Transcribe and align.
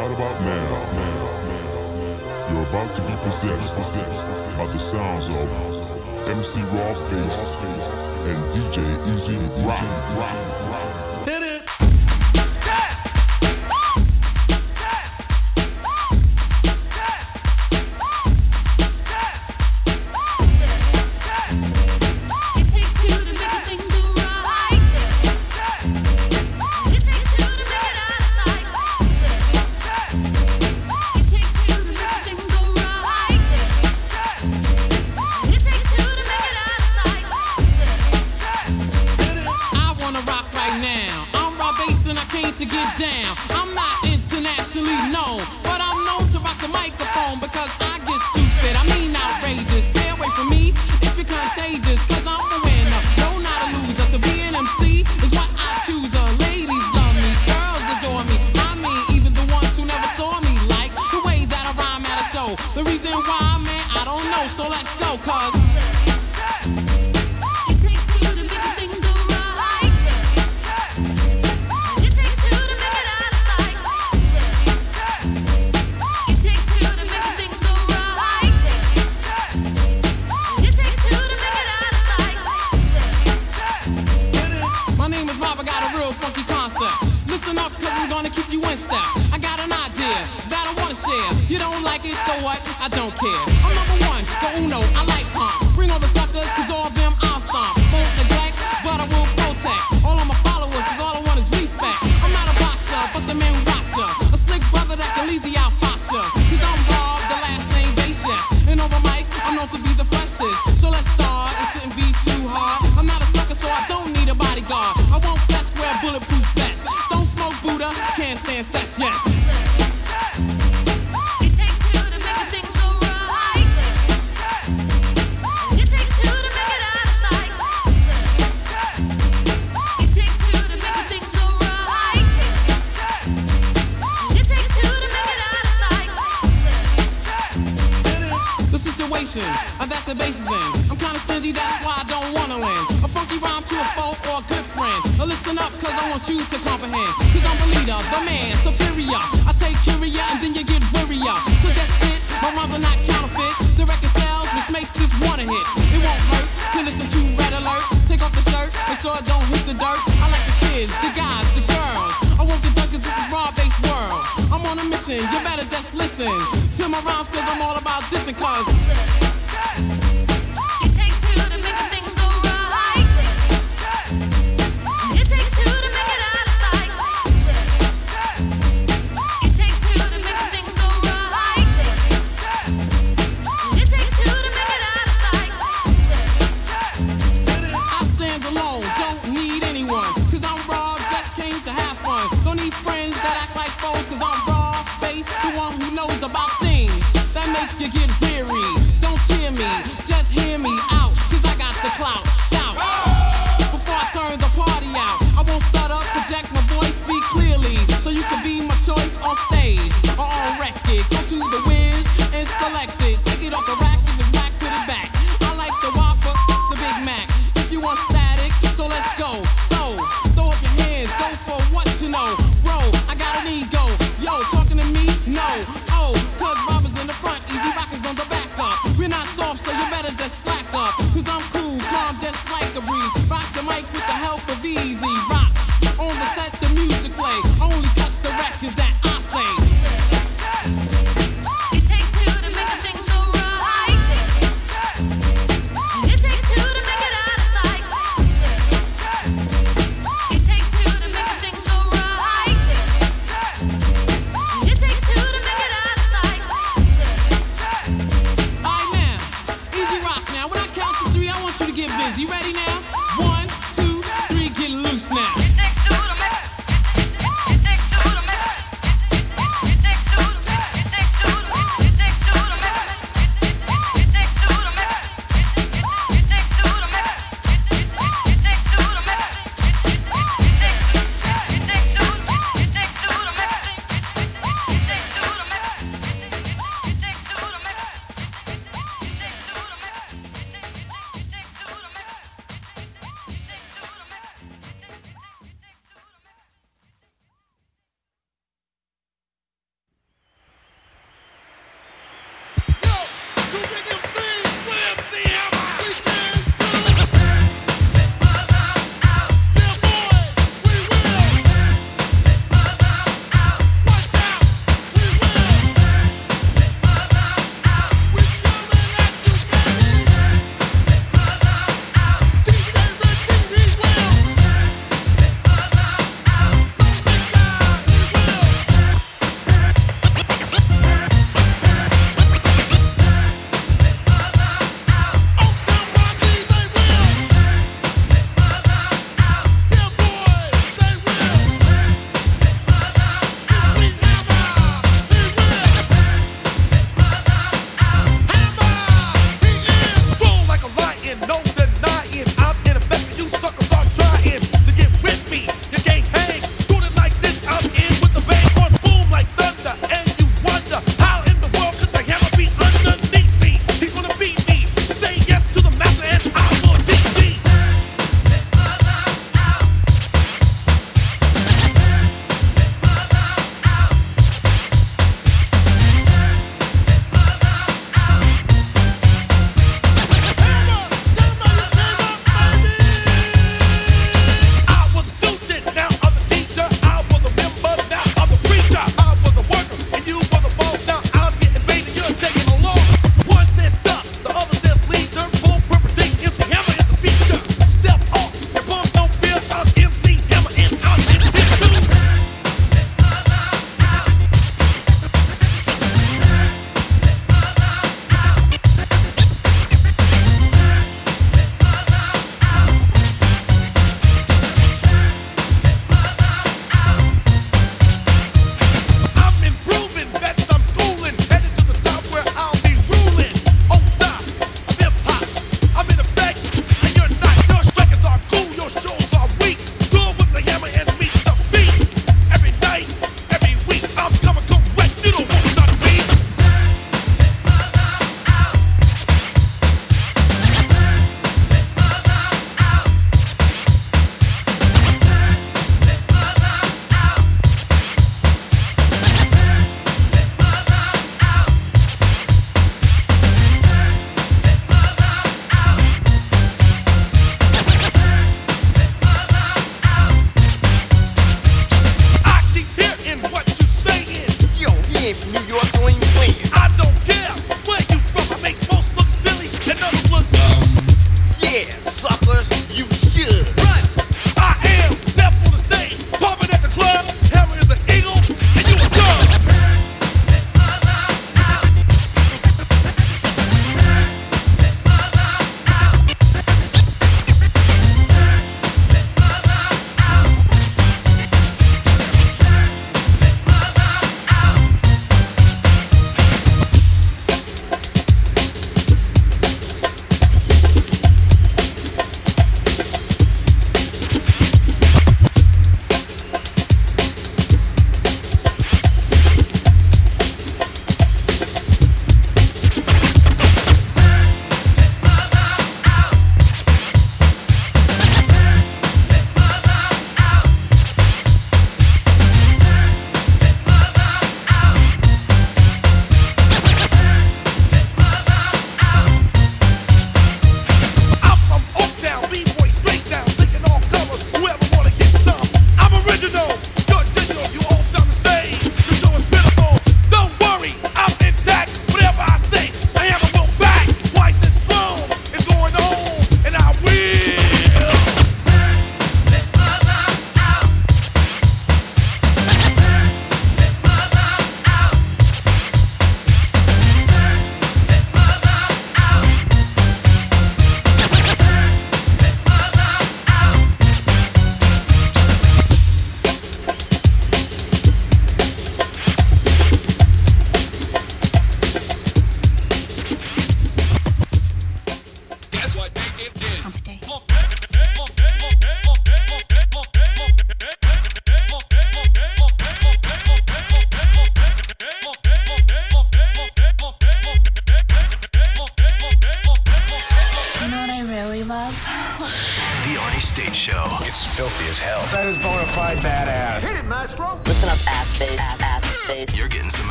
right 0.00 0.16
about 0.16 0.40
now, 0.40 0.80
you're 2.50 2.66
about 2.68 2.94
to 2.96 3.02
be 3.02 3.14
possessed 3.20 4.56
by 4.56 4.64
the 4.64 4.78
sounds 4.78 5.28
of 5.28 6.28
MC 6.28 6.62
Rob 6.72 6.96
Base 7.10 7.58
and 8.24 8.38
DJ 8.54 8.80
E-Z 9.12 9.36
Rock. 9.66 10.59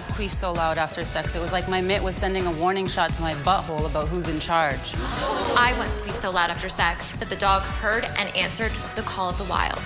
Once 0.00 0.08
queefed 0.08 0.30
so 0.30 0.50
loud 0.50 0.78
after 0.78 1.04
sex, 1.04 1.34
it 1.34 1.40
was 1.40 1.52
like 1.52 1.68
my 1.68 1.82
mitt 1.82 2.02
was 2.02 2.16
sending 2.16 2.46
a 2.46 2.50
warning 2.52 2.86
shot 2.86 3.12
to 3.12 3.20
my 3.20 3.34
butthole 3.34 3.84
about 3.84 4.08
who's 4.08 4.30
in 4.30 4.40
charge. 4.40 4.94
I 4.96 5.74
once 5.76 5.96
squeaked 5.96 6.16
so 6.16 6.30
loud 6.30 6.48
after 6.48 6.70
sex 6.70 7.10
that 7.16 7.28
the 7.28 7.36
dog 7.36 7.60
heard 7.60 8.04
and 8.16 8.34
answered 8.34 8.72
the 8.96 9.02
call 9.02 9.28
of 9.28 9.36
the 9.36 9.44
wild. 9.44 9.78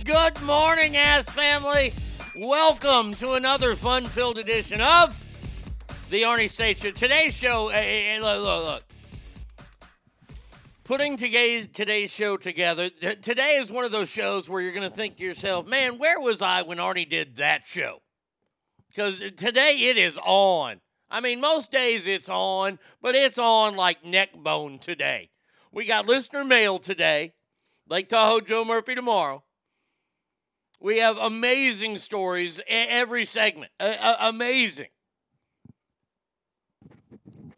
Good 0.04 0.42
morning, 0.42 0.96
ass 0.96 1.28
family. 1.28 1.94
Welcome 2.34 3.14
to 3.14 3.34
another 3.34 3.76
fun-filled 3.76 4.38
edition 4.38 4.80
of 4.80 5.24
the 6.10 6.22
Arnie 6.22 6.50
State 6.50 6.80
Show. 6.80 6.90
Today's 6.90 7.32
show, 7.32 7.68
hey, 7.68 8.06
hey, 8.06 8.20
look, 8.20 8.42
look, 8.42 8.64
look. 8.64 8.84
Putting 10.82 11.16
today's 11.16 11.68
today's 11.72 12.10
show 12.10 12.36
together. 12.36 12.90
Today 12.90 13.56
is 13.60 13.70
one 13.70 13.84
of 13.84 13.92
those 13.92 14.08
shows 14.08 14.48
where 14.48 14.60
you're 14.60 14.74
going 14.74 14.90
to 14.90 14.94
think 14.94 15.18
to 15.18 15.22
yourself, 15.22 15.68
"Man, 15.68 15.96
where 15.96 16.18
was 16.18 16.42
I 16.42 16.62
when 16.62 16.78
Arnie 16.78 17.08
did 17.08 17.36
that 17.36 17.66
show?" 17.66 18.00
Because 18.94 19.18
today 19.36 19.76
it 19.88 19.96
is 19.96 20.18
on. 20.24 20.80
I 21.10 21.20
mean, 21.20 21.40
most 21.40 21.72
days 21.72 22.06
it's 22.06 22.28
on, 22.28 22.78
but 23.02 23.14
it's 23.14 23.38
on 23.38 23.76
like 23.76 24.04
neck 24.04 24.30
bone 24.34 24.78
today. 24.78 25.30
We 25.72 25.84
got 25.84 26.06
listener 26.06 26.44
mail 26.44 26.78
today. 26.78 27.34
Lake 27.88 28.08
Tahoe 28.08 28.40
Joe 28.40 28.64
Murphy 28.64 28.94
tomorrow. 28.94 29.42
We 30.80 30.98
have 30.98 31.18
amazing 31.18 31.98
stories 31.98 32.60
every 32.68 33.24
segment. 33.24 33.72
Amazing. 33.80 34.88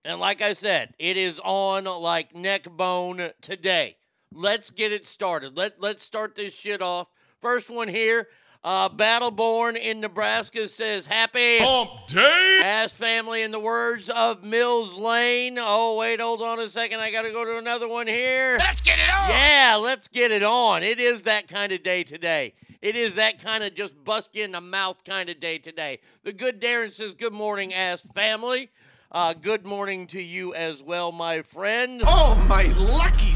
And 0.05 0.21
like 0.21 0.41
I 0.41 0.53
said, 0.53 0.95
it 0.99 1.17
is 1.17 1.41
on 1.45 1.85
like 1.85 2.35
neck 2.35 2.65
bone 2.71 3.31
today. 3.41 3.97
Let's 4.33 4.71
get 4.71 4.93
it 4.93 5.07
started. 5.07 5.57
Let 5.57 5.81
let's 5.81 6.03
start 6.03 6.35
this 6.35 6.55
shit 6.55 6.81
off. 6.81 7.09
First 7.41 7.69
one 7.69 7.89
here. 7.89 8.29
Uh, 8.67 8.89
Battleborn 8.89 9.77
in 9.77 10.01
Nebraska 10.01 10.67
says 10.67 11.07
happy 11.07 11.59
Hump 11.61 12.09
day. 12.09 12.61
ass 12.65 12.93
family 12.93 13.43
in 13.43 13.53
the 13.53 13.61
words 13.61 14.11
of 14.11 14.43
Mills 14.43 14.99
Lane. 14.99 15.57
Oh 15.57 15.97
wait, 15.97 16.21
hold 16.21 16.43
on 16.43 16.59
a 16.59 16.69
second. 16.69 16.99
I 16.99 17.13
gotta 17.13 17.31
go 17.31 17.45
to 17.45 17.59
another 17.59 17.87
one 17.87 18.09
here. 18.09 18.57
Let's 18.59 18.81
get 18.81 18.99
it 18.99 19.09
on. 19.09 19.31
Yeah, 19.31 19.79
let's 19.81 20.09
get 20.09 20.33
it 20.33 20.43
on. 20.43 20.83
It 20.83 20.99
is 20.99 21.23
that 21.23 21.47
kind 21.47 21.71
of 21.71 21.85
day 21.85 22.03
today. 22.03 22.55
It 22.83 22.97
is 22.97 23.15
that 23.15 23.41
kind 23.41 23.63
of 23.63 23.73
just 23.77 24.03
bust 24.03 24.31
you 24.33 24.43
in 24.43 24.51
the 24.51 24.61
mouth 24.61 25.05
kind 25.05 25.29
of 25.29 25.39
day 25.39 25.59
today. 25.59 26.01
The 26.25 26.33
good 26.33 26.61
Darren 26.61 26.93
says, 26.93 27.15
Good 27.15 27.33
morning, 27.33 27.73
ass 27.73 28.01
family. 28.17 28.71
Uh, 29.13 29.33
good 29.33 29.65
morning 29.65 30.09
to 30.09 30.21
you 30.21 30.53
as 30.55 30.83
well, 30.83 31.13
my 31.13 31.43
friend. 31.43 32.03
Oh, 32.05 32.35
my 32.49 32.65
lucky 32.65 33.33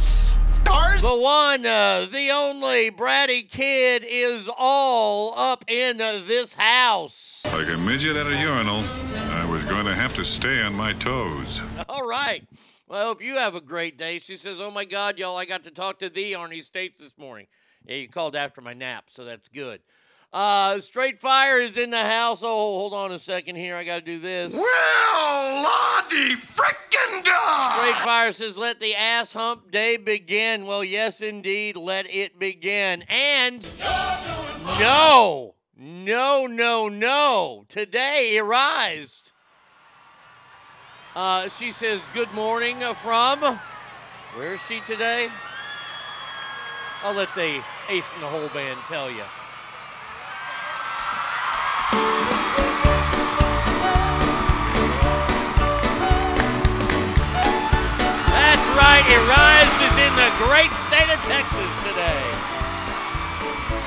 stars. 0.70 1.02
The 1.02 1.16
one, 1.16 1.66
uh, 1.66 2.06
the 2.10 2.30
only 2.30 2.90
Bratty 2.90 3.48
Kid 3.48 4.04
is 4.06 4.48
all 4.56 5.38
up 5.38 5.64
in 5.68 6.00
uh, 6.00 6.22
this 6.26 6.54
house. 6.54 7.42
Like 7.46 7.68
a 7.68 7.78
midget 7.78 8.16
at 8.16 8.26
a 8.26 8.36
urinal, 8.36 8.82
I 9.32 9.48
was 9.50 9.64
going 9.64 9.86
to 9.86 9.94
have 9.94 10.14
to 10.14 10.24
stay 10.24 10.62
on 10.62 10.74
my 10.74 10.92
toes. 10.94 11.60
All 11.88 12.06
right. 12.06 12.46
Well, 12.88 13.00
I 13.00 13.04
hope 13.04 13.22
you 13.22 13.36
have 13.36 13.54
a 13.54 13.60
great 13.60 13.98
day. 13.98 14.18
She 14.18 14.36
says, 14.36 14.60
Oh 14.60 14.70
my 14.70 14.84
God, 14.84 15.18
y'all, 15.18 15.36
I 15.36 15.44
got 15.44 15.62
to 15.64 15.70
talk 15.70 15.98
to 16.00 16.08
thee 16.08 16.32
Arnie 16.32 16.64
States 16.64 17.00
this 17.00 17.16
morning. 17.18 17.46
Yeah, 17.86 17.96
you 17.96 18.08
called 18.08 18.36
after 18.36 18.60
my 18.60 18.74
nap, 18.74 19.04
so 19.08 19.24
that's 19.24 19.48
good. 19.48 19.80
Uh, 20.32 20.78
Straight 20.78 21.20
Fire 21.20 21.60
is 21.60 21.76
in 21.76 21.90
the 21.90 22.04
house. 22.04 22.40
Oh, 22.42 22.78
hold 22.78 22.94
on 22.94 23.10
a 23.10 23.18
second 23.18 23.56
here. 23.56 23.74
I 23.74 23.82
got 23.82 23.96
to 23.96 24.00
do 24.00 24.20
this. 24.20 24.54
Well, 24.54 25.62
Lottie 25.62 26.36
frickin' 26.36 27.24
dog. 27.24 27.78
Straight 27.78 28.04
Fire 28.04 28.30
says, 28.30 28.56
Let 28.56 28.78
the 28.78 28.94
ass 28.94 29.32
hump 29.32 29.72
day 29.72 29.96
begin. 29.96 30.66
Well, 30.66 30.84
yes, 30.84 31.20
indeed, 31.20 31.76
let 31.76 32.08
it 32.08 32.38
begin. 32.38 33.02
And 33.08 33.66
no, 34.78 35.54
no, 35.76 36.46
no, 36.46 36.88
no. 36.88 37.64
Today, 37.68 38.38
arised. 38.38 39.32
Uh, 41.16 41.48
she 41.48 41.72
says, 41.72 42.00
Good 42.14 42.32
morning 42.34 42.84
uh, 42.84 42.94
from. 42.94 43.58
Where 44.36 44.54
is 44.54 44.60
she 44.68 44.78
today? 44.86 45.28
I'll 47.02 47.14
let 47.14 47.34
the 47.34 47.64
Ace 47.88 48.14
in 48.14 48.20
the 48.20 48.28
Hole 48.28 48.48
band 48.50 48.78
tell 48.86 49.10
you. 49.10 49.24
Right, 59.10 59.26
Arise 59.26 59.90
is 59.90 59.98
in 60.06 60.14
the 60.14 60.30
great 60.38 60.70
state 60.86 61.10
of 61.12 61.18
Texas 61.22 61.70
today. 61.84 62.22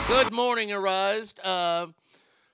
Good 0.10 0.34
morning, 0.34 0.74
Arise. 0.74 1.34
Uh, 1.42 1.88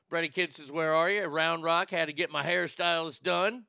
Brady 0.08 0.28
Kid 0.28 0.54
says, 0.54 0.72
Where 0.72 0.94
are 0.94 1.10
you? 1.10 1.24
Round 1.24 1.64
Rock. 1.64 1.90
Had 1.90 2.10
to 2.10 2.14
get 2.14 2.30
my 2.30 2.44
hairstylist 2.44 3.24
done. 3.24 3.64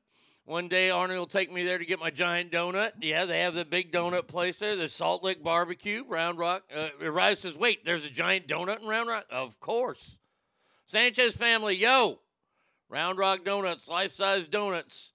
One 0.45 0.67
day, 0.67 0.89
Arnie 0.89 1.17
will 1.17 1.25
take 1.25 1.51
me 1.51 1.63
there 1.63 1.79
to 1.79 1.85
get 1.85 1.99
my 1.99 2.11
giant 2.11 2.51
donut. 2.51 2.91
Yeah, 3.01 3.25
they 3.25 3.39
have 3.39 3.55
the 3.55 3.65
big 3.65 3.91
donut 3.91 4.27
place 4.27 4.59
there. 4.59 4.75
The 4.75 4.87
Salt 4.87 5.23
Lick 5.23 5.41
Barbecue, 5.41 6.03
Round 6.07 6.37
Rock. 6.37 6.63
Uh, 6.75 6.89
Arise 7.01 7.39
says, 7.39 7.57
Wait, 7.57 7.83
there's 7.83 8.05
a 8.05 8.09
giant 8.11 8.47
donut 8.47 8.81
in 8.81 8.87
Round 8.87 9.09
Rock? 9.09 9.25
Of 9.31 9.59
course. 9.59 10.19
Sanchez 10.85 11.35
family, 11.35 11.75
yo. 11.75 12.19
Round 12.87 13.17
Rock 13.17 13.45
Donuts, 13.45 13.87
life 13.87 14.13
size 14.13 14.47
donuts. 14.47 15.13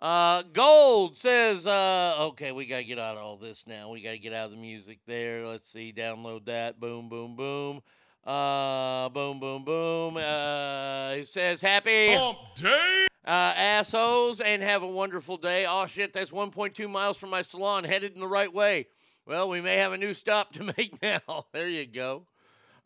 Uh, 0.00 0.42
Gold 0.52 1.18
says, 1.18 1.66
uh, 1.66 2.14
okay, 2.20 2.52
we 2.52 2.66
got 2.66 2.78
to 2.78 2.84
get 2.84 2.98
out 3.00 3.16
of 3.16 3.22
all 3.24 3.36
this 3.36 3.66
now. 3.66 3.90
We 3.90 4.00
got 4.00 4.12
to 4.12 4.18
get 4.18 4.32
out 4.32 4.46
of 4.46 4.50
the 4.52 4.56
music 4.56 5.00
there. 5.06 5.44
Let's 5.44 5.68
see, 5.68 5.92
download 5.96 6.44
that. 6.44 6.78
Boom, 6.78 7.08
boom, 7.08 7.34
boom. 7.34 7.82
Uh, 8.24 9.08
boom, 9.08 9.40
boom, 9.40 9.64
boom. 9.64 10.16
Uh, 10.16 11.14
he 11.14 11.24
says, 11.24 11.60
happy 11.60 12.14
Hump 12.14 12.38
day. 12.54 13.06
uh, 13.26 13.30
assholes 13.56 14.40
and 14.40 14.62
have 14.62 14.82
a 14.84 14.86
wonderful 14.86 15.36
day. 15.36 15.66
Oh, 15.68 15.86
shit, 15.86 16.12
that's 16.12 16.30
1.2 16.30 16.88
miles 16.88 17.16
from 17.16 17.30
my 17.30 17.42
salon, 17.42 17.82
headed 17.82 18.14
in 18.14 18.20
the 18.20 18.28
right 18.28 18.52
way. 18.52 18.86
Well, 19.26 19.48
we 19.48 19.60
may 19.60 19.76
have 19.78 19.92
a 19.92 19.98
new 19.98 20.14
stop 20.14 20.52
to 20.52 20.62
make 20.78 21.02
now. 21.02 21.46
there 21.52 21.68
you 21.68 21.86
go. 21.86 22.24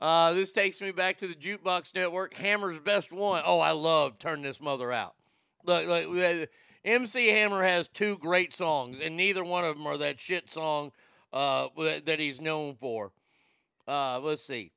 Uh, 0.00 0.32
this 0.32 0.50
takes 0.50 0.80
me 0.80 0.92
back 0.92 1.18
to 1.18 1.28
the 1.28 1.34
Jukebox 1.34 1.94
Network. 1.94 2.34
Hammer's 2.34 2.78
best 2.78 3.12
one. 3.12 3.42
Oh, 3.44 3.60
I 3.60 3.72
love 3.72 4.18
Turn 4.18 4.40
This 4.42 4.60
Mother 4.60 4.90
Out. 4.90 5.14
Look, 5.64 5.86
look, 5.86 6.48
MC 6.84 7.28
Hammer 7.28 7.62
has 7.62 7.86
two 7.88 8.18
great 8.18 8.54
songs, 8.54 8.98
and 9.02 9.16
neither 9.16 9.44
one 9.44 9.64
of 9.64 9.76
them 9.76 9.86
are 9.86 9.98
that 9.98 10.20
shit 10.20 10.50
song 10.50 10.92
uh, 11.32 11.68
that 12.04 12.18
he's 12.18 12.40
known 12.40 12.74
for. 12.74 13.12
Uh, 13.86 14.18
let's 14.20 14.44
see. 14.44 14.72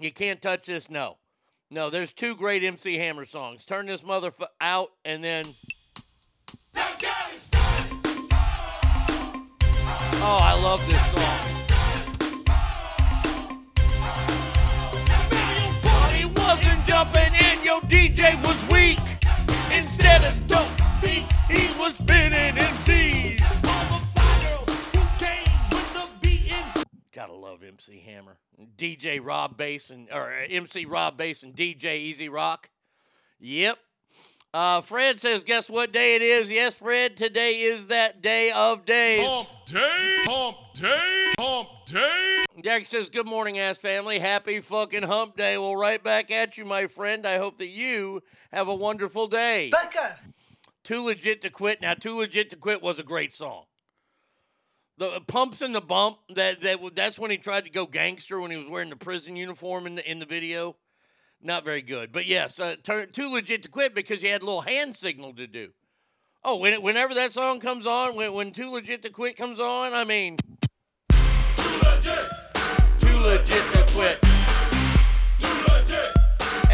You 0.00 0.12
can't 0.12 0.40
touch 0.40 0.66
this. 0.66 0.90
No, 0.90 1.18
no. 1.70 1.90
There's 1.90 2.12
two 2.12 2.34
great 2.34 2.64
MC 2.64 2.96
Hammer 2.96 3.24
songs. 3.24 3.64
Turn 3.64 3.86
this 3.86 4.02
mother 4.02 4.32
out, 4.60 4.92
and 5.04 5.22
then. 5.22 5.44
Oh, 10.28 10.38
I 10.40 10.58
love 10.62 10.84
this 10.86 11.12
song. 11.12 11.52
Wasn't 16.36 16.84
jumping 16.84 17.34
and 17.34 17.64
your 17.64 17.80
DJ 17.80 18.36
was 18.46 18.70
weak. 18.70 19.05
Instead 19.76 20.24
of 20.24 20.46
dope 20.46 20.66
beats, 21.02 21.30
he 21.48 21.78
was 21.78 21.96
spinning 21.96 22.54
MCs. 22.54 23.42
Gotta 27.12 27.34
love 27.34 27.62
MC 27.62 28.02
Hammer, 28.06 28.36
DJ 28.78 29.20
Rob 29.22 29.56
Base 29.56 29.90
and 29.90 30.08
or 30.10 30.32
uh, 30.32 30.46
MC 30.48 30.84
Rob 30.84 31.16
Base 31.16 31.42
and 31.42 31.54
DJ 31.54 31.96
E-Z 31.96 32.28
Rock. 32.28 32.68
Yep. 33.38 33.78
Uh, 34.54 34.80
Fred 34.80 35.20
says, 35.20 35.44
guess 35.44 35.68
what 35.68 35.92
day 35.92 36.16
it 36.16 36.22
is? 36.22 36.50
Yes, 36.50 36.76
Fred, 36.76 37.16
today 37.16 37.60
is 37.60 37.88
that 37.88 38.22
day 38.22 38.50
of 38.52 38.86
days. 38.86 39.28
Hump 39.28 39.48
day. 39.66 40.16
Hump 40.24 40.56
day. 40.74 41.32
Hump 41.38 41.68
day. 41.84 42.44
Derek 42.62 42.86
says, 42.86 43.10
Good 43.10 43.26
morning, 43.26 43.58
ass 43.58 43.76
family. 43.76 44.18
Happy 44.18 44.60
fucking 44.60 45.02
hump 45.02 45.36
day. 45.36 45.58
Well, 45.58 45.76
right 45.76 46.02
back 46.02 46.30
at 46.30 46.56
you, 46.56 46.64
my 46.64 46.86
friend. 46.86 47.26
I 47.26 47.36
hope 47.36 47.58
that 47.58 47.68
you 47.68 48.22
have 48.56 48.68
a 48.68 48.74
wonderful 48.74 49.28
day. 49.28 49.70
Becca. 49.70 50.18
Too 50.82 51.04
Legit 51.04 51.42
to 51.42 51.50
Quit. 51.50 51.82
Now, 51.82 51.94
Too 51.94 52.18
Legit 52.18 52.50
to 52.50 52.56
Quit 52.56 52.82
was 52.82 52.98
a 52.98 53.02
great 53.02 53.34
song. 53.34 53.64
The 54.98 55.20
pumps 55.26 55.60
and 55.60 55.74
the 55.74 55.82
bump, 55.82 56.16
that, 56.34 56.62
that 56.62 56.78
that's 56.94 57.18
when 57.18 57.30
he 57.30 57.36
tried 57.36 57.64
to 57.64 57.70
go 57.70 57.84
gangster 57.84 58.40
when 58.40 58.50
he 58.50 58.56
was 58.56 58.66
wearing 58.66 58.88
the 58.88 58.96
prison 58.96 59.36
uniform 59.36 59.86
in 59.86 59.96
the, 59.96 60.10
in 60.10 60.20
the 60.20 60.24
video. 60.24 60.76
Not 61.42 61.64
very 61.64 61.82
good. 61.82 62.12
But 62.12 62.26
yes, 62.26 62.58
uh, 62.58 62.76
turn, 62.82 63.10
Too 63.10 63.30
Legit 63.30 63.62
to 63.64 63.68
Quit 63.68 63.94
because 63.94 64.22
he 64.22 64.28
had 64.28 64.40
a 64.40 64.46
little 64.46 64.62
hand 64.62 64.96
signal 64.96 65.34
to 65.34 65.46
do. 65.46 65.68
Oh, 66.42 66.56
when, 66.56 66.80
whenever 66.80 67.12
that 67.12 67.34
song 67.34 67.60
comes 67.60 67.86
on, 67.86 68.16
when, 68.16 68.32
when 68.32 68.52
Too 68.52 68.70
Legit 68.70 69.02
to 69.02 69.10
Quit 69.10 69.36
comes 69.36 69.60
on, 69.60 69.92
I 69.92 70.04
mean. 70.04 70.38
Too 71.10 71.18
legit 71.82 72.26
Too 73.00 73.18
legit 73.18 73.72
to 73.72 74.35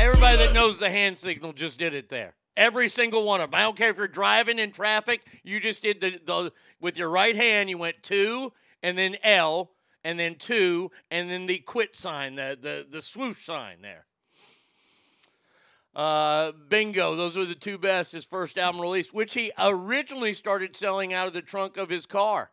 Everybody 0.02 0.38
that 0.38 0.52
knows 0.52 0.78
the 0.78 0.90
hand 0.90 1.16
signal 1.16 1.52
just 1.52 1.78
did 1.78 1.94
it 1.94 2.08
there. 2.08 2.34
Every 2.56 2.88
single 2.88 3.24
one 3.24 3.40
of 3.40 3.52
them. 3.52 3.60
I 3.60 3.62
don't 3.62 3.76
care 3.76 3.90
if 3.90 3.98
you're 3.98 4.08
driving 4.08 4.58
in 4.58 4.72
traffic, 4.72 5.24
you 5.44 5.60
just 5.60 5.80
did 5.80 6.00
the, 6.00 6.20
the 6.26 6.52
with 6.80 6.96
your 6.98 7.08
right 7.08 7.36
hand, 7.36 7.70
you 7.70 7.78
went 7.78 8.02
two 8.02 8.52
and 8.82 8.98
then 8.98 9.14
L 9.22 9.70
and 10.02 10.18
then 10.18 10.34
two 10.34 10.90
and 11.12 11.30
then 11.30 11.46
the 11.46 11.58
quit 11.58 11.94
sign, 11.94 12.34
the 12.34 12.58
the, 12.60 12.84
the 12.90 13.00
swoosh 13.00 13.44
sign 13.44 13.76
there. 13.80 14.06
Uh, 15.94 16.50
bingo, 16.68 17.14
those 17.14 17.36
are 17.36 17.46
the 17.46 17.54
two 17.54 17.78
best. 17.78 18.10
His 18.10 18.24
first 18.24 18.58
album 18.58 18.80
release, 18.80 19.12
which 19.12 19.34
he 19.34 19.52
originally 19.56 20.34
started 20.34 20.74
selling 20.74 21.14
out 21.14 21.28
of 21.28 21.32
the 21.32 21.42
trunk 21.42 21.76
of 21.76 21.88
his 21.88 22.06
car 22.06 22.50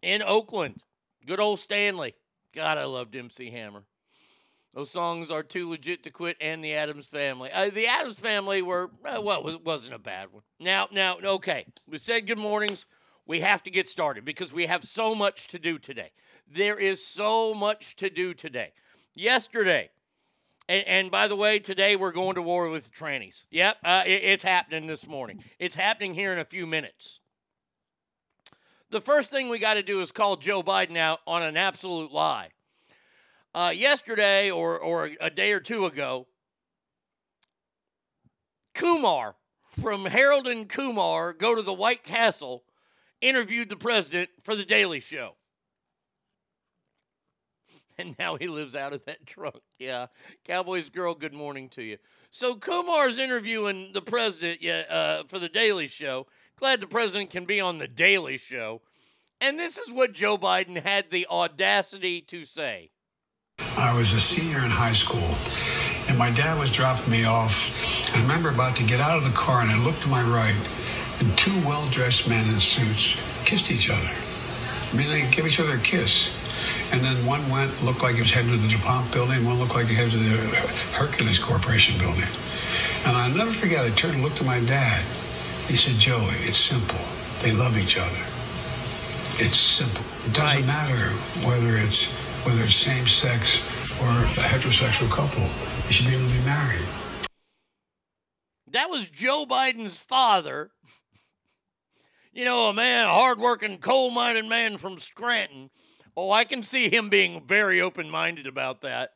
in 0.00 0.22
Oakland. 0.22 0.80
Good 1.26 1.40
old 1.40 1.58
Stanley. 1.58 2.14
God, 2.54 2.78
I 2.78 2.84
loved 2.84 3.16
MC 3.16 3.50
Hammer. 3.50 3.82
Those 4.76 4.90
songs 4.90 5.30
are 5.30 5.42
too 5.42 5.70
legit 5.70 6.02
to 6.02 6.10
quit, 6.10 6.36
and 6.38 6.62
the 6.62 6.74
Addams 6.74 7.06
Family. 7.06 7.50
Uh, 7.50 7.70
the 7.70 7.86
Addams 7.86 8.18
Family 8.18 8.60
were 8.60 8.90
uh, 9.06 9.22
well, 9.22 9.48
it 9.48 9.64
wasn't 9.64 9.94
a 9.94 9.98
bad 9.98 10.30
one. 10.30 10.42
Now, 10.60 10.86
now, 10.92 11.16
okay. 11.18 11.64
We 11.88 11.96
said 11.96 12.26
good 12.26 12.36
mornings. 12.36 12.84
We 13.24 13.40
have 13.40 13.62
to 13.62 13.70
get 13.70 13.88
started 13.88 14.26
because 14.26 14.52
we 14.52 14.66
have 14.66 14.84
so 14.84 15.14
much 15.14 15.48
to 15.48 15.58
do 15.58 15.78
today. 15.78 16.10
There 16.46 16.78
is 16.78 17.02
so 17.02 17.54
much 17.54 17.96
to 17.96 18.10
do 18.10 18.34
today. 18.34 18.72
Yesterday, 19.14 19.88
and, 20.68 20.86
and 20.86 21.10
by 21.10 21.26
the 21.26 21.36
way, 21.36 21.58
today 21.58 21.96
we're 21.96 22.12
going 22.12 22.34
to 22.34 22.42
war 22.42 22.68
with 22.68 22.84
the 22.84 22.90
trannies. 22.90 23.46
Yep, 23.50 23.78
uh, 23.82 24.02
it, 24.04 24.24
it's 24.24 24.44
happening 24.44 24.86
this 24.86 25.06
morning. 25.08 25.42
It's 25.58 25.76
happening 25.76 26.12
here 26.12 26.34
in 26.34 26.38
a 26.38 26.44
few 26.44 26.66
minutes. 26.66 27.20
The 28.90 29.00
first 29.00 29.30
thing 29.30 29.48
we 29.48 29.58
got 29.58 29.74
to 29.74 29.82
do 29.82 30.02
is 30.02 30.12
call 30.12 30.36
Joe 30.36 30.62
Biden 30.62 30.98
out 30.98 31.20
on 31.26 31.42
an 31.42 31.56
absolute 31.56 32.12
lie. 32.12 32.50
Uh, 33.56 33.70
yesterday, 33.70 34.50
or, 34.50 34.78
or 34.78 35.08
a 35.18 35.30
day 35.30 35.50
or 35.50 35.60
two 35.60 35.86
ago, 35.86 36.26
Kumar 38.74 39.34
from 39.70 40.04
Harold 40.04 40.46
and 40.46 40.68
Kumar 40.68 41.32
Go 41.32 41.54
to 41.54 41.62
the 41.62 41.72
White 41.72 42.02
Castle 42.02 42.64
interviewed 43.22 43.70
the 43.70 43.76
president 43.76 44.28
for 44.42 44.54
The 44.54 44.66
Daily 44.66 45.00
Show. 45.00 45.36
And 47.98 48.14
now 48.18 48.36
he 48.36 48.46
lives 48.46 48.74
out 48.74 48.92
of 48.92 49.06
that 49.06 49.24
trunk. 49.24 49.62
Yeah. 49.78 50.08
Cowboys 50.44 50.90
girl, 50.90 51.14
good 51.14 51.32
morning 51.32 51.70
to 51.70 51.82
you. 51.82 51.96
So 52.30 52.56
Kumar's 52.56 53.18
interviewing 53.18 53.94
the 53.94 54.02
president 54.02 54.62
uh, 54.90 55.24
for 55.24 55.38
The 55.38 55.48
Daily 55.48 55.88
Show. 55.88 56.26
Glad 56.58 56.82
the 56.82 56.86
president 56.86 57.30
can 57.30 57.46
be 57.46 57.58
on 57.58 57.78
The 57.78 57.88
Daily 57.88 58.36
Show. 58.36 58.82
And 59.40 59.58
this 59.58 59.78
is 59.78 59.90
what 59.90 60.12
Joe 60.12 60.36
Biden 60.36 60.82
had 60.82 61.10
the 61.10 61.26
audacity 61.30 62.20
to 62.20 62.44
say. 62.44 62.90
I 63.78 63.92
was 63.92 64.12
a 64.12 64.20
senior 64.20 64.58
in 64.64 64.72
high 64.72 64.96
school, 64.96 65.28
and 66.08 66.18
my 66.18 66.32
dad 66.32 66.58
was 66.58 66.72
dropping 66.72 67.12
me 67.12 67.24
off. 67.24 67.72
I 68.16 68.20
remember 68.20 68.48
about 68.48 68.76
to 68.76 68.84
get 68.84 69.00
out 69.00 69.16
of 69.16 69.24
the 69.24 69.36
car, 69.36 69.60
and 69.60 69.70
I 69.70 69.76
looked 69.84 70.02
to 70.04 70.08
my 70.08 70.24
right, 70.24 70.56
and 71.20 71.28
two 71.36 71.52
well-dressed 71.64 72.28
men 72.28 72.44
in 72.48 72.60
suits 72.60 73.20
kissed 73.44 73.70
each 73.70 73.92
other. 73.92 74.08
I 74.08 74.92
mean, 74.96 75.08
they 75.12 75.28
gave 75.28 75.44
each 75.44 75.60
other 75.60 75.76
a 75.76 75.84
kiss. 75.84 76.32
And 76.92 77.04
then 77.04 77.16
one 77.26 77.44
went, 77.48 77.68
looked 77.84 78.02
like 78.02 78.16
he 78.16 78.24
was 78.24 78.32
heading 78.32 78.52
to 78.52 78.56
the 78.56 78.68
DuPont 78.68 79.12
building, 79.12 79.44
one 79.44 79.60
looked 79.60 79.76
like 79.76 79.88
he 79.88 79.94
headed 79.94 80.12
to 80.12 80.24
the 80.24 80.40
Hercules 80.96 81.38
Corporation 81.38 81.96
building. 82.00 82.28
And 83.04 83.12
I'll 83.12 83.32
never 83.36 83.52
forget, 83.52 83.84
I 83.84 83.90
turned 83.92 84.20
and 84.20 84.24
looked 84.24 84.40
at 84.40 84.46
my 84.46 84.60
dad. 84.64 85.04
He 85.68 85.76
said, 85.76 86.00
Joey, 86.00 86.36
it's 86.48 86.58
simple. 86.58 87.02
They 87.44 87.52
love 87.52 87.76
each 87.76 88.00
other. 88.00 88.22
It's 89.36 89.60
simple. 89.60 90.04
It 90.24 90.32
doesn't 90.32 90.64
matter 90.64 91.12
whether 91.44 91.76
it's 91.76 92.08
whether 92.46 92.62
it's 92.62 92.74
same 92.74 93.06
sex 93.06 93.66
or 94.00 94.06
a 94.06 94.46
heterosexual 94.46 95.10
couple. 95.10 95.42
You 95.86 95.92
should 95.92 96.06
be 96.06 96.14
able 96.14 96.28
to 96.28 96.32
be 96.32 96.44
married. 96.44 96.86
That 98.70 98.88
was 98.88 99.10
Joe 99.10 99.44
Biden's 99.48 99.98
father. 99.98 100.70
You 102.32 102.44
know, 102.44 102.68
a 102.68 102.72
man, 102.72 103.06
a 103.06 103.12
hardworking, 103.12 103.78
coal 103.78 104.12
mining 104.12 104.48
man 104.48 104.78
from 104.78 105.00
Scranton. 105.00 105.70
Oh, 106.16 106.30
I 106.30 106.44
can 106.44 106.62
see 106.62 106.88
him 106.88 107.08
being 107.08 107.44
very 107.44 107.80
open 107.80 108.08
minded 108.08 108.46
about 108.46 108.80
that. 108.82 109.10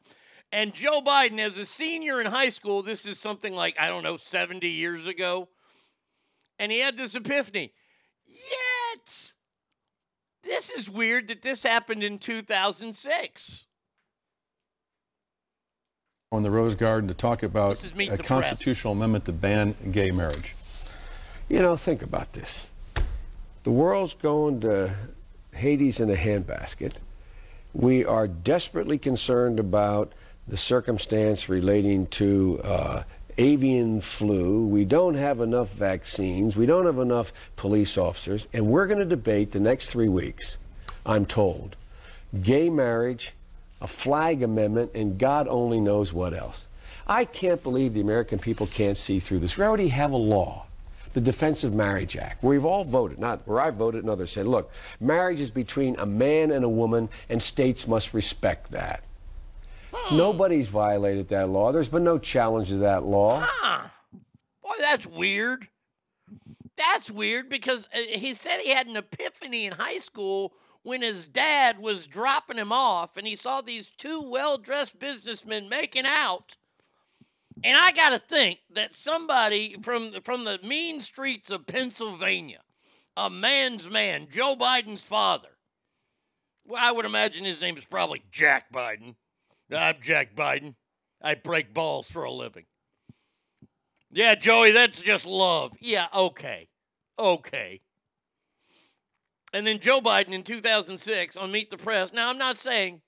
And 0.51 0.75
Joe 0.75 1.01
Biden, 1.01 1.39
as 1.39 1.57
a 1.57 1.65
senior 1.65 2.21
in 2.21 2.27
high 2.27 2.49
school, 2.49 2.83
this 2.83 3.07
is 3.07 3.21
something 3.21 3.55
like, 3.55 3.79
I 3.79 3.89
don't 3.89 4.03
know, 4.03 4.17
70 4.17 4.69
years 4.69 5.07
ago. 5.07 5.49
And 6.59 6.73
he 6.73 6.81
had 6.81 6.97
this 6.97 7.15
epiphany. 7.15 7.73
Yet, 8.27 9.33
this 10.43 10.71
is 10.71 10.89
weird 10.91 11.29
that 11.29 11.43
this 11.43 11.63
happened 11.63 12.03
in 12.03 12.19
2006. 12.19 13.67
on 16.33 16.45
the 16.45 16.51
Rose 16.51 16.77
Garden 16.77 17.09
to 17.09 17.15
talk 17.15 17.43
about 17.43 17.71
This 17.71 17.85
is 17.85 17.95
Meet 17.95 18.09
a 18.13 18.17
the 18.17 18.23
Press. 18.23 18.29
constitutional 18.29 18.93
amendment 18.93 19.25
to 19.25 19.33
ban 19.33 19.75
gay 19.91 20.13
marriage. 20.13 20.55
You 21.49 21.59
know, 21.61 21.75
think 21.77 22.03
about 22.03 22.35
this. 22.35 22.71
The 23.65 23.73
world's 23.73 24.15
going 24.15 24.61
to 24.61 24.95
Hades 25.53 25.99
in 25.99 26.09
a 26.09 26.15
handbasket. 26.15 26.93
We 27.73 28.05
are 28.05 28.29
desperately 28.29 28.97
concerned 28.97 29.59
about 29.59 30.13
the 30.47 30.57
circumstance 30.57 31.49
relating 31.49 32.07
to 32.07 32.61
uh, 32.63 33.03
avian 33.41 34.03
flu. 34.03 34.67
We 34.67 34.85
don't 34.85 35.15
have 35.15 35.41
enough 35.41 35.73
vaccines. 35.73 36.57
We 36.57 36.67
don't 36.67 36.85
have 36.85 36.99
enough 36.99 37.33
police 37.57 37.97
officers. 37.97 38.47
And 38.53 38.67
we're 38.67 38.87
going 38.87 38.99
to 38.99 39.07
debate 39.07 39.53
the 39.53 39.61
next 39.61 39.89
three 39.89 40.11
weeks, 40.11 40.59
I'm 41.07 41.25
told, 41.25 41.77
gay 42.43 42.69
marriage, 42.69 43.33
a 43.81 43.87
flag 43.87 44.43
amendment, 44.43 44.91
and 44.95 45.19
God 45.19 45.49
only 45.49 45.81
knows 45.81 46.13
what 46.13 46.35
else. 46.35 46.67
I 47.07 47.25
can't 47.25 47.63
believe 47.63 47.95
the 47.95 48.03
American 48.03 48.39
people 48.39 48.67
can't 48.67 48.97
see 48.97 49.21
through 49.21 49.39
this. 49.39 49.57
We 49.57 49.65
already 49.65 49.89
have 49.89 50.13
a 50.13 50.19
law, 50.19 50.67
the 51.15 51.21
Defense 51.23 51.65
of 51.65 51.73
Marriage 51.73 52.19
Act, 52.19 52.43
where 52.43 52.51
we've 52.51 52.67
all 52.67 52.85
voted, 52.85 53.19
not 53.19 53.41
where 53.47 53.61
I 53.61 53.71
voted 53.71 54.03
and 54.03 54.11
others 54.11 54.33
said, 54.33 54.47
look, 54.47 54.71
marriage 55.01 55.41
is 55.41 55.51
between 55.51 55.97
a 55.99 56.05
man 56.05 56.51
and 56.51 56.63
a 56.63 56.69
woman, 56.69 57.09
and 57.31 57.43
states 57.43 57.89
must 57.89 58.13
respect 58.13 58.73
that. 58.73 59.03
Nobody's 60.13 60.69
violated 60.69 61.29
that 61.29 61.49
law. 61.49 61.73
There's 61.73 61.89
been 61.89 62.05
no 62.05 62.19
challenge 62.19 62.69
to 62.69 62.77
that 62.79 63.05
law. 63.05 63.41
Huh. 63.45 63.89
Boy, 64.63 64.75
that's 64.79 65.07
weird. 65.07 65.69
That's 66.77 67.11
weird 67.11 67.49
because 67.49 67.89
uh, 67.95 67.99
he 67.99 68.35
said 68.35 68.61
he 68.61 68.71
had 68.71 68.87
an 68.87 68.97
epiphany 68.97 69.67
in 69.67 69.73
high 69.73 69.99
school 69.99 70.55
when 70.83 71.03
his 71.03 71.27
dad 71.27 71.79
was 71.79 72.07
dropping 72.07 72.57
him 72.57 72.73
off 72.73 73.17
and 73.17 73.27
he 73.27 73.37
saw 73.37 73.61
these 73.61 73.91
two 73.91 74.23
well 74.23 74.57
dressed 74.57 74.99
businessmen 74.99 75.69
making 75.69 76.07
out. 76.07 76.57
And 77.63 77.77
I 77.77 77.93
got 77.93 78.11
to 78.11 78.19
think 78.19 78.61
that 78.75 78.95
somebody 78.95 79.77
from, 79.83 80.13
from 80.23 80.45
the 80.45 80.59
mean 80.63 81.01
streets 81.03 81.51
of 81.51 81.67
Pennsylvania, 81.67 82.61
a 83.17 83.29
man's 83.29 83.91
man, 83.91 84.29
Joe 84.31 84.57
Biden's 84.57 85.05
father, 85.05 85.51
well, 86.65 86.81
I 86.83 86.93
would 86.93 87.05
imagine 87.05 87.45
his 87.45 87.61
name 87.61 87.77
is 87.77 87.85
probably 87.85 88.23
Jack 88.31 88.73
Biden. 88.73 89.17
I'm 89.73 89.97
Jack 90.03 90.35
Biden. 90.35 90.75
I 91.23 91.35
break 91.35 91.75
balls 91.75 92.11
for 92.11 92.25
a 92.25 92.33
living. 92.33 92.65
Yeah, 94.11 94.35
Joey, 94.35 94.73
that's 94.73 95.03
just 95.03 95.27
love. 95.27 95.73
Yeah, 95.81 96.07
okay. 96.15 96.69
Okay. 97.19 97.81
And 99.53 99.67
then 99.67 99.79
Joe 99.79 100.01
Biden 100.01 100.33
in 100.33 100.43
2006 100.43 101.37
on 101.37 101.53
Meet 101.53 101.71
the 101.71 101.77
Press. 101.77 102.13
Now, 102.13 102.31
I'm 102.31 102.39
not 102.39 102.59
saying 102.59 103.03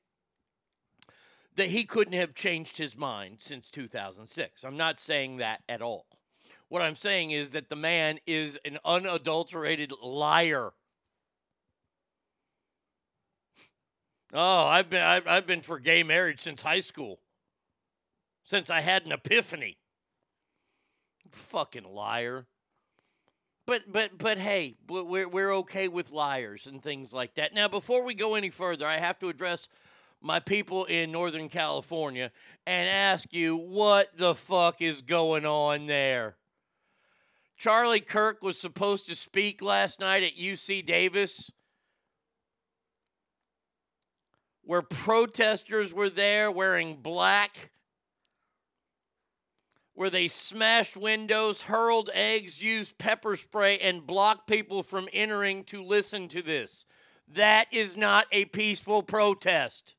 that 1.57 1.69
he 1.69 1.85
couldn't 1.85 2.15
have 2.15 2.35
changed 2.35 2.79
his 2.79 2.97
mind 2.97 3.37
since 3.41 3.71
2006. 3.71 4.65
I'm 4.65 4.77
not 4.77 5.01
saying 5.01 5.39
that 5.39 5.63
at 5.69 5.83
all. 5.83 6.07
What 6.69 6.83
I'm 6.83 6.97
saying 6.97 7.33
is 7.33 7.51
that 7.51 7.69
the 7.69 7.77
man 7.77 8.19
is 8.27 8.59
an 8.65 8.79
unadulterated 8.85 9.93
liar. 10.03 10.73
Oh, 14.33 14.67
I've 14.67 14.89
been 14.89 15.03
I've, 15.03 15.27
I've 15.27 15.47
been 15.47 15.61
for 15.61 15.79
gay 15.79 16.03
marriage 16.03 16.41
since 16.41 16.63
high 16.63 16.81
school. 16.81 17.21
Since 18.45 18.71
I 18.71 18.81
had 18.81 19.05
an 19.05 19.13
epiphany. 19.13 19.77
Fucking 21.31 21.85
liar. 21.85 22.47
But 23.67 23.93
but 23.93 24.19
but 24.19 24.39
hey, 24.39 24.77
we're 24.89 25.29
we're 25.29 25.55
okay 25.57 25.89
with 25.89 26.11
liars 26.11 26.67
and 26.67 26.83
things 26.83 27.13
like 27.13 27.35
that. 27.35 27.55
Now, 27.55 27.69
before 27.69 28.05
we 28.05 28.15
go 28.15 28.35
any 28.35 28.51
further, 28.51 28.87
I 28.87 28.99
have 28.99 29.19
to 29.21 29.29
address 29.29 29.69
my 30.21 30.41
people 30.41 30.85
in 30.87 31.13
Northern 31.13 31.49
California 31.49 32.31
and 32.67 32.89
ask 32.89 33.33
you 33.33 33.57
what 33.57 34.17
the 34.17 34.35
fuck 34.35 34.81
is 34.81 35.03
going 35.03 35.45
on 35.45 35.87
there. 35.87 36.37
Charlie 37.57 38.01
Kirk 38.01 38.43
was 38.43 38.59
supposed 38.59 39.07
to 39.09 39.15
speak 39.15 39.63
last 39.63 40.01
night 40.01 40.23
at 40.23 40.37
UC 40.37 40.85
Davis 40.85 41.51
where 44.65 44.83
protesters 44.83 45.93
were 45.93 46.11
there 46.11 46.51
wearing 46.51 46.97
black, 46.97 47.71
where 49.95 50.11
they 50.11 50.29
smashed 50.29 50.97
windows, 50.97 51.63
hurled 51.63 52.11
eggs, 52.15 52.63
used 52.63 52.97
pepper 52.99 53.37
spray, 53.37 53.79
and 53.79 54.07
blocked 54.07 54.47
people 54.49 54.83
from 54.83 55.09
entering 55.13 55.65
to 55.65 55.83
listen 55.83 56.29
to 56.29 56.43
this. 56.43 56.87
That 57.29 57.67
is 57.73 57.97
not 57.97 58.27
a 58.33 58.47
peaceful 58.47 59.03
protest. 59.03 59.95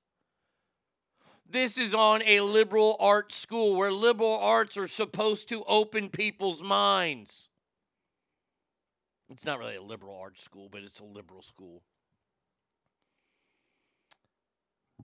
This 1.49 1.77
is 1.77 1.93
on 1.93 2.23
a 2.23 2.39
liberal 2.39 2.97
arts 2.99 3.35
school 3.35 3.75
where 3.75 3.91
liberal 3.91 4.39
arts 4.39 4.75
are 4.77 4.87
supposed 4.87 5.49
to 5.49 5.63
open 5.65 6.09
people's 6.09 6.63
minds. 6.63 7.49
It's 9.29 9.45
not 9.45 9.59
really 9.59 9.75
a 9.75 9.81
liberal 9.81 10.17
arts 10.19 10.43
school, 10.43 10.69
but 10.71 10.81
it's 10.81 10.99
a 10.99 11.05
liberal 11.05 11.41
school. 11.41 11.83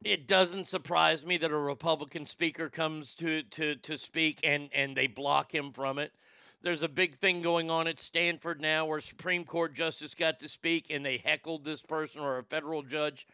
It 0.03 0.27
doesn't 0.27 0.67
surprise 0.67 1.25
me 1.25 1.37
that 1.37 1.51
a 1.51 1.57
Republican 1.57 2.25
speaker 2.25 2.69
comes 2.69 3.13
to, 3.15 3.43
to, 3.43 3.75
to 3.75 3.97
speak 3.97 4.39
and, 4.43 4.69
and 4.73 4.95
they 4.95 5.07
block 5.07 5.53
him 5.53 5.71
from 5.71 5.99
it. 5.99 6.13
There's 6.61 6.83
a 6.83 6.89
big 6.89 7.17
thing 7.17 7.41
going 7.41 7.69
on 7.69 7.87
at 7.87 7.99
Stanford 7.99 8.61
now 8.61 8.85
where 8.85 9.01
Supreme 9.01 9.43
Court 9.43 9.73
justice 9.73 10.15
got 10.15 10.39
to 10.39 10.49
speak 10.49 10.87
and 10.89 11.05
they 11.05 11.17
heckled 11.17 11.63
this 11.63 11.81
person 11.81 12.21
or 12.21 12.37
a 12.37 12.43
federal 12.43 12.81
judge 12.81 13.27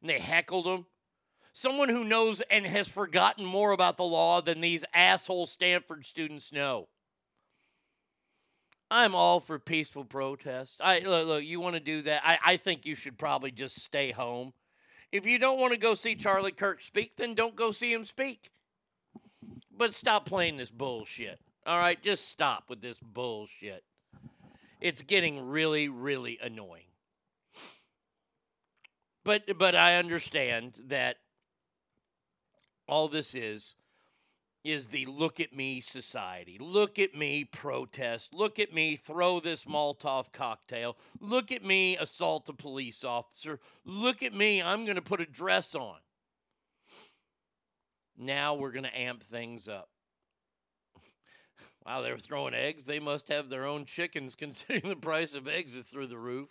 and 0.00 0.08
they 0.08 0.18
heckled 0.18 0.66
him. 0.66 0.86
Someone 1.52 1.88
who 1.88 2.04
knows 2.04 2.40
and 2.50 2.66
has 2.66 2.88
forgotten 2.88 3.44
more 3.44 3.72
about 3.72 3.96
the 3.96 4.04
law 4.04 4.40
than 4.40 4.60
these 4.60 4.84
asshole 4.94 5.46
Stanford 5.46 6.06
students 6.06 6.52
know. 6.52 6.88
I'm 8.90 9.14
all 9.14 9.40
for 9.40 9.58
peaceful 9.58 10.04
protest. 10.04 10.80
I 10.82 11.00
look, 11.00 11.26
look 11.26 11.44
you 11.44 11.60
want 11.60 11.74
to 11.74 11.80
do 11.80 12.02
that? 12.02 12.22
I, 12.24 12.38
I 12.44 12.56
think 12.56 12.86
you 12.86 12.94
should 12.94 13.18
probably 13.18 13.50
just 13.50 13.82
stay 13.82 14.12
home. 14.12 14.52
If 15.10 15.26
you 15.26 15.38
don't 15.38 15.58
want 15.58 15.72
to 15.72 15.78
go 15.78 15.94
see 15.94 16.14
Charlie 16.14 16.52
Kirk 16.52 16.82
speak, 16.82 17.16
then 17.16 17.34
don't 17.34 17.56
go 17.56 17.72
see 17.72 17.92
him 17.92 18.04
speak. 18.04 18.50
But 19.76 19.94
stop 19.94 20.26
playing 20.26 20.56
this 20.56 20.70
bullshit. 20.70 21.40
All 21.66 21.78
right, 21.78 22.02
just 22.02 22.28
stop 22.28 22.64
with 22.68 22.80
this 22.80 22.98
bullshit. 22.98 23.84
It's 24.80 25.02
getting 25.02 25.48
really, 25.48 25.88
really 25.88 26.38
annoying. 26.42 26.84
But 29.24 29.58
but 29.58 29.74
I 29.74 29.96
understand 29.96 30.80
that 30.86 31.18
all 32.86 33.08
this 33.08 33.34
is 33.34 33.74
is 34.64 34.88
the 34.88 35.06
look 35.06 35.40
at 35.40 35.54
me 35.54 35.80
society. 35.80 36.58
Look 36.60 36.98
at 36.98 37.14
me 37.14 37.44
protest. 37.44 38.34
Look 38.34 38.58
at 38.58 38.74
me 38.74 38.96
throw 38.96 39.40
this 39.40 39.64
Molotov 39.64 40.32
cocktail. 40.32 40.96
Look 41.20 41.52
at 41.52 41.64
me 41.64 41.96
assault 41.96 42.48
a 42.48 42.52
police 42.52 43.04
officer. 43.04 43.60
Look 43.84 44.22
at 44.22 44.34
me, 44.34 44.62
I'm 44.62 44.84
going 44.84 44.96
to 44.96 45.02
put 45.02 45.20
a 45.20 45.26
dress 45.26 45.74
on. 45.74 45.98
Now 48.16 48.54
we're 48.54 48.72
going 48.72 48.84
to 48.84 48.98
amp 48.98 49.24
things 49.24 49.68
up. 49.68 49.88
Wow, 51.86 52.02
they 52.02 52.12
were 52.12 52.18
throwing 52.18 52.52
eggs. 52.52 52.84
They 52.84 53.00
must 53.00 53.28
have 53.28 53.48
their 53.48 53.64
own 53.64 53.86
chickens 53.86 54.34
considering 54.38 54.90
the 54.90 54.96
price 54.96 55.34
of 55.34 55.48
eggs 55.48 55.74
is 55.74 55.86
through 55.86 56.08
the 56.08 56.18
roof. 56.18 56.48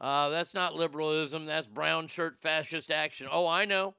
Uh, 0.00 0.28
that's 0.30 0.54
not 0.54 0.74
liberalism. 0.74 1.46
That's 1.46 1.68
brown 1.68 2.08
shirt 2.08 2.40
fascist 2.40 2.90
action. 2.90 3.28
Oh, 3.30 3.46
I 3.46 3.64
know. 3.64 3.94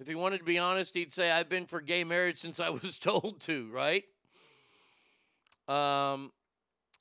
If 0.00 0.08
he 0.08 0.14
wanted 0.14 0.38
to 0.38 0.44
be 0.44 0.58
honest, 0.58 0.94
he'd 0.94 1.12
say, 1.12 1.30
I've 1.30 1.50
been 1.50 1.66
for 1.66 1.82
gay 1.82 2.04
marriage 2.04 2.38
since 2.38 2.58
I 2.58 2.70
was 2.70 2.98
told 3.02 3.40
to, 3.40 3.68
right? 3.70 4.04
Um, 5.68 6.32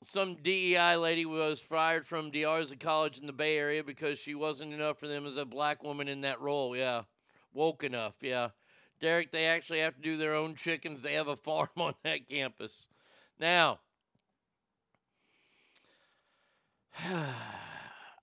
some 0.04 0.36
DEI 0.36 0.98
lady 0.98 1.26
was 1.26 1.62
fired 1.62 2.06
from 2.06 2.30
De 2.30 2.42
Anza 2.42 2.78
College 2.78 3.18
in 3.18 3.26
the 3.26 3.34
Bay 3.34 3.58
Area 3.58 3.86
because 3.86 4.20
she 4.20 4.36
wasn't 4.36 4.74
enough 4.74 5.00
for 5.00 5.08
them 5.08 5.26
as 5.26 5.38
a 5.38 5.46
black 5.46 5.82
woman 5.82 6.10
in 6.10 6.22
that 6.22 6.42
role. 6.42 6.76
Yeah. 6.76 7.04
Woke 7.54 7.86
enough. 7.86 8.16
Yeah. 8.22 8.50
Derek, 9.00 9.32
they 9.32 9.46
actually 9.46 9.80
have 9.80 9.96
to 9.96 10.02
do 10.02 10.18
their 10.18 10.36
own 10.36 10.56
chickens. 10.56 11.02
They 11.02 11.14
have 11.14 11.30
a 11.30 11.36
farm 11.38 11.70
on 11.78 11.94
that 12.04 12.28
campus. 12.28 12.90
Now, 13.40 13.80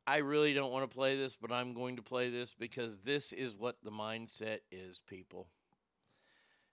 I 0.07 0.19
really 0.19 0.55
don't 0.55 0.73
want 0.73 0.89
to 0.89 0.95
play 0.95 1.17
this, 1.17 1.37
but 1.41 1.51
I'm 1.51 1.75
going 1.75 1.97
to 1.97 2.03
play 2.03 2.31
this 2.31 2.55
because 2.57 3.01
this 3.01 3.33
is 3.33 3.57
what 3.57 3.77
the 3.83 3.91
mindset 3.91 4.59
is, 4.71 5.01
people. 5.09 5.49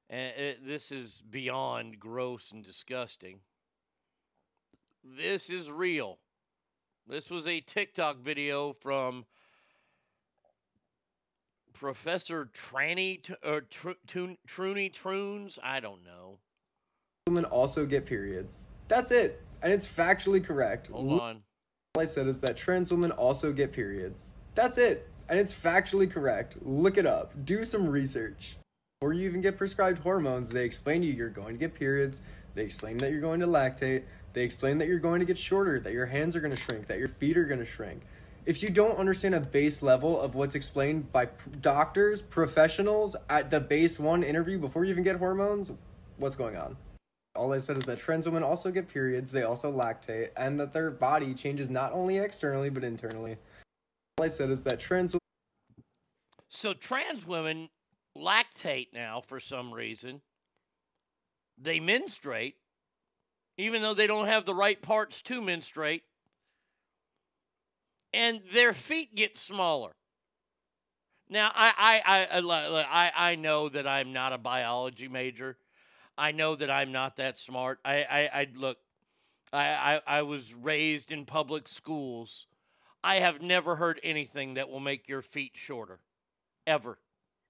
And 0.09 0.35
it, 0.37 0.67
this 0.67 0.91
is 0.91 1.21
beyond 1.27 1.99
gross 1.99 2.51
and 2.51 2.63
disgusting. 2.63 3.39
This 5.03 5.49
is 5.49 5.71
real. 5.71 6.19
This 7.07 7.31
was 7.31 7.47
a 7.47 7.59
TikTok 7.59 8.19
video 8.19 8.71
from 8.71 9.25
Professor 11.73 12.49
Tranny 12.53 13.19
or 13.43 13.61
Tr- 13.61 13.89
Truny 14.07 14.93
Troons. 14.93 15.57
I 15.63 15.79
don't 15.79 16.05
know. 16.05 16.37
Women 17.27 17.45
also 17.45 17.85
get 17.85 18.05
periods. 18.05 18.67
That's 18.87 19.09
it. 19.11 19.41
And 19.61 19.73
it's 19.73 19.87
factually 19.87 20.43
correct. 20.43 20.89
Hold 20.89 21.19
on. 21.19 21.43
All 21.95 22.01
I 22.01 22.05
said 22.05 22.25
is 22.25 22.39
that 22.39 22.57
trans 22.57 22.89
women 22.89 23.11
also 23.11 23.53
get 23.53 23.71
periods. 23.71 24.33
That's 24.55 24.79
it. 24.79 25.07
And 25.29 25.37
it's 25.37 25.53
factually 25.53 26.09
correct. 26.09 26.57
Look 26.63 26.97
it 26.97 27.05
up. 27.05 27.45
Do 27.45 27.63
some 27.65 27.87
research. 27.87 28.57
Before 28.99 29.13
you 29.13 29.29
even 29.29 29.41
get 29.41 29.57
prescribed 29.57 29.99
hormones, 29.99 30.49
they 30.49 30.65
explain 30.65 31.01
to 31.01 31.07
you 31.07 31.13
you're 31.13 31.29
going 31.29 31.53
to 31.53 31.59
get 31.59 31.75
periods. 31.75 32.23
They 32.55 32.63
explain 32.63 32.97
that 32.97 33.11
you're 33.11 33.21
going 33.21 33.41
to 33.41 33.45
lactate. 33.45 34.05
They 34.33 34.41
explain 34.41 34.79
that 34.79 34.87
you're 34.87 34.97
going 34.97 35.19
to 35.19 35.25
get 35.27 35.37
shorter, 35.37 35.79
that 35.81 35.93
your 35.93 36.07
hands 36.07 36.35
are 36.35 36.39
going 36.39 36.55
to 36.55 36.59
shrink, 36.59 36.87
that 36.87 36.97
your 36.97 37.09
feet 37.09 37.37
are 37.37 37.45
going 37.45 37.59
to 37.59 37.65
shrink. 37.65 38.01
If 38.47 38.63
you 38.63 38.69
don't 38.69 38.97
understand 38.97 39.35
a 39.35 39.39
base 39.39 39.83
level 39.83 40.19
of 40.19 40.33
what's 40.33 40.55
explained 40.55 41.11
by 41.11 41.27
doctors, 41.61 42.23
professionals 42.23 43.15
at 43.29 43.51
the 43.51 43.59
base 43.59 43.99
one 43.99 44.23
interview 44.23 44.57
before 44.57 44.83
you 44.83 44.89
even 44.89 45.03
get 45.03 45.17
hormones, 45.17 45.71
what's 46.17 46.33
going 46.33 46.57
on? 46.57 46.75
All 47.35 47.51
I 47.51 47.57
said 47.57 47.77
is 47.77 47.85
that 47.85 47.97
trans 47.97 48.25
women 48.25 48.43
also 48.43 48.69
get 48.69 48.87
periods, 48.87 49.31
they 49.31 49.43
also 49.43 49.71
lactate, 49.71 50.29
and 50.37 50.59
that 50.59 50.71
their 50.71 50.91
body 50.91 51.33
changes 51.33 51.69
not 51.69 51.91
only 51.91 52.17
externally 52.17 52.69
but 52.69 52.83
internally. 52.83 53.37
All 54.17 54.25
I 54.25 54.27
said 54.27 54.49
is 54.51 54.61
that 54.63 54.79
trans 54.79 55.15
So 56.49 56.73
trans 56.73 57.25
women 57.25 57.69
lactate 58.15 58.93
now 58.93 59.21
for 59.21 59.39
some 59.39 59.73
reason. 59.73 60.21
They 61.57 61.79
menstruate, 61.79 62.57
even 63.57 63.81
though 63.81 63.93
they 63.93 64.07
don't 64.07 64.27
have 64.27 64.45
the 64.45 64.55
right 64.55 64.81
parts 64.81 65.21
to 65.23 65.41
menstruate. 65.41 66.03
And 68.13 68.41
their 68.53 68.73
feet 68.73 69.15
get 69.15 69.37
smaller. 69.39 69.91
Now, 71.29 71.51
I, 71.55 72.01
I, 72.05 72.27
I, 72.29 72.81
I, 72.83 73.11
I, 73.31 73.35
know 73.35 73.69
that 73.69 73.87
I'm 73.87 74.13
not 74.13 74.33
a 74.33 74.37
biology 74.37 75.07
major. 75.07 75.57
I 76.17 76.31
know 76.31 76.55
that 76.55 76.69
I'm 76.69 76.91
not 76.91 77.17
that 77.17 77.37
smart. 77.37 77.79
I, 77.83 78.03
I, 78.03 78.29
I 78.41 78.47
look, 78.55 78.77
I, 79.51 80.01
I, 80.07 80.19
I 80.19 80.21
was 80.21 80.53
raised 80.53 81.11
in 81.11 81.25
public 81.25 81.67
schools. 81.67 82.47
I 83.03 83.15
have 83.15 83.41
never 83.41 83.75
heard 83.75 83.99
anything 84.03 84.53
that 84.53 84.69
will 84.69 84.79
make 84.79 85.07
your 85.07 85.21
feet 85.21 85.53
shorter, 85.55 85.99
ever. 86.65 86.99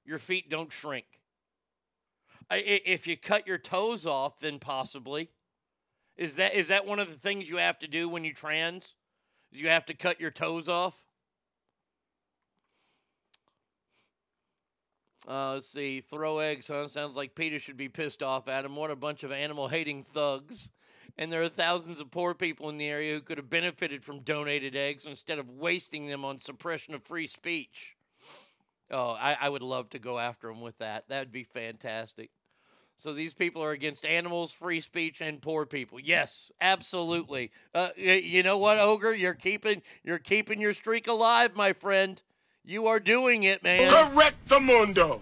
Your 0.05 0.19
feet 0.19 0.49
don't 0.49 0.71
shrink. 0.71 1.05
I, 2.49 2.57
if 2.57 3.07
you 3.07 3.15
cut 3.15 3.47
your 3.47 3.57
toes 3.57 4.05
off, 4.05 4.39
then 4.39 4.59
possibly. 4.59 5.29
Is 6.17 6.35
that 6.35 6.53
is 6.53 6.67
that 6.67 6.85
one 6.85 6.99
of 6.99 7.09
the 7.09 7.17
things 7.17 7.49
you 7.49 7.57
have 7.57 7.79
to 7.79 7.87
do 7.87 8.07
when 8.07 8.23
you 8.23 8.33
trans? 8.33 8.95
You 9.51 9.69
have 9.69 9.85
to 9.85 9.93
cut 9.93 10.19
your 10.19 10.31
toes 10.31 10.67
off? 10.67 11.03
Uh, 15.27 15.53
let's 15.53 15.69
see. 15.69 16.01
Throw 16.01 16.39
eggs, 16.39 16.67
huh? 16.67 16.87
Sounds 16.87 17.15
like 17.15 17.35
PETA 17.35 17.59
should 17.59 17.77
be 17.77 17.89
pissed 17.89 18.21
off 18.21 18.47
at 18.47 18.65
him. 18.65 18.75
What 18.75 18.91
a 18.91 18.95
bunch 18.95 19.23
of 19.23 19.31
animal 19.31 19.67
hating 19.67 20.03
thugs. 20.03 20.71
And 21.17 21.31
there 21.31 21.43
are 21.43 21.49
thousands 21.49 22.01
of 22.01 22.11
poor 22.11 22.33
people 22.33 22.69
in 22.69 22.77
the 22.77 22.87
area 22.87 23.13
who 23.13 23.21
could 23.21 23.37
have 23.37 23.49
benefited 23.49 24.03
from 24.03 24.21
donated 24.21 24.75
eggs 24.75 25.05
instead 25.05 25.39
of 25.39 25.49
wasting 25.49 26.07
them 26.07 26.25
on 26.25 26.39
suppression 26.39 26.93
of 26.93 27.03
free 27.03 27.27
speech. 27.27 27.95
Oh, 28.89 29.11
I, 29.11 29.37
I 29.39 29.49
would 29.49 29.61
love 29.61 29.89
to 29.91 29.99
go 29.99 30.19
after 30.19 30.47
them 30.47 30.61
with 30.61 30.77
that. 30.79 31.07
That'd 31.07 31.31
be 31.31 31.43
fantastic. 31.43 32.31
So 32.95 33.13
these 33.13 33.33
people 33.33 33.63
are 33.63 33.71
against 33.71 34.05
animals, 34.05 34.53
free 34.53 34.81
speech, 34.81 35.19
and 35.19 35.41
poor 35.41 35.65
people. 35.65 35.99
Yes, 35.99 36.51
absolutely. 36.61 37.51
Uh, 37.73 37.89
you 37.95 38.43
know 38.43 38.57
what, 38.57 38.77
Ogre? 38.77 39.13
You're 39.13 39.33
keeping 39.33 39.81
you're 40.03 40.19
keeping 40.19 40.59
your 40.59 40.73
streak 40.73 41.07
alive, 41.07 41.55
my 41.55 41.73
friend. 41.73 42.21
You 42.65 42.87
are 42.87 42.99
doing 42.99 43.43
it, 43.43 43.61
man. 43.61 43.89
Correct 43.89 44.37
the 44.47 44.59
mundo. 44.59 45.21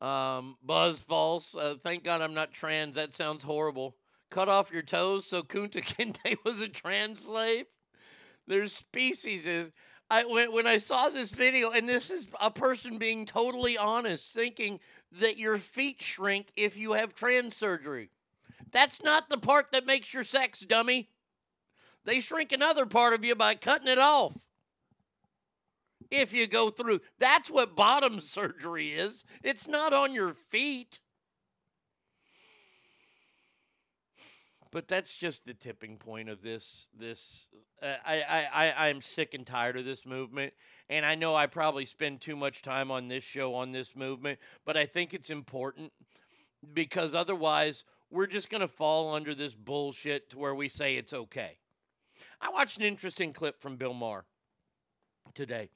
Um, 0.00 0.56
Buzz 0.62 1.00
False. 1.00 1.54
Uh, 1.54 1.74
thank 1.82 2.04
God 2.04 2.22
I'm 2.22 2.34
not 2.34 2.52
trans. 2.52 2.96
That 2.96 3.12
sounds 3.12 3.44
horrible. 3.44 3.96
Cut 4.30 4.48
off 4.48 4.72
your 4.72 4.82
toes 4.82 5.26
so 5.26 5.42
Kunta 5.42 5.82
Kinte 5.84 6.36
was 6.44 6.60
a 6.60 6.68
trans 6.68 7.24
slave. 7.24 7.66
There's 8.46 8.74
species 8.74 9.46
is. 9.46 9.72
I 10.10 10.24
when 10.24 10.52
when 10.52 10.66
I 10.66 10.78
saw 10.78 11.08
this 11.08 11.32
video, 11.32 11.70
and 11.70 11.88
this 11.88 12.10
is 12.10 12.26
a 12.40 12.50
person 12.50 12.98
being 12.98 13.24
totally 13.26 13.78
honest, 13.78 14.34
thinking 14.34 14.80
that 15.12 15.38
your 15.38 15.56
feet 15.58 16.02
shrink 16.02 16.48
if 16.56 16.76
you 16.76 16.92
have 16.92 17.14
trans 17.14 17.56
surgery. 17.56 18.10
That's 18.70 19.02
not 19.02 19.28
the 19.28 19.38
part 19.38 19.72
that 19.72 19.86
makes 19.86 20.12
your 20.12 20.24
sex, 20.24 20.60
dummy. 20.60 21.08
They 22.04 22.20
shrink 22.20 22.52
another 22.52 22.86
part 22.86 23.14
of 23.14 23.24
you 23.24 23.34
by 23.34 23.54
cutting 23.54 23.88
it 23.88 23.98
off. 23.98 24.34
If 26.10 26.32
you 26.32 26.46
go 26.46 26.70
through, 26.70 27.00
that's 27.18 27.50
what 27.50 27.74
bottom 27.74 28.20
surgery 28.20 28.92
is. 28.92 29.24
It's 29.42 29.66
not 29.66 29.92
on 29.92 30.12
your 30.12 30.34
feet. 30.34 31.00
But 34.70 34.88
that's 34.88 35.14
just 35.14 35.46
the 35.46 35.54
tipping 35.54 35.98
point 35.98 36.28
of 36.28 36.42
this. 36.42 36.88
This 36.98 37.48
uh, 37.80 37.94
I, 38.04 38.22
I 38.22 38.64
I 38.66 38.88
I'm 38.88 39.02
sick 39.02 39.32
and 39.32 39.46
tired 39.46 39.76
of 39.76 39.84
this 39.84 40.04
movement, 40.04 40.52
and 40.90 41.06
I 41.06 41.14
know 41.14 41.36
I 41.36 41.46
probably 41.46 41.84
spend 41.84 42.20
too 42.20 42.34
much 42.34 42.60
time 42.60 42.90
on 42.90 43.06
this 43.06 43.22
show 43.22 43.54
on 43.54 43.70
this 43.70 43.94
movement, 43.94 44.40
but 44.64 44.76
I 44.76 44.84
think 44.84 45.14
it's 45.14 45.30
important 45.30 45.92
because 46.72 47.14
otherwise 47.14 47.84
we're 48.10 48.26
just 48.26 48.50
going 48.50 48.62
to 48.62 48.68
fall 48.68 49.14
under 49.14 49.32
this 49.32 49.54
bullshit 49.54 50.30
to 50.30 50.38
where 50.38 50.56
we 50.56 50.68
say 50.68 50.96
it's 50.96 51.12
okay. 51.12 51.58
I 52.44 52.50
watched 52.50 52.76
an 52.76 52.84
interesting 52.84 53.32
clip 53.32 53.62
from 53.62 53.76
Bill 53.76 53.94
Maher 53.94 54.26
today 55.34 55.70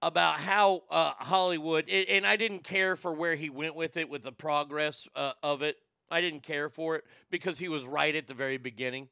about 0.00 0.38
how 0.38 0.84
uh, 0.90 1.12
Hollywood, 1.18 1.88
and 1.88 2.24
I 2.24 2.36
didn't 2.36 2.62
care 2.62 2.94
for 2.94 3.12
where 3.12 3.34
he 3.34 3.50
went 3.50 3.74
with 3.74 3.96
it, 3.96 4.08
with 4.08 4.22
the 4.22 4.30
progress 4.30 5.08
uh, 5.16 5.32
of 5.42 5.62
it. 5.62 5.76
I 6.08 6.20
didn't 6.20 6.44
care 6.44 6.68
for 6.68 6.94
it 6.94 7.04
because 7.30 7.58
he 7.58 7.68
was 7.68 7.84
right 7.84 8.14
at 8.14 8.28
the 8.28 8.34
very 8.34 8.58
beginning. 8.58 9.08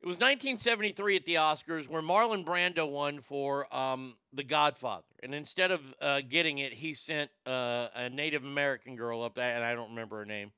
It 0.00 0.08
was 0.08 0.16
1973 0.16 1.14
at 1.14 1.24
the 1.26 1.34
Oscars 1.36 1.88
where 1.88 2.02
Marlon 2.02 2.44
Brando 2.44 2.90
won 2.90 3.20
for 3.20 3.72
um, 3.72 4.16
The 4.32 4.42
Godfather. 4.42 5.04
And 5.22 5.32
instead 5.32 5.70
of 5.70 5.80
uh, 6.00 6.22
getting 6.28 6.58
it, 6.58 6.72
he 6.72 6.92
sent 6.92 7.30
uh, 7.46 7.86
a 7.94 8.10
Native 8.10 8.42
American 8.42 8.96
girl 8.96 9.22
up 9.22 9.36
there, 9.36 9.54
and 9.54 9.64
I 9.64 9.76
don't 9.76 9.90
remember 9.90 10.18
her 10.18 10.26
name. 10.26 10.50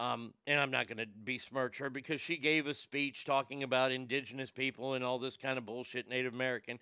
Um, 0.00 0.32
and 0.46 0.60
I'm 0.60 0.70
not 0.70 0.86
going 0.86 0.98
to 0.98 1.06
besmirch 1.06 1.78
her 1.78 1.90
because 1.90 2.20
she 2.20 2.36
gave 2.36 2.66
a 2.66 2.74
speech 2.74 3.24
talking 3.24 3.64
about 3.64 3.90
indigenous 3.90 4.50
people 4.50 4.94
and 4.94 5.02
all 5.02 5.18
this 5.18 5.36
kind 5.36 5.58
of 5.58 5.66
bullshit, 5.66 6.08
Native 6.08 6.32
American. 6.32 6.78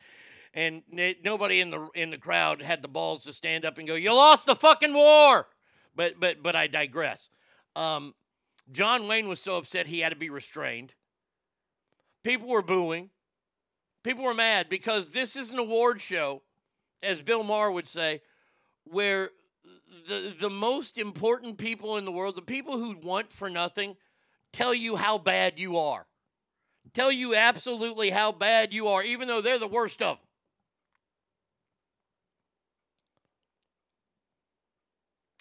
And 0.53 0.83
na- 0.91 1.13
nobody 1.25 1.61
in 1.61 1.71
the 1.71 1.89
in 1.95 2.11
the 2.11 2.19
crowd 2.19 2.63
had 2.63 2.83
the 2.83 2.89
balls 2.89 3.25
to 3.25 3.33
stand 3.33 3.65
up 3.65 3.79
and 3.79 3.89
go, 3.89 3.95
"You 3.95 4.13
lost 4.15 4.47
the 4.47 4.55
fucking 4.55 4.93
war." 4.93 5.49
But 5.95 6.21
but 6.21 6.43
but 6.43 6.55
I 6.55 6.67
digress. 6.67 7.31
Um, 7.75 8.15
John 8.71 9.07
Wayne 9.07 9.29
was 9.29 9.41
so 9.41 9.57
upset 9.57 9.87
he 9.87 10.01
had 10.01 10.11
to 10.11 10.17
be 10.17 10.31
restrained. 10.31 10.95
People 12.23 12.49
were 12.49 12.63
booing. 12.63 13.11
People 14.03 14.25
were 14.25 14.35
mad 14.35 14.69
because 14.69 15.11
this 15.11 15.37
is 15.37 15.51
an 15.51 15.59
award 15.59 16.01
show, 16.01 16.43
as 17.03 17.23
Bill 17.23 17.43
Maher 17.43 17.71
would 17.71 17.89
say, 17.89 18.23
where 18.85 19.31
the 20.09 20.35
the 20.39 20.51
most 20.51 20.99
important 20.99 21.59
people 21.59 21.97
in 21.97 22.05
the 22.05 22.13
world, 22.13 22.37
the 22.37 22.43
people 22.43 22.79
who 22.79 22.97
want 23.03 23.33
for 23.33 23.51
nothing, 23.51 23.97
tell 24.53 24.75
you 24.75 24.97
how 24.97 25.19
bad 25.19 25.59
you 25.59 25.79
are. 25.79 26.07
Tell 26.95 27.11
you 27.11 27.35
absolutely 27.35 28.11
how 28.11 28.33
bad 28.33 28.73
you 28.73 28.89
are, 28.89 29.03
even 29.03 29.29
though 29.29 29.41
they're 29.41 29.59
the 29.59 29.67
worst 29.67 30.01
of 30.03 30.19
them. 30.19 30.27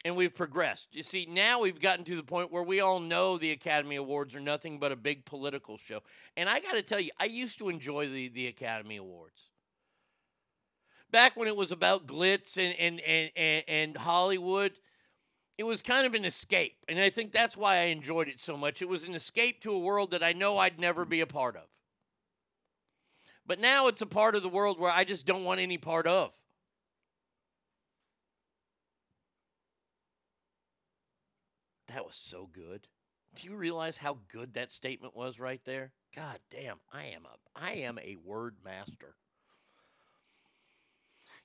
and 0.06 0.15
we've 0.15 0.36
progressed. 0.36 0.88
You 0.91 1.02
see, 1.02 1.26
now 1.28 1.62
we've 1.62 1.82
gotten 1.82 2.06
to 2.06 2.15
the 2.15 2.24
point 2.24 2.52
where 2.52 2.62
we 2.62 2.80
all 2.80 3.00
know 3.00 3.39
the 3.39 3.52
Academy 3.52 3.96
Awards 3.96 4.36
are 4.36 4.39
nothing 4.39 4.78
but 4.78 4.91
a 4.91 4.96
big 4.96 5.26
political 5.26 5.80
show. 5.80 6.04
And 6.38 6.48
I 6.48 6.60
got 6.60 6.74
to 6.74 6.84
tell 6.84 7.00
you, 7.00 7.10
I 7.20 7.26
used 7.26 7.58
to 7.58 7.70
enjoy 7.70 8.08
the, 8.08 8.28
the 8.30 8.46
Academy 8.46 8.98
Awards. 8.98 9.50
Back 11.12 11.38
when 11.38 11.48
it 11.48 11.56
was 11.56 11.72
about 11.72 12.08
glitz 12.08 12.58
and, 12.58 12.78
and, 12.80 13.00
and, 13.02 13.32
and, 13.36 13.63
and 13.68 13.98
Hollywood, 13.98 14.74
it 15.58 15.63
was 15.63 15.82
kind 15.82 16.06
of 16.06 16.13
an 16.13 16.26
escape. 16.26 16.78
And 16.89 17.00
I 17.00 17.10
think 17.10 17.32
that's 17.32 17.56
why 17.56 17.78
I 17.78 17.86
enjoyed 17.86 18.28
it 18.28 18.41
so 18.41 18.58
much. 18.58 18.82
It 18.82 18.89
was 18.89 19.04
an 19.04 19.15
escape 19.15 19.62
to 19.62 19.72
a 19.72 19.80
world 19.80 20.12
that 20.12 20.24
I 20.24 20.34
know 20.34 20.58
I'd 20.58 20.80
never 20.80 21.06
be 21.06 21.22
a 21.22 21.28
part 21.28 21.56
of. 21.56 21.63
But 23.46 23.60
now 23.60 23.88
it's 23.88 24.02
a 24.02 24.08
part 24.08 24.36
of 24.36 24.44
the 24.44 24.50
world 24.50 24.80
where 24.80 24.91
I 24.91 25.04
just 25.04 25.26
don't 25.26 25.44
want 25.44 25.60
any 25.60 25.78
part 25.78 26.08
of. 26.08 26.32
That 31.88 32.06
was 32.06 32.18
so 32.18 32.50
good. 32.52 32.88
Do 33.36 33.48
you 33.48 33.56
realize 33.56 33.98
how 33.98 34.18
good 34.32 34.54
that 34.54 34.72
statement 34.72 35.15
was 35.15 35.39
right 35.39 35.62
there? 35.65 35.91
God 36.15 36.39
damn, 36.50 36.78
I 36.91 37.06
am 37.08 37.26
a 37.26 37.60
I 37.60 37.72
am 37.74 38.00
a 38.00 38.15
word 38.24 38.56
master. 38.63 39.15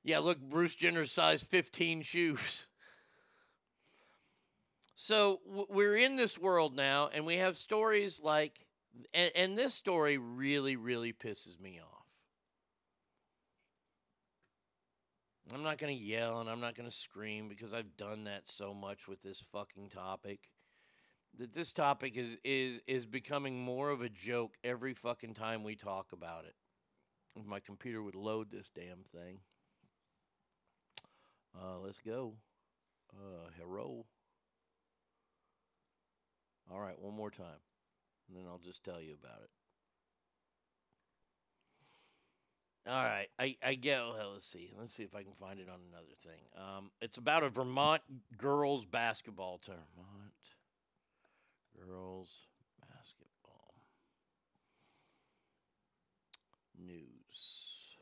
Yeah, 0.02 0.20
look, 0.20 0.40
Bruce 0.40 0.74
Jenner's 0.74 1.12
size 1.12 1.42
15 1.42 2.02
shoes. 2.02 2.66
So 4.94 5.40
we're 5.46 5.96
in 5.96 6.16
this 6.16 6.38
world 6.38 6.76
now, 6.76 7.08
and 7.12 7.24
we 7.24 7.36
have 7.36 7.56
stories 7.56 8.20
like, 8.22 8.66
and, 9.14 9.30
and 9.34 9.58
this 9.58 9.74
story 9.74 10.18
really, 10.18 10.76
really 10.76 11.12
pisses 11.12 11.58
me 11.58 11.80
off. 11.80 12.00
I'm 15.54 15.62
not 15.62 15.78
going 15.78 15.96
to 15.96 16.04
yell 16.04 16.40
and 16.40 16.48
I'm 16.48 16.60
not 16.60 16.76
going 16.76 16.88
to 16.88 16.94
scream 16.96 17.48
because 17.48 17.74
I've 17.74 17.96
done 17.96 18.24
that 18.24 18.48
so 18.48 18.72
much 18.72 19.08
with 19.08 19.22
this 19.22 19.42
fucking 19.52 19.88
topic. 19.88 20.48
That 21.38 21.52
this 21.52 21.72
topic 21.72 22.16
is 22.16 22.36
is 22.44 22.80
is 22.86 23.06
becoming 23.06 23.58
more 23.58 23.90
of 23.90 24.02
a 24.02 24.08
joke 24.08 24.54
every 24.64 24.94
fucking 24.94 25.34
time 25.34 25.62
we 25.62 25.76
talk 25.76 26.08
about 26.12 26.44
it. 26.44 26.54
If 27.36 27.46
my 27.46 27.60
computer 27.60 28.02
would 28.02 28.16
load 28.16 28.50
this 28.50 28.68
damn 28.74 29.04
thing. 29.12 29.38
Uh, 31.54 31.78
let's 31.84 32.00
go. 32.00 32.34
Uh, 33.12 33.50
hello. 33.58 34.04
All 36.70 36.80
right, 36.80 36.98
one 37.00 37.14
more 37.16 37.30
time, 37.30 37.60
and 38.28 38.36
then 38.36 38.44
I'll 38.48 38.60
just 38.64 38.84
tell 38.84 39.00
you 39.00 39.14
about 39.20 39.40
it. 39.42 39.50
All 42.88 43.04
right, 43.04 43.28
I 43.38 43.56
I 43.62 43.74
get. 43.74 43.98
Well, 44.00 44.32
let's 44.32 44.46
see. 44.46 44.72
Let's 44.78 44.94
see 44.94 45.02
if 45.02 45.14
I 45.14 45.22
can 45.22 45.34
find 45.38 45.58
it 45.58 45.68
on 45.68 45.80
another 45.90 46.14
thing. 46.24 46.40
Um, 46.56 46.90
it's 47.00 47.18
about 47.18 47.42
a 47.42 47.48
Vermont 47.50 48.02
girls 48.38 48.84
basketball 48.84 49.58
tournament. 49.58 49.86
Girls 51.76 52.46
basketball 52.80 53.74
news. 56.78 57.96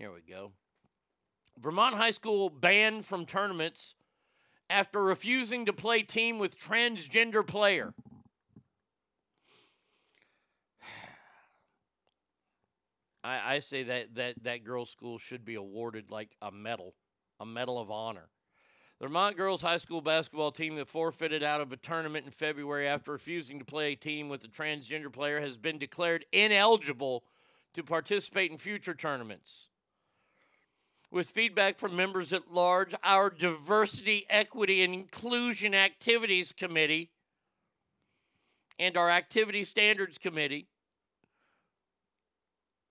Here 0.00 0.10
we 0.10 0.22
go. 0.22 0.52
Vermont 1.60 1.94
high 1.94 2.12
school 2.12 2.48
banned 2.48 3.04
from 3.04 3.26
tournaments 3.26 3.94
after 4.70 5.02
refusing 5.02 5.66
to 5.66 5.74
play 5.74 6.00
team 6.00 6.38
with 6.38 6.58
transgender 6.58 7.46
player. 7.46 7.92
I, 13.22 13.56
I 13.56 13.58
say 13.58 13.82
that, 13.82 14.14
that 14.14 14.42
that 14.42 14.64
girls' 14.64 14.88
school 14.88 15.18
should 15.18 15.44
be 15.44 15.56
awarded 15.56 16.10
like 16.10 16.34
a 16.40 16.50
medal, 16.50 16.94
a 17.38 17.44
medal 17.44 17.78
of 17.78 17.90
honor. 17.90 18.30
The 19.00 19.08
Vermont 19.08 19.36
girls' 19.36 19.60
high 19.60 19.76
school 19.76 20.00
basketball 20.00 20.50
team 20.50 20.76
that 20.76 20.88
forfeited 20.88 21.42
out 21.42 21.60
of 21.60 21.72
a 21.72 21.76
tournament 21.76 22.24
in 22.24 22.32
February 22.32 22.88
after 22.88 23.12
refusing 23.12 23.58
to 23.58 23.66
play 23.66 23.92
a 23.92 23.96
team 23.96 24.30
with 24.30 24.42
a 24.44 24.48
transgender 24.48 25.12
player 25.12 25.42
has 25.42 25.58
been 25.58 25.78
declared 25.78 26.24
ineligible 26.32 27.22
to 27.74 27.82
participate 27.82 28.50
in 28.50 28.56
future 28.56 28.94
tournaments. 28.94 29.68
With 31.12 31.28
feedback 31.28 31.78
from 31.78 31.96
members 31.96 32.32
at 32.32 32.52
large, 32.52 32.94
our 33.02 33.30
Diversity, 33.30 34.26
Equity, 34.30 34.84
and 34.84 34.94
Inclusion 34.94 35.74
Activities 35.74 36.52
Committee 36.52 37.10
and 38.78 38.96
our 38.96 39.10
Activity 39.10 39.64
Standards 39.64 40.18
Committee 40.18 40.68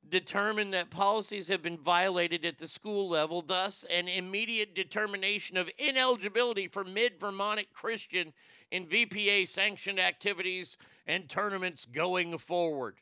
determined 0.10 0.73
that 0.73 0.89
policies 0.89 1.47
have 1.47 1.62
been 1.62 1.77
violated 1.77 2.43
at 2.43 2.58
the 2.58 2.67
school 2.67 3.08
level, 3.08 3.41
thus, 3.41 3.86
an 3.89 4.08
immediate 4.08 4.75
determination 4.75 5.55
of 5.55 5.69
ineligibility 5.77 6.67
for 6.67 6.84
Mid 6.84 7.19
Vermont 7.19 7.62
Christian 7.73 8.34
in 8.71 8.86
VPA 8.86 9.47
sanctioned 9.47 9.99
activities 9.99 10.77
and 11.08 11.29
tournaments 11.29 11.86
going 11.86 12.38
forward. 12.38 12.95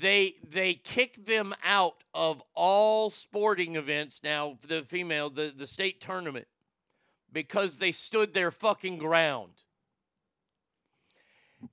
They 0.00 0.34
they 0.48 0.74
kick 0.74 1.26
them 1.26 1.54
out 1.64 2.04
of 2.12 2.42
all 2.54 3.10
sporting 3.10 3.76
events 3.76 4.20
now, 4.22 4.58
the 4.66 4.82
female, 4.82 5.30
the, 5.30 5.52
the 5.56 5.66
state 5.66 6.00
tournament, 6.00 6.46
because 7.32 7.78
they 7.78 7.92
stood 7.92 8.34
their 8.34 8.50
fucking 8.50 8.98
ground. 8.98 9.52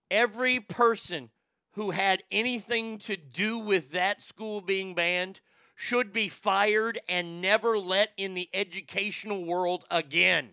Every 0.09 0.59
person 0.59 1.29
who 1.71 1.91
had 1.91 2.23
anything 2.31 2.97
to 2.99 3.17
do 3.17 3.59
with 3.59 3.91
that 3.91 4.21
school 4.21 4.61
being 4.61 4.95
banned 4.95 5.41
should 5.75 6.13
be 6.13 6.29
fired 6.29 6.99
and 7.09 7.41
never 7.41 7.77
let 7.77 8.11
in 8.15 8.33
the 8.33 8.49
educational 8.53 9.43
world 9.43 9.83
again. 9.91 10.51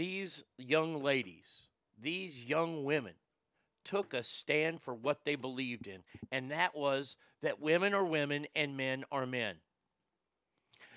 These 0.00 0.44
young 0.56 1.02
ladies, 1.02 1.68
these 2.00 2.42
young 2.42 2.84
women, 2.84 3.12
took 3.84 4.14
a 4.14 4.22
stand 4.22 4.80
for 4.80 4.94
what 4.94 5.26
they 5.26 5.34
believed 5.34 5.86
in, 5.86 5.98
and 6.32 6.50
that 6.50 6.74
was 6.74 7.16
that 7.42 7.60
women 7.60 7.92
are 7.92 8.06
women 8.06 8.46
and 8.56 8.78
men 8.78 9.04
are 9.12 9.26
men. 9.26 9.56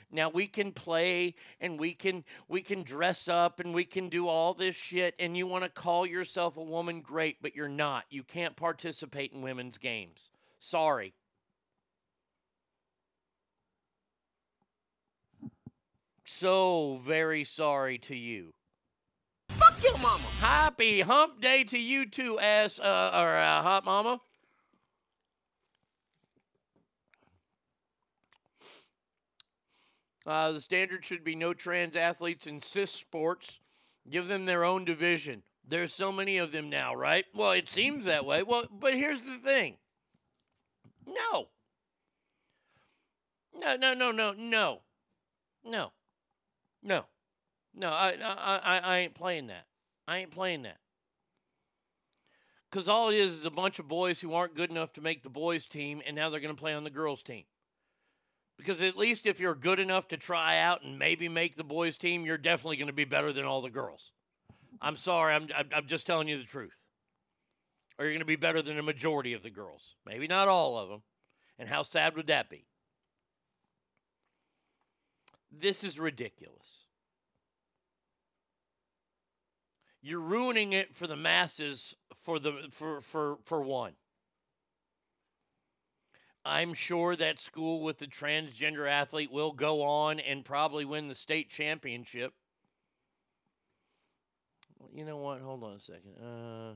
Now 0.10 0.30
we 0.30 0.48
can 0.48 0.72
play 0.72 1.36
and 1.60 1.78
we 1.78 1.94
can 1.94 2.24
we 2.48 2.62
can 2.62 2.84
dress 2.84 3.28
up 3.28 3.60
and 3.60 3.74
we 3.74 3.84
can 3.84 4.08
do 4.08 4.30
all 4.30 4.54
this 4.54 4.78
shit 4.78 5.16
and 5.20 5.36
you 5.36 5.48
want 5.48 5.66
to 5.66 5.70
call 5.70 6.06
yourself 6.06 6.56
a 6.56 6.64
woman 6.64 7.02
great 7.02 7.42
but 7.42 7.58
you're 7.58 7.68
not. 7.68 8.06
You 8.10 8.24
can't 8.24 8.56
participate 8.56 9.34
in 9.34 9.42
women's 9.42 9.78
games. 9.78 10.32
Sorry. 10.62 11.14
so 16.24 17.02
very 17.04 17.44
sorry 17.44 17.98
to 17.98 18.16
you. 18.16 18.54
Mama. 20.02 20.24
Happy 20.40 21.02
hump 21.02 21.42
day 21.42 21.64
to 21.66 21.78
you 21.78 22.06
too, 22.06 22.40
ass 22.40 22.80
uh, 22.80 23.12
or 23.14 23.36
uh, 23.36 23.62
hot 23.62 23.86
mama. 23.86 24.22
Uh, 30.26 30.54
the 30.54 30.62
standard 30.62 31.04
should 31.04 31.24
be 31.24 31.36
no 31.36 31.54
trans 31.54 31.96
athletes 31.96 32.48
in 32.48 32.62
cis 32.62 32.92
sports. 32.92 33.60
Give 34.10 34.28
them 34.28 34.46
their 34.46 34.64
own 34.64 34.86
division. 34.86 35.44
There's 35.68 35.94
so 35.94 36.12
many 36.12 36.38
of 36.38 36.52
them 36.52 36.70
now, 36.70 36.94
right? 36.96 37.26
Well, 37.34 37.52
it 37.52 37.70
seems 37.70 38.06
that 38.06 38.26
way. 38.26 38.44
Well, 38.44 38.66
but 38.72 38.94
here's 38.94 39.24
the 39.24 39.38
thing. 39.38 39.78
No. 41.06 41.48
No, 43.58 43.76
no, 43.76 43.94
no, 43.94 44.12
no, 44.12 44.32
no. 44.32 44.82
No. 45.64 45.92
No. 46.82 47.06
No, 47.76 47.90
I, 47.90 48.16
I, 48.22 48.58
I, 48.58 48.78
I 48.80 48.98
ain't 49.00 49.16
playing 49.16 49.48
that. 49.48 49.66
I 50.08 50.18
ain't 50.18 50.32
playing 50.32 50.64
that. 50.64 50.78
Because 52.70 52.90
all 52.90 53.10
it 53.10 53.16
is 53.16 53.34
is 53.34 53.46
a 53.46 53.52
bunch 53.52 53.80
of 53.80 53.88
boys 53.88 54.20
who 54.20 54.34
aren't 54.34 54.56
good 54.56 54.72
enough 54.72 54.94
to 54.94 55.02
make 55.02 55.22
the 55.22 55.30
boys' 55.30 55.68
team, 55.68 56.02
and 56.06 56.16
now 56.16 56.30
they're 56.30 56.40
going 56.40 56.56
to 56.56 56.60
play 56.60 56.74
on 56.74 56.84
the 56.84 56.90
girls' 56.90 57.22
team. 57.22 57.44
Because 58.58 58.82
at 58.82 58.98
least 58.98 59.26
if 59.26 59.40
you're 59.40 59.56
good 59.56 59.80
enough 59.80 60.08
to 60.10 60.18
try 60.18 60.58
out 60.58 60.84
and 60.84 60.98
maybe 60.98 61.30
make 61.30 61.56
the 61.56 61.64
boys' 61.64 61.98
team, 61.98 62.26
you're 62.26 62.38
definitely 62.38 62.78
going 62.78 62.88
to 62.88 62.94
be 62.94 63.06
better 63.06 63.32
than 63.32 63.46
all 63.46 63.62
the 63.62 63.70
girls. 63.70 64.12
I'm 64.82 64.96
sorry, 64.96 65.34
I'm, 65.34 65.48
I'm, 65.74 65.88
just 65.88 66.06
telling 66.06 66.28
you 66.28 66.38
the 66.38 66.44
truth. 66.44 66.78
Or 67.98 68.06
you're 68.06 68.14
going 68.14 68.20
to 68.20 68.26
be 68.26 68.36
better 68.36 68.62
than 68.62 68.80
a 68.80 68.84
majority 68.84 69.34
of 69.34 69.44
the 69.44 69.50
girls. 69.50 69.96
Maybe 70.06 70.28
not 70.28 70.48
all 70.48 70.78
of 70.78 70.90
them. 70.90 71.04
And 71.60 71.70
how 71.70 71.84
sad 71.84 72.16
would 72.16 72.28
that 72.28 72.50
be? 72.50 72.66
This 75.52 75.84
is 75.84 76.00
ridiculous. 76.00 76.86
You're 80.06 80.20
ruining 80.20 80.74
it 80.74 80.94
for 80.94 81.08
the 81.08 81.16
masses 81.16 81.96
for 82.22 82.38
the 82.38 82.68
for 82.70 83.00
for 83.00 83.38
for 83.46 83.62
one. 83.62 83.94
I'm 86.44 86.74
sure 86.74 87.16
that 87.16 87.40
school 87.40 87.82
with 87.82 88.00
the 88.00 88.06
transgender 88.06 88.86
athlete 88.86 89.32
will 89.32 89.54
go 89.54 89.82
on 89.82 90.20
and 90.20 90.44
probably 90.44 90.84
win 90.84 91.08
the 91.08 91.16
state 91.16 91.50
championship. 91.50 92.34
You 94.94 95.06
know 95.06 95.16
what? 95.16 95.40
Hold 95.40 95.64
on 95.64 95.72
a 95.72 95.80
second. 95.80 96.18
Uh, 96.22 96.76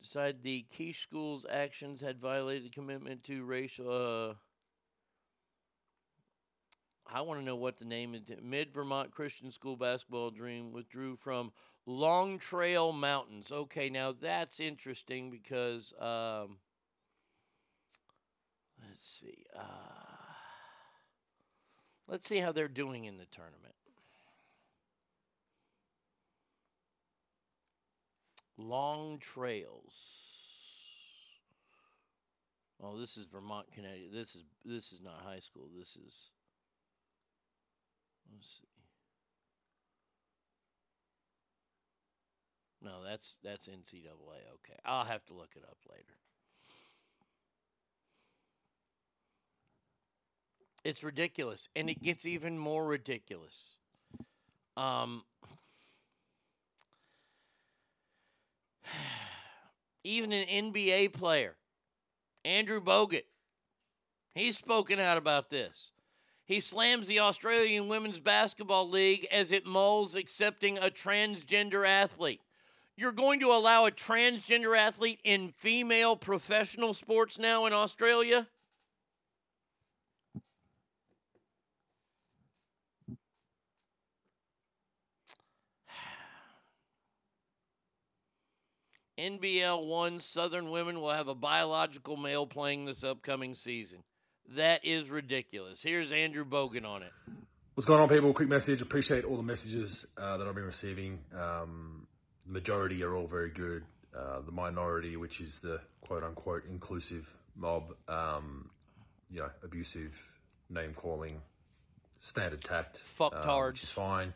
decide 0.00 0.42
the 0.42 0.64
key 0.74 0.94
school's 0.94 1.44
actions 1.50 2.00
had 2.00 2.18
violated 2.18 2.64
the 2.64 2.70
commitment 2.70 3.24
to 3.24 3.44
racial. 3.44 3.90
Uh, 3.90 4.34
I 7.14 7.20
want 7.20 7.40
to 7.40 7.44
know 7.44 7.56
what 7.56 7.78
the 7.78 7.84
name 7.84 8.14
is. 8.14 8.22
Mid 8.42 8.72
Vermont 8.72 9.10
Christian 9.10 9.52
School 9.52 9.76
Basketball 9.76 10.30
Dream 10.30 10.72
withdrew 10.72 11.16
from 11.16 11.52
Long 11.86 12.38
Trail 12.38 12.92
Mountains. 12.92 13.50
Okay, 13.50 13.90
now 13.90 14.12
that's 14.12 14.60
interesting 14.60 15.30
because 15.30 15.92
um, 15.98 16.58
let's 18.86 19.04
see. 19.04 19.44
Uh, 19.56 19.62
let's 22.06 22.28
see 22.28 22.38
how 22.38 22.52
they're 22.52 22.68
doing 22.68 23.04
in 23.04 23.18
the 23.18 23.26
tournament. 23.26 23.74
Long 28.56 29.18
Trails. 29.18 30.20
Oh, 32.80 32.98
this 32.98 33.16
is 33.16 33.26
Vermont, 33.26 33.66
Connecticut. 33.72 34.12
This 34.12 34.34
is 34.34 34.44
this 34.64 34.92
is 34.92 35.00
not 35.02 35.22
high 35.24 35.40
school. 35.40 35.68
This 35.76 35.96
is 35.96 36.30
Let's 38.32 38.60
see. 38.60 38.71
No, 42.84 43.04
that's 43.08 43.38
that's 43.44 43.68
NCAA. 43.68 44.42
Okay, 44.54 44.78
I'll 44.84 45.04
have 45.04 45.24
to 45.26 45.34
look 45.34 45.50
it 45.56 45.62
up 45.64 45.78
later. 45.88 46.16
It's 50.84 51.04
ridiculous, 51.04 51.68
and 51.76 51.88
it 51.88 52.02
gets 52.02 52.26
even 52.26 52.58
more 52.58 52.84
ridiculous. 52.84 53.78
Um, 54.76 55.22
even 60.04 60.32
an 60.32 60.72
NBA 60.72 61.12
player, 61.12 61.54
Andrew 62.44 62.80
Bogut, 62.80 63.26
he's 64.34 64.58
spoken 64.58 64.98
out 64.98 65.18
about 65.18 65.50
this. 65.50 65.92
He 66.44 66.58
slams 66.58 67.06
the 67.06 67.20
Australian 67.20 67.86
Women's 67.86 68.18
Basketball 68.18 68.90
League 68.90 69.28
as 69.30 69.52
it 69.52 69.64
mulls 69.64 70.16
accepting 70.16 70.78
a 70.78 70.90
transgender 70.90 71.86
athlete. 71.86 72.40
You're 72.96 73.12
going 73.12 73.40
to 73.40 73.48
allow 73.48 73.86
a 73.86 73.90
transgender 73.90 74.76
athlete 74.76 75.20
in 75.24 75.52
female 75.56 76.14
professional 76.14 76.92
sports 76.92 77.38
now 77.38 77.64
in 77.66 77.72
Australia? 77.72 78.48
NBL 89.18 89.86
1 89.86 90.20
Southern 90.20 90.70
Women 90.70 91.00
will 91.00 91.12
have 91.12 91.28
a 91.28 91.34
biological 91.34 92.16
male 92.16 92.46
playing 92.46 92.86
this 92.86 93.04
upcoming 93.04 93.54
season. 93.54 94.02
That 94.56 94.84
is 94.84 95.10
ridiculous. 95.10 95.80
Here's 95.82 96.12
Andrew 96.12 96.44
Bogut 96.44 96.84
on 96.84 97.02
it. 97.02 97.12
What's 97.74 97.86
going 97.86 98.00
on, 98.00 98.08
people? 98.08 98.34
Quick 98.34 98.48
message. 98.48 98.82
Appreciate 98.82 99.24
all 99.24 99.36
the 99.36 99.42
messages 99.42 100.06
uh, 100.16 100.36
that 100.36 100.46
I've 100.46 100.54
been 100.54 100.64
receiving. 100.64 101.20
Um, 101.38 102.06
the 102.46 102.52
majority 102.52 103.02
are 103.02 103.14
all 103.14 103.26
very 103.26 103.50
good. 103.50 103.84
Uh, 104.16 104.40
the 104.40 104.52
minority, 104.52 105.16
which 105.16 105.40
is 105.40 105.60
the 105.60 105.80
quote 106.02 106.22
unquote 106.22 106.64
inclusive 106.68 107.28
mob, 107.56 107.94
um, 108.08 108.68
you 109.30 109.40
know, 109.40 109.50
abusive, 109.62 110.20
name 110.68 110.92
calling, 110.94 111.40
standard 112.20 112.62
tact, 112.62 113.00
Fucktards. 113.18 113.46
uh, 113.46 113.66
which 113.68 113.82
is 113.82 113.90
fine. 113.90 114.34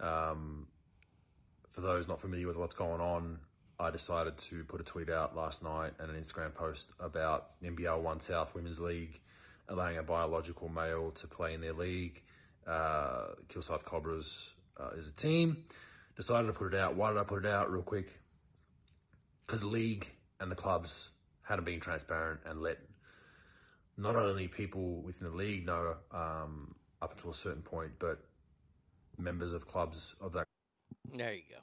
Um, 0.00 0.66
for 1.72 1.82
those 1.82 2.08
not 2.08 2.20
familiar 2.20 2.46
with 2.46 2.56
what's 2.56 2.74
going 2.74 3.00
on, 3.00 3.38
I 3.78 3.90
decided 3.90 4.38
to 4.38 4.64
put 4.64 4.80
a 4.80 4.84
tweet 4.84 5.10
out 5.10 5.36
last 5.36 5.62
night 5.62 5.92
and 5.98 6.10
an 6.10 6.16
Instagram 6.18 6.54
post 6.54 6.90
about 6.98 7.60
NBL 7.62 8.00
One 8.00 8.20
South 8.20 8.54
Women's 8.54 8.80
League 8.80 9.20
allowing 9.68 9.98
a 9.98 10.02
biological 10.02 10.68
male 10.68 11.10
to 11.12 11.26
play 11.26 11.54
in 11.54 11.60
their 11.60 11.72
league. 11.72 12.22
Uh, 12.66 13.28
Kilsyth 13.48 13.84
Cobras 13.84 14.52
uh, 14.78 14.90
is 14.96 15.08
a 15.08 15.12
team. 15.12 15.64
Decided 16.16 16.46
to 16.46 16.52
put 16.52 16.72
it 16.72 16.80
out. 16.80 16.96
Why 16.96 17.10
did 17.10 17.18
I 17.18 17.24
put 17.24 17.44
it 17.44 17.50
out 17.50 17.70
real 17.70 17.82
quick? 17.82 18.18
Because 19.44 19.60
the 19.60 19.66
league 19.66 20.10
and 20.40 20.50
the 20.50 20.56
clubs 20.56 21.10
hadn't 21.42 21.64
been 21.64 21.78
transparent 21.78 22.40
and 22.46 22.60
let 22.60 22.78
not 23.96 24.16
only 24.16 24.48
people 24.48 25.02
within 25.02 25.30
the 25.30 25.36
league 25.36 25.66
know 25.66 25.94
um, 26.12 26.74
up 27.02 27.12
until 27.12 27.30
a 27.30 27.34
certain 27.34 27.62
point, 27.62 27.92
but 27.98 28.18
members 29.18 29.52
of 29.52 29.66
clubs 29.66 30.14
of 30.20 30.32
that 30.32 30.46
There 31.14 31.34
you 31.34 31.42
go. 31.50 31.62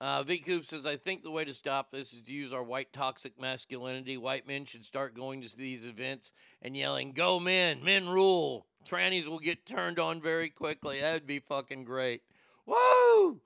Uh, 0.00 0.22
V 0.22 0.38
Coop 0.38 0.66
says, 0.66 0.84
I 0.84 0.96
think 0.96 1.22
the 1.22 1.30
way 1.30 1.44
to 1.44 1.54
stop 1.54 1.90
this 1.90 2.12
is 2.12 2.22
to 2.22 2.32
use 2.32 2.52
our 2.52 2.62
white 2.62 2.92
toxic 2.92 3.40
masculinity. 3.40 4.16
White 4.16 4.46
men 4.46 4.64
should 4.64 4.84
start 4.84 5.14
going 5.14 5.40
to 5.42 5.56
these 5.56 5.86
events 5.86 6.32
and 6.60 6.76
yelling, 6.76 7.12
Go 7.12 7.38
men, 7.38 7.82
men 7.82 8.08
rule. 8.08 8.66
Trannies 8.86 9.26
will 9.26 9.38
get 9.38 9.64
turned 9.64 9.98
on 9.98 10.20
very 10.20 10.50
quickly. 10.50 11.00
That 11.00 11.14
would 11.14 11.26
be 11.26 11.38
fucking 11.38 11.84
great. 11.84 12.22
Woo! 12.66 13.40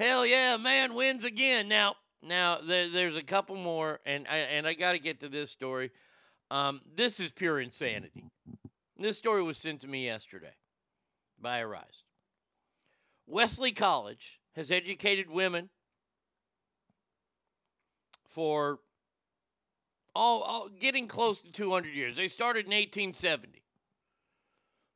Hell 0.00 0.24
yeah, 0.24 0.56
man 0.56 0.94
wins 0.94 1.24
again. 1.24 1.68
Now, 1.68 1.94
now 2.22 2.58
there, 2.66 2.88
there's 2.88 3.16
a 3.16 3.22
couple 3.22 3.54
more, 3.54 4.00
and 4.06 4.26
I, 4.30 4.36
and 4.36 4.66
I 4.66 4.72
got 4.72 4.92
to 4.92 4.98
get 4.98 5.20
to 5.20 5.28
this 5.28 5.50
story. 5.50 5.90
Um, 6.50 6.80
this 6.96 7.20
is 7.20 7.30
pure 7.30 7.60
insanity. 7.60 8.24
This 8.98 9.18
story 9.18 9.42
was 9.42 9.58
sent 9.58 9.82
to 9.82 9.88
me 9.88 10.06
yesterday 10.06 10.54
by 11.38 11.60
Arise. 11.60 12.04
Wellesley 13.26 13.72
College 13.72 14.40
has 14.56 14.70
educated 14.70 15.28
women 15.28 15.68
for 18.26 18.78
all, 20.16 20.40
all 20.40 20.68
getting 20.70 21.08
close 21.08 21.42
to 21.42 21.52
200 21.52 21.90
years. 21.90 22.16
They 22.16 22.28
started 22.28 22.64
in 22.64 22.72
1870. 22.72 23.59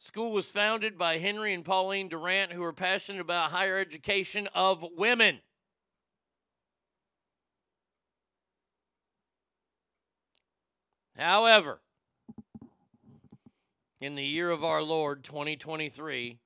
School 0.05 0.32
was 0.32 0.50
founded 0.50 0.98
by 0.98 1.16
Henry 1.16 1.55
and 1.55 1.64
Pauline 1.64 2.11
Durant, 2.11 2.52
who 2.52 2.61
were 2.61 2.74
passionate 2.74 3.22
about 3.22 3.52
higher 3.52 3.78
education 3.78 4.50
of 4.55 4.84
women. 4.98 5.40
However, 11.16 11.80
in 13.98 14.14
the 14.14 14.26
year 14.26 14.50
of 14.50 14.62
our 14.62 14.82
Lord 14.82 15.24
2023, 15.24 16.38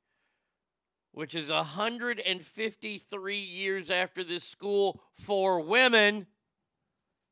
which 1.10 1.34
is 1.34 1.50
153 1.50 3.38
years 3.40 3.90
after 3.90 4.22
this 4.22 4.44
school 4.44 5.02
for 5.14 5.58
women 5.58 6.28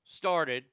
started, 0.03 0.65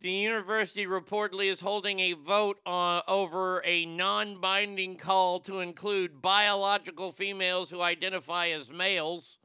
The 0.00 0.12
university 0.12 0.86
reportedly 0.86 1.50
is 1.50 1.60
holding 1.60 1.98
a 1.98 2.12
vote 2.12 2.60
on, 2.64 3.02
over 3.08 3.60
a 3.64 3.84
non 3.84 4.40
binding 4.40 4.96
call 4.96 5.40
to 5.40 5.58
include 5.58 6.22
biological 6.22 7.10
females 7.10 7.70
who 7.70 7.80
identify 7.80 8.46
as 8.48 8.70
males 8.70 9.40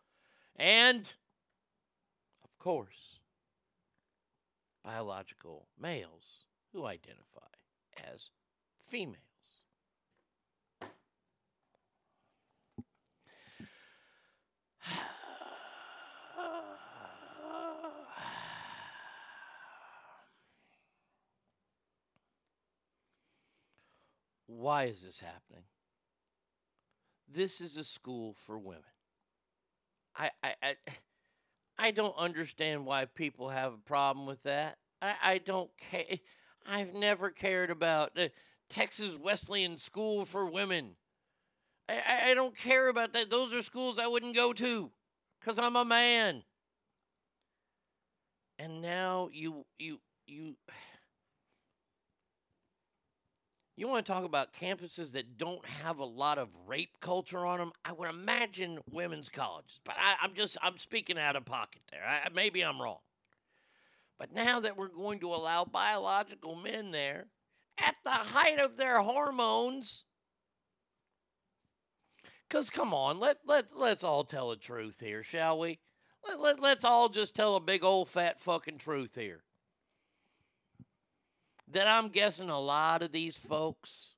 and, 0.56 1.12
of 2.44 2.60
course, 2.60 3.18
biological 4.84 5.66
males 5.80 6.46
who 6.72 6.86
identify 6.86 7.42
as 8.14 8.30
females. 8.88 9.18
Why 24.58 24.86
is 24.86 25.04
this 25.04 25.20
happening? 25.20 25.64
This 27.28 27.62
is 27.62 27.78
a 27.78 27.84
school 27.84 28.36
for 28.46 28.58
women. 28.58 28.84
I 30.16 30.30
I 30.44 30.54
I, 30.62 30.76
I 31.78 31.92
don't 31.92 32.16
understand 32.18 32.86
why 32.86 33.06
people 33.06 33.50
have 33.50 33.74
a 33.74 33.78
problem 33.78 34.26
with 34.26 34.44
that. 34.44 34.78
I, 35.02 35.16
I 35.24 35.38
don't 35.40 35.72
care. 35.92 36.20
I've 36.66 36.94
never 36.94 37.30
cared 37.30 37.72
about 37.72 38.16
the 38.16 38.32
Texas 38.70 39.18
Wesleyan 39.18 39.78
School 39.78 40.26
for 40.26 40.46
Women. 40.46 40.96
I, 41.90 42.30
I, 42.30 42.34
don't 42.34 42.58
care 42.58 42.88
about 42.88 43.14
that. 43.14 43.30
Those 43.30 43.54
are 43.54 43.62
schools 43.62 44.00
I 44.00 44.08
wouldn't 44.08 44.36
go 44.36 44.54
to 44.54 44.90
because 45.40 45.60
I'm 45.60 45.76
a 45.76 45.84
man. 45.84 46.44
And 48.58 48.82
now 48.82 49.30
you 49.34 49.66
you 49.78 50.00
you 50.26 50.56
you 53.84 53.90
want 53.90 54.06
to 54.06 54.12
talk 54.14 54.24
about 54.24 54.54
campuses 54.54 55.12
that 55.12 55.38
don't 55.38 55.66
have 55.66 56.00
a 56.00 56.06
lot 56.06 56.38
of 56.38 56.48
rape 56.66 57.02
culture 57.02 57.46
on 57.46 57.60
them? 57.60 57.74
I 57.84 57.92
would 57.92 58.10
imagine 58.10 58.80
women's 58.90 59.28
colleges, 59.28 59.82
but 59.84 59.96
I, 59.98 60.24
I'm 60.24 60.34
just 60.34 60.58
I'm 60.62 60.78
speaking 60.78 61.20
out 61.20 61.36
of 61.36 61.44
pocket 61.44 61.82
there. 61.92 62.00
I, 62.02 62.30
maybe 62.34 62.62
I'm 62.62 62.82
wrong. 62.82 63.00
But 64.18 64.34
now 64.34 64.62
that 64.62 64.78
we're 64.78 64.88
going 64.88 65.20
to 65.20 65.34
allow 65.34 65.66
biological 65.66 66.56
men 66.56 66.92
there 66.92 67.26
at 67.78 67.96
the 68.06 68.12
height 68.12 68.58
of 68.58 68.78
their 68.78 69.00
hormones, 69.00 70.06
because 72.48 72.70
come 72.70 72.94
on, 72.94 73.20
let 73.20 73.40
let 73.46 73.78
let's 73.78 74.06
all 74.06 74.24
tell 74.24 74.52
the 74.52 74.56
truth 74.56 75.02
here, 75.02 75.24
shall 75.24 75.60
we? 75.60 75.80
Let, 76.26 76.40
let, 76.40 76.60
let's 76.62 76.86
all 76.86 77.10
just 77.10 77.36
tell 77.36 77.58
a 77.58 77.60
big 77.60 77.84
old 77.84 78.08
fat 78.08 78.40
fucking 78.40 78.78
truth 78.78 79.16
here 79.16 79.44
that 81.74 81.88
I'm 81.88 82.10
guessing 82.10 82.50
a 82.50 82.60
lot 82.60 83.04
of 83.04 83.12
these 83.12 83.36
folks 83.36 84.12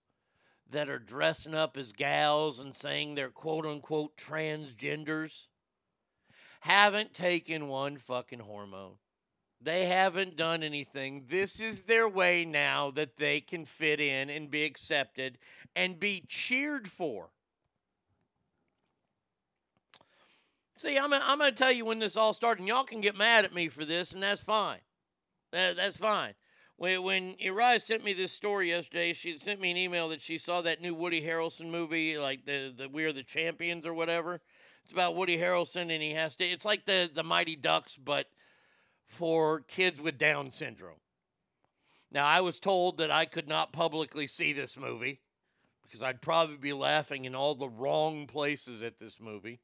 that 0.72 0.90
are 0.90 1.00
dressing 1.00 1.54
up 1.54 1.78
as 1.78 1.92
gals 1.92 2.60
and 2.60 2.76
saying 2.76 3.16
they're 3.16 3.30
quote 3.30 3.66
unquote 3.66 4.18
transgenders 4.18 5.48
haven't 6.62 7.14
taken 7.14 7.68
one 7.68 7.98
fucking 7.98 8.40
hormone. 8.40 8.96
They 9.62 9.86
haven't 9.86 10.36
done 10.36 10.64
anything. 10.64 11.26
This 11.30 11.60
is 11.60 11.84
their 11.84 12.08
way 12.08 12.46
now 12.46 12.92
that 12.92 13.18
they 13.18 13.40
can 13.40 13.66
fit 13.66 14.00
in 14.00 14.30
and 14.30 14.52
be 14.52 14.64
accepted 14.64 15.38
and 15.76 16.00
be 16.00 16.24
cheered 16.28 16.88
for. 16.88 17.30
See, 20.78 20.98
I'm, 20.98 21.14
I'm 21.14 21.40
going 21.40 21.52
to 21.52 21.58
tell 21.58 21.72
you 21.72 21.86
when 21.86 22.00
this 22.00 22.18
all 22.18 22.34
started, 22.34 22.60
and 22.60 22.68
y'all 22.68 22.84
can 22.84 23.00
get 23.02 23.18
mad 23.18 23.46
at 23.46 23.54
me 23.54 23.70
for 23.70 23.86
this, 23.86 24.12
and 24.12 24.22
that's 24.22 24.42
fine. 24.42 24.80
That, 25.52 25.78
that's 25.78 25.98
fine. 25.98 26.34
When, 26.78 27.04
when 27.04 27.36
Uriah 27.40 27.80
sent 27.80 28.04
me 28.04 28.14
this 28.14 28.34
story 28.34 28.70
yesterday, 28.70 29.14
she 29.14 29.38
sent 29.38 29.62
me 29.62 29.72
an 29.72 29.78
email 29.78 30.10
that 30.10 30.22
she 30.22 30.38
saw 30.38 30.62
that 30.62 30.82
new 30.82 30.94
Woody 30.94 31.22
Harrelson 31.22 31.70
movie, 31.72 32.18
like 32.18 32.46
the, 32.46 32.74
the 32.76 32.90
We 32.90 33.06
Are 33.06 33.14
the 33.14 33.24
Champions 33.24 33.86
or 33.86 33.94
whatever. 33.94 34.42
It's 34.84 34.92
about 34.92 35.16
Woody 35.16 35.38
Harrelson, 35.38 35.90
and 35.90 36.04
he 36.04 36.12
has 36.12 36.36
to. 36.36 36.44
It's 36.46 36.66
like 36.66 36.86
the 36.86 37.10
the 37.12 37.24
Mighty 37.24 37.56
Ducks, 37.56 37.96
but 37.96 38.28
for 39.08 39.62
kids 39.62 40.00
with 40.00 40.18
Down 40.18 40.52
syndrome. 40.52 41.00
Now, 42.12 42.26
I 42.26 42.42
was 42.42 42.60
told 42.60 42.98
that 42.98 43.10
I 43.10 43.26
could 43.26 43.48
not 43.48 43.74
publicly 43.74 44.28
see 44.28 44.54
this 44.54 44.78
movie 44.78 45.22
because 45.84 46.04
I'd 46.04 46.22
probably 46.22 46.58
be 46.58 46.74
laughing 46.74 47.26
in 47.26 47.36
all 47.36 47.56
the 47.56 47.70
wrong 47.70 48.28
places 48.28 48.84
at 48.84 49.00
this 49.00 49.20
movie. 49.20 49.60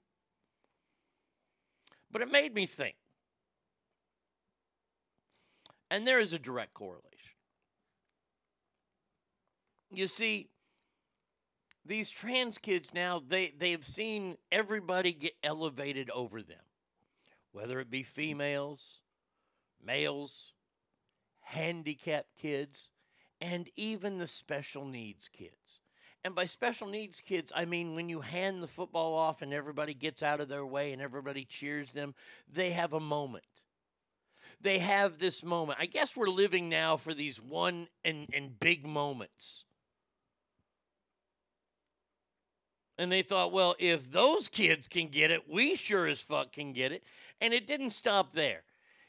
But 2.12 2.22
it 2.22 2.32
made 2.32 2.54
me 2.54 2.66
think. 2.66 2.96
And 5.92 6.08
there 6.08 6.22
is 6.22 6.32
a 6.32 6.40
direct 6.40 6.74
correlation. 6.74 7.36
You 9.92 10.08
see, 10.08 10.48
these 11.86 12.10
trans 12.10 12.58
kids 12.58 12.94
now, 12.94 13.22
they, 13.28 13.54
they've 13.60 13.86
seen 13.86 14.38
everybody 14.54 15.12
get 15.12 15.34
elevated 15.44 16.10
over 16.12 16.42
them, 16.42 16.64
whether 17.52 17.82
it 17.82 17.92
be 17.92 18.04
females, 18.04 19.02
males, 19.86 20.54
handicapped 21.42 22.38
kids, 22.42 22.92
and 23.42 23.70
even 23.76 24.18
the 24.18 24.28
special 24.28 24.86
needs 24.86 25.28
kids. 25.28 25.82
And 26.24 26.34
by 26.34 26.46
special 26.46 26.88
needs 26.88 27.20
kids, 27.20 27.52
I 27.54 27.66
mean 27.66 27.96
when 27.96 28.08
you 28.08 28.22
hand 28.22 28.64
the 28.64 28.68
football 28.68 29.14
off 29.14 29.42
and 29.42 29.52
everybody 29.52 29.94
gets 29.94 30.24
out 30.24 30.40
of 30.40 30.48
their 30.48 30.66
way 30.66 30.94
and 30.94 31.02
everybody 31.02 31.44
cheers 31.44 31.92
them, 31.92 32.16
they 32.50 32.70
have 32.70 32.94
a 32.94 33.00
moment. 33.02 33.64
They 34.62 34.80
have 34.80 35.18
this 35.18 35.44
moment. 35.44 35.80
I 35.82 35.86
guess 35.86 36.16
we're 36.16 36.28
living 36.28 36.70
now 36.70 36.98
for 36.98 37.14
these 37.14 37.42
one 37.42 37.88
and, 38.06 38.28
and 38.34 38.60
big 38.60 38.86
moments. 38.86 39.66
And 42.98 43.12
they 43.12 43.24
thought, 43.24 43.52
well, 43.52 43.76
if 43.80 44.12
those 44.12 44.48
kids 44.48 44.88
can 44.88 45.08
get 45.08 45.32
it, 45.32 45.50
we 45.50 45.76
sure 45.76 46.06
as 46.06 46.22
fuck 46.22 46.54
can 46.54 46.74
get 46.74 46.92
it. 46.92 47.04
And 47.40 47.54
it 47.54 47.66
didn't 47.66 47.92
stop 47.92 48.34
there. 48.34 48.62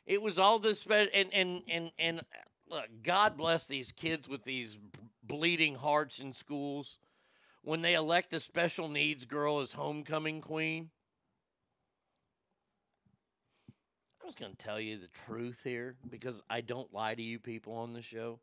It 0.07 0.23
was 0.23 0.39
all 0.39 0.59
this, 0.59 0.87
and 0.87 1.29
and 1.33 1.63
and 1.69 1.91
and 1.99 2.21
uh, 2.21 2.23
look, 2.69 2.89
God 3.03 3.37
bless 3.37 3.67
these 3.67 3.93
kids 3.93 4.29
with 4.29 4.45
these 4.45 4.77
bleeding 5.23 5.75
hearts 5.75 6.19
in 6.19 6.33
schools 6.33 6.99
when 7.63 7.83
they 7.83 7.95
elect 7.95 8.35
a 8.35 8.41
special 8.41 8.89
needs 8.89 9.25
girl 9.25 9.61
as 9.61 9.73
homecoming 9.73 10.41
queen. 10.41 10.91
I'm 14.23 14.29
just 14.29 14.39
going 14.39 14.53
to 14.53 14.59
tell 14.59 14.81
you 14.81 14.99
the 14.99 15.09
truth 15.27 15.61
here 15.65 15.97
because 16.09 16.43
I 16.49 16.61
don't 16.61 16.93
lie 16.95 17.15
to 17.15 17.23
you 17.23 17.41
people 17.41 17.75
on 17.75 17.93
the 17.93 18.03
show. 18.03 18.39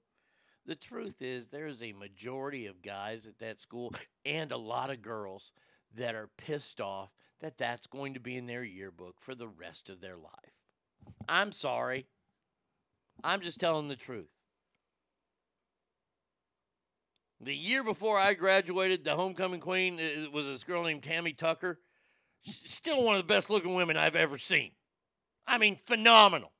The 0.66 0.76
truth 0.76 1.22
is, 1.22 1.48
there's 1.48 1.82
a 1.82 1.94
majority 1.94 2.68
of 2.68 2.82
guys 2.82 3.28
at 3.28 3.40
that 3.40 3.62
school 3.62 3.94
and 4.26 4.52
a 4.52 4.58
lot 4.58 4.90
of 4.90 5.02
girls 5.02 5.54
that 5.96 6.16
are 6.16 6.30
pissed 6.38 6.82
off 6.82 7.12
that 7.40 7.58
that's 7.58 7.88
going 7.88 8.16
to 8.16 8.20
be 8.20 8.36
in 8.36 8.46
their 8.46 8.64
yearbook 8.64 9.16
for 9.22 9.34
the 9.34 9.48
rest 9.48 9.90
of 9.90 10.02
their 10.02 10.18
life. 10.18 10.54
I'm 11.30 11.54
sorry. 11.54 12.08
I'm 13.24 13.40
just 13.40 13.60
telling 13.60 13.88
the 13.88 13.96
truth. 13.96 14.30
The 17.40 17.56
year 17.56 17.86
before 17.86 18.20
I 18.20 18.34
graduated, 18.34 19.06
the 19.06 19.16
homecoming 19.16 19.62
queen 19.62 19.98
was 20.34 20.46
this 20.46 20.66
girl 20.66 20.84
named 20.84 21.04
Tammy 21.04 21.32
Tucker. 21.32 21.80
She's 22.42 22.70
Still 22.70 23.02
one 23.02 23.16
of 23.16 23.22
the 23.22 23.34
best 23.34 23.50
looking 23.50 23.76
women 23.76 23.96
I've 23.96 24.18
ever 24.18 24.38
seen. 24.38 24.72
I 25.48 25.58
mean, 25.58 25.76
phenomenal. 25.76 26.52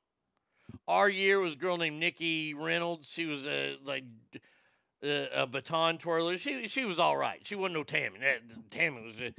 Our 0.86 1.08
year 1.08 1.40
was 1.40 1.54
a 1.54 1.56
girl 1.56 1.76
named 1.76 1.98
Nikki 1.98 2.54
Reynolds. 2.54 3.10
She 3.10 3.26
was 3.26 3.46
a 3.46 3.76
like 3.84 4.04
a, 5.02 5.42
a 5.42 5.46
baton 5.46 5.98
twirler. 5.98 6.38
She 6.38 6.68
she 6.68 6.84
was 6.84 6.98
all 6.98 7.16
right. 7.16 7.40
She 7.44 7.54
wasn't 7.54 7.74
no 7.74 7.84
Tammy. 7.84 8.18
That, 8.20 8.40
Tammy 8.70 9.02
was. 9.02 9.32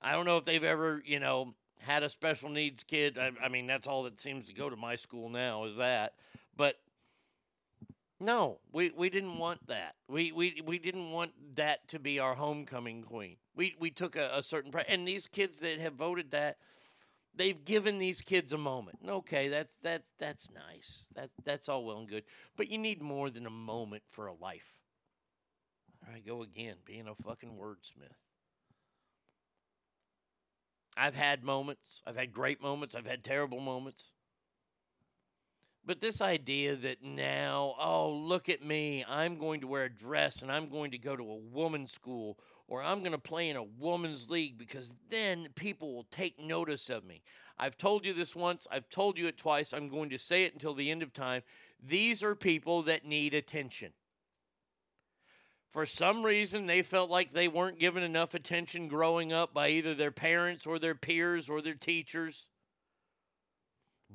I 0.00 0.12
don't 0.12 0.26
know 0.26 0.38
if 0.38 0.44
they've 0.44 0.62
ever 0.62 1.02
you 1.04 1.20
know 1.20 1.54
had 1.80 2.02
a 2.02 2.08
special 2.08 2.48
needs 2.48 2.84
kid. 2.84 3.18
I, 3.18 3.32
I 3.42 3.48
mean, 3.48 3.66
that's 3.66 3.86
all 3.86 4.04
that 4.04 4.20
seems 4.20 4.46
to 4.46 4.54
go 4.54 4.70
to 4.70 4.76
my 4.76 4.96
school 4.96 5.28
now 5.28 5.64
is 5.64 5.76
that. 5.76 6.14
But 6.56 6.76
no, 8.20 8.58
we, 8.72 8.92
we 8.96 9.10
didn't 9.10 9.38
want 9.38 9.66
that. 9.66 9.96
We, 10.08 10.30
we 10.32 10.62
we 10.64 10.78
didn't 10.78 11.10
want 11.10 11.32
that 11.56 11.88
to 11.88 11.98
be 11.98 12.18
our 12.20 12.34
homecoming 12.34 13.02
queen. 13.02 13.36
We 13.56 13.74
we 13.78 13.90
took 13.90 14.16
a, 14.16 14.30
a 14.34 14.42
certain 14.42 14.70
pri- 14.70 14.86
and 14.88 15.06
these 15.06 15.26
kids 15.26 15.60
that 15.60 15.80
have 15.80 15.94
voted 15.94 16.30
that 16.30 16.58
they've 17.34 17.64
given 17.64 17.98
these 17.98 18.20
kids 18.20 18.52
a 18.52 18.58
moment. 18.58 18.98
Okay, 19.06 19.48
that's 19.48 19.78
that's 19.82 20.08
that's 20.18 20.48
nice. 20.50 21.08
That 21.14 21.30
that's 21.44 21.68
all 21.68 21.84
well 21.84 21.98
and 21.98 22.08
good. 22.08 22.24
But 22.56 22.68
you 22.68 22.78
need 22.78 23.02
more 23.02 23.30
than 23.30 23.46
a 23.46 23.50
moment 23.50 24.02
for 24.10 24.26
a 24.26 24.34
life. 24.34 24.78
There 26.04 26.16
I 26.16 26.20
go 26.20 26.42
again, 26.42 26.76
being 26.84 27.06
a 27.08 27.14
fucking 27.14 27.50
wordsmith. 27.50 28.16
I've 30.96 31.14
had 31.14 31.42
moments. 31.42 32.02
I've 32.06 32.16
had 32.16 32.32
great 32.32 32.60
moments. 32.60 32.94
I've 32.94 33.06
had 33.06 33.24
terrible 33.24 33.60
moments. 33.60 34.10
But 35.84 36.00
this 36.00 36.20
idea 36.20 36.76
that 36.76 37.02
now, 37.02 37.74
oh, 37.78 38.10
look 38.12 38.48
at 38.48 38.64
me, 38.64 39.04
I'm 39.08 39.36
going 39.36 39.62
to 39.62 39.66
wear 39.66 39.84
a 39.84 39.92
dress 39.92 40.42
and 40.42 40.52
I'm 40.52 40.68
going 40.68 40.92
to 40.92 40.98
go 40.98 41.16
to 41.16 41.22
a 41.24 41.36
woman's 41.36 41.92
school 41.92 42.38
or 42.68 42.82
I'm 42.82 43.00
going 43.00 43.12
to 43.12 43.18
play 43.18 43.48
in 43.48 43.56
a 43.56 43.62
woman's 43.62 44.30
league 44.30 44.58
because 44.58 44.94
then 45.10 45.48
people 45.54 45.94
will 45.94 46.06
take 46.10 46.38
notice 46.38 46.88
of 46.88 47.04
me. 47.04 47.22
I've 47.58 47.76
told 47.76 48.04
you 48.04 48.12
this 48.12 48.34
once, 48.34 48.66
I've 48.70 48.88
told 48.88 49.18
you 49.18 49.26
it 49.26 49.36
twice, 49.36 49.72
I'm 49.72 49.88
going 49.88 50.10
to 50.10 50.18
say 50.18 50.44
it 50.44 50.52
until 50.52 50.74
the 50.74 50.90
end 50.90 51.02
of 51.02 51.12
time. 51.12 51.42
These 51.84 52.22
are 52.22 52.34
people 52.34 52.82
that 52.82 53.04
need 53.04 53.34
attention. 53.34 53.92
For 55.72 55.86
some 55.86 56.22
reason, 56.22 56.66
they 56.66 56.82
felt 56.82 57.10
like 57.10 57.32
they 57.32 57.48
weren't 57.48 57.78
given 57.78 58.02
enough 58.02 58.34
attention 58.34 58.88
growing 58.88 59.32
up 59.32 59.54
by 59.54 59.68
either 59.68 59.94
their 59.94 60.10
parents 60.10 60.66
or 60.66 60.78
their 60.78 60.94
peers 60.94 61.48
or 61.48 61.62
their 61.62 61.74
teachers. 61.74 62.48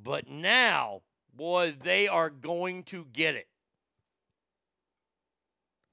But 0.00 0.28
now, 0.28 1.02
boy, 1.34 1.74
they 1.82 2.06
are 2.06 2.30
going 2.30 2.84
to 2.84 3.06
get 3.12 3.34
it. 3.34 3.48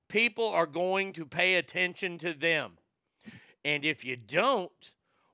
People 0.08 0.48
are 0.48 0.68
going 0.68 1.14
to 1.14 1.26
pay 1.26 1.56
attention 1.56 2.18
to 2.20 2.34
them. 2.34 2.74
And 3.64 3.84
if 3.84 4.06
you 4.06 4.16
don't, 4.16 4.72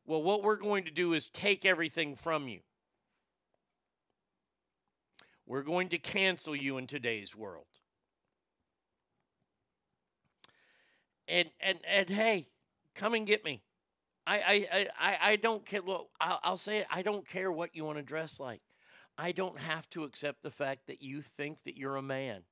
well, 0.06 0.24
what 0.24 0.44
we're 0.44 0.56
going 0.56 0.86
to 0.86 0.92
do 0.92 1.14
is 1.14 1.28
take 1.30 1.66
everything 1.66 2.16
from 2.16 2.48
you. 2.48 2.62
We're 5.46 5.64
going 5.64 5.90
to 5.90 5.98
cancel 5.98 6.56
you 6.56 6.78
in 6.78 6.88
today's 6.88 7.36
world. 7.36 7.66
And 11.28 11.50
and 11.60 11.80
and 11.88 12.10
hey, 12.10 12.48
come 12.96 13.14
and 13.14 13.28
get 13.28 13.44
me. 13.44 13.62
I 14.26 14.68
I 14.70 14.88
I, 15.00 15.18
I- 15.32 15.36
don't 15.36 15.66
care. 15.66 15.82
Well, 15.82 16.10
I'll, 16.20 16.40
I'll 16.44 16.58
say 16.58 16.80
it. 16.80 16.88
I 16.90 17.02
don't 17.02 17.28
care 17.28 17.52
what 17.52 17.76
you 17.76 17.84
want 17.86 17.98
to 17.98 18.04
dress 18.04 18.40
like. 18.40 18.62
I 19.18 19.32
don't 19.32 19.58
have 19.60 19.90
to 19.92 20.04
accept 20.04 20.42
the 20.42 20.52
fact 20.52 20.88
that 20.88 21.02
you 21.02 21.22
think 21.22 21.60
that 21.66 21.78
you're 21.78 21.98
a 21.98 22.02
man. 22.02 22.44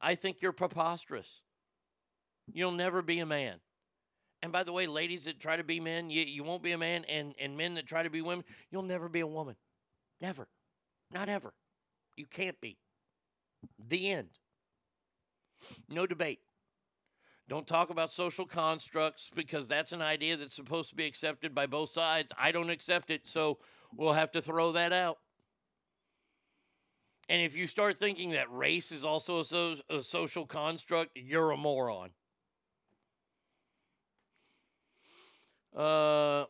I 0.00 0.14
think 0.14 0.40
you're 0.40 0.52
preposterous. 0.52 1.42
You'll 2.52 2.72
never 2.72 3.02
be 3.02 3.18
a 3.18 3.26
man. 3.26 3.56
And 4.42 4.52
by 4.52 4.62
the 4.62 4.72
way, 4.72 4.86
ladies 4.86 5.24
that 5.24 5.40
try 5.40 5.56
to 5.56 5.64
be 5.64 5.80
men, 5.80 6.10
you, 6.10 6.22
you 6.22 6.44
won't 6.44 6.62
be 6.62 6.72
a 6.72 6.78
man. 6.78 7.04
And, 7.06 7.34
and 7.40 7.56
men 7.56 7.74
that 7.74 7.86
try 7.86 8.02
to 8.02 8.10
be 8.10 8.22
women, 8.22 8.44
you'll 8.70 8.82
never 8.82 9.08
be 9.08 9.20
a 9.20 9.26
woman. 9.26 9.56
Never. 10.20 10.48
Not 11.12 11.28
ever. 11.28 11.52
You 12.16 12.26
can't 12.26 12.60
be. 12.60 12.78
The 13.88 14.10
end. 14.10 14.28
No 15.88 16.06
debate. 16.06 16.40
Don't 17.48 17.66
talk 17.66 17.90
about 17.90 18.12
social 18.12 18.44
constructs 18.44 19.30
because 19.34 19.68
that's 19.68 19.92
an 19.92 20.02
idea 20.02 20.36
that's 20.36 20.54
supposed 20.54 20.90
to 20.90 20.96
be 20.96 21.06
accepted 21.06 21.54
by 21.54 21.66
both 21.66 21.90
sides. 21.90 22.30
I 22.38 22.52
don't 22.52 22.70
accept 22.70 23.10
it, 23.10 23.26
so 23.26 23.58
we'll 23.96 24.12
have 24.12 24.30
to 24.32 24.42
throw 24.42 24.72
that 24.72 24.92
out. 24.92 25.18
And 27.28 27.42
if 27.42 27.54
you 27.54 27.66
start 27.66 27.98
thinking 27.98 28.30
that 28.30 28.50
race 28.50 28.90
is 28.90 29.04
also 29.04 29.40
a, 29.40 29.44
so, 29.44 29.74
a 29.90 30.00
social 30.00 30.46
construct, 30.46 31.10
you're 31.14 31.50
a 31.50 31.56
moron. 31.56 32.10
Uh, 35.76 36.46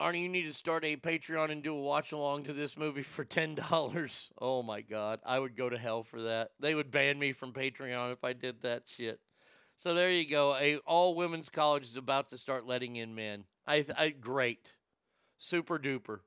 Arnie, 0.00 0.22
you 0.22 0.28
need 0.28 0.42
to 0.42 0.52
start 0.52 0.84
a 0.84 0.96
Patreon 0.96 1.50
and 1.50 1.62
do 1.62 1.74
a 1.74 1.80
watch 1.80 2.12
along 2.12 2.44
to 2.44 2.52
this 2.52 2.76
movie 2.76 3.02
for 3.02 3.24
ten 3.24 3.54
dollars. 3.54 4.30
Oh 4.38 4.62
my 4.62 4.82
God, 4.82 5.20
I 5.24 5.38
would 5.38 5.56
go 5.56 5.70
to 5.70 5.78
hell 5.78 6.02
for 6.02 6.22
that. 6.22 6.50
They 6.60 6.74
would 6.74 6.90
ban 6.90 7.18
me 7.18 7.32
from 7.32 7.52
Patreon 7.52 8.12
if 8.12 8.22
I 8.22 8.34
did 8.34 8.62
that 8.62 8.82
shit. 8.86 9.20
So 9.76 9.94
there 9.94 10.10
you 10.10 10.28
go. 10.28 10.54
A 10.54 10.76
all 10.86 11.14
women's 11.14 11.48
college 11.48 11.84
is 11.84 11.96
about 11.96 12.28
to 12.28 12.38
start 12.38 12.66
letting 12.66 12.96
in 12.96 13.14
men. 13.14 13.44
I, 13.66 13.86
I 13.96 14.10
great, 14.10 14.74
super 15.38 15.78
duper. 15.78 16.20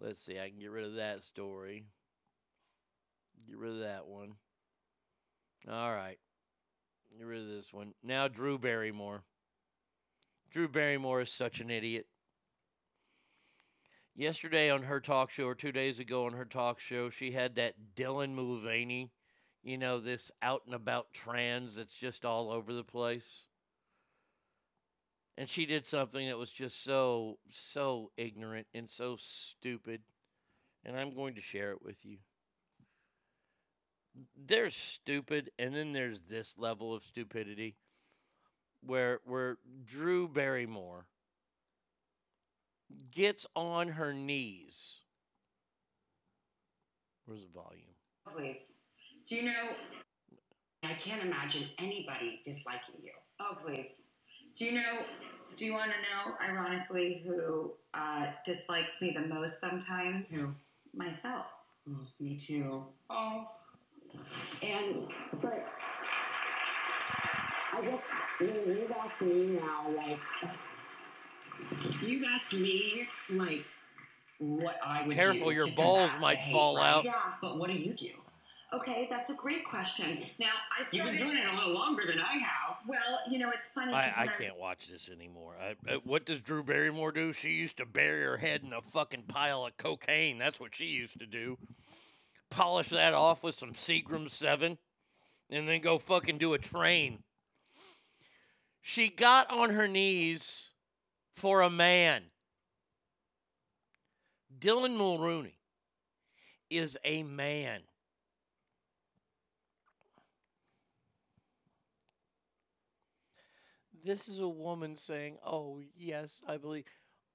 Let's 0.00 0.22
see. 0.22 0.38
I 0.38 0.48
can 0.48 0.58
get 0.58 0.70
rid 0.70 0.86
of 0.86 0.94
that 0.94 1.22
story. 1.22 1.84
Get 3.46 3.58
rid 3.58 3.72
of 3.72 3.80
that 3.80 4.06
one. 4.06 4.32
All 5.68 5.92
right. 5.92 6.18
Get 7.16 7.26
rid 7.26 7.42
of 7.42 7.48
this 7.48 7.72
one. 7.72 7.92
Now, 8.02 8.28
Drew 8.28 8.58
Barrymore. 8.58 9.24
Drew 10.50 10.68
Barrymore 10.68 11.20
is 11.20 11.30
such 11.30 11.60
an 11.60 11.70
idiot. 11.70 12.06
Yesterday 14.16 14.70
on 14.70 14.84
her 14.84 15.00
talk 15.00 15.30
show, 15.30 15.44
or 15.44 15.54
two 15.54 15.72
days 15.72 15.98
ago 15.98 16.26
on 16.26 16.32
her 16.32 16.44
talk 16.44 16.80
show, 16.80 17.10
she 17.10 17.32
had 17.32 17.54
that 17.56 17.74
Dylan 17.94 18.34
Mulvaney, 18.34 19.10
you 19.62 19.78
know, 19.78 20.00
this 20.00 20.30
out 20.42 20.62
and 20.66 20.74
about 20.74 21.12
trans 21.12 21.76
that's 21.76 21.96
just 21.96 22.24
all 22.24 22.50
over 22.50 22.72
the 22.72 22.84
place. 22.84 23.46
And 25.38 25.48
she 25.48 25.64
did 25.64 25.86
something 25.86 26.28
that 26.28 26.38
was 26.38 26.50
just 26.50 26.84
so, 26.84 27.38
so 27.48 28.10
ignorant 28.16 28.66
and 28.74 28.88
so 28.88 29.16
stupid. 29.18 30.02
And 30.84 30.96
I'm 30.96 31.14
going 31.14 31.34
to 31.34 31.40
share 31.40 31.70
it 31.72 31.82
with 31.82 32.04
you. 32.04 32.18
There's 34.36 34.76
stupid, 34.76 35.50
and 35.58 35.74
then 35.74 35.92
there's 35.92 36.22
this 36.22 36.58
level 36.58 36.94
of 36.94 37.04
stupidity 37.04 37.76
where 38.84 39.20
where 39.24 39.58
Drew 39.84 40.26
Barrymore 40.28 41.06
gets 43.14 43.46
on 43.54 43.88
her 43.88 44.12
knees. 44.12 45.02
Where's 47.24 47.42
the 47.42 47.52
volume? 47.52 47.94
Please. 48.26 48.72
Do 49.28 49.36
you 49.36 49.42
know? 49.44 49.68
I 50.82 50.94
can't 50.94 51.22
imagine 51.22 51.68
anybody 51.78 52.40
disliking 52.44 52.96
you. 53.02 53.12
Oh, 53.38 53.54
please. 53.64 54.09
Do 54.60 54.66
you 54.66 54.72
know? 54.72 54.98
Do 55.56 55.64
you 55.64 55.72
want 55.72 55.90
to 55.90 55.96
know, 55.96 56.34
ironically, 56.38 57.22
who 57.26 57.72
uh, 57.94 58.26
dislikes 58.44 59.00
me 59.00 59.10
the 59.10 59.26
most 59.26 59.58
sometimes? 59.58 60.34
Who? 60.34 60.54
Myself. 60.94 61.46
Oh, 61.88 62.06
me 62.20 62.36
too. 62.36 62.84
Oh. 63.08 63.48
And, 64.62 65.06
but 65.40 65.66
I 67.72 67.80
guess 67.80 68.02
you 68.38 68.46
know, 68.48 68.62
you've 68.66 68.92
asked 68.92 69.22
me 69.22 69.58
now, 69.62 69.86
like, 69.96 70.18
You 72.02 72.26
asked 72.26 72.60
me, 72.60 73.06
like, 73.30 73.64
what 74.40 74.76
I 74.84 75.06
would 75.06 75.16
do. 75.16 75.22
Careful, 75.22 75.52
your 75.52 75.68
to 75.68 75.74
balls 75.74 76.10
might 76.20 76.36
hate, 76.36 76.52
fall 76.52 76.76
right? 76.76 76.86
out. 76.86 77.04
Yeah. 77.04 77.14
But 77.40 77.56
what 77.56 77.70
do 77.70 77.78
you 77.78 77.94
do? 77.94 78.10
Okay, 78.72 79.06
that's 79.10 79.30
a 79.30 79.34
great 79.34 79.64
question. 79.64 80.22
Now, 80.38 80.52
I 80.78 80.84
You've 80.92 81.06
been 81.06 81.16
doing 81.16 81.36
it 81.36 81.46
a 81.46 81.56
little 81.56 81.74
longer 81.74 82.04
than 82.06 82.20
I 82.20 82.32
have. 82.38 82.78
Well, 82.86 83.20
you 83.28 83.38
know, 83.38 83.50
it's 83.50 83.72
funny. 83.72 83.92
I, 83.92 84.08
I 84.08 84.18
when 84.20 84.26
was- 84.28 84.36
can't 84.38 84.58
watch 84.58 84.88
this 84.88 85.08
anymore. 85.08 85.54
I, 85.60 85.70
uh, 85.92 85.98
what 86.04 86.26
does 86.26 86.40
Drew 86.40 86.62
Barrymore 86.62 87.12
do? 87.12 87.32
She 87.32 87.50
used 87.50 87.76
to 87.78 87.86
bury 87.86 88.24
her 88.24 88.36
head 88.36 88.62
in 88.64 88.72
a 88.72 88.80
fucking 88.82 89.24
pile 89.24 89.66
of 89.66 89.76
cocaine. 89.76 90.38
That's 90.38 90.60
what 90.60 90.74
she 90.74 90.86
used 90.86 91.18
to 91.20 91.26
do. 91.26 91.58
Polish 92.50 92.88
that 92.88 93.14
off 93.14 93.42
with 93.42 93.54
some 93.54 93.72
Seagram 93.72 94.28
7 94.28 94.76
and 95.50 95.68
then 95.68 95.80
go 95.80 95.98
fucking 95.98 96.38
do 96.38 96.54
a 96.54 96.58
train. 96.58 97.22
She 98.82 99.08
got 99.08 99.50
on 99.50 99.70
her 99.70 99.86
knees 99.86 100.70
for 101.30 101.60
a 101.60 101.70
man. 101.70 102.24
Dylan 104.58 104.96
Mulrooney 104.96 105.58
is 106.68 106.98
a 107.04 107.22
man. 107.22 107.80
This 114.04 114.28
is 114.28 114.38
a 114.38 114.48
woman 114.48 114.96
saying, 114.96 115.38
"Oh, 115.44 115.80
yes, 115.96 116.42
I 116.46 116.56
believe." 116.56 116.84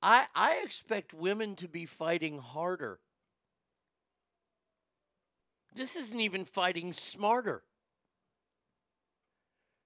I 0.01 0.28
I 0.36 0.57
expect 0.63 1.13
women 1.13 1.55
to 1.57 1.68
be 1.68 1.86
fighting 1.86 2.39
harder. 2.39 2.99
This 5.74 5.95
isn't 5.95 6.20
even 6.20 6.45
fighting 6.45 6.93
smarter. 6.93 7.63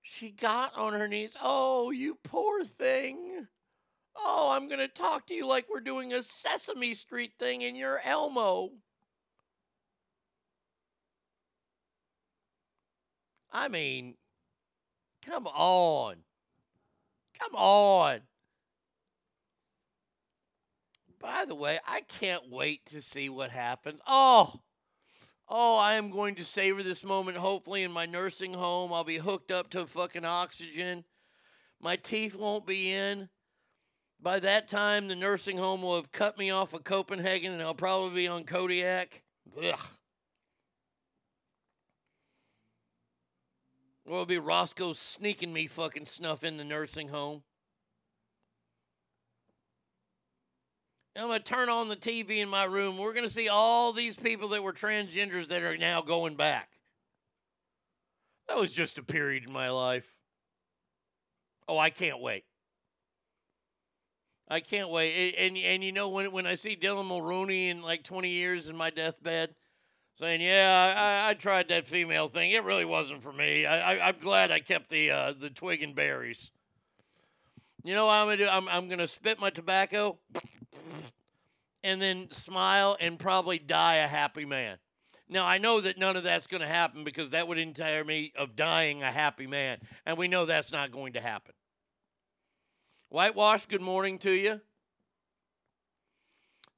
She 0.02 0.32
got 0.32 0.76
on 0.76 0.94
her 0.94 1.08
knees. 1.08 1.36
Oh, 1.42 1.92
you 1.92 2.16
poor 2.24 2.64
thing. 2.64 3.48
Oh, 4.16 4.52
I'm 4.52 4.68
going 4.68 4.80
to 4.80 4.88
talk 4.88 5.28
to 5.28 5.34
you 5.34 5.48
like 5.48 5.68
we're 5.70 5.80
doing 5.80 6.14
a 6.14 6.24
Sesame 6.24 6.94
Street 6.94 7.34
thing 7.40 7.62
in 7.62 7.76
your 7.76 8.00
Elmo. 8.04 8.72
I 13.52 13.68
mean, 13.68 14.16
come 15.26 15.48
on. 15.48 16.18
Come 17.40 17.56
on. 17.56 18.22
By 21.20 21.46
the 21.46 21.56
way, 21.56 21.80
I 21.86 22.02
can't 22.02 22.50
wait 22.50 22.86
to 22.88 23.02
see 23.02 23.30
what 23.30 23.52
happens. 23.52 24.00
Oh, 24.08 24.62
oh, 25.48 25.78
I 25.78 25.94
am 25.94 26.12
going 26.12 26.36
to 26.36 26.46
savor 26.46 26.82
this 26.82 27.04
moment. 27.04 27.38
Hopefully, 27.38 27.84
in 27.84 27.92
my 27.92 28.06
nursing 28.06 28.54
home, 28.54 28.94
I'll 28.94 29.04
be 29.04 29.18
hooked 29.18 29.52
up 29.52 29.70
to 29.72 29.86
fucking 29.86 30.26
oxygen. 30.26 31.04
My 31.82 31.96
teeth 31.96 32.36
won't 32.36 32.66
be 32.66 32.92
in. 32.92 33.30
By 34.22 34.40
that 34.40 34.68
time, 34.68 35.08
the 35.08 35.16
nursing 35.16 35.58
home 35.58 35.82
will 35.82 35.96
have 35.96 36.12
cut 36.12 36.38
me 36.38 36.50
off 36.50 36.74
of 36.74 36.84
Copenhagen 36.84 37.54
and 37.54 37.62
I'll 37.62 37.74
probably 37.74 38.24
be 38.24 38.28
on 38.28 38.44
Kodiak. 38.44 39.24
Ugh. 39.62 39.80
Or 44.10 44.14
it'll 44.14 44.26
be 44.26 44.40
Roscoe 44.40 44.94
sneaking 44.94 45.54
me 45.54 45.68
fucking 45.68 46.06
snuff 46.06 46.44
in 46.44 46.58
the 46.58 46.64
nursing 46.64 47.10
home. 47.10 47.44
I'm 51.16 51.28
going 51.28 51.38
to 51.38 51.46
turn 51.46 51.70
on 51.70 51.90
the 51.90 51.96
TV 51.96 52.38
in 52.38 52.50
my 52.50 52.64
room. 52.64 52.98
We're 52.98 53.14
going 53.14 53.28
to 53.28 53.34
see 53.34 53.50
all 53.50 53.94
these 53.94 54.16
people 54.16 54.50
that 54.50 54.64
were 54.64 54.74
transgenders 54.74 55.50
that 55.50 55.62
are 55.62 55.78
now 55.78 56.02
going 56.02 56.36
back. 56.36 56.72
That 58.48 58.58
was 58.58 58.72
just 58.72 58.98
a 58.98 59.04
period 59.04 59.44
in 59.46 59.54
my 59.54 59.70
life. 59.70 60.08
Oh, 61.68 61.78
I 61.78 61.92
can't 61.92 62.20
wait. 62.20 62.46
I 64.48 64.60
can't 64.60 64.90
wait. 64.90 65.12
A- 65.12 65.40
And 65.40 65.56
and 65.56 65.84
you 65.84 65.92
know 65.92 66.10
when 66.10 66.32
when 66.32 66.48
I 66.48 66.56
see 66.56 66.76
Dylan 66.76 67.06
Mulrooney 67.06 67.70
in 67.70 67.84
like 67.84 68.04
20 68.04 68.28
years 68.30 68.70
in 68.70 68.76
my 68.76 68.90
deathbed, 68.90 69.54
saying, 70.20 70.42
"Yeah, 70.42 71.24
I, 71.26 71.30
I 71.30 71.34
tried 71.34 71.70
that 71.70 71.88
female 71.88 72.28
thing. 72.28 72.52
It 72.52 72.64
really 72.64 72.86
wasn't 72.86 73.24
for 73.24 73.32
me. 73.32 73.66
I, 73.66 74.10
I'm 74.10 74.20
glad 74.20 74.52
I 74.52 74.60
kept 74.60 74.90
the 74.90 75.12
uh, 75.12 75.34
the 75.40 75.50
twig 75.50 75.82
and 75.82 75.96
berries." 75.96 76.52
You 77.84 77.96
know 77.96 78.08
what 78.08 78.14
I'm 78.14 78.28
gonna 78.28 78.38
do? 78.38 78.48
I'm 78.48 78.68
I'm 78.68 78.90
gonna 78.90 79.08
spit 79.08 79.40
my 79.40 79.50
tobacco, 79.50 80.20
and 81.84 82.02
then 82.02 82.30
smile 82.32 82.98
and 83.00 83.18
probably 83.18 83.58
die 83.58 83.96
a 83.96 84.08
happy 84.08 84.46
man. 84.46 84.78
Now 85.30 85.46
I 85.46 85.60
know 85.60 85.80
that 85.82 85.98
none 85.98 86.18
of 86.18 86.24
that's 86.24 86.48
gonna 86.48 86.68
happen 86.68 87.04
because 87.04 87.32
that 87.32 87.48
would 87.48 87.58
entail 87.58 88.04
me 88.04 88.34
of 88.38 88.56
dying 88.56 89.02
a 89.02 89.12
happy 89.12 89.48
man, 89.48 89.80
and 90.06 90.18
we 90.18 90.28
know 90.28 90.46
that's 90.46 90.72
not 90.72 90.92
going 90.92 91.14
to 91.14 91.22
happen. 91.22 91.54
Whitewash, 93.10 93.66
good 93.68 93.82
morning 93.82 94.20
to 94.20 94.32
you. 94.32 94.62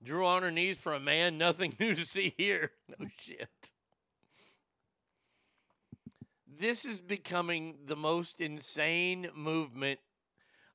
Drew 0.04 0.26
on 0.26 0.42
her 0.42 0.52
knees 0.52 0.78
for 0.78 0.94
a 0.94 1.00
man, 1.00 1.38
nothing 1.38 1.76
new 1.80 1.96
to 1.96 2.06
see 2.06 2.34
here. 2.38 2.72
No 3.00 3.08
shit. 3.18 3.72
This 6.48 6.86
is 6.86 7.00
becoming 7.00 7.76
the 7.86 7.96
most 7.96 8.40
insane 8.40 9.30
movement 9.34 10.00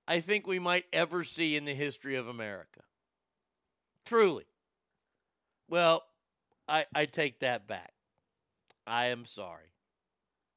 I 0.09 0.21
think 0.21 0.47
we 0.47 0.59
might 0.59 0.85
ever 0.93 1.25
see 1.25 1.57
in 1.57 1.65
the 1.65 1.75
history 1.75 2.17
of 2.17 2.29
America. 2.29 2.81
Truly. 4.05 4.45
Well, 5.69 6.05
I, 6.69 6.87
I 6.95 7.07
take 7.07 7.41
that 7.41 7.67
back. 7.67 7.93
I 8.87 9.07
am 9.07 9.27
sorry. 9.27 9.71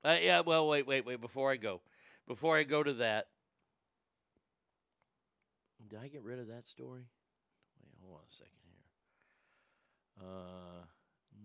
Uh, 0.04 0.18
yeah, 0.22 0.42
well, 0.42 0.68
wait, 0.68 0.86
wait, 0.86 1.06
wait. 1.06 1.20
Before 1.20 1.52
I 1.52 1.58
go, 1.58 1.82
before 2.28 2.58
I 2.58 2.64
go 2.64 2.84
to 2.84 2.94
that, 2.96 3.28
did 5.90 6.00
I 6.00 6.08
get 6.08 6.24
rid 6.24 6.40
of 6.40 6.48
that 6.48 6.68
story? 6.68 7.08
Wait, 7.82 7.94
hold 8.02 8.18
on 8.18 8.24
a 8.30 8.34
second. 8.34 8.59
Uh, 10.20 10.84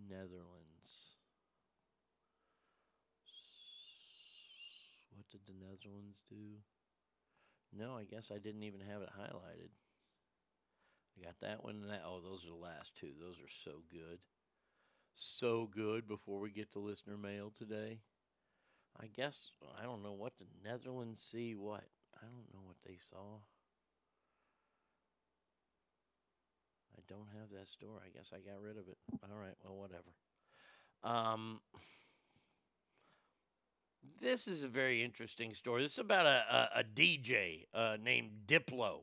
Netherlands. 0.09 1.15
What 5.15 5.31
did 5.31 5.41
the 5.47 5.55
Netherlands 5.55 6.23
do? 6.29 6.59
No, 7.73 7.97
I 7.97 8.05
guess 8.05 8.31
I 8.35 8.39
didn't 8.39 8.65
even 8.65 8.81
have 8.81 9.03
it 9.03 9.11
highlighted. 9.19 9.71
I 11.17 11.25
got 11.25 11.41
that 11.41 11.65
one 11.65 11.77
and 11.83 11.91
that. 11.91 12.03
Oh, 12.05 12.21
those 12.21 12.45
are 12.45 12.49
the 12.49 12.55
last 12.55 12.97
two. 12.97 13.13
Those 13.21 13.39
are 13.39 13.51
so 13.65 13.83
good. 13.91 14.19
So 15.15 15.71
good 15.73 16.09
before 16.09 16.41
we 16.41 16.51
get 16.51 16.73
to 16.73 16.81
listener 16.81 17.17
mail 17.17 17.53
today. 17.57 18.01
I 19.01 19.07
guess, 19.07 19.51
I 19.79 19.85
don't 19.85 20.03
know 20.03 20.13
what 20.13 20.35
the 20.39 20.47
Netherlands 20.69 21.23
see. 21.23 21.55
What? 21.55 21.85
I 22.17 22.27
don't 22.27 22.53
know 22.53 22.65
what 22.65 22.77
they 22.87 22.97
saw. 23.11 23.39
I 26.97 27.01
don't 27.09 27.29
have 27.41 27.51
that 27.59 27.69
store. 27.69 28.01
I 28.05 28.09
guess 28.17 28.31
I 28.33 28.39
got 28.39 28.61
rid 28.61 28.77
of 28.77 28.89
it. 28.89 28.99
All 29.23 29.39
right, 29.39 29.57
well, 29.65 29.77
whatever. 29.77 30.13
Um, 31.03 31.61
this 34.21 34.49
is 34.49 34.63
a 34.63 34.69
very 34.69 35.03
interesting 35.03 35.55
story. 35.55 35.83
This 35.83 35.93
is 35.93 35.99
about 35.99 36.27
a, 36.27 36.71
a, 36.77 36.81
a 36.81 36.85
DJ 36.85 37.67
uh, 37.75 37.97
named 38.03 38.31
Diplo. 38.47 39.01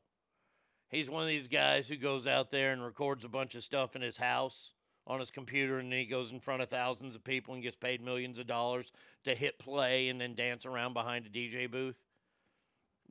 He's 0.89 1.09
one 1.09 1.21
of 1.21 1.29
these 1.29 1.47
guys 1.47 1.87
who 1.87 1.95
goes 1.95 2.27
out 2.27 2.51
there 2.51 2.73
and 2.73 2.83
records 2.83 3.23
a 3.23 3.29
bunch 3.29 3.55
of 3.55 3.63
stuff 3.63 3.95
in 3.95 4.01
his 4.01 4.17
house 4.17 4.73
on 5.07 5.19
his 5.19 5.31
computer, 5.31 5.79
and 5.79 5.91
then 5.91 5.99
he 5.99 6.05
goes 6.05 6.31
in 6.31 6.39
front 6.39 6.61
of 6.61 6.69
thousands 6.69 7.15
of 7.15 7.23
people 7.23 7.53
and 7.53 7.63
gets 7.63 7.75
paid 7.75 8.01
millions 8.01 8.37
of 8.39 8.47
dollars 8.47 8.91
to 9.23 9.33
hit 9.33 9.57
play 9.57 10.09
and 10.09 10.19
then 10.19 10.35
dance 10.35 10.65
around 10.65 10.93
behind 10.93 11.25
a 11.25 11.29
DJ 11.29 11.69
booth. 11.69 11.95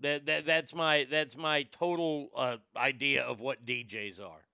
That, 0.01 0.27
that 0.27 0.47
that's 0.47 0.75
my 0.75 1.07
that's 1.11 1.37
my 1.37 1.65
total 1.65 2.31
uh, 2.35 2.57
idea 2.75 3.23
of 3.23 3.41
what 3.41 3.67
DJs 3.67 4.19
are. 4.19 4.47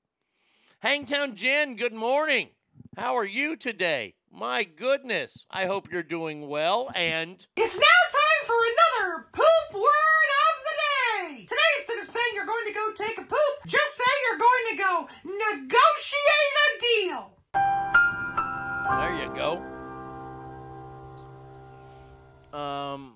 Hangtown 0.80 1.34
Jen, 1.34 1.76
good 1.76 1.94
morning. 1.94 2.50
How 2.96 3.16
are 3.16 3.24
you 3.24 3.56
today? 3.56 4.14
My 4.30 4.62
goodness, 4.64 5.46
I 5.50 5.64
hope 5.66 5.90
you're 5.90 6.02
doing 6.02 6.48
well. 6.48 6.90
And 6.94 7.44
It's 7.56 7.78
now 7.78 7.86
time 8.10 8.46
for 8.46 8.54
another 8.54 9.26
poop 9.32 9.74
word 9.74 10.30
of 10.44 10.64
the 10.64 11.34
day. 11.34 11.44
Today, 11.46 11.72
instead 11.78 11.98
of 11.98 12.06
saying 12.06 12.26
you're 12.34 12.44
going 12.44 12.66
to 12.66 12.72
go 12.74 12.92
take 12.92 13.16
a 13.18 13.22
poop, 13.22 13.54
just 13.66 13.96
say 13.96 14.04
you're 14.28 14.38
going 14.38 14.64
to 14.70 14.76
go 14.76 15.08
negotiate 15.24 16.56
a 16.66 16.78
deal. 16.80 17.30
There 18.98 19.24
you 19.24 19.34
go. 19.34 19.62
Um, 22.56 23.14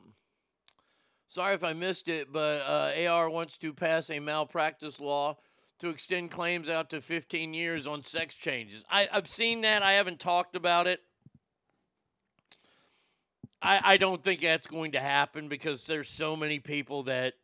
sorry 1.26 1.54
if 1.54 1.62
I 1.62 1.74
missed 1.74 2.08
it, 2.08 2.32
but 2.32 2.62
uh, 2.66 2.92
AR 3.08 3.28
wants 3.28 3.58
to 3.58 3.72
pass 3.74 4.08
a 4.11 4.18
malpractice 4.18 4.98
law 5.00 5.36
to 5.81 5.89
extend 5.89 6.31
claims 6.31 6.68
out 6.68 6.91
to 6.91 7.01
15 7.01 7.55
years 7.55 7.87
on 7.87 8.03
sex 8.03 8.37
changes. 8.37 8.85
I, 8.91 9.09
I've 9.12 9.26
seen 9.26 9.62
that. 9.62 9.83
I 9.83 9.95
haven't 9.95 10.20
talked 10.20 10.55
about 10.55 10.87
it. 10.87 11.01
I, 13.62 13.81
I 13.83 13.97
don't 13.97 14.22
think 14.22 14.41
that's 14.41 14.66
going 14.66 14.93
to 14.93 15.01
happen 15.01 15.49
because 15.49 15.87
there's 15.87 16.09
so 16.09 16.37
many 16.37 16.59
people 16.59 17.05
that 17.05 17.35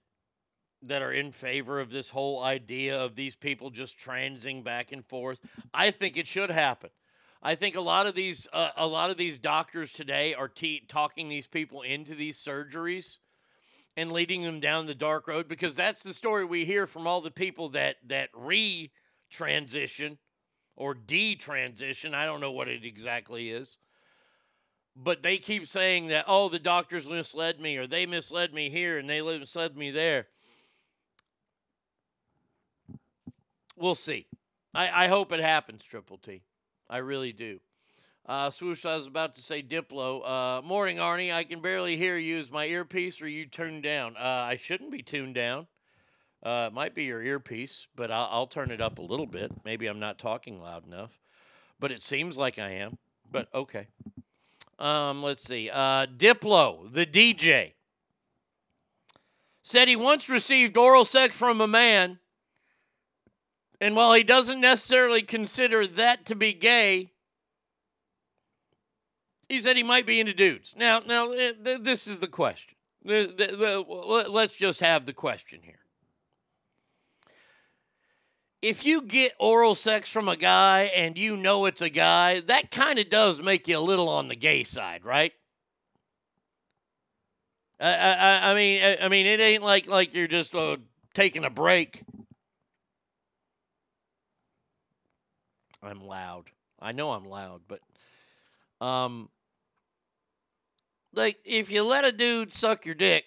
that 0.83 1.03
are 1.03 1.13
in 1.13 1.33
favor 1.33 1.81
of 1.81 1.91
this 1.91 2.11
whole 2.11 2.43
idea 2.43 3.03
of 3.03 3.17
these 3.17 3.35
people 3.35 3.71
just 3.71 3.99
transing 3.99 4.63
back 4.63 4.93
and 4.93 5.05
forth. 5.05 5.41
I 5.73 5.91
think 5.91 6.17
it 6.17 6.29
should 6.29 6.51
happen. 6.51 6.91
I 7.43 7.55
think 7.55 7.77
a 7.77 7.81
lot 7.81 8.07
of 8.07 8.15
these 8.15 8.47
uh, 8.53 8.71
a 8.77 8.87
lot 8.87 9.11
of 9.11 9.17
these 9.17 9.39
doctors 9.39 9.93
today 9.93 10.35
are 10.35 10.49
te- 10.49 10.85
talking 10.87 11.29
these 11.29 11.47
people 11.47 11.83
into 11.83 12.15
these 12.15 12.39
surgeries 12.39 13.17
and 13.97 14.13
leading 14.13 14.43
them 14.43 14.61
down 14.61 14.87
the 14.87 14.95
dark 14.95 15.27
road 15.27 15.49
because 15.49 15.75
that's 15.75 16.03
the 16.03 16.13
story 16.13 16.45
we 16.45 16.65
hear 16.65 16.87
from 16.87 17.07
all 17.07 17.21
the 17.21 17.31
people 17.31 17.71
that 17.71 17.97
that 18.07 18.29
re 18.35 18.91
transition 19.31 20.19
or 20.77 20.95
detransition. 20.95 22.15
I 22.15 22.27
don't 22.27 22.41
know 22.41 22.53
what 22.53 22.69
it 22.69 22.85
exactly 22.85 23.51
is. 23.51 23.79
But 24.95 25.23
they 25.23 25.39
keep 25.39 25.67
saying 25.67 26.09
that 26.09 26.27
oh 26.29 26.49
the 26.49 26.59
doctors 26.59 27.09
misled 27.09 27.61
me 27.61 27.77
or 27.77 27.87
they 27.87 28.07
misled 28.07 28.53
me 28.53 28.71
here 28.71 28.99
and 28.99 29.09
they 29.09 29.23
misled 29.23 29.77
me 29.77 29.91
there. 29.91 30.29
We'll 33.77 33.95
see. 33.95 34.27
I, 34.75 35.05
I 35.05 35.09
hope 35.09 35.33
it 35.33 35.41
happens, 35.41 35.85
Triple 35.85 36.19
T. 36.19 36.43
I 36.89 36.99
really 36.99 37.33
do. 37.33 37.61
Uh, 38.27 38.51
Swoosh, 38.51 38.85
I 38.85 38.97
was 38.97 39.07
about 39.07 39.37
to 39.37 39.41
say 39.41 39.63
Diplo. 39.63 40.27
Uh, 40.27 40.63
morning, 40.63 40.97
Arnie. 40.97 41.33
I 41.33 41.45
can 41.45 41.61
barely 41.61 41.97
hear 41.97 42.17
you. 42.17 42.39
Is 42.39 42.51
my 42.51 42.67
earpiece 42.67 43.23
or 43.23 43.29
you 43.29 43.47
tuned 43.47 43.85
down? 43.85 44.17
Uh, 44.17 44.21
I 44.21 44.57
shouldn't 44.57 44.91
be 44.91 45.01
tuned 45.01 45.37
down. 45.37 45.69
Uh, 46.43 46.67
it 46.71 46.75
might 46.75 46.93
be 46.93 47.05
your 47.05 47.23
earpiece, 47.23 47.87
but 47.95 48.11
I'll, 48.11 48.29
I'll 48.31 48.47
turn 48.49 48.73
it 48.73 48.81
up 48.81 48.99
a 48.99 49.03
little 49.03 49.27
bit. 49.27 49.53
Maybe 49.65 49.87
I'm 49.87 50.01
not 50.01 50.19
talking 50.19 50.61
loud 50.61 50.85
enough, 50.85 51.21
but 51.79 51.93
it 51.93 52.03
seems 52.03 52.37
like 52.37 52.59
I 52.59 52.71
am. 52.71 52.99
But 53.31 53.49
okay. 53.55 53.87
Um, 54.81 55.23
let's 55.23 55.45
see. 55.45 55.71
Uh, 55.73 56.07
Diplo, 56.07 56.93
the 56.93 57.07
DJ, 57.07 57.75
said 59.63 59.87
he 59.87 59.95
once 59.95 60.29
received 60.29 60.77
oral 60.77 61.05
sex 61.05 61.37
from 61.37 61.61
a 61.61 61.69
man 61.69 62.19
and 63.81 63.95
while 63.95 64.13
he 64.15 64.23
doesn't 64.23 64.61
necessarily 64.61 65.23
consider 65.23 65.87
that 65.87 66.25
to 66.27 66.35
be 66.35 66.53
gay, 66.53 67.13
he 69.49 69.61
said 69.61 69.77
he 69.77 69.83
might 69.83 70.07
be 70.07 70.21
into 70.21 70.35
dudes. 70.35 70.75
Now, 70.77 71.01
now 71.07 71.31
eh, 71.33 71.53
th- 71.65 71.83
this 71.83 72.07
is 72.07 72.19
the 72.19 72.27
question. 72.27 72.75
Let's 73.05 74.57
just 74.57 74.81
have 74.81 75.07
the 75.07 75.13
question 75.13 75.61
here. 75.63 75.79
If 78.63 78.85
you 78.85 79.03
get 79.03 79.33
oral 79.39 79.77
sex 79.77 80.11
from 80.11 80.29
a 80.29 80.37
guy 80.37 80.91
and 80.97 81.17
you 81.17 81.37
know 81.37 81.67
it's 81.67 81.83
a 81.83 81.89
guy, 81.89 82.41
that 82.41 82.71
kind 82.73 82.99
of 82.99 83.09
does 83.09 83.41
make 83.41 83.69
you 83.69 83.79
a 83.79 83.81
little 83.81 84.09
on 84.09 84.29
the 84.29 84.35
gay 84.35 84.65
side, 84.65 85.05
right? 85.05 85.33
I, 87.79 87.95
I, 87.95 88.51
I 88.51 88.55
mean, 88.55 88.83
I, 88.83 88.97
I 89.05 89.09
mean, 89.09 89.27
it 89.27 89.39
ain't 89.39 89.63
like 89.63 89.87
like 89.87 90.15
you're 90.15 90.27
just 90.27 90.55
uh, 90.55 90.79
taking 91.15 91.45
a 91.45 91.51
break. 91.51 92.03
I'm 95.83 96.05
loud. 96.05 96.51
I 96.81 96.93
know 96.93 97.13
I'm 97.13 97.27
loud, 97.27 97.61
but 97.69 97.81
um 98.85 99.29
like 101.17 101.39
if 101.45 101.71
you 101.71 101.83
let 101.83 102.05
a 102.05 102.13
dude 102.13 102.53
suck 102.53 102.85
your 102.87 102.95
dick, 102.95 103.25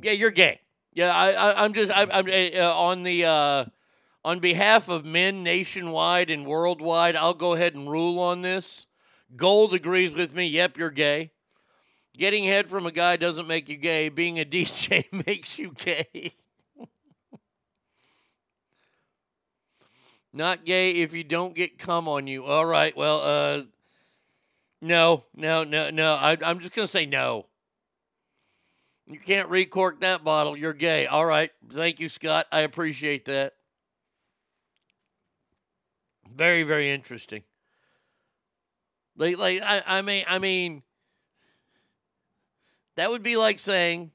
yeah, 0.00 0.12
you're 0.12 0.30
gay. 0.30 0.60
Yeah, 0.94 1.14
I, 1.14 1.64
I'm 1.64 1.72
just 1.72 1.90
I, 1.90 2.02
I'm 2.02 2.28
uh, 2.28 2.78
on 2.78 3.02
the 3.02 3.24
uh 3.24 3.64
on 4.24 4.38
behalf 4.38 4.88
of 4.88 5.04
men 5.04 5.42
nationwide 5.42 6.30
and 6.30 6.46
worldwide, 6.46 7.16
I'll 7.16 7.34
go 7.34 7.54
ahead 7.54 7.74
and 7.74 7.90
rule 7.90 8.20
on 8.20 8.42
this. 8.42 8.86
Gold 9.34 9.74
agrees 9.74 10.14
with 10.14 10.34
me. 10.34 10.46
Yep, 10.46 10.78
you're 10.78 10.90
gay. 10.90 11.32
Getting 12.16 12.44
head 12.44 12.68
from 12.68 12.86
a 12.86 12.92
guy 12.92 13.16
doesn't 13.16 13.48
make 13.48 13.68
you 13.68 13.76
gay. 13.76 14.08
Being 14.10 14.38
a 14.38 14.44
DJ 14.46 15.06
makes 15.26 15.58
you 15.58 15.72
gay. 15.76 16.34
Not 20.32 20.64
gay 20.64 20.92
if 20.92 21.12
you 21.14 21.24
don't 21.24 21.54
get 21.54 21.78
cum 21.78 22.06
on 22.08 22.26
you. 22.26 22.44
All 22.44 22.64
right. 22.64 22.96
Well, 22.96 23.20
uh, 23.22 23.62
no, 24.82 25.24
no, 25.34 25.64
no, 25.64 25.88
no. 25.90 26.14
I, 26.14 26.36
I'm 26.44 26.58
just 26.58 26.74
gonna 26.74 26.86
say 26.86 27.06
no. 27.06 27.46
You 29.06 29.18
can't 29.18 29.48
recork 29.48 30.00
that 30.00 30.24
bottle. 30.24 30.56
You're 30.56 30.72
gay. 30.72 31.06
All 31.06 31.24
right. 31.24 31.50
Thank 31.72 32.00
you, 32.00 32.08
Scott. 32.08 32.46
I 32.52 32.60
appreciate 32.60 33.24
that. 33.26 33.54
Very, 36.34 36.62
very 36.64 36.90
interesting. 36.90 37.42
Like, 39.16 39.38
like 39.38 39.62
I, 39.62 39.82
I 39.86 40.02
mean, 40.02 40.24
I 40.26 40.38
mean, 40.38 40.82
that 42.96 43.10
would 43.10 43.22
be 43.22 43.36
like 43.36 43.58
saying, 43.58 44.10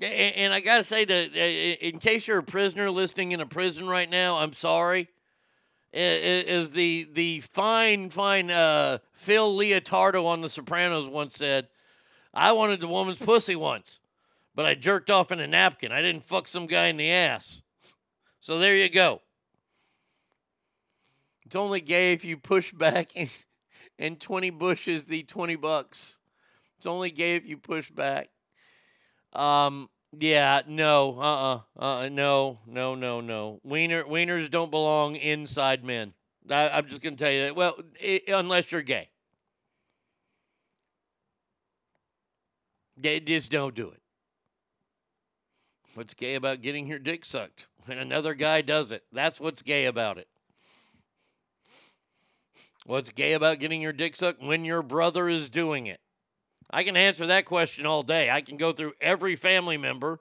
a- 0.00 0.04
a- 0.06 0.34
and 0.36 0.54
I 0.54 0.60
gotta 0.60 0.84
say 0.84 1.04
to, 1.04 1.86
in 1.88 1.98
case 1.98 2.26
you're 2.28 2.38
a 2.38 2.42
prisoner 2.42 2.90
listening 2.90 3.32
in 3.32 3.40
a 3.40 3.46
prison 3.46 3.88
right 3.88 4.08
now, 4.08 4.38
I'm 4.38 4.52
sorry. 4.52 5.08
Is 5.92 6.70
the 6.70 7.06
the 7.12 7.40
fine 7.40 8.08
fine 8.08 8.50
uh, 8.50 8.98
Phil 9.12 9.54
Leotardo 9.56 10.24
on 10.24 10.40
The 10.40 10.48
Sopranos 10.48 11.06
once 11.06 11.34
said, 11.34 11.68
"I 12.32 12.52
wanted 12.52 12.80
the 12.80 12.88
woman's 12.88 13.18
pussy 13.18 13.56
once, 13.56 14.00
but 14.54 14.64
I 14.64 14.74
jerked 14.74 15.10
off 15.10 15.30
in 15.32 15.40
a 15.40 15.46
napkin. 15.46 15.92
I 15.92 16.00
didn't 16.00 16.24
fuck 16.24 16.48
some 16.48 16.66
guy 16.66 16.86
in 16.86 16.96
the 16.96 17.10
ass." 17.10 17.60
So 18.40 18.58
there 18.58 18.76
you 18.76 18.88
go. 18.88 19.20
It's 21.46 21.56
only 21.56 21.82
gay 21.82 22.14
if 22.14 22.24
you 22.24 22.38
push 22.38 22.72
back 22.72 23.12
and, 23.98 24.18
20 24.18 24.50
bush 24.50 24.88
is 24.88 25.04
the 25.04 25.22
20 25.22 25.56
bucks. 25.56 26.18
It's 26.78 26.86
only 26.86 27.10
gay 27.10 27.36
if 27.36 27.46
you 27.46 27.58
push 27.58 27.90
back. 27.90 28.30
Um, 29.34 29.90
yeah, 30.18 30.62
no, 30.66 31.18
uh, 31.18 31.22
uh-uh, 31.80 32.04
uh, 32.04 32.08
no, 32.10 32.58
no, 32.66 32.94
no, 32.94 33.20
no. 33.20 33.60
Wiener, 33.64 34.04
wieners 34.04 34.50
don't 34.50 34.70
belong 34.70 35.16
inside 35.16 35.84
men. 35.84 36.12
I, 36.50 36.68
I'm 36.68 36.86
just 36.86 37.02
gonna 37.02 37.16
tell 37.16 37.30
you 37.30 37.44
that. 37.46 37.56
Well, 37.56 37.76
i 38.02 38.20
unless 38.28 38.72
you're 38.72 38.82
gay, 38.82 39.08
they 42.96 43.20
just 43.20 43.50
don't 43.50 43.74
do 43.74 43.88
it. 43.90 44.02
What's 45.94 46.14
gay 46.14 46.34
about 46.34 46.60
getting 46.60 46.86
your 46.86 46.98
dick 46.98 47.24
sucked 47.24 47.68
when 47.86 47.96
another 47.98 48.34
guy 48.34 48.60
does 48.60 48.92
it? 48.92 49.04
That's 49.12 49.40
what's 49.40 49.62
gay 49.62 49.86
about 49.86 50.18
it. 50.18 50.28
What's 52.84 53.10
gay 53.10 53.32
about 53.32 53.60
getting 53.60 53.80
your 53.80 53.92
dick 53.94 54.16
sucked 54.16 54.42
when 54.42 54.64
your 54.66 54.82
brother 54.82 55.28
is 55.28 55.48
doing 55.48 55.86
it? 55.86 56.01
I 56.72 56.84
can 56.84 56.96
answer 56.96 57.26
that 57.26 57.44
question 57.44 57.84
all 57.84 58.02
day. 58.02 58.30
I 58.30 58.40
can 58.40 58.56
go 58.56 58.72
through 58.72 58.94
every 59.00 59.36
family 59.36 59.76
member. 59.76 60.20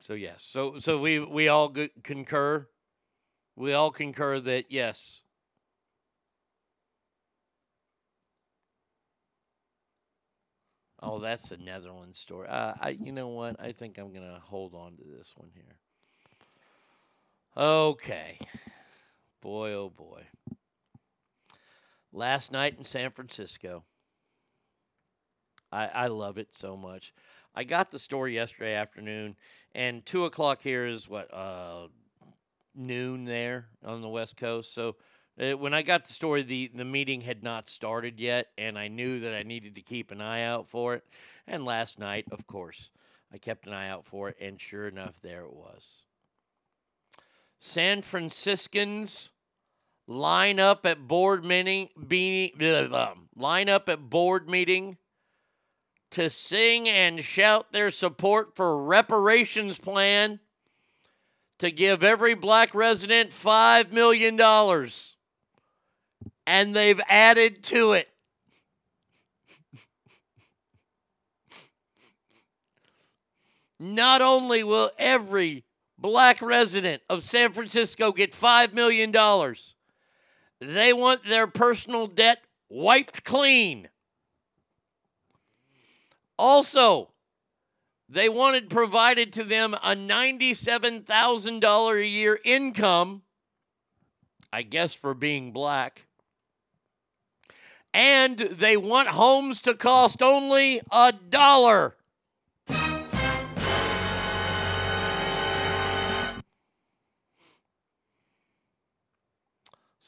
So 0.00 0.14
yes, 0.14 0.44
so 0.48 0.78
so 0.78 0.98
we 0.98 1.20
we 1.20 1.48
all 1.48 1.68
g- 1.68 1.90
concur. 2.02 2.66
We 3.54 3.72
all 3.72 3.90
concur 3.90 4.40
that 4.40 4.64
yes. 4.70 5.20
Oh, 11.00 11.18
that's 11.18 11.48
the 11.48 11.56
Netherlands 11.56 12.18
story. 12.18 12.48
Uh, 12.48 12.74
I, 12.80 12.90
you 12.90 13.12
know 13.12 13.28
what? 13.28 13.60
I 13.60 13.72
think 13.72 13.98
I'm 13.98 14.12
gonna 14.12 14.40
hold 14.42 14.74
on 14.74 14.96
to 14.96 15.04
this 15.04 15.32
one 15.36 15.50
here. 15.54 15.76
Okay. 17.56 18.38
Boy, 19.40 19.72
oh 19.72 19.90
boy. 19.90 20.22
Last 22.12 22.52
night 22.52 22.76
in 22.78 22.84
San 22.84 23.10
Francisco. 23.10 23.84
I, 25.72 25.86
I 25.86 26.06
love 26.08 26.36
it 26.36 26.54
so 26.54 26.76
much. 26.76 27.14
I 27.54 27.64
got 27.64 27.90
the 27.90 27.98
story 27.98 28.34
yesterday 28.34 28.74
afternoon, 28.74 29.36
and 29.74 30.04
two 30.04 30.26
o'clock 30.26 30.60
here 30.62 30.86
is 30.86 31.08
what 31.08 31.32
uh, 31.32 31.88
noon 32.74 33.24
there 33.24 33.66
on 33.84 34.02
the 34.02 34.08
West 34.08 34.36
Coast. 34.36 34.74
So 34.74 34.96
uh, 35.40 35.56
when 35.56 35.72
I 35.72 35.82
got 35.82 36.04
the 36.04 36.12
story, 36.12 36.42
the 36.42 36.70
the 36.74 36.84
meeting 36.84 37.22
had 37.22 37.42
not 37.42 37.68
started 37.68 38.20
yet, 38.20 38.48
and 38.58 38.78
I 38.78 38.88
knew 38.88 39.20
that 39.20 39.34
I 39.34 39.42
needed 39.42 39.74
to 39.74 39.82
keep 39.82 40.10
an 40.10 40.20
eye 40.20 40.44
out 40.44 40.68
for 40.68 40.94
it. 40.94 41.04
And 41.46 41.64
last 41.64 41.98
night, 41.98 42.26
of 42.30 42.46
course, 42.46 42.90
I 43.32 43.38
kept 43.38 43.66
an 43.66 43.72
eye 43.72 43.88
out 43.88 44.04
for 44.06 44.28
it, 44.28 44.36
and 44.40 44.60
sure 44.60 44.86
enough, 44.86 45.14
there 45.22 45.44
it 45.44 45.54
was. 45.54 46.04
San 47.58 48.02
Franciscans 48.02 49.31
line 50.12 50.60
up 50.60 50.84
at 50.86 51.08
board 51.08 51.44
meeting, 51.44 51.88
be, 52.06 52.52
blah, 52.58 52.86
blah, 52.86 53.14
line 53.36 53.68
up 53.68 53.88
at 53.88 54.10
board 54.10 54.48
meeting 54.48 54.96
to 56.12 56.28
sing 56.30 56.88
and 56.88 57.24
shout 57.24 57.72
their 57.72 57.90
support 57.90 58.54
for 58.54 58.84
reparations 58.84 59.78
plan 59.78 60.38
to 61.58 61.70
give 61.70 62.02
every 62.02 62.34
black 62.34 62.74
resident 62.74 63.30
$5 63.30 63.92
million. 63.92 64.38
And 66.46 66.76
they've 66.76 67.00
added 67.08 67.62
to 67.64 67.92
it. 67.92 68.08
Not 73.80 74.20
only 74.20 74.64
will 74.64 74.90
every 74.98 75.64
black 75.96 76.42
resident 76.42 77.00
of 77.08 77.22
San 77.22 77.52
Francisco 77.52 78.12
get 78.12 78.32
$5 78.32 78.74
million, 78.74 79.14
they 80.62 80.92
want 80.92 81.24
their 81.24 81.48
personal 81.48 82.06
debt 82.06 82.44
wiped 82.68 83.24
clean. 83.24 83.88
Also, 86.38 87.08
they 88.08 88.28
wanted 88.28 88.70
provided 88.70 89.32
to 89.32 89.42
them 89.44 89.74
a 89.74 89.96
$97,000 89.96 92.00
a 92.00 92.06
year 92.06 92.38
income, 92.44 93.22
I 94.52 94.62
guess 94.62 94.94
for 94.94 95.14
being 95.14 95.50
black. 95.52 96.06
And 97.92 98.38
they 98.38 98.76
want 98.76 99.08
homes 99.08 99.60
to 99.62 99.74
cost 99.74 100.22
only 100.22 100.80
a 100.90 101.12
dollar. 101.12 101.96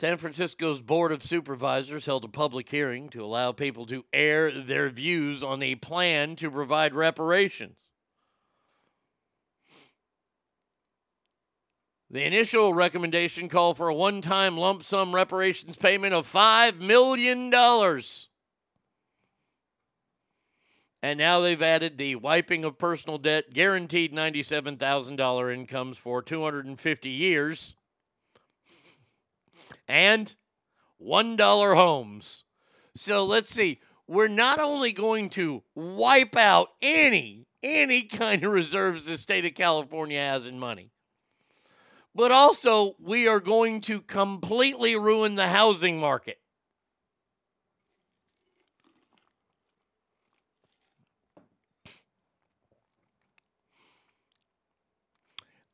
San 0.04 0.18
Francisco's 0.18 0.82
Board 0.82 1.12
of 1.12 1.24
Supervisors 1.24 2.04
held 2.04 2.26
a 2.26 2.28
public 2.28 2.68
hearing 2.68 3.08
to 3.08 3.24
allow 3.24 3.52
people 3.52 3.86
to 3.86 4.04
air 4.12 4.50
their 4.50 4.90
views 4.90 5.42
on 5.42 5.62
a 5.62 5.76
plan 5.76 6.36
to 6.36 6.50
provide 6.50 6.92
reparations. 6.92 7.86
The 12.10 12.22
initial 12.22 12.74
recommendation 12.74 13.48
called 13.48 13.78
for 13.78 13.88
a 13.88 13.94
one 13.94 14.20
time 14.20 14.58
lump 14.58 14.82
sum 14.82 15.14
reparations 15.14 15.78
payment 15.78 16.12
of 16.12 16.30
$5 16.30 16.80
million. 16.80 17.50
And 21.02 21.18
now 21.18 21.40
they've 21.40 21.62
added 21.62 21.96
the 21.96 22.16
wiping 22.16 22.62
of 22.66 22.76
personal 22.76 23.16
debt, 23.16 23.54
guaranteed 23.54 24.12
$97,000 24.12 25.54
incomes 25.54 25.96
for 25.96 26.20
250 26.20 27.08
years 27.08 27.74
and 29.88 30.34
$1 31.02 31.74
homes. 31.76 32.44
So 32.96 33.24
let's 33.24 33.50
see. 33.50 33.80
We're 34.06 34.28
not 34.28 34.60
only 34.60 34.92
going 34.92 35.30
to 35.30 35.62
wipe 35.74 36.36
out 36.36 36.68
any 36.82 37.46
any 37.64 38.02
kind 38.02 38.44
of 38.44 38.52
reserves 38.52 39.06
the 39.06 39.16
state 39.16 39.46
of 39.46 39.54
California 39.54 40.20
has 40.20 40.46
in 40.46 40.58
money, 40.58 40.90
but 42.14 42.30
also 42.30 42.94
we 43.00 43.26
are 43.26 43.40
going 43.40 43.80
to 43.80 44.02
completely 44.02 44.96
ruin 44.96 45.34
the 45.34 45.48
housing 45.48 45.98
market. 45.98 46.38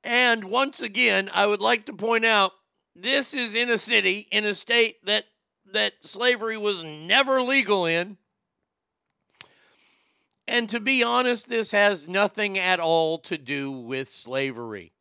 And 0.04 0.44
once 0.44 0.80
again, 0.80 1.28
I 1.34 1.46
would 1.46 1.60
like 1.60 1.86
to 1.86 1.92
point 1.92 2.24
out 2.24 2.52
this 3.02 3.34
is 3.34 3.54
in 3.54 3.70
a 3.70 3.78
city 3.78 4.28
in 4.30 4.44
a 4.44 4.54
state 4.54 5.04
that 5.06 5.24
that 5.72 5.94
slavery 6.00 6.56
was 6.56 6.82
never 6.82 7.42
legal 7.42 7.86
in. 7.86 8.16
And 10.48 10.68
to 10.70 10.80
be 10.80 11.02
honest, 11.02 11.48
this 11.48 11.70
has 11.70 12.08
nothing 12.08 12.58
at 12.58 12.80
all 12.80 13.18
to 13.18 13.38
do 13.38 13.70
with 13.70 14.08
slavery. 14.08 14.92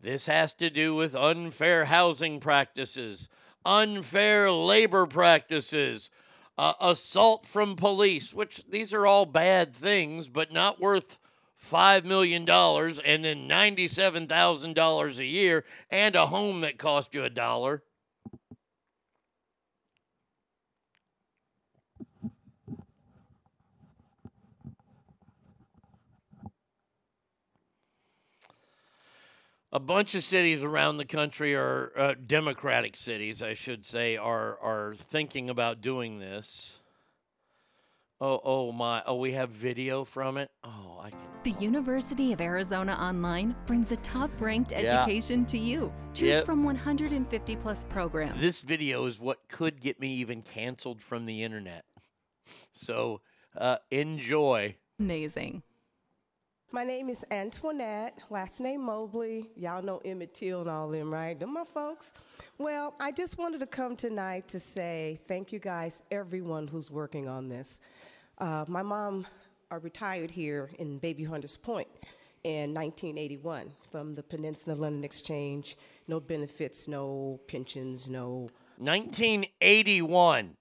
This 0.00 0.26
has 0.26 0.54
to 0.54 0.70
do 0.70 0.94
with 0.94 1.14
unfair 1.14 1.84
housing 1.86 2.40
practices, 2.40 3.28
unfair 3.64 4.50
labor 4.50 5.06
practices, 5.06 6.08
uh, 6.56 6.74
assault 6.80 7.46
from 7.46 7.76
police, 7.76 8.32
which 8.32 8.64
these 8.68 8.94
are 8.94 9.06
all 9.06 9.26
bad 9.26 9.74
things, 9.74 10.28
but 10.28 10.52
not 10.52 10.80
worth 10.80 11.18
$5 11.70 12.04
million 12.04 12.42
and 12.42 13.24
then 13.24 13.48
$97,000 13.48 15.18
a 15.18 15.24
year 15.24 15.64
and 15.90 16.14
a 16.14 16.26
home 16.26 16.60
that 16.60 16.78
cost 16.78 17.14
you 17.14 17.24
a 17.24 17.30
dollar. 17.30 17.82
a 29.74 29.80
bunch 29.80 30.14
of 30.14 30.22
cities 30.22 30.62
around 30.62 30.98
the 30.98 31.04
country 31.04 31.52
are 31.56 31.90
uh, 31.96 32.14
democratic 32.28 32.94
cities, 32.96 33.42
I 33.42 33.54
should 33.54 33.84
say, 33.84 34.16
are 34.16 34.56
are 34.60 34.94
thinking 34.96 35.50
about 35.50 35.80
doing 35.80 36.20
this. 36.20 36.78
Oh, 38.20 38.40
oh 38.44 38.72
my! 38.72 39.02
Oh, 39.06 39.16
we 39.16 39.32
have 39.32 39.50
video 39.50 40.04
from 40.04 40.36
it. 40.36 40.50
Oh, 40.62 41.00
I 41.02 41.10
can. 41.10 41.18
The 41.42 41.50
University 41.62 42.32
of 42.32 42.40
Arizona 42.40 42.92
Online 42.94 43.54
brings 43.66 43.90
a 43.92 43.96
top 43.96 44.30
ranked 44.40 44.72
Yeah. 44.72 44.78
education 44.78 45.44
to 45.46 45.58
you. 45.58 45.92
Choose 46.14 46.36
Yep. 46.36 46.44
from 46.46 46.62
150 46.64 47.56
plus 47.56 47.84
programs. 47.86 48.40
This 48.40 48.62
video 48.62 49.04
is 49.06 49.20
what 49.20 49.48
could 49.48 49.80
get 49.80 49.98
me 50.00 50.08
even 50.14 50.42
canceled 50.42 51.02
from 51.02 51.26
the 51.26 51.42
internet. 51.42 51.84
So 52.72 53.20
uh, 53.56 53.78
enjoy. 53.90 54.76
Amazing. 55.00 55.62
My 56.72 56.82
name 56.82 57.08
is 57.08 57.24
Antoinette, 57.30 58.18
last 58.30 58.58
name 58.60 58.82
Mobley. 58.82 59.48
Y'all 59.54 59.80
know 59.82 59.98
Emmett 60.04 60.34
Till 60.34 60.60
and 60.62 60.68
all 60.70 60.88
them, 60.88 61.12
right? 61.12 61.38
Them 61.38 61.52
my 61.52 61.62
folks. 61.64 62.12
Well, 62.58 62.94
I 62.98 63.12
just 63.12 63.38
wanted 63.38 63.60
to 63.60 63.66
come 63.66 63.94
tonight 63.96 64.48
to 64.48 64.58
say 64.58 65.20
thank 65.28 65.52
you 65.52 65.60
guys, 65.60 66.02
everyone 66.10 66.66
who's 66.66 66.90
working 66.90 67.28
on 67.28 67.48
this. 67.48 67.80
Uh, 68.44 68.62
my 68.68 68.82
mom 68.82 69.26
uh, 69.72 69.78
retired 69.78 70.30
here 70.30 70.68
in 70.78 71.00
Bayview 71.00 71.26
Hunters 71.26 71.56
Point 71.56 71.88
in 72.42 72.74
1981 72.74 73.72
from 73.90 74.14
the 74.14 74.22
Peninsula 74.22 74.74
London 74.74 75.02
Exchange. 75.02 75.78
No 76.08 76.20
benefits, 76.20 76.86
no 76.86 77.40
pensions, 77.48 78.10
no 78.10 78.50
1981. 78.76 80.56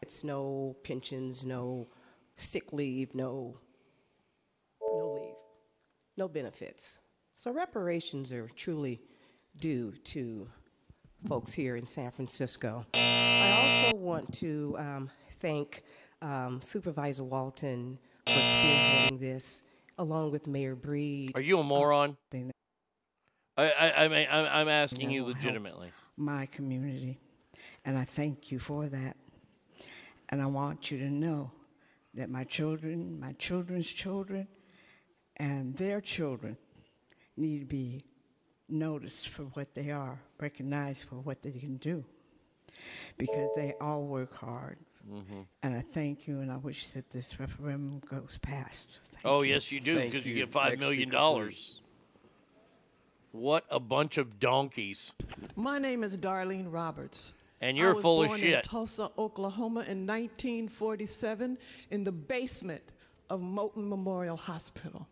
It's 0.00 0.24
no 0.24 0.74
pensions, 0.82 1.44
no 1.44 1.88
sick 2.34 2.72
leave, 2.72 3.14
no 3.14 3.58
no 4.80 5.12
leave, 5.14 5.34
no 6.16 6.28
benefits. 6.28 6.98
So 7.36 7.52
reparations 7.52 8.32
are 8.32 8.48
truly 8.56 9.02
due 9.54 9.92
to 10.04 10.48
folks 11.28 11.52
here 11.52 11.76
in 11.76 11.84
San 11.84 12.10
Francisco. 12.10 12.86
I 12.94 13.84
also 13.84 13.98
want 13.98 14.32
to 14.36 14.76
um, 14.78 15.10
thank 15.40 15.82
um, 16.22 16.60
Supervisor 16.62 17.24
Walton 17.24 17.98
for 18.26 18.32
spearheading 18.32 19.20
this, 19.20 19.62
along 19.98 20.32
with 20.32 20.46
Mayor 20.46 20.74
Breed. 20.74 21.32
Are 21.34 21.42
you 21.42 21.58
a 21.58 21.64
moron? 21.64 22.16
I, 23.56 23.70
I, 23.70 24.04
I 24.04 24.08
mean, 24.08 24.28
I'm, 24.30 24.46
I'm 24.50 24.68
asking 24.68 25.10
you 25.10 25.20
that 25.20 25.26
will 25.26 25.34
help 25.34 25.44
legitimately. 25.44 25.92
My 26.16 26.46
community. 26.46 27.18
And 27.84 27.96
I 27.98 28.04
thank 28.04 28.52
you 28.52 28.58
for 28.58 28.86
that. 28.86 29.16
And 30.28 30.42
I 30.42 30.46
want 30.46 30.90
you 30.90 30.98
to 30.98 31.10
know 31.10 31.52
that 32.14 32.28
my 32.30 32.44
children, 32.44 33.18
my 33.18 33.32
children's 33.32 33.86
children, 33.88 34.48
and 35.36 35.76
their 35.76 36.00
children 36.00 36.56
need 37.36 37.60
to 37.60 37.66
be 37.66 38.04
noticed 38.68 39.28
for 39.28 39.44
what 39.44 39.74
they 39.74 39.90
are, 39.90 40.20
recognized 40.38 41.04
for 41.08 41.16
what 41.16 41.42
they 41.42 41.52
can 41.52 41.76
do. 41.76 42.04
Because 43.16 43.48
they 43.56 43.74
all 43.80 44.06
work 44.06 44.36
hard. 44.36 44.78
Mhm. 45.08 45.46
And 45.62 45.74
I 45.74 45.80
thank 45.80 46.26
you, 46.26 46.40
and 46.40 46.52
I 46.52 46.56
wish 46.58 46.88
that 46.88 47.10
this 47.10 47.40
referendum 47.40 48.00
goes 48.00 48.38
past. 48.42 49.00
Thank 49.12 49.24
Oh, 49.24 49.42
yes, 49.42 49.72
you 49.72 49.80
do, 49.80 49.96
because 49.98 50.26
you, 50.26 50.34
you. 50.34 50.40
get 50.44 50.50
five 50.52 50.72
Next 50.72 50.80
million 50.80 51.08
dollars. 51.08 51.80
What 53.32 53.64
a 53.70 53.78
bunch 53.80 54.18
of 54.18 54.38
donkeys! 54.40 55.14
My 55.54 55.78
name 55.78 56.02
is 56.02 56.16
Darlene 56.16 56.72
Roberts. 56.72 57.34
And 57.60 57.76
you're 57.76 57.94
full 58.00 58.22
of 58.22 58.28
born 58.28 58.40
shit. 58.40 58.54
in 58.54 58.62
Tulsa, 58.62 59.10
Oklahoma 59.18 59.80
in 59.80 60.06
1947 60.06 61.58
in 61.90 62.04
the 62.04 62.12
basement 62.12 62.82
of 63.30 63.40
Moton 63.40 63.88
Memorial 63.88 64.36
Hospital. 64.36 65.08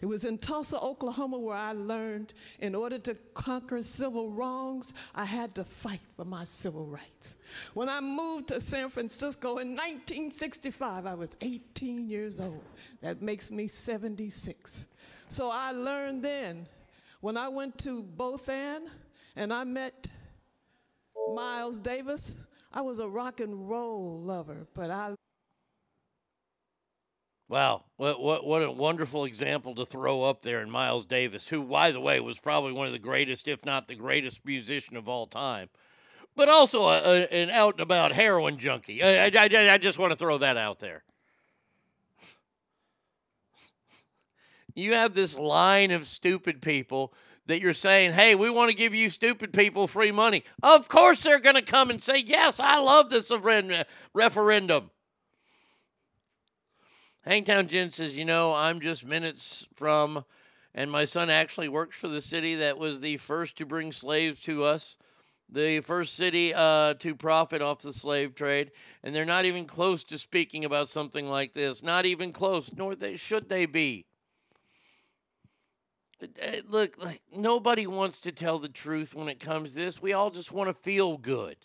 It 0.00 0.06
was 0.06 0.24
in 0.24 0.38
Tulsa, 0.38 0.80
Oklahoma 0.80 1.38
where 1.38 1.56
I 1.56 1.72
learned 1.72 2.34
in 2.60 2.74
order 2.74 2.98
to 2.98 3.14
conquer 3.34 3.82
civil 3.82 4.30
wrongs, 4.30 4.94
I 5.14 5.24
had 5.24 5.54
to 5.56 5.64
fight 5.64 6.00
for 6.16 6.24
my 6.24 6.44
civil 6.44 6.86
rights. 6.86 7.36
When 7.74 7.88
I 7.88 8.00
moved 8.00 8.48
to 8.48 8.60
San 8.60 8.90
Francisco 8.90 9.58
in 9.58 9.70
1965, 9.70 11.06
I 11.06 11.14
was 11.14 11.30
18 11.40 12.08
years 12.08 12.40
old. 12.40 12.64
That 13.02 13.22
makes 13.22 13.50
me 13.50 13.68
76. 13.68 14.86
So 15.28 15.50
I 15.52 15.72
learned 15.72 16.22
then 16.22 16.66
when 17.20 17.36
I 17.36 17.48
went 17.48 17.78
to 17.78 18.02
Bothan 18.02 18.88
and 19.34 19.52
I 19.52 19.64
met 19.64 20.06
Miles 21.34 21.78
Davis, 21.78 22.34
I 22.72 22.82
was 22.82 22.98
a 22.98 23.08
rock 23.08 23.40
and 23.40 23.68
roll 23.68 24.20
lover, 24.20 24.66
but 24.74 24.90
I 24.90 25.14
Wow, 27.48 27.84
what 27.96 28.20
what 28.20 28.44
what 28.44 28.62
a 28.62 28.70
wonderful 28.72 29.24
example 29.24 29.76
to 29.76 29.86
throw 29.86 30.24
up 30.24 30.42
there 30.42 30.60
in 30.62 30.70
Miles 30.70 31.04
Davis, 31.04 31.46
who, 31.46 31.62
by 31.62 31.92
the 31.92 32.00
way, 32.00 32.18
was 32.18 32.40
probably 32.40 32.72
one 32.72 32.88
of 32.88 32.92
the 32.92 32.98
greatest, 32.98 33.46
if 33.46 33.64
not 33.64 33.86
the 33.86 33.94
greatest, 33.94 34.44
musician 34.44 34.96
of 34.96 35.08
all 35.08 35.28
time, 35.28 35.68
but 36.34 36.48
also 36.48 36.88
a, 36.88 36.98
a, 36.98 37.26
an 37.28 37.50
out 37.50 37.74
and 37.74 37.82
about 37.82 38.10
heroin 38.10 38.58
junkie. 38.58 39.00
I, 39.00 39.26
I, 39.26 39.30
I, 39.34 39.74
I 39.74 39.78
just 39.78 39.96
want 39.96 40.10
to 40.10 40.18
throw 40.18 40.38
that 40.38 40.56
out 40.56 40.80
there. 40.80 41.04
You 44.74 44.94
have 44.94 45.14
this 45.14 45.38
line 45.38 45.92
of 45.92 46.06
stupid 46.06 46.60
people 46.60 47.14
that 47.46 47.60
you're 47.60 47.72
saying, 47.74 48.12
hey, 48.12 48.34
we 48.34 48.50
want 48.50 48.70
to 48.70 48.76
give 48.76 48.92
you 48.92 49.08
stupid 49.08 49.52
people 49.52 49.86
free 49.86 50.10
money. 50.10 50.42
Of 50.64 50.88
course 50.88 51.22
they're 51.22 51.38
going 51.38 51.54
to 51.54 51.62
come 51.62 51.90
and 51.90 52.02
say, 52.02 52.24
yes, 52.26 52.58
I 52.58 52.80
love 52.80 53.08
this 53.08 53.30
referendum. 54.12 54.90
Hangtown 57.26 57.66
Jen 57.66 57.90
says, 57.90 58.16
you 58.16 58.24
know, 58.24 58.54
I'm 58.54 58.78
just 58.78 59.04
minutes 59.04 59.66
from, 59.74 60.24
and 60.76 60.88
my 60.88 61.04
son 61.04 61.28
actually 61.28 61.68
works 61.68 61.96
for 61.96 62.06
the 62.06 62.20
city 62.20 62.54
that 62.56 62.78
was 62.78 63.00
the 63.00 63.16
first 63.16 63.56
to 63.56 63.66
bring 63.66 63.90
slaves 63.90 64.40
to 64.42 64.62
us, 64.62 64.96
the 65.48 65.80
first 65.80 66.14
city 66.14 66.54
uh, 66.54 66.94
to 66.94 67.16
profit 67.16 67.60
off 67.60 67.80
the 67.82 67.92
slave 67.92 68.36
trade, 68.36 68.70
and 69.02 69.12
they're 69.12 69.24
not 69.24 69.44
even 69.44 69.64
close 69.64 70.04
to 70.04 70.18
speaking 70.18 70.64
about 70.64 70.88
something 70.88 71.28
like 71.28 71.52
this. 71.52 71.82
Not 71.82 72.06
even 72.06 72.32
close, 72.32 72.70
nor 72.76 72.94
they 72.94 73.16
should 73.16 73.48
they 73.48 73.66
be. 73.66 74.06
Uh, 76.22 76.26
Look, 76.68 76.96
like 76.96 77.22
nobody 77.34 77.88
wants 77.88 78.20
to 78.20 78.30
tell 78.30 78.60
the 78.60 78.68
truth 78.68 79.16
when 79.16 79.28
it 79.28 79.40
comes 79.40 79.70
to 79.70 79.76
this. 79.76 80.00
We 80.00 80.12
all 80.12 80.30
just 80.30 80.52
want 80.52 80.68
to 80.68 80.74
feel 80.74 81.16
good. 81.16 81.56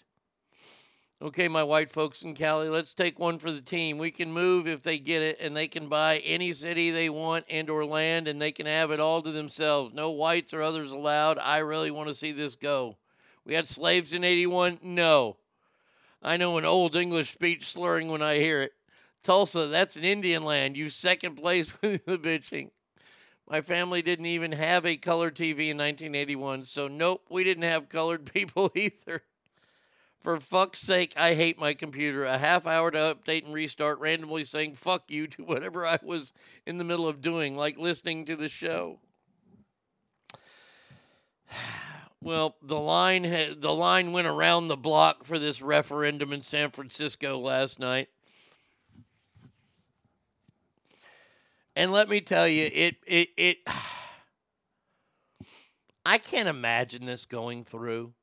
Okay, 1.24 1.48
my 1.48 1.62
white 1.64 1.92
folks 1.92 2.24
in 2.24 2.34
Cali, 2.34 2.68
let's 2.68 2.96
take 2.96 3.20
one 3.20 3.38
for 3.38 3.52
the 3.52 3.62
team. 3.62 4.00
We 4.00 4.10
can 4.10 4.34
move 4.34 4.68
if 4.68 4.82
they 4.82 4.98
get 4.98 5.22
it, 5.22 5.38
and 5.40 5.56
they 5.56 5.68
can 5.68 5.88
buy 5.88 6.18
any 6.18 6.52
city 6.52 6.90
they 6.90 7.12
want 7.12 7.46
and 7.48 7.70
or 7.70 7.86
land, 7.86 8.28
and 8.28 8.42
they 8.42 8.52
can 8.52 8.66
have 8.66 8.90
it 8.90 9.00
all 9.00 9.22
to 9.22 9.32
themselves. 9.32 9.94
No 9.94 10.10
whites 10.10 10.52
or 10.52 10.64
others 10.64 10.92
allowed. 10.92 11.38
I 11.38 11.60
really 11.60 11.92
want 11.92 12.10
to 12.10 12.16
see 12.16 12.32
this 12.32 12.56
go. 12.56 12.98
We 13.46 13.54
had 13.54 13.70
slaves 13.70 14.14
in 14.14 14.24
81? 14.24 14.80
No. 14.82 15.38
I 16.24 16.38
know 16.38 16.58
an 16.58 16.66
old 16.66 16.96
English 16.96 17.32
speech 17.32 17.72
slurring 17.72 18.10
when 18.10 18.24
I 18.24 18.38
hear 18.38 18.64
it. 18.64 18.74
Tulsa, 19.22 19.68
that's 19.68 19.98
an 19.98 20.04
Indian 20.04 20.44
land. 20.44 20.76
You 20.76 20.90
second 20.90 21.36
place 21.36 21.72
with 21.84 22.04
the 22.04 22.18
bitching. 22.18 22.72
My 23.48 23.62
family 23.62 24.02
didn't 24.02 24.26
even 24.26 24.54
have 24.54 24.88
a 24.88 24.98
color 24.98 25.30
TV 25.30 25.70
in 25.70 25.78
1981, 25.78 26.66
so 26.66 26.88
nope, 26.88 27.28
we 27.30 27.44
didn't 27.44 27.64
have 27.66 27.90
colored 27.90 28.26
people 28.34 28.72
either. 28.74 29.22
For 30.22 30.40
fuck's 30.40 30.80
sake, 30.80 31.14
I 31.18 31.34
hate 31.34 31.60
my 31.60 31.74
computer. 31.74 32.26
A 32.26 32.38
half 32.38 32.68
hour 32.68 32.92
to 32.92 33.16
update 33.16 33.44
and 33.44 33.54
restart, 33.54 34.00
randomly 34.00 34.44
saying 34.44 34.76
fuck 34.76 35.10
you 35.10 35.28
to 35.28 35.44
whatever 35.44 35.86
I 35.86 36.00
was 36.04 36.34
in 36.66 36.78
the 36.78 36.84
middle 36.84 37.08
of 37.08 37.22
doing, 37.22 37.58
like 37.58 37.78
listening 37.78 38.26
to 38.26 38.36
the 38.36 38.50
show. 38.50 39.00
Well, 42.24 42.56
the 42.62 42.78
line 42.78 43.24
ha- 43.24 43.56
the 43.58 43.74
line 43.74 44.12
went 44.12 44.28
around 44.28 44.68
the 44.68 44.78
block 44.78 45.24
for 45.24 45.40
this 45.40 45.60
referendum 45.60 46.32
in 46.32 46.44
San 46.44 46.70
Francisco 46.70 47.40
last 47.40 47.80
night. 47.80 48.10
And 51.76 51.92
let 51.92 52.10
me 52.10 52.22
tell 52.22 52.48
you, 52.48 52.70
it 52.72 52.98
it 53.08 53.30
it 53.38 53.58
I 56.06 56.20
can't 56.20 56.48
imagine 56.48 57.08
this 57.08 57.26
going 57.26 57.64
through. 57.64 58.14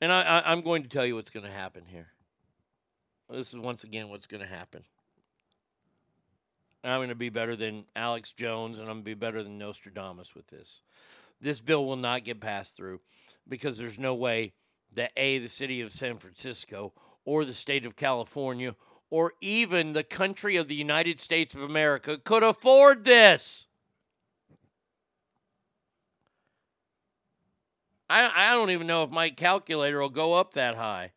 And 0.00 0.12
I, 0.12 0.22
I, 0.22 0.52
I'm 0.52 0.62
going 0.62 0.82
to 0.82 0.88
tell 0.88 1.04
you 1.04 1.14
what's 1.14 1.30
going 1.30 1.46
to 1.46 1.52
happen 1.52 1.84
here. 1.86 2.08
This 3.28 3.52
is 3.52 3.58
once 3.58 3.84
again 3.84 4.08
what's 4.08 4.26
going 4.26 4.42
to 4.42 4.48
happen. 4.48 4.84
I'm 6.82 6.98
going 6.98 7.10
to 7.10 7.14
be 7.14 7.28
better 7.28 7.56
than 7.56 7.84
Alex 7.94 8.32
Jones, 8.32 8.78
and 8.78 8.88
I'm 8.88 8.96
going 8.96 9.04
to 9.04 9.10
be 9.10 9.14
better 9.14 9.42
than 9.42 9.58
Nostradamus 9.58 10.34
with 10.34 10.46
this. 10.48 10.80
This 11.40 11.60
bill 11.60 11.84
will 11.84 11.96
not 11.96 12.24
get 12.24 12.40
passed 12.40 12.76
through 12.76 13.00
because 13.48 13.76
there's 13.76 13.98
no 13.98 14.14
way 14.14 14.54
that 14.94 15.12
A, 15.16 15.38
the 15.38 15.48
city 15.48 15.80
of 15.82 15.92
San 15.92 16.16
Francisco, 16.16 16.92
or 17.24 17.44
the 17.44 17.54
state 17.54 17.84
of 17.84 17.96
California, 17.96 18.74
or 19.10 19.34
even 19.40 19.92
the 19.92 20.02
country 20.02 20.56
of 20.56 20.68
the 20.68 20.74
United 20.74 21.20
States 21.20 21.54
of 21.54 21.62
America 21.62 22.16
could 22.16 22.42
afford 22.42 23.04
this. 23.04 23.66
I, 28.10 28.30
I 28.34 28.50
don't 28.54 28.70
even 28.70 28.88
know 28.88 29.04
if 29.04 29.10
my 29.10 29.30
calculator 29.30 30.00
will 30.00 30.08
go 30.08 30.34
up 30.34 30.54
that 30.54 30.74
high. 30.74 31.12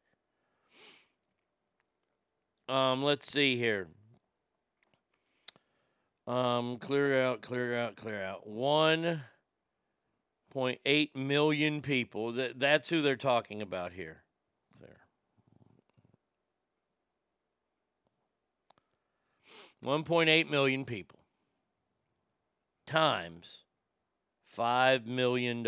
Um, 2.69 3.01
let's 3.03 3.31
see 3.31 3.57
here. 3.57 3.87
Um, 6.27 6.77
clear 6.77 7.23
out, 7.23 7.41
clear 7.41 7.75
out, 7.75 7.95
clear 7.95 8.23
out. 8.23 8.47
1.8 8.47 11.15
million 11.15 11.81
people. 11.81 12.33
That, 12.33 12.59
that's 12.59 12.89
who 12.89 13.01
they're 13.01 13.15
talking 13.15 13.63
about 13.63 13.93
here. 13.93 14.21
There. 14.79 14.99
1.8 19.83 20.49
million 20.49 20.85
people 20.85 21.19
times 22.85 23.63
$5 24.55 25.07
million 25.07 25.65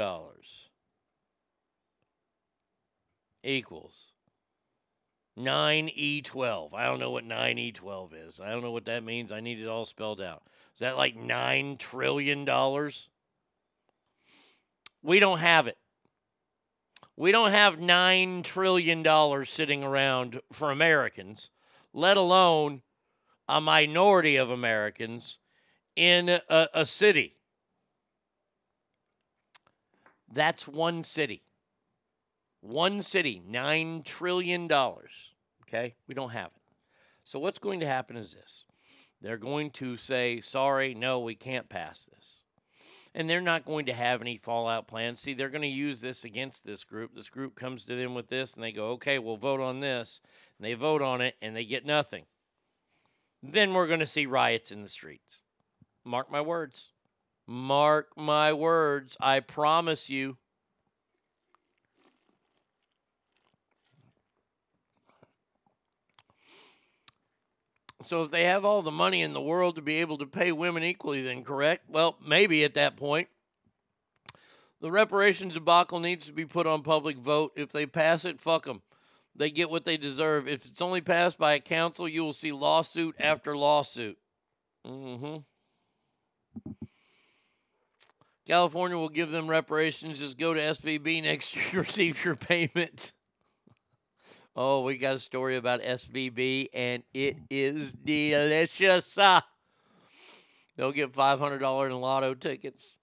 equals 3.46 4.14
9E12. 5.38 6.74
I 6.74 6.86
don't 6.86 7.00
know 7.00 7.12
what 7.12 7.28
9E12 7.28 8.28
is. 8.28 8.40
I 8.40 8.50
don't 8.52 8.62
know 8.62 8.72
what 8.72 8.86
that 8.86 9.04
means. 9.04 9.32
I 9.32 9.42
need 9.42 9.60
it 9.60 9.68
all 9.68 9.86
spelled 9.86 10.22
out. 10.22 10.44
Is 10.74 10.80
that 10.80 10.98
like 10.98 11.16
$9 11.18 11.78
trillion? 11.78 12.46
We 15.02 15.20
don't 15.20 15.40
have 15.40 15.68
it. 15.68 15.78
We 17.18 17.32
don't 17.32 17.52
have 17.52 17.76
$9 17.76 18.44
trillion 18.44 19.46
sitting 19.46 19.84
around 19.84 20.42
for 20.52 20.72
Americans, 20.72 21.50
let 21.94 22.18
alone 22.18 22.82
a 23.48 23.62
minority 23.62 24.36
of 24.36 24.50
Americans 24.50 25.38
in 25.96 26.30
a, 26.30 26.68
a 26.74 26.86
city. 26.86 27.36
That's 30.32 30.68
one 30.68 31.04
city. 31.04 31.45
One 32.66 33.04
city, 33.04 33.44
$9 33.48 34.04
trillion. 34.04 34.72
Okay? 34.72 35.96
We 36.08 36.16
don't 36.16 36.32
have 36.32 36.48
it. 36.48 36.62
So, 37.24 37.38
what's 37.38 37.60
going 37.60 37.80
to 37.82 37.86
happen 37.86 38.18
is 38.18 38.34
this 38.34 38.66
they're 39.22 39.38
going 39.38 39.70
to 39.72 39.98
say, 39.98 40.42
sorry, 40.42 40.96
no, 40.96 41.20
we 41.20 41.36
can't 41.36 41.70
pass 41.70 42.06
this. 42.06 42.44
And 43.14 43.30
they're 43.30 43.40
not 43.40 43.66
going 43.66 43.86
to 43.86 43.94
have 43.94 44.20
any 44.20 44.38
fallout 44.38 44.88
plans. 44.88 45.22
See, 45.22 45.34
they're 45.34 45.50
going 45.50 45.62
to 45.62 45.68
use 45.68 46.02
this 46.02 46.24
against 46.24 46.66
this 46.66 46.84
group. 46.84 47.16
This 47.16 47.30
group 47.30 47.56
comes 47.56 47.86
to 47.86 47.96
them 47.96 48.14
with 48.14 48.30
this, 48.30 48.56
and 48.56 48.64
they 48.64 48.72
go, 48.72 48.90
okay, 48.92 49.20
we'll 49.20 49.38
vote 49.38 49.62
on 49.62 49.80
this. 49.80 50.20
And 50.58 50.66
they 50.66 50.74
vote 50.74 51.02
on 51.02 51.22
it, 51.22 51.36
and 51.42 51.56
they 51.56 51.66
get 51.66 51.86
nothing. 51.86 52.26
Then 53.42 53.74
we're 53.74 53.88
going 53.88 54.00
to 54.00 54.08
see 54.08 54.26
riots 54.26 54.72
in 54.72 54.82
the 54.82 54.90
streets. 54.90 55.44
Mark 56.04 56.32
my 56.32 56.42
words. 56.42 56.90
Mark 57.48 58.10
my 58.18 58.52
words. 58.54 59.16
I 59.20 59.40
promise 59.40 60.10
you. 60.10 60.38
So 68.06 68.24
if 68.24 68.32
they 68.32 68.46
have 68.46 68.64
all 68.64 68.82
the 68.82 68.92
money 68.92 69.22
in 69.22 69.34
the 69.34 69.42
world 69.42 69.76
to 69.76 69.82
be 69.82 69.96
able 69.96 70.18
to 70.20 70.26
pay 70.26 70.52
women 70.52 70.84
equally, 70.84 71.22
then 71.22 71.44
correct? 71.44 71.90
Well, 71.90 72.18
maybe 72.26 72.64
at 72.64 72.76
that 72.76 72.96
point. 72.96 73.28
The 74.82 74.92
reparations 74.92 75.54
debacle 75.54 76.00
needs 76.00 76.28
to 76.28 76.34
be 76.34 76.46
put 76.46 76.68
on 76.68 76.84
public 76.84 77.18
vote. 77.18 77.54
If 77.56 77.72
they 77.72 77.86
pass 77.86 78.26
it, 78.26 78.40
fuck 78.40 78.66
them. 78.66 78.82
They 79.36 79.50
get 79.50 79.70
what 79.70 79.86
they 79.86 79.98
deserve. 79.98 80.48
If 80.48 80.66
it's 80.66 80.82
only 80.82 81.02
passed 81.02 81.38
by 81.38 81.54
a 81.54 81.60
council, 81.60 82.08
you 82.08 82.24
will 82.24 82.34
see 82.34 82.52
lawsuit 82.52 83.16
after 83.20 83.58
lawsuit. 83.58 84.18
Mm-hmm. 84.86 85.38
California 88.46 88.98
will 88.98 89.10
give 89.10 89.32
them 89.32 89.48
reparations. 89.48 90.20
Just 90.20 90.38
go 90.38 90.54
to 90.54 90.60
SVB 90.60 91.24
next 91.24 91.56
year, 91.56 91.66
to 91.72 91.78
receive 91.80 92.24
your 92.24 92.36
payment. 92.36 93.12
Oh, 94.56 94.84
we 94.84 94.96
got 94.96 95.16
a 95.16 95.20
story 95.20 95.58
about 95.58 95.82
SVB, 95.82 96.70
and 96.74 97.04
it 97.14 97.36
is 97.50 97.92
delicious. 97.92 99.14
Ah. 99.18 99.46
They'll 100.78 100.94
get 100.94 101.12
$500 101.12 101.86
in 101.88 102.00
lotto 102.00 102.34
tickets. 102.34 102.98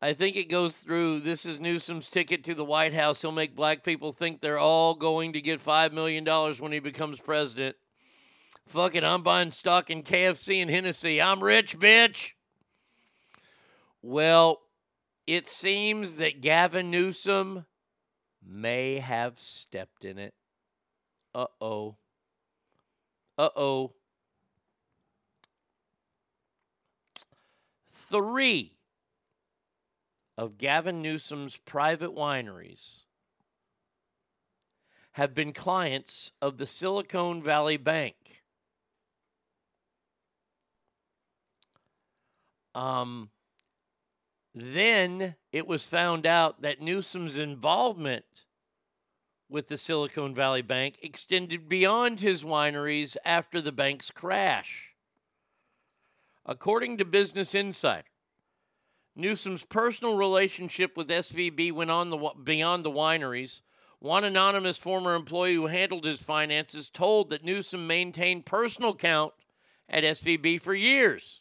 I 0.00 0.12
think 0.12 0.36
it 0.36 0.48
goes 0.48 0.76
through. 0.76 1.20
This 1.20 1.44
is 1.44 1.58
Newsom's 1.58 2.08
ticket 2.08 2.44
to 2.44 2.54
the 2.54 2.64
White 2.64 2.94
House. 2.94 3.20
He'll 3.20 3.32
make 3.32 3.56
black 3.56 3.82
people 3.82 4.12
think 4.12 4.40
they're 4.40 4.58
all 4.58 4.94
going 4.94 5.32
to 5.32 5.40
get 5.40 5.64
$5 5.64 5.92
million 5.92 6.24
when 6.24 6.72
he 6.72 6.78
becomes 6.78 7.18
president. 7.18 7.74
Fuck 8.66 8.94
it, 8.94 9.02
I'm 9.02 9.22
buying 9.22 9.50
stock 9.50 9.90
in 9.90 10.04
KFC 10.04 10.62
and 10.62 10.70
Hennessy. 10.70 11.20
I'm 11.20 11.42
rich, 11.42 11.78
bitch. 11.78 12.30
Well, 14.00 14.60
it 15.26 15.48
seems 15.48 16.16
that 16.16 16.40
Gavin 16.40 16.90
Newsom 16.90 17.66
may 18.40 19.00
have 19.00 19.40
stepped 19.40 20.04
in 20.04 20.16
it. 20.18 20.34
Uh 21.34 21.46
oh. 21.60 21.96
Uh 23.38 23.48
oh. 23.56 23.92
Three 28.10 28.72
of 30.36 30.58
Gavin 30.58 31.00
Newsom's 31.00 31.56
private 31.58 32.14
wineries 32.14 33.04
have 35.12 35.34
been 35.34 35.52
clients 35.52 36.30
of 36.40 36.56
the 36.58 36.66
Silicon 36.66 37.42
Valley 37.42 37.76
Bank. 37.76 38.42
Um, 42.74 43.30
then 44.54 45.36
it 45.52 45.66
was 45.66 45.84
found 45.84 46.26
out 46.26 46.62
that 46.62 46.80
Newsom's 46.80 47.36
involvement 47.36 48.24
with 49.50 49.68
the 49.68 49.76
Silicon 49.76 50.34
Valley 50.34 50.62
Bank 50.62 50.98
extended 51.02 51.68
beyond 51.68 52.20
his 52.20 52.44
wineries 52.44 53.16
after 53.24 53.60
the 53.60 53.72
bank's 53.72 54.10
crash. 54.10 54.94
According 56.46 56.98
to 56.98 57.04
Business 57.04 57.54
Insider, 57.54 58.06
Newsom's 59.16 59.64
personal 59.64 60.16
relationship 60.16 60.96
with 60.96 61.08
SVB 61.08 61.72
went 61.72 61.90
on 61.90 62.10
the, 62.10 62.30
beyond 62.42 62.84
the 62.84 62.90
wineries. 62.90 63.60
One 63.98 64.24
anonymous 64.24 64.78
former 64.78 65.14
employee 65.14 65.56
who 65.56 65.66
handled 65.66 66.04
his 66.04 66.22
finances 66.22 66.88
told 66.88 67.28
that 67.30 67.44
Newsom 67.44 67.86
maintained 67.86 68.46
personal 68.46 68.90
account 68.90 69.34
at 69.88 70.04
SVB 70.04 70.62
for 70.62 70.74
years. 70.74 71.39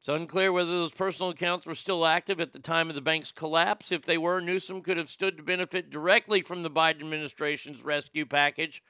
It's 0.00 0.08
unclear 0.08 0.50
whether 0.50 0.70
those 0.70 0.92
personal 0.92 1.30
accounts 1.30 1.66
were 1.66 1.74
still 1.74 2.06
active 2.06 2.40
at 2.40 2.54
the 2.54 2.58
time 2.58 2.88
of 2.88 2.94
the 2.94 3.02
bank's 3.02 3.32
collapse. 3.32 3.92
If 3.92 4.06
they 4.06 4.16
were, 4.16 4.40
Newsom 4.40 4.80
could 4.80 4.96
have 4.96 5.10
stood 5.10 5.36
to 5.36 5.42
benefit 5.42 5.90
directly 5.90 6.40
from 6.40 6.62
the 6.62 6.70
Biden 6.70 7.00
administration's 7.00 7.82
rescue 7.82 8.24
package, 8.24 8.82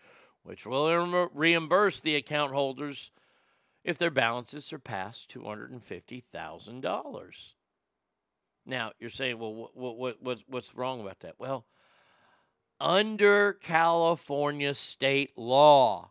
which 0.44 0.64
will 0.64 1.28
reimburse 1.34 2.00
the 2.00 2.14
account 2.14 2.52
holders 2.52 3.10
if 3.82 3.98
their 3.98 4.12
balances 4.12 4.64
surpass 4.64 5.26
$250,000. 5.28 7.54
Now, 8.64 8.92
you're 9.00 9.10
saying, 9.10 9.40
well, 9.40 9.70
what, 9.74 9.96
what, 9.96 10.22
what, 10.22 10.38
what's 10.46 10.76
wrong 10.76 11.00
about 11.00 11.18
that? 11.20 11.34
Well, 11.40 11.66
under 12.78 13.54
California 13.54 14.74
state 14.74 15.36
law, 15.36 16.10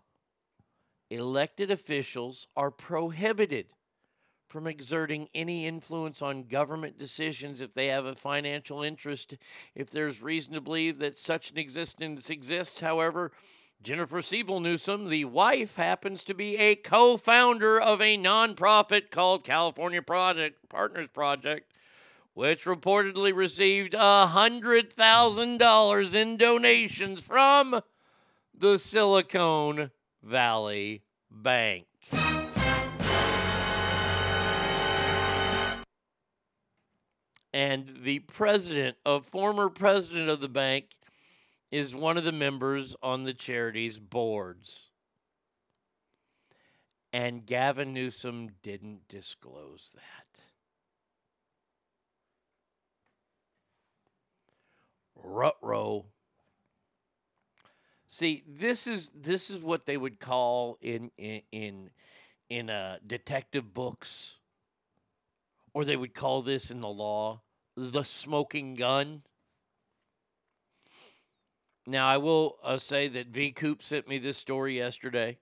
elected 1.10 1.72
officials 1.72 2.50
are 2.58 2.70
prohibited 2.70 3.68
from 4.50 4.68
exerting 4.68 5.30
any 5.34 5.66
influence 5.68 6.22
on 6.22 6.44
government 6.44 6.98
decisions 6.98 7.62
if 7.62 7.74
they 7.74 7.88
have 7.88 8.06
a 8.06 8.16
financial 8.16 8.82
interest, 8.82 9.36
if 9.76 9.92
there's 9.92 10.22
reason 10.22 10.54
to 10.54 10.62
believe 10.62 11.00
that 11.00 11.18
such 11.18 11.52
an 11.52 11.58
existence 11.58 12.30
exists. 12.30 12.80
However, 12.82 13.32
Jennifer 13.82 14.22
Siebel 14.22 14.60
Newsom, 14.60 15.08
the 15.08 15.24
wife, 15.26 15.78
happens 15.78 16.24
to 16.24 16.34
be 16.34 16.58
a 16.58 16.76
co 16.76 17.16
founder 17.16 17.80
of 17.80 18.02
a 18.02 18.18
nonprofit 18.18 19.10
called 19.12 19.46
California 19.46 20.02
Project 20.02 20.68
Partners 20.68 21.08
Project, 21.14 21.72
which 22.34 22.66
reportedly 22.66 23.34
received 23.34 23.94
$100,000 23.94 26.16
in 26.16 26.38
donations 26.38 27.22
from 27.22 27.82
the 28.58 28.80
Silicon 28.80 29.92
Valley 30.24 31.04
Bank. 31.32 31.86
And 37.54 38.02
the 38.04 38.20
president 38.20 38.98
of 39.06 39.26
former 39.26 39.70
president 39.70 40.30
of 40.30 40.40
the 40.40 40.50
bank 40.50 40.86
is 41.72 41.96
one 41.96 42.18
of 42.18 42.24
the 42.24 42.32
members 42.32 42.96
on 43.02 43.24
the 43.24 43.34
charity's 43.34 43.98
boards. 44.00 44.92
And 47.12 47.46
Gavin 47.46 47.94
Newsom 47.94 48.50
didn't 48.62 49.08
disclose 49.08 49.92
that. 49.96 50.42
Rutro. 55.16 56.06
See, 58.08 58.44
this 58.48 58.88
is 58.88 59.10
this 59.10 59.50
is 59.50 59.62
what 59.62 59.86
they 59.86 59.98
would 59.98 60.20
call 60.20 60.78
in 60.82 61.12
in 61.18 61.42
in, 61.52 61.90
in 62.50 62.70
uh, 62.70 62.98
detective 63.06 63.74
books, 63.74 64.39
or 65.74 65.86
they 65.86 65.96
would 65.96 66.14
call 66.14 66.42
this 66.42 66.72
in 66.72 66.82
the 66.82 66.88
law 66.88 67.42
the 67.76 68.04
smoking 68.04 68.76
gun. 68.76 69.22
Now, 71.88 72.08
I 72.08 72.18
will 72.18 72.58
uh, 72.64 72.78
say 72.78 73.08
that 73.08 73.28
V 73.28 73.52
Coop 73.52 73.82
sent 73.82 74.08
me 74.08 74.18
this 74.18 74.38
story 74.38 74.78
yesterday, 74.78 75.38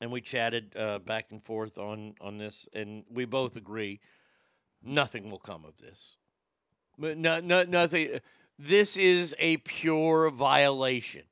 and 0.00 0.10
we 0.10 0.20
chatted 0.20 0.74
uh, 0.76 0.98
back 0.98 1.26
and 1.30 1.42
forth 1.42 1.78
on 1.78 2.14
on 2.20 2.38
this, 2.38 2.68
and 2.72 3.04
we 3.10 3.24
both 3.24 3.54
agree 3.54 4.00
Nothing 4.82 5.30
will 5.30 5.38
come 5.38 5.64
of 5.64 5.76
this. 5.78 6.16
But 6.96 7.18
no, 7.18 7.40
no, 7.40 7.64
nothing. 7.64 8.20
This 8.58 8.96
is 8.96 9.34
a 9.38 9.58
pure 9.58 10.30
violation. 10.30 11.24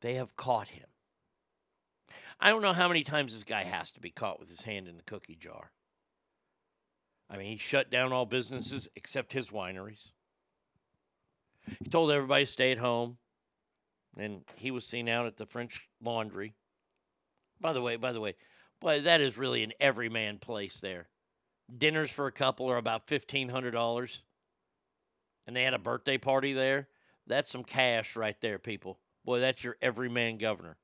They 0.00 0.14
have 0.14 0.36
caught 0.36 0.68
him. 0.68 0.86
I 2.40 2.48
don't 2.48 2.62
know 2.62 2.72
how 2.72 2.88
many 2.88 3.04
times 3.04 3.34
this 3.34 3.44
guy 3.44 3.64
has 3.64 3.92
to 3.92 4.00
be 4.00 4.10
caught 4.10 4.40
with 4.40 4.48
his 4.48 4.62
hand 4.62 4.88
in 4.88 4.96
the 4.96 5.02
cookie 5.02 5.36
jar. 5.36 5.72
I 7.28 7.36
mean, 7.36 7.48
he 7.48 7.58
shut 7.58 7.90
down 7.90 8.12
all 8.12 8.24
businesses 8.24 8.88
except 8.96 9.32
his 9.32 9.50
wineries. 9.50 10.12
He 11.78 11.90
told 11.90 12.10
everybody 12.10 12.46
to 12.46 12.50
stay 12.50 12.72
at 12.72 12.78
home, 12.78 13.18
and 14.16 14.42
he 14.56 14.70
was 14.70 14.86
seen 14.86 15.08
out 15.08 15.26
at 15.26 15.36
the 15.36 15.46
French 15.46 15.86
Laundry. 16.02 16.54
By 17.60 17.74
the 17.74 17.82
way, 17.82 17.96
by 17.96 18.12
the 18.12 18.20
way, 18.20 18.36
boy, 18.80 19.02
that 19.02 19.20
is 19.20 19.36
really 19.36 19.62
an 19.62 19.74
everyman 19.78 20.38
place 20.38 20.80
there. 20.80 21.08
Dinners 21.76 22.10
for 22.10 22.26
a 22.26 22.32
couple 22.32 22.70
are 22.70 22.78
about 22.78 23.06
fifteen 23.06 23.50
hundred 23.50 23.72
dollars, 23.72 24.24
and 25.46 25.54
they 25.54 25.62
had 25.62 25.74
a 25.74 25.78
birthday 25.78 26.16
party 26.16 26.54
there. 26.54 26.88
That's 27.26 27.50
some 27.50 27.62
cash 27.62 28.16
right 28.16 28.40
there, 28.40 28.58
people. 28.58 28.98
Boy, 29.24 29.40
that's 29.40 29.62
your 29.62 29.76
everyman 29.82 30.38
governor. 30.38 30.78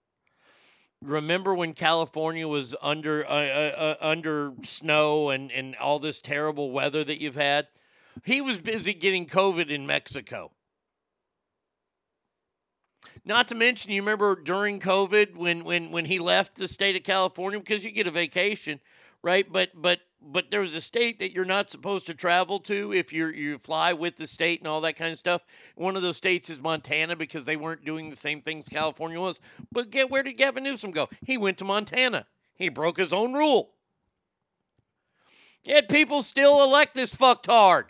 Remember 1.02 1.54
when 1.54 1.74
California 1.74 2.48
was 2.48 2.74
under 2.80 3.24
uh, 3.26 3.30
uh, 3.30 3.74
uh, 3.76 3.96
under 4.00 4.52
snow 4.62 5.30
and 5.30 5.52
and 5.52 5.76
all 5.76 5.98
this 5.98 6.20
terrible 6.20 6.70
weather 6.70 7.04
that 7.04 7.20
you've 7.20 7.34
had? 7.34 7.68
He 8.24 8.40
was 8.40 8.58
busy 8.58 8.94
getting 8.94 9.26
COVID 9.26 9.68
in 9.68 9.86
Mexico. 9.86 10.52
Not 13.24 13.48
to 13.48 13.54
mention, 13.54 13.90
you 13.90 14.00
remember 14.00 14.36
during 14.36 14.80
COVID 14.80 15.36
when 15.36 15.64
when 15.64 15.90
when 15.90 16.06
he 16.06 16.18
left 16.18 16.54
the 16.54 16.68
state 16.68 16.96
of 16.96 17.02
California 17.02 17.58
because 17.58 17.84
you 17.84 17.90
get 17.90 18.06
a 18.06 18.10
vacation, 18.10 18.80
right? 19.22 19.50
But 19.50 19.70
but 19.74 20.00
but 20.26 20.50
there 20.50 20.60
was 20.60 20.74
a 20.74 20.80
state 20.80 21.18
that 21.20 21.32
you're 21.32 21.44
not 21.44 21.70
supposed 21.70 22.06
to 22.06 22.14
travel 22.14 22.58
to 22.60 22.92
if 22.92 23.12
you 23.12 23.28
you 23.28 23.58
fly 23.58 23.92
with 23.92 24.16
the 24.16 24.26
state 24.26 24.60
and 24.60 24.68
all 24.68 24.80
that 24.80 24.96
kind 24.96 25.12
of 25.12 25.18
stuff. 25.18 25.42
One 25.74 25.96
of 25.96 26.02
those 26.02 26.16
states 26.16 26.50
is 26.50 26.60
Montana 26.60 27.16
because 27.16 27.44
they 27.44 27.56
weren't 27.56 27.84
doing 27.84 28.10
the 28.10 28.16
same 28.16 28.40
things 28.40 28.64
California 28.68 29.20
was. 29.20 29.40
But 29.70 29.90
get 29.90 30.10
where 30.10 30.22
did 30.22 30.34
Gavin 30.34 30.64
Newsom 30.64 30.90
go? 30.90 31.08
He 31.24 31.38
went 31.38 31.58
to 31.58 31.64
Montana. 31.64 32.26
He 32.56 32.68
broke 32.68 32.98
his 32.98 33.12
own 33.12 33.34
rule. 33.34 33.70
Yet 35.64 35.88
people 35.88 36.22
still 36.22 36.62
elect 36.62 36.94
this 36.94 37.14
fucktard. 37.14 37.86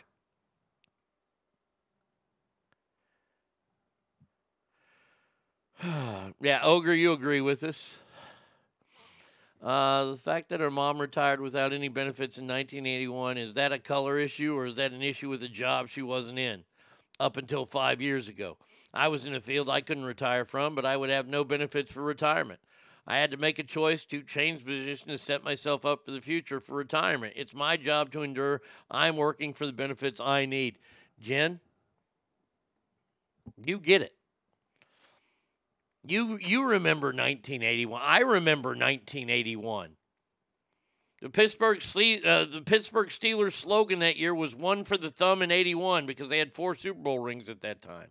yeah, 6.41 6.61
Ogre, 6.63 6.95
you 6.95 7.13
agree 7.13 7.41
with 7.41 7.63
us. 7.63 7.99
Uh, 9.67 10.13
the 10.13 10.17
fact 10.17 10.49
that 10.49 10.61
her 10.61 10.71
mom 10.71 11.01
retired 11.01 11.41
without 11.41 11.73
any 11.73 11.89
benefits 11.89 12.39
in 12.39 12.45
1981, 12.45 13.37
is 13.37 13.55
that 13.55 13.73
a 13.73 13.79
color 13.81 14.17
issue 14.17 14.55
or 14.55 14.65
is 14.65 14.77
that 14.77 14.93
an 14.93 15.03
issue 15.03 15.29
with 15.29 15.43
a 15.43 15.49
job 15.49 15.89
she 15.89 16.03
wasn't 16.03 16.39
in 16.39 16.63
up 17.19 17.37
until 17.37 17.67
five 17.67 18.01
years 18.01 18.29
ago? 18.29 18.57
I 18.95 19.09
was 19.09 19.27
in 19.27 19.35
a 19.35 19.41
field 19.41 19.69
I 19.69 19.81
couldn't 19.81 20.05
retire 20.05 20.45
from, 20.45 20.77
but 20.77 20.87
I 20.87 20.97
would 20.97 21.11
have 21.11 21.27
no 21.27 21.43
benefits 21.43 21.91
for 21.91 22.05
retirement. 22.05 22.61
I 23.09 23.17
had 23.17 23.33
to 23.33 23.37
make 23.37 23.59
a 23.59 23.65
choice 23.65 24.05
to 24.05 24.23
change 24.23 24.65
position 24.65 25.09
to 25.09 25.19
set 25.19 25.43
myself 25.43 25.85
up 25.85 26.05
for 26.05 26.13
the 26.13 26.21
future 26.21 26.61
for 26.61 26.77
retirement. 26.77 27.33
It's 27.35 27.53
my 27.53 27.77
job 27.77 28.13
to 28.13 28.23
endure. 28.23 28.63
I'm 28.89 29.17
working 29.17 29.53
for 29.53 29.67
the 29.67 29.73
benefits 29.73 30.21
I 30.21 30.47
need. 30.47 30.79
Jen, 31.19 31.59
you 33.65 33.81
get 33.81 34.01
it. 34.01 34.16
You 36.09 36.39
you 36.41 36.65
remember 36.65 37.09
1981. 37.09 38.01
I 38.03 38.21
remember 38.21 38.71
1981. 38.71 39.97
The 41.23 41.31
Pittsburgh 41.31 41.79
uh, 41.79 42.45
the 42.45 42.63
Pittsburgh 42.65 43.09
Steelers 43.09 43.53
slogan 43.53 44.01
that 44.01 44.17
year 44.17 44.35
was 44.35 44.55
"One 44.55 44.85
for 44.85 44.97
the 44.97 45.11
thumb" 45.11 45.43
in 45.43 45.51
'81 45.51 46.07
because 46.07 46.29
they 46.29 46.39
had 46.39 46.53
four 46.53 46.75
Super 46.75 47.01
Bowl 47.01 47.19
rings 47.19 47.49
at 47.49 47.63
that 47.63 47.81
time. 47.81 48.09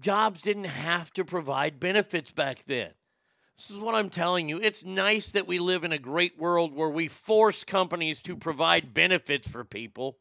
Jobs 0.00 0.42
didn't 0.42 0.64
have 0.64 1.12
to 1.12 1.24
provide 1.24 1.78
benefits 1.78 2.32
back 2.32 2.64
then. 2.64 2.90
This 3.56 3.70
is 3.70 3.78
what 3.78 3.94
I'm 3.94 4.10
telling 4.10 4.48
you. 4.48 4.60
It's 4.60 4.84
nice 4.84 5.30
that 5.32 5.46
we 5.46 5.60
live 5.60 5.84
in 5.84 5.92
a 5.92 5.98
great 5.98 6.36
world 6.38 6.74
where 6.74 6.90
we 6.90 7.06
force 7.06 7.62
companies 7.62 8.20
to 8.22 8.36
provide 8.36 8.92
benefits 8.92 9.46
for 9.46 9.64
people. 9.64 10.18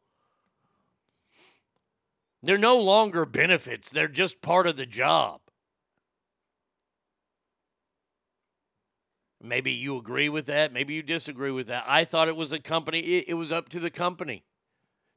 They're 2.43 2.57
no 2.57 2.77
longer 2.77 3.25
benefits, 3.25 3.89
they're 3.89 4.07
just 4.07 4.41
part 4.41 4.67
of 4.67 4.77
the 4.77 4.85
job. 4.85 5.41
Maybe 9.43 9.71
you 9.71 9.97
agree 9.97 10.29
with 10.29 10.45
that. 10.45 10.71
Maybe 10.71 10.93
you 10.93 11.01
disagree 11.01 11.49
with 11.49 11.67
that. 11.67 11.83
I 11.87 12.05
thought 12.05 12.27
it 12.27 12.35
was 12.35 12.51
a 12.51 12.59
company, 12.59 12.99
it, 12.99 13.25
it 13.29 13.33
was 13.33 13.51
up 13.51 13.69
to 13.69 13.79
the 13.79 13.89
company, 13.89 14.43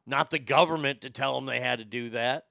not 0.06 0.30
the 0.30 0.38
government 0.38 1.02
to 1.02 1.10
tell 1.10 1.34
them 1.34 1.46
they 1.46 1.60
had 1.60 1.78
to 1.78 1.84
do 1.84 2.10
that. 2.10 2.46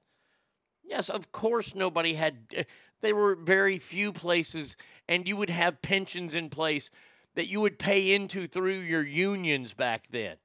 Yes, 0.83 1.09
of 1.09 1.31
course, 1.31 1.73
nobody 1.73 2.13
had, 2.13 2.47
eh, 2.53 2.63
there 3.01 3.15
were 3.15 3.35
very 3.35 3.79
few 3.79 4.11
places, 4.11 4.75
and 5.07 5.27
you 5.27 5.35
would 5.37 5.49
have 5.49 5.81
pensions 5.81 6.35
in 6.35 6.49
place 6.49 6.89
that 7.35 7.47
you 7.47 7.59
would 7.61 7.79
pay 7.79 8.13
into 8.13 8.47
through 8.47 8.79
your 8.79 9.03
unions 9.03 9.73
back 9.73 10.07
then. 10.11 10.35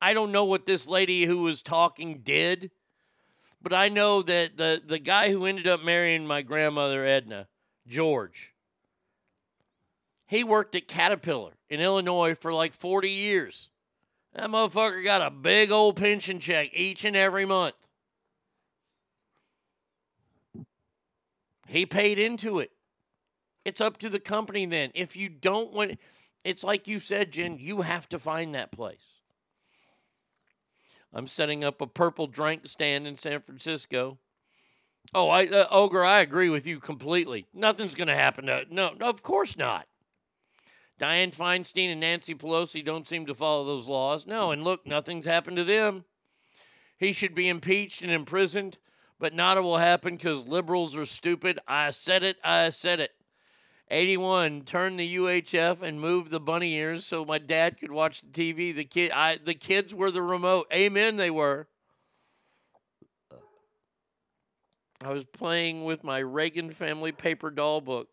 I 0.00 0.14
don't 0.14 0.32
know 0.32 0.44
what 0.44 0.66
this 0.66 0.86
lady 0.86 1.24
who 1.24 1.38
was 1.42 1.62
talking 1.62 2.20
did, 2.22 2.70
but 3.62 3.72
I 3.72 3.88
know 3.88 4.22
that 4.22 4.56
the, 4.56 4.82
the 4.84 4.98
guy 4.98 5.30
who 5.30 5.46
ended 5.46 5.66
up 5.66 5.82
marrying 5.82 6.26
my 6.26 6.42
grandmother, 6.42 7.04
Edna, 7.04 7.48
George, 7.86 8.54
he 10.26 10.44
worked 10.44 10.74
at 10.74 10.88
Caterpillar 10.88 11.52
in 11.68 11.80
Illinois 11.80 12.34
for 12.34 12.52
like 12.52 12.74
40 12.74 13.10
years. 13.10 13.70
That 14.34 14.50
motherfucker 14.50 15.02
got 15.02 15.22
a 15.22 15.30
big 15.30 15.70
old 15.70 15.96
pension 15.96 16.40
check 16.40 16.70
each 16.74 17.04
and 17.04 17.16
every 17.16 17.44
month. 17.44 17.74
He 21.68 21.86
paid 21.86 22.18
into 22.18 22.58
it. 22.60 22.70
It's 23.64 23.80
up 23.80 23.98
to 23.98 24.08
the 24.08 24.20
company 24.20 24.66
then. 24.66 24.90
If 24.94 25.16
you 25.16 25.28
don't 25.28 25.72
want 25.72 25.98
it's 26.44 26.62
like 26.62 26.86
you 26.86 27.00
said, 27.00 27.32
Jen, 27.32 27.58
you 27.58 27.80
have 27.80 28.08
to 28.10 28.20
find 28.20 28.54
that 28.54 28.70
place. 28.70 29.15
I'm 31.16 31.26
setting 31.26 31.64
up 31.64 31.80
a 31.80 31.86
purple 31.86 32.26
drink 32.26 32.66
stand 32.66 33.06
in 33.06 33.16
San 33.16 33.40
Francisco. 33.40 34.18
Oh, 35.14 35.30
I 35.30 35.46
uh, 35.46 35.66
Ogre, 35.70 36.04
I 36.04 36.18
agree 36.18 36.50
with 36.50 36.66
you 36.66 36.78
completely. 36.78 37.46
Nothing's 37.54 37.94
going 37.94 38.08
to 38.08 38.14
happen 38.14 38.44
to 38.46 38.66
no, 38.68 38.92
no, 39.00 39.08
of 39.08 39.22
course 39.22 39.56
not. 39.56 39.86
Dianne 41.00 41.34
Feinstein 41.34 41.90
and 41.90 42.00
Nancy 42.00 42.34
Pelosi 42.34 42.84
don't 42.84 43.08
seem 43.08 43.24
to 43.26 43.34
follow 43.34 43.64
those 43.64 43.88
laws. 43.88 44.26
No, 44.26 44.50
and 44.50 44.62
look, 44.62 44.86
nothing's 44.86 45.24
happened 45.24 45.56
to 45.56 45.64
them. 45.64 46.04
He 46.98 47.14
should 47.14 47.34
be 47.34 47.48
impeached 47.48 48.02
and 48.02 48.10
imprisoned, 48.10 48.76
but 49.18 49.32
not 49.32 49.56
it 49.56 49.62
will 49.62 49.78
happen 49.78 50.16
because 50.16 50.46
liberals 50.46 50.94
are 50.94 51.06
stupid. 51.06 51.58
I 51.66 51.92
said 51.92 52.24
it, 52.24 52.36
I 52.44 52.68
said 52.68 53.00
it. 53.00 53.12
81 53.88 54.62
turn 54.62 54.96
the 54.96 55.16
UHF 55.16 55.82
and 55.82 56.00
move 56.00 56.30
the 56.30 56.40
bunny 56.40 56.74
ears 56.74 57.04
so 57.04 57.24
my 57.24 57.38
dad 57.38 57.78
could 57.78 57.92
watch 57.92 58.20
the 58.20 58.28
TV. 58.28 58.74
The 58.74 58.84
kid 58.84 59.12
I 59.12 59.36
the 59.36 59.54
kids 59.54 59.94
were 59.94 60.10
the 60.10 60.22
remote. 60.22 60.66
Amen 60.72 61.16
they 61.16 61.30
were. 61.30 61.68
I 65.04 65.10
was 65.10 65.24
playing 65.24 65.84
with 65.84 66.02
my 66.02 66.18
Reagan 66.18 66.72
family 66.72 67.12
paper 67.12 67.50
doll 67.50 67.80
book. 67.80 68.08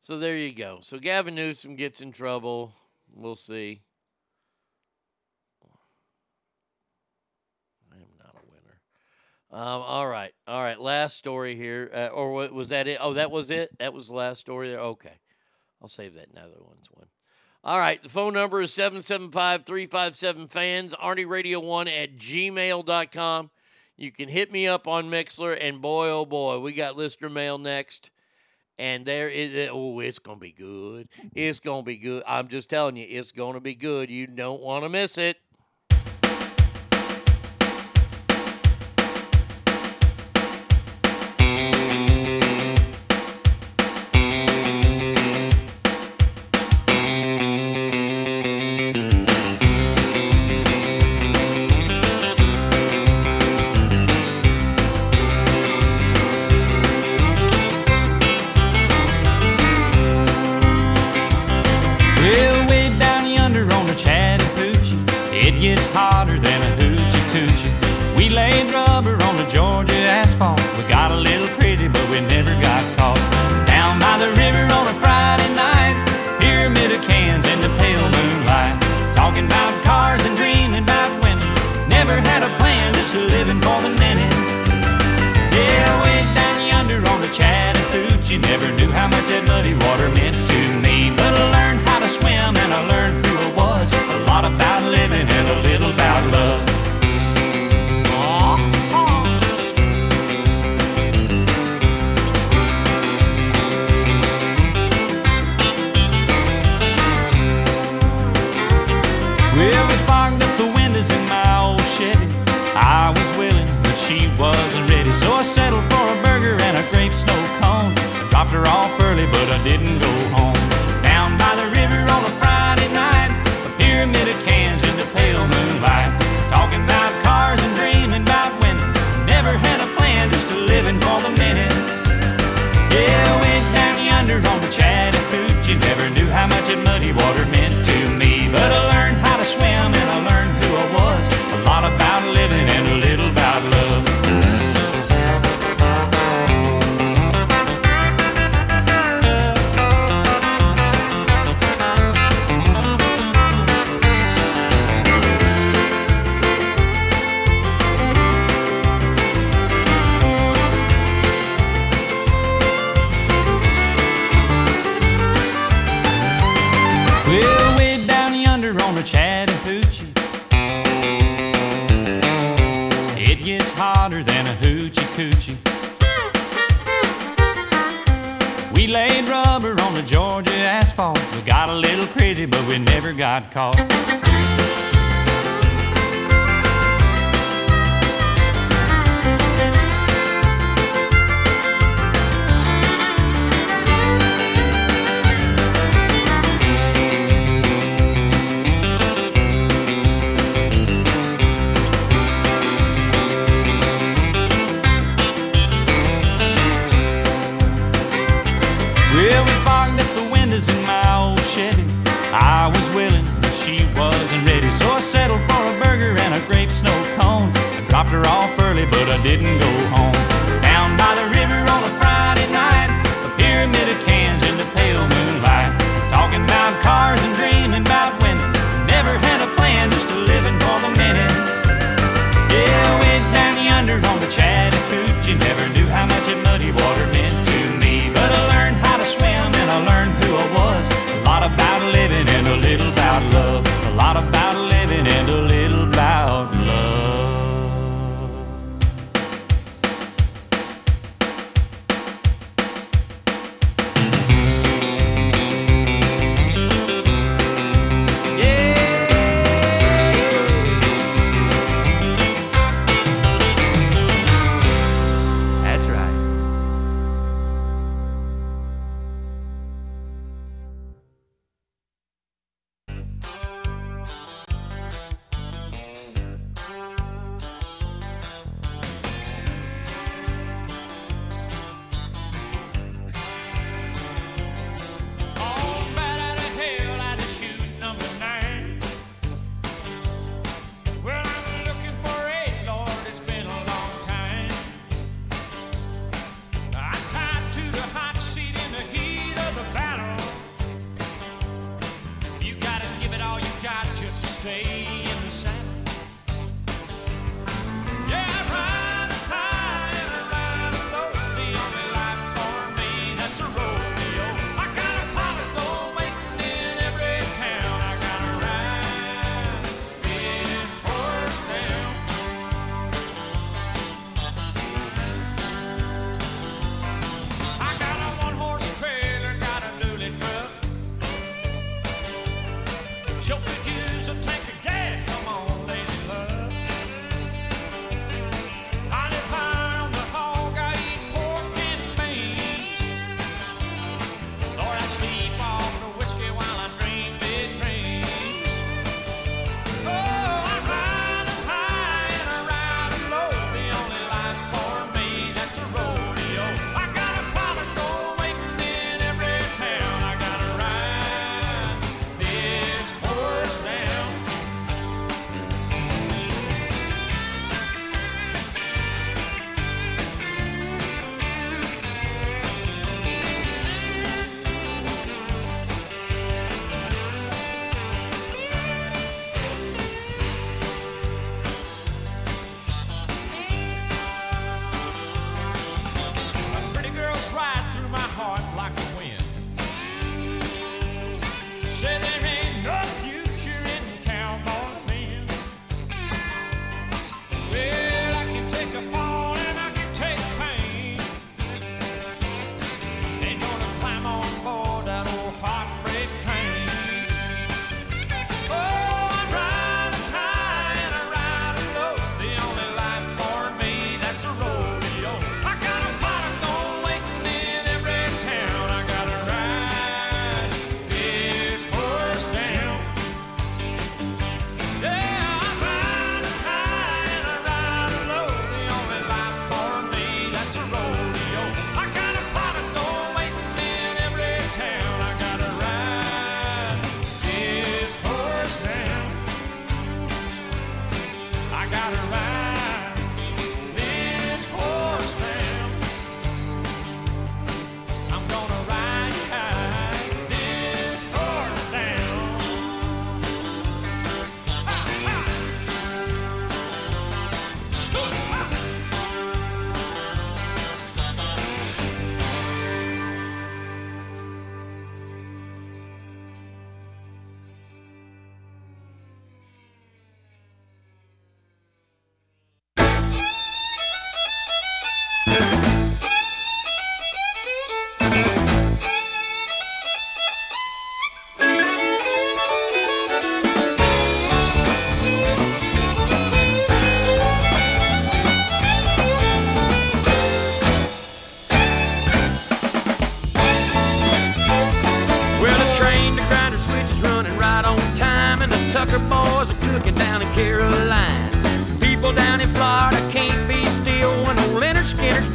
So 0.00 0.18
there 0.18 0.36
you 0.36 0.52
go. 0.52 0.78
So 0.82 0.98
Gavin 0.98 1.34
Newsom 1.34 1.76
gets 1.76 2.00
in 2.00 2.12
trouble. 2.12 2.74
We'll 3.14 3.36
see. 3.36 3.82
Um, 9.54 9.82
all 9.82 10.08
right, 10.08 10.32
all 10.48 10.60
right. 10.60 10.80
Last 10.80 11.16
story 11.16 11.54
here, 11.54 11.88
uh, 11.94 12.06
or 12.08 12.32
was 12.50 12.70
that 12.70 12.88
it? 12.88 12.98
Oh, 13.00 13.12
that 13.12 13.30
was 13.30 13.52
it. 13.52 13.70
That 13.78 13.92
was 13.94 14.08
the 14.08 14.14
last 14.14 14.40
story 14.40 14.70
there. 14.70 14.80
Okay, 14.80 15.12
I'll 15.80 15.86
save 15.86 16.14
that 16.14 16.26
another 16.32 16.56
one's 16.58 16.88
one. 16.90 17.06
All 17.62 17.78
right, 17.78 18.02
the 18.02 18.08
phone 18.08 18.34
number 18.34 18.60
is 18.60 18.72
775-357 18.72 20.50
fans, 20.50 20.92
Arnie 20.94 21.28
Radio 21.28 21.60
One 21.60 21.86
at 21.86 22.16
gmail.com. 22.16 23.50
You 23.96 24.10
can 24.10 24.28
hit 24.28 24.50
me 24.50 24.66
up 24.66 24.88
on 24.88 25.08
Mixlr, 25.08 25.56
and 25.60 25.80
boy, 25.80 26.08
oh 26.08 26.26
boy, 26.26 26.58
we 26.58 26.72
got 26.72 26.96
listener 26.96 27.30
mail 27.30 27.56
next. 27.56 28.10
And 28.76 29.06
there 29.06 29.28
is, 29.28 29.68
oh, 29.70 30.00
it's 30.00 30.18
going 30.18 30.38
to 30.38 30.44
be 30.44 30.50
good. 30.50 31.08
It's 31.32 31.60
going 31.60 31.84
to 31.84 31.86
be 31.86 31.96
good. 31.96 32.24
I'm 32.26 32.48
just 32.48 32.68
telling 32.68 32.96
you, 32.96 33.06
it's 33.08 33.30
going 33.30 33.54
to 33.54 33.60
be 33.60 33.76
good. 33.76 34.10
You 34.10 34.26
don't 34.26 34.60
want 34.60 34.82
to 34.84 34.88
miss 34.88 35.16
it. 35.16 35.36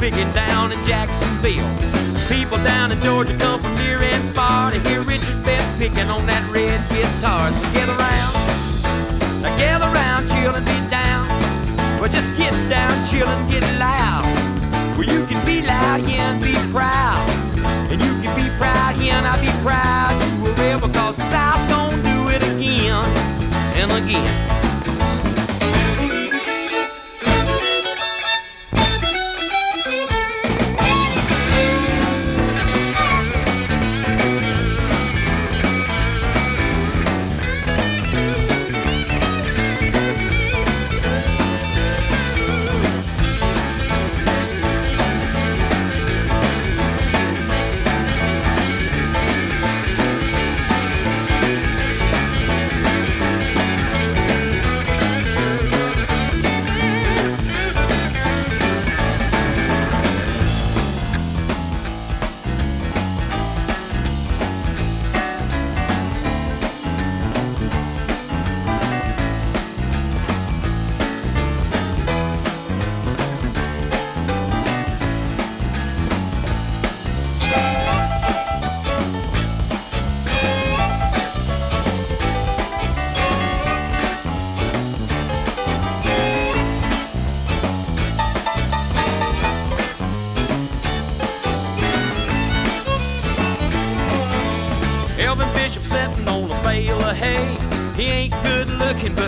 Picking 0.09 0.33
down 0.33 0.71
in 0.71 0.83
Jacksonville. 0.85 1.69
People 2.27 2.57
down 2.63 2.91
in 2.91 2.99
Georgia 3.01 3.37
come 3.37 3.61
from 3.61 3.75
near 3.75 4.01
and 4.01 4.23
far 4.33 4.71
to 4.71 4.79
hear 4.79 5.03
Richard 5.03 5.45
Betts 5.45 5.69
picking 5.77 6.09
on 6.09 6.25
that 6.25 6.41
red 6.49 6.81
guitar. 6.89 7.51
So 7.53 7.61
gather 7.77 7.93
round, 7.93 8.33
now 9.43 9.55
gather 9.55 9.85
round, 9.93 10.27
chill 10.27 10.55
and 10.55 10.65
get 10.65 10.89
down. 10.89 11.29
Well, 12.01 12.09
just 12.09 12.25
get 12.35 12.53
down, 12.73 12.97
chill 13.05 13.27
and 13.27 13.51
get 13.51 13.61
loud. 13.77 14.25
Well, 14.97 15.05
you 15.05 15.27
can 15.27 15.45
be 15.45 15.61
loud 15.61 16.01
here 16.01 16.25
and 16.25 16.41
be 16.41 16.57
proud. 16.73 17.29
And 17.93 18.01
you 18.01 18.13
can 18.25 18.33
be 18.33 18.49
proud 18.57 18.95
here 18.95 19.13
and 19.13 19.27
I'll 19.27 19.39
be 19.39 19.53
proud 19.61 20.17
to 20.17 20.49
a 20.49 20.53
rebel 20.57 20.87
because 20.87 21.17
South's 21.17 21.69
gonna 21.69 22.01
do 22.01 22.29
it 22.33 22.41
again 22.41 23.05
and 23.77 23.91
again. 23.91 24.58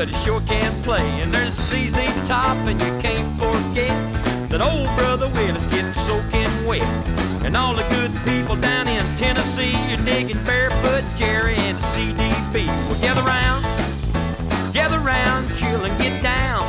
But 0.01 0.09
he 0.09 0.25
sure 0.25 0.41
can 0.47 0.73
play. 0.81 1.05
And 1.21 1.31
there's 1.31 1.53
ZZ 1.53 1.93
Top, 2.27 2.57
and 2.65 2.81
you 2.81 2.91
can't 3.05 3.29
forget 3.37 3.93
that 4.49 4.59
old 4.59 4.89
brother 4.97 5.29
Willis 5.29 5.63
getting 5.65 5.93
soaking 5.93 6.49
wet. 6.65 6.81
And 7.45 7.55
all 7.55 7.75
the 7.75 7.85
good 7.93 8.09
people 8.25 8.55
down 8.55 8.87
in 8.87 9.05
Tennessee, 9.15 9.77
you're 9.87 10.03
digging 10.03 10.43
barefoot 10.43 11.03
Jerry 11.17 11.53
and 11.53 11.77
CDB. 11.77 12.65
Well, 12.89 12.99
gather 12.99 13.21
round, 13.21 13.61
gather 14.73 14.97
round, 14.97 15.45
chill 15.55 15.85
and 15.85 15.95
get 16.01 16.23
down. 16.23 16.65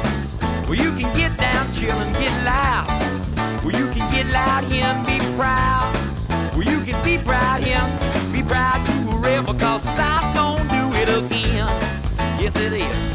Well, 0.68 0.76
you 0.76 0.92
can 0.92 1.08
get 1.16 1.34
down, 1.38 1.72
chill 1.72 1.96
and 1.96 2.12
get 2.16 2.34
loud. 2.44 2.84
Well, 3.64 3.74
you 3.74 3.88
can 3.94 4.12
get 4.12 4.26
loud 4.26 4.64
and 4.64 5.06
be 5.06 5.16
proud. 5.40 5.90
Well, 6.52 6.68
you 6.68 6.84
can 6.84 7.02
be 7.02 7.16
proud 7.16 7.62
here, 7.62 7.80
be 8.30 8.46
proud 8.46 8.84
to 8.84 8.92
a 9.08 9.16
rebel, 9.16 9.54
cause 9.54 9.84
South's 9.84 10.28
gonna 10.36 10.68
do 10.68 10.84
it 11.00 11.08
again. 11.08 11.72
Yes, 12.38 12.56
it 12.56 12.74
is. 12.74 13.11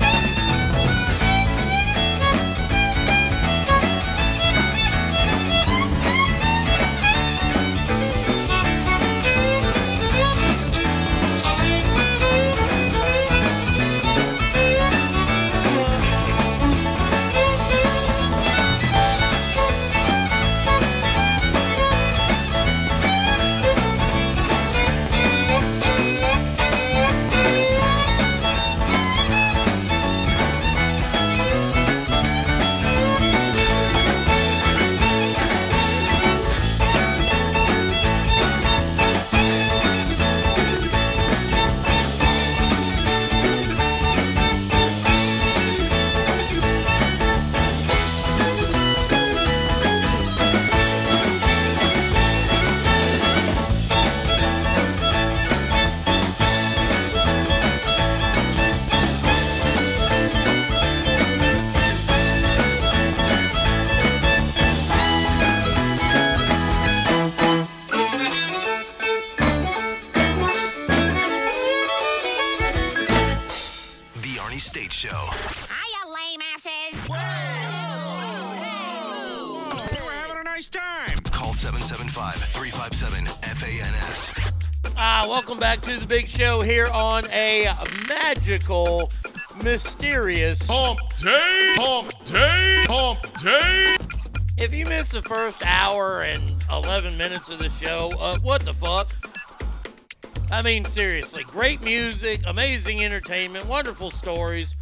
The 86.08 86.16
big 86.16 86.30
show 86.30 86.62
here 86.62 86.88
on 86.88 87.26
a 87.32 87.68
magical, 88.08 89.12
mysterious 89.64 90.60
Day, 91.18 92.06
Day, 92.26 93.18
Day. 93.44 93.98
If 94.58 94.74
you 94.74 94.86
missed 94.86 95.12
the 95.12 95.22
first 95.24 95.66
hour 95.66 96.22
and 96.22 96.42
11 96.72 97.18
minutes 97.18 97.50
of 97.50 97.60
the 97.60 97.70
show, 97.70 98.12
uh, 98.20 98.40
what 98.40 98.64
the 98.64 98.74
fuck? 98.74 99.14
I 100.50 100.62
mean, 100.62 100.86
seriously, 100.86 101.44
great 101.44 101.82
music, 101.82 102.42
amazing 102.48 103.04
entertainment, 103.04 103.66
wonderful 103.66 104.10
stories. 104.10 104.76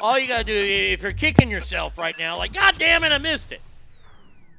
All 0.00 0.18
you 0.18 0.28
gotta 0.28 0.44
do, 0.44 0.54
if 0.54 1.02
you're 1.02 1.12
kicking 1.12 1.50
yourself 1.50 1.96
right 1.96 2.18
now, 2.18 2.36
like, 2.36 2.52
God 2.52 2.74
damn 2.78 3.04
it, 3.04 3.12
I 3.12 3.18
missed 3.18 3.52
it. 3.52 3.60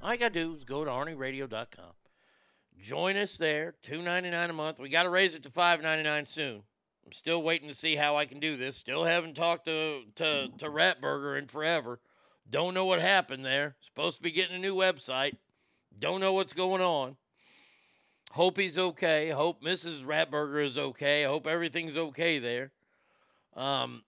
All 0.02 0.14
you 0.14 0.20
gotta 0.20 0.34
do 0.34 0.54
is 0.56 0.64
go 0.64 0.86
to 0.86 0.92
ArnieRadio.com. 0.92 1.93
Join 2.84 3.16
us 3.16 3.38
there, 3.38 3.76
$2.99 3.84 4.50
a 4.50 4.54
month. 4.54 4.78
We 4.78 4.90
gotta 4.90 5.10
raise 5.10 5.36
it 5.36 5.44
to 5.44 5.50
$5.99 5.50 6.28
soon. 6.28 6.64
I'm 7.06 7.14
still 7.14 7.42
waiting 7.42 7.70
to 7.70 7.74
see 7.74 7.96
how 7.96 8.18
I 8.18 8.26
can 8.26 8.42
do 8.42 8.58
this. 8.58 8.76
Still 8.76 9.06
haven't 9.06 9.36
talked 9.36 9.66
to 9.66 10.02
to, 10.16 10.50
to 10.58 10.70
Ratburger 10.70 11.40
in 11.40 11.48
forever. 11.48 12.02
Don't 12.50 12.74
know 12.74 12.84
what 12.84 13.00
happened 13.00 13.46
there. 13.46 13.78
Supposed 13.80 14.18
to 14.18 14.24
be 14.24 14.32
getting 14.32 14.58
a 14.58 14.60
new 14.60 14.76
website. 14.76 15.38
Don't 15.98 16.20
know 16.20 16.34
what's 16.34 16.52
going 16.52 16.82
on. 16.82 17.16
Hope 18.32 18.58
he's 18.58 18.78
okay. 18.78 19.30
Hope 19.30 19.64
Mrs. 19.64 20.04
Ratburger 20.04 20.62
is 20.62 20.78
okay. 20.78 21.24
Hope 21.24 21.48
everything's 21.48 21.96
okay 21.96 22.38
there. 22.38 22.72
Um, 23.56 24.04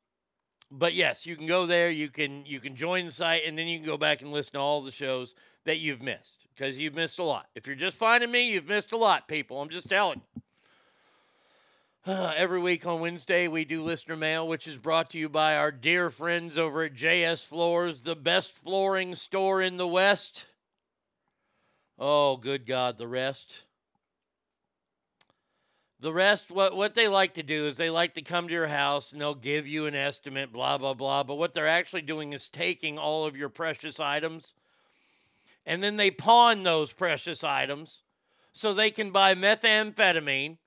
but 0.69 0.93
yes, 0.93 1.25
you 1.25 1.37
can 1.37 1.47
go 1.47 1.65
there. 1.65 1.89
You 1.89 2.09
can 2.09 2.45
you 2.45 2.59
can 2.59 2.75
join 2.75 3.05
the 3.05 3.11
site, 3.11 3.43
and 3.45 3.57
then 3.57 3.67
you 3.67 3.77
can 3.77 3.87
go 3.87 3.97
back 3.97 4.21
and 4.21 4.33
listen 4.33 4.55
to 4.55 4.59
all 4.59 4.81
the 4.81 4.91
shows 4.91 5.33
that 5.65 5.79
you've 5.79 6.01
missed 6.01 6.45
because 6.55 6.79
you've 6.79 6.95
missed 6.95 7.19
a 7.19 7.23
lot. 7.23 7.47
If 7.55 7.67
you're 7.67 7.75
just 7.75 7.97
finding 7.97 8.31
me, 8.31 8.51
you've 8.51 8.67
missed 8.67 8.93
a 8.93 8.97
lot, 8.97 9.27
people. 9.27 9.61
I'm 9.61 9.69
just 9.69 9.89
telling 9.89 10.21
you. 10.35 10.41
Uh, 12.07 12.33
every 12.37 12.59
week 12.59 12.85
on 12.85 13.01
Wednesday, 13.01 13.47
we 13.47 13.65
do 13.65 13.83
listener 13.83 14.15
mail, 14.15 14.47
which 14.47 14.67
is 14.67 14.77
brought 14.77 15.09
to 15.11 15.17
you 15.17 15.27
by 15.27 15.57
our 15.57 15.71
dear 15.71 16.09
friends 16.09 16.57
over 16.57 16.83
at 16.83 16.93
JS 16.93 17.45
Floors, 17.45 18.01
the 18.01 18.15
best 18.15 18.63
flooring 18.63 19.15
store 19.15 19.61
in 19.61 19.77
the 19.77 19.87
West. 19.87 20.45
Oh, 21.97 22.37
good 22.37 22.65
God, 22.65 22.97
the 22.97 23.07
rest. 23.07 23.63
The 26.01 26.13
rest, 26.13 26.51
what, 26.51 26.75
what 26.75 26.93
they 26.93 27.07
like 27.07 27.35
to 27.35 27.43
do 27.43 27.65
is 27.65 27.77
they 27.77 27.89
like 27.89 28.13
to 28.15 28.21
come 28.21 28.47
to 28.47 28.53
your 28.53 28.67
house 28.67 29.11
and 29.11 29.21
they'll 29.21 29.33
give 29.33 29.65
you 29.65 29.87
an 29.87 29.95
estimate, 29.95 30.51
blah, 30.51 30.77
blah, 30.77 30.93
blah. 30.93 31.23
But 31.23 31.35
what 31.35 31.53
they're 31.53 31.67
actually 31.67 32.01
doing 32.01 32.33
is 32.33 32.49
taking 32.49 32.99
all 32.99 33.25
of 33.25 33.35
your 33.35 33.49
precious 33.49 33.99
items 33.99 34.55
and 35.65 35.83
then 35.83 35.97
they 35.97 36.11
pawn 36.11 36.63
those 36.63 36.93
precious 36.93 37.43
items 37.43 38.03
so 38.53 38.73
they 38.73 38.91
can 38.91 39.11
buy 39.11 39.33
methamphetamine 39.35 40.57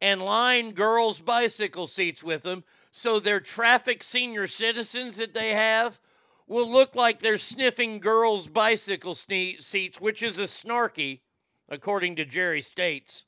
and 0.00 0.22
line 0.22 0.72
girls' 0.72 1.20
bicycle 1.20 1.86
seats 1.86 2.22
with 2.22 2.42
them 2.42 2.64
so 2.92 3.20
their 3.20 3.40
traffic 3.40 4.02
senior 4.02 4.46
citizens 4.46 5.16
that 5.16 5.34
they 5.34 5.50
have 5.50 5.98
will 6.46 6.70
look 6.70 6.94
like 6.94 7.20
they're 7.20 7.38
sniffing 7.38 8.00
girls' 8.00 8.48
bicycle 8.48 9.14
sne- 9.14 9.62
seats, 9.62 10.00
which 10.00 10.22
is 10.22 10.38
a 10.38 10.44
snarky, 10.44 11.20
according 11.68 12.16
to 12.16 12.24
Jerry 12.24 12.62
States. 12.62 13.26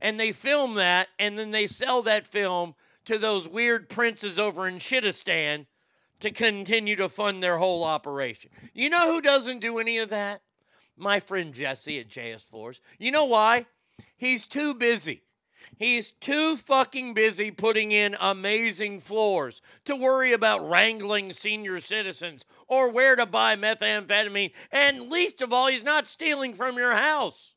And 0.00 0.20
they 0.20 0.32
film 0.32 0.74
that, 0.74 1.08
and 1.18 1.38
then 1.38 1.50
they 1.50 1.66
sell 1.66 2.02
that 2.02 2.26
film 2.26 2.74
to 3.06 3.18
those 3.18 3.48
weird 3.48 3.88
princes 3.88 4.38
over 4.38 4.68
in 4.68 4.78
Shitistan 4.78 5.66
to 6.22 6.30
continue 6.30 6.96
to 6.96 7.08
fund 7.08 7.42
their 7.42 7.58
whole 7.58 7.84
operation. 7.84 8.50
You 8.72 8.90
know 8.90 9.12
who 9.12 9.20
doesn't 9.20 9.60
do 9.60 9.78
any 9.78 9.98
of 9.98 10.08
that? 10.10 10.42
My 10.96 11.20
friend 11.20 11.52
Jesse 11.52 11.98
at 11.98 12.08
JS 12.08 12.42
Floors. 12.42 12.80
You 12.98 13.10
know 13.10 13.24
why? 13.24 13.66
He's 14.16 14.46
too 14.46 14.74
busy. 14.74 15.22
He's 15.76 16.12
too 16.12 16.56
fucking 16.56 17.14
busy 17.14 17.50
putting 17.50 17.92
in 17.92 18.16
amazing 18.20 19.00
floors 19.00 19.60
to 19.84 19.96
worry 19.96 20.32
about 20.32 20.68
wrangling 20.68 21.32
senior 21.32 21.80
citizens 21.80 22.44
or 22.68 22.88
where 22.88 23.16
to 23.16 23.26
buy 23.26 23.56
methamphetamine. 23.56 24.52
And 24.70 25.10
least 25.10 25.40
of 25.40 25.52
all, 25.52 25.68
he's 25.68 25.82
not 25.82 26.06
stealing 26.06 26.54
from 26.54 26.76
your 26.76 26.92
house. 26.92 27.54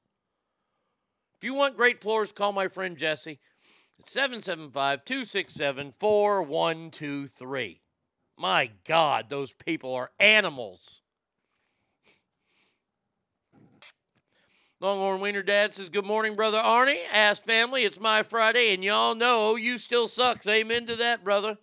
If 1.37 1.43
you 1.43 1.53
want 1.53 1.77
great 1.77 2.01
floors, 2.01 2.31
call 2.31 2.51
my 2.51 2.67
friend 2.67 2.97
Jesse. 2.97 3.39
775 4.05 5.05
267 5.05 5.91
4123. 5.91 7.81
My 8.37 8.69
God, 8.85 9.29
those 9.29 9.53
people 9.53 9.93
are 9.95 10.11
animals. 10.19 11.01
Longhorn 14.81 15.21
Wiener 15.21 15.41
Dad 15.41 15.73
says, 15.73 15.89
Good 15.89 16.05
morning, 16.05 16.35
Brother 16.35 16.59
Arnie. 16.59 16.99
Ask 17.11 17.45
family, 17.45 17.83
it's 17.83 17.99
my 17.99 18.23
Friday, 18.23 18.73
and 18.73 18.83
y'all 18.83 19.15
know 19.15 19.55
you 19.55 19.77
still 19.77 20.07
sucks. 20.07 20.47
Amen 20.47 20.85
to 20.87 20.95
that, 20.97 21.23
brother. 21.23 21.57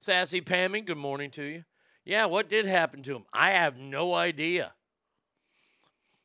Sassy 0.00 0.40
Pammy, 0.40 0.84
good 0.84 0.98
morning 0.98 1.30
to 1.32 1.42
you. 1.42 1.64
Yeah, 2.04 2.26
what 2.26 2.48
did 2.48 2.66
happen 2.66 3.02
to 3.04 3.16
him? 3.16 3.24
I 3.32 3.50
have 3.52 3.78
no 3.78 4.14
idea. 4.14 4.72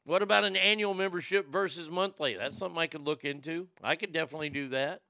What 0.06 0.22
about 0.22 0.44
an 0.44 0.58
annual 0.58 0.94
membership 0.94 1.50
versus 1.50 1.90
monthly? 1.90 2.36
That's 2.36 2.58
something 2.58 2.78
I 2.78 2.88
could 2.88 3.06
look 3.06 3.24
into. 3.24 3.68
I 3.82 3.96
could 3.96 4.12
definitely 4.12 4.50
do 4.50 4.68
that. 4.70 5.02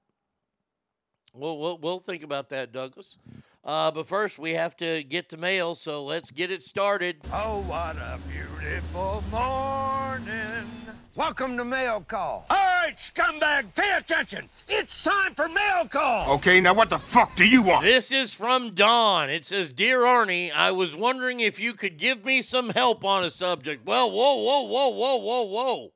We'll, 1.34 1.58
we'll, 1.58 1.78
we'll 1.80 2.00
think 2.00 2.22
about 2.22 2.50
that, 2.50 2.72
Douglas. 2.72 3.18
Uh, 3.66 3.90
but 3.92 4.08
first, 4.08 4.38
we 4.38 4.52
have 4.52 4.76
to 4.76 5.04
get 5.04 5.30
to 5.30 5.38
mail, 5.38 5.74
so 5.74 6.04
let's 6.04 6.32
get 6.32 6.52
it 6.52 6.64
started. 6.64 7.16
Oh, 7.32 7.62
what 7.62 7.96
a 7.96 8.20
beautiful 8.30 9.24
morning. 9.32 10.68
Welcome 11.16 11.56
to 11.58 11.64
Mail 11.64 12.04
Call. 12.06 12.46
All 12.50 12.58
right, 12.58 12.98
scumbag, 12.98 13.74
pay 13.76 13.96
attention. 13.96 14.50
It's 14.68 15.04
time 15.04 15.34
for 15.34 15.48
mail 15.48 15.88
call. 15.88 16.34
Okay, 16.36 16.60
now 16.60 16.74
what 16.74 16.90
the 16.90 16.98
fuck 16.98 17.36
do 17.38 17.48
you 17.48 17.62
want? 17.62 17.86
This 17.86 18.12
is 18.12 18.34
from 18.34 18.74
Don. 18.74 19.30
It 19.30 19.46
says, 19.46 19.72
Dear 19.72 20.02
Arnie, 20.02 20.52
I 20.52 20.72
was 20.72 20.94
wondering 20.94 21.40
if 21.40 21.60
you 21.60 21.74
could 21.74 21.98
give 21.98 22.26
me 22.26 22.42
some 22.42 22.72
help 22.72 23.06
on 23.06 23.24
a 23.24 23.30
subject. 23.30 23.86
Well, 23.86 24.12
whoa, 24.12 24.36
whoa, 24.38 24.64
whoa, 24.64 24.90
whoa, 24.90 25.18
whoa, 25.18 25.44
whoa. 25.44 25.92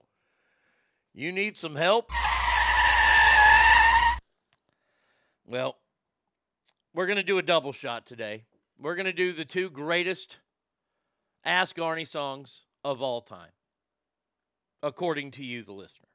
You 1.14 1.34
need 1.34 1.58
some 1.58 1.76
help? 1.76 2.12
Well, 5.46 5.78
we're 6.98 7.06
going 7.06 7.18
to 7.18 7.22
do 7.22 7.38
a 7.38 7.44
double 7.44 7.72
shot 7.72 8.08
today. 8.08 8.44
We're 8.80 8.96
going 8.96 9.06
to 9.06 9.14
do 9.14 9.32
the 9.32 9.46
two 9.46 9.70
greatest 9.70 10.40
Ask 11.46 11.76
Arnie 11.76 12.08
songs 12.08 12.64
of 12.84 13.04
all 13.04 13.22
time, 13.22 13.52
according 14.82 15.30
to 15.32 15.46
you, 15.46 15.62
the 15.62 15.74
listener. 15.74 16.08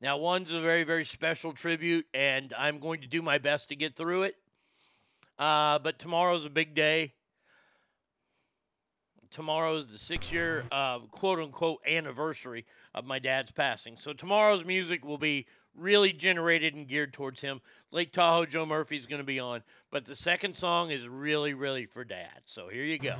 Now, 0.00 0.16
one's 0.16 0.52
a 0.52 0.60
very, 0.62 0.84
very 0.84 1.04
special 1.04 1.52
tribute, 1.52 2.06
and 2.14 2.54
I'm 2.56 2.78
going 2.78 3.02
to 3.02 3.06
do 3.06 3.20
my 3.20 3.36
best 3.36 3.68
to 3.68 3.76
get 3.76 3.94
through 3.94 4.22
it. 4.22 4.36
Uh, 5.38 5.78
but 5.78 5.98
tomorrow's 5.98 6.46
a 6.46 6.50
big 6.50 6.74
day. 6.74 7.12
Tomorrow's 9.28 9.92
the 9.92 9.98
six 9.98 10.32
year, 10.32 10.64
uh, 10.72 11.00
quote 11.10 11.40
unquote, 11.40 11.80
anniversary 11.86 12.64
of 12.94 13.04
my 13.04 13.18
dad's 13.18 13.52
passing. 13.52 13.98
So 13.98 14.14
tomorrow's 14.14 14.64
music 14.64 15.04
will 15.04 15.18
be 15.18 15.44
really 15.76 16.12
generated 16.12 16.74
and 16.74 16.88
geared 16.88 17.12
towards 17.12 17.40
him. 17.40 17.60
Lake 17.90 18.12
Tahoe 18.12 18.46
Joe 18.46 18.66
Murphy's 18.66 19.06
going 19.06 19.20
to 19.20 19.24
be 19.24 19.40
on. 19.40 19.62
But 19.90 20.04
the 20.04 20.16
second 20.16 20.54
song 20.54 20.90
is 20.90 21.06
really, 21.06 21.54
really 21.54 21.86
for 21.86 22.04
dad. 22.04 22.40
So 22.46 22.68
here 22.68 22.84
you 22.84 22.98
go. 22.98 23.16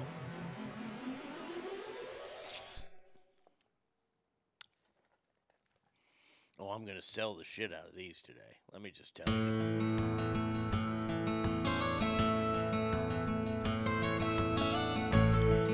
Oh, 6.58 6.68
I'm 6.68 6.84
going 6.84 6.96
to 6.96 7.02
sell 7.02 7.34
the 7.34 7.44
shit 7.44 7.72
out 7.72 7.88
of 7.88 7.94
these 7.94 8.22
today. 8.22 8.40
Let 8.72 8.80
me 8.80 8.90
just 8.90 9.14
tell 9.14 9.34
you. 9.34 10.24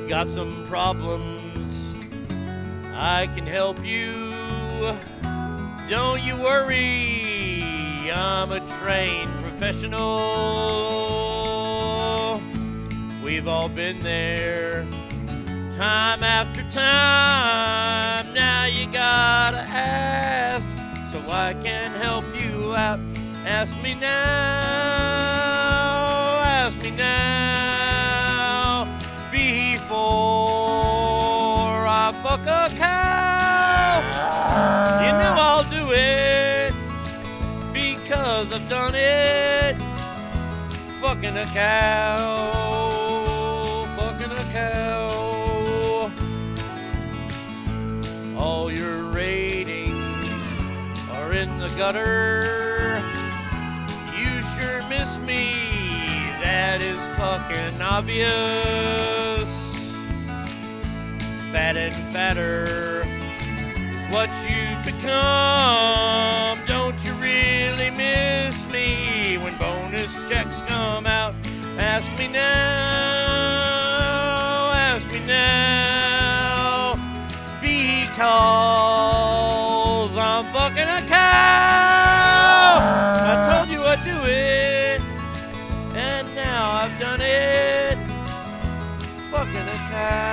Got 0.08 0.28
some 0.28 0.66
problems. 0.66 1.92
I 2.96 3.28
can 3.36 3.46
help 3.46 3.84
you. 3.84 4.32
Don't 5.90 6.22
you 6.22 6.36
worry. 6.36 8.12
I'm 8.14 8.52
a 8.52 8.60
trained 8.78 9.30
professional. 9.42 9.98
We've 13.24 13.48
all 13.48 13.68
been 13.68 13.98
there 13.98 14.86
time 15.72 16.22
after 16.22 16.62
time. 16.70 18.32
Now 18.34 18.66
you 18.66 18.86
gotta 18.92 19.64
ask, 19.68 20.64
so 21.10 21.18
I 21.28 21.54
can 21.64 21.90
help 21.90 22.24
you 22.40 22.76
out. 22.76 23.00
Ask 23.44 23.76
me 23.82 23.94
now, 23.94 24.10
ask 26.44 26.80
me 26.82 26.90
now, 26.92 28.84
before 29.32 29.88
I 31.88 32.12
fuck 32.22 32.46
a 32.46 32.68
cow. 32.76 33.10
You 35.00 35.12
know 35.12 35.34
I'll 35.38 35.64
do 35.70 35.79
done 38.70 38.94
it. 38.94 39.74
Fucking 41.00 41.36
a 41.36 41.44
cow, 41.46 43.02
fucking 43.96 44.30
a 44.30 44.44
cow. 44.52 46.08
All 48.38 48.70
your 48.70 49.02
ratings 49.10 50.28
are 51.10 51.32
in 51.32 51.58
the 51.58 51.66
gutter. 51.76 53.02
You 54.16 54.40
sure 54.54 54.84
miss 54.88 55.18
me, 55.18 55.52
that 56.40 56.80
is 56.80 57.00
fucking 57.16 57.82
obvious. 57.82 58.30
Fat 61.50 61.76
and 61.76 61.94
fatter 62.12 63.02
is 63.04 64.14
what 64.14 64.30
you've 64.48 64.84
become. 64.84 66.49
Ask 72.00 72.12
me 72.18 72.28
now, 72.28 72.40
ask 74.72 75.06
me 75.12 75.20
now. 75.26 76.94
Because 77.60 78.16
I'm 80.16 80.44
fucking 80.44 80.88
a 80.88 81.02
cow. 81.06 82.80
I 83.28 83.34
told 83.52 83.68
you 83.68 83.82
I'd 83.82 84.02
do 84.02 84.18
it, 84.24 85.02
and 85.94 86.26
now 86.34 86.70
I've 86.80 86.98
done 86.98 87.20
it. 87.20 87.98
Fucking 89.30 89.68
a 89.68 89.78
cow. 89.92 90.30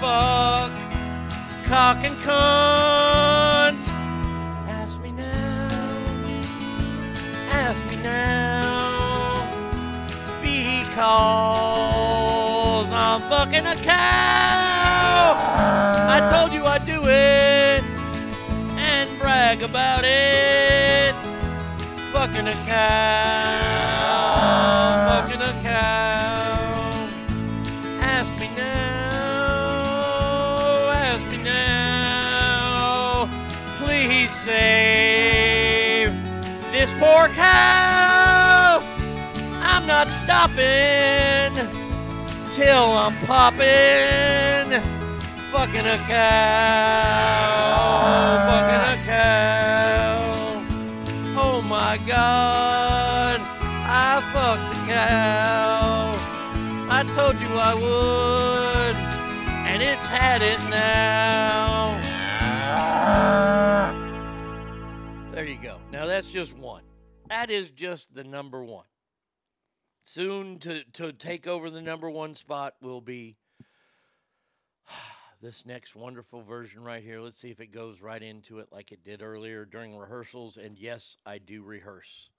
Fuck, 0.00 0.70
cock 1.68 2.04
and 2.04 2.16
cunt. 2.26 3.78
Ask 4.68 5.00
me 5.00 5.10
now, 5.12 5.68
ask 7.52 7.84
me 7.86 7.96
now, 8.02 9.46
because 10.42 11.02
I'm 12.92 13.20
fucking 13.22 13.66
a 13.66 13.76
cow. 13.76 15.36
I 16.08 16.20
told 16.32 16.52
you 16.52 16.66
I'd 16.66 16.84
do 16.86 17.02
it 17.06 17.82
and 18.78 19.08
brag 19.18 19.62
about 19.62 20.04
it 20.04 21.14
fucking 22.12 22.46
a 22.48 22.54
cow, 22.66 23.96
fucking 25.08 25.35
cow. 37.46 38.82
I'm 39.62 39.84
not 39.86 40.08
stopping 40.22 41.54
till 42.54 42.88
I'm 43.04 43.14
popping. 43.26 44.82
Fucking 45.52 45.86
a 45.86 45.98
cow, 46.08 47.36
fucking 48.48 48.84
a 48.92 48.96
cow. 49.06 50.16
Oh 51.38 51.58
my 51.76 51.94
god, 52.06 53.38
I 53.40 54.20
fucked 54.32 54.68
the 54.72 54.78
cow. 54.92 56.14
I 56.90 57.00
told 57.16 57.36
you 57.40 57.48
I 57.70 57.72
would, 57.74 58.96
and 59.70 59.78
it's 59.82 60.08
had 60.08 60.42
it 60.42 60.60
now. 60.68 61.94
There 65.32 65.44
you 65.44 65.58
go. 65.62 65.78
Now 65.92 66.06
that's 66.06 66.30
just 66.30 66.54
one. 66.56 66.85
That 67.28 67.50
is 67.50 67.70
just 67.70 68.14
the 68.14 68.24
number 68.24 68.64
one. 68.64 68.86
Soon 70.04 70.60
to, 70.60 70.84
to 70.92 71.12
take 71.12 71.48
over 71.48 71.68
the 71.68 71.82
number 71.82 72.08
one 72.08 72.36
spot 72.36 72.74
will 72.80 73.00
be 73.00 73.36
this 75.42 75.66
next 75.66 75.96
wonderful 75.96 76.42
version 76.42 76.84
right 76.84 77.02
here. 77.02 77.20
Let's 77.20 77.38
see 77.38 77.50
if 77.50 77.58
it 77.58 77.72
goes 77.72 78.00
right 78.00 78.22
into 78.22 78.60
it 78.60 78.68
like 78.70 78.92
it 78.92 79.02
did 79.02 79.20
earlier 79.20 79.64
during 79.64 79.96
rehearsals. 79.96 80.58
And 80.58 80.78
yes, 80.78 81.16
I 81.26 81.38
do 81.38 81.64
rehearse. 81.64 82.30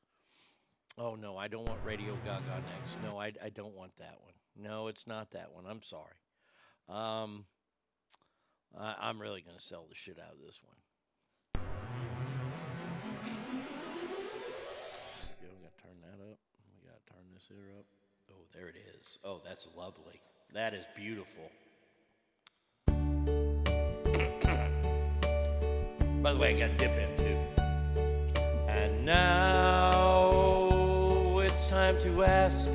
Oh, 0.97 1.15
no, 1.15 1.35
I 1.35 1.49
don't 1.49 1.67
want 1.67 1.81
Radio 1.83 2.17
Gaga 2.23 2.63
next. 2.79 2.95
No, 3.03 3.19
I, 3.19 3.33
I 3.43 3.49
don't 3.49 3.75
want 3.75 3.91
that 3.99 4.15
one. 4.21 4.33
No, 4.55 4.87
it's 4.87 5.05
not 5.05 5.31
that 5.31 5.51
one. 5.51 5.65
I'm 5.69 5.83
sorry. 5.83 6.15
Um, 6.87 7.43
I, 8.79 8.95
I'm 9.01 9.21
really 9.21 9.41
going 9.41 9.57
to 9.57 9.63
sell 9.63 9.85
the 9.89 9.95
shit 9.95 10.17
out 10.17 10.31
of 10.31 10.39
this 10.43 10.59
one. 10.63 10.75
Go, 15.41 15.47
we 15.53 15.63
got 15.63 15.77
to 15.77 15.83
turn 15.83 15.99
that 16.01 16.23
up. 16.23 16.39
We 17.36 17.36
got 17.47 17.55
to 17.55 17.57
turn 17.57 17.57
this 17.57 17.57
here 17.65 17.79
up. 17.79 17.85
Oh, 18.31 18.45
there 18.53 18.67
it 18.67 18.75
is. 18.99 19.17
Oh, 19.23 19.41
that's 19.45 19.67
lovely. 19.75 20.19
That 20.53 20.73
is 20.73 20.83
beautiful. 20.95 21.51
By 26.23 26.33
the 26.33 26.39
way, 26.39 26.55
I 26.55 26.59
got 26.67 26.77
dip 26.77 26.91
in 26.91 27.15
too. 27.17 27.37
And 28.67 29.05
now 29.05 31.39
it's 31.39 31.65
time 31.67 31.99
to 32.01 32.23
ask, 32.23 32.69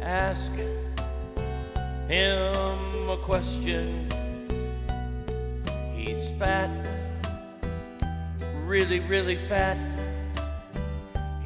ask 0.00 0.50
him 2.08 3.10
a 3.10 3.18
question. 3.20 4.08
He's 5.94 6.30
fat, 6.38 6.70
really, 8.64 9.00
really 9.00 9.36
fat. 9.36 9.95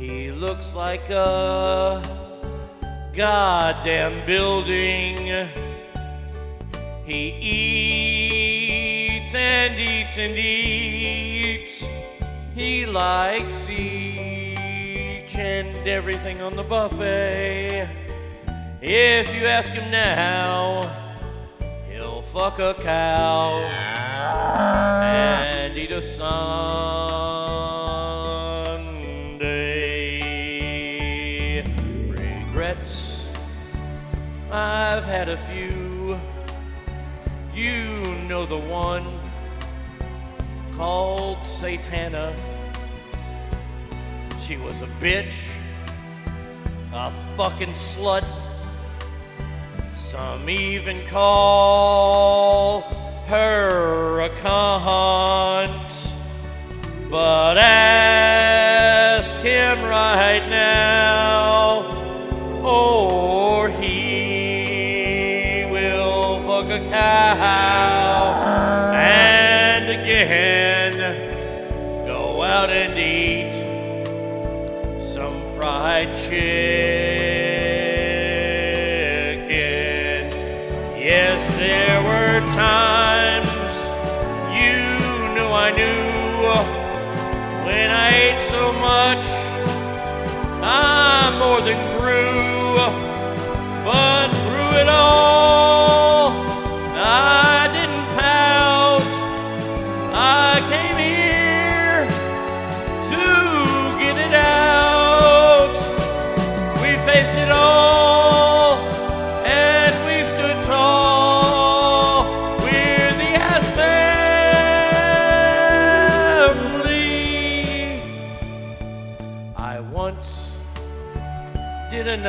He 0.01 0.32
looks 0.32 0.74
like 0.74 1.10
a 1.10 2.01
goddamn 3.12 4.24
building. 4.24 5.47
He 7.05 7.28
eats 9.18 9.35
and 9.35 9.78
eats 9.78 10.16
and 10.16 10.39
eats. 10.39 11.85
He 12.55 12.86
likes 12.86 13.68
each 13.68 15.36
and 15.36 15.77
everything 15.86 16.40
on 16.40 16.56
the 16.56 16.62
buffet. 16.62 17.86
If 18.81 19.35
you 19.35 19.44
ask 19.44 19.70
him 19.70 19.90
now, 19.90 20.81
he'll 21.93 22.22
fuck 22.22 22.59
a 22.59 22.72
cow 22.72 23.59
and 25.02 25.77
eat 25.77 25.93
a 25.93 26.01
sundae. 26.01 27.49
Know 38.41 38.47
the 38.47 38.69
one 38.73 39.05
called 40.77 41.37
Satana. 41.39 42.35
She 44.41 44.57
was 44.57 44.81
a 44.81 44.87
bitch, 45.01 45.35
a 46.93 47.12
fucking 47.37 47.73
slut. 47.73 48.25
Some 49.95 50.49
even 50.49 51.05
call 51.09 52.83
her 53.27 54.21
a 54.21 54.31
cunt. 54.31 55.91
But 57.11 57.59
ask 57.59 59.35
him 59.39 59.83
right 59.83 60.49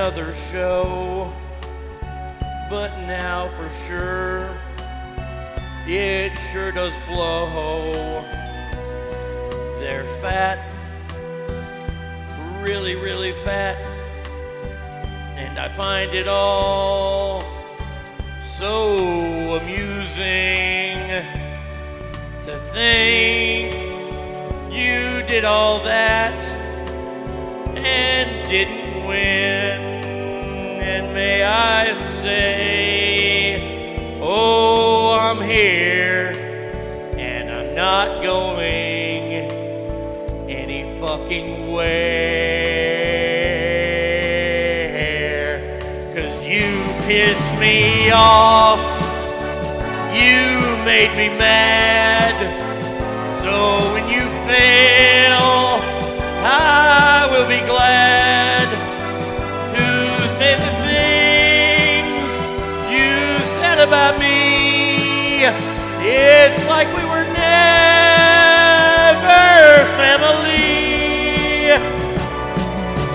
another 0.01 0.33
show, 0.33 1.31
but 2.71 2.89
now 3.01 3.47
for 3.49 3.69
sure, 3.85 4.49
it 5.85 6.35
sure 6.51 6.71
does 6.71 6.91
blow. 7.07 8.25
They're 9.79 10.07
fat, 10.19 10.57
really, 12.63 12.95
really 12.95 13.33
fat, 13.45 13.77
and 15.37 15.59
I 15.59 15.69
find 15.69 16.11
it 16.15 16.27
all 16.27 17.43
so 18.43 19.59
amusing 19.59 20.97
to 22.45 22.59
think 22.73 23.75
you 24.73 25.21
did 25.27 25.45
all 25.45 25.83
that 25.83 26.41
and 27.75 28.40
I 31.53 31.93
say, 32.21 33.59
oh, 34.21 35.19
I'm 35.19 35.41
here 35.41 36.31
and 37.17 37.51
I'm 37.51 37.75
not 37.75 38.23
going 38.23 39.51
any 40.49 40.97
fucking 41.01 41.67
where. 41.67 41.91
Cause 46.15 46.45
you 46.45 46.71
pissed 47.05 47.55
me 47.59 48.11
off, 48.11 48.79
you 50.15 50.61
made 50.85 51.11
me 51.17 51.27
mad. 51.37 52.37
So 53.43 53.91
when 53.91 54.07
you 54.07 54.21
fail, 54.47 55.81
I 56.45 57.27
will 57.29 57.47
be 57.49 57.59
glad 57.67 58.20
ever 63.93 64.19
be. 64.19 65.43
It's 66.03 66.65
like 66.67 66.87
we 66.95 67.03
were 67.03 67.23
never 67.23 67.43
family. 69.97 71.71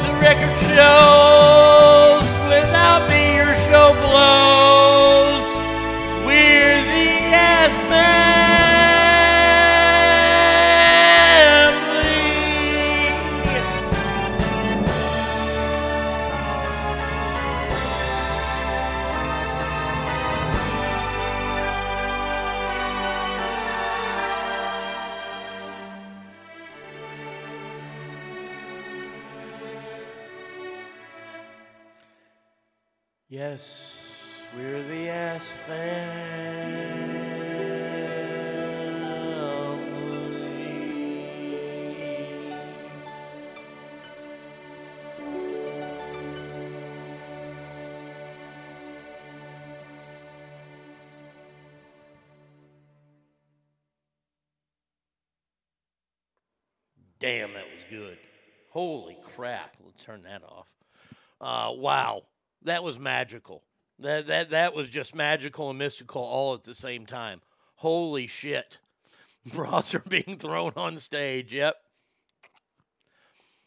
The 0.03 0.11
record 0.21 0.59
shows. 0.75 1.26
Holy 58.77 59.17
crap. 59.35 59.75
Let's 59.83 60.05
turn 60.05 60.25
that 60.25 60.43
off. 60.43 60.69
Uh, 61.41 61.73
wow. 61.73 62.25
That 62.65 62.85
was 62.85 62.99
magical. 62.99 63.63
That, 64.01 64.27
that, 64.27 64.51
that 64.51 64.75
was 64.75 64.91
just 64.91 65.15
magical 65.15 65.71
and 65.71 65.79
mystical 65.79 66.21
all 66.21 66.53
at 66.53 66.63
the 66.63 66.75
same 66.75 67.07
time. 67.07 67.41
Holy 67.77 68.27
shit. 68.27 68.77
Bras 69.47 69.95
are 69.95 70.03
being 70.07 70.37
thrown 70.39 70.73
on 70.77 70.99
stage. 70.99 71.55
Yep. 71.55 71.75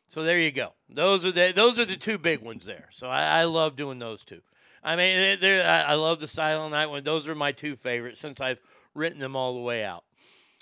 So 0.10 0.22
there 0.22 0.38
you 0.40 0.52
go. 0.52 0.74
Those 0.88 1.26
are 1.26 1.32
the 1.32 1.54
those 1.56 1.80
are 1.80 1.86
the 1.86 1.98
two 1.98 2.20
big 2.20 2.42
ones 2.42 2.64
there. 2.64 2.90
So 2.92 3.08
I, 3.08 3.40
I 3.40 3.44
love 3.46 3.76
doing 3.76 3.98
those 3.98 4.24
two. 4.24 4.42
I 4.84 4.96
mean, 4.96 5.40
I, 5.44 5.82
I 5.82 5.94
love 5.96 6.20
the 6.20 6.28
Silent 6.28 6.70
Night 6.70 6.86
one. 6.86 7.04
Those 7.04 7.28
are 7.28 7.34
my 7.34 7.52
two 7.52 7.76
favorites 7.76 8.20
since 8.20 8.40
I've 8.40 8.62
written 8.94 9.18
them 9.18 9.36
all 9.36 9.56
the 9.56 9.62
way 9.62 9.84
out. 9.84 10.04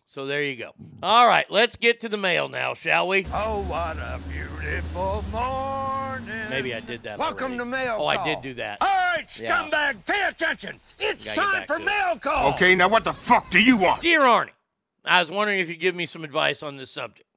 So 0.10 0.26
there 0.26 0.42
you 0.42 0.56
go. 0.56 0.72
All 1.04 1.28
right, 1.28 1.46
let's 1.52 1.76
get 1.76 2.00
to 2.00 2.08
the 2.10 2.16
mail 2.18 2.48
now, 2.48 2.74
shall 2.74 3.10
we? 3.10 3.28
Oh, 3.34 3.62
what 3.64 3.98
a 3.98 4.22
beautiful 4.32 5.24
morning. 5.34 6.50
Maybe 6.50 6.74
I 6.74 6.80
did 6.80 7.04
that. 7.04 7.20
Welcome 7.20 7.52
already. 7.54 7.58
to 7.60 7.66
Mail 7.66 7.98
Oh, 8.00 8.06
I 8.08 8.24
did 8.24 8.40
do 8.42 8.54
that. 8.54 8.78
All 8.80 8.88
right, 8.88 9.28
Yeah. 9.38 9.64
scumbag, 9.70 10.06
pay 10.06 10.24
attention. 10.26 10.80
It's 10.98 11.26
Gotta 11.26 11.60
get 11.60 11.68
time 11.68 11.80
for. 11.82 11.84
Mail 11.86 12.18
Call. 12.20 12.54
Okay, 12.54 12.74
now 12.74 12.88
what 12.88 13.04
the 13.04 13.14
fuck 13.14 13.52
do 13.52 13.60
you 13.62 13.76
want? 13.76 14.02
Dear 14.02 14.22
Arnie, 14.22 14.52
I 15.04 15.20
was 15.22 15.30
wondering 15.30 15.60
if 15.60 15.68
you'd 15.68 15.82
give 15.82 15.94
me 15.94 16.06
some 16.06 16.24
advice 16.24 16.64
on 16.64 16.78
this 16.78 16.90
subject. 16.90 17.28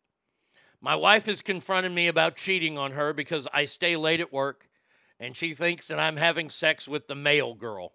My 0.81 0.95
wife 0.95 1.27
has 1.27 1.43
confronted 1.43 1.91
me 1.91 2.07
about 2.07 2.37
cheating 2.37 2.79
on 2.79 2.93
her 2.93 3.13
because 3.13 3.49
I 3.53 3.65
stay 3.65 3.97
late 3.97 4.21
at 4.21 4.33
work 4.33 4.69
and 5.19 5.37
she 5.37 5.55
thinks 5.55 5.89
that 5.89 5.99
I'm 5.99 6.17
having 6.19 6.49
sex 6.49 6.87
with 6.87 7.09
the 7.09 7.17
male 7.17 7.55
girl. 7.55 7.95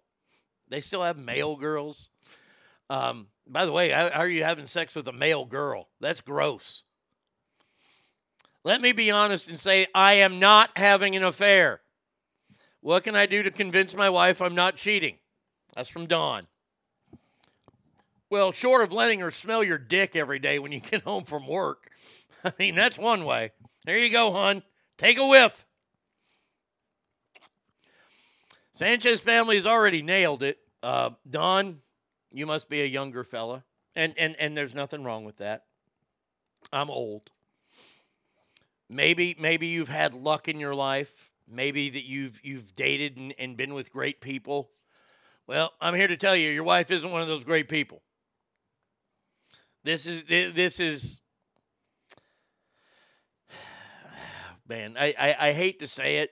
They 0.68 0.82
still 0.82 1.02
have 1.02 1.16
male 1.16 1.56
girls? 1.56 2.10
Um, 2.88 3.28
by 3.46 3.66
the 3.66 3.72
way, 3.72 3.90
how, 3.90 4.08
are 4.08 4.28
you 4.28 4.44
having 4.44 4.66
sex 4.66 4.94
with 4.94 5.08
a 5.08 5.12
male 5.12 5.44
girl? 5.44 5.88
That's 6.00 6.20
gross. 6.20 6.82
Let 8.64 8.80
me 8.80 8.92
be 8.92 9.10
honest 9.10 9.48
and 9.48 9.60
say 9.60 9.86
I 9.94 10.14
am 10.14 10.40
not 10.40 10.70
having 10.76 11.14
an 11.14 11.22
affair. 11.22 11.80
What 12.80 13.04
can 13.04 13.14
I 13.14 13.26
do 13.26 13.42
to 13.42 13.50
convince 13.50 13.94
my 13.94 14.10
wife 14.10 14.40
I'm 14.40 14.54
not 14.54 14.76
cheating? 14.76 15.16
That's 15.74 15.88
from 15.88 16.06
Dawn. 16.06 16.46
Well, 18.28 18.50
short 18.50 18.82
of 18.82 18.92
letting 18.92 19.20
her 19.20 19.30
smell 19.30 19.62
your 19.62 19.78
dick 19.78 20.16
every 20.16 20.38
day 20.38 20.58
when 20.58 20.72
you 20.72 20.80
get 20.90 21.02
home 21.02 21.24
from 21.24 21.46
work, 21.46 21.90
I 22.44 22.52
mean, 22.58 22.74
that's 22.74 22.98
one 22.98 23.24
way. 23.24 23.52
There 23.84 23.98
you 23.98 24.10
go, 24.10 24.32
hon. 24.32 24.62
Take 24.98 25.18
a 25.18 25.26
whiff. 25.26 25.64
Sanchez 28.72 29.20
family 29.20 29.56
has 29.56 29.66
already 29.66 30.02
nailed 30.02 30.42
it. 30.42 30.58
Uh, 30.82 31.10
Don, 31.28 31.78
you 32.32 32.46
must 32.46 32.68
be 32.68 32.82
a 32.82 32.86
younger 32.86 33.24
fella, 33.24 33.64
and 33.94 34.14
and 34.18 34.36
and 34.36 34.56
there's 34.56 34.74
nothing 34.74 35.04
wrong 35.04 35.24
with 35.24 35.38
that. 35.38 35.64
I'm 36.72 36.90
old. 36.90 37.30
Maybe 38.88 39.36
maybe 39.38 39.66
you've 39.66 39.88
had 39.88 40.14
luck 40.14 40.48
in 40.48 40.60
your 40.60 40.74
life. 40.74 41.30
Maybe 41.48 41.90
that 41.90 42.04
you've 42.04 42.40
you've 42.44 42.74
dated 42.74 43.16
and, 43.16 43.34
and 43.38 43.56
been 43.56 43.74
with 43.74 43.92
great 43.92 44.20
people. 44.20 44.70
Well, 45.46 45.72
I'm 45.80 45.94
here 45.94 46.08
to 46.08 46.16
tell 46.16 46.34
you, 46.34 46.50
your 46.50 46.64
wife 46.64 46.90
isn't 46.90 47.10
one 47.10 47.22
of 47.22 47.28
those 47.28 47.44
great 47.44 47.68
people. 47.68 48.02
This 49.84 50.06
is 50.06 50.24
this 50.24 50.80
is 50.80 51.22
man. 54.68 54.96
I, 54.98 55.14
I, 55.18 55.48
I 55.48 55.52
hate 55.52 55.78
to 55.80 55.86
say 55.86 56.18
it, 56.18 56.30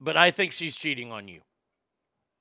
but 0.00 0.16
I 0.16 0.30
think 0.30 0.52
she's 0.52 0.74
cheating 0.74 1.12
on 1.12 1.28
you. 1.28 1.40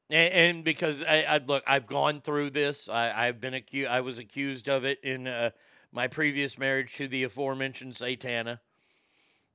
And, 0.10 0.34
and 0.34 0.64
because 0.64 1.04
I, 1.04 1.24
I 1.24 1.38
look, 1.40 1.64
I've 1.68 1.88
gone 1.88 2.22
through 2.22 2.52
this. 2.52 2.90
I, 2.90 3.28
I've 3.28 3.40
been 3.40 3.54
accused. 3.54 3.90
I 3.90 4.02
was 4.02 4.18
accused 4.18 4.68
of 4.70 4.86
it 4.86 5.00
in 5.04 5.28
uh, 5.28 5.52
my 5.92 6.08
previous 6.08 6.58
marriage 6.58 6.96
to 6.96 7.08
the 7.08 7.24
aforementioned 7.24 7.94
Satana. 7.94 8.60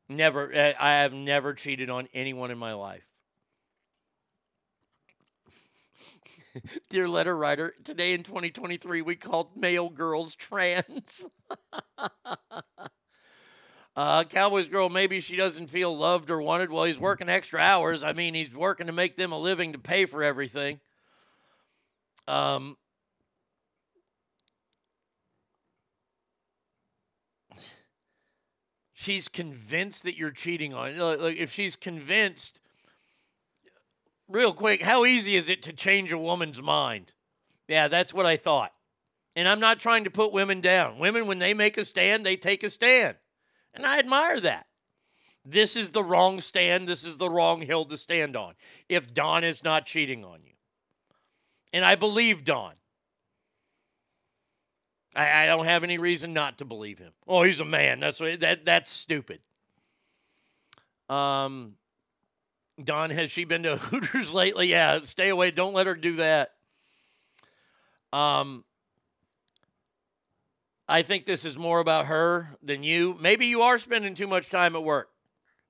Never, 0.08 0.52
I 0.54 0.74
I 0.78 0.90
have 1.00 1.12
never 1.12 1.54
cheated 1.54 1.90
on 1.90 2.08
anyone 2.14 2.50
in 2.52 2.58
my 2.58 2.72
life. 2.74 3.06
Dear 6.90 7.08
letter 7.08 7.36
writer, 7.36 7.74
today 7.84 8.12
in 8.14 8.22
2023, 8.22 9.02
we 9.02 9.16
called 9.16 9.56
male 9.56 9.88
girls 9.88 10.34
trans. 10.34 11.24
uh, 13.94 14.24
Cowboys 14.24 14.68
girl, 14.68 14.88
maybe 14.88 15.20
she 15.20 15.36
doesn't 15.36 15.66
feel 15.66 15.96
loved 15.96 16.30
or 16.30 16.40
wanted. 16.40 16.70
Well, 16.70 16.84
he's 16.84 16.98
working 16.98 17.28
extra 17.28 17.60
hours. 17.60 18.02
I 18.02 18.12
mean, 18.12 18.34
he's 18.34 18.54
working 18.54 18.86
to 18.86 18.92
make 18.92 19.16
them 19.16 19.32
a 19.32 19.38
living 19.38 19.72
to 19.72 19.78
pay 19.78 20.06
for 20.06 20.22
everything. 20.22 20.80
Um, 22.26 22.76
she's 28.94 29.28
convinced 29.28 30.04
that 30.04 30.16
you're 30.16 30.30
cheating 30.30 30.72
on. 30.72 30.96
Like, 30.96 31.36
if 31.36 31.52
she's 31.52 31.76
convinced, 31.76 32.60
real 34.28 34.54
quick, 34.54 34.80
how 34.80 35.04
easy 35.04 35.36
is 35.36 35.50
it 35.50 35.62
to 35.64 35.72
change 35.72 36.12
a 36.12 36.18
woman's 36.18 36.62
mind? 36.62 37.12
Yeah, 37.68 37.88
that's 37.88 38.14
what 38.14 38.24
I 38.24 38.36
thought. 38.38 38.72
And 39.36 39.48
I'm 39.48 39.60
not 39.60 39.80
trying 39.80 40.04
to 40.04 40.10
put 40.10 40.32
women 40.32 40.60
down. 40.60 40.98
Women, 40.98 41.26
when 41.26 41.38
they 41.38 41.52
make 41.52 41.76
a 41.76 41.84
stand, 41.84 42.24
they 42.24 42.36
take 42.36 42.62
a 42.62 42.70
stand. 42.70 43.16
And 43.74 43.86
I 43.86 43.98
admire 43.98 44.40
that. 44.40 44.66
This 45.44 45.76
is 45.76 45.90
the 45.90 46.04
wrong 46.04 46.40
stand. 46.40 46.88
This 46.88 47.04
is 47.04 47.16
the 47.16 47.28
wrong 47.28 47.62
hill 47.62 47.84
to 47.86 47.98
stand 47.98 48.36
on. 48.36 48.54
If 48.88 49.12
Don 49.12 49.42
is 49.44 49.64
not 49.64 49.86
cheating 49.86 50.24
on 50.24 50.40
you. 50.44 50.52
And 51.72 51.84
I 51.84 51.94
believe 51.96 52.44
Don. 52.44 52.74
I, 55.14 55.42
I 55.42 55.46
don't 55.46 55.66
have 55.66 55.84
any 55.84 55.98
reason 55.98 56.32
not 56.32 56.58
to 56.58 56.64
believe 56.64 56.98
him. 56.98 57.12
Oh, 57.26 57.42
he's 57.42 57.60
a 57.60 57.64
man. 57.64 58.00
That's 58.00 58.20
what, 58.20 58.40
that 58.40 58.64
that's 58.64 58.90
stupid. 58.90 59.40
Um 61.08 61.74
Don, 62.82 63.10
has 63.10 63.30
she 63.30 63.44
been 63.44 63.64
to 63.64 63.76
Hooters 63.78 64.32
lately? 64.32 64.68
Yeah, 64.68 65.00
stay 65.04 65.28
away. 65.28 65.50
Don't 65.50 65.74
let 65.74 65.86
her 65.86 65.94
do 65.94 66.16
that. 66.16 66.52
Um, 68.12 68.64
I 70.88 71.02
think 71.02 71.26
this 71.26 71.44
is 71.44 71.56
more 71.56 71.80
about 71.80 72.06
her 72.06 72.56
than 72.62 72.82
you. 72.82 73.16
Maybe 73.20 73.46
you 73.46 73.62
are 73.62 73.78
spending 73.78 74.14
too 74.14 74.26
much 74.26 74.50
time 74.50 74.76
at 74.76 74.84
work. 74.84 75.10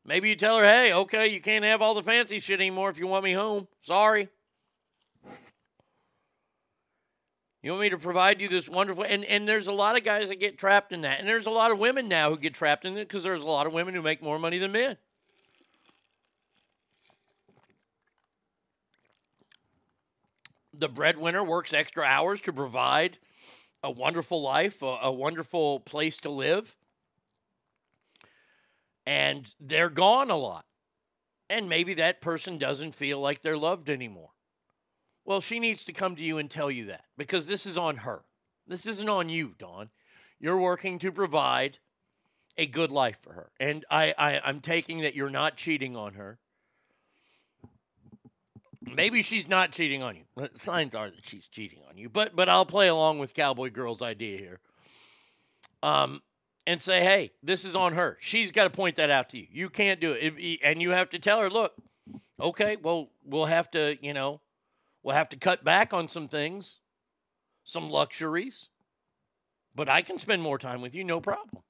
Maybe 0.04 0.28
you 0.28 0.36
tell 0.36 0.58
her, 0.58 0.64
hey, 0.64 0.92
okay, 0.92 1.28
you 1.28 1.40
can't 1.40 1.64
have 1.64 1.80
all 1.80 1.94
the 1.94 2.02
fancy 2.02 2.40
shit 2.40 2.60
anymore 2.60 2.90
if 2.90 2.98
you 2.98 3.06
want 3.06 3.24
me 3.24 3.32
home. 3.32 3.68
Sorry. 3.82 4.28
You 7.62 7.70
want 7.70 7.82
me 7.82 7.90
to 7.90 7.98
provide 7.98 8.40
you 8.40 8.48
this 8.48 8.68
wonderful 8.68 9.04
and 9.04 9.24
and 9.24 9.48
there's 9.48 9.68
a 9.68 9.72
lot 9.72 9.96
of 9.96 10.02
guys 10.02 10.30
that 10.30 10.40
get 10.40 10.58
trapped 10.58 10.92
in 10.92 11.02
that. 11.02 11.20
And 11.20 11.28
there's 11.28 11.46
a 11.46 11.50
lot 11.50 11.70
of 11.70 11.78
women 11.78 12.08
now 12.08 12.30
who 12.30 12.36
get 12.36 12.54
trapped 12.54 12.84
in 12.84 12.96
it 12.96 13.06
because 13.06 13.22
there's 13.22 13.44
a 13.44 13.46
lot 13.46 13.68
of 13.68 13.72
women 13.72 13.94
who 13.94 14.02
make 14.02 14.20
more 14.20 14.40
money 14.40 14.58
than 14.58 14.72
men. 14.72 14.96
the 20.82 20.88
breadwinner 20.88 21.44
works 21.44 21.72
extra 21.72 22.02
hours 22.02 22.40
to 22.40 22.52
provide 22.52 23.18
a 23.82 23.90
wonderful 23.90 24.42
life, 24.42 24.82
a, 24.82 24.98
a 25.02 25.12
wonderful 25.12 25.80
place 25.80 26.16
to 26.18 26.30
live. 26.30 26.76
And 29.06 29.52
they're 29.60 29.90
gone 29.90 30.30
a 30.30 30.36
lot. 30.36 30.64
And 31.50 31.68
maybe 31.68 31.94
that 31.94 32.20
person 32.20 32.56
doesn't 32.58 32.94
feel 32.94 33.20
like 33.20 33.42
they're 33.42 33.58
loved 33.58 33.90
anymore. 33.90 34.30
Well, 35.24 35.40
she 35.40 35.60
needs 35.60 35.84
to 35.84 35.92
come 35.92 36.16
to 36.16 36.22
you 36.22 36.38
and 36.38 36.50
tell 36.50 36.70
you 36.70 36.86
that 36.86 37.04
because 37.16 37.46
this 37.46 37.66
is 37.66 37.76
on 37.76 37.98
her. 37.98 38.22
This 38.66 38.86
isn't 38.86 39.08
on 39.08 39.28
you, 39.28 39.54
Dawn. 39.58 39.90
You're 40.40 40.58
working 40.58 40.98
to 41.00 41.12
provide 41.12 41.78
a 42.56 42.66
good 42.66 42.90
life 42.90 43.18
for 43.22 43.32
her. 43.32 43.50
And 43.60 43.84
I, 43.90 44.14
I, 44.18 44.40
I'm 44.44 44.60
taking 44.60 45.00
that 45.02 45.14
you're 45.14 45.30
not 45.30 45.56
cheating 45.56 45.96
on 45.96 46.14
her. 46.14 46.38
Maybe 48.94 49.22
she's 49.22 49.48
not 49.48 49.72
cheating 49.72 50.02
on 50.02 50.16
you. 50.16 50.48
Signs 50.56 50.94
are 50.94 51.10
that 51.10 51.24
she's 51.24 51.46
cheating 51.48 51.80
on 51.88 51.96
you. 51.96 52.08
But 52.08 52.34
but 52.34 52.48
I'll 52.48 52.66
play 52.66 52.88
along 52.88 53.18
with 53.18 53.34
Cowboy 53.34 53.70
Girl's 53.70 54.02
idea 54.02 54.38
here. 54.38 54.60
Um, 55.82 56.22
and 56.66 56.80
say, 56.80 57.00
hey, 57.02 57.32
this 57.42 57.64
is 57.64 57.74
on 57.74 57.94
her. 57.94 58.16
She's 58.20 58.50
got 58.52 58.64
to 58.64 58.70
point 58.70 58.96
that 58.96 59.10
out 59.10 59.30
to 59.30 59.38
you. 59.38 59.46
You 59.50 59.68
can't 59.68 60.00
do 60.00 60.12
it. 60.12 60.34
It- 60.38 60.60
and 60.62 60.80
you 60.80 60.90
have 60.90 61.10
to 61.10 61.18
tell 61.18 61.40
her, 61.40 61.50
look, 61.50 61.74
okay, 62.40 62.76
well, 62.76 63.08
we'll 63.24 63.46
have 63.46 63.70
to, 63.72 63.96
you 64.00 64.14
know, 64.14 64.40
we'll 65.02 65.16
have 65.16 65.28
to 65.30 65.36
cut 65.36 65.64
back 65.64 65.92
on 65.92 66.08
some 66.08 66.28
things, 66.28 66.78
some 67.64 67.90
luxuries. 67.90 68.68
But 69.74 69.88
I 69.88 70.02
can 70.02 70.18
spend 70.18 70.42
more 70.42 70.58
time 70.58 70.82
with 70.82 70.94
you, 70.94 71.02
no 71.02 71.20
problem. 71.20 71.62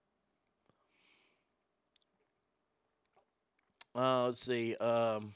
Uh, 3.95 4.27
let's 4.27 4.45
see. 4.45 4.75
Um, 4.77 5.33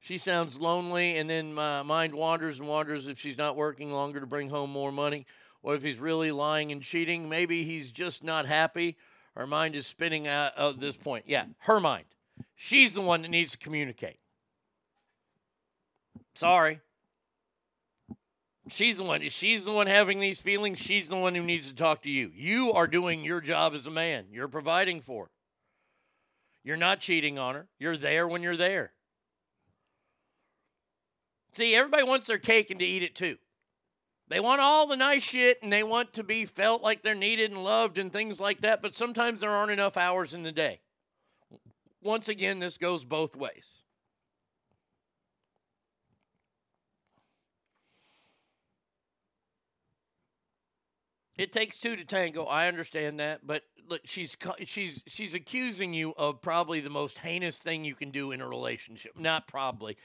She 0.00 0.18
sounds 0.18 0.60
lonely, 0.60 1.16
and 1.16 1.28
then 1.28 1.52
my 1.54 1.82
mind 1.82 2.14
wanders 2.14 2.58
and 2.58 2.68
wanders 2.68 3.08
if 3.08 3.18
she's 3.18 3.36
not 3.36 3.56
working 3.56 3.92
longer 3.92 4.20
to 4.20 4.26
bring 4.26 4.48
home 4.48 4.70
more 4.70 4.92
money, 4.92 5.26
or 5.62 5.74
if 5.74 5.82
he's 5.82 5.98
really 5.98 6.30
lying 6.30 6.72
and 6.72 6.82
cheating. 6.82 7.28
Maybe 7.28 7.64
he's 7.64 7.90
just 7.90 8.22
not 8.22 8.46
happy. 8.46 8.96
Her 9.36 9.46
mind 9.46 9.74
is 9.74 9.86
spinning 9.86 10.26
at 10.26 10.56
at 10.56 10.80
this 10.80 10.96
point. 10.96 11.24
Yeah, 11.26 11.46
her 11.60 11.80
mind. 11.80 12.06
She's 12.54 12.92
the 12.92 13.00
one 13.00 13.22
that 13.22 13.28
needs 13.28 13.52
to 13.52 13.58
communicate. 13.58 14.18
Sorry. 16.34 16.80
She's 18.68 18.98
the 18.98 19.04
one. 19.04 19.28
She's 19.28 19.64
the 19.64 19.72
one 19.72 19.86
having 19.86 20.20
these 20.20 20.40
feelings. 20.40 20.78
She's 20.78 21.08
the 21.08 21.16
one 21.16 21.34
who 21.34 21.42
needs 21.42 21.68
to 21.68 21.74
talk 21.74 22.02
to 22.02 22.10
you. 22.10 22.30
You 22.34 22.72
are 22.72 22.86
doing 22.86 23.24
your 23.24 23.40
job 23.40 23.74
as 23.74 23.86
a 23.86 23.90
man. 23.90 24.26
You're 24.30 24.48
providing 24.48 25.00
for 25.00 25.24
her. 25.24 25.30
You're 26.62 26.76
not 26.76 27.00
cheating 27.00 27.38
on 27.38 27.54
her. 27.54 27.68
You're 27.78 27.96
there 27.96 28.28
when 28.28 28.42
you're 28.42 28.56
there. 28.56 28.92
See, 31.58 31.74
everybody 31.74 32.04
wants 32.04 32.28
their 32.28 32.38
cake 32.38 32.70
and 32.70 32.78
to 32.78 32.86
eat 32.86 33.02
it 33.02 33.16
too. 33.16 33.36
They 34.28 34.38
want 34.38 34.60
all 34.60 34.86
the 34.86 34.94
nice 34.94 35.24
shit 35.24 35.60
and 35.60 35.72
they 35.72 35.82
want 35.82 36.12
to 36.12 36.22
be 36.22 36.46
felt 36.46 36.84
like 36.84 37.02
they're 37.02 37.16
needed 37.16 37.50
and 37.50 37.64
loved 37.64 37.98
and 37.98 38.12
things 38.12 38.38
like 38.38 38.60
that, 38.60 38.80
but 38.80 38.94
sometimes 38.94 39.40
there 39.40 39.50
aren't 39.50 39.72
enough 39.72 39.96
hours 39.96 40.34
in 40.34 40.44
the 40.44 40.52
day. 40.52 40.78
Once 42.00 42.28
again, 42.28 42.60
this 42.60 42.78
goes 42.78 43.04
both 43.04 43.34
ways. 43.34 43.82
It 51.36 51.50
takes 51.50 51.80
two 51.80 51.96
to 51.96 52.04
tango. 52.04 52.44
I 52.44 52.68
understand 52.68 53.18
that, 53.18 53.44
but 53.44 53.64
look, 53.88 54.02
she's 54.04 54.36
she's 54.64 55.02
she's 55.08 55.34
accusing 55.34 55.92
you 55.92 56.14
of 56.16 56.40
probably 56.40 56.78
the 56.78 56.88
most 56.88 57.18
heinous 57.18 57.60
thing 57.60 57.84
you 57.84 57.96
can 57.96 58.12
do 58.12 58.30
in 58.30 58.40
a 58.40 58.46
relationship. 58.46 59.18
Not 59.18 59.48
probably, 59.48 59.96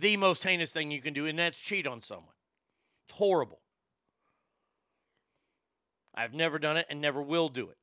the 0.00 0.16
most 0.16 0.42
heinous 0.42 0.72
thing 0.72 0.90
you 0.90 1.00
can 1.00 1.14
do, 1.14 1.26
and 1.26 1.38
that's 1.38 1.60
cheat 1.60 1.86
on 1.86 2.00
someone. 2.00 2.34
It's 3.08 3.16
horrible. 3.16 3.60
I've 6.14 6.34
never 6.34 6.58
done 6.58 6.76
it 6.76 6.86
and 6.90 7.00
never 7.00 7.22
will 7.22 7.48
do 7.48 7.70
it 7.70 7.76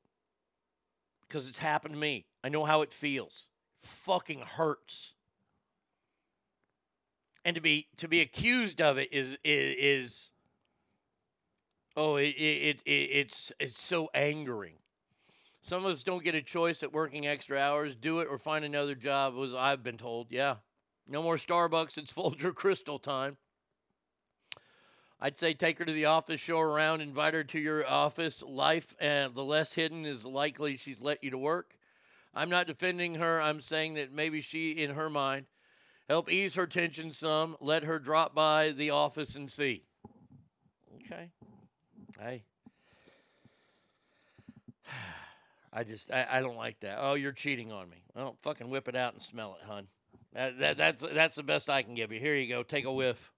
because 1.28 1.48
it's 1.48 1.58
happened 1.58 1.94
to 1.94 2.00
me. 2.00 2.26
I 2.44 2.50
know 2.50 2.66
how 2.66 2.82
it 2.82 2.92
feels. 2.92 3.48
Fucking 3.82 4.42
hurts. 4.42 5.14
And 7.44 7.56
to 7.56 7.62
be 7.62 7.88
to 7.98 8.08
be 8.08 8.22
accused 8.22 8.82
of 8.82 8.98
it 8.98 9.14
is 9.14 9.38
is, 9.44 9.76
is 9.78 10.32
oh 11.96 12.18
it, 12.18 12.30
it, 12.30 12.82
it 12.86 12.92
it's 12.92 13.52
it's 13.60 13.82
so 13.82 14.10
angering. 14.14 14.76
Some 15.62 15.86
of 15.86 15.92
us 15.92 16.04
don't 16.04 16.24
get 16.24 16.36
a 16.36 16.42
choice 16.42 16.84
at 16.84 16.92
working 16.92 17.26
extra 17.26 17.58
hours. 17.58 17.96
Do 17.96 18.20
it 18.20 18.28
or 18.30 18.38
find 18.38 18.66
another 18.66 18.96
job. 18.96 19.36
Was 19.36 19.54
I've 19.54 19.84
been 19.84 19.98
told. 19.98 20.32
Yeah, 20.32 20.56
no 21.07 21.22
more 21.22 21.38
Starbucks. 21.38 21.98
It's 21.98 22.11
Folger 22.11 22.52
Crystal 22.52 22.99
time. 22.99 23.38
I'd 25.19 25.38
say 25.38 25.53
take 25.53 25.80
her 25.80 25.86
to 25.86 25.94
the 25.94 26.06
office, 26.06 26.41
show 26.41 26.60
her 26.60 26.68
around, 26.68 27.02
invite 27.02 27.34
her 27.34 27.44
to 27.45 27.60
your 27.60 27.88
office 27.88 28.44
life, 28.44 28.94
and 28.99 29.34
the 29.34 29.44
less 29.44 29.73
hidden 29.73 30.06
is 30.06 30.26
likely 30.26 30.76
she's 30.77 31.02
let 31.02 31.23
you 31.23 31.32
to 31.32 31.38
work. 31.38 31.77
I'm 32.34 32.49
not 32.49 32.68
defending 32.68 33.15
her. 33.15 33.41
I'm 33.41 33.61
saying 33.61 33.94
that 33.94 34.11
maybe 34.11 34.41
she, 34.41 34.72
in 34.72 34.91
her 34.91 35.10
mind, 35.10 35.45
help 36.10 36.30
ease 36.30 36.56
her 36.56 36.68
tension 36.68 37.14
some. 37.14 37.56
Let 37.61 37.84
her 37.84 37.98
drop 37.98 38.36
by 38.36 38.72
the 38.72 38.90
office 38.90 39.36
and 39.36 39.49
see. 39.49 39.84
Okay. 41.06 41.32
Hey. 42.19 42.44
I 45.73 45.84
just 45.84 46.11
I, 46.11 46.27
I 46.30 46.41
don't 46.41 46.57
like 46.57 46.82
that. 46.82 46.98
Oh, 46.99 47.14
you're 47.14 47.32
cheating 47.32 47.72
on 47.72 47.90
me. 47.90 48.03
Well, 48.15 48.38
fucking 48.41 48.69
whip 48.69 48.88
it 48.90 48.95
out 48.95 49.14
and 49.14 49.22
smell 49.22 49.57
it, 49.60 49.65
hun. 49.65 49.88
That, 50.36 50.60
that 50.60 50.78
that's 50.78 51.03
that's 51.14 51.38
the 51.38 51.44
best 51.44 51.70
I 51.70 51.82
can 51.82 51.95
give 51.95 52.12
you. 52.12 52.20
Here 52.20 52.36
you 52.36 52.49
go. 52.49 52.62
Take 52.62 52.84
a 52.84 52.91
whiff. 52.91 53.32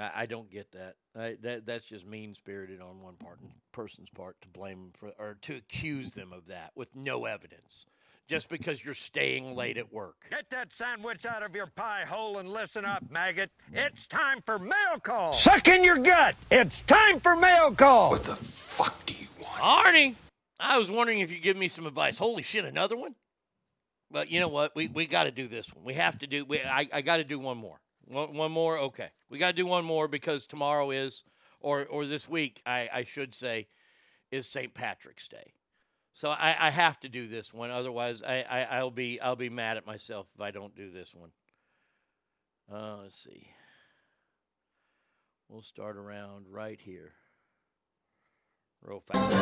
I, 0.00 0.10
I 0.14 0.26
don't 0.26 0.50
get 0.50 0.72
that. 0.72 0.94
I, 1.14 1.36
that 1.42 1.66
that's 1.66 1.84
just 1.84 2.06
mean 2.06 2.34
spirited 2.34 2.80
on 2.80 3.02
one 3.02 3.16
part 3.16 3.40
person's 3.72 4.08
part 4.08 4.40
to 4.40 4.48
blame 4.48 4.92
for 4.94 5.12
or 5.18 5.36
to 5.42 5.56
accuse 5.56 6.12
them 6.14 6.32
of 6.32 6.46
that 6.46 6.70
with 6.74 6.96
no 6.96 7.26
evidence, 7.26 7.84
just 8.26 8.48
because 8.48 8.82
you're 8.82 8.94
staying 8.94 9.54
late 9.54 9.76
at 9.76 9.92
work. 9.92 10.16
Get 10.30 10.48
that 10.48 10.72
sandwich 10.72 11.26
out 11.26 11.42
of 11.42 11.54
your 11.54 11.66
pie 11.66 12.04
hole 12.08 12.38
and 12.38 12.48
listen 12.48 12.86
up, 12.86 13.04
maggot. 13.10 13.50
It's 13.70 14.06
time 14.06 14.40
for 14.46 14.58
mail 14.58 14.98
call. 15.02 15.34
Suck 15.34 15.68
in 15.68 15.84
your 15.84 15.98
gut. 15.98 16.36
It's 16.50 16.80
time 16.82 17.20
for 17.20 17.36
mail 17.36 17.70
call. 17.72 18.12
What 18.12 18.24
the 18.24 18.36
fuck 18.36 19.04
do 19.04 19.12
you 19.12 19.28
want? 19.42 19.60
Arnie, 19.60 20.14
I 20.58 20.78
was 20.78 20.90
wondering 20.90 21.20
if 21.20 21.30
you'd 21.30 21.42
give 21.42 21.58
me 21.58 21.68
some 21.68 21.86
advice. 21.86 22.16
Holy 22.16 22.42
shit, 22.42 22.64
another 22.64 22.96
one? 22.96 23.14
But 24.14 24.30
you 24.30 24.38
know 24.38 24.48
what? 24.48 24.76
We 24.76 24.86
we 24.86 25.06
got 25.06 25.24
to 25.24 25.32
do 25.32 25.48
this 25.48 25.74
one. 25.74 25.84
We 25.84 25.94
have 25.94 26.20
to 26.20 26.28
do. 26.28 26.44
We, 26.44 26.60
I 26.60 26.88
I 26.92 27.00
got 27.00 27.16
to 27.16 27.24
do 27.24 27.40
one 27.40 27.58
more. 27.58 27.80
One, 28.06 28.32
one 28.36 28.52
more. 28.52 28.78
Okay, 28.78 29.08
we 29.28 29.38
got 29.38 29.48
to 29.48 29.56
do 29.56 29.66
one 29.66 29.84
more 29.84 30.06
because 30.06 30.46
tomorrow 30.46 30.92
is, 30.92 31.24
or 31.58 31.84
or 31.86 32.06
this 32.06 32.28
week, 32.28 32.62
I 32.64 32.88
I 32.94 33.02
should 33.02 33.34
say, 33.34 33.66
is 34.30 34.46
St. 34.46 34.72
Patrick's 34.72 35.26
Day. 35.26 35.54
So 36.12 36.28
I, 36.28 36.68
I 36.68 36.70
have 36.70 37.00
to 37.00 37.08
do 37.08 37.26
this 37.26 37.52
one. 37.52 37.72
Otherwise, 37.72 38.22
I, 38.22 38.44
I 38.48 38.62
I'll 38.76 38.92
be 38.92 39.20
I'll 39.20 39.34
be 39.34 39.50
mad 39.50 39.78
at 39.78 39.84
myself 39.84 40.28
if 40.32 40.40
I 40.40 40.52
don't 40.52 40.76
do 40.76 40.92
this 40.92 41.12
one. 41.12 41.30
Uh, 42.72 42.98
let's 43.02 43.20
see. 43.20 43.48
We'll 45.48 45.62
start 45.62 45.96
around 45.96 46.46
right 46.48 46.80
here. 46.80 47.14
Real 48.80 49.02
fast. 49.12 49.34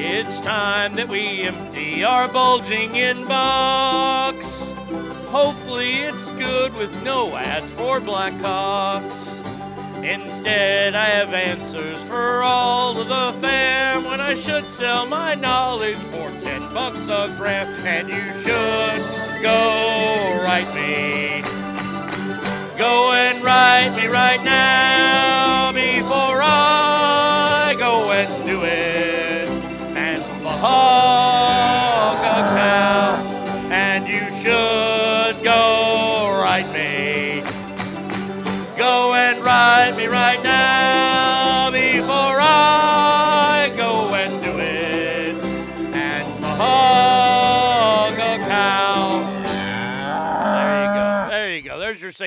It's 0.00 0.38
time 0.38 0.94
that 0.94 1.08
we 1.08 1.42
empty 1.42 2.04
our 2.04 2.32
bulging 2.32 2.90
inbox. 2.90 4.36
Hopefully, 5.26 5.90
it's 5.90 6.30
good 6.32 6.72
with 6.76 7.02
no 7.02 7.36
ads 7.36 7.72
for 7.72 7.98
Blackhawks. 8.00 9.44
Instead, 10.04 10.94
I 10.94 11.04
have 11.06 11.34
answers 11.34 11.96
for 12.04 12.44
all 12.44 12.96
of 12.96 13.08
the 13.08 13.40
fam 13.40 14.04
when 14.04 14.20
I 14.20 14.36
should 14.36 14.70
sell 14.70 15.04
my 15.08 15.34
knowledge 15.34 15.96
for 15.96 16.30
10 16.42 16.72
bucks 16.72 17.08
a 17.08 17.34
gram. 17.36 17.66
And 17.84 18.08
you 18.08 18.22
should 18.44 19.42
go 19.42 20.40
write 20.44 20.72
me. 20.76 21.42
Go 22.78 23.12
and 23.14 23.44
write 23.44 23.96
me 23.96 24.06
right 24.06 24.42
now 24.44 25.72
before 25.72 26.40
I 26.40 26.77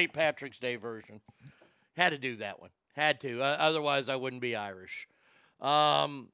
St. 0.01 0.13
Patrick's 0.13 0.57
Day 0.57 0.77
version. 0.77 1.21
Had 1.95 2.09
to 2.09 2.17
do 2.17 2.37
that 2.37 2.59
one. 2.59 2.71
Had 2.95 3.21
to. 3.21 3.39
Uh, 3.43 3.57
otherwise, 3.59 4.09
I 4.09 4.15
wouldn't 4.15 4.41
be 4.41 4.55
Irish. 4.55 5.07
Um, 5.59 6.29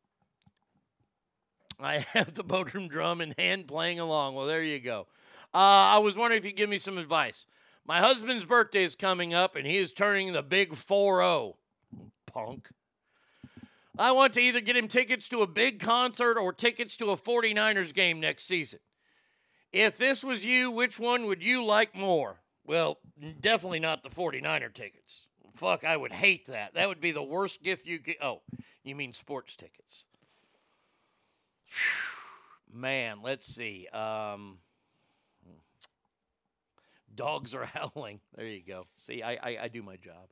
I 1.78 1.98
have 2.14 2.34
the 2.34 2.46
Bodrum 2.46 2.90
drum 2.90 3.20
in 3.20 3.34
hand 3.38 3.68
playing 3.68 4.00
along. 4.00 4.36
Well, 4.36 4.48
there 4.48 4.64
you 4.64 4.80
go. 4.80 5.08
Uh, 5.54 5.92
I 5.92 5.98
was 5.98 6.16
wondering 6.16 6.40
if 6.40 6.46
you'd 6.46 6.56
give 6.56 6.70
me 6.70 6.78
some 6.78 6.98
advice. 6.98 7.46
My 7.86 8.00
husband's 8.00 8.46
birthday 8.46 8.84
is 8.86 8.96
coming 8.96 9.34
up, 9.34 9.58
and 9.58 9.68
he 9.68 9.76
is 9.76 9.92
turning 9.92 10.32
the 10.32 10.44
big 10.44 10.74
4 10.74 11.20
0. 11.20 11.58
Punk. 12.26 12.70
I 14.00 14.14
want 14.14 14.32
to 14.36 14.42
either 14.42 14.62
get 14.62 14.78
him 14.78 14.88
tickets 14.88 15.28
to 15.28 15.42
a 15.42 15.48
big 15.48 15.82
concert 15.82 16.38
or 16.38 16.54
tickets 16.54 16.96
to 16.98 17.12
a 17.12 17.18
49ers 17.18 17.94
game 17.94 18.22
next 18.22 18.46
season. 18.46 18.80
If 19.74 19.98
this 19.98 20.24
was 20.24 20.46
you, 20.46 20.72
which 20.72 21.00
one 21.00 21.26
would 21.26 21.44
you 21.44 21.66
like 21.66 21.94
more? 21.94 22.40
Well, 22.68 23.00
definitely 23.40 23.80
not 23.80 24.04
the 24.04 24.10
49er 24.10 24.74
tickets. 24.74 25.28
Fuck, 25.56 25.86
I 25.86 25.96
would 25.96 26.12
hate 26.12 26.48
that. 26.48 26.76
That 26.76 26.90
would 26.90 27.00
be 27.00 27.12
the 27.12 27.24
worst 27.24 27.64
gift 27.64 27.88
you 27.88 27.98
could. 28.00 28.18
Oh, 28.22 28.42
you 28.84 28.94
mean 28.94 29.14
sports 29.14 29.56
tickets. 29.56 30.06
Man, 32.72 33.20
let's 33.24 33.48
see. 33.48 33.88
Um, 33.88 34.58
dogs 37.16 37.56
are 37.56 37.66
howling. 37.74 38.20
There 38.36 38.46
you 38.46 38.62
go. 38.68 38.86
See, 38.98 39.24
I, 39.24 39.32
I, 39.36 39.58
I 39.64 39.68
do 39.70 39.82
my 39.82 39.96
job. 39.96 40.28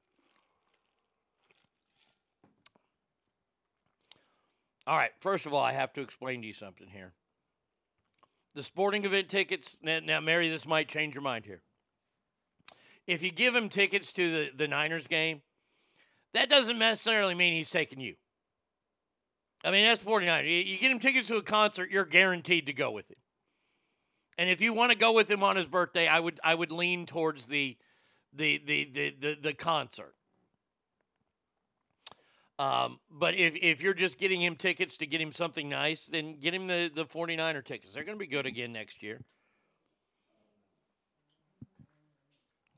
All 4.86 4.98
right, 4.98 5.12
first 5.20 5.48
of 5.48 5.54
all, 5.54 5.64
I 5.64 5.72
have 5.72 5.94
to 5.94 6.02
explain 6.02 6.42
to 6.42 6.48
you 6.48 6.54
something 6.54 6.88
here. 6.88 7.14
The 8.54 8.62
sporting 8.62 9.06
event 9.06 9.30
tickets, 9.30 9.78
now, 9.82 10.00
now, 10.04 10.20
Mary, 10.20 10.50
this 10.50 10.68
might 10.68 10.88
change 10.88 11.16
your 11.16 11.24
mind 11.24 11.46
here. 11.46 11.62
If 13.08 13.22
you 13.22 13.32
give 13.32 13.56
him 13.56 13.70
tickets 13.70 14.12
to 14.14 14.32
the, 14.32 14.52
the 14.56 14.68
Niners 14.68 15.08
game, 15.08 15.42
that 16.34 16.50
doesn't 16.50 16.80
necessarily 16.80 17.36
mean 17.36 17.54
he's 17.54 17.70
taking 17.70 18.00
you. 18.00 18.16
I 19.64 19.72
mean, 19.72 19.86
that's 19.86 20.02
49. 20.02 20.46
You, 20.46 20.78
get 20.78 20.92
him 20.92 21.00
tickets 21.00 21.28
to 21.30 21.38
a 21.38 21.42
concert, 21.42 21.90
you're 21.90 22.06
guaranteed 22.06 22.68
to 22.68 22.74
go 22.74 22.92
with 22.92 23.10
him. 23.10 23.18
And 24.38 24.50
if 24.50 24.62
you 24.62 24.74
want 24.74 24.92
to 24.92 24.98
go 24.98 25.14
with 25.14 25.30
him 25.32 25.44
on 25.44 25.56
his 25.56 25.66
birthday, 25.66 26.08
I 26.08 26.20
would 26.20 26.40
I 26.44 26.54
would 26.54 26.72
lean 26.72 27.06
towards 27.06 27.48
the 27.48 27.78
the 28.34 28.62
the 28.66 28.92
the 28.94 29.16
the, 29.20 29.38
the 29.42 29.54
concert. 29.54 30.14
Um, 32.58 33.00
but 33.10 33.36
if, 33.36 33.56
if 33.56 33.82
you're 33.82 33.94
just 33.94 34.18
getting 34.18 34.42
him 34.42 34.56
tickets 34.56 34.98
to 34.98 35.06
get 35.06 35.20
him 35.20 35.32
something 35.32 35.68
nice, 35.68 36.06
then 36.06 36.40
get 36.40 36.54
him 36.54 36.68
the, 36.68 36.90
the 36.94 37.06
49er 37.06 37.66
tickets. 37.66 37.94
They're 37.94 38.06
going 38.06 38.18
to 38.18 38.20
be 38.20 38.28
good 38.28 38.46
again 38.46 38.72
next 38.72 39.04
year. 39.04 39.20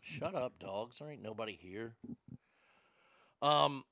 Shut 0.09 0.35
up, 0.35 0.57
dogs. 0.57 0.99
There 0.99 1.11
ain't 1.11 1.21
nobody 1.21 1.57
here. 1.61 1.93
Um, 3.41 3.83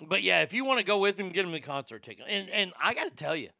but 0.00 0.24
yeah, 0.24 0.42
if 0.42 0.52
you 0.52 0.64
want 0.64 0.80
to 0.80 0.84
go 0.84 0.98
with 0.98 1.18
him, 1.18 1.30
get 1.30 1.44
him 1.44 1.52
the 1.52 1.60
concert 1.60 2.02
ticket. 2.02 2.26
And 2.28 2.50
and 2.50 2.72
I 2.82 2.94
got 2.94 3.04
to 3.04 3.10
tell 3.10 3.36
you, 3.36 3.50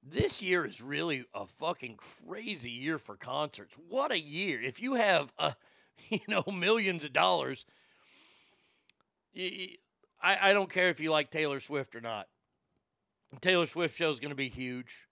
this 0.00 0.40
year 0.40 0.64
is 0.64 0.80
really 0.80 1.24
a 1.34 1.46
fucking 1.46 1.96
crazy 1.96 2.70
year 2.70 2.98
for 2.98 3.16
concerts. 3.16 3.74
What 3.88 4.12
a 4.12 4.20
year! 4.20 4.62
If 4.62 4.80
you 4.80 4.94
have 4.94 5.32
a, 5.38 5.56
you 6.08 6.20
know, 6.28 6.44
millions 6.52 7.02
of 7.04 7.12
dollars, 7.12 7.66
I 9.36 9.76
I 10.22 10.52
don't 10.52 10.70
care 10.70 10.88
if 10.88 11.00
you 11.00 11.10
like 11.10 11.32
Taylor 11.32 11.58
Swift 11.58 11.96
or 11.96 12.00
not. 12.00 12.28
Taylor 13.40 13.66
Swift 13.66 13.96
show 13.96 14.10
is 14.10 14.20
going 14.20 14.30
to 14.30 14.36
be 14.36 14.50
huge. 14.50 15.08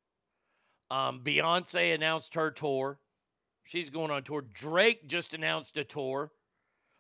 Um, 0.89 1.23
Beyonce 1.25 1.93
announced 1.93 2.35
her 2.35 2.53
tour. 2.53 3.01
She's 3.65 3.91
going 3.91 4.11
on 4.11 4.23
tour. 4.23 4.43
Drake 4.43 5.07
just 5.07 5.35
announced 5.35 5.77
a 5.77 5.85
tour. 5.85 6.33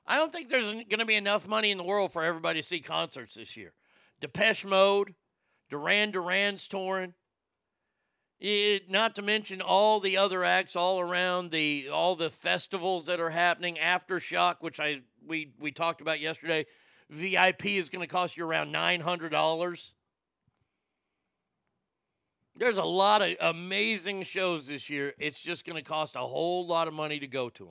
I 0.06 0.16
don't 0.16 0.32
think 0.32 0.48
there's 0.48 0.70
going 0.72 0.98
to 0.98 1.06
be 1.06 1.14
enough 1.14 1.46
money 1.46 1.70
in 1.70 1.78
the 1.78 1.84
world 1.84 2.12
for 2.12 2.22
everybody 2.22 2.60
to 2.60 2.66
see 2.66 2.80
concerts 2.80 3.34
this 3.34 3.56
year. 3.56 3.72
Depeche 4.20 4.64
Mode, 4.64 5.14
Duran 5.70 6.10
Duran's 6.10 6.66
touring. 6.66 7.14
It, 8.38 8.90
not 8.90 9.14
to 9.16 9.22
mention 9.22 9.60
all 9.60 10.00
the 10.00 10.16
other 10.16 10.44
acts 10.44 10.74
all 10.74 10.98
around 10.98 11.50
the 11.50 11.90
all 11.92 12.16
the 12.16 12.30
festivals 12.30 13.06
that 13.06 13.20
are 13.20 13.30
happening. 13.30 13.76
Aftershock, 13.76 14.56
which 14.60 14.80
I 14.80 15.02
we 15.26 15.52
we 15.60 15.72
talked 15.72 16.00
about 16.00 16.20
yesterday. 16.20 16.64
VIP 17.10 17.66
is 17.66 17.90
going 17.90 18.06
to 18.06 18.12
cost 18.12 18.36
you 18.36 18.46
around 18.46 18.72
nine 18.72 19.00
hundred 19.00 19.30
dollars. 19.30 19.94
There's 22.60 22.76
a 22.76 22.84
lot 22.84 23.22
of 23.22 23.36
amazing 23.40 24.22
shows 24.24 24.66
this 24.66 24.90
year. 24.90 25.14
It's 25.18 25.40
just 25.40 25.64
going 25.64 25.82
to 25.82 25.88
cost 25.88 26.14
a 26.14 26.18
whole 26.18 26.66
lot 26.66 26.88
of 26.88 26.94
money 26.94 27.18
to 27.18 27.26
go 27.26 27.48
to 27.48 27.64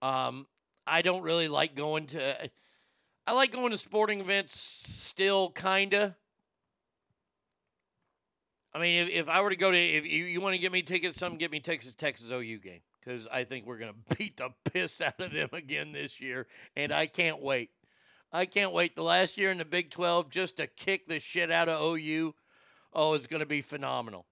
them. 0.00 0.08
Um, 0.08 0.46
I 0.86 1.02
don't 1.02 1.22
really 1.22 1.48
like 1.48 1.74
going 1.74 2.06
to. 2.08 2.48
I 3.26 3.32
like 3.32 3.50
going 3.50 3.72
to 3.72 3.76
sporting 3.76 4.20
events 4.20 4.56
still, 4.56 5.50
kinda. 5.50 6.16
I 8.72 8.78
mean, 8.78 9.02
if, 9.02 9.08
if 9.08 9.28
I 9.28 9.40
were 9.40 9.50
to 9.50 9.56
go 9.56 9.72
to, 9.72 9.76
if 9.76 10.06
you, 10.06 10.26
you 10.26 10.40
want 10.40 10.54
to 10.54 10.60
get 10.60 10.70
me 10.70 10.82
tickets, 10.82 11.18
some 11.18 11.38
get 11.38 11.50
me 11.50 11.58
to 11.58 11.96
Texas 11.96 12.30
OU 12.30 12.58
game 12.58 12.82
because 13.00 13.26
I 13.26 13.42
think 13.42 13.66
we're 13.66 13.78
going 13.78 13.94
to 14.10 14.16
beat 14.16 14.36
the 14.36 14.50
piss 14.64 15.00
out 15.00 15.20
of 15.20 15.32
them 15.32 15.48
again 15.52 15.90
this 15.90 16.20
year, 16.20 16.46
and 16.76 16.92
I 16.92 17.06
can't 17.06 17.42
wait. 17.42 17.70
I 18.32 18.46
can't 18.46 18.72
wait. 18.72 18.94
The 18.94 19.02
last 19.02 19.36
year 19.36 19.50
in 19.50 19.58
the 19.58 19.64
Big 19.64 19.90
12, 19.90 20.30
just 20.30 20.56
to 20.58 20.66
kick 20.66 21.08
the 21.08 21.18
shit 21.18 21.50
out 21.50 21.68
of 21.68 21.80
OU, 21.80 22.34
oh, 22.92 23.14
it's 23.14 23.26
going 23.26 23.40
to 23.40 23.46
be 23.46 23.62
phenomenal. 23.62 24.26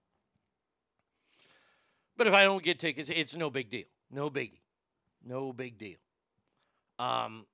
But 2.17 2.27
if 2.27 2.33
I 2.33 2.43
don't 2.43 2.63
get 2.63 2.79
tickets, 2.79 3.09
it's 3.09 3.35
no 3.35 3.49
big 3.49 3.69
deal. 3.69 3.85
No 4.11 4.29
biggie. 4.29 4.59
No 5.25 5.53
big 5.53 5.77
deal. 5.77 5.97
Um, 6.97 7.45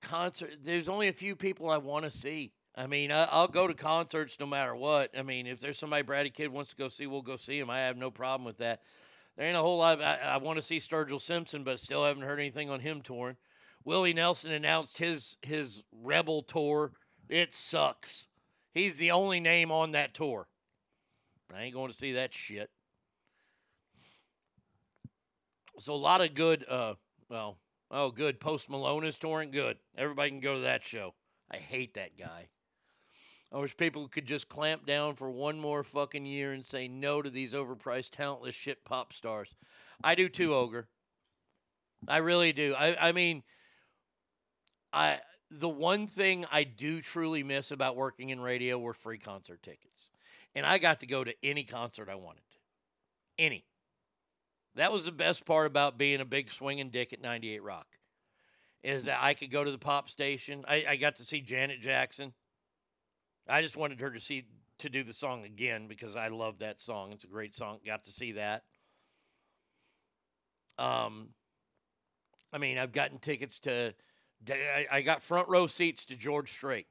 concert. 0.00 0.50
There's 0.62 0.88
only 0.88 1.08
a 1.08 1.12
few 1.12 1.36
people 1.36 1.70
I 1.70 1.78
want 1.78 2.04
to 2.04 2.10
see. 2.10 2.52
I 2.74 2.86
mean, 2.86 3.10
I, 3.10 3.26
will 3.40 3.48
go 3.48 3.66
to 3.66 3.74
concerts 3.74 4.38
no 4.38 4.46
matter 4.46 4.74
what. 4.74 5.10
I 5.18 5.22
mean, 5.22 5.46
if 5.46 5.60
there's 5.60 5.78
somebody 5.78 6.02
Brady 6.02 6.30
Kid 6.30 6.48
wants 6.48 6.70
to 6.70 6.76
go 6.76 6.88
see, 6.88 7.06
we'll 7.06 7.22
go 7.22 7.36
see 7.36 7.58
him. 7.58 7.70
I 7.70 7.80
have 7.80 7.96
no 7.96 8.10
problem 8.10 8.44
with 8.44 8.58
that. 8.58 8.82
There 9.36 9.46
ain't 9.46 9.56
a 9.56 9.60
whole 9.60 9.78
lot. 9.78 9.94
Of, 9.94 10.02
I, 10.02 10.16
I 10.34 10.36
want 10.36 10.56
to 10.56 10.62
see 10.62 10.78
Sturgill 10.78 11.20
Simpson, 11.20 11.64
but 11.64 11.80
still 11.80 12.04
haven't 12.04 12.22
heard 12.22 12.38
anything 12.38 12.70
on 12.70 12.80
him 12.80 13.00
touring. 13.02 13.36
Willie 13.84 14.12
Nelson 14.12 14.52
announced 14.52 14.98
his 14.98 15.38
his 15.42 15.82
Rebel 15.92 16.42
tour. 16.42 16.92
It 17.28 17.54
sucks. 17.54 18.26
He's 18.72 18.96
the 18.96 19.10
only 19.10 19.40
name 19.40 19.70
on 19.72 19.92
that 19.92 20.14
tour. 20.14 20.48
I 21.54 21.62
ain't 21.62 21.74
going 21.74 21.90
to 21.90 21.96
see 21.96 22.12
that 22.12 22.34
shit. 22.34 22.70
So 25.78 25.94
a 25.94 25.96
lot 25.96 26.20
of 26.20 26.34
good. 26.34 26.64
Uh, 26.68 26.94
well, 27.28 27.58
oh, 27.90 28.10
good. 28.10 28.40
Post 28.40 28.68
Malone 28.68 29.04
is 29.04 29.18
touring. 29.18 29.50
Good. 29.50 29.78
Everybody 29.96 30.30
can 30.30 30.40
go 30.40 30.54
to 30.54 30.60
that 30.60 30.84
show. 30.84 31.14
I 31.50 31.56
hate 31.56 31.94
that 31.94 32.18
guy. 32.18 32.48
I 33.50 33.58
wish 33.58 33.76
people 33.76 34.08
could 34.08 34.26
just 34.26 34.48
clamp 34.48 34.84
down 34.84 35.14
for 35.14 35.30
one 35.30 35.58
more 35.58 35.82
fucking 35.82 36.26
year 36.26 36.52
and 36.52 36.64
say 36.64 36.86
no 36.86 37.22
to 37.22 37.30
these 37.30 37.54
overpriced, 37.54 38.10
talentless 38.10 38.54
shit 38.54 38.84
pop 38.84 39.14
stars. 39.14 39.54
I 40.04 40.14
do 40.14 40.28
too, 40.28 40.54
Ogre. 40.54 40.88
I 42.06 42.18
really 42.18 42.52
do. 42.52 42.74
I, 42.74 43.08
I 43.08 43.12
mean, 43.12 43.42
I 44.92 45.20
the 45.50 45.68
one 45.68 46.06
thing 46.06 46.44
I 46.50 46.64
do 46.64 47.00
truly 47.00 47.42
miss 47.42 47.70
about 47.70 47.96
working 47.96 48.30
in 48.30 48.40
radio 48.40 48.78
were 48.78 48.94
free 48.94 49.18
concert 49.18 49.62
tickets. 49.62 50.10
And 50.54 50.66
I 50.66 50.78
got 50.78 51.00
to 51.00 51.06
go 51.06 51.24
to 51.24 51.34
any 51.42 51.64
concert 51.64 52.08
I 52.08 52.16
wanted. 52.16 52.42
Any. 53.38 53.64
That 54.74 54.92
was 54.92 55.06
the 55.06 55.12
best 55.12 55.44
part 55.46 55.66
about 55.66 55.98
being 55.98 56.20
a 56.20 56.24
big 56.24 56.50
swinging 56.50 56.90
dick 56.90 57.12
at 57.12 57.20
98 57.20 57.62
Rock. 57.62 57.86
Is 58.82 59.06
that 59.06 59.18
I 59.22 59.34
could 59.34 59.50
go 59.50 59.64
to 59.64 59.70
the 59.70 59.78
pop 59.78 60.08
station. 60.08 60.64
I, 60.68 60.84
I 60.88 60.96
got 60.96 61.16
to 61.16 61.24
see 61.24 61.40
Janet 61.40 61.80
Jackson. 61.80 62.32
I 63.48 63.62
just 63.62 63.76
wanted 63.76 64.00
her 64.00 64.10
to 64.10 64.20
see 64.20 64.44
to 64.78 64.88
do 64.88 65.02
the 65.02 65.12
song 65.12 65.44
again 65.44 65.88
because 65.88 66.14
I 66.14 66.28
love 66.28 66.60
that 66.60 66.80
song. 66.80 67.12
It's 67.12 67.24
a 67.24 67.28
great 67.28 67.54
song. 67.54 67.78
Got 67.84 68.04
to 68.04 68.10
see 68.10 68.32
that. 68.32 68.62
Um, 70.78 71.30
I 72.52 72.58
mean, 72.58 72.78
I've 72.78 72.92
gotten 72.92 73.18
tickets 73.18 73.58
to. 73.60 73.94
I 74.90 75.02
got 75.02 75.22
front 75.22 75.48
row 75.48 75.66
seats 75.66 76.04
to 76.06 76.16
George 76.16 76.52
Strait. 76.52 76.86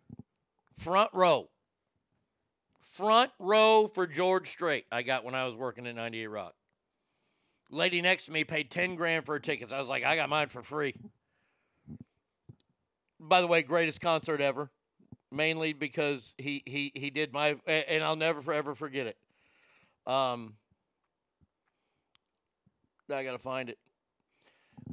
Front 0.78 1.12
row. 1.14 1.50
Front 2.80 3.32
row 3.40 3.88
for 3.88 4.06
George 4.08 4.50
Strait. 4.50 4.86
I 4.92 5.02
got 5.02 5.24
when 5.24 5.36
I 5.36 5.46
was 5.46 5.56
working 5.56 5.88
at 5.88 5.96
98 5.96 6.28
Rock. 6.28 6.56
Lady 7.70 8.02
next 8.02 8.26
to 8.26 8.32
me 8.32 8.44
paid 8.44 8.72
10 8.72 8.96
grand 8.96 9.26
for 9.26 9.34
her 9.34 9.40
tickets. 9.40 9.74
I 9.74 9.80
was 9.80 9.90
like, 9.90 10.04
I 10.04 10.16
got 10.16 10.30
mine 10.30 10.48
for 10.48 10.64
free. 10.64 10.96
By 13.20 13.42
the 13.42 13.48
way, 13.48 13.62
greatest 13.64 14.00
concert 14.02 14.40
ever 14.40 14.70
mainly 15.32 15.74
because 15.74 16.36
he 16.38 16.64
he 16.66 16.92
he 16.96 17.10
did 17.10 17.34
my 17.34 17.58
and 17.66 18.04
I'll 18.04 18.16
never 18.16 18.42
forever 18.42 18.76
forget 18.76 19.08
it. 19.08 19.18
Um, 20.06 20.54
I 23.12 23.24
gotta 23.24 23.40
find 23.40 23.70
it. 23.70 23.78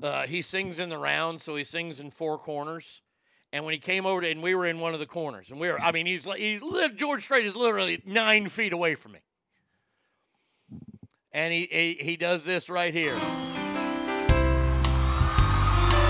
Uh, 0.02 0.26
he 0.26 0.42
sings 0.42 0.78
in 0.78 0.88
the 0.88 0.98
round, 0.98 1.40
so 1.40 1.56
he 1.56 1.64
sings 1.64 2.00
in 2.00 2.10
four 2.10 2.38
corners. 2.38 3.02
And 3.52 3.64
when 3.64 3.72
he 3.72 3.78
came 3.78 4.04
over 4.04 4.20
to, 4.20 4.28
and 4.28 4.42
we 4.42 4.54
were 4.54 4.66
in 4.66 4.80
one 4.80 4.94
of 4.94 5.00
the 5.00 5.06
corners, 5.06 5.50
and 5.50 5.60
we 5.60 5.68
were, 5.68 5.80
I 5.80 5.92
mean, 5.92 6.06
he's 6.06 6.26
like, 6.26 6.40
he 6.40 6.58
lived, 6.58 6.98
George 6.98 7.22
Strait 7.22 7.46
is 7.46 7.54
literally 7.54 8.02
nine 8.04 8.48
feet 8.48 8.72
away 8.72 8.96
from 8.96 9.12
me. 9.12 9.20
And 11.32 11.52
he, 11.52 11.68
he, 11.70 11.94
he 11.94 12.16
does 12.16 12.44
this 12.44 12.68
right 12.68 12.92
here. 12.92 13.14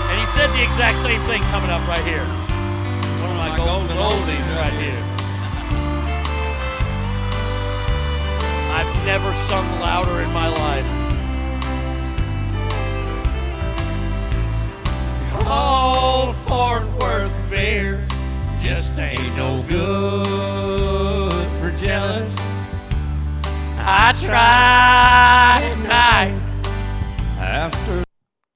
And 0.07 0.19
he 0.19 0.25
said 0.33 0.49
the 0.53 0.63
exact 0.63 1.01
same 1.03 1.21
thing 1.23 1.41
coming 1.43 1.69
up 1.69 1.87
right 1.87 2.03
here 2.03 2.23
One 2.23 3.31
of 3.31 3.37
my 3.37 3.57
golden 3.57 3.97
oldies 3.97 4.55
right 4.55 4.73
here. 4.73 5.03
I've 8.71 9.05
never 9.05 9.33
sung 9.47 9.79
louder 9.79 10.21
in 10.21 10.31
my 10.31 10.47
life. 10.47 11.04
Fort 15.45 16.85
Worth 16.99 17.31
just 18.63 18.97
ain't 18.97 19.37
no 19.37 19.63
good 19.69 21.47
for 21.59 21.69
jealous. 21.77 22.35
I 23.77 24.11
tried 24.23 25.61
at 25.61 25.77
night 25.87 26.41
after 27.37 28.03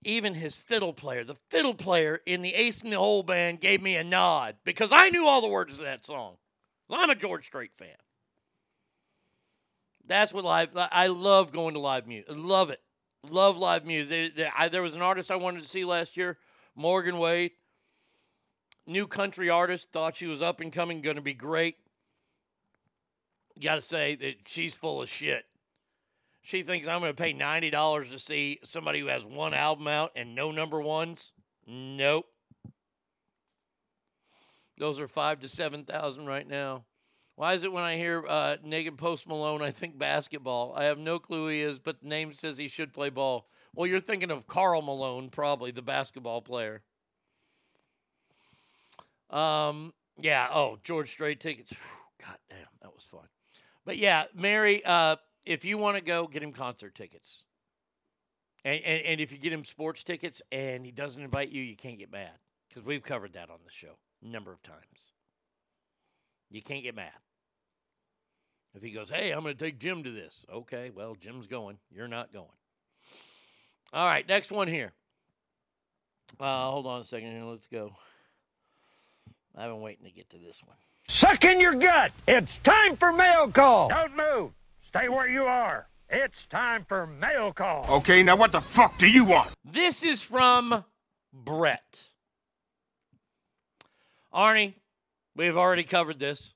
even 0.03 0.33
his 0.33 0.55
fiddle 0.55 0.91
player, 0.93 1.23
the 1.23 1.35
fiddle 1.51 1.75
player 1.75 2.21
in 2.25 2.41
the 2.41 2.55
Ace 2.55 2.81
in 2.81 2.89
the 2.89 2.97
Hole 2.97 3.21
band, 3.21 3.61
gave 3.61 3.83
me 3.83 3.95
a 3.95 4.03
nod 4.03 4.55
because 4.63 4.91
I 4.91 5.09
knew 5.09 5.27
all 5.27 5.41
the 5.41 5.47
words 5.47 5.77
of 5.77 5.85
that 5.85 6.03
song. 6.03 6.37
I'm 6.89 7.11
a 7.11 7.15
George 7.15 7.45
Strait 7.45 7.75
fan. 7.77 7.89
That's 10.07 10.33
what 10.33 10.43
live. 10.43 10.69
I 10.75 11.05
love 11.05 11.51
going 11.51 11.75
to 11.75 11.79
live 11.79 12.07
music. 12.07 12.31
Love 12.35 12.71
it. 12.71 12.81
Love 13.29 13.59
live 13.59 13.85
music. 13.85 14.35
There 14.35 14.81
was 14.81 14.95
an 14.95 15.03
artist 15.03 15.29
I 15.29 15.35
wanted 15.35 15.61
to 15.61 15.69
see 15.69 15.85
last 15.85 16.17
year, 16.17 16.39
Morgan 16.75 17.17
Wade. 17.17 17.51
New 18.87 19.07
country 19.07 19.49
artist. 19.49 19.91
Thought 19.91 20.17
she 20.17 20.27
was 20.27 20.41
up 20.41 20.61
and 20.61 20.73
coming, 20.73 21.01
going 21.01 21.15
to 21.15 21.21
be 21.21 21.33
great. 21.33 21.75
Got 23.61 23.75
to 23.75 23.81
say 23.81 24.15
that 24.15 24.35
she's 24.47 24.73
full 24.73 25.01
of 25.01 25.09
shit. 25.09 25.45
She 26.41 26.63
thinks 26.63 26.87
I'm 26.87 27.01
going 27.01 27.13
to 27.13 27.21
pay 27.21 27.33
$90 27.33 28.11
to 28.11 28.17
see 28.19 28.59
somebody 28.63 28.99
who 28.99 29.07
has 29.07 29.25
one 29.25 29.53
album 29.53 29.87
out 29.87 30.11
and 30.15 30.33
no 30.33 30.51
number 30.51 30.81
ones. 30.81 31.33
Nope. 31.67 32.25
Those 34.79 34.99
are 34.99 35.09
five 35.09 35.41
to 35.41 35.49
seven 35.49 35.83
thousand 35.83 36.25
right 36.25 36.47
now. 36.47 36.85
Why 37.35 37.53
is 37.53 37.63
it 37.63 37.71
when 37.71 37.83
I 37.83 37.97
hear 37.97 38.25
uh, 38.27 38.55
naked 38.63 38.97
Post 38.97 39.27
Malone, 39.27 39.61
I 39.61 39.71
think 39.71 39.97
basketball? 39.97 40.73
I 40.75 40.85
have 40.85 40.97
no 40.97 41.19
clue 41.19 41.43
who 41.43 41.47
he 41.49 41.61
is, 41.61 41.79
but 41.79 42.01
the 42.01 42.07
name 42.07 42.33
says 42.33 42.57
he 42.57 42.69
should 42.69 42.93
play 42.93 43.09
ball. 43.09 43.49
Well, 43.79 43.87
you're 43.87 44.01
thinking 44.01 44.29
of 44.29 44.45
Carl 44.45 44.81
Malone, 44.81 45.29
probably 45.29 45.71
the 45.71 45.81
basketball 45.81 46.41
player. 46.41 46.81
Um, 49.29 49.93
yeah. 50.19 50.49
Oh, 50.53 50.79
George 50.83 51.09
Strait 51.09 51.39
tickets. 51.39 51.73
God 52.21 52.35
damn, 52.49 52.67
that 52.81 52.93
was 52.93 53.05
fun. 53.05 53.23
But 53.85 53.97
yeah, 53.97 54.25
Mary, 54.35 54.83
uh, 54.83 55.15
if 55.45 55.63
you 55.63 55.77
want 55.77 55.95
to 55.95 56.01
go, 56.01 56.27
get 56.27 56.43
him 56.43 56.51
concert 56.51 56.93
tickets. 56.93 57.45
And, 58.65 58.81
and, 58.83 59.01
and 59.05 59.21
if 59.21 59.31
you 59.31 59.37
get 59.37 59.53
him 59.53 59.63
sports 59.63 60.03
tickets 60.03 60.41
and 60.51 60.85
he 60.85 60.91
doesn't 60.91 61.23
invite 61.23 61.47
you, 61.47 61.63
you 61.63 61.77
can't 61.77 61.97
get 61.97 62.11
mad 62.11 62.37
because 62.67 62.83
we've 62.83 63.01
covered 63.01 63.31
that 63.31 63.49
on 63.49 63.59
the 63.63 63.71
show 63.71 63.95
a 64.21 64.27
number 64.27 64.51
of 64.51 64.61
times. 64.61 65.13
You 66.51 66.61
can't 66.61 66.83
get 66.83 66.95
mad. 66.95 67.13
If 68.75 68.83
he 68.83 68.91
goes, 68.91 69.09
hey, 69.09 69.31
I'm 69.31 69.43
going 69.43 69.55
to 69.55 69.65
take 69.65 69.79
Jim 69.79 70.03
to 70.03 70.11
this. 70.11 70.45
Okay, 70.53 70.91
well, 70.93 71.15
Jim's 71.15 71.47
going. 71.47 71.77
You're 71.89 72.09
not 72.09 72.33
going. 72.33 72.58
All 73.93 74.05
right, 74.05 74.27
next 74.27 74.51
one 74.51 74.67
here. 74.67 74.91
Uh, 76.39 76.69
hold 76.69 76.85
on 76.85 77.01
a 77.01 77.03
second 77.03 77.31
here. 77.31 77.43
Let's 77.43 77.67
go. 77.67 77.91
I've 79.57 79.71
been 79.71 79.81
waiting 79.81 80.05
to 80.05 80.11
get 80.11 80.29
to 80.29 80.37
this 80.37 80.61
one. 80.63 80.77
Suck 81.07 81.43
in 81.43 81.59
your 81.59 81.73
gut. 81.73 82.11
It's 82.27 82.57
time 82.59 82.95
for 82.95 83.11
mail 83.11 83.47
call. 83.49 83.89
Don't 83.89 84.15
move. 84.15 84.51
Stay 84.81 85.09
where 85.09 85.27
you 85.27 85.43
are. 85.43 85.87
It's 86.07 86.45
time 86.45 86.85
for 86.87 87.07
mail 87.07 87.51
call. 87.51 87.85
Okay, 87.97 88.23
now 88.23 88.35
what 88.35 88.51
the 88.51 88.61
fuck 88.61 88.97
do 88.97 89.07
you 89.09 89.23
want? 89.25 89.49
This 89.65 90.03
is 90.03 90.21
from 90.21 90.83
Brett. 91.33 92.03
Arnie, 94.33 94.73
we've 95.35 95.57
already 95.57 95.83
covered 95.83 96.19
this. 96.19 96.53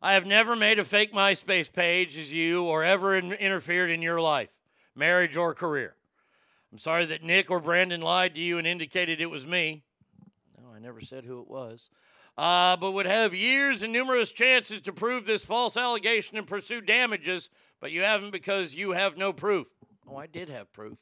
I 0.00 0.14
have 0.14 0.26
never 0.26 0.56
made 0.56 0.78
a 0.78 0.84
fake 0.84 1.12
MySpace 1.14 1.72
page 1.72 2.18
as 2.18 2.32
you 2.32 2.64
or 2.64 2.84
ever 2.84 3.16
in- 3.16 3.32
interfered 3.32 3.90
in 3.90 4.02
your 4.02 4.20
life, 4.20 4.50
marriage, 4.94 5.36
or 5.36 5.54
career. 5.54 5.94
I'm 6.74 6.78
sorry 6.78 7.06
that 7.06 7.22
Nick 7.22 7.52
or 7.52 7.60
Brandon 7.60 8.00
lied 8.00 8.34
to 8.34 8.40
you 8.40 8.58
and 8.58 8.66
indicated 8.66 9.20
it 9.20 9.30
was 9.30 9.46
me. 9.46 9.84
No, 10.60 10.74
I 10.74 10.80
never 10.80 11.00
said 11.00 11.24
who 11.24 11.40
it 11.40 11.46
was. 11.46 11.88
Uh, 12.36 12.76
but 12.76 12.90
would 12.90 13.06
have 13.06 13.32
years 13.32 13.84
and 13.84 13.92
numerous 13.92 14.32
chances 14.32 14.80
to 14.80 14.92
prove 14.92 15.24
this 15.24 15.44
false 15.44 15.76
allegation 15.76 16.36
and 16.36 16.48
pursue 16.48 16.80
damages, 16.80 17.48
but 17.80 17.92
you 17.92 18.02
haven't 18.02 18.32
because 18.32 18.74
you 18.74 18.90
have 18.90 19.16
no 19.16 19.32
proof. 19.32 19.68
Oh, 20.10 20.16
I 20.16 20.26
did 20.26 20.48
have 20.48 20.72
proof. 20.72 20.98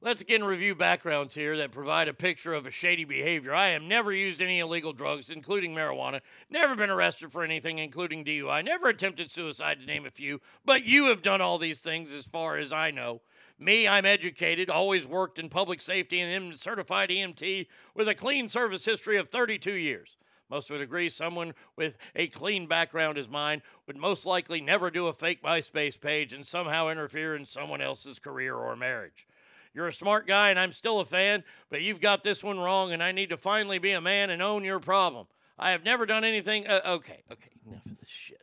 Let's 0.00 0.22
again 0.22 0.44
review 0.44 0.76
backgrounds 0.76 1.34
here 1.34 1.56
that 1.56 1.72
provide 1.72 2.06
a 2.06 2.14
picture 2.14 2.54
of 2.54 2.64
a 2.64 2.70
shady 2.70 3.04
behavior. 3.04 3.52
I 3.52 3.70
have 3.70 3.82
never 3.82 4.12
used 4.12 4.40
any 4.40 4.60
illegal 4.60 4.92
drugs, 4.92 5.30
including 5.30 5.74
marijuana, 5.74 6.20
never 6.48 6.76
been 6.76 6.90
arrested 6.90 7.32
for 7.32 7.42
anything, 7.42 7.78
including 7.78 8.24
DUI, 8.24 8.64
never 8.64 8.88
attempted 8.88 9.32
suicide, 9.32 9.80
to 9.80 9.86
name 9.86 10.06
a 10.06 10.10
few, 10.10 10.40
but 10.64 10.84
you 10.84 11.06
have 11.06 11.22
done 11.22 11.40
all 11.40 11.58
these 11.58 11.80
things 11.80 12.14
as 12.14 12.24
far 12.24 12.56
as 12.56 12.72
I 12.72 12.92
know. 12.92 13.22
Me, 13.58 13.88
I'm 13.88 14.04
educated, 14.04 14.68
always 14.68 15.06
worked 15.06 15.38
in 15.38 15.48
public 15.48 15.80
safety 15.80 16.20
and 16.20 16.30
am 16.30 16.56
certified 16.56 17.08
EMT 17.08 17.66
with 17.94 18.06
a 18.06 18.14
clean 18.14 18.48
service 18.48 18.84
history 18.84 19.16
of 19.16 19.30
32 19.30 19.72
years. 19.72 20.18
Most 20.50 20.70
would 20.70 20.80
agree 20.80 21.08
someone 21.08 21.54
with 21.74 21.96
a 22.14 22.28
clean 22.28 22.66
background 22.66 23.18
as 23.18 23.28
mine 23.28 23.62
would 23.86 23.96
most 23.96 24.26
likely 24.26 24.60
never 24.60 24.90
do 24.90 25.06
a 25.06 25.12
fake 25.12 25.42
MySpace 25.42 25.98
page 25.98 26.32
and 26.32 26.46
somehow 26.46 26.88
interfere 26.88 27.34
in 27.34 27.46
someone 27.46 27.80
else's 27.80 28.18
career 28.18 28.54
or 28.54 28.76
marriage. 28.76 29.26
You're 29.74 29.88
a 29.88 29.92
smart 29.92 30.26
guy 30.26 30.50
and 30.50 30.58
I'm 30.58 30.72
still 30.72 31.00
a 31.00 31.04
fan, 31.04 31.42
but 31.68 31.82
you've 31.82 32.00
got 32.00 32.22
this 32.22 32.44
one 32.44 32.58
wrong 32.58 32.92
and 32.92 33.02
I 33.02 33.12
need 33.12 33.30
to 33.30 33.36
finally 33.36 33.78
be 33.78 33.92
a 33.92 34.00
man 34.00 34.30
and 34.30 34.42
own 34.42 34.64
your 34.64 34.80
problem. 34.80 35.26
I 35.58 35.70
have 35.70 35.84
never 35.84 36.06
done 36.06 36.24
anything. 36.24 36.66
Uh, 36.66 36.80
okay, 36.84 37.22
okay, 37.32 37.50
enough 37.66 37.86
of 37.86 37.98
this 37.98 38.08
shit. 38.08 38.42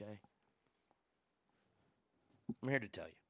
Okay? 0.00 0.18
I'm 2.62 2.68
here 2.68 2.78
to 2.78 2.88
tell 2.88 3.06
you. 3.06 3.23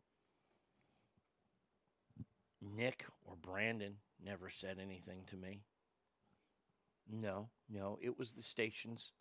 Nick 2.76 3.04
or 3.24 3.36
Brandon 3.36 3.96
never 4.24 4.50
said 4.50 4.78
anything 4.80 5.22
to 5.26 5.36
me. 5.36 5.62
No, 7.10 7.48
no, 7.68 7.98
it 8.02 8.18
was 8.18 8.32
the 8.32 8.42
station's 8.42 9.12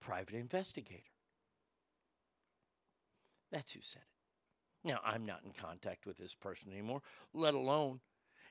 private 0.00 0.34
investigator. 0.34 1.02
That's 3.50 3.72
who 3.72 3.80
said 3.80 4.02
it. 4.02 4.88
Now, 4.88 5.00
I'm 5.04 5.24
not 5.26 5.42
in 5.44 5.52
contact 5.52 6.06
with 6.06 6.16
this 6.18 6.34
person 6.34 6.70
anymore, 6.72 7.02
let 7.32 7.54
alone, 7.54 8.00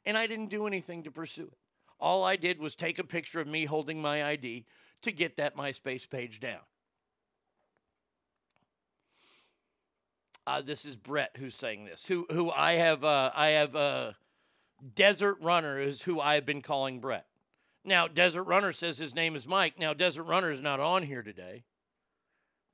and 0.06 0.18
I 0.18 0.28
didn't 0.28 0.50
do 0.50 0.68
anything 0.68 1.04
to 1.04 1.12
pursue 1.12 1.48
it. 1.48 1.58
All 2.00 2.24
I 2.24 2.36
did 2.36 2.60
was 2.60 2.76
take 2.76 3.00
a 3.00 3.04
picture 3.04 3.40
of 3.40 3.48
me 3.48 3.66
holding 3.66 4.02
my 4.02 4.24
ID 4.24 4.66
to 5.02 5.12
get 5.12 5.38
that 5.38 5.56
MySpace 5.56 6.10
page 6.10 6.40
down. 6.40 6.60
Uh, 10.48 10.62
this 10.62 10.86
is 10.86 10.96
Brett 10.96 11.36
who's 11.38 11.56
saying 11.56 11.86
this. 11.86 12.06
Who 12.06 12.28
who 12.30 12.52
I 12.52 12.74
have 12.74 13.04
uh, 13.04 13.32
I 13.36 13.50
have 13.50 13.76
uh, 13.76 14.12
Desert 14.94 15.38
Runner 15.42 15.80
is 15.80 16.04
who 16.04 16.22
I 16.22 16.36
have 16.36 16.46
been 16.46 16.62
calling 16.62 17.00
Brett. 17.00 17.26
Now 17.84 18.08
Desert 18.08 18.44
Runner 18.44 18.72
says 18.72 18.98
his 18.98 19.16
name 19.16 19.36
is 19.36 19.48
Mike. 19.48 19.80
Now 19.80 19.94
Desert 19.94 20.24
Runner 20.24 20.52
is 20.52 20.62
not 20.62 20.80
on 20.80 21.04
here 21.04 21.24
today. 21.24 21.64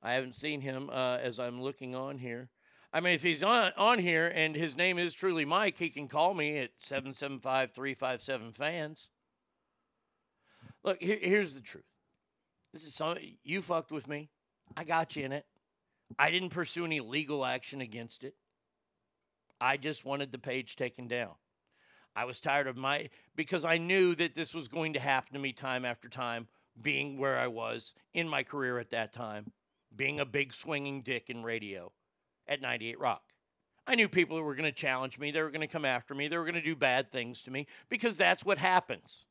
I 0.03 0.13
haven't 0.13 0.35
seen 0.35 0.61
him 0.61 0.89
uh, 0.89 1.17
as 1.17 1.39
I'm 1.39 1.61
looking 1.61 1.95
on 1.95 2.17
here. 2.17 2.49
I 2.93 2.99
mean, 2.99 3.13
if 3.13 3.23
he's 3.23 3.43
on 3.43 3.71
on 3.77 3.99
here 3.99 4.27
and 4.27 4.53
his 4.53 4.75
name 4.75 4.99
is 4.99 5.13
truly 5.13 5.45
Mike, 5.45 5.77
he 5.77 5.89
can 5.89 6.09
call 6.09 6.33
me 6.33 6.57
at 6.57 6.77
775-357 6.79 8.53
fans. 8.53 9.11
Look, 10.83 11.01
here, 11.01 11.19
here's 11.21 11.53
the 11.53 11.61
truth. 11.61 11.85
This 12.73 12.85
is 12.85 12.93
some 12.93 13.17
you 13.43 13.61
fucked 13.61 13.91
with 13.91 14.09
me. 14.09 14.29
I 14.75 14.83
got 14.83 15.15
you 15.15 15.23
in 15.23 15.31
it. 15.31 15.45
I 16.17 16.31
didn't 16.31 16.49
pursue 16.49 16.85
any 16.85 16.99
legal 16.99 17.45
action 17.45 17.81
against 17.81 18.23
it. 18.23 18.35
I 19.59 19.77
just 19.77 20.05
wanted 20.05 20.31
the 20.31 20.39
page 20.39 20.75
taken 20.75 21.07
down. 21.07 21.33
I 22.15 22.25
was 22.25 22.39
tired 22.39 22.67
of 22.67 22.77
my 22.77 23.09
because 23.35 23.63
I 23.63 23.77
knew 23.77 24.15
that 24.15 24.35
this 24.35 24.53
was 24.53 24.67
going 24.67 24.93
to 24.93 24.99
happen 24.99 25.33
to 25.33 25.39
me 25.39 25.53
time 25.53 25.85
after 25.85 26.09
time, 26.09 26.47
being 26.81 27.17
where 27.17 27.37
I 27.37 27.47
was 27.47 27.93
in 28.13 28.27
my 28.27 28.43
career 28.43 28.79
at 28.79 28.89
that 28.89 29.13
time, 29.13 29.51
being 29.95 30.19
a 30.19 30.25
big 30.25 30.53
swinging 30.53 31.01
dick 31.03 31.29
in 31.29 31.43
radio 31.43 31.91
at 32.47 32.61
98 32.61 32.99
Rock. 32.99 33.23
I 33.87 33.95
knew 33.95 34.07
people 34.07 34.37
who 34.37 34.43
were 34.43 34.55
going 34.55 34.71
to 34.71 34.71
challenge 34.71 35.17
me, 35.19 35.31
they 35.31 35.41
were 35.41 35.49
going 35.49 35.61
to 35.61 35.67
come 35.67 35.85
after 35.85 36.13
me, 36.13 36.27
they 36.27 36.37
were 36.37 36.45
going 36.45 36.55
to 36.55 36.61
do 36.61 36.75
bad 36.75 37.11
things 37.11 37.41
to 37.43 37.51
me 37.51 37.67
because 37.89 38.17
that's 38.17 38.45
what 38.45 38.57
happens. 38.57 39.25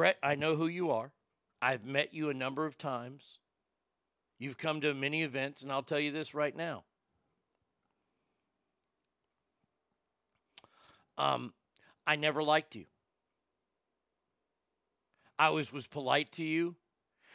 Brett, 0.00 0.16
I 0.22 0.34
know 0.34 0.56
who 0.56 0.66
you 0.66 0.92
are. 0.92 1.12
I've 1.60 1.84
met 1.84 2.14
you 2.14 2.30
a 2.30 2.32
number 2.34 2.64
of 2.64 2.78
times. 2.78 3.38
You've 4.38 4.56
come 4.56 4.80
to 4.80 4.94
many 4.94 5.22
events, 5.22 5.62
and 5.62 5.70
I'll 5.70 5.82
tell 5.82 6.00
you 6.00 6.10
this 6.10 6.34
right 6.34 6.56
now. 6.56 6.84
Um, 11.18 11.52
I 12.06 12.16
never 12.16 12.42
liked 12.42 12.76
you. 12.76 12.86
I 15.38 15.50
was 15.50 15.70
was 15.70 15.86
polite 15.86 16.32
to 16.32 16.44
you. 16.44 16.76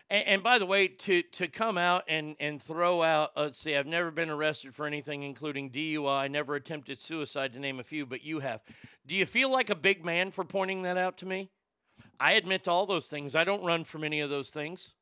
And, 0.10 0.28
and, 0.28 0.44
by 0.44 0.58
the 0.58 0.66
way, 0.66 0.88
to 0.88 1.22
to 1.22 1.48
come 1.48 1.78
out 1.78 2.06
and 2.08 2.36
and 2.40 2.60
throw 2.60 3.04
out, 3.04 3.34
let's 3.38 3.60
see, 3.60 3.76
I've 3.76 3.86
never 3.86 4.10
been 4.10 4.32
arrested 4.32 4.74
for 4.74 4.88
anything, 4.88 5.22
including 5.22 5.70
DUI. 5.70 6.32
Never 6.32 6.56
attempted 6.56 7.00
suicide, 7.00 7.54
to 7.54 7.60
name 7.60 7.80
a 7.80 7.84
few, 7.84 8.08
but 8.08 8.24
you 8.24 8.40
have. 8.40 8.62
Do 9.06 9.14
you 9.14 9.28
feel 9.28 9.52
like 9.52 9.70
a 9.70 9.76
big 9.76 10.04
man 10.04 10.32
for 10.32 10.44
pointing 10.44 10.82
that 10.82 10.98
out 10.98 11.20
to 11.20 11.28
me? 11.28 11.52
I 12.20 12.34
admit 12.34 12.64
to 12.66 12.72
all 12.72 12.86
those 12.86 13.08
things. 13.08 13.36
I 13.36 13.44
don't 13.44 13.64
run 13.64 13.84
from 13.84 14.04
any 14.04 14.20
of 14.20 14.30
those 14.30 14.50
things. 14.50 14.94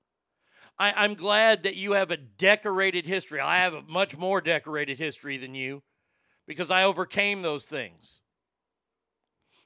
I, 0.79 1.05
am 1.05 1.13
glad 1.13 1.63
that 1.63 1.75
you 1.75 1.93
have 1.93 2.11
a 2.11 2.17
decorated 2.17 3.05
history. 3.05 3.39
I 3.39 3.57
have 3.57 3.73
a 3.73 3.83
much 3.83 4.17
more 4.17 4.41
decorated 4.41 4.97
history 4.97 5.37
than 5.37 5.53
you 5.53 5.83
because 6.47 6.71
I 6.71 6.83
overcame 6.83 7.41
those 7.41 7.65
things. 7.65 8.21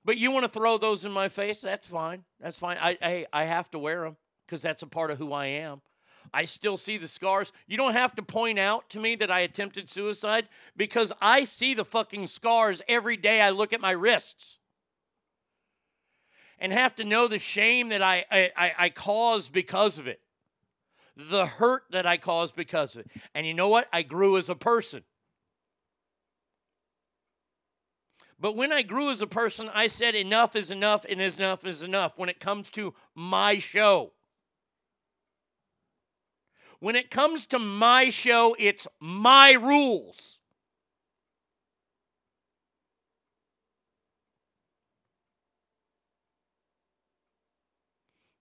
But 0.03 0.17
you 0.17 0.31
want 0.31 0.43
to 0.43 0.49
throw 0.49 0.77
those 0.77 1.05
in 1.05 1.11
my 1.11 1.29
face? 1.29 1.61
That's 1.61 1.87
fine. 1.87 2.23
That's 2.39 2.57
fine. 2.57 2.77
I, 2.79 2.97
I, 3.01 3.25
I 3.33 3.43
have 3.45 3.69
to 3.71 3.79
wear 3.79 4.03
them 4.03 4.17
because 4.45 4.61
that's 4.61 4.83
a 4.83 4.87
part 4.87 5.11
of 5.11 5.17
who 5.17 5.33
I 5.33 5.47
am. 5.47 5.81
I 6.33 6.45
still 6.45 6.77
see 6.77 6.97
the 6.97 7.07
scars. 7.07 7.51
You 7.67 7.77
don't 7.77 7.93
have 7.93 8.15
to 8.15 8.21
point 8.21 8.59
out 8.59 8.89
to 8.89 8.99
me 8.99 9.15
that 9.15 9.31
I 9.31 9.39
attempted 9.39 9.89
suicide 9.89 10.49
because 10.75 11.13
I 11.21 11.45
see 11.45 11.73
the 11.73 11.85
fucking 11.85 12.27
scars 12.27 12.81
every 12.87 13.17
day 13.17 13.41
I 13.41 13.51
look 13.51 13.71
at 13.71 13.81
my 13.81 13.91
wrists 13.91 14.59
and 16.59 16.73
have 16.73 16.95
to 16.95 17.03
know 17.03 17.27
the 17.27 17.39
shame 17.39 17.89
that 17.89 18.01
I, 18.01 18.25
I, 18.31 18.73
I 18.77 18.89
caused 18.89 19.51
because 19.51 19.97
of 19.97 20.07
it, 20.07 20.19
the 21.15 21.45
hurt 21.45 21.83
that 21.91 22.05
I 22.05 22.17
caused 22.17 22.55
because 22.55 22.95
of 22.95 23.01
it. 23.01 23.11
And 23.33 23.45
you 23.45 23.53
know 23.53 23.69
what? 23.69 23.87
I 23.93 24.01
grew 24.01 24.37
as 24.37 24.49
a 24.49 24.55
person. 24.55 25.03
But 28.39 28.55
when 28.55 28.71
I 28.71 28.83
grew 28.83 29.09
as 29.09 29.21
a 29.21 29.27
person, 29.27 29.69
I 29.73 29.87
said 29.87 30.13
enough 30.13 30.55
is 30.55 30.69
enough 30.69 31.05
and 31.09 31.19
enough 31.19 31.65
is 31.65 31.81
enough 31.81 32.13
when 32.17 32.29
it 32.29 32.39
comes 32.39 32.69
to 32.71 32.93
my 33.15 33.57
show. 33.57 34.13
When 36.79 36.95
it 36.95 37.09
comes 37.09 37.47
to 37.47 37.57
my 37.57 38.09
show, 38.09 38.55
it's 38.59 38.87
my 38.99 39.53
rules. 39.53 40.36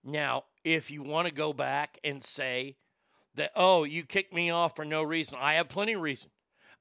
Now, 0.07 0.45
if 0.63 0.89
you 0.89 1.03
want 1.03 1.27
to 1.27 1.33
go 1.33 1.51
back 1.51 1.99
and 2.01 2.23
say 2.23 2.77
that, 3.35 3.51
oh, 3.57 3.83
you 3.83 4.03
kicked 4.03 4.33
me 4.33 4.49
off 4.49 4.73
for 4.73 4.85
no 4.85 5.03
reason, 5.03 5.37
I 5.39 5.55
have 5.55 5.67
plenty 5.67 5.93
of 5.93 6.01
reason. 6.01 6.29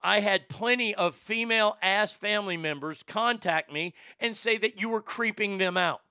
I 0.00 0.20
had 0.20 0.48
plenty 0.48 0.94
of 0.94 1.16
female 1.16 1.76
ass 1.82 2.12
family 2.12 2.56
members 2.56 3.02
contact 3.02 3.72
me 3.72 3.94
and 4.20 4.36
say 4.36 4.56
that 4.58 4.80
you 4.80 4.88
were 4.88 5.02
creeping 5.02 5.58
them 5.58 5.76
out. 5.76 6.02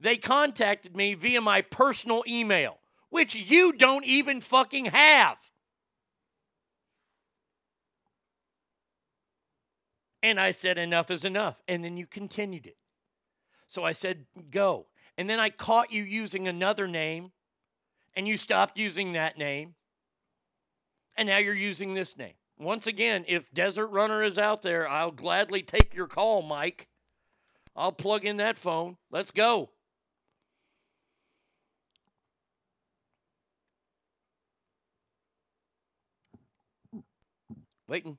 They 0.00 0.16
contacted 0.16 0.96
me 0.96 1.12
via 1.12 1.42
my 1.42 1.60
personal 1.60 2.24
email, 2.26 2.78
which 3.10 3.34
you 3.34 3.72
don't 3.72 4.06
even 4.06 4.40
fucking 4.40 4.86
have. 4.86 5.36
And 10.22 10.40
I 10.40 10.52
said, 10.52 10.78
enough 10.78 11.10
is 11.10 11.26
enough. 11.26 11.62
And 11.68 11.84
then 11.84 11.98
you 11.98 12.06
continued 12.06 12.66
it. 12.66 12.78
So 13.68 13.84
I 13.84 13.92
said, 13.92 14.24
go. 14.50 14.86
And 15.16 15.30
then 15.30 15.38
I 15.38 15.50
caught 15.50 15.92
you 15.92 16.02
using 16.02 16.48
another 16.48 16.88
name, 16.88 17.32
and 18.16 18.26
you 18.26 18.36
stopped 18.36 18.78
using 18.78 19.12
that 19.12 19.38
name. 19.38 19.74
And 21.16 21.28
now 21.28 21.38
you're 21.38 21.54
using 21.54 21.94
this 21.94 22.16
name. 22.16 22.34
Once 22.58 22.86
again, 22.86 23.24
if 23.28 23.52
Desert 23.52 23.88
Runner 23.88 24.22
is 24.22 24.38
out 24.38 24.62
there, 24.62 24.88
I'll 24.88 25.10
gladly 25.10 25.62
take 25.62 25.94
your 25.94 26.06
call, 26.06 26.42
Mike. 26.42 26.88
I'll 27.76 27.92
plug 27.92 28.24
in 28.24 28.36
that 28.38 28.56
phone. 28.56 28.96
Let's 29.10 29.30
go. 29.30 29.70
Waiting. 37.86 38.18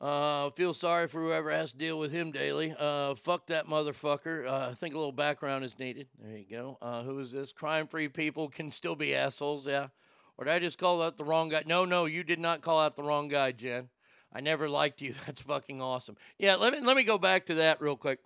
Uh, 0.00 0.50
feel 0.50 0.72
sorry 0.72 1.08
for 1.08 1.20
whoever 1.20 1.50
has 1.50 1.72
to 1.72 1.78
deal 1.78 1.98
with 1.98 2.12
him 2.12 2.30
daily. 2.30 2.72
Uh, 2.78 3.14
fuck 3.16 3.46
that 3.46 3.66
motherfucker. 3.66 4.46
Uh, 4.46 4.68
I 4.70 4.74
think 4.74 4.94
a 4.94 4.98
little 4.98 5.12
background 5.12 5.64
is 5.64 5.78
needed. 5.78 6.06
There 6.22 6.36
you 6.36 6.44
go. 6.48 6.78
Uh, 6.80 7.02
who 7.02 7.18
is 7.18 7.32
this? 7.32 7.50
Crime 7.50 7.88
free 7.88 8.08
people 8.08 8.48
can 8.48 8.70
still 8.70 8.94
be 8.94 9.14
assholes, 9.14 9.66
yeah. 9.66 9.88
Or 10.36 10.44
did 10.44 10.54
I 10.54 10.60
just 10.60 10.78
call 10.78 11.02
out 11.02 11.16
the 11.16 11.24
wrong 11.24 11.48
guy? 11.48 11.64
No, 11.66 11.84
no, 11.84 12.04
you 12.04 12.22
did 12.22 12.38
not 12.38 12.62
call 12.62 12.78
out 12.78 12.94
the 12.94 13.02
wrong 13.02 13.26
guy, 13.26 13.50
Jen. 13.50 13.88
I 14.32 14.40
never 14.40 14.68
liked 14.68 15.02
you. 15.02 15.14
That's 15.26 15.42
fucking 15.42 15.82
awesome. 15.82 16.16
Yeah, 16.38 16.54
let 16.54 16.72
me 16.72 16.80
let 16.80 16.96
me 16.96 17.02
go 17.02 17.18
back 17.18 17.46
to 17.46 17.54
that 17.54 17.80
real 17.80 17.96
quick. 17.96 18.20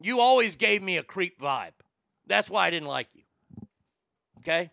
You 0.00 0.20
always 0.20 0.54
gave 0.54 0.82
me 0.82 0.98
a 0.98 1.02
creep 1.02 1.40
vibe. 1.40 1.72
That's 2.28 2.48
why 2.48 2.66
I 2.66 2.70
didn't 2.70 2.88
like 2.88 3.08
you. 3.14 3.22
Okay? 4.40 4.70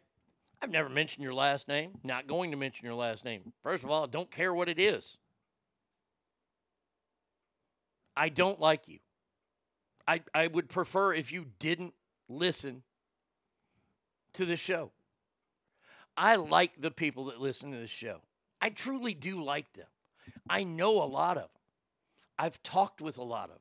I've 0.62 0.70
never 0.70 0.90
mentioned 0.90 1.24
your 1.24 1.34
last 1.34 1.68
name. 1.68 1.92
Not 2.04 2.28
going 2.28 2.52
to 2.52 2.58
mention 2.58 2.86
your 2.86 2.96
last 2.96 3.26
name. 3.26 3.54
First 3.64 3.84
of 3.84 3.90
all, 3.90 4.04
I 4.04 4.08
don't 4.08 4.30
care 4.30 4.54
what 4.54 4.70
it 4.70 4.80
is. 4.80 5.18
I 8.16 8.30
don't 8.30 8.60
like 8.60 8.88
you. 8.88 9.00
I, 10.08 10.22
I 10.34 10.48
would 10.48 10.70
prefer 10.70 11.14
if 11.14 11.32
you 11.32 11.46
didn't 11.60 11.94
listen 12.28 12.84
to 14.34 14.46
the 14.46 14.58
show. 14.58 14.92
I 16.16 16.36
like 16.36 16.82
the 16.82 16.92
people 16.92 17.26
that 17.26 17.42
listen 17.42 17.72
to 17.72 17.78
the 17.78 17.88
show. 17.88 18.22
I 18.62 18.70
truly 18.70 19.14
do 19.14 19.44
like 19.44 19.72
them. 19.74 19.88
I 20.50 20.64
know 20.64 21.02
a 21.02 21.06
lot 21.06 21.38
of 21.38 21.44
them. 21.44 21.50
I've 22.38 22.62
talked 22.64 23.02
with 23.02 23.18
a 23.18 23.24
lot 23.24 23.46
of 23.46 23.56
them. 23.56 23.60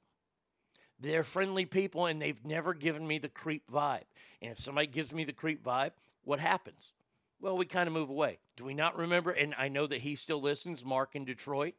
They're 1.00 1.24
friendly 1.24 1.64
people 1.64 2.06
and 2.06 2.20
they've 2.20 2.44
never 2.44 2.74
given 2.74 3.06
me 3.06 3.18
the 3.18 3.28
creep 3.28 3.70
vibe. 3.70 4.04
And 4.40 4.52
if 4.52 4.60
somebody 4.60 4.86
gives 4.86 5.12
me 5.12 5.24
the 5.24 5.32
creep 5.32 5.64
vibe, 5.64 5.92
what 6.24 6.40
happens? 6.40 6.92
Well, 7.40 7.56
we 7.56 7.66
kind 7.66 7.88
of 7.88 7.92
move 7.92 8.08
away. 8.08 8.38
Do 8.56 8.64
we 8.64 8.74
not 8.74 8.96
remember? 8.96 9.32
And 9.32 9.54
I 9.58 9.68
know 9.68 9.86
that 9.88 10.02
he 10.02 10.14
still 10.14 10.40
listens, 10.40 10.84
Mark 10.84 11.16
in 11.16 11.24
Detroit. 11.24 11.74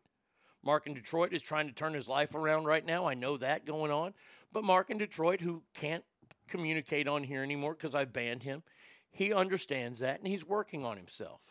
Mark 0.63 0.87
in 0.87 0.93
Detroit 0.93 1.33
is 1.33 1.41
trying 1.41 1.67
to 1.67 1.73
turn 1.73 1.93
his 1.93 2.07
life 2.07 2.35
around 2.35 2.65
right 2.65 2.85
now. 2.85 3.05
I 3.05 3.13
know 3.13 3.37
that 3.37 3.65
going 3.65 3.91
on. 3.91 4.13
But 4.51 4.63
Mark 4.63 4.89
in 4.89 4.97
Detroit, 4.97 5.41
who 5.41 5.63
can't 5.73 6.03
communicate 6.47 7.07
on 7.07 7.23
here 7.23 7.43
anymore 7.43 7.73
because 7.73 7.95
I 7.95 8.05
banned 8.05 8.43
him, 8.43 8.63
he 9.11 9.33
understands 9.33 9.99
that 9.99 10.19
and 10.19 10.27
he's 10.27 10.45
working 10.45 10.85
on 10.85 10.97
himself. 10.97 11.41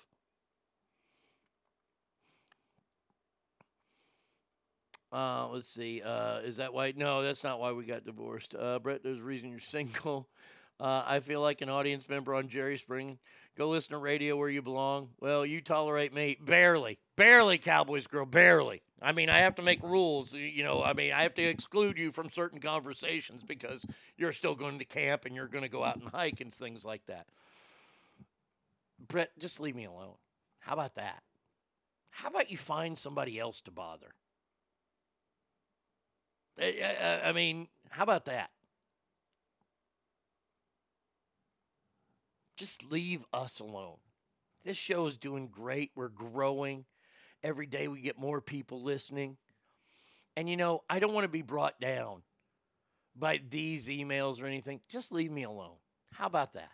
Uh, 5.13 5.47
let's 5.53 5.69
see. 5.69 6.01
Uh, 6.03 6.39
is 6.39 6.57
that 6.57 6.73
why? 6.73 6.95
No, 6.97 7.23
that's 7.23 7.45
not 7.45 7.61
why 7.61 7.73
we 7.73 7.85
got 7.85 8.07
divorced. 8.07 8.55
Uh, 8.59 8.79
Brett, 8.79 9.03
there's 9.03 9.19
a 9.19 9.23
reason 9.23 9.51
you're 9.51 9.61
single. 9.61 10.29
Uh, 10.81 11.03
I 11.07 11.21
feel 11.21 11.41
like 11.43 11.61
an 11.61 11.69
audience 11.69 12.09
member 12.09 12.35
on 12.35 12.49
Jerry 12.49 12.79
Spring. 12.79 13.19
Go 13.57 13.69
listen 13.69 13.93
to 13.93 13.99
radio 13.99 14.37
where 14.37 14.49
you 14.49 14.63
belong. 14.63 15.11
Well, 15.21 15.45
you 15.45 15.61
tolerate 15.61 16.15
me 16.15 16.39
barely, 16.41 16.99
barely, 17.17 17.59
Cowboys 17.59 18.07
girl, 18.07 18.25
barely. 18.25 18.83
I 19.01 19.13
mean, 19.13 19.29
I 19.29 19.39
have 19.39 19.57
to 19.57 19.63
make 19.63 19.83
rules. 19.83 20.33
You 20.33 20.65
know, 20.65 20.83
I 20.83 20.95
mean, 20.95 21.13
I 21.13 21.23
have 21.25 21.35
to 21.35 21.43
exclude 21.43 21.99
you 21.99 22.13
from 22.13 22.31
certain 22.31 22.61
conversations 22.61 23.43
because 23.47 23.85
you're 24.17 24.33
still 24.33 24.55
going 24.55 24.79
to 24.79 24.85
camp 24.85 25.27
and 25.27 25.35
you're 25.35 25.49
going 25.49 25.65
to 25.65 25.69
go 25.69 25.85
out 25.85 25.97
and 25.97 26.09
hike 26.09 26.41
and 26.41 26.53
things 26.53 26.85
like 26.85 27.05
that. 27.07 27.27
Brett, 29.07 29.39
just 29.39 29.61
leave 29.61 29.77
me 29.77 29.85
alone. 29.85 30.15
How 30.61 30.73
about 30.75 30.95
that? 30.95 31.23
How 32.11 32.29
about 32.29 32.51
you 32.51 32.57
find 32.57 32.97
somebody 32.97 33.39
else 33.39 33.61
to 33.63 33.71
bother? 33.71 34.15
I, 36.59 37.21
I 37.25 37.33
mean, 37.33 37.69
how 37.91 38.05
about 38.05 38.27
that? 38.27 38.51
Just 42.57 42.91
leave 42.91 43.25
us 43.33 43.61
alone. 43.61 43.97
This 44.65 44.77
show 44.77 45.07
is 45.07 45.17
doing 45.17 45.49
great. 45.49 45.91
We're 45.95 46.09
growing. 46.09 46.85
Every 47.43 47.67
day 47.67 47.89
we 47.89 48.01
get 48.01 48.19
more 48.19 48.41
people 48.41 48.83
listening. 48.83 49.37
And 50.37 50.49
you 50.49 50.57
know, 50.57 50.83
I 50.89 50.99
don't 50.99 51.13
want 51.13 51.25
to 51.25 51.29
be 51.29 51.43
brought 51.43 51.81
down 51.81 52.23
by 53.17 53.41
these 53.51 53.89
emails 53.89 54.43
or 54.43 54.47
anything. 54.47 54.81
Just 54.89 55.13
leave 55.13 55.31
me 55.31 55.43
alone. 55.43 55.77
How 56.13 56.27
about 56.27 56.55
that? 56.55 56.71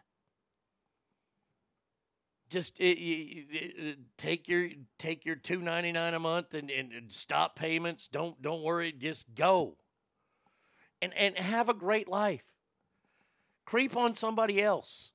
Just 2.50 2.80
it, 2.80 2.98
it, 2.98 3.46
it, 3.50 3.98
take 4.16 4.48
your 4.48 4.68
take 4.98 5.26
your 5.26 5.36
two 5.36 5.60
ninety 5.60 5.92
nine 5.92 6.14
a 6.14 6.18
month 6.18 6.54
and, 6.54 6.70
and, 6.70 6.92
and 6.92 7.12
stop 7.12 7.56
payments. 7.56 8.08
Don't 8.08 8.40
don't 8.40 8.62
worry. 8.62 8.92
Just 8.92 9.26
go. 9.34 9.76
And 11.02 11.12
and 11.14 11.36
have 11.36 11.68
a 11.68 11.74
great 11.74 12.08
life. 12.08 12.44
Creep 13.66 13.96
on 13.96 14.14
somebody 14.14 14.62
else. 14.62 15.12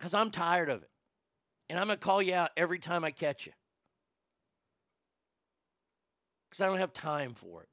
Cause 0.00 0.14
I'm 0.14 0.30
tired 0.30 0.70
of 0.70 0.82
it, 0.82 0.90
and 1.68 1.78
I'm 1.78 1.86
gonna 1.86 1.98
call 1.98 2.22
you 2.22 2.34
out 2.34 2.50
every 2.56 2.78
time 2.78 3.04
I 3.04 3.10
catch 3.10 3.46
you. 3.46 3.52
Because 6.48 6.62
I 6.62 6.66
don't 6.66 6.78
have 6.78 6.92
time 6.92 7.34
for 7.34 7.62
it. 7.62 7.68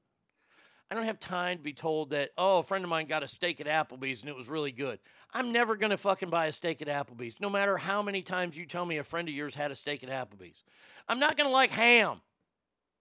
I 0.90 0.96
don't 0.96 1.06
have 1.06 1.20
time 1.20 1.58
to 1.58 1.64
be 1.64 1.74
told 1.74 2.12
that, 2.12 2.30
oh, 2.38 2.60
a 2.60 2.64
friend 2.64 2.84
of 2.84 2.90
mine 2.90 3.08
got 3.08 3.24
a 3.24 3.28
steak 3.28 3.60
at 3.60 3.68
Applebee's 3.68 4.22
and 4.22 4.30
it 4.30 4.36
was 4.36 4.48
really 4.48 4.72
good. 4.72 5.00
I'm 5.34 5.52
never 5.52 5.76
going 5.76 5.90
to 5.90 5.98
fucking 5.98 6.30
buy 6.30 6.46
a 6.46 6.54
steak 6.54 6.82
at 6.82 6.88
Applebee's, 6.88 7.42
no 7.42 7.50
matter 7.50 7.78
how 7.78 8.02
many 8.02 8.22
times 8.22 8.56
you 8.56 8.66
tell 8.66 8.86
me 8.86 8.98
a 8.98 9.04
friend 9.04 9.28
of 9.28 9.36
yours 9.36 9.54
had 9.54 9.72
a 9.72 9.76
steak 9.76 10.04
at 10.04 10.10
Applebee's. 10.10 10.64
I'm 11.10 11.20
not 11.20 11.36
going 11.36 11.50
to 11.50 11.54
like 11.54 11.72
ham, 11.72 12.22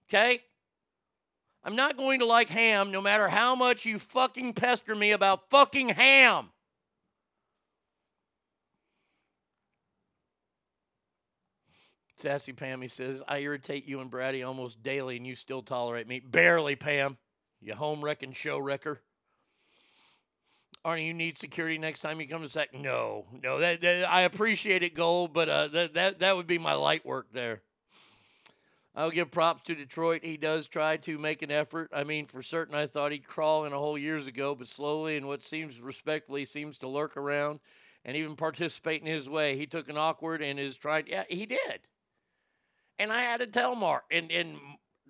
okay? 0.08 0.40
I'm 1.62 1.76
not 1.76 1.96
going 1.96 2.18
to 2.20 2.26
like 2.26 2.48
ham 2.48 2.90
no 2.90 3.00
matter 3.00 3.28
how 3.28 3.54
much 3.54 3.86
you 3.86 4.00
fucking 4.00 4.54
pester 4.54 4.96
me 4.96 5.12
about 5.12 5.48
fucking 5.50 5.90
ham. 5.90 6.50
Sassy 12.16 12.52
Pammy 12.52 12.90
says, 12.90 13.22
I 13.28 13.38
irritate 13.40 13.86
you 13.86 14.00
and 14.00 14.10
Brady 14.10 14.42
almost 14.42 14.82
daily 14.82 15.16
and 15.16 15.26
you 15.26 15.34
still 15.34 15.62
tolerate 15.62 16.08
me. 16.08 16.20
Barely, 16.20 16.74
Pam. 16.74 17.18
You 17.60 17.74
home 17.74 18.02
wrecking 18.02 18.32
show 18.32 18.58
wrecker. 18.58 19.00
Arnie, 20.84 21.06
you 21.06 21.14
need 21.14 21.36
security 21.36 21.78
next 21.78 22.00
time 22.00 22.20
you 22.20 22.28
come 22.28 22.42
to 22.42 22.48
sack. 22.48 22.72
No, 22.72 23.26
no, 23.42 23.58
that, 23.58 23.80
that 23.80 24.08
I 24.08 24.22
appreciate 24.22 24.84
it, 24.84 24.94
Gold, 24.94 25.32
but 25.32 25.48
uh, 25.48 25.68
that, 25.68 25.94
that 25.94 26.18
that 26.20 26.36
would 26.36 26.46
be 26.46 26.58
my 26.58 26.74
light 26.74 27.04
work 27.04 27.26
there. 27.32 27.62
I'll 28.94 29.10
give 29.10 29.30
props 29.30 29.64
to 29.64 29.74
Detroit. 29.74 30.24
He 30.24 30.36
does 30.36 30.68
try 30.68 30.96
to 30.98 31.18
make 31.18 31.42
an 31.42 31.50
effort. 31.50 31.90
I 31.92 32.04
mean, 32.04 32.26
for 32.26 32.40
certain, 32.40 32.74
I 32.74 32.86
thought 32.86 33.12
he'd 33.12 33.26
crawl 33.26 33.64
in 33.64 33.72
a 33.72 33.78
hole 33.78 33.98
years 33.98 34.26
ago, 34.26 34.54
but 34.54 34.68
slowly 34.68 35.16
and 35.16 35.26
what 35.26 35.42
seems 35.42 35.80
respectfully 35.80 36.44
seems 36.44 36.78
to 36.78 36.88
lurk 36.88 37.16
around 37.16 37.60
and 38.04 38.16
even 38.16 38.36
participate 38.36 39.02
in 39.02 39.08
his 39.08 39.28
way. 39.28 39.58
He 39.58 39.66
took 39.66 39.88
an 39.88 39.98
awkward 39.98 40.40
and 40.40 40.58
is 40.58 40.76
trying. 40.76 41.08
Yeah, 41.08 41.24
he 41.28 41.44
did. 41.46 41.80
And 42.98 43.12
I 43.12 43.20
had 43.20 43.40
to 43.40 43.46
tell 43.46 43.74
Mark, 43.74 44.04
and 44.10 44.30
and 44.30 44.56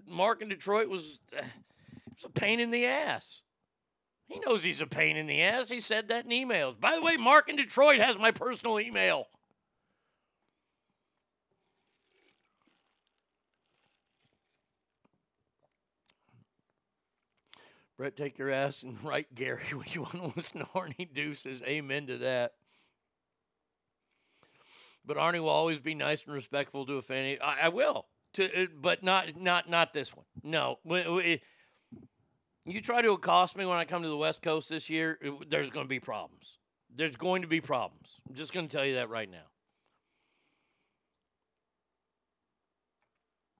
Mark 0.08 0.42
in 0.42 0.48
Detroit 0.48 0.88
was, 0.88 1.18
uh, 1.36 1.42
was 2.14 2.24
a 2.24 2.28
pain 2.30 2.60
in 2.60 2.70
the 2.70 2.86
ass. 2.86 3.42
He 4.28 4.40
knows 4.40 4.64
he's 4.64 4.80
a 4.80 4.86
pain 4.86 5.16
in 5.16 5.26
the 5.26 5.42
ass. 5.42 5.68
He 5.68 5.80
said 5.80 6.08
that 6.08 6.24
in 6.24 6.30
emails. 6.30 6.78
By 6.78 6.96
the 6.96 7.02
way, 7.02 7.16
Mark 7.16 7.48
in 7.48 7.56
Detroit 7.56 8.00
has 8.00 8.18
my 8.18 8.32
personal 8.32 8.80
email. 8.80 9.28
Brett, 17.96 18.16
take 18.16 18.36
your 18.36 18.50
ass 18.50 18.82
and 18.82 18.98
write 19.04 19.34
Gary 19.34 19.64
when 19.72 19.86
you 19.90 20.02
want 20.02 20.14
to 20.14 20.32
listen 20.36 20.60
to 20.60 20.66
Arnie 20.74 21.12
Deuces. 21.12 21.62
Amen 21.62 22.06
to 22.08 22.18
that. 22.18 22.54
But 25.06 25.16
Arnie 25.16 25.40
will 25.40 25.48
always 25.48 25.78
be 25.78 25.94
nice 25.94 26.24
and 26.24 26.34
respectful 26.34 26.84
to 26.86 26.94
a 26.94 27.02
fan. 27.02 27.38
I, 27.42 27.58
I 27.64 27.68
will, 27.68 28.06
to, 28.34 28.64
uh, 28.64 28.66
but 28.80 29.02
not 29.02 29.36
not 29.40 29.68
not 29.70 29.92
this 29.92 30.14
one. 30.14 30.26
No, 30.42 30.78
You 32.64 32.80
try 32.82 33.00
to 33.00 33.12
accost 33.12 33.56
me 33.56 33.64
when 33.64 33.78
I 33.78 33.84
come 33.84 34.02
to 34.02 34.08
the 34.08 34.16
West 34.16 34.42
Coast 34.42 34.68
this 34.68 34.90
year, 34.90 35.18
it- 35.22 35.50
there's 35.50 35.70
going 35.70 35.84
to 35.86 35.88
be 35.88 36.00
problems. 36.00 36.58
There's 36.94 37.16
going 37.16 37.42
to 37.42 37.48
be 37.48 37.60
problems. 37.60 38.20
I'm 38.28 38.34
just 38.34 38.52
going 38.52 38.66
to 38.66 38.76
tell 38.76 38.84
you 38.84 38.96
that 38.96 39.08
right 39.08 39.30
now. 39.30 39.46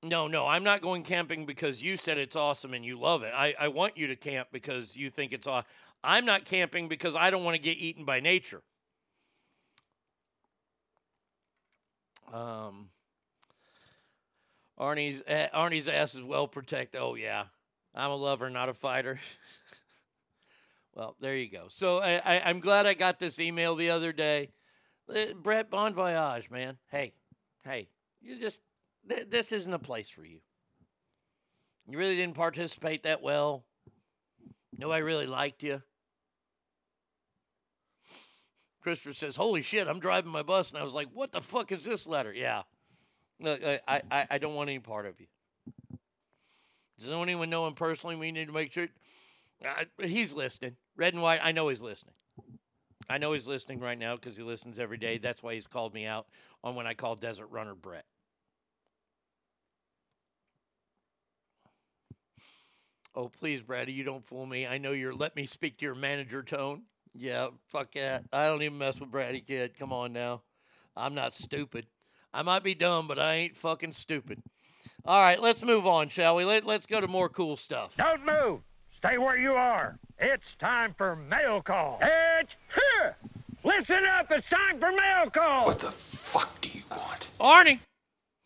No, 0.02 0.28
no, 0.28 0.46
I'm 0.46 0.62
not 0.62 0.82
going 0.82 1.02
camping 1.02 1.46
because 1.46 1.82
you 1.82 1.96
said 1.96 2.18
it's 2.18 2.36
awesome 2.36 2.74
and 2.74 2.84
you 2.84 2.98
love 2.98 3.22
it. 3.22 3.32
I, 3.34 3.54
I 3.58 3.68
want 3.68 3.96
you 3.96 4.06
to 4.08 4.16
camp 4.16 4.48
because 4.52 4.96
you 4.96 5.10
think 5.10 5.32
it's 5.32 5.46
awesome. 5.46 5.66
I'm 6.04 6.24
not 6.24 6.44
camping 6.44 6.88
because 6.88 7.16
I 7.16 7.30
don't 7.30 7.44
want 7.44 7.56
to 7.56 7.62
get 7.62 7.76
eaten 7.78 8.04
by 8.04 8.20
nature. 8.20 8.62
Um, 12.32 12.90
Arnie's 14.78 15.22
uh, 15.22 15.48
Arnie's 15.54 15.88
ass 15.88 16.14
is 16.14 16.22
well 16.22 16.48
protected. 16.48 17.00
Oh 17.00 17.14
yeah, 17.14 17.44
I'm 17.94 18.10
a 18.10 18.16
lover, 18.16 18.50
not 18.50 18.68
a 18.68 18.74
fighter. 18.74 19.18
well, 20.94 21.16
there 21.20 21.36
you 21.36 21.50
go. 21.50 21.66
So 21.68 21.98
I, 21.98 22.16
I, 22.16 22.42
I'm 22.44 22.60
glad 22.60 22.86
I 22.86 22.94
got 22.94 23.18
this 23.18 23.40
email 23.40 23.74
the 23.74 23.90
other 23.90 24.12
day. 24.12 24.50
Uh, 25.08 25.32
Brett, 25.40 25.70
bon 25.70 25.94
voyage, 25.94 26.50
man. 26.50 26.76
Hey, 26.90 27.14
hey, 27.64 27.88
you 28.20 28.36
just 28.36 28.60
th- 29.08 29.30
this 29.30 29.52
isn't 29.52 29.72
a 29.72 29.78
place 29.78 30.08
for 30.10 30.24
you. 30.24 30.40
You 31.88 31.98
really 31.98 32.16
didn't 32.16 32.34
participate 32.34 33.04
that 33.04 33.22
well. 33.22 33.64
Nobody 34.76 35.02
really 35.02 35.26
liked 35.26 35.62
you. 35.62 35.82
Christopher 38.86 39.14
says, 39.14 39.34
"Holy 39.34 39.62
shit, 39.62 39.88
I'm 39.88 39.98
driving 39.98 40.30
my 40.30 40.44
bus," 40.44 40.70
and 40.70 40.78
I 40.78 40.84
was 40.84 40.94
like, 40.94 41.08
"What 41.12 41.32
the 41.32 41.40
fuck 41.40 41.72
is 41.72 41.84
this 41.84 42.06
letter?" 42.06 42.32
Yeah, 42.32 42.62
I, 43.44 44.00
I, 44.08 44.26
I 44.30 44.38
don't 44.38 44.54
want 44.54 44.70
any 44.70 44.78
part 44.78 45.06
of 45.06 45.20
you. 45.20 45.26
Does 47.00 47.10
anyone 47.10 47.50
know 47.50 47.66
him 47.66 47.74
personally? 47.74 48.14
We 48.14 48.30
need 48.30 48.46
to 48.46 48.52
make 48.52 48.72
sure. 48.72 48.86
Uh, 49.60 49.86
he's 50.04 50.34
listening. 50.34 50.76
Red 50.96 51.14
and 51.14 51.22
white. 51.24 51.40
I 51.42 51.50
know 51.50 51.66
he's 51.66 51.80
listening. 51.80 52.14
I 53.10 53.18
know 53.18 53.32
he's 53.32 53.48
listening 53.48 53.80
right 53.80 53.98
now 53.98 54.14
because 54.14 54.36
he 54.36 54.44
listens 54.44 54.78
every 54.78 54.98
day. 54.98 55.18
That's 55.18 55.42
why 55.42 55.54
he's 55.54 55.66
called 55.66 55.92
me 55.92 56.06
out 56.06 56.28
on 56.62 56.76
when 56.76 56.86
I 56.86 56.94
call 56.94 57.16
Desert 57.16 57.48
Runner 57.50 57.74
Brett. 57.74 58.04
Oh, 63.16 63.30
please, 63.30 63.62
Brady, 63.62 63.94
you 63.94 64.04
don't 64.04 64.24
fool 64.24 64.46
me. 64.46 64.64
I 64.64 64.78
know 64.78 64.92
you're 64.92 65.12
let 65.12 65.34
me 65.34 65.44
speak 65.44 65.78
to 65.78 65.84
your 65.84 65.96
manager 65.96 66.44
tone. 66.44 66.82
Yeah, 67.18 67.48
fuck 67.68 67.92
that. 67.94 68.24
I 68.32 68.46
don't 68.46 68.62
even 68.62 68.78
mess 68.78 69.00
with 69.00 69.10
Brady 69.10 69.40
Kid. 69.40 69.78
Come 69.78 69.92
on 69.92 70.12
now. 70.12 70.42
I'm 70.96 71.14
not 71.14 71.34
stupid. 71.34 71.86
I 72.32 72.42
might 72.42 72.62
be 72.62 72.74
dumb, 72.74 73.08
but 73.08 73.18
I 73.18 73.34
ain't 73.34 73.56
fucking 73.56 73.92
stupid. 73.92 74.42
All 75.04 75.22
right, 75.22 75.40
let's 75.40 75.62
move 75.62 75.86
on, 75.86 76.08
shall 76.08 76.36
we? 76.36 76.44
Let, 76.44 76.64
let's 76.64 76.86
go 76.86 77.00
to 77.00 77.08
more 77.08 77.28
cool 77.28 77.56
stuff. 77.56 77.96
Don't 77.96 78.24
move. 78.24 78.64
Stay 78.90 79.18
where 79.18 79.38
you 79.38 79.52
are. 79.52 79.98
It's 80.18 80.56
time 80.56 80.94
for 80.96 81.16
mail 81.16 81.60
call. 81.60 81.98
It's 82.02 82.56
here. 82.74 83.16
Listen 83.64 84.04
up. 84.06 84.30
It's 84.30 84.48
time 84.48 84.78
for 84.78 84.92
mail 84.92 85.30
call. 85.30 85.66
What 85.66 85.80
the 85.80 85.90
fuck 85.90 86.60
do 86.60 86.68
you 86.70 86.82
want? 86.90 87.28
Arnie. 87.40 87.80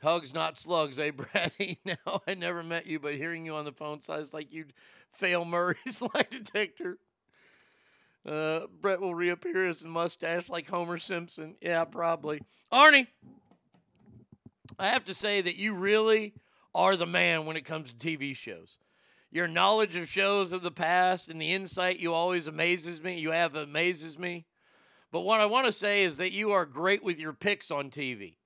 Hugs, 0.03 0.33
not 0.33 0.59
slugs, 0.59 0.99
eh, 0.99 1.11
Brady? 1.11 1.79
No, 1.85 2.21
I 2.27 2.35
never 2.35 2.63
met 2.63 2.87
you, 2.87 2.99
but 2.99 3.15
hearing 3.15 3.45
you 3.45 3.55
on 3.55 3.65
the 3.65 3.73
phone 3.73 4.01
sounds 4.01 4.33
like 4.33 4.53
you'd 4.53 4.73
fail 5.13 5.45
Murray's 5.45 6.01
lie 6.15 6.27
detector. 6.31 6.99
Uh, 8.27 8.67
Brett 8.81 9.01
will 9.01 9.15
reappear 9.15 9.69
as 9.69 9.83
a 9.83 9.89
mustache 9.89 10.49
like 10.49 10.69
Homer 10.69 10.99
Simpson. 10.99 11.57
Yeah, 11.61 11.85
probably. 11.85 12.43
Arnie, 12.73 13.07
I 14.79 14.89
have 14.89 15.05
to 15.07 15.15
say 15.15 15.41
that 15.41 15.57
you 15.57 15.75
really 15.75 16.35
are 16.75 16.97
the 16.97 17.07
man 17.07 17.47
when 17.47 17.57
it 17.57 17.65
comes 17.65 17.93
to 17.93 17.97
TV 17.97 18.37
shows. 18.37 18.79
Your 19.33 19.49
knowledge 19.49 19.97
of 19.97 20.09
shows 20.09 20.53
of 20.53 20.63
the 20.63 20.71
past 20.71 21.29
and 21.29 21.41
the 21.41 21.53
insight 21.53 22.01
you 22.01 22.13
always 22.13 22.47
amazes 22.47 23.03
me. 23.03 23.19
You 23.19 23.31
have 23.31 23.55
amazes 23.55 24.19
me. 24.19 24.47
But 25.13 25.21
what 25.21 25.41
I 25.41 25.47
want 25.47 25.67
to 25.67 25.73
say 25.73 26.03
is 26.03 26.19
that 26.19 26.33
you 26.33 26.51
are 26.51 26.67
great 26.67 27.03
with 27.03 27.19
your 27.19 27.33
picks 27.33 27.71
on 27.71 27.91
TV. 27.91 28.37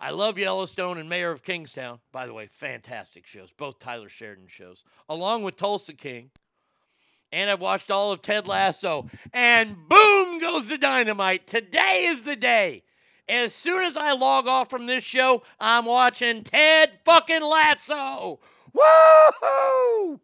I 0.00 0.10
love 0.10 0.38
Yellowstone 0.38 0.96
and 0.98 1.08
Mayor 1.08 1.32
of 1.32 1.42
Kingstown. 1.42 1.98
By 2.12 2.26
the 2.26 2.32
way, 2.32 2.46
fantastic 2.46 3.26
shows, 3.26 3.50
both 3.56 3.80
Tyler 3.80 4.08
Sheridan 4.08 4.46
shows, 4.48 4.84
along 5.08 5.42
with 5.42 5.56
Tulsa 5.56 5.92
King. 5.92 6.30
And 7.30 7.50
I've 7.50 7.60
watched 7.60 7.90
all 7.90 8.12
of 8.12 8.22
Ted 8.22 8.46
Lasso. 8.46 9.08
And 9.32 9.76
boom 9.88 10.38
goes 10.38 10.68
the 10.68 10.78
dynamite. 10.78 11.46
Today 11.46 12.04
is 12.06 12.22
the 12.22 12.36
day. 12.36 12.82
As 13.28 13.54
soon 13.54 13.82
as 13.82 13.96
I 13.96 14.12
log 14.12 14.46
off 14.46 14.70
from 14.70 14.86
this 14.86 15.04
show, 15.04 15.42
I'm 15.60 15.84
watching 15.84 16.44
Ted 16.44 17.00
fucking 17.04 17.42
Lasso. 17.42 18.40
Woohoo! 18.74 20.20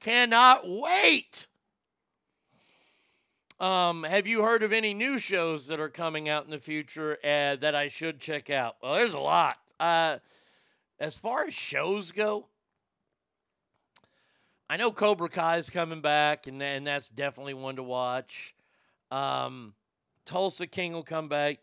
Cannot 0.00 0.62
wait. 0.64 1.46
Um, 3.58 4.04
have 4.04 4.26
you 4.26 4.42
heard 4.42 4.62
of 4.62 4.72
any 4.72 4.94
new 4.94 5.18
shows 5.18 5.66
that 5.68 5.80
are 5.80 5.88
coming 5.88 6.28
out 6.28 6.44
in 6.44 6.50
the 6.50 6.58
future 6.58 7.18
uh, 7.24 7.56
that 7.56 7.74
I 7.74 7.88
should 7.88 8.20
check 8.20 8.50
out? 8.50 8.76
Well, 8.82 8.94
there's 8.94 9.14
a 9.14 9.18
lot. 9.18 9.56
Uh, 9.80 10.18
as 10.98 11.16
far 11.16 11.44
as 11.44 11.54
shows 11.54 12.12
go, 12.12 12.46
I 14.68 14.76
know 14.76 14.90
Cobra 14.90 15.28
Kai 15.28 15.58
is 15.58 15.70
coming 15.70 16.00
back, 16.00 16.48
and, 16.48 16.60
and 16.60 16.84
that's 16.84 17.08
definitely 17.08 17.54
one 17.54 17.76
to 17.76 17.84
watch. 17.84 18.52
Um, 19.12 19.74
Tulsa 20.24 20.66
King 20.66 20.92
will 20.92 21.04
come 21.04 21.28
back. 21.28 21.58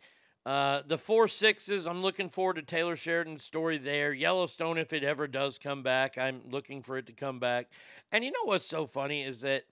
Uh, 0.46 0.84
the 0.88 0.98
Four 0.98 1.28
Sixes, 1.28 1.86
I'm 1.86 2.02
looking 2.02 2.30
forward 2.30 2.56
to 2.56 2.62
Taylor 2.62 2.96
Sheridan's 2.96 3.44
story 3.44 3.78
there. 3.78 4.14
Yellowstone, 4.14 4.78
if 4.78 4.94
it 4.94 5.04
ever 5.04 5.28
does 5.28 5.58
come 5.58 5.84
back, 5.84 6.18
I'm 6.18 6.44
looking 6.50 6.82
for 6.82 6.98
it 6.98 7.06
to 7.08 7.14
come 7.14 7.40
back. 7.40 7.68
And 8.14 8.24
you 8.24 8.32
know 8.32 8.46
what's 8.46 8.66
so 8.66 8.86
funny 8.88 9.24
is 9.24 9.42
that 9.42 9.64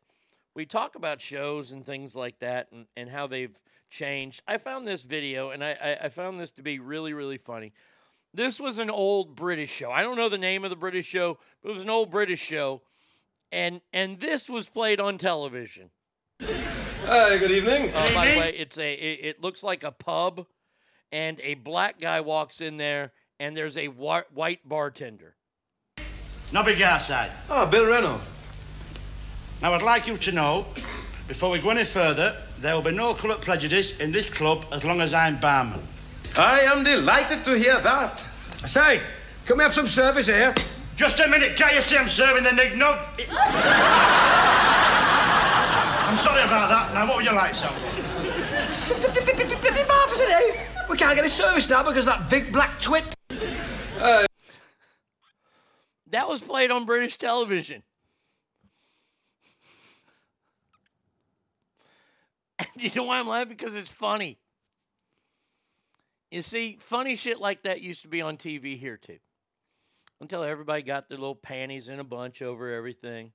we 0.53 0.65
talk 0.65 0.95
about 0.95 1.21
shows 1.21 1.71
and 1.71 1.85
things 1.85 2.17
like 2.17 2.37
that 2.39 2.67
and, 2.73 2.85
and 2.97 3.09
how 3.09 3.27
they've 3.27 3.57
changed. 3.89 4.41
I 4.45 4.57
found 4.57 4.85
this 4.85 5.03
video 5.03 5.51
and 5.51 5.63
I, 5.63 5.77
I, 5.81 6.05
I 6.05 6.09
found 6.09 6.37
this 6.37 6.51
to 6.51 6.61
be 6.61 6.79
really, 6.79 7.13
really 7.13 7.37
funny. 7.37 7.71
This 8.33 8.59
was 8.59 8.77
an 8.77 8.89
old 8.89 9.35
British 9.35 9.71
show. 9.71 9.89
I 9.89 10.03
don't 10.03 10.17
know 10.17 10.29
the 10.29 10.37
name 10.37 10.65
of 10.65 10.69
the 10.69 10.75
British 10.75 11.05
show, 11.05 11.37
but 11.61 11.69
it 11.69 11.73
was 11.73 11.83
an 11.83 11.89
old 11.89 12.11
British 12.11 12.41
show. 12.41 12.81
And 13.51 13.81
and 13.91 14.19
this 14.19 14.49
was 14.49 14.69
played 14.69 14.99
on 14.99 15.17
television. 15.17 15.89
Hi, 16.43 17.37
good 17.37 17.51
evening. 17.51 17.89
Uh, 17.93 18.07
by 18.13 18.31
the 18.31 18.39
way, 18.39 18.53
it's 18.57 18.77
a 18.77 18.93
it, 18.93 19.19
it 19.25 19.41
looks 19.41 19.63
like 19.63 19.83
a 19.83 19.91
pub, 19.91 20.45
and 21.11 21.39
a 21.41 21.55
black 21.55 21.99
guy 21.99 22.21
walks 22.21 22.61
in 22.61 22.77
there, 22.77 23.11
and 23.39 23.55
there's 23.55 23.77
a 23.77 23.87
whi- 23.87 24.23
white 24.33 24.67
bartender. 24.67 25.35
No 26.53 26.63
big 26.63 26.81
outside. 26.81 27.31
Oh, 27.49 27.65
Bill 27.65 27.85
Reynolds. 27.85 28.33
Now, 29.61 29.73
I'd 29.73 29.81
like 29.81 30.07
you 30.07 30.17
to 30.17 30.31
know, 30.31 30.65
before 31.27 31.49
we 31.51 31.59
go 31.59 31.69
any 31.69 31.83
further, 31.85 32.35
there 32.59 32.73
will 32.75 32.81
be 32.81 32.91
no 32.91 33.13
colour 33.13 33.35
prejudice 33.35 33.97
in 33.99 34.11
this 34.11 34.29
club 34.29 34.65
as 34.71 34.83
long 34.83 35.01
as 35.01 35.13
I'm 35.13 35.39
barman. 35.39 35.79
I 36.37 36.61
am 36.61 36.83
delighted 36.83 37.43
to 37.45 37.57
hear 37.57 37.79
that. 37.79 38.27
I 38.63 38.67
say, 38.67 39.01
can 39.45 39.57
we 39.57 39.63
have 39.63 39.73
some 39.73 39.87
service 39.87 40.27
here? 40.27 40.53
Just 41.01 41.19
a 41.19 41.27
minute, 41.27 41.57
can't 41.57 41.73
you 41.73 41.81
see 41.81 41.97
I'm 41.97 42.07
serving 42.07 42.43
the 42.43 42.51
nig 42.51 42.77
nog? 42.77 42.99
I'm 46.07 46.15
sorry 46.15 46.43
about 46.43 46.69
that. 46.69 46.91
Now, 46.93 47.07
what 47.07 47.15
would 47.17 47.25
you 47.25 47.33
like, 47.33 47.55
sir? 47.55 47.71
Marvellous, 49.87 50.21
isn't 50.21 50.29
it? 50.29 50.59
We 50.91 50.97
can't 50.97 51.15
get 51.15 51.25
a 51.25 51.29
service 51.29 51.67
now 51.67 51.81
because 51.81 52.05
that 52.05 52.29
big 52.29 52.53
black 52.53 52.79
twit. 52.79 53.03
That 56.11 56.29
was 56.29 56.39
played 56.39 56.69
on 56.69 56.85
British 56.85 57.17
television. 57.17 57.81
And 62.59 62.67
you 62.75 62.91
know 62.95 63.05
why 63.05 63.17
I'm 63.17 63.27
laughing? 63.27 63.49
Because 63.57 63.73
it's 63.73 63.91
funny. 63.91 64.37
You 66.29 66.43
see, 66.43 66.77
funny 66.79 67.15
shit 67.15 67.39
like 67.39 67.63
that 67.63 67.81
used 67.81 68.03
to 68.03 68.07
be 68.07 68.21
on 68.21 68.37
TV 68.37 68.77
here 68.77 68.97
too. 68.97 69.17
Until 70.21 70.43
everybody 70.43 70.83
got 70.83 71.09
their 71.09 71.17
little 71.17 71.35
panties 71.35 71.89
in 71.89 71.99
a 71.99 72.03
bunch 72.03 72.41
over 72.43 72.71
everything. 72.71 73.31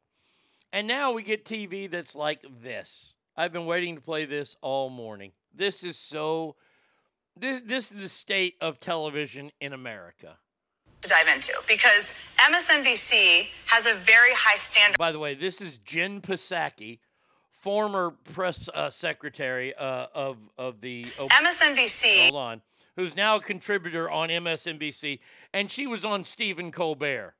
And 0.72 0.86
now 0.86 1.12
we 1.12 1.22
get 1.22 1.44
TV 1.44 1.90
that's 1.90 2.14
like 2.14 2.44
this. 2.62 3.16
I've 3.36 3.52
been 3.52 3.66
waiting 3.66 3.96
to 3.96 4.00
play 4.00 4.24
this 4.24 4.56
all 4.62 4.88
morning. 4.88 5.32
This 5.54 5.82
is 5.82 5.98
so. 5.98 6.56
This, 7.38 7.60
this 7.66 7.90
is 7.92 8.00
the 8.00 8.08
state 8.08 8.54
of 8.62 8.80
television 8.80 9.50
in 9.60 9.72
America. 9.74 10.38
to 11.02 11.08
dive 11.08 11.28
into 11.28 11.52
because 11.68 12.14
MSNBC 12.38 13.48
has 13.66 13.86
a 13.86 13.92
very 13.92 14.32
high 14.32 14.56
standard. 14.56 14.96
By 14.96 15.12
the 15.12 15.18
way, 15.18 15.34
this 15.34 15.60
is 15.60 15.76
Jen 15.78 16.20
Psaki, 16.22 17.00
former 17.50 18.12
press 18.32 18.68
uh, 18.72 18.88
secretary 18.90 19.74
uh, 19.74 20.06
of 20.14 20.38
of 20.56 20.80
the 20.80 21.02
MSNBC. 21.02 22.30
Hold 22.30 22.36
on, 22.36 22.62
who's 22.96 23.14
now 23.14 23.36
a 23.36 23.40
contributor 23.40 24.10
on 24.10 24.28
MSNBC, 24.30 25.20
and 25.52 25.70
she 25.70 25.86
was 25.86 26.04
on 26.04 26.24
Stephen 26.24 26.72
Colbert. 26.72 27.34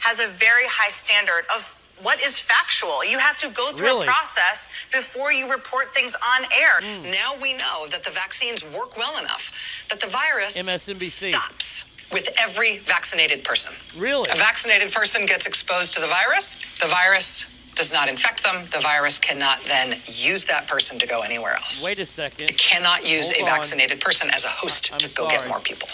has 0.00 0.18
a 0.20 0.26
very 0.26 0.64
high 0.66 0.88
standard 0.90 1.44
of 1.54 1.86
what 2.02 2.20
is 2.22 2.38
factual. 2.40 3.04
You 3.04 3.18
have 3.18 3.36
to 3.38 3.50
go 3.50 3.72
through 3.72 3.86
Really? 3.86 4.06
a 4.06 4.10
process 4.10 4.70
before 4.90 5.32
you 5.32 5.50
report 5.52 5.92
things 5.94 6.14
on 6.16 6.44
air. 6.46 6.80
Hmm. 6.82 7.10
Now 7.10 7.34
we 7.40 7.52
know 7.52 7.86
that 7.90 8.02
the 8.04 8.10
vaccines 8.10 8.64
work 8.64 8.96
well 8.96 9.18
enough 9.18 9.86
that 9.90 10.00
the 10.00 10.06
virus 10.06 10.56
MSNBC. 10.58 11.30
stops. 11.32 11.84
with 12.10 12.28
every 12.40 12.78
vaccinated 12.78 13.44
person. 13.44 13.72
Really? 13.96 14.28
A 14.30 14.34
vaccinated 14.34 14.90
person 14.92 15.26
gets 15.26 15.46
exposed 15.46 15.94
to 15.94 16.00
the 16.00 16.08
virus. 16.08 16.56
The 16.80 16.88
virus 16.88 17.49
does 17.74 17.92
not 17.92 18.08
infect 18.08 18.44
them. 18.44 18.66
The 18.72 18.80
virus 18.80 19.18
cannot 19.18 19.60
then 19.62 19.96
use 20.06 20.44
that 20.46 20.66
person 20.66 20.98
to 20.98 21.06
go 21.06 21.22
anywhere 21.22 21.52
else. 21.52 21.84
Wait 21.84 21.98
a 21.98 22.06
second. 22.06 22.50
It 22.50 22.58
cannot 22.58 23.08
use 23.08 23.30
Hold 23.30 23.46
a 23.48 23.50
on. 23.50 23.56
vaccinated 23.56 24.00
person 24.00 24.30
as 24.30 24.44
a 24.44 24.48
host 24.48 24.86
to 24.98 25.08
go 25.08 25.26
sorry. 25.28 25.38
get 25.38 25.48
more 25.48 25.60
people. 25.60 25.88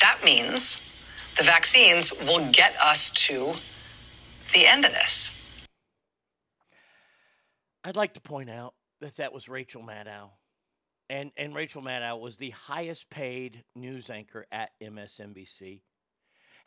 That 0.00 0.18
means 0.24 0.86
the 1.36 1.42
vaccines 1.44 2.12
will 2.22 2.50
get 2.52 2.74
us 2.82 3.10
to 3.26 3.52
the 4.52 4.66
end 4.66 4.84
of 4.84 4.92
this. 4.92 5.66
I'd 7.84 7.96
like 7.96 8.14
to 8.14 8.20
point 8.20 8.50
out 8.50 8.74
that 9.00 9.16
that 9.16 9.32
was 9.32 9.48
Rachel 9.48 9.82
Maddow. 9.82 10.30
And, 11.08 11.32
and 11.36 11.54
Rachel 11.54 11.82
Maddow 11.82 12.20
was 12.20 12.36
the 12.36 12.50
highest 12.50 13.10
paid 13.10 13.64
news 13.74 14.10
anchor 14.10 14.46
at 14.52 14.70
MSNBC. 14.82 15.80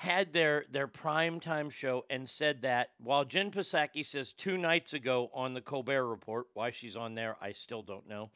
Had 0.04 0.34
their, 0.34 0.66
their 0.70 0.90
primetime 0.90 1.72
show 1.72 2.04
and 2.10 2.30
said 2.30 2.64
that 2.64 2.90
while 2.98 3.24
Jen 3.24 3.52
Psaki 3.52 4.06
says 4.06 4.34
two 4.34 4.58
nights 4.58 4.92
ago 4.92 5.30
on 5.34 5.54
the 5.54 5.62
Colbert 5.62 6.06
Report, 6.06 6.48
why 6.54 6.72
she's 6.72 6.98
on 6.98 7.16
there, 7.16 7.38
I 7.42 7.54
still 7.54 7.82
don't 7.82 8.10
know, 8.10 8.30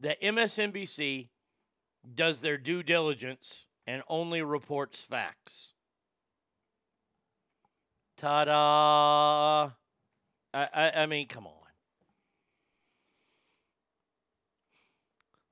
that 0.00 0.20
MSNBC 0.20 1.28
does 2.12 2.40
their 2.40 2.58
due 2.58 2.82
diligence 2.82 3.66
and 3.86 4.02
only 4.08 4.42
reports 4.42 5.04
facts. 5.04 5.74
Ta 8.16 8.44
da! 8.46 9.70
I, 10.52 10.68
I, 10.74 11.02
I 11.02 11.06
mean, 11.06 11.28
come 11.28 11.46
on. 11.46 11.52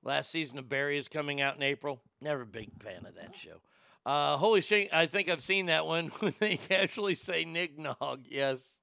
Last 0.03 0.31
season 0.31 0.59
of 0.59 0.67
Barry 0.67 0.97
is 0.97 1.07
coming 1.07 1.39
out 1.39 1.55
in 1.55 1.63
April. 1.63 2.01
Never 2.19 2.43
big 2.43 2.83
fan 2.83 3.05
of 3.05 3.15
that 3.15 3.37
show. 3.37 3.61
Uh, 4.05 4.37
holy 4.37 4.61
shit! 4.61 4.93
I 4.93 5.07
think 5.07 5.29
I've 5.29 5.41
seen 5.41 5.65
that 5.65 5.85
one 5.85 6.07
when 6.19 6.33
they 6.39 6.59
actually 6.69 7.15
say 7.15 7.43
Nick 7.43 7.77
Nog. 7.77 8.25
Yes. 8.29 8.75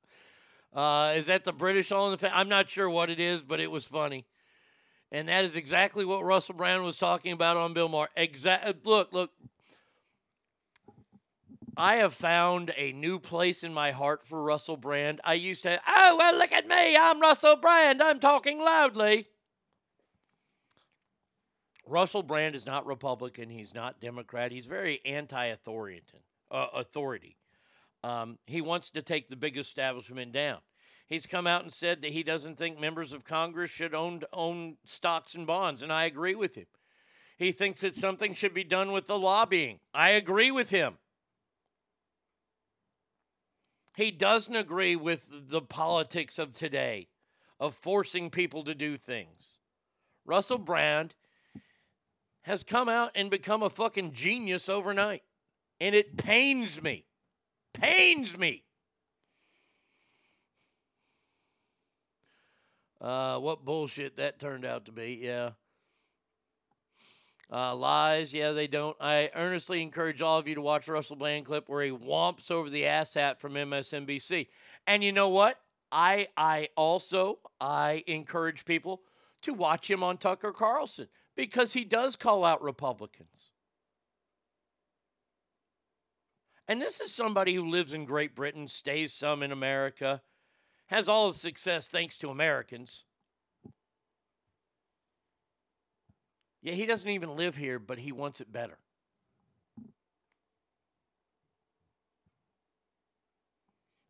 Uh, 0.75 1.13
is 1.17 1.27
that 1.27 1.45
the 1.45 1.53
British 1.53 1.93
all 1.93 2.07
in 2.07 2.13
the 2.13 2.19
fa- 2.19 2.37
I'm 2.37 2.49
not 2.49 2.69
sure 2.69 2.89
what 2.89 3.11
it 3.11 3.21
is, 3.21 3.43
but 3.43 3.61
it 3.61 3.71
was 3.71 3.85
funny. 3.85 4.25
And 5.13 5.29
that 5.29 5.45
is 5.45 5.55
exactly 5.55 6.07
what 6.07 6.25
Russell 6.25 6.55
Brand 6.55 6.83
was 6.83 6.97
talking 6.97 7.33
about 7.33 7.59
on 7.59 7.75
Bill 7.75 7.89
Maher. 7.89 8.09
Exact. 8.17 8.87
Look, 8.87 9.13
look. 9.13 9.31
I 11.77 11.97
have 11.97 12.15
found 12.15 12.73
a 12.77 12.93
new 12.93 13.19
place 13.19 13.63
in 13.63 13.73
my 13.73 13.93
heart 13.93 14.27
for 14.27 14.43
Russell 14.43 14.77
Brand. 14.77 15.21
I 15.25 15.35
used 15.35 15.63
to, 15.63 15.81
oh, 15.87 16.17
well, 16.19 16.37
look 16.37 16.53
at 16.53 16.67
me. 16.67 16.97
I'm 16.97 17.21
Russell 17.21 17.57
Brand. 17.57 18.03
I'm 18.03 18.21
talking 18.21 18.59
loudly. 18.59 19.27
Russell 21.87 22.23
Brand 22.23 22.55
is 22.55 22.65
not 22.65 22.87
Republican. 22.87 23.51
He's 23.51 23.75
not 23.75 24.01
Democrat. 24.01 24.53
He's 24.53 24.67
very 24.67 25.01
anti-authoritarian. 25.05 26.25
Uh, 26.51 26.67
authority. 26.75 27.39
Um, 28.05 28.39
he 28.47 28.61
wants 28.61 28.91
to 28.91 29.01
take 29.01 29.31
the 29.31 29.37
big 29.37 29.57
establishment 29.57 30.33
down. 30.33 30.59
He's 31.07 31.25
come 31.25 31.47
out 31.47 31.63
and 31.63 31.73
said 31.73 32.03
that 32.03 32.11
he 32.11 32.23
doesn't 32.23 32.59
think 32.59 32.79
members 32.79 33.15
of 33.15 33.25
Congress 33.25 33.71
should 33.71 33.95
own 33.95 34.23
own 34.35 34.77
stocks 34.85 35.35
and 35.35 35.47
bonds, 35.47 35.83
and 35.83 35.91
I 35.91 36.05
agree 36.05 36.35
with 36.35 36.55
him. 36.55 36.67
He 37.39 37.53
thinks 37.53 37.81
that 37.81 37.95
something 37.95 38.35
should 38.35 38.53
be 38.53 38.65
done 38.65 38.93
with 38.93 39.07
the 39.07 39.19
lobbying. 39.19 39.81
I 39.95 40.11
agree 40.11 40.51
with 40.51 40.69
him. 40.69 40.99
He 43.97 44.11
doesn't 44.11 44.55
agree 44.55 44.95
with 44.95 45.27
the 45.31 45.63
politics 45.63 46.39
of 46.39 46.53
today, 46.53 47.09
of 47.59 47.75
forcing 47.75 48.29
people 48.29 48.63
to 48.65 48.75
do 48.75 48.99
things. 48.99 49.61
Russell 50.27 50.59
Brand 50.59 51.15
has 52.43 52.65
come 52.65 52.89
out 52.89 53.13
and 53.15 53.31
become 53.31 53.63
a 53.63 53.71
fucking 53.71 54.13
genius 54.13 54.69
overnight. 54.69 55.23
And 55.81 55.95
it 55.95 56.17
pains 56.17 56.83
me. 56.83 57.07
Pains 57.73 58.37
me. 58.37 58.65
Uh, 63.01 63.39
what 63.39 63.65
bullshit 63.65 64.17
that 64.17 64.39
turned 64.39 64.65
out 64.65 64.85
to 64.87 64.93
be, 64.93 65.19
yeah. 65.23 65.51
Uh, 67.53 67.75
lies, 67.75 68.33
yeah, 68.33 68.53
they 68.53 68.67
don't. 68.67 68.97
I 69.01 69.31
earnestly 69.35 69.83
encourage 69.83 70.23
all 70.23 70.39
of 70.39 70.49
you 70.49 70.55
to 70.55 70.61
watch 70.61 70.89
Russell 70.89 71.17
Brand 71.17 71.45
clip 71.45 71.69
where 71.69 71.85
he 71.85 71.91
whomps 71.91 72.51
over 72.51 72.71
the 72.71 72.85
asshat 72.85 73.41
from 73.41 73.55
MSNBC. 73.55 74.47
And 74.87 75.03
you 75.05 75.13
know 75.13 75.29
what? 75.29 75.59
I 75.91 76.29
I 76.37 76.69
also 76.77 77.41
I 77.61 78.05
encourage 78.07 78.65
people 78.65 79.03
to 79.43 79.53
watch 79.53 79.91
him 79.91 80.03
on 80.03 80.17
Tucker 80.17 80.53
Carlson 80.53 81.09
because 81.37 81.73
he 81.73 81.85
does 81.85 82.17
call 82.17 82.45
out 82.45 82.63
Republicans. 82.63 83.51
And 86.69 86.81
this 86.81 87.01
is 87.01 87.13
somebody 87.13 87.55
who 87.55 87.69
lives 87.69 87.93
in 87.93 88.05
Great 88.05 88.35
Britain, 88.35 88.69
stays 88.69 89.13
some 89.13 89.43
in 89.43 89.53
America, 89.53 90.23
has 90.87 91.09
all 91.09 91.29
the 91.29 91.39
success 91.39 91.89
thanks 91.89 92.17
to 92.19 92.31
Americans. 92.31 93.05
Yeah, 96.63 96.75
he 96.75 96.87
doesn't 96.87 97.09
even 97.09 97.37
live 97.37 97.57
here, 97.57 97.79
but 97.79 97.99
he 97.99 98.13
wants 98.13 98.41
it 98.41 98.53
better. 98.53 98.79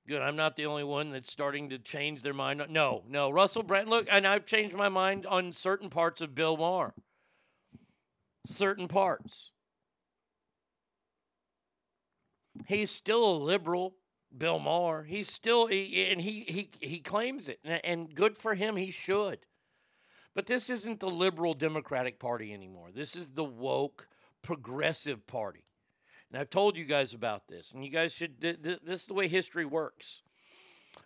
Good. 0.07 0.21
I'm 0.21 0.37
not 0.37 0.57
the 0.57 0.67
only 0.67 0.85
one 0.85 1.13
that's 1.13 1.31
starting 1.31 1.71
to 1.71 1.79
change 1.79 2.23
their 2.23 2.35
mind. 2.35 2.63
No, 2.69 3.05
no. 3.09 3.31
Russell 3.31 3.63
Brand, 3.63 3.89
look, 3.89 4.07
and 4.11 4.27
I've 4.27 4.45
changed 4.45 4.75
my 4.75 4.89
mind 4.89 5.25
on 5.25 5.53
certain 5.53 5.89
parts 5.89 6.21
of 6.21 6.35
Bill 6.35 6.57
Maher. 6.57 6.93
Certain 8.47 8.89
parts. 8.89 9.53
He's 12.67 12.91
still 12.91 13.25
a 13.25 13.37
liberal, 13.37 13.95
Bill 14.37 14.59
Maher. 14.59 15.05
He's 15.05 15.29
still, 15.29 15.67
and 15.67 16.21
he, 16.21 16.45
he, 16.47 16.71
he 16.81 16.99
claims 16.99 17.49
it, 17.49 17.61
and, 17.65 18.15
good 18.15 18.37
for 18.37 18.55
him. 18.55 18.77
He 18.77 18.91
should. 18.91 19.39
But 20.35 20.47
this 20.47 20.71
isn't 20.71 21.01
the 21.01 21.11
liberal 21.11 21.55
Democratic 21.55 22.19
Party 22.19 22.53
anymore. 22.53 22.89
This 22.95 23.17
is 23.17 23.31
the 23.31 23.45
woke 23.45 24.09
progressive 24.43 25.27
party. 25.27 25.65
And 26.31 26.41
I've 26.41 26.51
told 26.51 26.77
you 26.77 26.85
guys 26.85 27.13
about 27.13 27.49
this, 27.49 27.73
and 27.73 27.85
you 27.85 27.91
guys 27.91 28.13
should, 28.13 28.41
th- 28.41 28.63
th- 28.63 28.81
this 28.83 29.03
is 29.03 29.07
the 29.07 29.15
way 29.15 29.29
history 29.29 29.67
works. 29.67 30.23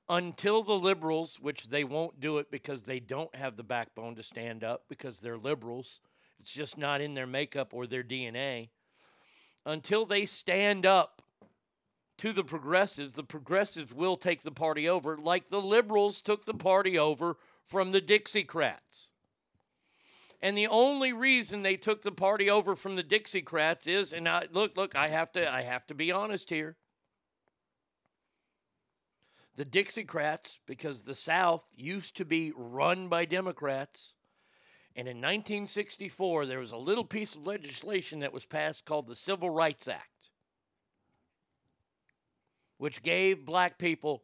Until 0.09 0.63
the 0.63 0.79
liberals, 0.79 1.39
which 1.41 1.69
they 1.69 1.85
won't 1.85 2.21
do 2.21 2.39
it 2.39 2.51
because 2.51 2.85
they 2.85 3.01
don't 3.01 3.35
have 3.35 3.57
the 3.57 3.65
backbone 3.65 4.15
to 4.17 4.23
stand 4.23 4.63
up 4.63 4.85
because 4.89 5.21
they're 5.21 5.37
liberals, 5.37 6.01
it's 6.41 6.53
just 6.53 6.79
not 6.79 7.01
in 7.01 7.15
their 7.15 7.27
makeup 7.27 7.73
or 7.73 7.87
their 7.87 8.05
DNA. 8.05 8.69
Until 9.65 10.07
they 10.07 10.27
stand 10.27 10.87
up 10.87 11.23
to 12.19 12.33
the 12.33 12.45
progressives, 12.45 13.15
the 13.15 13.25
progressives 13.25 13.93
will 13.93 14.17
take 14.17 14.43
the 14.43 14.51
party 14.51 14.89
over, 14.89 15.17
like 15.17 15.49
the 15.49 15.61
liberals 15.61 16.21
took 16.21 16.45
the 16.45 16.55
party 16.55 16.99
over 16.99 17.37
from 17.65 17.93
the 17.93 18.01
Dixiecrats. 18.01 19.09
And 20.41 20.57
the 20.57 20.69
only 20.69 21.13
reason 21.13 21.63
they 21.63 21.77
took 21.77 22.03
the 22.03 22.13
party 22.13 22.49
over 22.49 22.77
from 22.77 22.97
the 22.97 23.03
Dixiecrats 23.03 23.89
is, 23.89 24.13
and 24.13 24.29
I, 24.29 24.47
look, 24.53 24.77
look, 24.77 24.95
I 24.95 25.09
have 25.09 25.33
to, 25.33 25.53
I 25.53 25.63
have 25.63 25.87
to 25.89 25.95
be 25.95 26.13
honest 26.13 26.51
here. 26.51 26.77
The 29.57 29.65
Dixiecrats, 29.65 30.59
because 30.67 31.03
the 31.03 31.15
South 31.15 31.65
used 31.75 32.17
to 32.19 32.25
be 32.25 32.53
run 32.55 33.09
by 33.09 33.25
Democrats, 33.25 34.15
and 34.97 35.07
in 35.07 35.19
1964 35.19 36.47
there 36.47 36.59
was 36.59 36.73
a 36.73 36.77
little 36.77 37.05
piece 37.05 37.37
of 37.37 37.47
legislation 37.47 38.21
that 38.21 38.33
was 38.33 38.47
passed 38.47 38.87
called 38.87 39.07
the 39.07 39.15
Civil 39.15 39.51
Rights 39.51 39.87
Act, 39.87 40.31
which 42.79 43.03
gave 43.03 43.45
black 43.45 43.77
people 43.79 44.23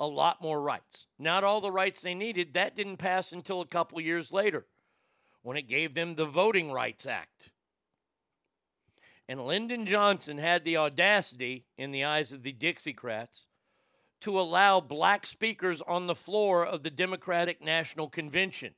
a 0.00 0.06
lot 0.06 0.40
more 0.42 0.60
rights. 0.60 1.06
Not 1.18 1.44
all 1.44 1.60
the 1.60 1.70
rights 1.70 2.00
they 2.00 2.14
needed. 2.14 2.54
That 2.54 2.74
didn't 2.74 2.96
pass 2.96 3.32
until 3.32 3.60
a 3.60 3.66
couple 3.66 4.00
years 4.00 4.32
later 4.32 4.66
when 5.42 5.56
it 5.56 5.68
gave 5.68 5.94
them 5.94 6.14
the 6.14 6.26
Voting 6.26 6.72
Rights 6.72 7.06
Act. 7.06 7.50
And 9.28 9.44
Lyndon 9.44 9.86
Johnson 9.86 10.38
had 10.38 10.64
the 10.64 10.76
audacity, 10.76 11.66
in 11.76 11.90
the 11.90 12.04
eyes 12.04 12.32
of 12.32 12.42
the 12.42 12.52
Dixiecrats, 12.52 13.46
to 14.20 14.38
allow 14.38 14.80
black 14.80 15.26
speakers 15.26 15.82
on 15.82 16.06
the 16.06 16.14
floor 16.14 16.64
of 16.64 16.82
the 16.82 16.90
Democratic 16.90 17.62
National 17.62 18.08
Convention. 18.08 18.74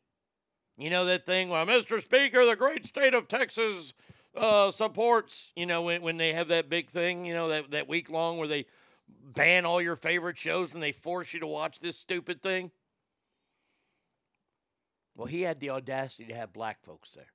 You 0.78 0.90
know 0.90 1.06
that 1.06 1.26
thing 1.26 1.48
where, 1.48 1.66
Mr. 1.66 2.00
Speaker, 2.00 2.46
the 2.46 2.54
great 2.54 2.86
state 2.86 3.12
of 3.12 3.26
Texas 3.26 3.92
uh, 4.36 4.70
supports, 4.70 5.50
you 5.56 5.66
know, 5.66 5.82
when, 5.82 6.02
when 6.02 6.16
they 6.16 6.32
have 6.32 6.48
that 6.48 6.70
big 6.70 6.88
thing, 6.88 7.24
you 7.24 7.34
know, 7.34 7.48
that, 7.48 7.72
that 7.72 7.88
week 7.88 8.08
long 8.08 8.38
where 8.38 8.46
they 8.46 8.64
ban 9.34 9.66
all 9.66 9.82
your 9.82 9.96
favorite 9.96 10.38
shows 10.38 10.74
and 10.74 10.82
they 10.82 10.92
force 10.92 11.34
you 11.34 11.40
to 11.40 11.48
watch 11.48 11.80
this 11.80 11.96
stupid 11.96 12.40
thing. 12.42 12.70
Well, 15.16 15.26
he 15.26 15.42
had 15.42 15.58
the 15.58 15.70
audacity 15.70 16.26
to 16.26 16.34
have 16.34 16.52
black 16.52 16.80
folks 16.84 17.12
there. 17.12 17.32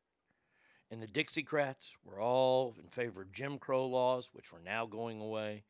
And 0.90 1.02
the 1.02 1.08
Dixiecrats 1.08 1.90
were 2.06 2.22
all 2.22 2.76
in 2.82 2.88
favor 2.88 3.24
of 3.24 3.34
Jim 3.34 3.58
Crow 3.58 3.88
laws, 3.88 4.30
which 4.32 4.54
were 4.54 4.62
now 4.64 4.86
going 4.86 5.20
away. 5.20 5.64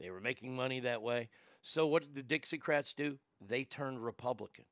They 0.00 0.10
were 0.10 0.20
making 0.20 0.56
money 0.56 0.80
that 0.80 1.02
way. 1.02 1.28
So, 1.60 1.86
what 1.86 2.02
did 2.02 2.14
the 2.14 2.38
Dixiecrats 2.38 2.94
do? 2.94 3.18
They 3.46 3.64
turned 3.64 4.02
Republican. 4.02 4.64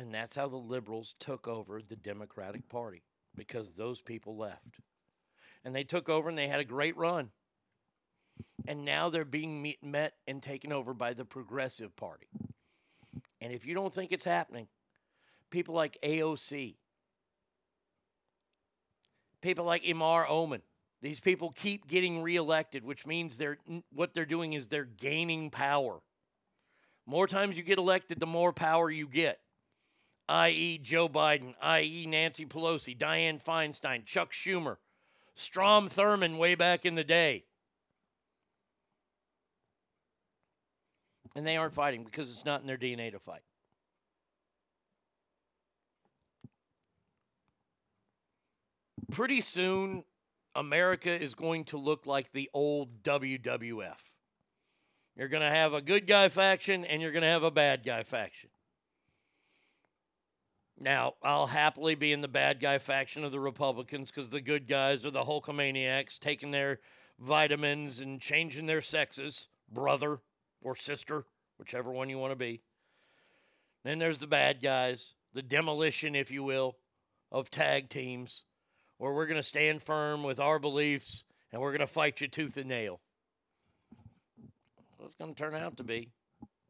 And 0.00 0.14
that's 0.14 0.34
how 0.34 0.48
the 0.48 0.56
liberals 0.56 1.14
took 1.20 1.46
over 1.46 1.82
the 1.82 1.94
Democratic 1.94 2.70
Party 2.70 3.02
because 3.36 3.72
those 3.72 4.00
people 4.00 4.34
left. 4.34 4.80
And 5.62 5.76
they 5.76 5.84
took 5.84 6.08
over 6.08 6.30
and 6.30 6.38
they 6.38 6.48
had 6.48 6.58
a 6.58 6.64
great 6.64 6.96
run. 6.96 7.28
And 8.66 8.86
now 8.86 9.10
they're 9.10 9.26
being 9.26 9.60
meet, 9.60 9.84
met 9.84 10.14
and 10.26 10.42
taken 10.42 10.72
over 10.72 10.94
by 10.94 11.12
the 11.12 11.26
Progressive 11.26 11.94
Party. 11.96 12.28
And 13.42 13.52
if 13.52 13.66
you 13.66 13.74
don't 13.74 13.92
think 13.92 14.10
it's 14.10 14.24
happening, 14.24 14.68
people 15.50 15.74
like 15.74 15.98
AOC, 16.02 16.76
people 19.42 19.66
like 19.66 19.84
Imar 19.84 20.26
Oman, 20.30 20.62
these 21.02 21.20
people 21.20 21.50
keep 21.50 21.86
getting 21.86 22.22
reelected, 22.22 22.86
which 22.86 23.06
means 23.06 23.36
they're 23.36 23.58
what 23.92 24.14
they're 24.14 24.24
doing 24.24 24.54
is 24.54 24.66
they're 24.66 24.84
gaining 24.86 25.50
power. 25.50 26.00
More 27.04 27.26
times 27.26 27.58
you 27.58 27.62
get 27.62 27.76
elected, 27.76 28.18
the 28.18 28.26
more 28.26 28.54
power 28.54 28.90
you 28.90 29.06
get. 29.06 29.40
I.e., 30.30 30.78
Joe 30.78 31.08
Biden, 31.08 31.54
i.e., 31.60 32.06
Nancy 32.06 32.46
Pelosi, 32.46 32.96
Dianne 32.96 33.42
Feinstein, 33.42 34.06
Chuck 34.06 34.30
Schumer, 34.30 34.76
Strom 35.34 35.88
Thurmond 35.88 36.38
way 36.38 36.54
back 36.54 36.86
in 36.86 36.94
the 36.94 37.02
day. 37.02 37.46
And 41.34 41.44
they 41.44 41.56
aren't 41.56 41.74
fighting 41.74 42.04
because 42.04 42.30
it's 42.30 42.44
not 42.44 42.60
in 42.60 42.68
their 42.68 42.78
DNA 42.78 43.10
to 43.10 43.18
fight. 43.18 43.42
Pretty 49.10 49.40
soon, 49.40 50.04
America 50.54 51.10
is 51.10 51.34
going 51.34 51.64
to 51.64 51.76
look 51.76 52.06
like 52.06 52.30
the 52.30 52.48
old 52.54 53.02
WWF. 53.02 53.98
You're 55.16 55.28
going 55.28 55.42
to 55.42 55.50
have 55.50 55.74
a 55.74 55.82
good 55.82 56.06
guy 56.06 56.28
faction 56.28 56.84
and 56.84 57.02
you're 57.02 57.10
going 57.10 57.24
to 57.24 57.28
have 57.28 57.42
a 57.42 57.50
bad 57.50 57.82
guy 57.84 58.04
faction. 58.04 58.50
Now, 60.82 61.14
I'll 61.22 61.46
happily 61.46 61.94
be 61.94 62.10
in 62.10 62.22
the 62.22 62.28
bad 62.28 62.58
guy 62.58 62.78
faction 62.78 63.22
of 63.22 63.32
the 63.32 63.40
Republicans 63.40 64.10
because 64.10 64.30
the 64.30 64.40
good 64.40 64.66
guys 64.66 65.04
are 65.04 65.10
the 65.10 65.24
Hulkamaniacs 65.24 66.18
taking 66.18 66.52
their 66.52 66.80
vitamins 67.18 68.00
and 68.00 68.18
changing 68.18 68.64
their 68.64 68.80
sexes, 68.80 69.48
brother 69.70 70.20
or 70.62 70.74
sister, 70.74 71.26
whichever 71.58 71.92
one 71.92 72.08
you 72.08 72.18
want 72.18 72.32
to 72.32 72.36
be. 72.36 72.62
Then 73.84 73.98
there's 73.98 74.18
the 74.18 74.26
bad 74.26 74.62
guys, 74.62 75.14
the 75.34 75.42
demolition, 75.42 76.14
if 76.14 76.30
you 76.30 76.42
will, 76.42 76.76
of 77.30 77.50
tag 77.50 77.90
teams, 77.90 78.44
where 78.96 79.12
we're 79.12 79.26
going 79.26 79.36
to 79.36 79.42
stand 79.42 79.82
firm 79.82 80.22
with 80.22 80.40
our 80.40 80.58
beliefs 80.58 81.24
and 81.52 81.60
we're 81.60 81.72
going 81.72 81.80
to 81.80 81.86
fight 81.86 82.22
you 82.22 82.28
tooth 82.28 82.56
and 82.56 82.70
nail. 82.70 83.00
What's 84.96 85.14
going 85.16 85.34
to 85.34 85.38
turn 85.38 85.54
out 85.54 85.76
to 85.76 85.84
be. 85.84 86.08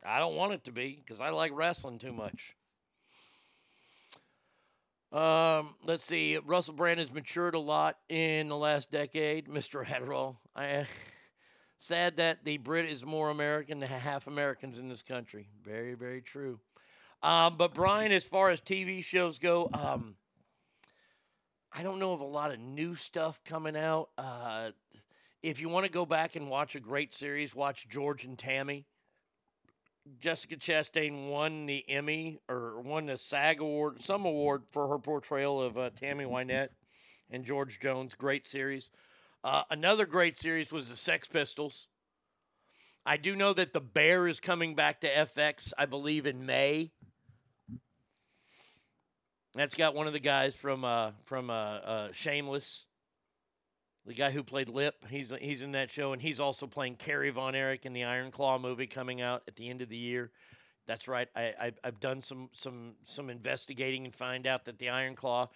I 0.05 0.19
don't 0.19 0.35
want 0.35 0.53
it 0.53 0.65
to 0.65 0.73
be 0.73 1.01
because 1.05 1.20
I 1.20 1.31
like 1.31 1.53
wrestling 1.55 1.99
too 1.99 2.12
much. 2.12 2.57
Um, 5.12 5.74
let's 5.85 6.05
see. 6.05 6.39
Russell 6.39 6.74
Brand 6.74 7.01
has 7.01 7.12
matured 7.12 7.55
a 7.55 7.59
lot 7.59 7.99
in 8.09 8.49
the 8.49 8.57
last 8.57 8.91
decade. 8.91 9.49
Mr. 9.49 9.85
Adderall. 9.87 10.37
I 10.55 10.87
sad 11.78 12.19
that 12.19 12.45
the 12.45 12.59
Brit 12.59 12.87
is 12.87 13.05
more 13.05 13.31
American 13.31 13.81
than 13.81 13.89
half 13.91 14.27
Americans 14.27 14.78
in 14.78 14.89
this 14.89 15.03
country. 15.03 15.49
Very, 15.65 15.95
very 15.95 16.23
true. 16.23 16.61
Um, 17.23 17.57
but 17.57 17.74
Brian, 17.74 18.12
as 18.12 18.24
far 18.24 18.51
as 18.51 18.61
TV 18.61 19.05
shows 19.05 19.39
go, 19.39 19.69
um, 19.74 20.15
I 21.73 21.82
don't 21.82 21.99
know 21.99 22.12
of 22.12 22.20
a 22.20 22.24
lot 22.24 22.53
of 22.53 22.59
new 22.59 22.95
stuff 22.95 23.41
coming 23.45 23.77
out. 23.77 24.11
Uh, 24.16 24.70
if 25.43 25.61
you 25.61 25.69
want 25.69 25.87
to 25.87 25.93
go 25.93 26.07
back 26.07 26.37
and 26.37 26.49
watch 26.49 26.74
a 26.77 26.81
great 26.81 27.15
series, 27.15 27.55
watch 27.55 27.89
George 27.89 28.24
and 28.24 28.39
Tammy. 28.39 28.87
Jessica 30.20 30.56
Chastain 30.56 31.28
won 31.28 31.66
the 31.66 31.85
Emmy 31.89 32.40
or 32.48 32.81
won 32.81 33.06
the 33.06 33.18
SAG 33.18 33.60
award, 33.60 34.02
some 34.02 34.24
award 34.24 34.62
for 34.70 34.89
her 34.89 34.98
portrayal 34.98 35.60
of 35.60 35.78
uh, 35.78 35.90
Tammy 35.90 36.24
Wynette 36.24 36.70
and 37.31 37.44
George 37.44 37.81
Jones. 37.81 38.14
Great 38.14 38.47
series. 38.47 38.90
Uh, 39.44 39.62
another 39.70 40.06
great 40.06 40.36
series 40.36 40.72
was 40.72 40.90
the 40.90 40.97
Sex 40.97 41.28
Pistols. 41.28 41.89
I 43.06 43.16
do 43.16 43.35
know 43.35 43.52
that 43.55 43.72
The 43.72 43.81
Bear 43.81 44.27
is 44.27 44.40
coming 44.40 44.74
back 44.74 45.01
to 45.01 45.09
FX, 45.09 45.72
I 45.78 45.86
believe, 45.86 46.27
in 46.27 46.44
May. 46.44 46.93
That's 49.55 49.74
got 49.74 49.94
one 49.94 50.06
of 50.06 50.12
the 50.12 50.20
guys 50.20 50.55
from 50.55 50.85
uh, 50.85 51.12
from 51.24 51.51
uh, 51.51 51.55
uh, 51.55 52.09
Shameless, 52.12 52.86
the 54.06 54.14
guy 54.14 54.31
who 54.31 54.43
played 54.43 54.68
Lip. 54.68 55.05
He's 55.09 55.32
he's 55.40 55.62
in 55.62 55.72
that 55.72 55.90
show, 55.90 56.12
and 56.12 56.22
he's 56.22 56.40
also 56.40 56.66
playing 56.66 56.97
Kerry 56.97 57.31
Von 57.31 57.55
Erich 57.55 57.86
in 57.86 57.93
the 57.93 58.05
Iron 58.05 58.31
Claw 58.31 58.59
movie 58.59 58.86
coming 58.86 59.20
out 59.20 59.43
at 59.47 59.56
the 59.56 59.68
end 59.68 59.82
of 59.82 59.89
the 59.89 59.97
year. 59.97 60.31
That's 60.86 61.06
right. 61.06 61.28
I, 61.36 61.55
I 61.60 61.72
I've 61.85 62.01
done 62.01 62.22
some 62.22 62.48
some 62.52 62.94
some 63.05 63.31
investigating 63.31 64.05
and 64.05 64.14
find 64.14 64.47
out 64.47 64.64
that 64.64 64.78
the 64.78 64.89
Iron 64.89 65.14
Claw, 65.14 65.48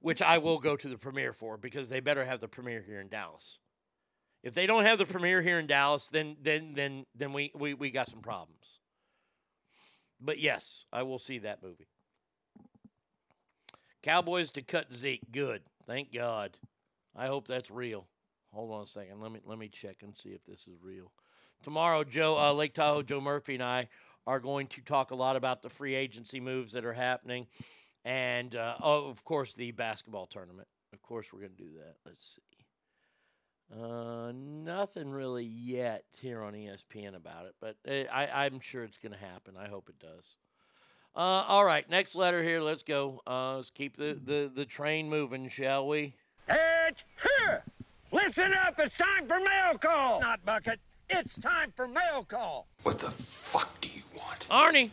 which 0.00 0.22
I 0.22 0.38
will 0.38 0.58
go 0.58 0.76
to 0.76 0.88
the 0.88 0.98
premiere 0.98 1.32
for 1.32 1.56
because 1.56 1.88
they 1.88 2.00
better 2.00 2.24
have 2.24 2.40
the 2.40 2.48
premiere 2.48 2.82
here 2.86 3.00
in 3.00 3.08
Dallas. 3.08 3.58
If 4.42 4.54
they 4.54 4.66
don't 4.66 4.84
have 4.84 4.98
the 4.98 5.06
premiere 5.06 5.42
here 5.42 5.58
in 5.58 5.66
Dallas, 5.66 6.08
then 6.08 6.36
then 6.42 6.74
then 6.74 7.06
then 7.14 7.32
we 7.32 7.50
we, 7.54 7.74
we 7.74 7.90
got 7.90 8.08
some 8.08 8.20
problems. 8.20 8.80
But 10.20 10.38
yes, 10.38 10.84
I 10.92 11.02
will 11.02 11.18
see 11.18 11.38
that 11.40 11.62
movie. 11.62 11.88
Cowboys 14.02 14.50
to 14.52 14.62
cut 14.62 14.94
Zeke. 14.94 15.32
Good. 15.32 15.62
Thank 15.86 16.12
God. 16.12 16.56
I 17.16 17.26
hope 17.26 17.48
that's 17.48 17.70
real. 17.70 18.06
Hold 18.52 18.72
on 18.72 18.82
a 18.82 18.86
second. 18.86 19.20
Let 19.20 19.32
me 19.32 19.40
let 19.44 19.58
me 19.58 19.68
check 19.68 19.98
and 20.02 20.16
see 20.16 20.30
if 20.30 20.44
this 20.44 20.66
is 20.66 20.76
real. 20.82 21.10
Tomorrow, 21.62 22.04
Joe 22.04 22.38
uh, 22.38 22.52
Lake 22.52 22.74
Tahoe, 22.74 23.02
Joe 23.02 23.20
Murphy, 23.20 23.54
and 23.54 23.62
I 23.62 23.88
are 24.26 24.40
going 24.40 24.66
to 24.68 24.80
talk 24.82 25.10
a 25.10 25.14
lot 25.14 25.36
about 25.36 25.62
the 25.62 25.70
free 25.70 25.94
agency 25.94 26.40
moves 26.40 26.72
that 26.72 26.84
are 26.84 26.92
happening, 26.92 27.46
and 28.04 28.54
uh, 28.54 28.74
oh, 28.82 29.08
of 29.08 29.24
course 29.24 29.54
the 29.54 29.70
basketball 29.72 30.26
tournament. 30.26 30.68
Of 30.92 31.02
course, 31.02 31.32
we're 31.32 31.40
going 31.40 31.56
to 31.56 31.64
do 31.64 31.70
that. 31.78 31.96
Let's 32.04 32.36
see. 32.36 32.56
Uh, 33.74 34.32
nothing 34.32 35.10
really 35.10 35.44
yet 35.44 36.04
here 36.20 36.42
on 36.42 36.52
ESPN 36.52 37.16
about 37.16 37.46
it, 37.46 37.54
but 37.60 37.76
uh, 37.88 38.10
I, 38.12 38.44
I'm 38.44 38.60
sure 38.60 38.84
it's 38.84 38.98
going 38.98 39.12
to 39.12 39.18
happen. 39.18 39.54
I 39.58 39.68
hope 39.68 39.88
it 39.88 39.98
does. 39.98 40.36
Uh, 41.16 41.44
all 41.48 41.64
right, 41.64 41.88
next 41.90 42.14
letter 42.14 42.42
here. 42.42 42.60
Let's 42.60 42.82
go. 42.82 43.22
Uh, 43.26 43.56
let's 43.56 43.70
keep 43.70 43.96
the, 43.96 44.18
the, 44.22 44.50
the 44.54 44.66
train 44.66 45.08
moving, 45.08 45.48
shall 45.48 45.88
we? 45.88 46.14
It's 46.88 47.02
here. 47.22 47.64
Listen 48.12 48.52
up. 48.64 48.78
It's 48.78 48.96
time 48.96 49.26
for 49.26 49.40
mail 49.40 49.76
call. 49.78 50.20
Not 50.20 50.44
bucket. 50.44 50.78
It's 51.10 51.36
time 51.36 51.72
for 51.74 51.88
mail 51.88 52.24
call. 52.26 52.68
What 52.84 53.00
the 53.00 53.10
fuck 53.10 53.80
do 53.80 53.88
you 53.88 54.02
want? 54.16 54.46
Arnie, 54.48 54.90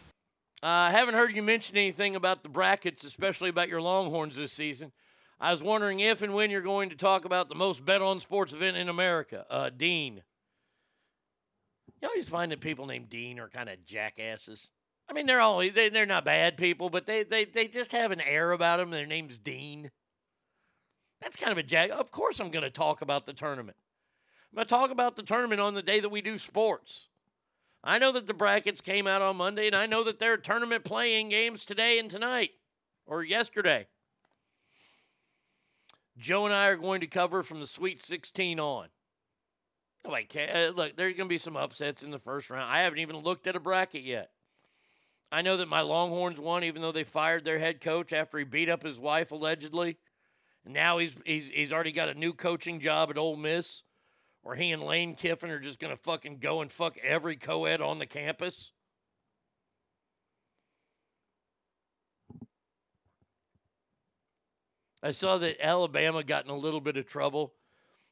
I 0.63 0.87
uh, 0.87 0.91
haven't 0.91 1.13
heard 1.13 1.35
you 1.35 1.43
mention 1.43 1.77
anything 1.77 2.15
about 2.15 2.41
the 2.41 2.49
brackets, 2.49 3.03
especially 3.03 3.49
about 3.49 3.69
your 3.69 3.81
Longhorns 3.81 4.37
this 4.37 4.51
season. 4.51 4.91
I 5.39 5.51
was 5.51 5.61
wondering 5.61 5.99
if 5.99 6.21
and 6.23 6.33
when 6.33 6.49
you're 6.49 6.61
going 6.61 6.89
to 6.89 6.95
talk 6.95 7.25
about 7.25 7.49
the 7.49 7.55
most 7.55 7.85
bet 7.85 8.01
on 8.01 8.19
sports 8.21 8.53
event 8.53 8.77
in 8.77 8.89
America, 8.89 9.45
uh, 9.49 9.69
Dean. 9.69 10.23
You 12.01 12.07
always 12.07 12.27
find 12.27 12.51
that 12.51 12.59
people 12.59 12.87
named 12.87 13.09
Dean 13.09 13.39
are 13.39 13.49
kind 13.49 13.69
of 13.69 13.85
jackasses. 13.85 14.71
I 15.07 15.13
mean, 15.13 15.25
they're 15.25 15.41
all 15.41 15.59
they, 15.59 15.89
they're 15.89 16.05
not 16.05 16.25
bad 16.25 16.57
people, 16.57 16.89
but 16.89 17.05
they, 17.05 17.23
they 17.23 17.45
they 17.45 17.67
just 17.67 17.91
have 17.91 18.11
an 18.11 18.21
air 18.21 18.51
about 18.51 18.77
them. 18.77 18.89
Their 18.89 19.05
name's 19.05 19.37
Dean. 19.37 19.91
That's 21.23 21.37
kind 21.37 21.51
of 21.51 21.57
a 21.57 21.63
jag. 21.63 21.89
Of 21.89 22.11
course, 22.11 22.39
I'm 22.39 22.51
going 22.51 22.63
to 22.63 22.69
talk 22.69 23.01
about 23.01 23.25
the 23.25 23.33
tournament. 23.33 23.77
I'm 24.51 24.57
going 24.57 24.67
to 24.67 24.69
talk 24.69 24.91
about 24.91 25.15
the 25.15 25.23
tournament 25.23 25.61
on 25.61 25.73
the 25.73 25.81
day 25.81 26.01
that 26.01 26.09
we 26.09 26.21
do 26.21 26.37
sports. 26.37 27.07
I 27.83 27.97
know 27.97 28.11
that 28.11 28.27
the 28.27 28.33
brackets 28.33 28.81
came 28.81 29.07
out 29.07 29.21
on 29.21 29.37
Monday, 29.37 29.67
and 29.67 29.75
I 29.75 29.85
know 29.85 30.03
that 30.03 30.19
there 30.19 30.33
are 30.33 30.37
tournament 30.37 30.83
playing 30.83 31.29
games 31.29 31.65
today 31.65 31.97
and 31.97 32.09
tonight 32.09 32.51
or 33.05 33.23
yesterday. 33.23 33.87
Joe 36.17 36.45
and 36.45 36.53
I 36.53 36.67
are 36.67 36.75
going 36.75 37.01
to 37.01 37.07
cover 37.07 37.41
from 37.41 37.59
the 37.59 37.67
Sweet 37.67 38.01
16 38.01 38.59
on. 38.59 38.87
Like, 40.07 40.35
uh, 40.35 40.71
look, 40.75 40.95
there's 40.95 41.15
going 41.15 41.27
to 41.27 41.33
be 41.33 41.37
some 41.37 41.57
upsets 41.57 42.03
in 42.03 42.11
the 42.11 42.19
first 42.19 42.49
round. 42.49 42.69
I 42.69 42.81
haven't 42.81 42.99
even 42.99 43.17
looked 43.17 43.47
at 43.47 43.55
a 43.55 43.59
bracket 43.59 44.03
yet. 44.03 44.31
I 45.31 45.41
know 45.41 45.57
that 45.57 45.69
my 45.69 45.81
Longhorns 45.81 46.39
won, 46.39 46.63
even 46.63 46.81
though 46.81 46.91
they 46.91 47.05
fired 47.05 47.43
their 47.43 47.57
head 47.57 47.81
coach 47.81 48.13
after 48.13 48.37
he 48.37 48.43
beat 48.43 48.69
up 48.69 48.83
his 48.83 48.99
wife 48.99 49.31
allegedly. 49.31 49.97
Now 50.65 50.97
he's 50.97 51.15
he's 51.25 51.49
he's 51.49 51.73
already 51.73 51.91
got 51.91 52.09
a 52.09 52.13
new 52.13 52.33
coaching 52.33 52.79
job 52.79 53.09
at 53.09 53.17
Ole 53.17 53.35
Miss, 53.35 53.83
where 54.41 54.55
he 54.55 54.71
and 54.71 54.81
Lane 54.81 55.15
Kiffin 55.15 55.49
are 55.49 55.59
just 55.59 55.79
gonna 55.79 55.97
fucking 55.97 56.37
go 56.39 56.61
and 56.61 56.71
fuck 56.71 56.97
every 57.03 57.35
co-ed 57.35 57.81
on 57.81 57.99
the 57.99 58.05
campus. 58.05 58.71
I 65.01 65.11
saw 65.11 65.37
that 65.39 65.61
Alabama 65.61 66.23
got 66.23 66.45
in 66.45 66.51
a 66.51 66.55
little 66.55 66.79
bit 66.79 66.95
of 66.95 67.05
trouble. 67.05 67.53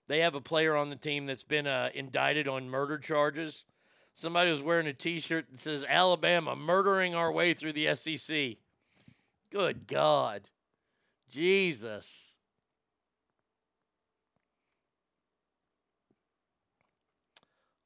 They 0.07 0.19
have 0.19 0.35
a 0.35 0.41
player 0.41 0.75
on 0.75 0.89
the 0.89 0.97
team 0.97 1.25
that's 1.25 1.43
been 1.43 1.65
uh, 1.65 1.89
indicted 1.95 2.49
on 2.49 2.69
murder 2.69 2.97
charges. 2.97 3.63
Somebody 4.13 4.51
was 4.51 4.61
wearing 4.61 4.87
a 4.87 4.93
T-shirt 4.93 5.45
that 5.49 5.61
says 5.61 5.85
"Alabama 5.87 6.53
murdering 6.53 7.15
our 7.15 7.31
way 7.31 7.53
through 7.53 7.73
the 7.73 7.95
SEC." 7.95 8.57
Good 9.51 9.87
God, 9.87 10.49
Jesus! 11.29 12.35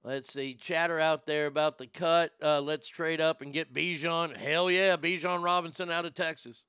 Let's 0.06 0.32
see. 0.32 0.54
Chatter 0.54 1.00
out 1.00 1.26
there 1.26 1.48
about 1.48 1.80
the 1.80 1.88
cut. 1.88 2.32
Uh, 2.40 2.62
let's 2.62 2.88
trade 2.88 3.20
up 3.20 3.42
and 3.42 3.52
get 3.52 3.74
Bijan. 3.74 4.38
Hell 4.38 4.70
yeah, 4.70 4.98
Bijan 4.98 5.44
Robinson 5.44 5.90
out 5.90 6.06
of 6.06 6.14
Texas. 6.14 6.68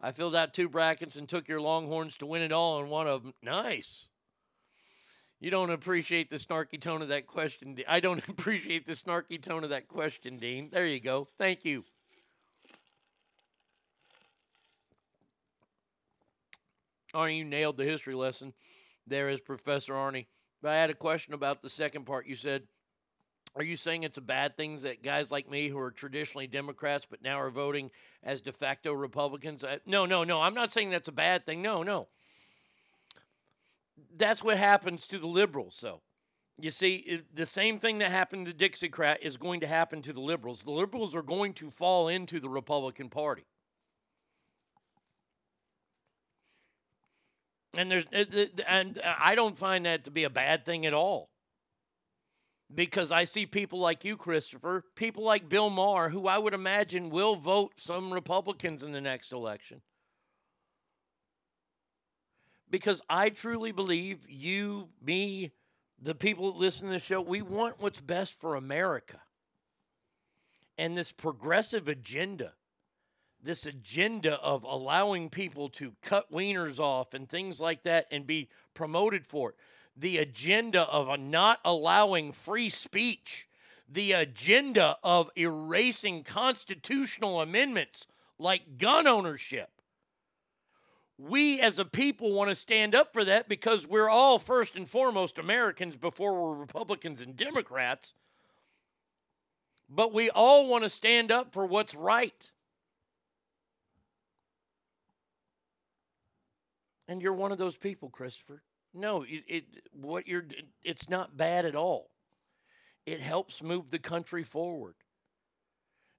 I 0.00 0.12
filled 0.12 0.34
out 0.34 0.54
two 0.54 0.70
brackets 0.70 1.16
and 1.16 1.28
took 1.28 1.46
your 1.46 1.60
Longhorns 1.60 2.16
to 2.18 2.26
win 2.26 2.40
it 2.40 2.52
all 2.52 2.80
in 2.80 2.88
one 2.88 3.06
of 3.06 3.22
them. 3.22 3.34
Nice. 3.42 4.08
You 5.40 5.50
don't 5.50 5.72
appreciate 5.72 6.30
the 6.30 6.36
snarky 6.36 6.80
tone 6.80 7.02
of 7.02 7.08
that 7.08 7.26
question. 7.26 7.76
I 7.86 8.00
don't 8.00 8.26
appreciate 8.30 8.86
the 8.86 8.92
snarky 8.92 9.42
tone 9.42 9.62
of 9.62 9.68
that 9.68 9.86
question, 9.86 10.38
Dean. 10.38 10.70
There 10.72 10.86
you 10.86 11.00
go. 11.00 11.28
Thank 11.36 11.66
you. 11.66 11.84
Arnie, 17.14 17.38
you 17.38 17.44
nailed 17.44 17.76
the 17.76 17.84
history 17.84 18.14
lesson. 18.14 18.54
There 19.06 19.28
is 19.28 19.38
Professor 19.38 19.92
Arnie. 19.92 20.26
But 20.64 20.72
I 20.72 20.76
had 20.76 20.88
a 20.88 20.94
question 20.94 21.34
about 21.34 21.60
the 21.60 21.68
second 21.68 22.06
part. 22.06 22.26
You 22.26 22.36
said, 22.36 22.62
Are 23.54 23.62
you 23.62 23.76
saying 23.76 24.02
it's 24.02 24.16
a 24.16 24.22
bad 24.22 24.56
thing 24.56 24.78
that 24.78 25.02
guys 25.02 25.30
like 25.30 25.46
me 25.50 25.68
who 25.68 25.78
are 25.78 25.90
traditionally 25.90 26.46
Democrats 26.46 27.06
but 27.08 27.20
now 27.20 27.38
are 27.38 27.50
voting 27.50 27.90
as 28.22 28.40
de 28.40 28.50
facto 28.50 28.94
Republicans? 28.94 29.62
I, 29.62 29.80
no, 29.84 30.06
no, 30.06 30.24
no. 30.24 30.40
I'm 30.40 30.54
not 30.54 30.72
saying 30.72 30.88
that's 30.88 31.08
a 31.08 31.12
bad 31.12 31.44
thing. 31.44 31.60
No, 31.60 31.82
no. 31.82 32.08
That's 34.16 34.42
what 34.42 34.56
happens 34.56 35.06
to 35.08 35.18
the 35.18 35.26
liberals, 35.26 35.78
though. 35.82 36.00
You 36.58 36.70
see, 36.70 36.94
it, 36.94 37.36
the 37.36 37.44
same 37.44 37.78
thing 37.78 37.98
that 37.98 38.10
happened 38.10 38.46
to 38.46 38.54
Dixiecrat 38.54 39.18
is 39.20 39.36
going 39.36 39.60
to 39.60 39.66
happen 39.66 40.00
to 40.00 40.14
the 40.14 40.22
liberals. 40.22 40.64
The 40.64 40.70
liberals 40.70 41.14
are 41.14 41.22
going 41.22 41.52
to 41.54 41.70
fall 41.70 42.08
into 42.08 42.40
the 42.40 42.48
Republican 42.48 43.10
Party. 43.10 43.44
And 47.76 47.90
there's 47.90 48.04
and 48.68 49.00
I 49.04 49.34
don't 49.34 49.58
find 49.58 49.86
that 49.86 50.04
to 50.04 50.10
be 50.10 50.24
a 50.24 50.30
bad 50.30 50.64
thing 50.64 50.86
at 50.86 50.94
all. 50.94 51.30
Because 52.74 53.12
I 53.12 53.24
see 53.24 53.46
people 53.46 53.78
like 53.78 54.04
you, 54.04 54.16
Christopher, 54.16 54.84
people 54.96 55.22
like 55.22 55.48
Bill 55.48 55.70
Maher, 55.70 56.08
who 56.08 56.26
I 56.26 56.38
would 56.38 56.54
imagine 56.54 57.10
will 57.10 57.36
vote 57.36 57.74
some 57.76 58.12
Republicans 58.12 58.82
in 58.82 58.92
the 58.92 59.00
next 59.00 59.32
election. 59.32 59.80
Because 62.70 63.00
I 63.08 63.28
truly 63.30 63.70
believe 63.70 64.28
you, 64.28 64.88
me, 65.00 65.52
the 66.02 66.14
people 66.14 66.50
that 66.50 66.58
listen 66.58 66.88
to 66.88 66.92
the 66.94 66.98
show, 66.98 67.20
we 67.20 67.42
want 67.42 67.80
what's 67.80 68.00
best 68.00 68.40
for 68.40 68.56
America. 68.56 69.20
And 70.76 70.96
this 70.96 71.12
progressive 71.12 71.86
agenda 71.86 72.54
this 73.44 73.66
agenda 73.66 74.40
of 74.40 74.64
allowing 74.64 75.28
people 75.28 75.68
to 75.68 75.92
cut 76.02 76.32
wieners 76.32 76.78
off 76.78 77.12
and 77.12 77.28
things 77.28 77.60
like 77.60 77.82
that 77.82 78.06
and 78.10 78.26
be 78.26 78.48
promoted 78.72 79.26
for 79.26 79.50
it. 79.50 79.56
The 79.96 80.18
agenda 80.18 80.82
of 80.82 81.08
uh, 81.08 81.16
not 81.16 81.60
allowing 81.64 82.32
free 82.32 82.70
speech. 82.70 83.48
The 83.88 84.12
agenda 84.12 84.96
of 85.04 85.30
erasing 85.36 86.24
constitutional 86.24 87.42
amendments 87.42 88.06
like 88.38 88.78
gun 88.78 89.06
ownership. 89.06 89.68
We 91.18 91.60
as 91.60 91.78
a 91.78 91.84
people 91.84 92.32
want 92.32 92.48
to 92.48 92.56
stand 92.56 92.94
up 92.94 93.12
for 93.12 93.24
that 93.26 93.48
because 93.48 93.86
we're 93.86 94.08
all 94.08 94.38
first 94.38 94.74
and 94.74 94.88
foremost 94.88 95.38
Americans 95.38 95.96
before 95.96 96.34
we're 96.34 96.58
Republicans 96.58 97.20
and 97.20 97.36
Democrats. 97.36 98.14
But 99.88 100.12
we 100.14 100.30
all 100.30 100.68
want 100.68 100.82
to 100.82 100.90
stand 100.90 101.30
up 101.30 101.52
for 101.52 101.66
what's 101.66 101.94
right. 101.94 102.50
And 107.08 107.20
you're 107.20 107.34
one 107.34 107.52
of 107.52 107.58
those 107.58 107.76
people, 107.76 108.08
Christopher. 108.08 108.62
No, 108.94 109.22
it, 109.22 109.44
it 109.48 109.64
what 109.92 110.26
you're 110.26 110.44
it's 110.82 111.08
not 111.08 111.36
bad 111.36 111.66
at 111.66 111.74
all. 111.74 112.10
It 113.06 113.20
helps 113.20 113.62
move 113.62 113.90
the 113.90 113.98
country 113.98 114.44
forward. 114.44 114.94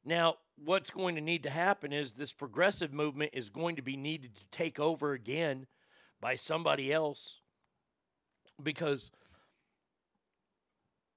Now, 0.03 0.35
what's 0.63 0.91
going 0.91 1.15
to 1.15 1.21
need 1.21 1.43
to 1.43 1.49
happen 1.49 1.91
is 1.91 2.13
this 2.13 2.31
progressive 2.31 2.93
movement 2.93 3.31
is 3.33 3.49
going 3.49 3.77
to 3.77 3.81
be 3.81 3.97
needed 3.97 4.35
to 4.35 4.43
take 4.51 4.79
over 4.79 5.13
again 5.13 5.65
by 6.21 6.35
somebody 6.35 6.93
else 6.93 7.41
because 8.61 9.09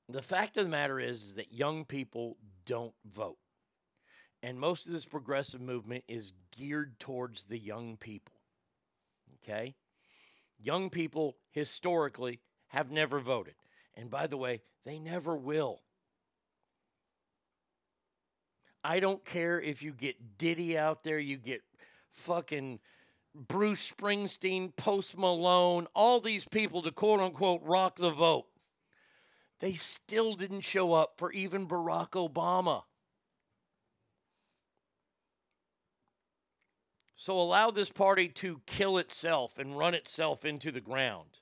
the 0.08 0.22
fact 0.22 0.56
of 0.56 0.64
the 0.64 0.70
matter 0.70 0.98
is, 0.98 1.22
is 1.22 1.34
that 1.34 1.52
young 1.52 1.84
people 1.84 2.38
don't 2.64 2.94
vote. 3.04 3.36
And 4.42 4.58
most 4.58 4.86
of 4.86 4.92
this 4.92 5.04
progressive 5.04 5.60
movement 5.60 6.04
is 6.08 6.32
geared 6.56 6.98
towards 6.98 7.44
the 7.44 7.58
young 7.58 7.96
people. 7.98 8.37
Okay? 9.48 9.74
Young 10.58 10.90
people 10.90 11.36
historically 11.50 12.40
have 12.68 12.90
never 12.90 13.20
voted. 13.20 13.54
And 13.94 14.10
by 14.10 14.26
the 14.26 14.36
way, 14.36 14.62
they 14.84 14.98
never 14.98 15.36
will. 15.36 15.80
I 18.84 19.00
don't 19.00 19.24
care 19.24 19.60
if 19.60 19.82
you 19.82 19.92
get 19.92 20.38
Diddy 20.38 20.78
out 20.78 21.02
there, 21.02 21.18
you 21.18 21.36
get 21.36 21.62
fucking 22.12 22.78
Bruce 23.34 23.92
Springsteen, 23.92 24.74
Post 24.76 25.16
Malone, 25.16 25.86
all 25.94 26.20
these 26.20 26.46
people 26.46 26.82
to 26.82 26.90
quote 26.90 27.20
unquote 27.20 27.62
rock 27.64 27.96
the 27.96 28.10
vote. 28.10 28.46
They 29.60 29.74
still 29.74 30.34
didn't 30.34 30.60
show 30.60 30.92
up 30.92 31.14
for 31.16 31.32
even 31.32 31.66
Barack 31.66 32.10
Obama. 32.10 32.82
So 37.18 37.40
allow 37.40 37.72
this 37.72 37.90
party 37.90 38.28
to 38.28 38.60
kill 38.64 38.98
itself 38.98 39.58
and 39.58 39.76
run 39.76 39.92
itself 39.94 40.44
into 40.44 40.70
the 40.70 40.80
ground. 40.80 41.40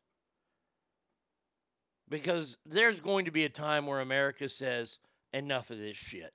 Because 2.08 2.56
there's 2.64 3.00
going 3.00 3.26
to 3.26 3.30
be 3.30 3.44
a 3.44 3.50
time 3.50 3.86
where 3.86 4.00
America 4.00 4.48
says, 4.48 4.98
enough 5.34 5.70
of 5.70 5.76
this 5.76 5.96
shit. 5.96 6.32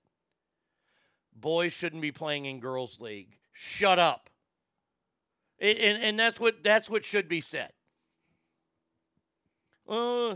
Boys 1.36 1.74
shouldn't 1.74 2.04
be 2.04 2.12
playing 2.12 2.46
in 2.46 2.60
girls' 2.60 3.02
league. 3.02 3.36
Shut 3.52 3.98
up. 3.98 4.30
And, 5.60 5.80
and 5.80 6.20
that's 6.20 6.40
what 6.40 6.62
that's 6.64 6.90
what 6.90 7.06
should 7.06 7.28
be 7.28 7.42
said. 7.42 7.72
Uh, 9.88 10.36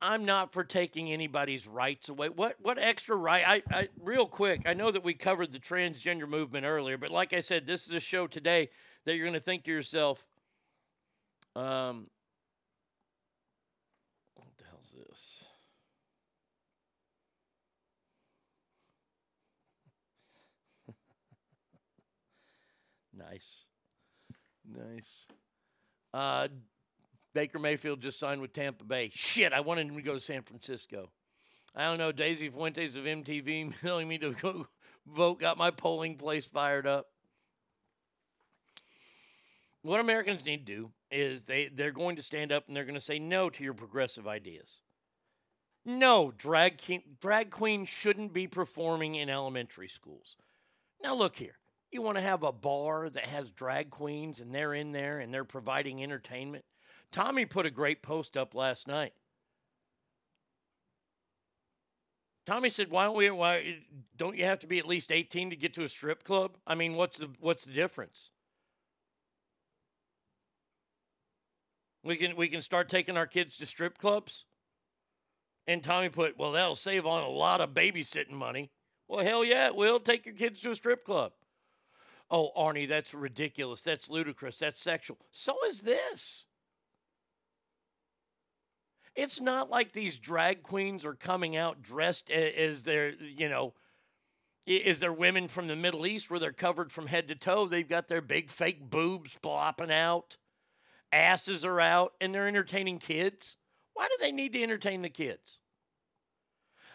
I'm 0.00 0.24
not 0.24 0.52
for 0.52 0.62
taking 0.62 1.12
anybody's 1.12 1.66
rights 1.66 2.08
away. 2.08 2.28
What 2.28 2.56
what 2.60 2.78
extra 2.78 3.16
right? 3.16 3.44
I, 3.46 3.62
I 3.76 3.88
real 4.00 4.26
quick. 4.26 4.62
I 4.66 4.74
know 4.74 4.90
that 4.92 5.02
we 5.02 5.14
covered 5.14 5.52
the 5.52 5.58
transgender 5.58 6.28
movement 6.28 6.66
earlier, 6.66 6.96
but 6.96 7.10
like 7.10 7.32
I 7.32 7.40
said, 7.40 7.66
this 7.66 7.86
is 7.88 7.94
a 7.94 8.00
show 8.00 8.26
today 8.28 8.70
that 9.04 9.16
you're 9.16 9.26
going 9.26 9.34
to 9.34 9.40
think 9.40 9.64
to 9.64 9.72
yourself, 9.72 10.24
um, 11.56 12.08
what 14.36 14.46
the 14.58 14.64
hell's 14.70 14.94
this? 15.08 15.44
nice, 23.16 23.64
nice. 24.64 25.26
Uh, 26.14 26.48
Baker 27.38 27.60
Mayfield 27.60 28.00
just 28.00 28.18
signed 28.18 28.40
with 28.40 28.52
Tampa 28.52 28.82
Bay. 28.82 29.12
Shit, 29.14 29.52
I 29.52 29.60
wanted 29.60 29.86
him 29.86 29.94
to 29.94 30.02
go 30.02 30.14
to 30.14 30.20
San 30.20 30.42
Francisco. 30.42 31.08
I 31.76 31.84
don't 31.84 31.98
know. 31.98 32.10
Daisy 32.10 32.48
Fuentes 32.48 32.96
of 32.96 33.04
MTV 33.04 33.74
telling 33.80 34.08
me 34.08 34.18
to 34.18 34.32
go 34.32 34.66
vote 35.06 35.38
got 35.38 35.56
my 35.56 35.70
polling 35.70 36.16
place 36.16 36.48
fired 36.48 36.84
up. 36.84 37.06
What 39.82 40.00
Americans 40.00 40.44
need 40.44 40.66
to 40.66 40.72
do 40.72 40.90
is 41.12 41.44
they, 41.44 41.68
they're 41.68 41.92
going 41.92 42.16
to 42.16 42.22
stand 42.22 42.50
up 42.50 42.66
and 42.66 42.76
they're 42.76 42.82
going 42.82 42.96
to 42.96 43.00
say 43.00 43.20
no 43.20 43.50
to 43.50 43.62
your 43.62 43.72
progressive 43.72 44.26
ideas. 44.26 44.80
No, 45.84 46.32
drag, 46.36 46.82
drag 47.20 47.52
queens 47.52 47.88
shouldn't 47.88 48.32
be 48.32 48.48
performing 48.48 49.14
in 49.14 49.30
elementary 49.30 49.88
schools. 49.88 50.36
Now, 51.00 51.14
look 51.14 51.36
here. 51.36 51.54
You 51.92 52.02
want 52.02 52.16
to 52.16 52.22
have 52.22 52.42
a 52.42 52.50
bar 52.50 53.08
that 53.08 53.26
has 53.26 53.48
drag 53.52 53.90
queens 53.90 54.40
and 54.40 54.52
they're 54.52 54.74
in 54.74 54.90
there 54.90 55.20
and 55.20 55.32
they're 55.32 55.44
providing 55.44 56.02
entertainment? 56.02 56.64
Tommy 57.10 57.46
put 57.46 57.66
a 57.66 57.70
great 57.70 58.02
post 58.02 58.36
up 58.36 58.54
last 58.54 58.86
night. 58.86 59.14
Tommy 62.46 62.70
said, 62.70 62.90
"Why 62.90 63.04
don't 63.04 63.16
we? 63.16 63.30
Why 63.30 63.82
don't 64.16 64.36
you 64.36 64.44
have 64.46 64.58
to 64.60 64.66
be 64.66 64.78
at 64.78 64.86
least 64.86 65.12
18 65.12 65.50
to 65.50 65.56
get 65.56 65.74
to 65.74 65.84
a 65.84 65.88
strip 65.88 66.24
club? 66.24 66.56
I 66.66 66.74
mean, 66.74 66.94
what's 66.94 67.18
the 67.18 67.30
what's 67.40 67.64
the 67.64 67.72
difference? 67.72 68.30
We 72.02 72.16
can 72.16 72.36
we 72.36 72.48
can 72.48 72.62
start 72.62 72.88
taking 72.88 73.16
our 73.18 73.26
kids 73.26 73.56
to 73.58 73.66
strip 73.66 73.98
clubs." 73.98 74.46
And 75.66 75.84
Tommy 75.84 76.08
put, 76.08 76.38
"Well, 76.38 76.52
that'll 76.52 76.74
save 76.74 77.04
on 77.04 77.22
a 77.22 77.28
lot 77.28 77.60
of 77.60 77.74
babysitting 77.74 78.30
money." 78.30 78.70
Well, 79.08 79.24
hell 79.24 79.44
yeah, 79.44 79.66
it 79.66 79.76
will. 79.76 80.00
Take 80.00 80.24
your 80.24 80.34
kids 80.34 80.60
to 80.62 80.70
a 80.70 80.74
strip 80.74 81.04
club. 81.04 81.32
Oh, 82.30 82.52
Arnie, 82.56 82.88
that's 82.88 83.14
ridiculous. 83.14 83.82
That's 83.82 84.10
ludicrous. 84.10 84.58
That's 84.58 84.80
sexual. 84.80 85.18
So 85.32 85.56
is 85.66 85.82
this. 85.82 86.46
It's 89.14 89.40
not 89.40 89.70
like 89.70 89.92
these 89.92 90.18
drag 90.18 90.62
queens 90.62 91.04
are 91.04 91.14
coming 91.14 91.56
out 91.56 91.82
dressed 91.82 92.30
as 92.30 92.84
they're, 92.84 93.14
you 93.14 93.48
know, 93.48 93.74
is 94.66 95.00
there 95.00 95.12
women 95.12 95.48
from 95.48 95.66
the 95.66 95.76
Middle 95.76 96.06
East 96.06 96.30
where 96.30 96.38
they're 96.38 96.52
covered 96.52 96.92
from 96.92 97.06
head 97.06 97.28
to 97.28 97.34
toe? 97.34 97.66
They've 97.66 97.88
got 97.88 98.08
their 98.08 98.20
big 98.20 98.50
fake 98.50 98.90
boobs 98.90 99.32
flopping 99.42 99.90
out, 99.90 100.36
asses 101.10 101.64
are 101.64 101.80
out, 101.80 102.12
and 102.20 102.34
they're 102.34 102.46
entertaining 102.46 102.98
kids. 102.98 103.56
Why 103.94 104.06
do 104.08 104.16
they 104.20 104.30
need 104.30 104.52
to 104.52 104.62
entertain 104.62 105.02
the 105.02 105.08
kids? 105.08 105.60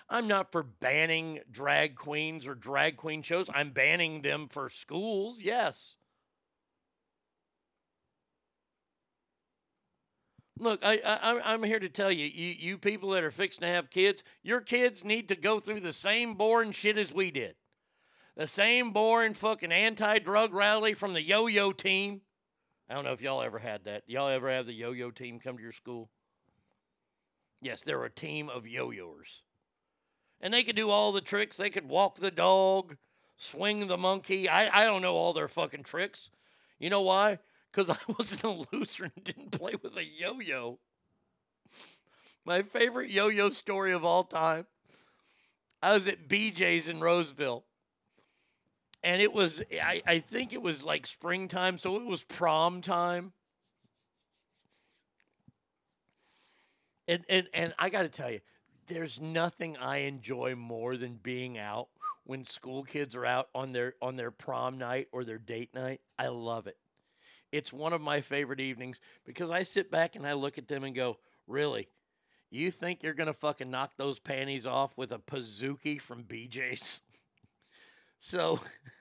I'm 0.07 0.27
not 0.27 0.51
for 0.51 0.63
banning 0.63 1.39
drag 1.49 1.95
queens 1.95 2.45
or 2.45 2.53
drag 2.53 2.97
queen 2.97 3.23
shows. 3.23 3.49
I'm 3.53 3.71
banning 3.71 4.21
them 4.21 4.47
for 4.49 4.69
schools. 4.69 5.41
Yes. 5.41 5.95
Look, 10.59 10.81
I, 10.83 10.99
I 11.03 11.53
I'm 11.53 11.63
here 11.63 11.79
to 11.79 11.89
tell 11.89 12.11
you, 12.11 12.25
you 12.25 12.55
you 12.57 12.77
people 12.77 13.09
that 13.11 13.23
are 13.23 13.31
fixing 13.31 13.61
to 13.61 13.67
have 13.67 13.89
kids, 13.89 14.23
your 14.43 14.61
kids 14.61 15.03
need 15.03 15.27
to 15.29 15.35
go 15.35 15.59
through 15.59 15.79
the 15.79 15.93
same 15.93 16.35
boring 16.35 16.71
shit 16.71 16.97
as 16.97 17.13
we 17.13 17.31
did. 17.31 17.55
The 18.35 18.47
same 18.47 18.91
boring 18.91 19.33
fucking 19.33 19.71
anti-drug 19.71 20.53
rally 20.53 20.93
from 20.93 21.13
the 21.13 21.21
yo-yo 21.21 21.71
team. 21.71 22.21
I 22.89 22.95
don't 22.95 23.03
know 23.03 23.13
if 23.13 23.21
y'all 23.21 23.41
ever 23.41 23.59
had 23.59 23.85
that. 23.85 24.03
Y'all 24.07 24.29
ever 24.29 24.49
have 24.49 24.65
the 24.65 24.73
yo-yo 24.73 25.11
team 25.11 25.39
come 25.39 25.57
to 25.57 25.63
your 25.63 25.71
school? 25.71 26.09
Yes, 27.61 27.83
they're 27.83 28.03
a 28.03 28.09
team 28.09 28.49
of 28.49 28.67
yo-yoers. 28.67 29.43
And 30.41 30.53
they 30.53 30.63
could 30.63 30.75
do 30.75 30.89
all 30.89 31.11
the 31.11 31.21
tricks. 31.21 31.57
They 31.57 31.69
could 31.69 31.87
walk 31.87 32.17
the 32.19 32.31
dog, 32.31 32.97
swing 33.37 33.87
the 33.87 33.97
monkey. 33.97 34.49
I, 34.49 34.81
I 34.81 34.85
don't 34.85 35.01
know 35.01 35.15
all 35.15 35.33
their 35.33 35.47
fucking 35.47 35.83
tricks. 35.83 36.29
You 36.79 36.89
know 36.89 37.01
why? 37.01 37.39
Because 37.73 37.89
I 37.89 37.97
wasn't 38.17 38.43
a 38.43 38.65
loser 38.71 39.05
and 39.05 39.23
didn't 39.23 39.51
play 39.51 39.73
with 39.81 39.97
a 39.97 40.05
yo 40.05 40.39
yo. 40.39 40.79
My 42.45 42.61
favorite 42.61 43.09
yo 43.09 43.29
yo 43.29 43.49
story 43.49 43.93
of 43.93 44.05
all 44.05 44.23
time 44.23 44.67
I 45.83 45.93
was 45.93 46.07
at 46.07 46.29
BJ's 46.29 46.87
in 46.87 47.01
Roseville. 47.01 47.65
And 49.03 49.21
it 49.21 49.33
was, 49.33 49.61
I, 49.73 50.01
I 50.07 50.19
think 50.19 50.53
it 50.53 50.61
was 50.61 50.85
like 50.85 51.05
springtime, 51.05 51.77
so 51.77 51.97
it 51.97 52.05
was 52.05 52.23
prom 52.23 52.81
time. 52.81 53.33
And, 57.05 57.25
and, 57.27 57.49
and 57.53 57.73
I 57.77 57.89
got 57.89 58.03
to 58.03 58.09
tell 58.09 58.31
you, 58.31 58.39
there's 58.87 59.19
nothing 59.19 59.75
I 59.75 59.97
enjoy 59.97 60.55
more 60.55 60.95
than 60.95 61.19
being 61.21 61.57
out 61.57 61.89
when 62.23 62.45
school 62.45 62.83
kids 62.83 63.13
are 63.13 63.25
out 63.25 63.49
on 63.53 63.73
their 63.73 63.95
on 64.01 64.15
their 64.15 64.31
prom 64.31 64.77
night 64.77 65.07
or 65.11 65.25
their 65.25 65.37
date 65.37 65.73
night. 65.73 65.99
I 66.17 66.27
love 66.27 66.67
it. 66.67 66.77
It's 67.53 67.71
one 67.71 67.93
of 67.93 68.01
my 68.01 68.21
favorite 68.21 68.59
evenings 68.59 68.99
because 69.25 69.51
I 69.51 69.63
sit 69.63 69.91
back 69.91 70.17
and 70.17 70.27
I 70.27 70.33
look 70.33 70.57
at 70.57 70.67
them 70.67 70.83
and 70.83 70.95
go, 70.95 71.19
"Really? 71.47 71.87
You 72.51 72.71
think 72.71 73.03
you're 73.03 73.13
going 73.15 73.27
to 73.27 73.33
fucking 73.33 73.71
knock 73.71 73.93
those 73.97 74.19
panties 74.19 74.65
off 74.67 74.97
with 74.97 75.11
a 75.13 75.19
Pizookie 75.19 76.01
from 76.01 76.23
BJ's?" 76.25 77.01
so 78.19 78.59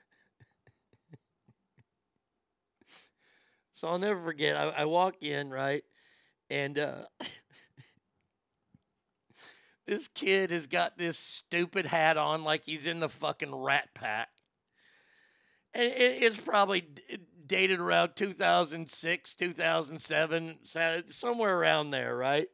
So 3.73 3.87
I'll 3.87 3.99
never 3.99 4.23
forget. 4.23 4.55
I, 4.55 4.69
I 4.69 4.85
walk 4.85 5.21
in, 5.21 5.49
right? 5.49 5.83
And 6.49 6.79
uh 6.79 7.05
This 9.85 10.09
kid 10.09 10.51
has 10.51 10.67
got 10.67 10.97
this 10.97 11.17
stupid 11.17 11.85
hat 11.85 12.17
on 12.17 12.43
like 12.43 12.63
he's 12.65 12.85
in 12.85 12.99
the 12.99 13.07
fucking 13.07 13.55
rat 13.55 13.93
pack. 13.93 14.29
And 15.73 15.91
it's 15.95 16.39
probably 16.39 16.87
dated 17.53 17.79
around 17.79 18.15
2006, 18.15 19.35
2007, 19.35 20.55
somewhere 21.09 21.55
around 21.55 21.91
there, 21.91 22.17
right? 22.17 22.47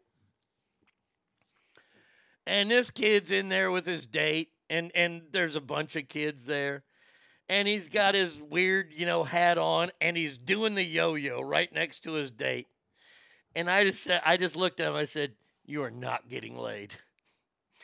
And 2.45 2.69
this 2.69 2.92
kid's 2.92 3.32
in 3.32 3.48
there 3.48 3.72
with 3.72 3.86
his 3.86 4.06
date, 4.06 4.50
and, 4.69 4.92
and 4.94 5.22
there's 5.32 5.56
a 5.56 5.61
bunch 5.61 5.95
of 5.95 6.10
kids 6.10 6.45
there. 6.45 6.84
And 7.48 7.66
he's 7.66 7.88
got 7.88 8.14
his 8.14 8.42
weird, 8.42 8.92
you 8.92 9.06
know, 9.06 9.24
hat 9.24 9.58
on, 9.58 9.90
and 10.02 10.18
he's 10.18 10.38
doing 10.38 10.76
the 10.76 10.84
yo-yo 10.84 11.40
right 11.40 11.72
next 11.72 12.03
to 12.03 12.11
his 12.11 12.30
date. 12.30 12.68
And 13.56 13.72
I 13.72 13.86
just 13.86 14.03
said, 14.03 14.22
I 14.26 14.36
just 14.36 14.58
looked 14.58 14.82
at 14.82 14.88
him. 14.88 14.95
I 14.95 15.06
said, 15.06 15.32
"You 15.66 15.84
are 15.84 15.92
not 15.92 16.28
getting 16.28 16.58
laid." 16.58 16.94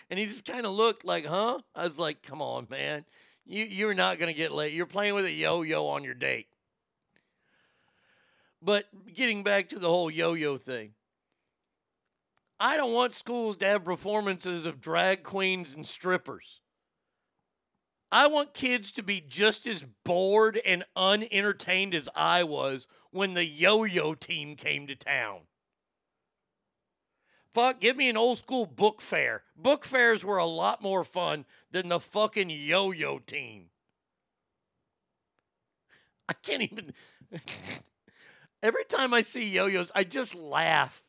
And 0.09 0.19
he 0.19 0.27
just 0.27 0.45
kind 0.45 0.65
of 0.67 0.73
looked 0.73 1.03
like, 1.05 1.25
"Huh?" 1.25 1.59
I 1.73 1.85
was 1.85 1.97
like, 1.97 2.21
"Come 2.21 2.41
on, 2.41 2.67
man. 2.69 3.05
You 3.45 3.63
you're 3.63 3.95
not 3.95 4.19
gonna 4.19 4.33
get 4.33 4.51
laid. 4.51 4.73
You're 4.73 4.85
playing 4.85 5.15
with 5.15 5.25
a 5.25 5.31
yo-yo 5.31 5.87
on 5.87 6.03
your 6.03 6.13
date." 6.13 6.47
But 8.65 8.87
getting 9.13 9.43
back 9.43 9.69
to 9.69 9.79
the 9.79 9.87
whole 9.87 10.09
yo-yo 10.09 10.57
thing, 10.57 10.93
I 12.59 12.77
don't 12.77 12.93
want 12.93 13.13
schools 13.13 13.57
to 13.57 13.65
have 13.67 13.85
performances 13.85 14.65
of 14.65 14.81
drag 14.81 15.21
queens 15.21 15.71
and 15.71 15.87
strippers. 15.87 16.61
I 18.11 18.25
want 18.25 18.55
kids 18.55 18.91
to 18.93 19.03
be 19.03 19.21
just 19.21 19.67
as 19.67 19.85
bored 20.03 20.59
and 20.65 20.83
unentertained 20.95 21.93
as 21.93 22.09
I 22.15 22.43
was 22.43 22.87
when 23.11 23.35
the 23.35 23.45
yo 23.45 23.83
yo 23.83 24.15
team 24.15 24.55
came 24.55 24.87
to 24.87 24.95
town. 24.95 25.41
Fuck, 27.51 27.79
give 27.79 27.95
me 27.95 28.09
an 28.09 28.17
old 28.17 28.39
school 28.39 28.65
book 28.65 28.99
fair. 28.99 29.43
Book 29.55 29.85
fairs 29.85 30.25
were 30.25 30.37
a 30.37 30.45
lot 30.45 30.81
more 30.81 31.03
fun 31.03 31.45
than 31.71 31.89
the 31.89 31.99
fucking 31.99 32.49
yo 32.49 32.89
yo 32.89 33.19
team. 33.19 33.69
I 36.27 36.33
can't 36.33 36.63
even. 36.63 36.93
Every 38.65 38.83
time 38.85 39.13
I 39.13 39.21
see 39.21 39.47
yo 39.47 39.67
yos, 39.67 39.91
I 39.93 40.03
just 40.03 40.33
laugh. 40.33 41.03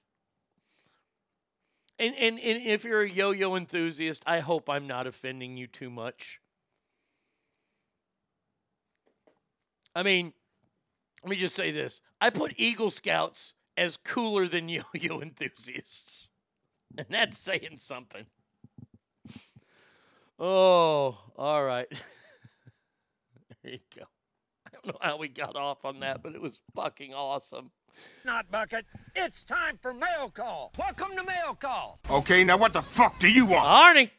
And, 1.99 2.15
and, 2.15 2.39
and 2.39 2.67
if 2.67 2.85
you're 2.85 3.01
a 3.01 3.09
yo 3.09 3.31
yo 3.31 3.57
enthusiast, 3.57 4.23
I 4.27 4.41
hope 4.41 4.69
I'm 4.69 4.87
not 4.87 5.07
offending 5.07 5.57
you 5.57 5.67
too 5.67 5.89
much. 5.89 6.39
I 9.95 10.03
mean, 10.03 10.35
let 11.23 11.31
me 11.31 11.37
just 11.37 11.57
say 11.57 11.71
this. 11.71 12.03
I 12.21 12.29
put 12.29 12.53
Eagle 12.59 12.91
Scouts 12.91 13.55
as 13.79 13.97
cooler 13.97 14.47
than 14.49 14.69
yo 14.69 14.83
yo 14.93 15.23
enthusiasts. 15.23 16.29
And 16.99 17.07
that's 17.09 17.39
saying 17.39 17.79
something. 17.79 18.27
Oh, 20.39 21.17
all 21.39 21.65
right. 21.65 21.89
there 23.63 23.73
you 23.73 23.79
go. 23.97 24.05
I 24.87 24.93
don't 24.93 25.03
know 25.03 25.09
how 25.09 25.17
we 25.17 25.29
got 25.29 25.57
off 25.57 25.85
on 25.85 26.01
that, 26.01 26.23
but 26.23 26.35
it 26.35 26.41
was 26.41 26.61
fucking 26.77 27.13
awesome. 27.13 27.73
Not 28.25 28.51
bucket. 28.53 28.87
It's 29.17 29.43
time 29.43 29.79
for 29.83 29.93
mail 29.93 30.31
call. 30.33 30.73
Welcome 30.79 31.17
to 31.17 31.25
mail 31.25 31.57
call. 31.59 31.99
Okay, 32.09 32.45
now 32.45 32.57
what 32.57 32.73
the 32.73 32.83
fuck 32.83 33.19
do 33.19 33.29
you 33.29 33.47
want? 33.47 33.67
Arnie. 33.67 34.11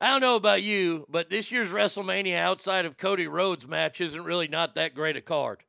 I 0.00 0.10
don't 0.10 0.20
know 0.20 0.36
about 0.36 0.62
you, 0.62 1.06
but 1.08 1.30
this 1.30 1.50
year's 1.50 1.70
WrestleMania 1.70 2.36
outside 2.36 2.84
of 2.84 2.96
Cody 2.96 3.26
Rhodes' 3.26 3.66
match 3.66 4.00
isn't 4.00 4.24
really 4.24 4.46
not 4.46 4.76
that 4.76 4.94
great 4.94 5.16
a 5.16 5.20
card. 5.20 5.64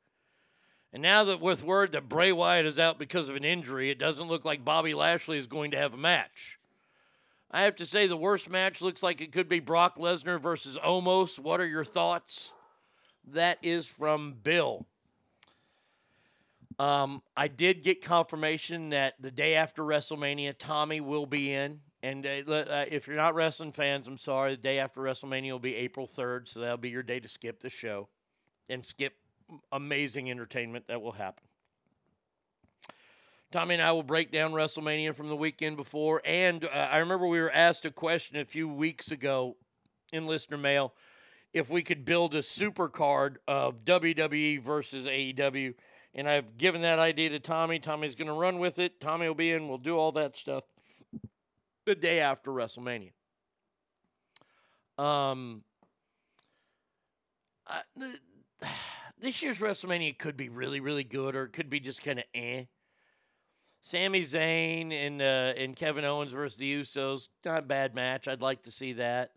And 0.93 1.01
now 1.01 1.23
that 1.23 1.41
with 1.41 1.63
word 1.63 1.93
that 1.93 2.07
Bray 2.07 2.31
Wyatt 2.31 2.67
is 2.67 2.77
out 2.77 2.99
because 2.99 3.29
of 3.29 3.35
an 3.35 3.43
injury, 3.43 3.89
it 3.89 3.97
doesn't 3.97 4.27
look 4.27 4.45
like 4.45 4.63
Bobby 4.63 4.93
Lashley 4.93 5.39
is 5.39 5.47
going 5.47 5.71
to 5.71 5.77
have 5.77 5.93
a 5.93 5.97
match. 5.97 6.59
I 7.49 7.63
have 7.63 7.77
to 7.77 7.85
say 7.85 8.05
the 8.05 8.15
worst 8.15 8.47
match 8.47 8.81
looks 8.81 9.01
like 9.01 9.21
it 9.21 9.31
could 9.31 9.49
be 9.49 9.59
Brock 9.59 9.97
Lesnar 9.97 10.39
versus 10.39 10.77
Omos. 10.85 11.39
What 11.39 11.59
are 11.59 11.67
your 11.67 11.85
thoughts? 11.85 12.51
That 13.33 13.57
is 13.61 13.87
from 13.87 14.35
Bill. 14.43 14.85
Um, 16.77 17.21
I 17.35 17.47
did 17.47 17.83
get 17.83 18.03
confirmation 18.03 18.89
that 18.89 19.15
the 19.19 19.31
day 19.31 19.55
after 19.55 19.81
WrestleMania, 19.81 20.55
Tommy 20.57 21.01
will 21.01 21.25
be 21.25 21.53
in. 21.53 21.79
And 22.03 22.25
uh, 22.25 22.53
uh, 22.53 22.85
if 22.91 23.07
you're 23.07 23.15
not 23.15 23.33
wrestling 23.33 23.71
fans, 23.71 24.07
I'm 24.07 24.17
sorry. 24.17 24.51
The 24.51 24.61
day 24.61 24.79
after 24.79 25.01
WrestleMania 25.01 25.51
will 25.51 25.59
be 25.59 25.75
April 25.75 26.07
3rd, 26.07 26.49
so 26.49 26.59
that'll 26.59 26.77
be 26.77 26.89
your 26.89 27.01
day 27.01 27.19
to 27.19 27.27
skip 27.27 27.61
the 27.61 27.69
show 27.69 28.09
and 28.69 28.85
skip 28.85 29.15
amazing 29.71 30.29
entertainment 30.29 30.87
that 30.87 31.01
will 31.01 31.13
happen. 31.13 31.43
Tommy 33.51 33.75
and 33.75 33.81
I 33.81 33.91
will 33.93 34.03
break 34.03 34.31
down 34.31 34.51
WrestleMania 34.51 35.15
from 35.15 35.29
the 35.29 35.35
weekend 35.35 35.77
before. 35.77 36.21
And 36.25 36.65
uh, 36.65 36.89
I 36.91 36.97
remember 36.97 37.25
we 37.25 37.39
were 37.39 37.51
asked 37.51 37.85
a 37.85 37.91
question 37.91 38.37
a 38.37 38.45
few 38.45 38.67
weeks 38.67 39.11
ago 39.11 39.55
in 40.11 40.27
listener 40.27 40.57
mail 40.57 40.93
if 41.55 41.69
we 41.69 41.81
could 41.81 42.03
build 42.03 42.35
a 42.35 42.43
super 42.43 42.89
card 42.89 43.39
of 43.47 43.85
WWE 43.85 44.61
versus 44.61 45.05
AEW. 45.05 45.73
And 46.13 46.27
I've 46.27 46.57
given 46.57 46.81
that 46.81 46.99
idea 46.99 47.29
to 47.29 47.39
Tommy. 47.39 47.79
Tommy's 47.79 48.13
going 48.13 48.27
to 48.27 48.33
run 48.33 48.59
with 48.59 48.77
it. 48.77 48.99
Tommy 48.99 49.25
will 49.25 49.35
be 49.35 49.53
in. 49.53 49.69
We'll 49.69 49.77
do 49.77 49.97
all 49.97 50.11
that 50.11 50.35
stuff 50.35 50.65
the 51.85 51.95
day 51.95 52.19
after 52.19 52.51
WrestleMania. 52.51 53.13
Um, 54.97 55.63
uh, 57.67 57.79
this 59.21 59.41
year's 59.41 59.59
WrestleMania 59.59 60.17
could 60.17 60.35
be 60.35 60.49
really, 60.49 60.81
really 60.81 61.05
good, 61.05 61.37
or 61.37 61.45
it 61.45 61.53
could 61.53 61.69
be 61.69 61.79
just 61.79 62.03
kind 62.03 62.19
of 62.19 62.25
eh. 62.35 62.65
Sami 63.81 64.23
Zayn 64.23 64.91
and 64.91 65.21
uh, 65.21 65.53
and 65.55 65.73
Kevin 65.75 66.03
Owens 66.03 66.33
versus 66.33 66.57
the 66.57 66.81
Usos, 66.81 67.29
not 67.45 67.59
a 67.59 67.61
bad 67.61 67.95
match. 67.95 68.27
I'd 68.27 68.41
like 68.41 68.63
to 68.63 68.71
see 68.71 68.93
that. 68.93 69.34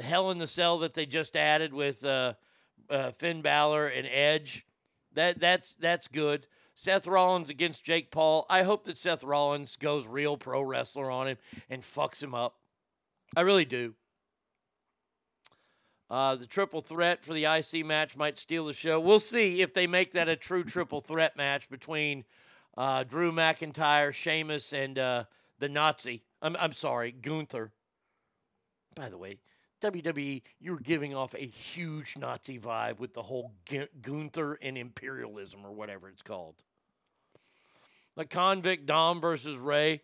The 0.00 0.06
Hell 0.06 0.30
in 0.30 0.38
the 0.38 0.46
Cell 0.46 0.78
that 0.78 0.94
they 0.94 1.04
just 1.04 1.36
added 1.36 1.74
with 1.74 2.02
uh, 2.02 2.32
uh, 2.88 3.10
Finn 3.10 3.42
Balor 3.42 3.88
and 3.88 4.08
Edge, 4.10 4.64
that 5.12 5.38
that's 5.38 5.74
that's 5.74 6.08
good. 6.08 6.46
Seth 6.74 7.06
Rollins 7.06 7.50
against 7.50 7.84
Jake 7.84 8.10
Paul. 8.10 8.46
I 8.48 8.62
hope 8.62 8.84
that 8.84 8.96
Seth 8.96 9.22
Rollins 9.22 9.76
goes 9.76 10.06
real 10.06 10.38
pro 10.38 10.62
wrestler 10.62 11.10
on 11.10 11.26
him 11.26 11.36
and 11.68 11.82
fucks 11.82 12.22
him 12.22 12.34
up. 12.34 12.56
I 13.36 13.42
really 13.42 13.66
do. 13.66 13.92
Uh, 16.08 16.36
the 16.36 16.46
triple 16.46 16.80
threat 16.80 17.22
for 17.22 17.34
the 17.34 17.44
IC 17.44 17.84
match 17.84 18.16
might 18.16 18.38
steal 18.38 18.64
the 18.64 18.72
show. 18.72 18.98
We'll 18.98 19.20
see 19.20 19.60
if 19.60 19.74
they 19.74 19.86
make 19.86 20.12
that 20.12 20.30
a 20.30 20.34
true 20.34 20.64
triple 20.64 21.02
threat 21.02 21.36
match 21.36 21.68
between 21.68 22.24
uh, 22.74 23.04
Drew 23.04 23.32
McIntyre, 23.32 24.14
Sheamus, 24.14 24.72
and 24.72 24.98
uh, 24.98 25.24
the 25.58 25.68
Nazi. 25.68 26.22
I'm, 26.40 26.56
I'm 26.58 26.72
sorry, 26.72 27.12
Gunther. 27.12 27.72
By 28.94 29.10
the 29.10 29.18
way, 29.18 29.40
WWE, 29.80 30.42
you're 30.60 30.78
giving 30.78 31.14
off 31.14 31.34
a 31.34 31.46
huge 31.46 32.16
Nazi 32.16 32.58
vibe 32.58 32.98
with 32.98 33.14
the 33.14 33.22
whole 33.22 33.52
Gu- 33.68 33.88
Gunther 34.02 34.54
and 34.62 34.76
imperialism 34.76 35.64
or 35.64 35.72
whatever 35.72 36.08
it's 36.08 36.22
called. 36.22 36.56
The 38.16 38.24
convict 38.24 38.86
Dom 38.86 39.20
versus 39.20 39.56
Rey. 39.56 40.02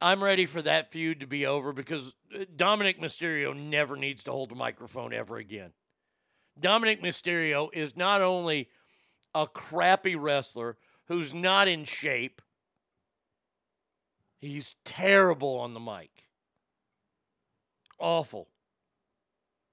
I'm 0.00 0.22
ready 0.22 0.46
for 0.46 0.62
that 0.62 0.92
feud 0.92 1.20
to 1.20 1.26
be 1.26 1.46
over 1.46 1.72
because 1.72 2.14
uh, 2.34 2.44
Dominik 2.56 3.00
Mysterio 3.00 3.54
never 3.54 3.96
needs 3.96 4.22
to 4.24 4.32
hold 4.32 4.52
a 4.52 4.54
microphone 4.54 5.12
ever 5.12 5.36
again. 5.36 5.72
Dominik 6.60 7.02
Mysterio 7.02 7.68
is 7.72 7.96
not 7.96 8.22
only 8.22 8.68
a 9.34 9.46
crappy 9.46 10.16
wrestler 10.16 10.76
who's 11.06 11.34
not 11.34 11.68
in 11.68 11.84
shape, 11.84 12.40
he's 14.38 14.74
terrible 14.84 15.58
on 15.58 15.74
the 15.74 15.80
mic. 15.80 16.26
Awful. 17.98 18.48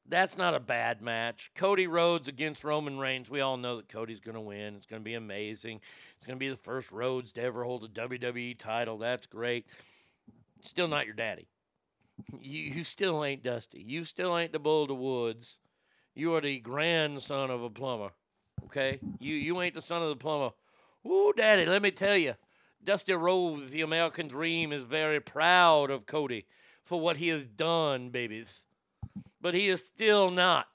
That's 0.09 0.37
not 0.37 0.53
a 0.53 0.59
bad 0.59 1.01
match. 1.01 1.51
Cody 1.55 1.87
Rhodes 1.87 2.27
against 2.27 2.63
Roman 2.63 2.97
Reigns. 2.97 3.29
We 3.29 3.41
all 3.41 3.57
know 3.57 3.77
that 3.77 3.89
Cody's 3.89 4.21
going 4.21 4.35
to 4.35 4.41
win. 4.41 4.75
It's 4.75 4.85
going 4.85 5.01
to 5.01 5.05
be 5.05 5.15
amazing. 5.15 5.81
It's 6.15 6.25
going 6.25 6.37
to 6.37 6.39
be 6.39 6.49
the 6.49 6.55
first 6.55 6.91
Rhodes 6.91 7.33
to 7.33 7.41
ever 7.41 7.63
hold 7.63 7.83
a 7.83 7.87
WWE 7.87 8.57
title. 8.57 8.97
That's 8.97 9.27
great. 9.27 9.65
Still 10.61 10.87
not 10.87 11.05
your 11.05 11.15
daddy. 11.15 11.47
You, 12.39 12.61
you 12.61 12.83
still 12.83 13.23
ain't 13.23 13.43
Dusty. 13.43 13.81
You 13.81 14.05
still 14.05 14.37
ain't 14.37 14.53
the 14.53 14.59
Bull 14.59 14.83
of 14.83 14.87
the 14.87 14.95
Woods. 14.95 15.59
You 16.15 16.35
are 16.35 16.41
the 16.41 16.59
grandson 16.59 17.51
of 17.51 17.61
a 17.61 17.69
plumber. 17.69 18.11
Okay? 18.65 18.99
You 19.19 19.35
you 19.35 19.61
ain't 19.61 19.75
the 19.75 19.81
son 19.81 20.01
of 20.01 20.09
the 20.09 20.15
plumber. 20.15 20.51
Ooh, 21.05 21.33
daddy, 21.35 21.65
let 21.65 21.81
me 21.81 21.91
tell 21.91 22.17
you. 22.17 22.33
Dusty 22.83 23.13
Rhodes, 23.13 23.69
the 23.69 23.81
American 23.81 24.27
Dream, 24.27 24.71
is 24.71 24.83
very 24.83 25.19
proud 25.19 25.91
of 25.91 26.05
Cody 26.05 26.45
for 26.85 26.99
what 26.99 27.17
he 27.17 27.27
has 27.27 27.45
done, 27.45 28.09
babies. 28.09 28.63
But 29.41 29.53
he 29.53 29.67
is 29.67 29.85
still 29.85 30.31
not. 30.31 30.67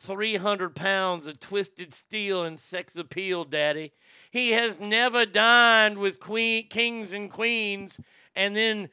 300 0.00 0.74
pounds 0.74 1.26
of 1.26 1.38
twisted 1.38 1.92
steel 1.92 2.42
and 2.42 2.58
sex 2.58 2.96
appeal, 2.96 3.44
daddy. 3.44 3.92
He 4.30 4.52
has 4.52 4.80
never 4.80 5.26
dined 5.26 5.98
with 5.98 6.20
queen, 6.20 6.68
kings 6.68 7.12
and 7.12 7.30
queens 7.30 8.00
and 8.34 8.56
then 8.56 8.88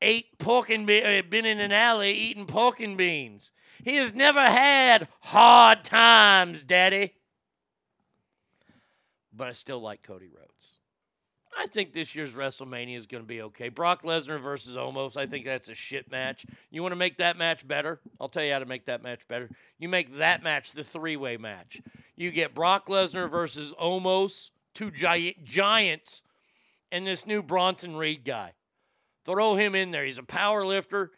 ate 0.00 0.38
pork 0.38 0.70
and 0.70 0.86
be- 0.86 1.02
uh, 1.02 1.22
been 1.22 1.44
in 1.44 1.60
an 1.60 1.72
alley 1.72 2.12
eating 2.12 2.46
pork 2.46 2.80
and 2.80 2.96
beans. 2.96 3.52
He 3.84 3.96
has 3.96 4.14
never 4.14 4.42
had 4.42 5.08
hard 5.20 5.84
times, 5.84 6.64
daddy. 6.64 7.14
But 9.32 9.48
I 9.48 9.52
still 9.52 9.80
like 9.80 10.02
Cody 10.02 10.28
Rhodes. 10.28 10.79
I 11.56 11.66
think 11.66 11.92
this 11.92 12.14
year's 12.14 12.30
WrestleMania 12.30 12.96
is 12.96 13.06
going 13.06 13.22
to 13.22 13.28
be 13.28 13.42
okay. 13.42 13.68
Brock 13.68 14.02
Lesnar 14.02 14.40
versus 14.40 14.76
Omos. 14.76 15.16
I 15.16 15.26
think 15.26 15.44
that's 15.44 15.68
a 15.68 15.74
shit 15.74 16.10
match. 16.10 16.46
You 16.70 16.82
want 16.82 16.92
to 16.92 16.96
make 16.96 17.18
that 17.18 17.36
match 17.36 17.66
better? 17.66 18.00
I'll 18.20 18.28
tell 18.28 18.44
you 18.44 18.52
how 18.52 18.60
to 18.60 18.66
make 18.66 18.86
that 18.86 19.02
match 19.02 19.26
better. 19.28 19.50
You 19.78 19.88
make 19.88 20.18
that 20.18 20.42
match 20.42 20.72
the 20.72 20.84
three 20.84 21.16
way 21.16 21.36
match. 21.36 21.82
You 22.16 22.30
get 22.30 22.54
Brock 22.54 22.86
Lesnar 22.86 23.30
versus 23.30 23.74
Omos, 23.80 24.50
two 24.74 24.90
gi- 24.90 25.38
giants, 25.42 26.22
and 26.92 27.06
this 27.06 27.26
new 27.26 27.42
Bronson 27.42 27.96
Reed 27.96 28.24
guy. 28.24 28.52
Throw 29.24 29.56
him 29.56 29.74
in 29.74 29.90
there. 29.90 30.04
He's 30.04 30.18
a 30.18 30.22
power 30.22 30.64
lifter, 30.64 31.10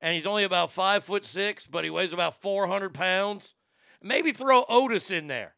and 0.00 0.14
he's 0.14 0.26
only 0.26 0.44
about 0.44 0.72
five 0.72 1.04
foot 1.04 1.26
six, 1.26 1.66
but 1.66 1.84
he 1.84 1.90
weighs 1.90 2.12
about 2.12 2.40
400 2.40 2.94
pounds. 2.94 3.54
Maybe 4.02 4.32
throw 4.32 4.64
Otis 4.68 5.10
in 5.10 5.26
there. 5.26 5.54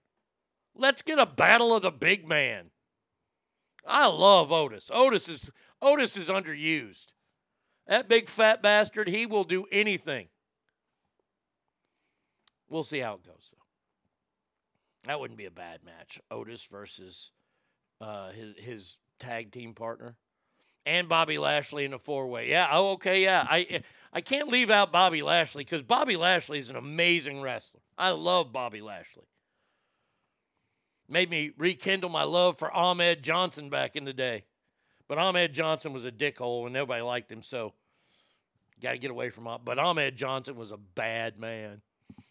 Let's 0.75 1.03
get 1.03 1.19
a 1.19 1.27
battle 1.27 1.75
of 1.75 1.83
the 1.83 1.91
big 1.91 2.27
man. 2.27 2.71
I 3.87 4.07
love 4.07 4.53
Otis. 4.53 4.91
Otis 4.93 5.29
is 5.29 5.51
Otis 5.81 6.17
is 6.17 6.29
underused. 6.29 7.07
That 7.87 8.09
big 8.09 8.29
fat 8.29 8.63
bastard, 8.63 9.09
he 9.09 9.27
will 9.27 9.45
do 9.45 9.67
anything. 9.73 10.29
We'll 12.69 12.85
see 12.85 13.01
how 13.01 13.15
it 13.15 13.25
goes 13.25 13.55
though. 13.55 15.09
That 15.09 15.21
wouldn't 15.21 15.39
be 15.39 15.47
a 15.47 15.51
bad 15.51 15.81
match. 15.85 16.21
Otis 16.31 16.65
versus 16.71 17.33
uh, 18.01 18.31
his 18.31 18.55
his 18.57 18.97
tag 19.19 19.51
team 19.51 19.75
partner. 19.75 20.17
And 20.85 21.09
Bobby 21.09 21.39
Lashley 21.39 21.85
in 21.85 21.93
a 21.93 21.99
four 21.99 22.27
way. 22.29 22.51
Yeah, 22.51 22.69
oh 22.73 22.93
okay, 22.93 23.23
yeah. 23.23 23.47
I 23.49 23.83
I 24.13 24.21
can't 24.21 24.49
leave 24.49 24.71
out 24.71 24.93
Bobby 24.93 25.23
Lashley 25.23 25.65
because 25.65 25.83
Bobby 25.83 26.17
Lashley 26.17 26.59
is 26.59 26.71
an 26.71 26.77
amazing 26.77 27.41
wrestler. 27.41 27.81
I 27.99 28.11
love 28.11 28.53
Bobby 28.53 28.81
Lashley 28.81 29.27
made 31.13 31.31
me 31.31 31.53
rekindle 31.59 32.11
my 32.11 32.25
love 32.25 32.59
for 32.59 32.73
Ahmed 32.73 33.23
Johnson 33.23 33.69
back 33.69 33.97
in 33.97 34.05
the 34.05 34.15
day. 34.15 34.45
But 35.09 35.19
Ahmed 35.19 35.53
Johnson 35.53 35.93
was 35.93 36.07
a 36.07 36.11
dickhole 36.11 36.65
and 36.65 36.73
nobody 36.73 37.03
liked 37.03 37.31
him, 37.31 37.43
so 37.43 37.75
got 38.81 38.93
to 38.93 38.99
get 38.99 39.11
away 39.11 39.29
from 39.29 39.47
him. 39.47 39.59
But 39.63 39.79
Ahmed 39.79 40.17
Johnson 40.17 40.57
was 40.57 40.71
a 40.71 40.79
bad 40.79 41.39
man. 41.39 41.83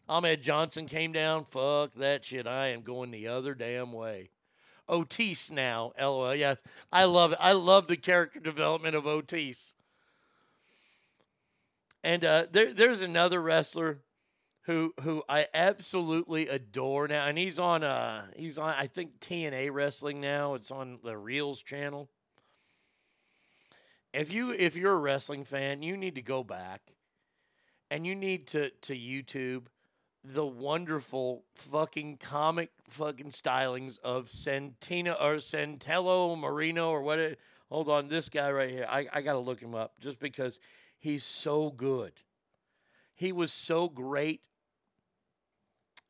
Ahmed 0.09 0.41
Johnson 0.41 0.87
came 0.87 1.11
down. 1.11 1.45
Fuck 1.45 1.93
that 1.95 2.25
shit. 2.25 2.47
I 2.47 2.67
am 2.67 2.81
going 2.81 3.11
the 3.11 3.27
other 3.27 3.53
damn 3.53 3.93
way. 3.93 4.31
Otis 4.89 5.51
now, 5.51 5.93
lol. 5.97 6.35
Yes, 6.35 6.57
I 6.91 7.05
love 7.05 7.33
it. 7.33 7.37
I 7.39 7.53
love 7.53 7.87
the 7.87 7.95
character 7.95 8.39
development 8.39 8.95
of 8.95 9.05
Otis. 9.05 9.75
And 12.03 12.25
uh, 12.25 12.47
there, 12.51 12.73
there's 12.73 13.03
another 13.03 13.39
wrestler 13.39 13.99
who 14.63 14.93
who 15.01 15.23
I 15.27 15.47
absolutely 15.53 16.47
adore 16.47 17.07
now, 17.07 17.25
and 17.25 17.37
he's 17.37 17.59
on 17.59 17.83
uh 17.83 18.25
he's 18.35 18.57
on 18.57 18.73
I 18.77 18.87
think 18.87 19.19
TNA 19.19 19.71
wrestling 19.71 20.21
now. 20.21 20.53
It's 20.53 20.71
on 20.71 20.99
the 21.03 21.17
Reels 21.17 21.61
channel. 21.61 22.09
If 24.13 24.31
you 24.31 24.51
if 24.51 24.75
you're 24.75 24.93
a 24.93 24.97
wrestling 24.97 25.45
fan, 25.45 25.81
you 25.81 25.97
need 25.97 26.15
to 26.15 26.21
go 26.21 26.43
back 26.43 26.81
and 27.89 28.05
you 28.05 28.15
need 28.15 28.47
to 28.47 28.69
to 28.69 28.93
YouTube 28.93 29.63
the 30.23 30.45
wonderful 30.45 31.43
fucking 31.55 32.17
comic 32.17 32.69
fucking 32.89 33.31
stylings 33.31 33.97
of 33.99 34.29
Santina 34.29 35.13
or 35.13 35.35
Santello 35.35 36.37
Marino 36.37 36.89
or 36.89 37.01
what 37.01 37.17
it 37.17 37.39
hold 37.69 37.89
on, 37.89 38.09
this 38.09 38.29
guy 38.29 38.51
right 38.51 38.69
here. 38.69 38.85
I, 38.87 39.07
I 39.11 39.21
gotta 39.21 39.39
look 39.39 39.59
him 39.59 39.73
up 39.73 39.99
just 39.99 40.19
because 40.19 40.59
he's 40.99 41.23
so 41.23 41.71
good. 41.71 42.11
He 43.15 43.31
was 43.31 43.53
so 43.53 43.87
great 43.87 44.41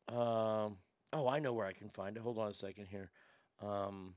um, 0.08 0.76
oh, 1.12 1.28
I 1.28 1.38
know 1.38 1.52
where 1.52 1.66
I 1.66 1.72
can 1.72 1.88
find 1.88 2.16
it. 2.16 2.22
Hold 2.22 2.38
on 2.38 2.50
a 2.50 2.54
second 2.54 2.86
here. 2.86 3.10
Um, 3.62 4.14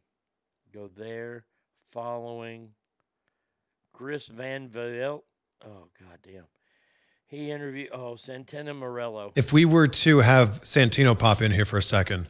go 0.73 0.89
there. 0.97 1.45
Following 1.88 2.69
Chris 3.93 4.27
Van 4.27 4.69
Vliet. 4.69 5.22
Oh, 5.65 5.88
god 5.99 6.19
damn. 6.23 6.45
He 7.28 7.50
interviewed. 7.52 7.90
Oh, 7.92 8.14
Santino 8.14 8.74
Marella. 8.78 9.32
If 9.36 9.52
we 9.52 9.66
were 9.66 9.88
to 9.88 10.20
have 10.20 10.62
Santino 10.62 11.18
pop 11.18 11.42
in 11.42 11.52
here 11.52 11.66
for 11.66 11.78
a 11.78 11.82
second, 11.82 12.28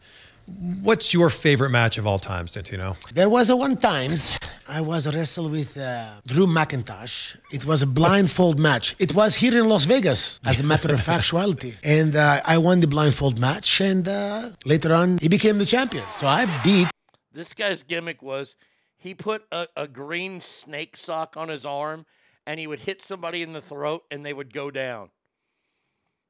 what's 0.82 1.14
your 1.14 1.30
favorite 1.30 1.72
match 1.72 1.98
of 1.98 2.08
all 2.08 2.18
time, 2.18 2.46
Santino? 2.46 2.96
There 3.14 3.30
was 3.30 3.50
a 3.50 3.58
one 3.58 3.76
times 3.76 4.40
I 4.70 4.80
was 4.80 5.14
wrestled 5.14 5.52
with 5.52 5.78
uh, 5.78 6.14
Drew 6.26 6.48
McIntosh. 6.48 7.36
It 7.52 7.66
was 7.66 7.82
a 7.82 7.88
blindfold 7.88 8.58
match. 8.58 8.96
It 8.98 9.14
was 9.14 9.36
here 9.36 9.58
in 9.60 9.68
Las 9.68 9.84
Vegas, 9.84 10.40
as 10.46 10.62
a 10.62 10.64
matter 10.64 10.94
of 10.94 11.02
factuality. 11.02 11.76
And 11.84 12.16
uh, 12.16 12.42
I 12.46 12.58
won 12.58 12.80
the 12.80 12.88
blindfold 12.88 13.38
match, 13.38 13.82
and 13.82 14.08
uh, 14.08 14.52
later 14.64 14.94
on, 14.94 15.18
he 15.18 15.28
became 15.28 15.58
the 15.58 15.66
champion. 15.66 16.06
So 16.16 16.26
I 16.28 16.46
beat. 16.64 16.88
This 17.34 17.54
guy's 17.54 17.84
gimmick 17.84 18.22
was 18.22 18.56
he 18.98 19.14
put 19.14 19.44
a, 19.52 19.68
a 19.76 19.90
green 19.90 20.40
snake 20.40 20.96
sock 20.96 21.36
on 21.36 21.50
his 21.50 21.66
arm 21.66 22.06
and 22.46 22.60
he 22.60 22.68
would 22.68 22.82
hit 22.82 23.02
somebody 23.02 23.42
in 23.42 23.54
the 23.54 23.62
throat 23.62 24.04
and 24.12 24.26
they 24.26 24.34
would 24.34 24.54
go 24.54 24.72
down. 24.72 25.10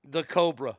The 0.04 0.24
Cobra. 0.24 0.78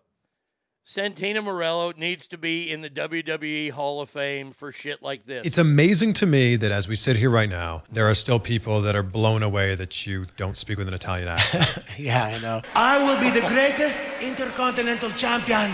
Santino 0.87 1.39
Marella 1.39 1.99
needs 1.99 2.29
to 2.29 2.39
be 2.39 2.71
in 2.71 2.81
the 2.81 2.89
WWE 2.89 3.73
Hall 3.73 4.01
of 4.01 4.09
Fame 4.09 4.53
for 4.53 4.71
shit 4.71 5.03
like 5.03 5.27
this. 5.27 5.45
It's 5.45 5.59
amazing 5.59 6.13
to 6.15 6.27
me 6.27 6.55
that 6.55 6.71
as 6.71 6.87
we 6.87 6.95
sit 6.95 7.17
here 7.17 7.29
right 7.29 7.49
now, 7.49 7.83
there 7.91 8.09
are 8.09 8.15
still 8.15 8.39
people 8.39 8.81
that 8.83 8.95
are 8.95 9.03
blown 9.03 9.43
away 9.43 9.75
that 9.75 10.07
you 10.07 10.23
don't 10.37 10.57
speak 10.57 10.79
with 10.79 10.87
an 10.87 10.95
Italian 10.95 11.27
accent. 11.27 11.85
yeah, 11.99 12.27
I 12.27 12.39
know. 12.39 12.63
I 12.75 12.99
will 12.99 13.21
be 13.21 13.31
the 13.31 13.45
greatest 13.49 13.97
intercontinental 14.21 15.13
champion 15.19 15.73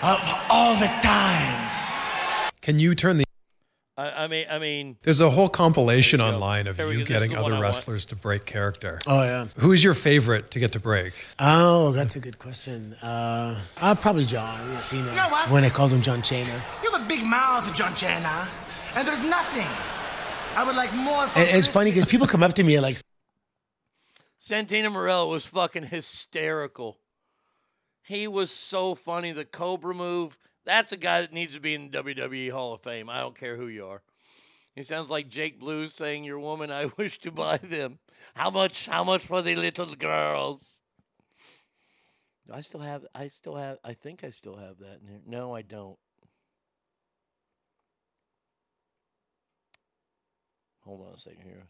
of 0.00 0.18
all 0.48 0.80
the 0.80 0.86
times. 1.02 2.54
Can 2.62 2.78
you 2.78 2.94
turn 2.94 3.18
the 3.18 3.27
I, 3.98 4.24
I 4.24 4.26
mean, 4.28 4.46
I 4.48 4.58
mean, 4.60 4.96
There's 5.02 5.20
a 5.20 5.28
whole 5.28 5.48
compilation 5.48 6.20
online 6.20 6.68
of 6.68 6.78
you 6.78 6.84
go. 6.84 6.90
This 6.90 7.00
is 7.00 7.08
getting 7.08 7.32
the 7.32 7.42
one 7.42 7.52
I 7.52 7.56
other 7.56 7.62
wrestlers 7.62 8.06
to 8.06 8.16
break 8.16 8.44
character. 8.44 9.00
Oh, 9.08 9.24
yeah. 9.24 9.48
Who 9.56 9.72
is 9.72 9.82
your 9.82 9.94
favorite 9.94 10.52
to 10.52 10.60
get 10.60 10.70
to 10.72 10.80
break? 10.80 11.14
Oh, 11.40 11.90
that's 11.90 12.14
a 12.14 12.20
good 12.20 12.38
question. 12.38 12.94
Uh, 13.02 13.58
uh 13.76 13.96
probably 13.96 14.24
John 14.24 14.80
Cena. 14.82 15.10
You 15.10 15.16
know 15.16 15.28
what? 15.30 15.50
When 15.50 15.64
I 15.64 15.68
called 15.68 15.90
him 15.90 16.00
John 16.00 16.22
Cena. 16.22 16.62
You 16.84 16.92
have 16.92 17.02
a 17.02 17.08
big 17.08 17.24
mouth, 17.24 17.74
John 17.74 17.96
Cena, 17.96 18.46
and 18.94 19.06
there's 19.06 19.24
nothing. 19.24 19.66
I 20.56 20.62
would 20.64 20.76
like 20.76 20.94
more. 20.94 21.26
from 21.26 21.42
And 21.42 21.58
it's 21.58 21.66
funny 21.66 21.90
because 21.90 22.06
people 22.06 22.28
come 22.28 22.44
up 22.44 22.52
to 22.54 22.62
me 22.62 22.76
and 22.76 22.84
like, 22.84 22.98
Santino 24.40 24.92
Marella 24.92 25.28
was 25.28 25.44
fucking 25.44 25.86
hysterical. 25.86 26.98
He 28.04 28.28
was 28.28 28.52
so 28.52 28.94
funny. 28.94 29.32
The 29.32 29.44
Cobra 29.44 29.92
move. 29.92 30.38
That's 30.68 30.92
a 30.92 30.98
guy 30.98 31.22
that 31.22 31.32
needs 31.32 31.54
to 31.54 31.60
be 31.60 31.72
in 31.72 31.90
the 31.90 32.02
WWE 32.02 32.50
Hall 32.50 32.74
of 32.74 32.82
Fame. 32.82 33.08
I 33.08 33.20
don't 33.20 33.34
care 33.34 33.56
who 33.56 33.68
you 33.68 33.86
are. 33.86 34.02
He 34.74 34.82
sounds 34.82 35.08
like 35.08 35.30
Jake 35.30 35.58
Blues 35.58 35.94
saying, 35.94 36.24
"Your 36.24 36.38
woman, 36.38 36.70
I 36.70 36.84
wish 36.98 37.18
to 37.20 37.32
buy 37.32 37.56
them. 37.56 38.00
How 38.34 38.50
much? 38.50 38.84
How 38.84 39.02
much 39.02 39.24
for 39.24 39.40
the 39.40 39.56
little 39.56 39.86
girls?" 39.86 40.82
Do 42.46 42.52
I 42.52 42.60
still 42.60 42.80
have. 42.80 43.06
I 43.14 43.28
still 43.28 43.56
have. 43.56 43.78
I 43.82 43.94
think 43.94 44.22
I 44.22 44.28
still 44.28 44.56
have 44.56 44.76
that 44.80 45.00
in 45.00 45.08
here. 45.08 45.20
No, 45.26 45.54
I 45.54 45.62
don't. 45.62 45.98
Hold 50.80 51.08
on 51.08 51.14
a 51.14 51.18
second 51.18 51.44
here. 51.44 51.66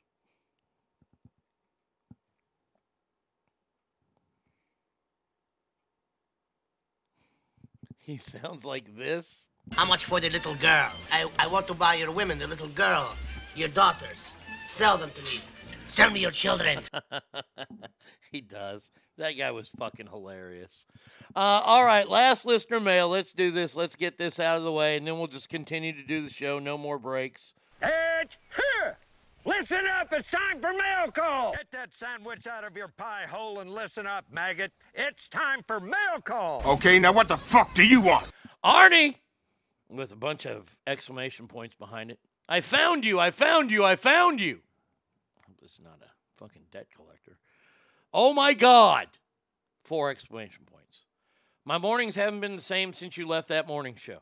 He 8.09 8.17
sounds 8.17 8.65
like 8.65 8.97
this. 8.97 9.49
How 9.73 9.85
much 9.85 10.07
for 10.07 10.19
the 10.19 10.31
little 10.31 10.55
girl? 10.55 10.91
I, 11.13 11.29
I 11.39 11.47
want 11.47 11.69
to 11.69 11.75
buy 11.75 11.97
your 11.97 12.11
women, 12.11 12.39
the 12.39 12.47
little 12.47 12.69
girl, 12.69 13.15
your 13.55 13.69
daughters. 13.69 14.33
Sell 14.67 14.97
them 14.97 15.11
to 15.11 15.23
me. 15.25 15.43
Sell 15.87 16.11
me 16.11 16.21
your 16.21 16.31
children. 16.31 16.79
he 18.33 18.41
does. 18.41 18.93
That 19.19 19.33
guy 19.33 19.51
was 19.51 19.69
fucking 19.79 20.07
hilarious. 20.07 20.87
Uh, 21.37 21.61
all 21.63 21.85
right, 21.85 22.09
last 22.09 22.47
listener 22.47 22.81
mail. 22.81 23.11
Let's 23.11 23.35
do 23.35 23.51
this. 23.51 23.77
Let's 23.77 23.95
get 23.95 24.17
this 24.17 24.41
out 24.41 24.57
of 24.57 24.63
the 24.63 24.73
way, 24.73 24.97
and 24.97 25.07
then 25.07 25.19
we'll 25.19 25.27
just 25.27 25.51
continue 25.51 25.93
to 25.93 26.03
do 26.03 26.23
the 26.23 26.31
show. 26.31 26.59
No 26.59 26.79
more 26.79 26.99
breaks. 26.99 27.53
It's 27.83 28.39
here. 28.57 28.97
Listen 29.49 29.87
up, 29.99 30.13
it's 30.13 30.31
time 30.31 30.61
for 30.61 30.75
mail 30.75 31.11
call. 31.11 31.53
Get 31.53 31.71
that 31.73 31.95
sandwich 31.95 32.47
out 32.47 32.65
of 32.65 32.77
your 32.77 32.89
pie 32.89 33.25
hole 33.27 33.61
and 33.61 33.71
listen 33.71 34.07
up, 34.07 34.27
maggot. 34.31 34.73
It's 34.93 35.27
time 35.27 35.61
for 35.67 35.81
mail 35.81 36.21
call. 36.23 36.63
Okay, 36.67 36.99
now 36.99 37.13
what 37.13 37.29
the 37.29 37.39
fuck 37.39 37.75
do 37.75 37.83
you 37.83 38.03
want? 38.03 38.27
Arnie! 38.63 39.15
With 39.89 40.13
a 40.13 40.17
bunch 40.17 40.45
of 40.45 40.77
exclamation 40.87 41.49
points 41.49 41.75
behind 41.75 42.11
it. 42.11 42.19
I 42.47 42.61
found 42.61 43.07
you! 43.07 43.19
I 43.19 43.31
found 43.31 43.71
you! 43.71 43.87
I 43.87 43.97
found 43.97 44.39
you! 44.39 44.61
This 45.63 45.73
is 45.73 45.81
not 45.81 45.99
a 46.03 46.11
fucking 46.39 46.67
debt 46.71 46.89
collector. 46.95 47.39
Oh 48.13 48.35
my 48.35 48.53
God! 48.53 49.07
Four 49.83 50.11
exclamation 50.11 50.65
points. 50.71 51.07
My 51.65 51.79
mornings 51.79 52.17
haven't 52.17 52.41
been 52.41 52.57
the 52.57 52.63
same 52.63 52.93
since 52.93 53.17
you 53.17 53.27
left 53.27 53.49
that 53.49 53.67
morning 53.67 53.95
show. 53.97 54.19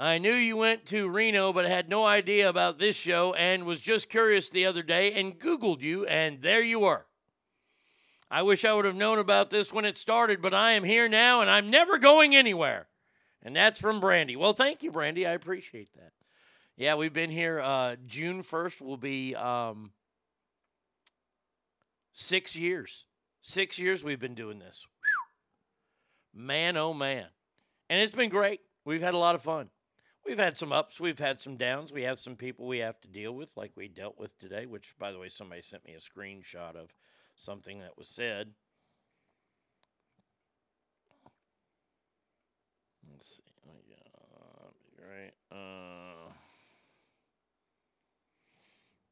I 0.00 0.16
knew 0.16 0.32
you 0.32 0.56
went 0.56 0.86
to 0.86 1.10
Reno, 1.10 1.52
but 1.52 1.66
had 1.66 1.90
no 1.90 2.06
idea 2.06 2.48
about 2.48 2.78
this 2.78 2.96
show 2.96 3.34
and 3.34 3.66
was 3.66 3.82
just 3.82 4.08
curious 4.08 4.48
the 4.48 4.64
other 4.64 4.82
day 4.82 5.12
and 5.12 5.38
Googled 5.38 5.82
you, 5.82 6.06
and 6.06 6.40
there 6.40 6.62
you 6.62 6.80
were. 6.80 7.04
I 8.30 8.40
wish 8.40 8.64
I 8.64 8.72
would 8.72 8.86
have 8.86 8.96
known 8.96 9.18
about 9.18 9.50
this 9.50 9.74
when 9.74 9.84
it 9.84 9.98
started, 9.98 10.40
but 10.40 10.54
I 10.54 10.72
am 10.72 10.84
here 10.84 11.06
now 11.06 11.42
and 11.42 11.50
I'm 11.50 11.68
never 11.68 11.98
going 11.98 12.34
anywhere. 12.34 12.86
And 13.42 13.54
that's 13.54 13.78
from 13.78 14.00
Brandy. 14.00 14.36
Well, 14.36 14.54
thank 14.54 14.82
you, 14.82 14.90
Brandy. 14.90 15.26
I 15.26 15.32
appreciate 15.32 15.92
that. 15.96 16.12
Yeah, 16.78 16.94
we've 16.94 17.12
been 17.12 17.30
here. 17.30 17.60
Uh, 17.60 17.96
June 18.06 18.42
1st 18.42 18.80
will 18.80 18.96
be 18.96 19.34
um, 19.34 19.90
six 22.12 22.56
years. 22.56 23.04
Six 23.42 23.78
years 23.78 24.02
we've 24.02 24.20
been 24.20 24.34
doing 24.34 24.60
this. 24.60 24.86
Whew. 26.32 26.46
Man, 26.46 26.78
oh 26.78 26.94
man. 26.94 27.26
And 27.90 28.00
it's 28.00 28.14
been 28.14 28.30
great. 28.30 28.60
We've 28.86 29.02
had 29.02 29.12
a 29.12 29.18
lot 29.18 29.34
of 29.34 29.42
fun. 29.42 29.68
We've 30.24 30.38
had 30.38 30.56
some 30.56 30.72
ups, 30.72 31.00
we've 31.00 31.18
had 31.18 31.40
some 31.40 31.56
downs. 31.56 31.92
We 31.92 32.02
have 32.02 32.20
some 32.20 32.36
people 32.36 32.66
we 32.66 32.78
have 32.78 33.00
to 33.00 33.08
deal 33.08 33.32
with, 33.32 33.48
like 33.56 33.72
we 33.74 33.88
dealt 33.88 34.18
with 34.18 34.38
today, 34.38 34.66
which, 34.66 34.94
by 34.98 35.12
the 35.12 35.18
way, 35.18 35.28
somebody 35.28 35.62
sent 35.62 35.84
me 35.84 35.94
a 35.94 35.98
screenshot 35.98 36.76
of 36.76 36.94
something 37.36 37.80
that 37.80 37.96
was 37.96 38.08
said. 38.08 38.52
Let's 43.10 43.36
see. 43.36 43.42
Uh, 44.36 44.68
right. 45.08 45.32
Uh, 45.50 46.32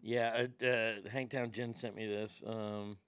yeah, 0.01 0.47
uh, 0.62 0.65
uh, 0.65 0.93
Hangtown 1.11 1.53
Jen 1.53 1.75
sent 1.75 1.97
me 1.97 2.07
this. 2.07 2.43
Um, 2.47 2.99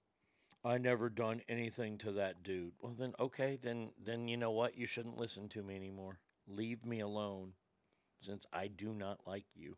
I 0.65 0.77
never 0.77 1.09
done 1.09 1.41
anything 1.47 1.97
to 1.99 2.11
that 2.13 2.43
dude. 2.43 2.73
Well, 2.81 2.93
then, 2.97 3.13
okay, 3.19 3.57
then, 3.61 3.91
then 4.03 4.27
you 4.27 4.37
know 4.37 4.51
what? 4.51 4.77
You 4.77 4.85
shouldn't 4.85 5.17
listen 5.17 5.49
to 5.49 5.63
me 5.63 5.75
anymore. 5.75 6.19
Leave 6.47 6.85
me 6.85 6.99
alone 6.99 7.53
since 8.21 8.45
I 8.53 8.67
do 8.67 8.93
not 8.93 9.19
like 9.25 9.45
you. 9.55 9.75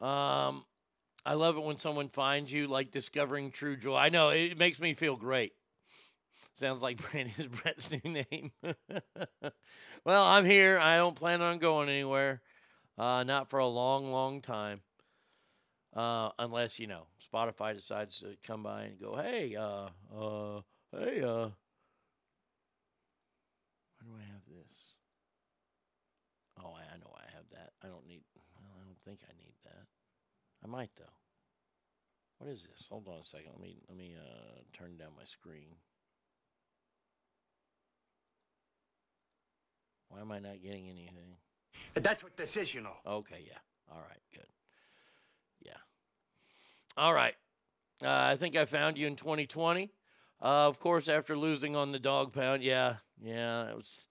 Um, 0.00 0.64
I 1.26 1.34
love 1.34 1.56
it 1.56 1.62
when 1.62 1.76
someone 1.78 2.08
finds 2.08 2.52
you, 2.52 2.68
like 2.68 2.90
discovering 2.90 3.50
true 3.50 3.76
joy. 3.76 3.96
I 3.96 4.08
know 4.08 4.30
it 4.30 4.56
makes 4.56 4.80
me 4.80 4.94
feel 4.94 5.16
great. 5.16 5.52
Sounds 6.54 6.82
like 6.82 6.96
Brandy's 7.10 7.46
Brett's 7.46 7.90
new 7.90 8.24
name. 8.30 8.52
well, 10.04 10.24
I'm 10.24 10.44
here. 10.44 10.78
I 10.78 10.96
don't 10.96 11.16
plan 11.16 11.42
on 11.42 11.58
going 11.58 11.88
anywhere. 11.88 12.42
Uh, 12.96 13.22
not 13.24 13.48
for 13.48 13.58
a 13.60 13.66
long, 13.66 14.10
long 14.10 14.40
time. 14.40 14.80
Uh, 15.94 16.30
unless 16.38 16.78
you 16.78 16.86
know 16.86 17.06
Spotify 17.32 17.74
decides 17.74 18.20
to 18.20 18.36
come 18.46 18.62
by 18.62 18.82
and 18.84 19.00
go, 19.00 19.16
"Hey, 19.16 19.56
uh, 19.56 19.88
uh, 20.14 20.60
hey, 20.92 21.22
uh, 21.22 21.48
do 24.08 24.16
I 24.16 24.24
have 24.32 24.44
this? 24.48 24.98
Oh, 26.58 26.72
I, 26.72 26.94
I 26.94 26.96
know 26.98 27.12
I 27.12 27.28
have 27.36 27.44
that. 27.52 27.72
I 27.84 27.88
don't 27.88 28.06
need. 28.08 28.22
Well, 28.34 28.72
I 28.80 28.84
don't 28.84 28.98
think 29.04 29.20
I 29.28 29.32
need 29.36 29.54
that. 29.64 29.84
I 30.64 30.66
might 30.66 30.90
though. 30.96 31.04
What 32.38 32.50
is 32.50 32.62
this? 32.62 32.86
Hold 32.90 33.06
on 33.08 33.20
a 33.20 33.24
second. 33.24 33.52
Let 33.52 33.60
me 33.60 33.76
let 33.88 33.98
me 33.98 34.16
uh, 34.16 34.60
turn 34.72 34.96
down 34.96 35.10
my 35.16 35.24
screen. 35.24 35.76
Why 40.08 40.20
am 40.20 40.32
I 40.32 40.38
not 40.38 40.62
getting 40.62 40.88
anything? 40.88 41.36
That's 41.94 42.22
what 42.22 42.36
this 42.36 42.56
is, 42.56 42.74
you 42.74 42.80
know. 42.80 42.96
Okay, 43.06 43.44
yeah. 43.46 43.58
All 43.90 44.00
right, 44.08 44.20
good. 44.32 44.46
Yeah. 45.60 45.76
All 46.96 47.12
right. 47.12 47.34
Uh, 48.02 48.08
I 48.08 48.36
think 48.36 48.56
I 48.56 48.64
found 48.64 48.96
you 48.96 49.06
in 49.06 49.16
2020. 49.16 49.90
Uh, 50.40 50.68
of 50.68 50.78
course, 50.78 51.08
after 51.08 51.36
losing 51.36 51.74
on 51.74 51.90
the 51.92 51.98
dog 51.98 52.32
pound, 52.32 52.62
yeah, 52.62 52.96
yeah, 53.20 53.70
it 53.70 53.76
was. 53.76 54.06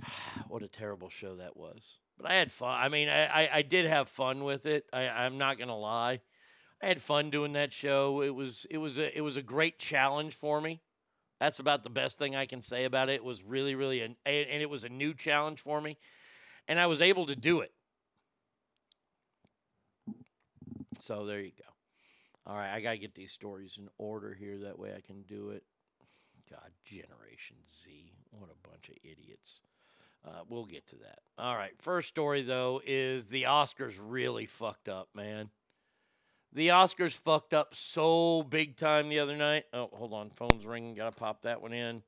what 0.48 0.62
a 0.62 0.68
terrible 0.68 1.08
show 1.08 1.36
that 1.36 1.56
was. 1.56 1.98
But 2.16 2.30
I 2.30 2.34
had 2.34 2.50
fun. 2.52 2.80
I 2.80 2.88
mean, 2.88 3.08
I, 3.08 3.26
I, 3.26 3.48
I 3.54 3.62
did 3.62 3.86
have 3.86 4.08
fun 4.08 4.44
with 4.44 4.66
it. 4.66 4.86
I, 4.92 5.08
I'm 5.08 5.38
not 5.38 5.58
gonna 5.58 5.76
lie. 5.76 6.20
I 6.82 6.86
had 6.86 7.02
fun 7.02 7.30
doing 7.30 7.54
that 7.54 7.72
show. 7.72 8.22
It 8.22 8.34
was 8.34 8.66
it 8.70 8.78
was 8.78 8.98
a 8.98 9.16
it 9.16 9.20
was 9.20 9.36
a 9.36 9.42
great 9.42 9.78
challenge 9.78 10.34
for 10.34 10.60
me. 10.60 10.80
That's 11.40 11.60
about 11.60 11.84
the 11.84 11.90
best 11.90 12.18
thing 12.18 12.34
I 12.34 12.46
can 12.46 12.62
say 12.62 12.84
about 12.84 13.08
it. 13.08 13.14
It 13.14 13.24
was 13.24 13.42
really 13.42 13.74
really 13.74 14.00
an, 14.00 14.16
and 14.26 14.62
it 14.62 14.70
was 14.70 14.84
a 14.84 14.88
new 14.88 15.14
challenge 15.14 15.60
for 15.60 15.80
me, 15.80 15.98
and 16.68 16.78
I 16.78 16.86
was 16.86 17.00
able 17.00 17.26
to 17.26 17.36
do 17.36 17.60
it. 17.60 17.72
So 21.00 21.26
there 21.26 21.40
you 21.40 21.52
go. 21.56 21.77
All 22.48 22.56
right, 22.56 22.72
I 22.72 22.80
got 22.80 22.92
to 22.92 22.98
get 22.98 23.14
these 23.14 23.30
stories 23.30 23.76
in 23.78 23.90
order 23.98 24.32
here. 24.32 24.56
That 24.58 24.78
way 24.78 24.94
I 24.96 25.02
can 25.02 25.20
do 25.22 25.50
it. 25.50 25.62
God, 26.50 26.70
Generation 26.82 27.58
Z. 27.70 28.10
What 28.30 28.48
a 28.48 28.68
bunch 28.68 28.88
of 28.88 28.96
idiots. 29.04 29.60
Uh, 30.26 30.40
we'll 30.48 30.64
get 30.64 30.86
to 30.86 30.96
that. 30.96 31.18
All 31.36 31.54
right. 31.54 31.72
First 31.78 32.08
story, 32.08 32.40
though, 32.40 32.80
is 32.86 33.26
the 33.26 33.42
Oscars 33.42 33.96
really 34.00 34.46
fucked 34.46 34.88
up, 34.88 35.10
man. 35.14 35.50
The 36.54 36.68
Oscars 36.68 37.12
fucked 37.12 37.52
up 37.52 37.74
so 37.74 38.42
big 38.42 38.78
time 38.78 39.10
the 39.10 39.18
other 39.18 39.36
night. 39.36 39.64
Oh, 39.74 39.90
hold 39.92 40.14
on. 40.14 40.30
Phone's 40.30 40.64
ringing. 40.64 40.94
Got 40.94 41.14
to 41.14 41.20
pop 41.20 41.42
that 41.42 41.60
one 41.60 41.74
in. 41.74 42.02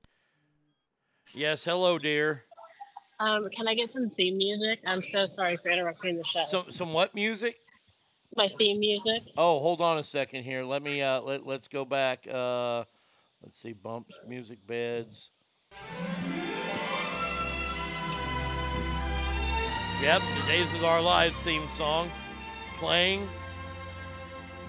Yes. 1.35 1.65
Hello, 1.65 1.99
dear. 1.99 2.45
Um, 3.21 3.51
can 3.51 3.69
I 3.69 3.75
get 3.75 3.91
some 3.91 4.09
theme 4.09 4.39
music? 4.39 4.81
I'm 4.87 5.03
so 5.03 5.27
sorry 5.27 5.59
for 5.59 5.69
interrupting 5.69 6.17
the 6.17 6.25
show. 6.25 6.41
Some, 6.47 6.71
some 6.71 6.95
what 6.95 7.15
music? 7.15 7.59
My 8.37 8.49
theme 8.49 8.79
music. 8.79 9.23
Oh, 9.37 9.59
hold 9.59 9.81
on 9.81 9.99
a 9.99 10.03
second 10.03 10.45
here. 10.45 10.63
Let 10.63 10.83
me 10.83 11.03
uh 11.03 11.21
let, 11.21 11.47
let's 11.47 11.69
go 11.69 11.85
back. 11.85 12.27
Uh 12.31 12.85
let's 13.43 13.61
see 13.61 13.73
bumps, 13.73 14.15
music 14.27 14.65
beds. 14.67 15.31
Yep, 20.03 20.23
the 20.23 20.47
Days 20.47 20.73
of 20.75 20.85
Our 20.85 21.03
Lives 21.03 21.41
theme 21.43 21.69
song 21.77 22.11
playing. 22.79 23.29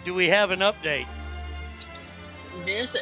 Do 0.04 0.14
we 0.14 0.28
have 0.28 0.52
an 0.52 0.60
update? 0.60 1.08
This 2.66 2.96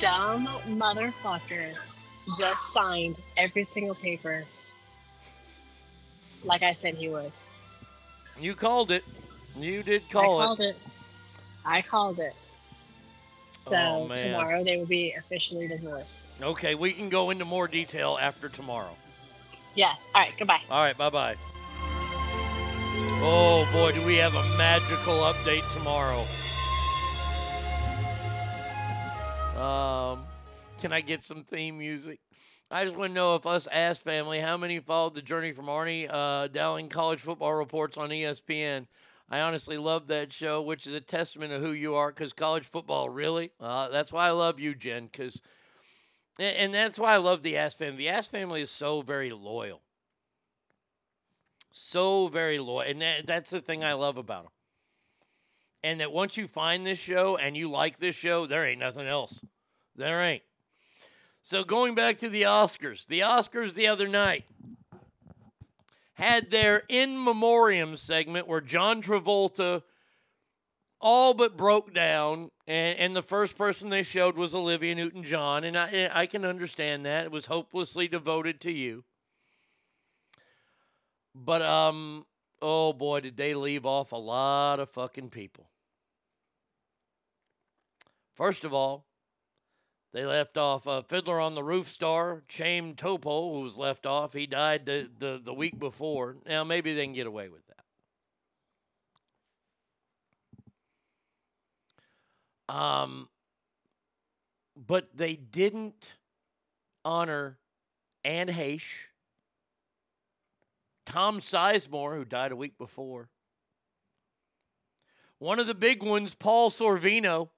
dumb 0.00 0.46
motherfucker 0.66 1.72
just 2.36 2.60
signed 2.72 3.16
every 3.36 3.64
single 3.72 3.94
paper 3.94 4.44
like 6.44 6.62
I 6.62 6.74
said 6.74 6.94
he 6.94 7.08
would. 7.08 7.32
You 8.38 8.54
called 8.54 8.90
it. 8.90 9.04
You 9.56 9.82
did 9.82 10.08
call 10.10 10.40
I 10.40 10.46
called 10.46 10.60
it. 10.60 10.76
I 11.64 11.82
called 11.82 12.20
it. 12.20 12.34
So 13.68 13.76
Oh, 13.76 14.08
tomorrow 14.14 14.62
they 14.64 14.76
will 14.76 14.86
be 14.86 15.14
officially 15.18 15.68
divorced. 15.68 16.10
Okay, 16.42 16.74
we 16.74 16.92
can 16.92 17.08
go 17.08 17.30
into 17.30 17.44
more 17.44 17.68
detail 17.68 18.18
after 18.20 18.48
tomorrow. 18.48 18.94
Yes. 19.74 19.98
All 20.14 20.22
right. 20.22 20.32
Goodbye. 20.38 20.60
All 20.70 20.82
right, 20.82 20.96
bye 20.96 21.10
bye. 21.10 21.36
Oh 23.26 23.68
boy, 23.72 23.92
do 23.92 24.02
we 24.04 24.16
have 24.16 24.34
a 24.34 24.56
magical 24.56 25.14
update 25.14 25.66
tomorrow. 25.70 26.24
Um, 29.56 30.24
can 30.80 30.92
I 30.92 31.00
get 31.00 31.24
some 31.24 31.44
theme 31.44 31.78
music? 31.78 32.18
I 32.70 32.84
just 32.84 32.96
want 32.96 33.10
to 33.10 33.14
know 33.14 33.36
if 33.36 33.46
us 33.46 33.68
ass 33.68 33.98
family, 33.98 34.40
how 34.40 34.56
many 34.56 34.80
followed 34.80 35.14
the 35.14 35.22
journey 35.22 35.52
from 35.52 35.66
Arnie 35.66 36.08
uh, 36.10 36.48
Dowling 36.48 36.88
college 36.88 37.20
football 37.20 37.54
reports 37.54 37.96
on 37.96 38.10
ESPN. 38.10 38.86
I 39.28 39.40
honestly 39.40 39.78
love 39.78 40.08
that 40.08 40.32
show, 40.32 40.60
which 40.62 40.86
is 40.86 40.94
a 40.94 41.00
testament 41.00 41.52
of 41.52 41.62
who 41.62 41.72
you 41.72 41.94
are. 41.94 42.10
Because 42.10 42.32
college 42.32 42.64
football, 42.64 43.08
really, 43.08 43.50
uh, 43.58 43.88
that's 43.88 44.12
why 44.12 44.28
I 44.28 44.32
love 44.32 44.60
you, 44.60 44.74
Jen. 44.74 45.06
Because, 45.06 45.40
and, 46.38 46.74
that's 46.74 46.98
why 46.98 47.14
I 47.14 47.18
love 47.18 47.42
the 47.42 47.56
ass 47.56 47.74
family. 47.74 47.98
The 47.98 48.10
ass 48.10 48.26
family 48.26 48.60
is 48.60 48.70
so 48.70 49.02
very 49.02 49.32
loyal, 49.32 49.80
so 51.70 52.28
very 52.28 52.58
loyal, 52.58 52.80
and 52.80 53.00
that, 53.00 53.26
that's 53.26 53.50
the 53.50 53.60
thing 53.60 53.82
I 53.82 53.94
love 53.94 54.18
about 54.18 54.44
them. 54.44 54.52
And 55.82 56.00
that 56.00 56.12
once 56.12 56.36
you 56.36 56.48
find 56.48 56.86
this 56.86 56.98
show 56.98 57.36
and 57.36 57.56
you 57.56 57.70
like 57.70 57.98
this 57.98 58.14
show, 58.16 58.46
there 58.46 58.66
ain't 58.66 58.80
nothing 58.80 59.06
else. 59.06 59.44
There 59.96 60.20
ain't. 60.20 60.42
So 61.42 61.62
going 61.62 61.94
back 61.94 62.18
to 62.20 62.30
the 62.30 62.42
Oscars, 62.42 63.06
the 63.06 63.20
Oscars 63.20 63.74
the 63.74 63.88
other 63.88 64.08
night 64.08 64.44
had 66.14 66.50
their 66.50 66.82
in 66.88 67.22
memoriam 67.22 67.96
segment 67.96 68.46
where 68.46 68.60
John 68.60 69.02
Travolta 69.02 69.82
all 71.00 71.34
but 71.34 71.56
broke 71.56 71.92
down, 71.92 72.50
and, 72.66 72.98
and 72.98 73.16
the 73.16 73.22
first 73.22 73.58
person 73.58 73.90
they 73.90 74.02
showed 74.02 74.36
was 74.36 74.54
Olivia 74.54 74.94
Newton 74.94 75.22
John, 75.22 75.64
and 75.64 75.76
I, 75.76 76.10
I 76.12 76.26
can 76.26 76.44
understand 76.44 77.04
that 77.04 77.26
it 77.26 77.30
was 77.30 77.46
hopelessly 77.46 78.08
devoted 78.08 78.60
to 78.62 78.72
you. 78.72 79.04
But 81.34 81.62
um, 81.62 82.24
oh 82.62 82.92
boy, 82.92 83.20
did 83.20 83.36
they 83.36 83.54
leave 83.54 83.84
off 83.84 84.12
a 84.12 84.16
lot 84.16 84.80
of 84.80 84.88
fucking 84.88 85.30
people. 85.30 85.68
First 88.34 88.64
of 88.64 88.72
all, 88.72 89.04
they 90.14 90.24
left 90.24 90.56
off 90.56 90.86
uh, 90.86 91.02
Fiddler 91.02 91.40
on 91.40 91.56
the 91.56 91.64
Roof 91.64 91.90
star, 91.90 92.44
Chaim 92.48 92.94
Topol, 92.94 93.52
who 93.52 93.62
was 93.62 93.76
left 93.76 94.06
off. 94.06 94.32
He 94.32 94.46
died 94.46 94.86
the, 94.86 95.10
the, 95.18 95.40
the 95.44 95.52
week 95.52 95.76
before. 95.76 96.36
Now, 96.46 96.62
maybe 96.62 96.94
they 96.94 97.04
can 97.04 97.14
get 97.14 97.26
away 97.26 97.48
with 97.48 97.62
that. 102.68 102.74
Um, 102.76 103.28
but 104.76 105.08
they 105.16 105.34
didn't 105.34 106.16
honor 107.04 107.58
Anne 108.24 108.46
Heche, 108.46 109.08
Tom 111.06 111.40
Sizemore, 111.40 112.16
who 112.16 112.24
died 112.24 112.52
a 112.52 112.56
week 112.56 112.78
before. 112.78 113.30
One 115.40 115.58
of 115.58 115.66
the 115.66 115.74
big 115.74 116.04
ones, 116.04 116.36
Paul 116.36 116.70
Sorvino. 116.70 117.48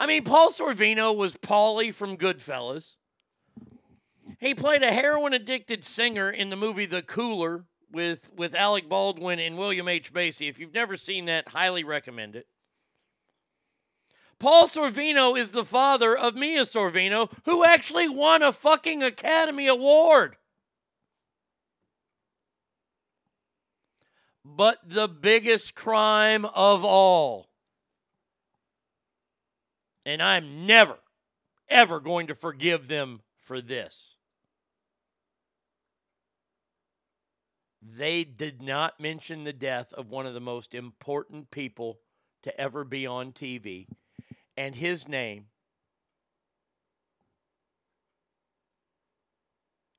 I 0.00 0.06
mean, 0.06 0.24
Paul 0.24 0.48
Sorvino 0.48 1.14
was 1.14 1.36
Paulie 1.36 1.92
from 1.92 2.16
Goodfellas. 2.16 2.94
He 4.40 4.54
played 4.54 4.82
a 4.82 4.90
heroin 4.90 5.34
addicted 5.34 5.84
singer 5.84 6.30
in 6.30 6.48
the 6.48 6.56
movie 6.56 6.86
The 6.86 7.02
Cooler 7.02 7.66
with, 7.92 8.30
with 8.34 8.54
Alec 8.54 8.88
Baldwin 8.88 9.38
and 9.38 9.58
William 9.58 9.88
H. 9.88 10.10
Macy. 10.14 10.48
If 10.48 10.58
you've 10.58 10.72
never 10.72 10.96
seen 10.96 11.26
that, 11.26 11.48
highly 11.48 11.84
recommend 11.84 12.34
it. 12.34 12.46
Paul 14.38 14.66
Sorvino 14.66 15.38
is 15.38 15.50
the 15.50 15.66
father 15.66 16.16
of 16.16 16.34
Mira 16.34 16.62
Sorvino, 16.62 17.30
who 17.44 17.62
actually 17.62 18.08
won 18.08 18.42
a 18.42 18.52
fucking 18.52 19.02
Academy 19.02 19.66
Award. 19.66 20.36
But 24.42 24.78
the 24.82 25.08
biggest 25.08 25.74
crime 25.74 26.46
of 26.46 26.86
all 26.86 27.49
and 30.10 30.20
I'm 30.20 30.66
never, 30.66 30.98
ever 31.68 32.00
going 32.00 32.26
to 32.26 32.34
forgive 32.34 32.88
them 32.88 33.20
for 33.38 33.60
this. 33.60 34.16
They 37.80 38.24
did 38.24 38.60
not 38.60 38.98
mention 38.98 39.44
the 39.44 39.52
death 39.52 39.92
of 39.92 40.10
one 40.10 40.26
of 40.26 40.34
the 40.34 40.40
most 40.40 40.74
important 40.74 41.52
people 41.52 42.00
to 42.42 42.60
ever 42.60 42.82
be 42.82 43.06
on 43.06 43.30
TV, 43.30 43.86
and 44.56 44.74
his 44.74 45.06
name 45.06 45.44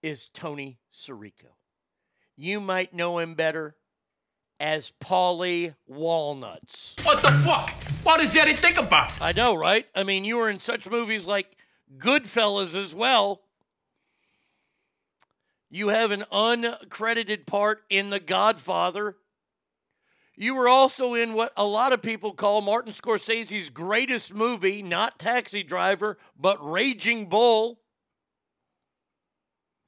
is 0.04 0.26
Tony 0.34 0.78
Sirico. 0.94 1.56
You 2.36 2.60
might 2.60 2.94
know 2.94 3.18
him 3.18 3.36
better 3.36 3.78
as 4.60 4.92
Paulie 5.02 5.74
Walnuts. 5.88 6.98
What 7.02 7.22
the 7.22 7.32
fuck? 7.32 7.91
What 8.04 8.20
does 8.20 8.36
Eddie 8.36 8.54
think 8.54 8.80
about? 8.80 9.12
I 9.22 9.32
know, 9.32 9.54
right? 9.54 9.86
I 9.96 10.04
mean, 10.04 10.26
you 10.26 10.38
were 10.38 10.50
in 10.50 10.60
such 10.60 10.90
movies 10.90 11.28
like 11.28 11.56
Goodfellas 11.98 12.76
as 12.76 12.96
well. 12.96 13.42
You 15.70 15.90
have 15.90 16.12
an 16.12 16.26
uncredited 16.32 17.46
part 17.46 17.84
in 17.90 18.10
The 18.10 18.20
Godfather. 18.20 19.18
You 20.36 20.56
were 20.56 20.68
also 20.68 21.14
in 21.14 21.34
what 21.34 21.54
a 21.56 21.64
lot 21.64 21.94
of 21.94 22.02
people 22.02 22.34
call 22.34 22.62
Martin 22.62 22.92
Scorsese's 22.92 23.70
greatest 23.70 24.34
movie, 24.34 24.82
not 24.82 25.20
Taxi 25.20 25.62
Driver, 25.62 26.18
but 26.38 26.58
Raging 26.60 27.30
Bull. 27.30 27.80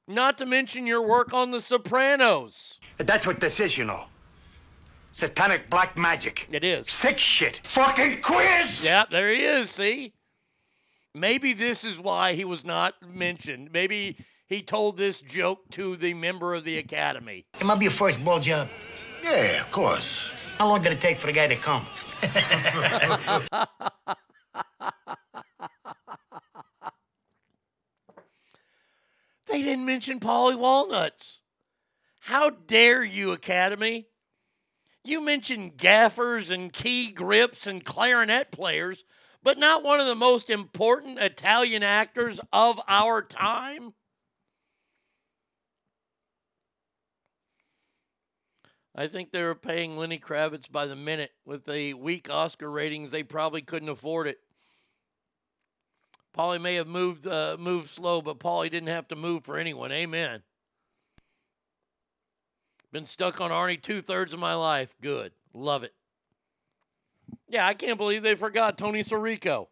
Not 0.06 0.38
to 0.38 0.46
mention 0.46 0.86
your 0.86 1.02
work 1.02 1.32
on 1.32 1.50
The 1.50 1.60
Sopranos. 1.60 2.78
That's 2.98 3.26
what 3.26 3.40
this 3.40 3.58
is, 3.58 3.76
you 3.76 3.84
know. 3.84 4.04
Satanic 5.14 5.70
black 5.70 5.96
magic. 5.96 6.48
It 6.50 6.64
is. 6.64 6.90
Sick 6.90 7.18
shit. 7.18 7.60
Fucking 7.62 8.20
quiz! 8.20 8.84
Yeah, 8.84 9.04
there 9.08 9.32
he 9.32 9.44
is. 9.44 9.70
See? 9.70 10.12
Maybe 11.14 11.52
this 11.52 11.84
is 11.84 12.00
why 12.00 12.32
he 12.32 12.44
was 12.44 12.64
not 12.64 12.94
mentioned. 13.00 13.70
Maybe 13.72 14.16
he 14.48 14.60
told 14.60 14.96
this 14.96 15.20
joke 15.20 15.70
to 15.70 15.94
the 15.94 16.14
member 16.14 16.52
of 16.52 16.64
the 16.64 16.78
Academy. 16.78 17.46
It 17.60 17.64
might 17.64 17.78
be 17.78 17.84
your 17.84 17.92
first 17.92 18.24
ball 18.24 18.40
job. 18.40 18.68
Yeah, 19.22 19.60
of 19.60 19.70
course. 19.70 20.32
How 20.58 20.66
long 20.66 20.82
did 20.82 20.92
it 20.92 21.00
take 21.00 21.16
for 21.18 21.28
the 21.28 21.32
guy 21.32 21.46
to 21.46 21.54
come? 21.54 21.86
They 29.46 29.62
didn't 29.62 29.86
mention 29.86 30.18
Paulie 30.18 30.58
Walnuts. 30.58 31.42
How 32.22 32.50
dare 32.50 33.04
you, 33.04 33.30
Academy? 33.30 34.08
You 35.04 35.20
mentioned 35.20 35.76
gaffers 35.76 36.50
and 36.50 36.72
key 36.72 37.12
grips 37.12 37.66
and 37.66 37.84
clarinet 37.84 38.50
players, 38.50 39.04
but 39.42 39.58
not 39.58 39.84
one 39.84 40.00
of 40.00 40.06
the 40.06 40.14
most 40.14 40.48
important 40.48 41.18
Italian 41.18 41.82
actors 41.82 42.40
of 42.54 42.80
our 42.88 43.20
time? 43.20 43.92
I 48.94 49.08
think 49.08 49.30
they 49.30 49.42
were 49.42 49.54
paying 49.54 49.98
Lenny 49.98 50.18
Kravitz 50.18 50.70
by 50.70 50.86
the 50.86 50.96
minute. 50.96 51.32
With 51.44 51.66
the 51.66 51.92
weak 51.94 52.30
Oscar 52.30 52.70
ratings, 52.70 53.10
they 53.10 53.24
probably 53.24 53.60
couldn't 53.60 53.88
afford 53.90 54.26
it. 54.26 54.38
Paulie 56.34 56.60
may 56.60 56.76
have 56.76 56.88
moved 56.88 57.26
uh, 57.26 57.56
moved 57.58 57.90
slow, 57.90 58.22
but 58.22 58.38
Paulie 58.38 58.70
didn't 58.70 58.88
have 58.88 59.08
to 59.08 59.16
move 59.16 59.44
for 59.44 59.58
anyone. 59.58 59.92
Amen. 59.92 60.42
Been 62.94 63.04
stuck 63.06 63.40
on 63.40 63.50
Arnie 63.50 63.82
two 63.82 64.00
thirds 64.00 64.32
of 64.32 64.38
my 64.38 64.54
life. 64.54 64.94
Good. 65.02 65.32
Love 65.52 65.82
it. 65.82 65.92
Yeah, 67.48 67.66
I 67.66 67.74
can't 67.74 67.98
believe 67.98 68.22
they 68.22 68.36
forgot 68.36 68.78
Tony 68.78 69.02
Sirico. 69.02 69.66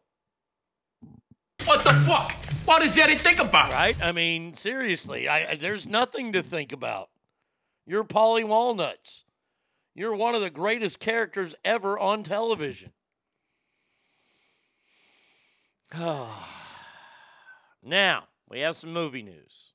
What 1.65 1.85
the 1.85 1.93
fuck? 2.05 2.33
What 2.65 2.83
does 2.83 2.99
Eddie 2.99 3.15
think 3.15 3.39
about? 3.39 3.71
Right? 3.71 3.97
I 4.03 4.11
mean, 4.11 4.55
seriously, 4.55 5.29
I, 5.29 5.53
I- 5.53 5.55
there's 5.55 5.87
nothing 5.87 6.33
to 6.33 6.43
think 6.43 6.73
about. 6.73 7.11
You're 7.87 8.03
Paulie 8.03 8.45
Walnuts. 8.45 9.23
You're 9.95 10.17
one 10.17 10.35
of 10.35 10.41
the 10.41 10.51
greatest 10.51 10.99
characters 10.99 11.55
ever 11.65 11.97
on 11.97 12.25
television. 12.25 12.91
now, 17.85 18.25
we 18.49 18.59
have 18.61 18.75
some 18.75 18.93
movie 18.93 19.23
news. 19.23 19.72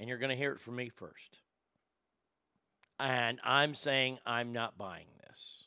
And 0.00 0.08
you're 0.08 0.18
going 0.18 0.30
to 0.30 0.36
hear 0.36 0.52
it 0.52 0.60
from 0.60 0.76
me 0.76 0.88
first. 0.88 1.40
And 2.98 3.38
I'm 3.44 3.74
saying 3.74 4.18
I'm 4.26 4.52
not 4.52 4.76
buying 4.76 5.06
this. 5.26 5.66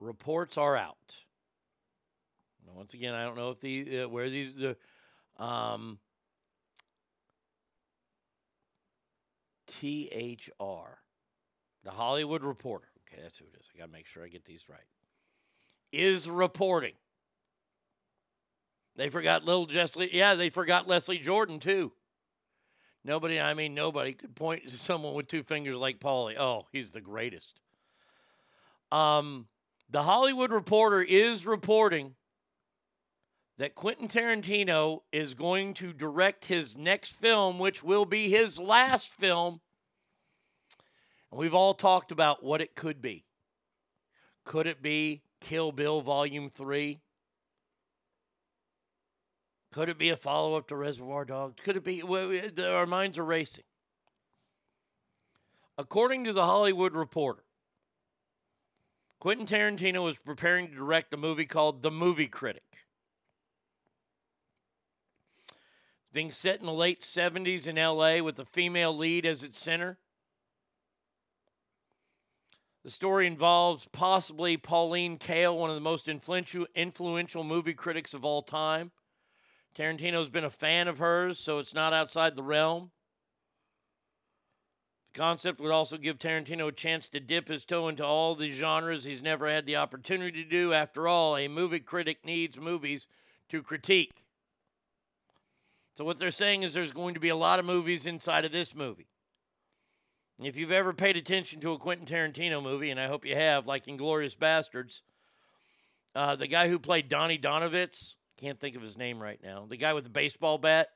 Reports 0.00 0.58
are 0.58 0.76
out. 0.76 1.16
Once 2.74 2.94
again, 2.94 3.14
I 3.14 3.24
don't 3.24 3.36
know 3.36 3.50
if 3.50 3.60
the 3.60 4.00
uh, 4.00 4.08
where 4.08 4.28
these 4.28 4.52
the 4.52 4.76
um, 5.42 5.98
THR, 9.68 10.98
the 11.84 11.90
Hollywood 11.90 12.42
Reporter. 12.42 12.88
Okay, 13.06 13.22
that's 13.22 13.36
who 13.38 13.44
it 13.44 13.56
is. 13.60 13.68
I 13.74 13.78
got 13.78 13.86
to 13.86 13.92
make 13.92 14.06
sure 14.06 14.24
I 14.24 14.28
get 14.28 14.44
these 14.44 14.68
right. 14.68 14.80
Is 15.92 16.28
reporting. 16.28 16.94
They 18.96 19.08
forgot 19.08 19.44
little 19.44 19.64
Leslie. 19.64 20.10
Yeah, 20.12 20.34
they 20.34 20.50
forgot 20.50 20.86
Leslie 20.86 21.18
Jordan 21.18 21.58
too. 21.58 21.92
Nobody, 23.04 23.38
I 23.38 23.52
mean, 23.54 23.74
nobody 23.74 24.12
could 24.12 24.34
point 24.34 24.68
to 24.68 24.78
someone 24.78 25.14
with 25.14 25.28
two 25.28 25.42
fingers 25.42 25.76
like 25.76 26.00
Paulie. 26.00 26.38
Oh, 26.38 26.66
he's 26.72 26.90
the 26.90 27.02
greatest. 27.02 27.60
Um, 28.90 29.46
the 29.90 30.02
Hollywood 30.02 30.50
Reporter 30.50 31.02
is 31.02 31.44
reporting 31.44 32.14
that 33.58 33.74
Quentin 33.74 34.08
Tarantino 34.08 35.02
is 35.12 35.34
going 35.34 35.74
to 35.74 35.92
direct 35.92 36.46
his 36.46 36.76
next 36.76 37.12
film, 37.12 37.58
which 37.58 37.82
will 37.82 38.04
be 38.04 38.30
his 38.30 38.58
last 38.58 39.08
film. 39.08 39.60
And 41.30 41.38
we've 41.38 41.54
all 41.54 41.74
talked 41.74 42.10
about 42.10 42.42
what 42.42 42.60
it 42.60 42.74
could 42.74 43.02
be. 43.02 43.24
Could 44.44 44.66
it 44.66 44.82
be 44.82 45.22
Kill 45.40 45.72
Bill 45.72 46.00
Volume 46.00 46.50
3? 46.50 47.00
Could 49.74 49.88
it 49.88 49.98
be 49.98 50.10
a 50.10 50.16
follow 50.16 50.54
up 50.54 50.68
to 50.68 50.76
Reservoir 50.76 51.24
Dogs? 51.24 51.56
Could 51.64 51.76
it 51.76 51.82
be? 51.82 52.00
Our 52.62 52.86
minds 52.86 53.18
are 53.18 53.24
racing. 53.24 53.64
According 55.76 56.22
to 56.22 56.32
the 56.32 56.44
Hollywood 56.44 56.94
Reporter, 56.94 57.42
Quentin 59.18 59.46
Tarantino 59.46 60.08
is 60.08 60.16
preparing 60.16 60.68
to 60.68 60.76
direct 60.76 61.12
a 61.12 61.16
movie 61.16 61.44
called 61.44 61.82
The 61.82 61.90
Movie 61.90 62.28
Critic. 62.28 62.62
It's 65.48 66.12
being 66.12 66.30
set 66.30 66.60
in 66.60 66.66
the 66.66 66.72
late 66.72 67.00
70s 67.00 67.66
in 67.66 67.74
LA 67.74 68.22
with 68.22 68.38
a 68.38 68.44
female 68.44 68.96
lead 68.96 69.26
as 69.26 69.42
its 69.42 69.58
center. 69.58 69.98
The 72.84 72.92
story 72.92 73.26
involves 73.26 73.88
possibly 73.90 74.56
Pauline 74.56 75.18
Kael, 75.18 75.58
one 75.58 75.70
of 75.70 75.74
the 75.74 75.80
most 75.80 76.06
influential 76.06 77.42
movie 77.42 77.74
critics 77.74 78.14
of 78.14 78.24
all 78.24 78.42
time. 78.42 78.92
Tarantino's 79.76 80.28
been 80.28 80.44
a 80.44 80.50
fan 80.50 80.86
of 80.86 80.98
hers, 80.98 81.38
so 81.38 81.58
it's 81.58 81.74
not 81.74 81.92
outside 81.92 82.36
the 82.36 82.42
realm. 82.42 82.92
The 85.12 85.18
concept 85.18 85.60
would 85.60 85.72
also 85.72 85.96
give 85.96 86.18
Tarantino 86.18 86.68
a 86.68 86.72
chance 86.72 87.08
to 87.08 87.20
dip 87.20 87.48
his 87.48 87.64
toe 87.64 87.88
into 87.88 88.04
all 88.04 88.34
the 88.34 88.50
genres 88.50 89.04
he's 89.04 89.22
never 89.22 89.48
had 89.48 89.66
the 89.66 89.76
opportunity 89.76 90.44
to 90.44 90.48
do. 90.48 90.72
After 90.72 91.08
all, 91.08 91.36
a 91.36 91.48
movie 91.48 91.80
critic 91.80 92.24
needs 92.24 92.58
movies 92.58 93.08
to 93.48 93.62
critique. 93.62 94.24
So, 95.96 96.04
what 96.04 96.18
they're 96.18 96.30
saying 96.30 96.62
is 96.62 96.74
there's 96.74 96.92
going 96.92 97.14
to 97.14 97.20
be 97.20 97.28
a 97.28 97.36
lot 97.36 97.58
of 97.58 97.64
movies 97.64 98.06
inside 98.06 98.44
of 98.44 98.52
this 98.52 98.74
movie. 98.74 99.06
If 100.40 100.56
you've 100.56 100.72
ever 100.72 100.92
paid 100.92 101.16
attention 101.16 101.60
to 101.60 101.72
a 101.72 101.78
Quentin 101.78 102.06
Tarantino 102.06 102.60
movie, 102.60 102.90
and 102.90 102.98
I 102.98 103.06
hope 103.06 103.24
you 103.24 103.36
have, 103.36 103.68
like 103.68 103.86
Inglourious 103.86 104.36
Basterds, 104.36 105.02
uh, 106.16 106.34
the 106.34 106.48
guy 106.48 106.68
who 106.68 106.80
played 106.80 107.08
Donny 107.08 107.38
Donowitz, 107.38 108.16
can't 108.36 108.58
think 108.58 108.76
of 108.76 108.82
his 108.82 108.96
name 108.96 109.20
right 109.20 109.40
now. 109.42 109.66
The 109.68 109.76
guy 109.76 109.92
with 109.92 110.04
the 110.04 110.10
baseball 110.10 110.58
bat. 110.58 110.88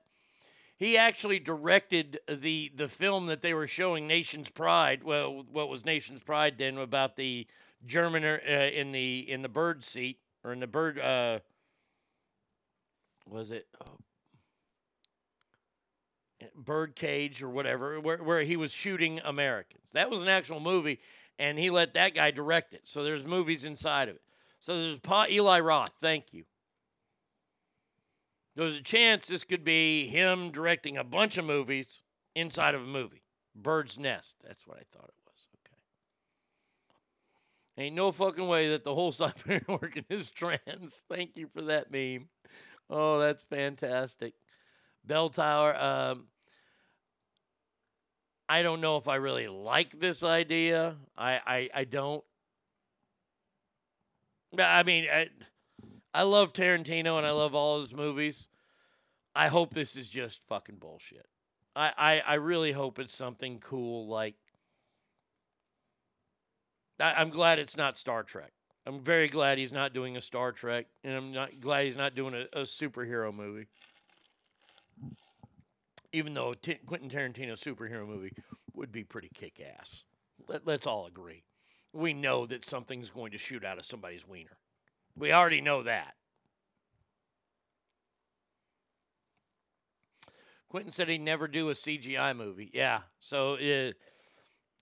He 0.77 0.97
actually 0.97 1.41
directed 1.41 2.21
the 2.29 2.71
the 2.77 2.89
film 2.89 3.27
that 3.27 3.43
they 3.43 3.55
were 3.55 3.67
showing, 3.67 4.07
Nation's 4.07 4.49
Pride. 4.49 5.03
Well, 5.03 5.45
what 5.51 5.69
was 5.69 5.85
Nation's 5.85 6.21
Pride 6.21 6.55
then 6.57 6.79
about 6.79 7.17
the 7.17 7.47
German 7.87 8.25
uh, 8.25 8.39
in 8.73 8.93
the 8.93 9.31
in 9.31 9.43
the 9.43 9.49
bird 9.49 9.85
seat 9.85 10.19
or 10.45 10.53
in 10.53 10.61
the 10.61 10.67
bird 10.67 10.99
uh, 10.99 11.41
was 13.27 13.51
it 13.51 13.67
oh, 13.85 13.99
bird 16.57 16.97
cage 16.97 17.43
or 17.43 17.49
whatever 17.49 18.01
where, 18.01 18.19
where 18.19 18.43
he 18.43 18.57
was 18.57 18.73
shooting 18.73 19.21
Americans. 19.25 19.91
That 19.93 20.11
was 20.11 20.23
an 20.23 20.29
actual 20.29 20.61
movie 20.61 21.01
and 21.39 21.59
he 21.59 21.71
let 21.71 21.95
that 21.95 22.15
guy 22.15 22.31
direct 22.31 22.75
it. 22.75 22.83
So 22.85 23.05
there's 23.05 23.25
movies 23.25 23.65
inside 23.65 24.09
of 24.09 24.17
it. 24.17 24.23
So 24.61 24.81
there's 24.81 24.99
Pa 24.99 25.27
Eli 25.31 25.61
Roth, 25.61 25.93
thank 26.01 26.33
you. 26.33 26.45
There's 28.59 28.77
a 28.77 28.83
chance 28.83 29.29
this 29.29 29.45
could 29.45 29.63
be 29.63 30.09
him 30.09 30.51
directing 30.51 30.97
a 30.97 31.05
bunch 31.05 31.39
of 31.39 31.45
movies 31.45 32.03
inside 32.35 32.75
of 32.75 32.83
a 32.83 32.87
movie. 32.87 33.23
Bird's 33.55 34.01
Nest. 34.01 34.35
That's 34.45 34.67
what 34.67 34.79
I 34.79 34.83
thought 34.93 35.09
it 35.09 35.15
was. 35.25 35.49
Okay. 35.65 35.77
Ain't 37.85 37.95
no 37.95 38.11
fucking 38.11 38.49
way 38.49 38.71
that 38.71 38.83
the 38.83 38.93
whole 38.93 39.13
Siberian 39.13 39.65
working 39.69 40.05
is 40.11 40.33
trans. 40.33 41.05
Thank 41.09 41.37
you 41.37 41.47
for 41.55 41.63
that 41.63 41.93
meme. 41.93 42.29
Oh, 42.91 43.21
that's 43.21 43.45
fantastic. 43.45 44.35
Bell 45.05 45.29
Tower. 45.29 45.81
Um, 45.81 46.25
I 48.49 48.63
don't 48.63 48.81
know 48.81 48.97
if 48.97 49.07
I 49.07 49.17
really 49.17 49.47
like 49.47 50.01
this 50.01 50.25
idea. 50.25 50.97
I 51.17 51.41
I, 51.47 51.71
I 51.73 51.85
don't. 51.85 52.25
I 54.59 54.83
mean, 54.83 55.07
I, 55.13 55.29
I 56.19 56.23
love 56.23 56.53
Tarantino 56.53 57.17
and 57.17 57.25
I 57.25 57.31
love 57.31 57.55
all 57.55 57.81
his 57.81 57.95
movies. 57.95 58.49
I 59.37 59.47
hope 59.47 59.73
this 59.73 59.95
is 59.95 60.09
just 60.09 60.43
fucking 60.49 60.79
bullshit. 60.81 61.25
I, 61.77 61.93
I, 61.97 62.23
I 62.27 62.35
really 62.35 62.73
hope 62.73 62.99
it's 62.99 63.15
something 63.15 63.61
cool 63.61 64.09
like. 64.09 64.35
I, 66.99 67.23
am 67.23 67.31
glad 67.31 67.61
it's 67.61 67.77
not 67.77 67.97
Star 67.97 68.25
Trek. 68.25 68.51
I'm 68.85 68.99
very 68.99 69.29
glad 69.29 69.59
he's 69.59 69.73
not 69.73 69.95
doing 69.95 70.17
a 70.17 70.21
Star 70.21 70.51
Trek, 70.51 70.87
and 71.05 71.15
I'm 71.15 71.31
not 71.31 71.61
glad 71.61 71.85
he's 71.85 71.97
not 71.97 72.17
doing 72.17 72.35
a, 72.35 72.47
a 72.53 72.63
superhero 72.63 73.33
movie. 73.33 73.69
Even 76.13 76.35
though 76.35 76.53
T- 76.53 76.81
Quentin 76.85 77.09
Tarantino 77.09 77.53
superhero 77.53 78.09
movie 78.09 78.33
would 78.75 78.91
be 78.91 79.05
pretty 79.05 79.31
kick 79.33 79.63
ass. 79.79 80.03
Let, 80.49 80.67
let's 80.67 80.89
all 80.89 81.07
agree. 81.07 81.45
We 81.93 82.13
know 82.13 82.45
that 82.47 82.65
something's 82.65 83.09
going 83.09 83.31
to 83.31 83.39
shoot 83.39 83.65
out 83.65 83.79
of 83.79 83.85
somebody's 83.85 84.27
wiener. 84.27 84.59
We 85.19 85.33
already 85.33 85.61
know 85.61 85.83
that. 85.83 86.15
Quentin 90.69 90.93
said 90.93 91.09
he'd 91.09 91.21
never 91.23 91.49
do 91.49 91.71
a 91.71 91.75
CGI 91.75 92.37
movie. 92.37 92.71
Yeah. 92.73 93.01
So 93.21 93.55
uh, 93.55 93.93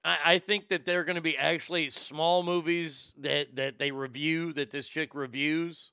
I, 0.05 0.35
I 0.35 0.39
think 0.39 0.69
that 0.69 0.85
they're 0.85 1.05
going 1.05 1.17
to 1.17 1.23
be 1.23 1.39
actually 1.39 1.91
small 1.91 2.43
movies 2.43 3.15
that, 3.19 3.55
that 3.57 3.79
they 3.79 3.93
review, 3.93 4.53
that 4.55 4.71
this 4.71 4.89
chick 4.89 5.15
reviews. 5.15 5.93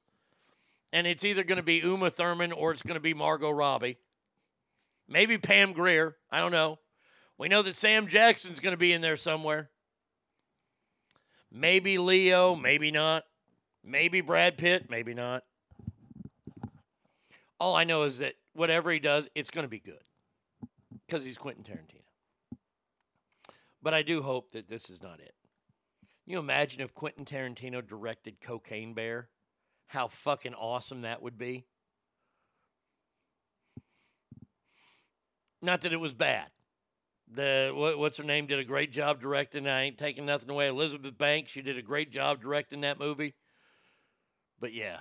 And 0.92 1.08
it's 1.08 1.24
either 1.24 1.44
going 1.44 1.58
to 1.58 1.64
be 1.64 1.78
Uma 1.78 2.10
Thurman 2.10 2.52
or 2.52 2.72
it's 2.72 2.84
going 2.84 2.96
to 2.96 3.02
be 3.02 3.14
Margot 3.14 3.52
Robbie. 3.52 3.98
Maybe 5.08 5.38
Pam 5.38 5.74
Grier. 5.74 6.18
I 6.32 6.40
don't 6.40 6.52
know. 6.52 6.80
We 7.38 7.48
know 7.48 7.62
that 7.62 7.76
Sam 7.76 8.08
Jackson's 8.08 8.60
going 8.60 8.74
to 8.74 8.78
be 8.78 8.94
in 8.94 9.02
there 9.02 9.18
somewhere. 9.18 9.70
Maybe 11.52 11.98
Leo, 11.98 12.56
maybe 12.56 12.90
not. 12.90 13.24
Maybe 13.84 14.22
Brad 14.22 14.58
Pitt, 14.58 14.90
maybe 14.90 15.14
not. 15.14 15.44
All 17.60 17.76
I 17.76 17.84
know 17.84 18.04
is 18.04 18.20
that 18.20 18.36
whatever 18.54 18.92
he 18.92 19.00
does, 19.00 19.30
it's 19.36 19.50
going 19.50 19.64
to 19.64 19.70
be 19.70 19.80
good 19.80 20.04
because 21.06 21.26
he's 21.26 21.38
Quentin 21.38 21.64
Tarantino. 21.64 22.00
But 23.82 23.94
I 23.94 24.02
do 24.02 24.22
hope 24.22 24.52
that 24.52 24.70
this 24.70 24.90
is 24.90 25.02
not 25.02 25.20
it. 25.20 25.34
Can 26.24 26.34
you 26.34 26.40
imagine 26.40 26.82
if 26.82 26.94
Quentin 26.94 27.26
Tarantino 27.26 27.86
directed 27.86 28.40
Cocaine 28.40 28.94
Bear? 28.94 29.28
How 29.88 30.08
fucking 30.08 30.54
awesome 30.54 31.02
that 31.02 31.22
would 31.22 31.38
be. 31.38 31.66
Not 35.62 35.82
that 35.82 35.94
it 35.94 36.00
was 36.00 36.14
bad. 36.14 36.48
The 37.32 37.72
what, 37.74 37.98
what's 37.98 38.18
her 38.18 38.24
name 38.24 38.48
did 38.48 38.60
a 38.60 38.64
great 38.64 38.92
job 38.92 39.22
directing. 39.22 39.68
I 39.68 39.84
ain't 39.84 39.98
taking 39.98 40.26
nothing 40.26 40.50
away. 40.50 40.68
Elizabeth 40.68 41.18
Banks, 41.18 41.52
she 41.52 41.62
did 41.62 41.78
a 41.78 41.82
great 41.82 42.12
job 42.12 42.42
directing 42.42 42.82
that 42.82 43.00
movie. 43.00 43.34
But 44.60 44.74
yeah, 44.74 45.00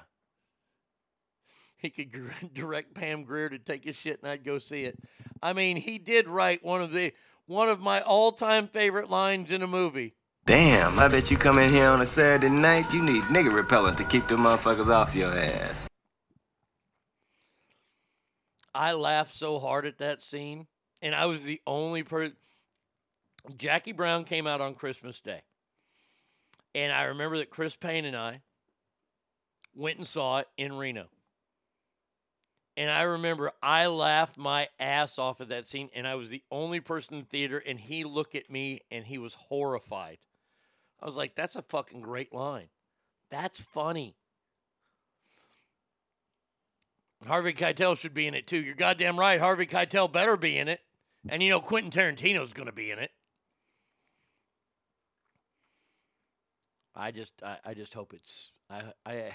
he 1.79 1.91
could 1.91 2.13
direct 2.55 2.95
Pam 2.95 3.25
Grier 3.25 3.49
to 3.49 3.59
take 3.59 3.85
his 3.85 3.97
shit 3.97 4.21
and 4.23 4.31
I'd 4.31 4.45
go 4.45 4.59
see 4.59 4.85
it. 4.85 4.99
I 5.43 5.53
mean, 5.53 5.77
he 5.77 5.99
did 5.99 6.29
write 6.29 6.65
one 6.65 6.81
of 6.81 6.93
the 6.93 7.13
one 7.47 7.69
of 7.69 7.81
my 7.81 8.01
all-time 8.01 8.69
favorite 8.69 9.11
lines 9.11 9.51
in 9.51 9.63
a 9.63 9.67
movie. 9.67 10.15
Damn, 10.47 10.99
I 10.99 11.09
bet 11.09 11.31
you 11.31 11.37
come 11.37 11.59
in 11.59 11.71
here 11.71 11.89
on 11.89 12.01
a 12.01 12.07
Saturday 12.07 12.53
night, 12.53 12.93
you 12.93 13.03
need 13.03 13.23
nigger 13.25 13.53
repellent 13.53 13.99
to 13.99 14.05
keep 14.05 14.27
the 14.27 14.37
motherfuckers 14.37 14.89
off 14.89 15.15
your 15.15 15.33
ass. 15.33 15.89
I 18.75 18.93
laughed 18.95 19.37
so 19.37 19.59
hard 19.59 19.87
at 19.87 19.99
that 19.99 20.23
scene, 20.23 20.67
and 21.01 21.15
I 21.15 21.27
was 21.27 21.45
the 21.45 21.61
only 21.67 22.03
person. 22.03 22.37
Jackie 23.57 23.93
Brown 23.93 24.25
came 24.25 24.47
out 24.47 24.61
on 24.61 24.75
Christmas 24.75 25.21
Day. 25.21 25.43
And 26.75 26.93
I 26.93 27.05
remember 27.05 27.37
that 27.39 27.51
Chris 27.51 27.77
Payne 27.77 28.05
and 28.05 28.17
I 28.17 28.41
went 29.75 29.99
and 29.99 30.07
saw 30.07 30.39
it 30.39 30.49
in 30.57 30.77
Reno. 30.77 31.07
And 32.77 32.91
I 32.91 33.03
remember 33.03 33.53
I 33.63 33.87
laughed 33.87 34.39
my 34.39 34.69
ass 34.81 35.19
off 35.19 35.41
at 35.41 35.51
that 35.51 35.67
scene, 35.67 35.91
and 35.95 36.07
I 36.07 36.15
was 36.15 36.31
the 36.31 36.43
only 36.51 36.81
person 36.81 37.17
in 37.17 37.21
the 37.21 37.27
theater, 37.27 37.63
and 37.65 37.79
he 37.79 38.05
looked 38.05 38.35
at 38.35 38.51
me 38.51 38.81
and 38.91 39.05
he 39.05 39.19
was 39.19 39.35
horrified. 39.35 40.19
I 41.01 41.05
was 41.05 41.17
like, 41.17 41.35
that's 41.35 41.57
a 41.57 41.63
fucking 41.63 42.01
great 42.01 42.33
line. 42.33 42.69
That's 43.31 43.61
funny. 43.61 44.15
Harvey 47.27 47.53
Keitel 47.53 47.97
should 47.97 48.15
be 48.15 48.27
in 48.27 48.35
it 48.35 48.47
too. 48.47 48.59
You're 48.59 48.75
goddamn 48.75 49.19
right. 49.19 49.41
Harvey 49.41 49.67
Keitel 49.67 50.11
better 50.11 50.37
be 50.37 50.57
in 50.57 50.69
it. 50.69 50.81
And 51.29 51.43
you 51.43 51.51
know 51.51 51.61
Quentin 51.61 51.91
Tarantino's 51.91 52.53
going 52.53 52.67
to 52.67 52.73
be 52.73 52.91
in 52.91 52.99
it. 52.99 53.11
I 56.95 57.11
just 57.11 57.33
I, 57.43 57.59
I 57.65 57.75
just 57.75 57.95
hope 57.95 58.13
it's 58.13 58.51
I 58.69 58.83
I 59.07 59.31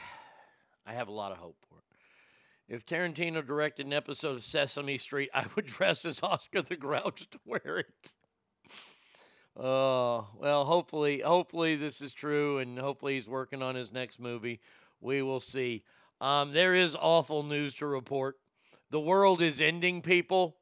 I 0.87 0.93
have 0.93 1.09
a 1.09 1.11
lot 1.11 1.33
of 1.33 1.37
hope 1.37 1.57
for 1.69 1.79
it. 1.79 2.73
If 2.73 2.85
Tarantino 2.85 3.45
directed 3.45 3.85
an 3.85 3.93
episode 3.93 4.37
of 4.37 4.43
Sesame 4.43 4.97
Street, 4.97 5.29
I 5.33 5.45
would 5.55 5.65
dress 5.67 6.05
as 6.05 6.23
Oscar 6.23 6.61
the 6.61 6.77
Grouch 6.77 7.29
to 7.29 7.39
wear 7.45 7.79
it. 7.79 8.13
Oh, 9.59 10.27
well, 10.39 10.63
hopefully, 10.65 11.19
hopefully 11.19 11.75
this 11.75 11.99
is 11.99 12.13
true, 12.13 12.59
and 12.59 12.79
hopefully 12.79 13.15
he's 13.15 13.27
working 13.27 13.61
on 13.61 13.75
his 13.75 13.91
next 13.91 14.19
movie. 14.19 14.61
We 15.01 15.21
will 15.21 15.39
see. 15.41 15.83
Um, 16.21 16.53
there 16.53 16.73
is 16.73 16.95
awful 16.95 17.43
news 17.43 17.73
to 17.75 17.85
report. 17.85 18.37
The 18.89 18.99
world 18.99 19.41
is 19.41 19.59
ending, 19.59 20.01
people. 20.01 20.55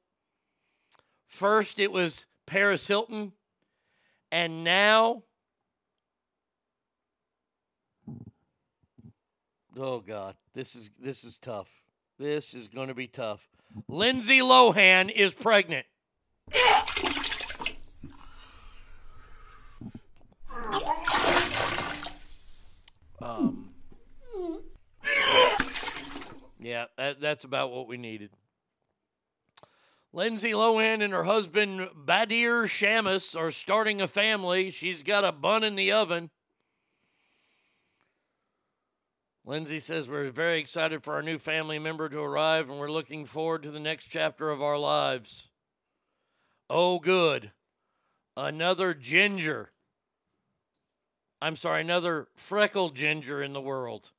First, 1.27 1.77
it 1.77 1.91
was 1.91 2.25
Paris 2.45 2.87
Hilton, 2.87 3.33
and 4.31 4.63
now, 4.63 5.23
oh 9.77 9.99
God, 9.99 10.35
this 10.53 10.75
is 10.75 10.89
this 10.99 11.23
is 11.23 11.37
tough. 11.37 11.69
This 12.17 12.53
is 12.53 12.67
going 12.67 12.87
to 12.87 12.93
be 12.93 13.07
tough. 13.07 13.47
Lindsay 13.87 14.39
Lohan 14.39 15.11
is 15.11 15.33
pregnant. 15.33 15.85
Um, 23.21 23.69
yeah, 26.59 26.85
that, 26.97 27.19
that's 27.19 27.43
about 27.43 27.71
what 27.71 27.87
we 27.87 27.97
needed. 27.97 28.29
Lindsay 30.13 30.51
Lohan 30.51 31.03
and 31.03 31.11
her 31.11 31.23
husband 31.23 31.89
Bader 32.05 32.63
Shammas 32.63 33.37
are 33.37 33.51
starting 33.51 34.01
a 34.01 34.07
family. 34.07 34.71
She's 34.71 35.03
got 35.03 35.25
a 35.25 35.33
bun 35.33 35.63
in 35.65 35.75
the 35.75 35.91
oven. 35.91 36.29
Lindsay 39.47 39.79
says 39.79 40.09
we're 40.09 40.31
very 40.31 40.59
excited 40.59 41.03
for 41.03 41.13
our 41.13 41.21
new 41.21 41.37
family 41.37 41.77
member 41.77 42.09
to 42.09 42.19
arrive 42.19 42.67
and 42.69 42.79
we're 42.79 42.89
looking 42.89 43.25
forward 43.25 43.61
to 43.63 43.71
the 43.71 43.79
next 43.79 44.07
chapter 44.07 44.49
of 44.49 44.61
our 44.61 44.77
lives. 44.77 45.49
Oh, 46.67 46.97
good. 46.97 47.51
Another 48.35 48.95
ginger. 48.95 49.69
I'm 51.41 51.55
sorry, 51.55 51.81
another 51.81 52.27
freckled 52.35 52.95
ginger 52.95 53.43
in 53.43 53.53
the 53.53 53.61
world. 53.61 54.11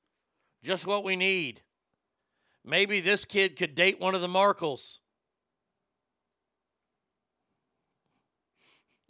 Just 0.62 0.86
what 0.86 1.02
we 1.02 1.16
need. 1.16 1.62
Maybe 2.64 3.00
this 3.00 3.24
kid 3.24 3.56
could 3.56 3.74
date 3.74 4.00
one 4.00 4.14
of 4.14 4.20
the 4.20 4.28
Markles. 4.28 4.98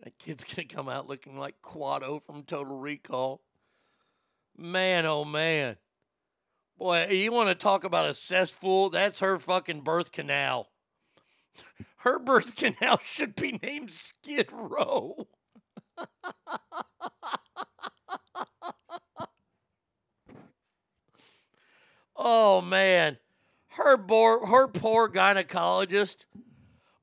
That 0.03 0.19
kid's 0.19 0.45
going 0.45 0.67
to 0.67 0.75
come 0.75 0.89
out 0.89 1.09
looking 1.09 1.39
like 1.39 1.61
Kuato 1.63 2.23
from 2.23 2.43
Total 2.43 2.79
Recall. 2.79 3.43
Man, 4.57 5.05
oh 5.05 5.25
man. 5.25 5.77
Boy, 6.79 7.07
you 7.07 7.33
want 7.33 7.49
to 7.49 7.55
talk 7.55 7.85
about 7.85 8.09
a 8.09 8.15
cesspool? 8.15 8.91
That's 8.91 9.21
her 9.21 9.39
fucking 9.39 9.81
birth 9.81 10.13
canal. 10.13 10.69
Her 11.99 12.19
birth 12.19 12.55
canal 12.55 13.01
should 13.05 13.35
be 13.35 13.59
named 13.63 13.91
Skid 13.91 14.51
Row. 14.53 15.27
oh 22.15 22.61
man, 22.61 23.17
her 23.69 23.97
poor, 23.99 24.47
her 24.47 24.69
poor 24.69 25.09
gynecologist. 25.09 26.27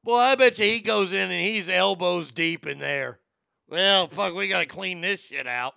Boy, 0.04 0.18
I 0.18 0.36
bet 0.36 0.60
you 0.60 0.66
he 0.68 0.80
goes 0.80 1.12
in 1.12 1.32
and 1.32 1.46
he's 1.46 1.68
elbows 1.68 2.32
deep 2.32 2.66
in 2.66 2.80
there. 2.80 3.20
Well, 3.68 4.08
fuck, 4.08 4.34
we 4.34 4.48
gotta 4.48 4.68
clean 4.68 5.02
this 5.02 5.20
shit 5.20 5.48
out. 5.48 5.74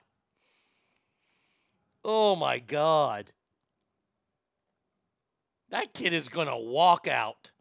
Oh 2.05 2.37
my 2.37 2.61
god, 2.61 3.33
that 5.77 5.93
kid 5.93 6.13
is 6.13 6.29
gonna 6.29 6.59
walk 6.59 7.07
out. 7.07 7.53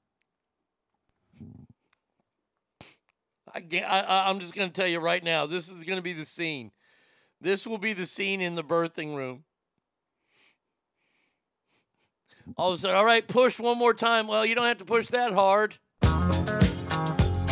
I, 3.53 3.61
I, 3.81 4.29
I'm 4.29 4.39
just 4.41 4.53
going 4.53 4.69
to 4.69 4.73
tell 4.73 4.87
you 4.87 4.99
right 4.99 5.23
now, 5.23 5.45
this 5.45 5.69
is 5.69 5.85
going 5.85 5.97
to 5.97 6.03
be 6.03 6.11
the 6.11 6.25
scene. 6.25 6.71
This 7.39 7.65
will 7.65 7.77
be 7.77 7.93
the 7.93 8.05
scene 8.05 8.41
in 8.41 8.55
the 8.55 8.63
birthing 8.65 9.15
room. 9.15 9.45
All 12.57 12.69
of 12.69 12.75
a 12.75 12.77
sudden, 12.77 12.97
all 12.97 13.05
right, 13.05 13.25
push 13.25 13.57
one 13.57 13.77
more 13.77 13.93
time. 13.93 14.27
Well, 14.27 14.45
you 14.45 14.55
don't 14.55 14.65
have 14.65 14.79
to 14.79 14.85
push 14.85 15.07
that 15.07 15.31
hard. 15.31 15.77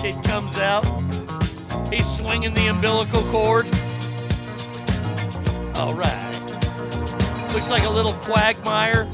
Kid 0.01 0.21
comes 0.25 0.59
out. 0.59 0.83
He's 1.89 2.09
swinging 2.17 2.53
the 2.53 2.67
umbilical 2.67 3.23
cord. 3.31 3.65
All 5.77 5.93
right. 5.93 7.49
Looks 7.53 7.69
like 7.69 7.83
a 7.83 7.89
little 7.89 8.13
quagmire. 8.13 9.07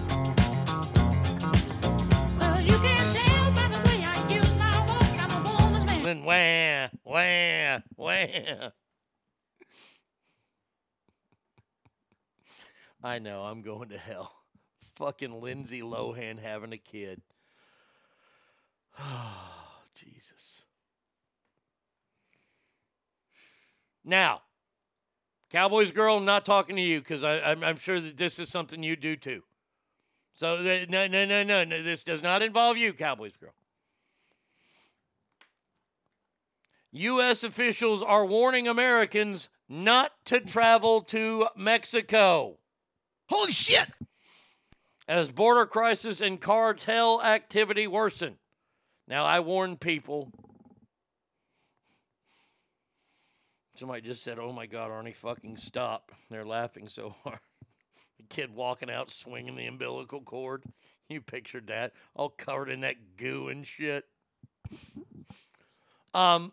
And 6.09 6.25
wah, 6.25 6.87
wah, 7.03 7.81
wah. 7.95 8.69
I 13.03 13.19
know, 13.19 13.43
I'm 13.43 13.61
going 13.61 13.89
to 13.89 13.97
hell. 13.99 14.33
Fucking 14.95 15.39
Lindsay 15.39 15.81
Lohan 15.81 16.41
having 16.41 16.73
a 16.73 16.77
kid. 16.77 17.21
Oh, 18.99 19.77
Jesus. 19.95 20.63
Now, 24.03 24.41
Cowboys 25.51 25.91
girl, 25.91 26.17
I'm 26.17 26.25
not 26.25 26.43
talking 26.43 26.75
to 26.75 26.81
you 26.81 26.99
because 27.01 27.23
I'm, 27.23 27.63
I'm 27.63 27.77
sure 27.77 28.01
that 28.01 28.17
this 28.17 28.39
is 28.39 28.49
something 28.49 28.81
you 28.81 28.95
do 28.95 29.15
too. 29.15 29.43
So, 30.33 30.55
uh, 30.55 30.85
no, 30.89 31.05
no, 31.05 31.25
no, 31.25 31.43
no, 31.43 31.63
no. 31.63 31.83
This 31.83 32.03
does 32.03 32.23
not 32.23 32.41
involve 32.41 32.77
you, 32.77 32.93
Cowboys 32.93 33.37
girl. 33.37 33.53
U.S. 36.91 37.43
officials 37.43 38.01
are 38.01 38.25
warning 38.25 38.67
Americans 38.67 39.49
not 39.67 40.11
to 40.25 40.39
travel 40.39 41.01
to 41.01 41.47
Mexico. 41.55 42.57
Holy 43.29 43.51
shit! 43.51 43.89
As 45.07 45.29
border 45.29 45.65
crisis 45.65 46.21
and 46.21 46.41
cartel 46.41 47.21
activity 47.21 47.87
worsen. 47.87 48.37
Now, 49.07 49.25
I 49.25 49.39
warn 49.39 49.77
people. 49.77 50.31
Somebody 53.75 54.01
just 54.01 54.23
said, 54.23 54.39
Oh 54.39 54.51
my 54.51 54.65
God, 54.65 54.91
Arnie, 54.91 55.15
fucking 55.15 55.57
stop. 55.57 56.11
They're 56.29 56.45
laughing 56.45 56.87
so 56.87 57.15
hard. 57.23 57.39
The 58.17 58.23
kid 58.23 58.53
walking 58.53 58.91
out 58.91 59.11
swinging 59.11 59.55
the 59.55 59.67
umbilical 59.67 60.21
cord. 60.21 60.63
You 61.07 61.21
pictured 61.21 61.67
that, 61.67 61.93
all 62.13 62.29
covered 62.29 62.69
in 62.69 62.81
that 62.81 63.17
goo 63.17 63.47
and 63.47 63.65
shit. 63.65 64.05
Um, 66.13 66.51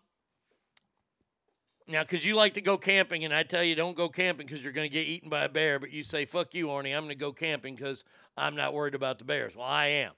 now, 1.88 2.02
because 2.02 2.26
you 2.26 2.34
like 2.34 2.54
to 2.54 2.60
go 2.60 2.76
camping, 2.76 3.24
and 3.24 3.32
I 3.32 3.44
tell 3.44 3.62
you, 3.62 3.76
don't 3.76 3.96
go 3.96 4.08
camping 4.08 4.46
because 4.46 4.62
you're 4.62 4.72
going 4.72 4.90
to 4.90 4.92
get 4.92 5.06
eaten 5.06 5.28
by 5.28 5.44
a 5.44 5.48
bear, 5.48 5.78
but 5.78 5.92
you 5.92 6.02
say, 6.02 6.24
fuck 6.24 6.52
you, 6.52 6.66
Arnie, 6.66 6.96
I'm 6.96 7.04
going 7.04 7.10
to 7.10 7.14
go 7.14 7.32
camping 7.32 7.76
because 7.76 8.04
I'm 8.36 8.56
not 8.56 8.74
worried 8.74 8.96
about 8.96 9.18
the 9.18 9.24
bears. 9.24 9.54
Well, 9.54 9.66
I 9.66 9.86
am. 9.86 10.12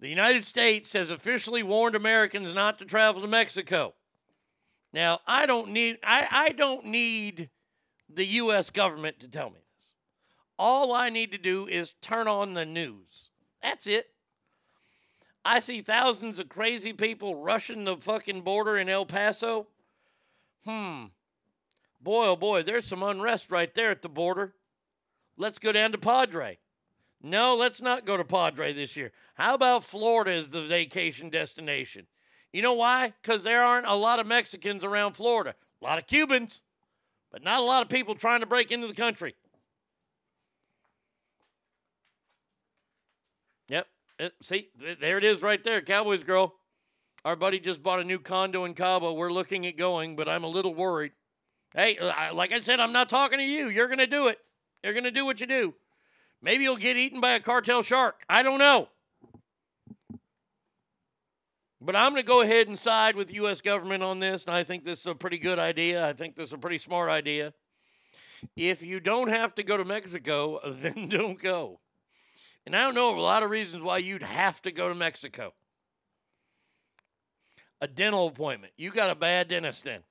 The 0.00 0.08
United 0.08 0.44
States 0.44 0.92
has 0.94 1.10
officially 1.10 1.62
warned 1.62 1.94
Americans 1.94 2.52
not 2.52 2.80
to 2.80 2.84
travel 2.84 3.22
to 3.22 3.28
Mexico. 3.28 3.94
Now, 4.92 5.20
I 5.28 5.46
don't 5.46 5.68
need 5.68 5.98
I, 6.02 6.26
I 6.30 6.48
don't 6.50 6.86
need 6.86 7.48
the 8.12 8.26
US 8.26 8.68
government 8.68 9.20
to 9.20 9.28
tell 9.28 9.48
me 9.48 9.60
this. 9.60 9.94
All 10.58 10.92
I 10.92 11.08
need 11.08 11.30
to 11.30 11.38
do 11.38 11.68
is 11.68 11.94
turn 12.02 12.26
on 12.26 12.54
the 12.54 12.66
news. 12.66 13.30
That's 13.62 13.86
it. 13.86 14.08
I 15.44 15.60
see 15.60 15.82
thousands 15.82 16.38
of 16.38 16.48
crazy 16.48 16.92
people 16.92 17.36
rushing 17.36 17.84
the 17.84 17.96
fucking 17.96 18.42
border 18.42 18.78
in 18.78 18.88
El 18.88 19.06
Paso. 19.06 19.68
Hmm. 20.64 21.04
Boy, 22.00 22.26
oh 22.26 22.36
boy, 22.36 22.62
there's 22.62 22.86
some 22.86 23.02
unrest 23.02 23.50
right 23.50 23.72
there 23.74 23.90
at 23.90 24.02
the 24.02 24.08
border. 24.08 24.54
Let's 25.36 25.58
go 25.58 25.72
down 25.72 25.92
to 25.92 25.98
Padre. 25.98 26.58
No, 27.22 27.54
let's 27.54 27.80
not 27.80 28.04
go 28.04 28.16
to 28.16 28.24
Padre 28.24 28.72
this 28.72 28.96
year. 28.96 29.12
How 29.34 29.54
about 29.54 29.84
Florida 29.84 30.32
as 30.32 30.48
the 30.48 30.62
vacation 30.62 31.30
destination? 31.30 32.06
You 32.52 32.62
know 32.62 32.74
why? 32.74 33.12
Because 33.22 33.44
there 33.44 33.62
aren't 33.62 33.86
a 33.86 33.94
lot 33.94 34.18
of 34.18 34.26
Mexicans 34.26 34.84
around 34.84 35.12
Florida. 35.14 35.54
A 35.80 35.84
lot 35.84 35.98
of 35.98 36.06
Cubans, 36.06 36.62
but 37.30 37.42
not 37.42 37.60
a 37.60 37.64
lot 37.64 37.82
of 37.82 37.88
people 37.88 38.14
trying 38.14 38.40
to 38.40 38.46
break 38.46 38.70
into 38.70 38.88
the 38.88 38.94
country. 38.94 39.34
Yep. 43.68 43.86
It, 44.18 44.32
see, 44.42 44.68
th- 44.78 44.98
there 44.98 45.16
it 45.16 45.24
is 45.24 45.42
right 45.42 45.62
there, 45.62 45.80
Cowboys 45.80 46.22
girl. 46.22 46.54
Our 47.24 47.36
buddy 47.36 47.60
just 47.60 47.82
bought 47.82 48.00
a 48.00 48.04
new 48.04 48.18
condo 48.18 48.64
in 48.64 48.74
Cabo. 48.74 49.12
We're 49.12 49.32
looking 49.32 49.64
at 49.66 49.76
going, 49.76 50.16
but 50.16 50.28
I'm 50.28 50.42
a 50.42 50.48
little 50.48 50.74
worried. 50.74 51.12
Hey, 51.74 51.96
uh, 51.96 52.12
I, 52.16 52.30
like 52.32 52.52
I 52.52 52.60
said, 52.60 52.80
I'm 52.80 52.92
not 52.92 53.08
talking 53.08 53.38
to 53.38 53.44
you. 53.44 53.68
You're 53.68 53.86
going 53.86 53.98
to 53.98 54.08
do 54.08 54.26
it. 54.26 54.38
You're 54.82 54.92
going 54.92 55.04
to 55.04 55.12
do 55.12 55.24
what 55.24 55.40
you 55.40 55.46
do. 55.46 55.74
Maybe 56.42 56.64
you'll 56.64 56.76
get 56.76 56.96
eaten 56.96 57.20
by 57.20 57.34
a 57.34 57.40
cartel 57.40 57.82
shark. 57.82 58.22
I 58.28 58.42
don't 58.42 58.58
know. 58.58 58.88
But 61.80 61.94
I'm 61.94 62.12
going 62.12 62.22
to 62.22 62.26
go 62.26 62.42
ahead 62.42 62.66
and 62.66 62.78
side 62.78 63.14
with 63.14 63.28
the 63.28 63.34
U.S. 63.34 63.60
government 63.60 64.02
on 64.02 64.18
this, 64.18 64.44
and 64.44 64.54
I 64.54 64.64
think 64.64 64.82
this 64.82 65.00
is 65.00 65.06
a 65.06 65.14
pretty 65.14 65.38
good 65.38 65.60
idea. 65.60 66.06
I 66.06 66.12
think 66.12 66.34
this 66.34 66.48
is 66.48 66.52
a 66.52 66.58
pretty 66.58 66.78
smart 66.78 67.08
idea. 67.08 67.54
If 68.56 68.82
you 68.82 68.98
don't 68.98 69.28
have 69.28 69.54
to 69.54 69.62
go 69.62 69.76
to 69.76 69.84
Mexico, 69.84 70.60
then 70.66 71.08
don't 71.08 71.40
go. 71.40 71.78
And 72.66 72.74
I 72.74 72.80
don't 72.80 72.94
know 72.94 73.16
a 73.16 73.20
lot 73.20 73.44
of 73.44 73.50
reasons 73.50 73.82
why 73.84 73.98
you'd 73.98 74.22
have 74.22 74.60
to 74.62 74.72
go 74.72 74.88
to 74.88 74.94
Mexico 74.94 75.54
a 77.82 77.88
dental 77.88 78.28
appointment. 78.28 78.72
You 78.76 78.92
got 78.92 79.10
a 79.10 79.16
bad 79.16 79.48
dentist 79.48 79.82
then. 79.82 80.02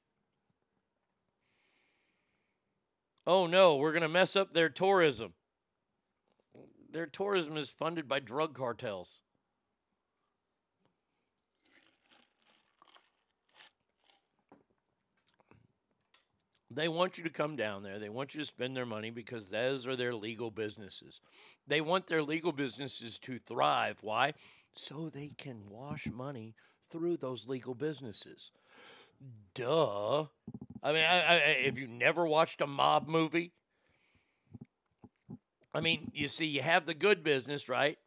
Oh 3.25 3.47
no, 3.47 3.77
we're 3.77 3.93
going 3.93 4.01
to 4.01 4.09
mess 4.09 4.35
up 4.35 4.53
their 4.53 4.67
tourism. 4.67 5.33
Their 6.91 7.05
tourism 7.05 7.55
is 7.55 7.69
funded 7.69 8.09
by 8.09 8.19
drug 8.19 8.53
cartels. 8.53 9.21
They 16.69 16.89
want 16.89 17.17
you 17.17 17.23
to 17.23 17.29
come 17.29 17.55
down 17.55 17.83
there. 17.83 17.99
They 17.99 18.09
want 18.09 18.33
you 18.33 18.41
to 18.41 18.45
spend 18.45 18.75
their 18.75 18.85
money 18.85 19.11
because 19.11 19.49
those 19.49 19.87
are 19.87 19.95
their 19.95 20.13
legal 20.13 20.51
businesses. 20.51 21.21
They 21.67 21.79
want 21.79 22.07
their 22.07 22.23
legal 22.23 22.51
businesses 22.51 23.17
to 23.19 23.39
thrive. 23.39 23.99
Why? 24.01 24.33
So 24.75 25.09
they 25.09 25.31
can 25.37 25.69
wash 25.69 26.07
money 26.07 26.55
through 26.91 27.17
those 27.17 27.47
legal 27.47 27.73
businesses. 27.73 28.51
Duh. 29.53 30.25
I 30.83 30.93
mean, 30.93 31.03
I, 31.03 31.21
I, 31.21 31.35
if 31.65 31.77
you 31.77 31.87
never 31.87 32.25
watched 32.25 32.61
a 32.61 32.67
mob 32.67 33.07
movie, 33.07 33.51
I 35.73 35.79
mean, 35.79 36.11
you 36.13 36.27
see, 36.27 36.45
you 36.45 36.61
have 36.61 36.85
the 36.85 36.93
good 36.93 37.23
business, 37.23 37.69
right? 37.69 37.97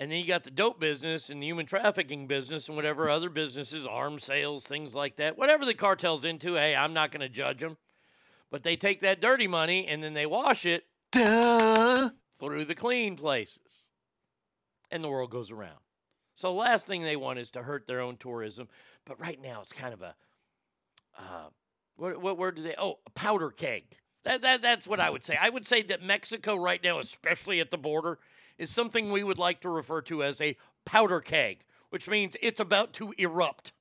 And 0.00 0.12
then 0.12 0.20
you 0.20 0.26
got 0.26 0.44
the 0.44 0.50
dope 0.50 0.78
business 0.78 1.28
and 1.28 1.42
the 1.42 1.46
human 1.46 1.66
trafficking 1.66 2.28
business 2.28 2.68
and 2.68 2.76
whatever 2.76 3.10
other 3.10 3.30
businesses, 3.30 3.84
arms 3.84 4.22
sales, 4.24 4.66
things 4.66 4.94
like 4.94 5.16
that. 5.16 5.36
Whatever 5.36 5.64
the 5.64 5.74
cartel's 5.74 6.24
into, 6.24 6.54
hey, 6.54 6.76
I'm 6.76 6.92
not 6.92 7.10
going 7.10 7.20
to 7.20 7.28
judge 7.28 7.58
them. 7.58 7.76
But 8.50 8.62
they 8.62 8.76
take 8.76 9.00
that 9.00 9.20
dirty 9.20 9.48
money 9.48 9.86
and 9.86 10.02
then 10.02 10.14
they 10.14 10.24
wash 10.26 10.64
it 10.64 10.84
Duh. 11.10 12.10
through 12.38 12.64
the 12.66 12.76
clean 12.76 13.16
places. 13.16 13.88
And 14.90 15.02
the 15.02 15.08
world 15.08 15.30
goes 15.30 15.50
around. 15.50 15.80
So, 16.38 16.52
the 16.52 16.54
last 16.54 16.86
thing 16.86 17.02
they 17.02 17.16
want 17.16 17.40
is 17.40 17.50
to 17.50 17.64
hurt 17.64 17.88
their 17.88 18.00
own 18.00 18.16
tourism. 18.16 18.68
But 19.04 19.18
right 19.18 19.42
now, 19.42 19.60
it's 19.60 19.72
kind 19.72 19.92
of 19.92 20.02
a, 20.02 20.14
uh, 21.18 21.48
what, 21.96 22.22
what 22.22 22.38
word 22.38 22.54
do 22.54 22.62
they, 22.62 22.76
oh, 22.78 23.00
a 23.04 23.10
powder 23.10 23.50
keg. 23.50 23.82
That, 24.22 24.42
that, 24.42 24.62
that's 24.62 24.86
what 24.86 25.00
I 25.00 25.10
would 25.10 25.24
say. 25.24 25.36
I 25.40 25.48
would 25.48 25.66
say 25.66 25.82
that 25.82 26.00
Mexico 26.00 26.54
right 26.54 26.80
now, 26.80 27.00
especially 27.00 27.58
at 27.58 27.72
the 27.72 27.76
border, 27.76 28.20
is 28.56 28.70
something 28.70 29.10
we 29.10 29.24
would 29.24 29.38
like 29.38 29.62
to 29.62 29.68
refer 29.68 30.00
to 30.02 30.22
as 30.22 30.40
a 30.40 30.56
powder 30.84 31.20
keg, 31.20 31.64
which 31.90 32.08
means 32.08 32.36
it's 32.40 32.60
about 32.60 32.92
to 32.92 33.12
erupt. 33.18 33.72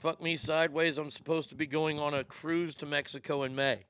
Fuck 0.00 0.20
me 0.20 0.36
sideways. 0.36 0.98
I'm 0.98 1.10
supposed 1.10 1.48
to 1.48 1.54
be 1.54 1.66
going 1.66 1.98
on 1.98 2.12
a 2.12 2.22
cruise 2.24 2.74
to 2.74 2.84
Mexico 2.84 3.42
in 3.44 3.54
May. 3.54 3.86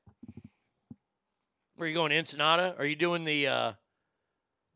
Where 1.75 1.87
are 1.87 1.89
you 1.89 1.93
going? 1.93 2.13
Ensenada? 2.13 2.73
Are 2.77 2.85
you 2.85 2.95
doing 2.95 3.25
the 3.25 3.47
uh, 3.47 3.73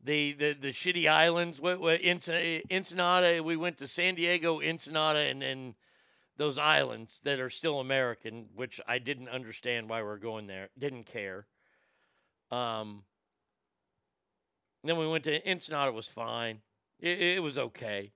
the 0.04 0.32
the 0.32 0.52
the 0.52 0.72
shitty 0.72 1.08
islands? 1.08 1.60
What, 1.60 1.80
what 1.80 2.00
Ensenada? 2.02 3.42
We 3.42 3.56
went 3.56 3.78
to 3.78 3.86
San 3.86 4.14
Diego, 4.14 4.60
Ensenada, 4.60 5.20
and 5.20 5.42
then 5.42 5.74
those 6.36 6.58
islands 6.58 7.20
that 7.24 7.40
are 7.40 7.50
still 7.50 7.80
American, 7.80 8.46
which 8.54 8.80
I 8.88 8.98
didn't 8.98 9.28
understand 9.28 9.88
why 9.88 10.02
we're 10.02 10.16
going 10.16 10.46
there. 10.46 10.70
Didn't 10.78 11.04
care. 11.04 11.46
Um, 12.50 13.04
then 14.82 14.96
we 14.96 15.06
went 15.06 15.24
to 15.24 15.48
Ensenada. 15.48 15.92
Was 15.92 16.06
fine. 16.08 16.60
It, 16.98 17.20
it 17.20 17.42
was 17.42 17.58
okay. 17.58 18.12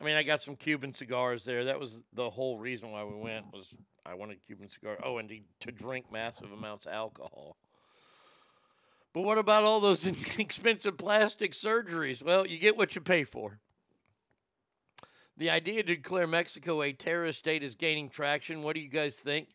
I 0.00 0.04
mean, 0.04 0.16
I 0.16 0.22
got 0.22 0.42
some 0.42 0.56
Cuban 0.56 0.92
cigars 0.92 1.44
there. 1.44 1.64
That 1.64 1.78
was 1.80 2.00
the 2.12 2.28
whole 2.28 2.58
reason 2.58 2.90
why 2.90 3.04
we 3.04 3.14
went 3.14 3.46
was 3.52 3.72
I 4.04 4.14
wanted 4.14 4.44
Cuban 4.44 4.68
cigar. 4.68 4.98
Oh, 5.02 5.18
and 5.18 5.28
to, 5.28 5.38
to 5.60 5.72
drink 5.72 6.12
massive 6.12 6.52
amounts 6.52 6.86
of 6.86 6.92
alcohol. 6.92 7.56
But 9.14 9.22
what 9.22 9.38
about 9.38 9.62
all 9.62 9.80
those 9.80 10.04
expensive 10.38 10.98
plastic 10.98 11.52
surgeries? 11.52 12.22
Well, 12.22 12.46
you 12.46 12.58
get 12.58 12.76
what 12.76 12.94
you 12.94 13.00
pay 13.00 13.24
for. 13.24 13.60
The 15.36 15.50
idea 15.50 15.82
to 15.82 15.94
declare 15.96 16.26
Mexico 16.26 16.82
a 16.82 16.92
terrorist 16.92 17.38
state 17.38 17.62
is 17.62 17.74
gaining 17.74 18.08
traction. 18.08 18.62
What 18.62 18.74
do 18.74 18.80
you 18.80 18.88
guys 18.88 19.16
think? 19.16 19.48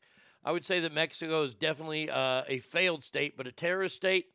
I 0.43 0.53
would 0.53 0.65
say 0.65 0.79
that 0.79 0.93
Mexico 0.93 1.43
is 1.43 1.53
definitely 1.53 2.09
uh, 2.09 2.43
a 2.47 2.59
failed 2.59 3.03
state, 3.03 3.35
but 3.37 3.47
a 3.47 3.51
terrorist 3.51 3.95
state, 3.95 4.27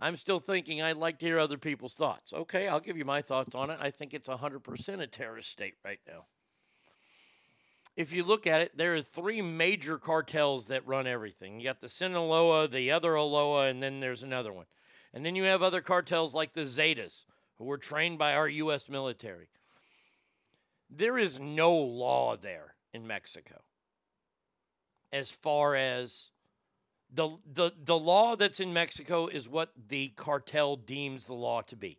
I'm 0.00 0.16
still 0.16 0.38
thinking 0.38 0.80
I'd 0.80 0.96
like 0.96 1.18
to 1.18 1.26
hear 1.26 1.38
other 1.38 1.58
people's 1.58 1.94
thoughts. 1.94 2.32
Okay, 2.32 2.68
I'll 2.68 2.80
give 2.80 2.96
you 2.96 3.04
my 3.04 3.20
thoughts 3.20 3.56
on 3.56 3.70
it. 3.70 3.78
I 3.80 3.90
think 3.90 4.14
it's 4.14 4.28
100% 4.28 5.00
a 5.00 5.06
terrorist 5.08 5.50
state 5.50 5.74
right 5.84 6.00
now. 6.06 6.26
If 7.98 8.12
you 8.12 8.22
look 8.22 8.46
at 8.46 8.60
it, 8.60 8.78
there 8.78 8.94
are 8.94 9.02
three 9.02 9.42
major 9.42 9.98
cartels 9.98 10.68
that 10.68 10.86
run 10.86 11.08
everything. 11.08 11.58
You 11.58 11.64
got 11.64 11.80
the 11.80 11.88
Sinaloa, 11.88 12.68
the 12.68 12.92
other 12.92 13.16
Aloha, 13.16 13.62
and 13.62 13.82
then 13.82 13.98
there's 13.98 14.22
another 14.22 14.52
one. 14.52 14.66
And 15.12 15.26
then 15.26 15.34
you 15.34 15.42
have 15.42 15.64
other 15.64 15.80
cartels 15.80 16.32
like 16.32 16.52
the 16.52 16.60
Zetas, 16.60 17.24
who 17.58 17.64
were 17.64 17.76
trained 17.76 18.16
by 18.16 18.34
our 18.34 18.48
U.S. 18.48 18.88
military. 18.88 19.48
There 20.88 21.18
is 21.18 21.40
no 21.40 21.74
law 21.74 22.36
there 22.36 22.76
in 22.92 23.04
Mexico 23.04 23.62
as 25.12 25.32
far 25.32 25.74
as 25.74 26.30
the 27.12 27.30
the 27.52 27.72
the 27.84 27.98
law 27.98 28.36
that's 28.36 28.60
in 28.60 28.72
Mexico 28.72 29.26
is 29.26 29.48
what 29.48 29.72
the 29.88 30.10
cartel 30.10 30.76
deems 30.76 31.26
the 31.26 31.34
law 31.34 31.62
to 31.62 31.74
be. 31.74 31.98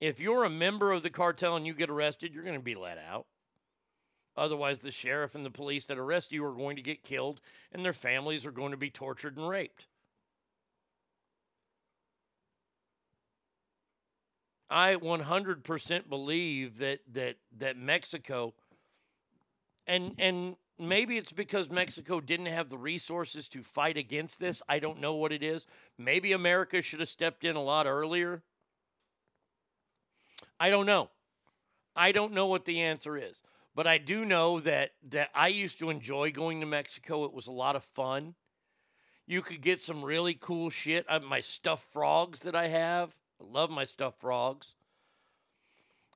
If 0.00 0.18
you're 0.18 0.44
a 0.44 0.50
member 0.50 0.92
of 0.92 1.02
the 1.02 1.10
cartel 1.10 1.56
and 1.56 1.66
you 1.66 1.74
get 1.74 1.90
arrested, 1.90 2.32
you're 2.32 2.42
going 2.42 2.58
to 2.58 2.62
be 2.62 2.74
let 2.74 2.96
out. 2.96 3.26
Otherwise, 4.36 4.80
the 4.80 4.90
sheriff 4.90 5.34
and 5.34 5.46
the 5.46 5.50
police 5.50 5.86
that 5.86 5.98
arrest 5.98 6.32
you 6.32 6.44
are 6.44 6.52
going 6.52 6.76
to 6.76 6.82
get 6.82 7.04
killed 7.04 7.40
and 7.72 7.84
their 7.84 7.92
families 7.92 8.44
are 8.44 8.50
going 8.50 8.72
to 8.72 8.76
be 8.76 8.90
tortured 8.90 9.36
and 9.36 9.48
raped. 9.48 9.86
I 14.68 14.96
100% 14.96 16.08
believe 16.08 16.78
that 16.78 17.00
that 17.12 17.36
that 17.58 17.76
Mexico 17.76 18.54
and 19.86 20.14
and 20.18 20.56
maybe 20.78 21.16
it's 21.16 21.30
because 21.30 21.70
Mexico 21.70 22.20
didn't 22.20 22.46
have 22.46 22.70
the 22.70 22.78
resources 22.78 23.48
to 23.50 23.62
fight 23.62 23.96
against 23.96 24.40
this. 24.40 24.62
I 24.68 24.80
don't 24.80 25.00
know 25.00 25.14
what 25.14 25.32
it 25.32 25.42
is. 25.42 25.68
Maybe 25.96 26.32
America 26.32 26.82
should 26.82 27.00
have 27.00 27.08
stepped 27.08 27.44
in 27.44 27.54
a 27.54 27.62
lot 27.62 27.86
earlier. 27.86 28.42
I 30.58 30.70
don't 30.70 30.86
know. 30.86 31.10
I 31.94 32.10
don't 32.10 32.32
know 32.32 32.46
what 32.46 32.64
the 32.64 32.80
answer 32.80 33.16
is. 33.16 33.40
But 33.74 33.86
I 33.86 33.98
do 33.98 34.24
know 34.24 34.60
that 34.60 34.92
that 35.10 35.30
I 35.34 35.48
used 35.48 35.78
to 35.80 35.90
enjoy 35.90 36.30
going 36.30 36.60
to 36.60 36.66
Mexico. 36.66 37.24
It 37.24 37.32
was 37.32 37.46
a 37.46 37.52
lot 37.52 37.76
of 37.76 37.84
fun. 37.84 38.34
You 39.26 39.42
could 39.42 39.62
get 39.62 39.80
some 39.80 40.04
really 40.04 40.34
cool 40.34 40.70
shit. 40.70 41.06
I, 41.08 41.18
my 41.18 41.40
stuffed 41.40 41.90
frogs 41.92 42.42
that 42.42 42.54
I 42.54 42.68
have. 42.68 43.16
I 43.40 43.44
love 43.44 43.70
my 43.70 43.84
stuffed 43.84 44.20
frogs. 44.20 44.74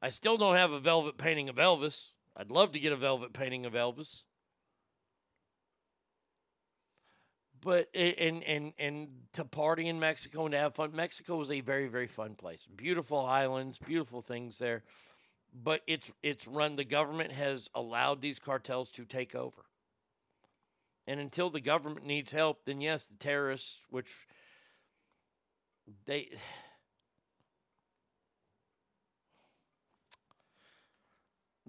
I 0.01 0.11
still 0.11 0.37
don't 0.37 0.57
have 0.57 0.70
a 0.70 0.78
velvet 0.78 1.19
painting 1.19 1.49
of 1.49 1.57
Elvis. 1.57 2.11
I'd 2.37 2.53
love 2.53 2.73
to 2.73 2.78
get 2.78 2.93
a 2.93 2.97
velvet 2.97 3.33
painting 3.33 3.67
of 3.67 3.73
Elvis. 3.73 4.23
but 7.61 7.89
and 7.95 8.43
and 8.45 8.73
and 8.78 9.09
to 9.33 9.45
party 9.45 9.89
in 9.89 9.99
Mexico 9.99 10.45
and 10.45 10.53
to 10.53 10.59
have 10.59 10.75
fun. 10.75 10.91
Mexico 10.95 11.41
is 11.41 11.51
a 11.51 11.61
very 11.61 11.89
very 11.89 12.07
fun 12.07 12.35
place. 12.35 12.67
Beautiful 12.77 13.25
islands, 13.25 13.78
beautiful 13.78 14.23
things 14.23 14.59
there, 14.59 14.83
but 15.52 15.83
it's 15.86 16.10
it's 16.23 16.47
run. 16.47 16.77
The 16.77 16.85
government 16.85 17.33
has 17.33 17.68
allowed 17.75 18.20
these 18.20 18.39
cartels 18.39 18.91
to 18.91 19.05
take 19.05 19.35
over, 19.35 19.65
and 21.07 21.20
until 21.20 21.51
the 21.51 21.60
government 21.60 22.07
needs 22.07 22.33
help, 22.33 22.65
then 22.65 22.81
yes, 22.81 23.07
the 23.07 23.17
terrorists, 23.17 23.78
which 23.91 24.10
they. 26.07 26.31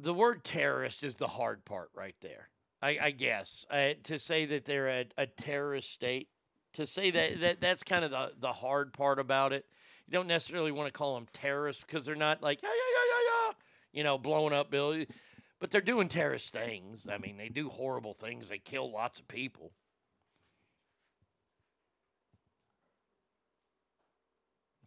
The 0.01 0.13
word 0.13 0.45
terrorist 0.45 1.03
is 1.03 1.17
the 1.17 1.27
hard 1.27 1.65
part 1.65 1.89
right 1.93 2.15
there 2.21 2.47
I, 2.81 2.97
I 3.01 3.11
guess 3.11 3.65
uh, 3.69 3.89
to 4.03 4.17
say 4.17 4.45
that 4.45 4.65
they're 4.65 4.87
a, 4.87 5.05
a, 5.17 5.25
terrorist 5.25 5.91
state, 5.91 6.29
to 6.73 6.85
say 6.85 7.11
that, 7.11 7.41
that 7.41 7.61
that's 7.61 7.83
kind 7.83 8.05
of 8.05 8.11
the, 8.11 8.31
the 8.39 8.53
hard 8.53 8.93
part 8.93 9.19
about 9.19 9.53
it. 9.53 9.65
You 10.07 10.13
don't 10.13 10.27
necessarily 10.27 10.71
want 10.71 10.87
to 10.87 10.97
call 10.97 11.15
them 11.15 11.27
terrorists 11.33 11.83
because 11.83 12.05
they're 12.05 12.15
not 12.15 12.41
like 12.41 12.61
yeah 12.63 12.69
you 13.91 14.03
know, 14.03 14.17
blowing 14.17 14.53
up 14.53 14.69
buildings, 14.69 15.07
but 15.59 15.71
they're 15.71 15.81
doing 15.81 16.07
terrorist 16.07 16.53
things. 16.53 17.07
I 17.11 17.17
mean, 17.17 17.37
they 17.37 17.49
do 17.49 17.69
horrible 17.69 18.13
things. 18.13 18.49
They 18.49 18.59
kill 18.59 18.91
lots 18.91 19.19
of 19.19 19.27
people. 19.27 19.71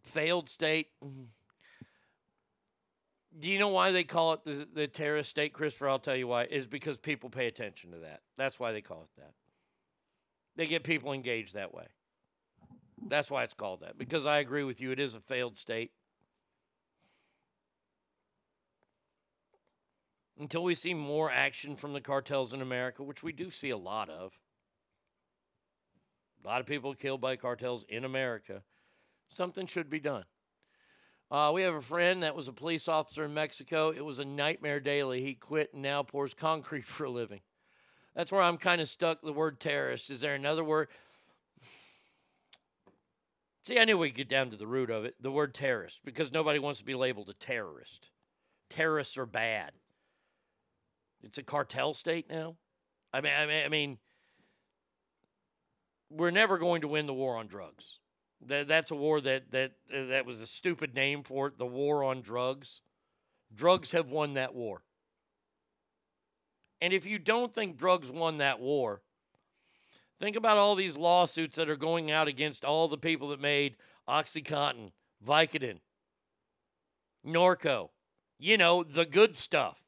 Failed 0.01 0.49
state. 0.49 0.87
Do 3.39 3.49
you 3.49 3.57
know 3.57 3.69
why 3.69 3.91
they 3.91 4.03
call 4.03 4.33
it 4.33 4.43
the, 4.45 4.67
the 4.73 4.87
terrorist 4.87 5.29
state, 5.29 5.53
Christopher? 5.53 5.89
I'll 5.89 5.99
tell 5.99 6.15
you 6.15 6.27
why. 6.27 6.45
Is 6.45 6.67
because 6.67 6.97
people 6.97 7.29
pay 7.29 7.47
attention 7.47 7.91
to 7.91 7.97
that. 7.99 8.21
That's 8.37 8.59
why 8.59 8.71
they 8.73 8.81
call 8.81 9.03
it 9.03 9.21
that. 9.21 9.33
They 10.55 10.65
get 10.65 10.83
people 10.83 11.13
engaged 11.13 11.55
that 11.55 11.73
way. 11.73 11.85
That's 13.07 13.31
why 13.31 13.43
it's 13.43 13.55
called 13.55 13.81
that. 13.81 13.97
Because 13.97 14.25
I 14.25 14.39
agree 14.39 14.63
with 14.63 14.79
you, 14.79 14.91
it 14.91 14.99
is 14.99 15.15
a 15.15 15.19
failed 15.19 15.57
state. 15.57 15.91
Until 20.39 20.63
we 20.63 20.75
see 20.75 20.93
more 20.93 21.31
action 21.31 21.75
from 21.75 21.93
the 21.93 22.01
cartels 22.01 22.53
in 22.53 22.61
America, 22.61 23.03
which 23.03 23.21
we 23.21 23.31
do 23.31 23.49
see 23.49 23.69
a 23.69 23.77
lot 23.77 24.09
of. 24.09 24.33
A 26.43 26.47
lot 26.47 26.59
of 26.59 26.65
people 26.65 26.93
killed 26.93 27.21
by 27.21 27.35
cartels 27.35 27.85
in 27.87 28.03
America. 28.03 28.63
Something 29.29 29.67
should 29.67 29.89
be 29.89 29.99
done. 29.99 30.25
Uh, 31.31 31.51
we 31.53 31.61
have 31.61 31.73
a 31.73 31.81
friend 31.81 32.23
that 32.23 32.35
was 32.35 32.47
a 32.47 32.53
police 32.53 32.87
officer 32.87 33.25
in 33.25 33.33
Mexico. 33.33 33.89
It 33.89 34.03
was 34.03 34.19
a 34.19 34.25
nightmare 34.25 34.79
daily. 34.79 35.21
He 35.21 35.33
quit 35.33 35.73
and 35.73 35.81
now 35.81 36.03
pours 36.03 36.33
concrete 36.33 36.85
for 36.85 37.05
a 37.05 37.09
living. 37.09 37.41
That's 38.15 38.31
where 38.31 38.41
I'm 38.41 38.57
kind 38.57 38.81
of 38.81 38.89
stuck. 38.89 39.21
The 39.21 39.33
word 39.33 39.59
terrorist. 39.59 40.09
Is 40.09 40.21
there 40.21 40.35
another 40.35 40.63
word? 40.63 40.89
See, 43.63 43.79
I 43.79 43.85
knew 43.85 43.97
we'd 43.97 44.13
get 44.13 44.27
down 44.27 44.49
to 44.49 44.57
the 44.57 44.67
root 44.67 44.89
of 44.89 45.05
it 45.05 45.15
the 45.21 45.31
word 45.31 45.53
terrorist, 45.53 46.01
because 46.03 46.31
nobody 46.31 46.59
wants 46.59 46.79
to 46.79 46.85
be 46.85 46.95
labeled 46.95 47.29
a 47.29 47.33
terrorist. 47.33 48.09
Terrorists 48.69 49.17
are 49.17 49.25
bad. 49.25 49.71
It's 51.23 51.37
a 51.37 51.43
cartel 51.43 51.93
state 51.93 52.29
now. 52.29 52.57
I 53.13 53.21
mean, 53.21 53.33
I 53.35 53.45
mean, 53.45 53.65
I 53.65 53.69
mean, 53.69 53.97
we're 56.09 56.31
never 56.31 56.57
going 56.57 56.81
to 56.81 56.87
win 56.87 57.07
the 57.07 57.13
war 57.13 57.37
on 57.37 57.47
drugs. 57.47 57.99
That, 58.45 58.67
that's 58.67 58.91
a 58.91 58.95
war 58.95 59.21
that 59.21 59.51
that 59.51 59.73
that 59.91 60.25
was 60.25 60.41
a 60.41 60.47
stupid 60.47 60.93
name 60.93 61.23
for 61.23 61.47
it. 61.47 61.57
The 61.57 61.65
war 61.65 62.03
on 62.03 62.21
drugs. 62.21 62.81
Drugs 63.55 63.91
have 63.91 64.09
won 64.09 64.33
that 64.33 64.53
war. 64.53 64.81
And 66.81 66.91
if 66.91 67.05
you 67.05 67.19
don't 67.19 67.53
think 67.53 67.77
drugs 67.77 68.11
won 68.11 68.39
that 68.39 68.59
war, 68.59 69.01
think 70.19 70.35
about 70.35 70.57
all 70.57 70.75
these 70.75 70.97
lawsuits 70.97 71.55
that 71.55 71.69
are 71.69 71.77
going 71.77 72.11
out 72.11 72.27
against 72.27 72.65
all 72.65 72.87
the 72.87 72.97
people 72.97 73.29
that 73.29 73.39
made 73.39 73.77
OxyContin, 74.09 74.91
Vicodin, 75.25 75.79
Norco, 77.25 77.89
you 78.37 78.57
know, 78.57 78.83
the 78.83 79.05
good 79.05 79.37
stuff. 79.37 79.82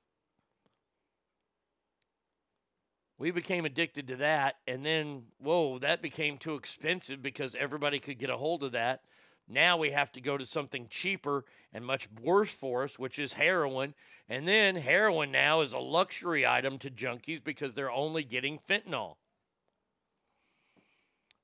We 3.18 3.32
became 3.32 3.64
addicted 3.66 4.08
to 4.08 4.18
that, 4.18 4.56
and 4.68 4.85
then, 4.85 5.24
whoa, 5.40 5.80
that 5.80 6.02
became 6.02 6.38
too 6.38 6.56
expensive 6.56 7.22
because 7.22 7.56
everybody 7.56 8.00
could 8.00 8.19
get 8.19 8.30
a 8.30 8.38
hold 8.38 8.61
of 8.64 8.74
that. 8.74 9.02
Now 9.48 9.77
we 9.77 9.92
have 9.92 10.11
to 10.14 10.22
go 10.22 10.38
to 10.38 10.45
something 10.45 10.88
cheaper 10.90 11.45
and 11.72 11.85
much 11.85 12.10
worse 12.22 12.52
for 12.52 12.84
us, 12.84 13.00
which 13.00 13.19
is 13.19 13.34
heroin. 13.34 13.94
And 14.27 14.48
then 14.48 14.76
heroin 14.76 15.32
now 15.32 15.61
is 15.61 15.72
a 15.74 15.80
luxury 15.80 16.45
item 16.45 16.80
to 16.80 16.90
junkies 16.90 17.44
because 17.44 17.76
they're 17.76 17.92
only 17.92 18.24
getting 18.24 18.60
fentanyl. 18.68 19.16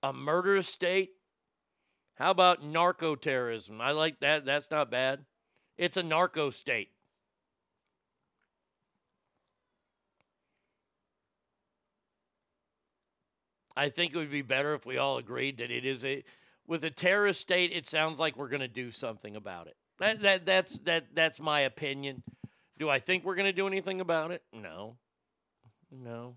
A 0.01 0.11
murderous 0.11 0.67
state? 0.67 1.11
How 2.15 2.31
about 2.31 2.63
narco 2.63 3.15
terrorism? 3.15 3.79
I 3.79 3.91
like 3.91 4.19
that. 4.19 4.45
That's 4.45 4.71
not 4.71 4.91
bad. 4.91 5.25
It's 5.77 5.97
a 5.97 6.03
narco 6.03 6.49
state. 6.49 6.89
I 13.75 13.89
think 13.89 14.13
it 14.13 14.17
would 14.17 14.31
be 14.31 14.41
better 14.41 14.73
if 14.73 14.85
we 14.85 14.97
all 14.97 15.17
agreed 15.17 15.57
that 15.57 15.71
it 15.71 15.85
is 15.85 16.03
a 16.03 16.23
with 16.67 16.83
a 16.83 16.89
terrorist 16.89 17.41
state. 17.41 17.71
It 17.71 17.87
sounds 17.87 18.19
like 18.19 18.37
we're 18.37 18.49
going 18.49 18.61
to 18.61 18.67
do 18.67 18.91
something 18.91 19.35
about 19.35 19.67
it. 19.67 19.75
That 19.99 20.21
that 20.21 20.45
that's 20.45 20.79
that 20.79 21.13
that's 21.13 21.39
my 21.39 21.61
opinion. 21.61 22.23
Do 22.77 22.89
I 22.89 22.99
think 22.99 23.23
we're 23.23 23.35
going 23.35 23.45
to 23.45 23.53
do 23.53 23.67
anything 23.67 24.01
about 24.01 24.31
it? 24.31 24.43
No. 24.51 24.97
No. 25.91 26.35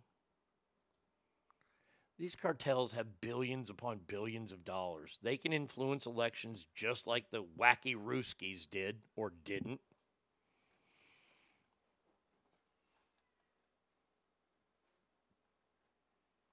These 2.18 2.36
cartels 2.36 2.92
have 2.92 3.20
billions 3.20 3.70
upon 3.70 4.00
billions 4.06 4.52
of 4.52 4.64
dollars. 4.64 5.18
They 5.22 5.36
can 5.36 5.52
influence 5.52 6.06
elections 6.06 6.66
just 6.74 7.06
like 7.06 7.30
the 7.30 7.44
wacky 7.58 7.96
Ruskies 7.96 8.68
did 8.70 8.98
or 9.16 9.32
didn't. 9.44 9.80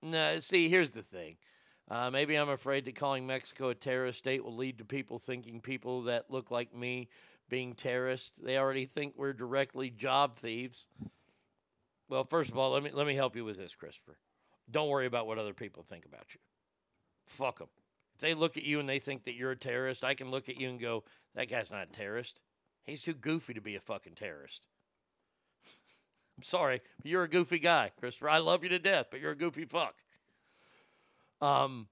No, 0.01 0.39
see, 0.39 0.67
here's 0.67 0.91
the 0.91 1.03
thing. 1.03 1.37
Uh, 1.89 2.09
maybe 2.09 2.35
I'm 2.35 2.49
afraid 2.49 2.85
that 2.85 2.95
calling 2.95 3.27
Mexico 3.27 3.69
a 3.69 3.75
terrorist 3.75 4.19
state 4.19 4.43
will 4.43 4.55
lead 4.55 4.77
to 4.77 4.85
people 4.85 5.19
thinking 5.19 5.59
people 5.59 6.03
that 6.03 6.31
look 6.31 6.49
like 6.49 6.75
me 6.75 7.09
being 7.49 7.73
terrorists. 7.75 8.39
They 8.41 8.57
already 8.57 8.85
think 8.85 9.13
we're 9.17 9.33
directly 9.33 9.89
job 9.89 10.37
thieves. 10.37 10.87
Well, 12.07 12.23
first 12.23 12.49
of 12.49 12.57
all, 12.57 12.71
let 12.71 12.83
me 12.83 12.91
let 12.93 13.07
me 13.07 13.15
help 13.15 13.35
you 13.35 13.45
with 13.45 13.57
this, 13.57 13.75
Christopher. 13.75 14.17
Don't 14.69 14.89
worry 14.89 15.05
about 15.05 15.27
what 15.27 15.37
other 15.37 15.53
people 15.53 15.83
think 15.83 16.05
about 16.05 16.33
you. 16.33 16.39
Fuck 17.25 17.59
them. 17.59 17.67
If 18.15 18.21
they 18.21 18.33
look 18.33 18.57
at 18.57 18.63
you 18.63 18.79
and 18.79 18.87
they 18.87 18.99
think 18.99 19.23
that 19.23 19.35
you're 19.35 19.51
a 19.51 19.57
terrorist, 19.57 20.03
I 20.03 20.13
can 20.13 20.31
look 20.31 20.49
at 20.49 20.59
you 20.59 20.69
and 20.69 20.79
go, 20.79 21.03
"That 21.35 21.49
guy's 21.49 21.71
not 21.71 21.89
a 21.89 21.91
terrorist. 21.91 22.41
He's 22.83 23.01
too 23.01 23.13
goofy 23.13 23.53
to 23.53 23.61
be 23.61 23.75
a 23.75 23.81
fucking 23.81 24.15
terrorist." 24.15 24.67
I'm 26.37 26.43
sorry, 26.43 26.81
but 27.01 27.11
you're 27.11 27.23
a 27.23 27.29
goofy 27.29 27.59
guy, 27.59 27.91
Christopher. 27.99 28.29
I 28.29 28.39
love 28.39 28.63
you 28.63 28.69
to 28.69 28.79
death, 28.79 29.07
but 29.11 29.19
you're 29.19 29.31
a 29.31 29.37
goofy 29.37 29.65
fuck. 29.65 29.95
Um, 31.41 31.87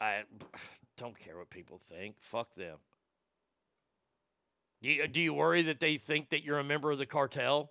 I 0.00 0.22
don't 0.96 1.18
care 1.18 1.36
what 1.38 1.50
people 1.50 1.80
think. 1.88 2.16
Fuck 2.20 2.54
them. 2.54 2.76
Do 4.82 4.90
you, 4.90 5.08
do 5.08 5.20
you 5.20 5.32
worry 5.32 5.62
that 5.62 5.80
they 5.80 5.96
think 5.96 6.28
that 6.28 6.44
you're 6.44 6.58
a 6.58 6.64
member 6.64 6.90
of 6.92 6.98
the 6.98 7.06
cartel? 7.06 7.70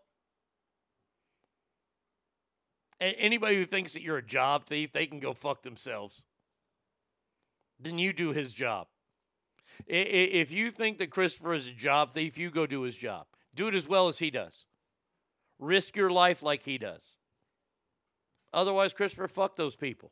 A- 3.00 3.20
anybody 3.20 3.56
who 3.56 3.66
thinks 3.66 3.94
that 3.94 4.02
you're 4.02 4.18
a 4.18 4.26
job 4.26 4.64
thief, 4.64 4.92
they 4.94 5.06
can 5.06 5.20
go 5.20 5.34
fuck 5.34 5.62
themselves. 5.62 6.26
Then 7.80 8.00
you 8.00 8.14
do 8.14 8.32
his 8.32 8.54
job. 8.54 8.88
I- 9.88 9.94
i- 9.94 10.32
If 10.42 10.52
you 10.52 10.72
think 10.72 10.98
that 10.98 11.12
Christopher 11.12 11.54
is 11.54 11.68
a 11.68 11.72
job 11.72 12.14
thief, 12.16 12.38
you 12.38 12.50
go 12.50 12.66
do 12.66 12.82
his 12.82 12.98
job. 12.98 13.28
Do 13.56 13.68
it 13.68 13.76
as 13.76 13.88
well 13.88 14.08
as 14.08 14.20
he 14.20 14.32
does. 14.32 14.66
Risk 15.60 15.96
your 15.96 16.10
life 16.10 16.42
like 16.42 16.64
he 16.64 16.78
does. 16.78 17.18
Otherwise, 18.54 18.94
Christopher, 18.94 19.28
fuck 19.28 19.56
those 19.56 19.76
people. 19.76 20.12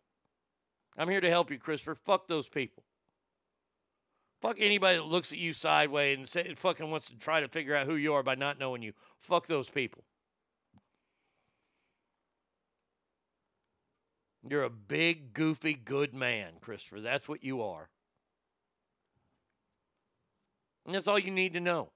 I'm 0.98 1.10
here 1.10 1.22
to 1.22 1.30
help 1.30 1.52
you, 1.52 1.58
Christopher. 1.58 1.96
Fuck 1.96 2.28
those 2.28 2.48
people. 2.48 2.84
Fuck 4.42 4.58
anybody 4.60 4.98
that 4.98 5.06
looks 5.06 5.32
at 5.32 5.38
you 5.38 5.54
sideways 5.54 6.18
and 6.18 6.28
say, 6.28 6.54
fucking 6.56 6.90
wants 6.90 7.08
to 7.10 7.18
try 7.18 7.40
to 7.40 7.48
figure 7.48 7.76
out 7.76 7.86
who 7.86 7.96
you 7.96 8.14
are 8.14 8.24
by 8.24 8.36
not 8.36 8.60
knowing 8.60 8.82
you. 8.82 8.94
Fuck 9.20 9.46
those 9.46 9.70
people. 9.70 10.04
You're 14.50 14.64
a 14.64 14.72
big, 14.72 15.34
goofy, 15.34 15.76
good 15.76 16.16
man, 16.16 16.54
Christopher. 16.60 17.02
That's 17.02 17.30
what 17.30 17.44
you 17.44 17.62
are. 17.62 17.90
And 20.88 20.96
that's 20.96 21.08
all 21.08 21.20
you 21.20 21.30
need 21.30 21.54
to 21.54 21.60
know. 21.60 21.92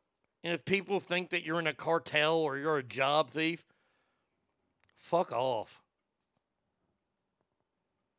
And 0.45 0.53
if 0.53 0.63
people 0.63 0.99
think 0.99 1.31
that 1.31 1.43
you're 1.43 1.59
in 1.59 1.65
a 1.65 1.73
cartel 1.73 2.35
or 2.35 2.55
you're 2.55 2.77
a 2.77 2.83
job 2.83 3.31
thief, 3.31 3.65
fuck 4.95 5.31
off. 5.31 5.81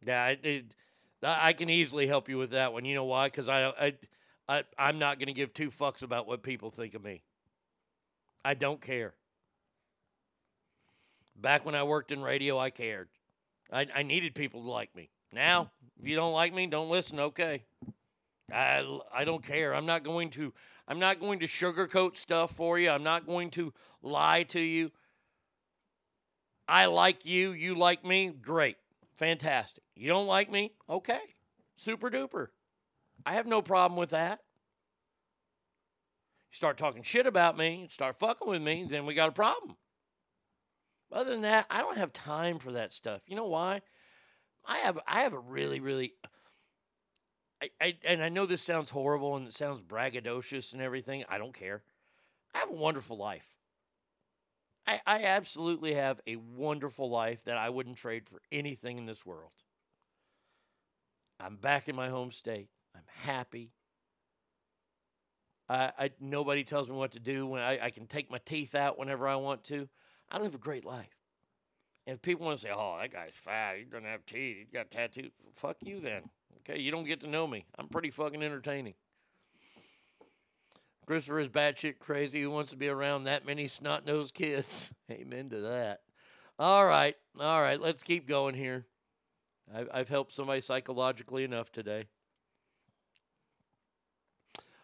Yeah, 0.05 0.25
I, 0.25 0.39
it, 0.43 0.65
I 1.23 1.53
can 1.53 1.71
easily 1.71 2.09
help 2.09 2.29
you 2.29 2.37
with 2.37 2.51
that 2.51 2.73
one. 2.73 2.85
You 2.85 2.97
know 2.97 3.05
why? 3.05 3.29
Because 3.29 3.49
I, 3.49 3.69
I, 3.69 3.95
I, 4.49 4.65
I'm 4.77 4.99
not 4.99 5.21
going 5.21 5.29
to 5.29 5.33
give 5.33 5.55
two 5.55 5.71
fucks 5.71 6.03
about 6.03 6.27
what 6.27 6.43
people 6.43 6.73
think 6.73 6.95
of 6.95 7.05
me. 7.05 7.23
I 8.45 8.55
don't 8.55 8.81
care. 8.81 9.15
Back 11.37 11.65
when 11.65 11.77
I 11.77 11.85
worked 11.85 12.11
in 12.11 12.23
radio, 12.23 12.59
I 12.59 12.71
cared. 12.71 13.07
I, 13.73 13.87
I 13.95 14.03
needed 14.03 14.35
people 14.35 14.65
to 14.65 14.69
like 14.69 14.97
me. 14.97 15.11
Now, 15.33 15.71
if 16.01 16.09
you 16.09 16.17
don't 16.17 16.33
like 16.33 16.53
me, 16.53 16.67
don't 16.67 16.91
listen. 16.91 17.21
Okay. 17.21 17.63
I, 18.53 18.99
I 19.15 19.25
don't 19.25 19.45
care. 19.45 19.73
I'm 19.73 19.87
not 19.87 20.03
going 20.03 20.31
to 20.31 20.53
I'm 20.89 20.99
not 20.99 21.21
going 21.21 21.41
to 21.41 21.47
sugarcoat 21.47 22.17
stuff 22.17 22.53
for 22.53 22.79
you. 22.79 22.91
I'm 22.91 23.03
not 23.03 23.27
going 23.27 23.51
to 23.53 23.73
lie 24.03 24.45
to 24.45 24.61
you. 24.61 24.93
I 26.69 26.87
like 26.87 27.25
you, 27.25 27.53
you 27.53 27.75
like 27.75 28.05
me. 28.05 28.29
Great. 28.29 28.77
Fantastic. 29.17 29.83
You 29.95 30.09
don't 30.09 30.27
like 30.27 30.51
me? 30.51 30.73
Okay. 30.89 31.21
Super 31.77 32.11
duper. 32.11 32.49
I 33.25 33.35
have 33.35 33.47
no 33.47 33.63
problem 33.63 33.99
with 33.99 34.11
that. 34.11 34.41
You 36.51 36.57
start 36.57 36.77
talking 36.77 37.03
shit 37.03 37.27
about 37.27 37.57
me, 37.57 37.89
start 37.91 38.17
fucking 38.17 38.49
with 38.49 38.63
me, 38.63 38.87
then 38.89 39.07
we 39.07 39.15
got 39.15 39.29
a 39.29 39.33
problem. 39.33 39.77
Other 41.13 41.31
than 41.31 41.43
that, 41.43 41.67
I 41.71 41.81
don't 41.81 41.99
have 41.99 42.13
time 42.13 42.59
for 42.59 42.73
that 42.73 42.93
stuff. 42.93 43.23
You 43.27 43.37
know 43.37 43.47
why? 43.47 43.83
I 44.65 44.79
have 44.79 44.99
I 45.07 45.21
have 45.21 45.33
a 45.33 45.39
really 45.39 45.81
really 45.81 46.15
I, 47.63 47.71
I 47.81 47.97
and 48.05 48.23
I 48.23 48.29
know 48.29 48.47
this 48.47 48.63
sounds 48.63 48.91
horrible 48.91 49.37
and 49.37 49.47
it 49.47 49.55
sounds 49.55 49.81
braggadocious 49.81 50.73
and 50.73 50.83
everything. 50.83 51.25
I 51.29 51.39
don't 51.39 51.55
care. 51.55 51.83
I 52.55 52.59
have 52.59 52.71
a 52.71 52.75
wonderful 52.75 53.17
life. 53.17 53.57
I, 54.87 55.01
I 55.07 55.25
absolutely 55.25 55.95
have 55.95 56.21
a 56.27 56.37
wonderful 56.37 57.11
life 57.11 57.45
that 57.45 57.57
I 57.57 57.71
wouldn't 57.71 57.97
trade 57.97 58.29
for 58.29 58.41
anything 58.53 58.99
in 58.99 59.07
this 59.07 59.27
world. 59.27 59.53
I'm 61.41 61.57
back 61.57 61.89
in 61.89 61.97
my 61.97 62.09
home 62.09 62.31
state. 62.31 62.69
I'm 62.95 63.03
happy. 63.07 63.73
I, 65.69 65.93
I 65.99 66.11
nobody 66.21 66.65
tells 66.65 66.89
me 66.89 66.95
what 66.95 67.13
to 67.13 67.21
do 67.21 67.47
when 67.47 67.63
I, 67.63 67.87
I 67.87 67.91
can 67.91 68.07
take 68.07 68.31
my 68.31 68.39
teeth 68.39 68.75
out 68.75 68.99
whenever 68.99 69.27
I 69.27 69.37
want 69.37 69.65
to. 69.65 69.89
I 70.31 70.39
live 70.39 70.55
a 70.55 70.59
great 70.59 70.85
life. 70.85 71.17
And 72.07 72.15
if 72.15 72.23
people 72.23 72.47
want 72.47 72.61
to 72.61 72.67
say, 72.67 72.73
"Oh, 72.73 72.97
that 73.01 73.13
guy's 73.13 73.35
fat. 73.35 73.79
He 73.79 73.85
doesn't 73.85 74.05
have 74.05 74.25
teeth. 74.25 74.59
He's 74.59 74.71
got 74.73 74.91
tattoos." 74.91 75.33
Fuck 75.57 75.79
you 75.81 76.01
then. 76.01 76.31
Okay, 76.69 76.81
you 76.81 76.91
don't 76.91 77.05
get 77.05 77.21
to 77.21 77.29
know 77.29 77.47
me. 77.47 77.65
I'm 77.79 77.89
pretty 77.89 78.11
fucking 78.11 78.43
entertaining. 78.43 78.95
Christopher 81.07 81.39
is 81.39 81.49
batshit 81.49 82.01
crazy. 82.01 82.43
Who 82.43 82.51
wants 82.51 82.73
to 82.73 82.77
be 82.77 82.89
around 82.89 83.25
that 83.25 83.47
many 83.47 83.69
snot 83.69 84.05
nosed 84.05 84.35
kids? 84.35 84.93
Amen 85.11 85.49
to 85.51 85.61
that. 85.61 86.01
All 86.59 86.85
right, 86.85 87.15
all 87.39 87.63
right. 87.63 87.81
Let's 87.81 88.03
keep 88.03 88.27
going 88.27 88.57
here. 88.57 88.85
I've, 89.73 89.89
I've 89.93 90.09
helped 90.09 90.33
somebody 90.33 90.61
psychologically 90.61 91.45
enough 91.45 91.71
today. 91.71 92.07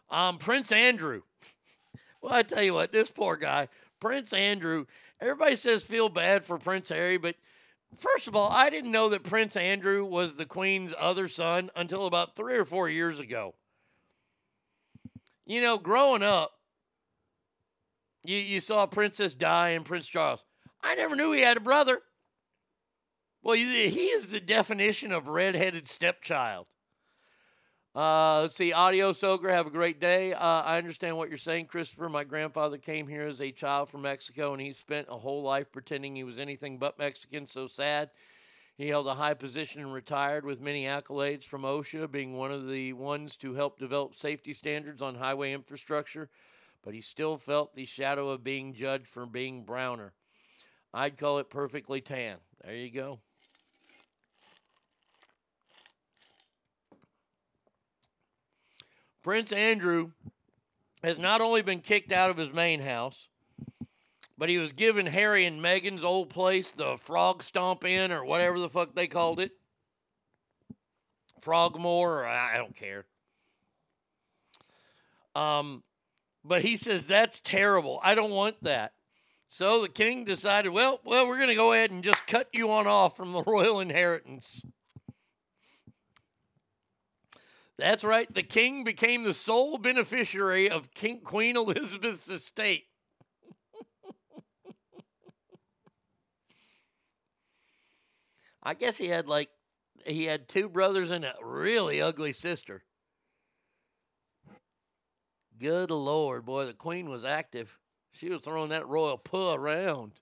Um, 0.08 0.38
Prince 0.38 0.70
Andrew. 0.70 1.22
well, 2.22 2.34
I 2.34 2.42
tell 2.42 2.62
you 2.62 2.74
what, 2.74 2.92
this 2.92 3.10
poor 3.10 3.36
guy, 3.36 3.68
Prince 3.98 4.32
Andrew. 4.32 4.86
Everybody 5.20 5.56
says 5.56 5.82
feel 5.82 6.08
bad 6.08 6.44
for 6.44 6.58
Prince 6.58 6.90
Harry, 6.90 7.16
but 7.16 7.34
First 7.96 8.26
of 8.26 8.34
all, 8.34 8.50
I 8.50 8.70
didn't 8.70 8.90
know 8.90 9.08
that 9.10 9.22
Prince 9.22 9.56
Andrew 9.56 10.04
was 10.04 10.36
the 10.36 10.46
Queen's 10.46 10.94
other 10.98 11.28
son 11.28 11.70
until 11.76 12.06
about 12.06 12.36
three 12.36 12.56
or 12.56 12.64
four 12.64 12.88
years 12.88 13.20
ago. 13.20 13.54
You 15.44 15.60
know, 15.60 15.76
growing 15.76 16.22
up, 16.22 16.52
you, 18.24 18.36
you 18.36 18.60
saw 18.60 18.86
Princess 18.86 19.34
Di 19.34 19.70
and 19.70 19.84
Prince 19.84 20.08
Charles. 20.08 20.44
I 20.82 20.94
never 20.94 21.14
knew 21.14 21.32
he 21.32 21.42
had 21.42 21.56
a 21.56 21.60
brother. 21.60 22.00
Well, 23.42 23.56
he 23.56 23.90
he 23.90 24.06
is 24.06 24.28
the 24.28 24.40
definition 24.40 25.12
of 25.12 25.28
redheaded 25.28 25.88
stepchild. 25.88 26.66
Uh, 27.94 28.40
let's 28.40 28.56
see. 28.56 28.72
Audio 28.72 29.12
Ogre. 29.22 29.52
Have 29.52 29.66
a 29.66 29.70
great 29.70 30.00
day. 30.00 30.32
Uh, 30.32 30.38
I 30.38 30.78
understand 30.78 31.18
what 31.18 31.28
you're 31.28 31.36
saying, 31.36 31.66
Christopher. 31.66 32.08
My 32.08 32.24
grandfather 32.24 32.78
came 32.78 33.06
here 33.06 33.26
as 33.26 33.42
a 33.42 33.52
child 33.52 33.90
from 33.90 34.02
Mexico, 34.02 34.52
and 34.52 34.62
he 34.62 34.72
spent 34.72 35.08
a 35.10 35.18
whole 35.18 35.42
life 35.42 35.70
pretending 35.70 36.16
he 36.16 36.24
was 36.24 36.38
anything 36.38 36.78
but 36.78 36.98
Mexican. 36.98 37.46
So 37.46 37.66
sad. 37.66 38.08
He 38.78 38.88
held 38.88 39.06
a 39.06 39.14
high 39.14 39.34
position 39.34 39.82
and 39.82 39.92
retired 39.92 40.46
with 40.46 40.58
many 40.58 40.84
accolades 40.84 41.44
from 41.44 41.62
OSHA, 41.62 42.10
being 42.10 42.32
one 42.32 42.50
of 42.50 42.66
the 42.66 42.94
ones 42.94 43.36
to 43.36 43.52
help 43.54 43.78
develop 43.78 44.14
safety 44.14 44.54
standards 44.54 45.02
on 45.02 45.16
highway 45.16 45.52
infrastructure. 45.52 46.30
But 46.82 46.94
he 46.94 47.02
still 47.02 47.36
felt 47.36 47.76
the 47.76 47.84
shadow 47.84 48.30
of 48.30 48.42
being 48.42 48.72
judged 48.72 49.06
for 49.06 49.26
being 49.26 49.64
browner. 49.64 50.14
I'd 50.94 51.18
call 51.18 51.38
it 51.38 51.50
perfectly 51.50 52.00
tan. 52.00 52.38
There 52.64 52.74
you 52.74 52.90
go. 52.90 53.18
Prince 59.22 59.52
Andrew 59.52 60.10
has 61.02 61.18
not 61.18 61.40
only 61.40 61.62
been 61.62 61.80
kicked 61.80 62.12
out 62.12 62.30
of 62.30 62.36
his 62.36 62.52
main 62.52 62.80
house, 62.80 63.28
but 64.36 64.48
he 64.48 64.58
was 64.58 64.72
given 64.72 65.06
Harry 65.06 65.46
and 65.46 65.62
Meghan's 65.62 66.02
old 66.02 66.28
place, 66.30 66.72
the 66.72 66.96
Frog 66.96 67.42
Stomp 67.42 67.84
Inn, 67.84 68.10
or 68.10 68.24
whatever 68.24 68.58
the 68.58 68.68
fuck 68.68 68.94
they 68.94 69.06
called 69.06 69.38
it. 69.38 69.52
Frogmore, 71.40 72.20
or 72.20 72.26
I 72.26 72.56
don't 72.56 72.74
care. 72.74 73.04
Um, 75.34 75.82
but 76.44 76.62
he 76.62 76.76
says 76.76 77.04
that's 77.04 77.40
terrible. 77.40 78.00
I 78.02 78.14
don't 78.14 78.30
want 78.30 78.62
that. 78.62 78.92
So 79.48 79.82
the 79.82 79.88
king 79.88 80.24
decided, 80.24 80.70
well, 80.70 81.00
well, 81.04 81.28
we're 81.28 81.36
going 81.36 81.48
to 81.48 81.54
go 81.54 81.72
ahead 81.72 81.90
and 81.90 82.02
just 82.02 82.26
cut 82.26 82.48
you 82.52 82.70
on 82.70 82.86
off 82.86 83.16
from 83.16 83.32
the 83.32 83.42
royal 83.46 83.80
inheritance. 83.80 84.64
That's 87.82 88.04
right. 88.04 88.32
The 88.32 88.44
king 88.44 88.84
became 88.84 89.24
the 89.24 89.34
sole 89.34 89.76
beneficiary 89.76 90.70
of 90.70 90.94
King 90.94 91.20
Queen 91.20 91.56
Elizabeth's 91.56 92.28
estate. 92.28 92.84
I 98.62 98.74
guess 98.74 98.98
he 98.98 99.08
had 99.08 99.26
like 99.26 99.48
he 100.06 100.26
had 100.26 100.48
two 100.48 100.68
brothers 100.68 101.10
and 101.10 101.24
a 101.24 101.34
really 101.42 102.00
ugly 102.00 102.32
sister. 102.32 102.84
Good 105.58 105.90
lord, 105.90 106.44
boy, 106.46 106.66
the 106.66 106.74
queen 106.74 107.10
was 107.10 107.24
active. 107.24 107.76
She 108.12 108.30
was 108.30 108.42
throwing 108.42 108.68
that 108.68 108.86
royal 108.86 109.18
puh 109.18 109.54
around. 109.54 110.12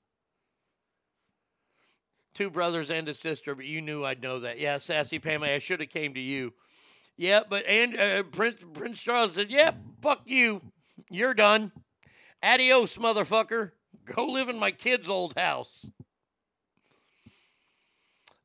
Two 2.33 2.49
brothers 2.49 2.91
and 2.91 3.07
a 3.07 3.13
sister, 3.13 3.55
but 3.55 3.67
you 3.67 3.83
knew 3.83 4.03
I'd 4.03 4.23
know 4.23 4.41
that. 4.41 4.59
Yeah, 4.59 4.79
sassy 4.79 5.19
Pam, 5.19 5.43
I 5.43 5.59
should 5.59 5.81
have 5.81 5.91
came 5.91 6.15
to 6.15 6.21
you. 6.21 6.55
Yeah, 7.21 7.43
but 7.47 7.67
and 7.67 8.01
uh, 8.01 8.23
Prince 8.23 8.65
Prince 8.73 9.03
Charles 9.03 9.35
said, 9.35 9.51
"Yeah, 9.51 9.73
fuck 10.01 10.23
you. 10.25 10.63
You're 11.11 11.35
done. 11.35 11.71
Adios, 12.43 12.97
motherfucker. 12.97 13.73
Go 14.07 14.25
live 14.25 14.49
in 14.49 14.59
my 14.59 14.71
kid's 14.71 15.07
old 15.07 15.35
house." 15.37 15.85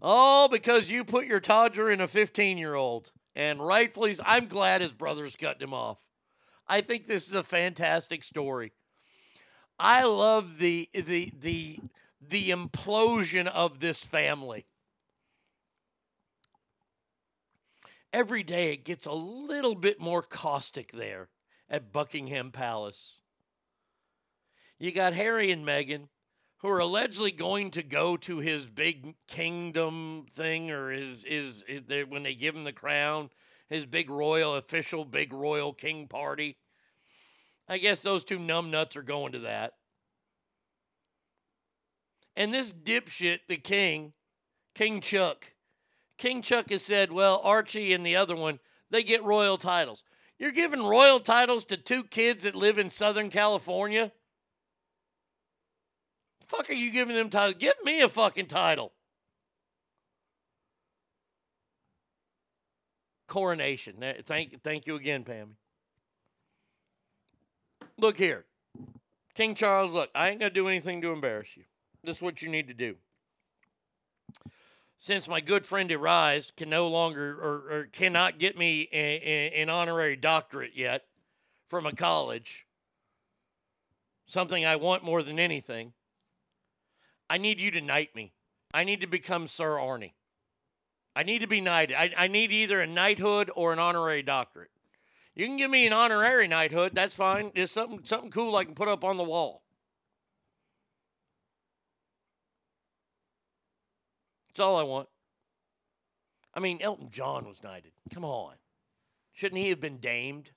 All 0.02 0.50
because 0.50 0.90
you 0.90 1.06
put 1.06 1.26
your 1.26 1.40
toddler 1.40 1.90
in 1.90 2.02
a 2.02 2.08
15 2.10 2.58
year 2.58 2.76
old. 2.76 3.14
And 3.34 3.66
rightfully, 3.66 4.18
I'm 4.26 4.48
glad 4.48 4.82
his 4.82 4.92
brother's 4.92 5.38
cutting 5.38 5.66
him 5.66 5.74
off. 5.74 6.00
I 6.68 6.82
think 6.82 7.08
this 7.08 7.30
is 7.30 7.34
a 7.34 7.44
fantastic 7.44 8.26
story. 8.26 8.74
I 9.80 10.04
love 10.04 10.58
the 10.58 10.90
the 10.94 11.32
the 11.40 11.80
the 12.22 12.50
implosion 12.50 13.48
of 13.48 13.80
this 13.80 14.04
family. 14.04 14.66
Every 18.16 18.44
day 18.44 18.72
it 18.72 18.86
gets 18.86 19.06
a 19.06 19.12
little 19.12 19.76
bit 19.76 20.00
more 20.00 20.22
caustic 20.22 20.94
there 20.94 21.28
at 21.70 21.92
Buckingham 21.92 22.50
Palace. 22.50 23.20
You 24.80 24.94
got 24.94 25.12
Harry 25.12 25.52
and 25.52 25.68
Meghan 25.68 26.08
who 26.60 26.70
are 26.70 26.80
allegedly 26.80 27.34
going 27.34 27.72
to 27.72 27.84
go 27.84 28.16
to 28.16 28.38
his 28.38 28.68
big 28.68 29.16
kingdom 29.28 30.28
thing 30.34 30.72
or 30.72 30.92
his 30.92 31.26
his 31.26 31.66
when 32.08 32.24
they 32.24 32.36
give 32.36 32.56
him 32.56 32.64
the 32.64 32.72
crown, 32.72 33.32
his 33.68 33.86
big 33.86 34.10
royal 34.10 34.56
official 34.56 35.04
big 35.04 35.34
royal 35.34 35.74
king 35.74 36.08
party. 36.08 36.56
I 37.68 37.80
guess 37.80 38.00
those 38.00 38.24
two 38.24 38.40
numbnuts 38.40 38.96
are 38.96 39.04
going 39.04 39.34
to 39.34 39.40
that. 39.40 39.74
And 42.38 42.54
this 42.54 42.72
dipshit, 42.72 43.40
the 43.50 43.58
king, 43.58 44.14
King 44.74 45.02
Chuck, 45.02 45.52
King 46.18 46.42
Chuck 46.42 46.70
has 46.70 46.82
said, 46.82 47.12
well, 47.12 47.42
Archie 47.44 47.94
and 47.94 48.06
the 48.06 48.16
other 48.16 48.36
one, 48.36 48.60
they 48.90 49.04
get 49.04 49.24
royal 49.24 49.58
titles. 49.58 50.04
You're 50.38 50.52
giving 50.52 50.84
royal 50.84 51.20
titles 51.20 51.64
to 51.66 51.78
two 51.78 52.04
kids 52.04 52.44
that 52.44 52.56
live 52.56 52.78
in 52.78 52.90
Southern 52.90 53.30
California? 53.30 54.12
fuck 56.48 56.70
are 56.70 56.74
you 56.74 56.92
giving 56.92 57.16
them 57.16 57.30
titles? 57.30 57.56
Give 57.60 57.74
me 57.84 58.02
a 58.02 58.10
fucking 58.10 58.48
title. 58.48 58.92
Coronation. 63.28 63.96
Thank, 64.26 64.62
thank 64.64 64.88
you 64.88 64.96
again, 64.96 65.24
Pammy. 65.24 65.56
Look 67.98 68.18
here. 68.18 68.46
King 69.34 69.56
Charles, 69.56 69.94
look, 69.94 70.10
I 70.14 70.30
ain't 70.30 70.40
going 70.40 70.52
to 70.52 70.54
do 70.54 70.68
anything 70.68 71.02
to 71.02 71.12
embarrass 71.12 71.58
you. 71.58 71.64
This 72.04 72.18
is 72.18 72.22
what 72.22 72.42
you 72.42 72.50
need 72.50 72.68
to 72.68 72.74
do. 72.74 72.96
Since 74.98 75.28
my 75.28 75.42
good 75.42 75.66
friend 75.66 75.92
Arise 75.92 76.52
can 76.56 76.70
no 76.70 76.88
longer 76.88 77.38
or, 77.40 77.78
or 77.78 77.90
cannot 77.92 78.40
get 78.40 78.58
me 78.58 78.88
a, 78.92 78.98
a, 78.98 79.62
an 79.62 79.70
honorary 79.70 80.16
doctorate 80.16 80.76
yet 80.76 81.04
from 81.70 81.86
a 81.86 81.92
college, 81.92 82.66
something 84.26 84.66
I 84.66 84.78
want 84.78 85.04
more 85.04 85.22
than 85.22 85.40
anything, 85.40 85.94
I 87.30 87.38
need 87.38 87.60
you 87.60 87.72
to 87.72 87.82
knight 87.82 88.16
me. 88.16 88.34
I 88.74 88.84
need 88.84 89.02
to 89.02 89.08
become 89.08 89.48
Sir 89.48 89.76
Arnie. 89.76 90.14
I 91.16 91.24
need 91.24 91.40
to 91.40 91.48
be 91.48 91.62
knighted. 91.62 91.96
I, 91.96 92.12
I 92.18 92.28
need 92.28 92.52
either 92.52 92.82
a 92.82 92.88
knighthood 92.88 93.50
or 93.56 93.72
an 93.74 93.80
honorary 93.80 94.22
doctorate. 94.22 94.72
You 95.34 95.46
can 95.46 95.58
give 95.58 95.72
me 95.72 95.86
an 95.86 95.94
honorary 95.94 96.48
knighthood. 96.48 96.94
That's 96.94 97.14
fine. 97.14 97.52
It's 97.56 97.72
something 97.72 98.02
something 98.04 98.32
cool 98.32 98.56
I 98.56 98.64
can 98.64 98.76
put 98.76 98.88
up 98.88 99.04
on 99.04 99.18
the 99.18 99.24
wall. 99.24 99.65
That's 104.56 104.64
all 104.64 104.78
I 104.78 104.84
want. 104.84 105.10
I 106.54 106.62
mean, 106.62 106.82
Elton 106.82 107.10
John 107.12 107.46
was 107.46 107.62
knighted. 107.62 107.92
Come 108.14 108.24
on. 108.24 108.54
Shouldn't 109.34 109.62
he 109.62 109.70
have 109.70 109.82
been 109.82 109.98
damed? 109.98 110.52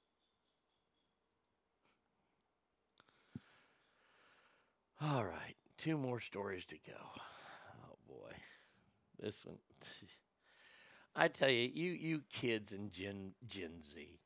All 5.02 5.24
right 5.24 5.58
two 5.78 5.96
more 5.96 6.20
stories 6.20 6.64
to 6.66 6.76
go. 6.76 6.98
Oh 7.90 7.96
boy, 8.06 8.32
this 9.18 9.46
one. 9.46 9.58
I 11.16 11.28
tell 11.28 11.48
you, 11.48 11.70
you 11.72 11.92
you 11.92 12.22
kids 12.32 12.72
and 12.72 12.92
Gen 12.92 13.32
Gen 13.46 13.82
Z, 13.82 14.20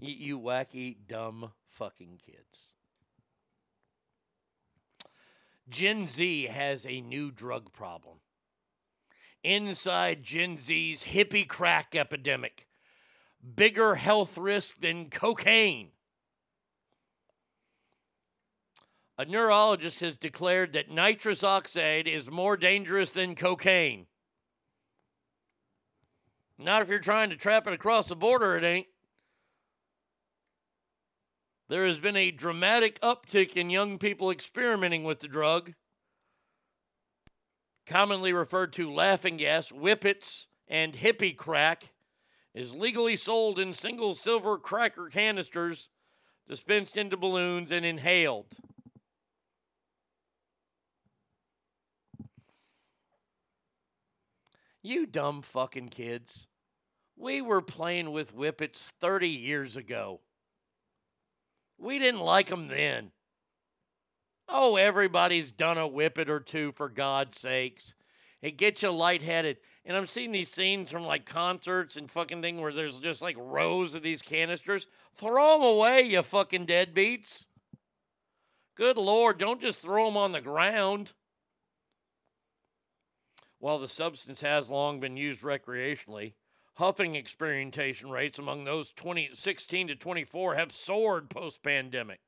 you, 0.00 0.14
you 0.14 0.40
wacky 0.40 0.96
dumb 1.06 1.52
fucking 1.68 2.20
kids. 2.24 2.74
Gen 5.68 6.06
Z 6.06 6.46
has 6.46 6.86
a 6.86 7.00
new 7.00 7.30
drug 7.30 7.72
problem. 7.72 8.18
Inside 9.44 10.22
Gen 10.22 10.56
Z's 10.56 11.04
hippie 11.04 11.48
crack 11.48 11.94
epidemic, 11.94 12.66
bigger 13.54 13.94
health 13.94 14.36
risk 14.36 14.80
than 14.80 15.10
cocaine. 15.10 15.90
A 19.16 19.24
neurologist 19.24 20.00
has 20.00 20.16
declared 20.16 20.72
that 20.72 20.90
nitrous 20.90 21.42
oxide 21.42 22.06
is 22.06 22.30
more 22.30 22.56
dangerous 22.56 23.12
than 23.12 23.34
cocaine. 23.34 24.06
Not 26.56 26.82
if 26.82 26.88
you're 26.88 26.98
trying 26.98 27.30
to 27.30 27.36
trap 27.36 27.66
it 27.66 27.72
across 27.72 28.08
the 28.08 28.16
border, 28.16 28.56
it 28.56 28.64
ain't. 28.64 28.86
There 31.68 31.86
has 31.86 31.98
been 31.98 32.16
a 32.16 32.30
dramatic 32.30 32.98
uptick 33.02 33.54
in 33.54 33.68
young 33.68 33.98
people 33.98 34.30
experimenting 34.30 35.04
with 35.04 35.20
the 35.20 35.28
drug, 35.28 35.74
commonly 37.86 38.32
referred 38.32 38.72
to 38.74 38.90
laughing 38.90 39.36
gas, 39.36 39.68
whippets, 39.68 40.46
and 40.66 40.94
hippie 40.94 41.36
crack, 41.36 41.90
is 42.54 42.74
legally 42.74 43.16
sold 43.16 43.58
in 43.58 43.74
single 43.74 44.14
silver 44.14 44.56
cracker 44.56 45.10
canisters, 45.10 45.90
dispensed 46.48 46.96
into 46.96 47.18
balloons, 47.18 47.70
and 47.70 47.84
inhaled. 47.84 48.56
You 54.82 55.04
dumb 55.04 55.42
fucking 55.42 55.90
kids. 55.90 56.46
We 57.14 57.42
were 57.42 57.60
playing 57.60 58.12
with 58.12 58.34
whippets 58.34 58.90
30 59.00 59.28
years 59.28 59.76
ago. 59.76 60.20
We 61.78 61.98
didn't 61.98 62.20
like 62.20 62.48
them 62.48 62.68
then. 62.68 63.12
Oh, 64.48 64.76
everybody's 64.76 65.52
done 65.52 65.78
a 65.78 65.86
whippet 65.86 66.30
or 66.30 66.40
two 66.40 66.72
for 66.72 66.88
God's 66.88 67.38
sakes. 67.38 67.94
It 68.40 68.56
gets 68.56 68.82
you 68.82 68.90
lightheaded. 68.90 69.58
And 69.84 69.96
I'm 69.96 70.06
seeing 70.06 70.32
these 70.32 70.50
scenes 70.50 70.90
from 70.90 71.04
like 71.04 71.24
concerts 71.24 71.96
and 71.96 72.10
fucking 72.10 72.42
thing 72.42 72.60
where 72.60 72.72
there's 72.72 72.98
just 72.98 73.22
like 73.22 73.36
rows 73.38 73.94
of 73.94 74.02
these 74.02 74.22
canisters. 74.22 74.86
Throw 75.16 75.58
them 75.58 75.66
away, 75.66 76.02
you 76.02 76.22
fucking 76.22 76.66
deadbeats. 76.66 77.46
Good 78.76 78.96
Lord, 78.96 79.38
don't 79.38 79.60
just 79.60 79.82
throw 79.82 80.06
them 80.06 80.16
on 80.16 80.32
the 80.32 80.40
ground. 80.40 81.12
While 83.58 83.78
the 83.78 83.88
substance 83.88 84.40
has 84.40 84.70
long 84.70 85.00
been 85.00 85.16
used 85.16 85.42
recreationally, 85.42 86.34
huffing 86.78 87.16
experimentation 87.16 88.08
rates 88.08 88.38
among 88.38 88.64
those 88.64 88.92
20, 88.92 89.30
16 89.32 89.88
to 89.88 89.96
24 89.96 90.54
have 90.54 90.70
soared 90.70 91.28
post 91.28 91.60
pandemic. 91.62 92.20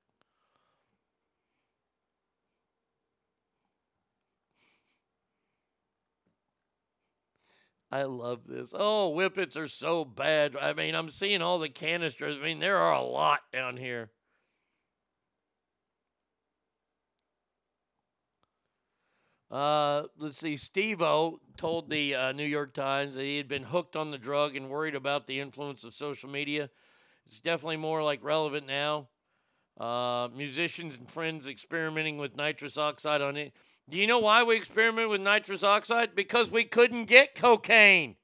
I 7.92 8.02
love 8.04 8.46
this. 8.46 8.72
Oh, 8.76 9.12
whippets 9.12 9.56
are 9.56 9.68
so 9.68 10.04
bad. 10.04 10.56
I 10.56 10.72
mean, 10.72 10.94
I'm 10.94 11.10
seeing 11.10 11.42
all 11.42 11.58
the 11.58 11.68
canisters. 11.68 12.38
I 12.40 12.44
mean, 12.44 12.60
there 12.60 12.76
are 12.76 12.94
a 12.94 13.02
lot 13.02 13.40
down 13.52 13.76
here. 13.76 14.10
Uh, 19.50 20.04
let's 20.16 20.38
see. 20.38 20.56
Steve 20.56 21.02
O 21.02 21.40
told 21.56 21.90
the 21.90 22.14
uh, 22.14 22.32
New 22.32 22.44
York 22.44 22.72
Times 22.72 23.14
that 23.16 23.24
he 23.24 23.36
had 23.36 23.48
been 23.48 23.64
hooked 23.64 23.96
on 23.96 24.10
the 24.12 24.18
drug 24.18 24.54
and 24.54 24.70
worried 24.70 24.94
about 24.94 25.26
the 25.26 25.40
influence 25.40 25.82
of 25.82 25.92
social 25.92 26.30
media. 26.30 26.70
It's 27.26 27.40
definitely 27.40 27.76
more 27.78 28.02
like 28.02 28.22
relevant 28.22 28.66
now. 28.66 29.08
Uh, 29.78 30.28
musicians 30.34 30.96
and 30.96 31.10
friends 31.10 31.46
experimenting 31.46 32.18
with 32.18 32.36
nitrous 32.36 32.76
oxide 32.76 33.22
on 33.22 33.36
it. 33.36 33.52
Do 33.88 33.98
you 33.98 34.06
know 34.06 34.20
why 34.20 34.44
we 34.44 34.56
experimented 34.56 35.10
with 35.10 35.20
nitrous 35.20 35.64
oxide? 35.64 36.14
Because 36.14 36.50
we 36.50 36.64
couldn't 36.64 37.06
get 37.06 37.34
cocaine. 37.34 38.16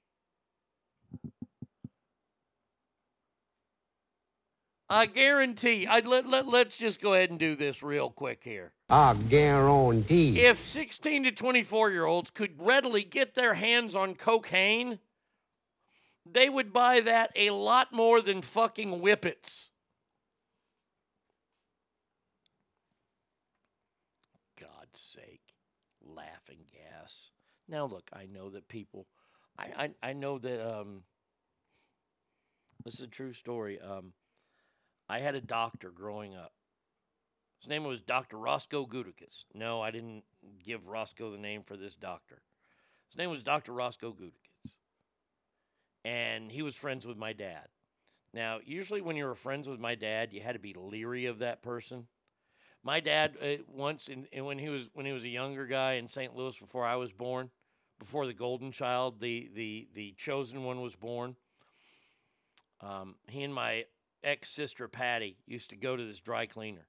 I 4.88 5.06
guarantee. 5.06 5.86
I 5.86 6.00
let, 6.00 6.26
let 6.26 6.46
let's 6.46 6.76
just 6.76 7.00
go 7.00 7.14
ahead 7.14 7.30
and 7.30 7.38
do 7.38 7.56
this 7.56 7.82
real 7.82 8.08
quick 8.08 8.42
here. 8.44 8.72
I 8.88 9.14
guarantee. 9.14 10.40
If 10.40 10.60
16 10.60 11.24
to 11.24 11.32
24 11.32 11.90
year 11.90 12.04
olds 12.04 12.30
could 12.30 12.62
readily 12.62 13.02
get 13.02 13.34
their 13.34 13.54
hands 13.54 13.96
on 13.96 14.14
cocaine, 14.14 15.00
they 16.24 16.48
would 16.48 16.72
buy 16.72 17.00
that 17.00 17.32
a 17.34 17.50
lot 17.50 17.92
more 17.92 18.22
than 18.22 18.42
fucking 18.42 19.00
whippets. 19.00 19.70
God's 24.58 25.00
sake. 25.00 25.40
Laughing 26.04 26.60
gas. 26.72 27.30
Now 27.68 27.86
look, 27.86 28.08
I 28.12 28.26
know 28.26 28.50
that 28.50 28.68
people 28.68 29.08
I 29.58 29.90
I, 30.02 30.10
I 30.10 30.12
know 30.12 30.38
that 30.38 30.64
um 30.64 31.02
this 32.84 32.94
is 32.94 33.00
a 33.00 33.08
true 33.08 33.32
story. 33.32 33.80
Um 33.80 34.12
I 35.08 35.20
had 35.20 35.34
a 35.34 35.40
doctor 35.40 35.90
growing 35.90 36.34
up. 36.34 36.52
His 37.60 37.68
name 37.68 37.84
was 37.84 38.00
Dr. 38.00 38.36
Roscoe 38.38 38.86
Gudicus. 38.86 39.44
No, 39.54 39.80
I 39.80 39.90
didn't 39.90 40.24
give 40.64 40.88
Roscoe 40.88 41.30
the 41.30 41.38
name 41.38 41.62
for 41.64 41.76
this 41.76 41.94
doctor. 41.94 42.42
His 43.08 43.18
name 43.18 43.30
was 43.30 43.42
Dr. 43.42 43.72
Roscoe 43.72 44.12
Gudicus. 44.12 44.76
And 46.04 46.52
he 46.52 46.62
was 46.62 46.76
friends 46.76 47.06
with 47.06 47.16
my 47.16 47.32
dad. 47.32 47.68
Now, 48.32 48.58
usually 48.64 49.00
when 49.00 49.16
you 49.16 49.24
were 49.24 49.34
friends 49.34 49.68
with 49.68 49.80
my 49.80 49.94
dad, 49.94 50.32
you 50.32 50.40
had 50.40 50.52
to 50.52 50.58
be 50.58 50.74
leery 50.74 51.26
of 51.26 51.38
that 51.38 51.62
person. 51.62 52.06
My 52.82 53.00
dad 53.00 53.36
uh, 53.42 53.62
once, 53.66 54.08
in, 54.08 54.26
in 54.30 54.44
when 54.44 54.58
he 54.58 54.68
was 54.68 54.88
when 54.92 55.06
he 55.06 55.12
was 55.12 55.24
a 55.24 55.28
younger 55.28 55.66
guy 55.66 55.94
in 55.94 56.06
St. 56.06 56.36
Louis 56.36 56.56
before 56.56 56.84
I 56.84 56.96
was 56.96 57.10
born, 57.10 57.50
before 57.98 58.26
the 58.26 58.34
golden 58.34 58.70
child, 58.70 59.20
the 59.20 59.50
the 59.54 59.88
the 59.94 60.14
chosen 60.16 60.62
one 60.62 60.80
was 60.80 60.94
born. 60.94 61.34
Um, 62.80 63.16
he 63.26 63.42
and 63.42 63.54
my 63.54 63.86
ex 64.26 64.50
sister 64.50 64.88
Patty 64.88 65.38
used 65.46 65.70
to 65.70 65.76
go 65.76 65.96
to 65.96 66.04
this 66.04 66.18
dry 66.18 66.44
cleaner. 66.44 66.86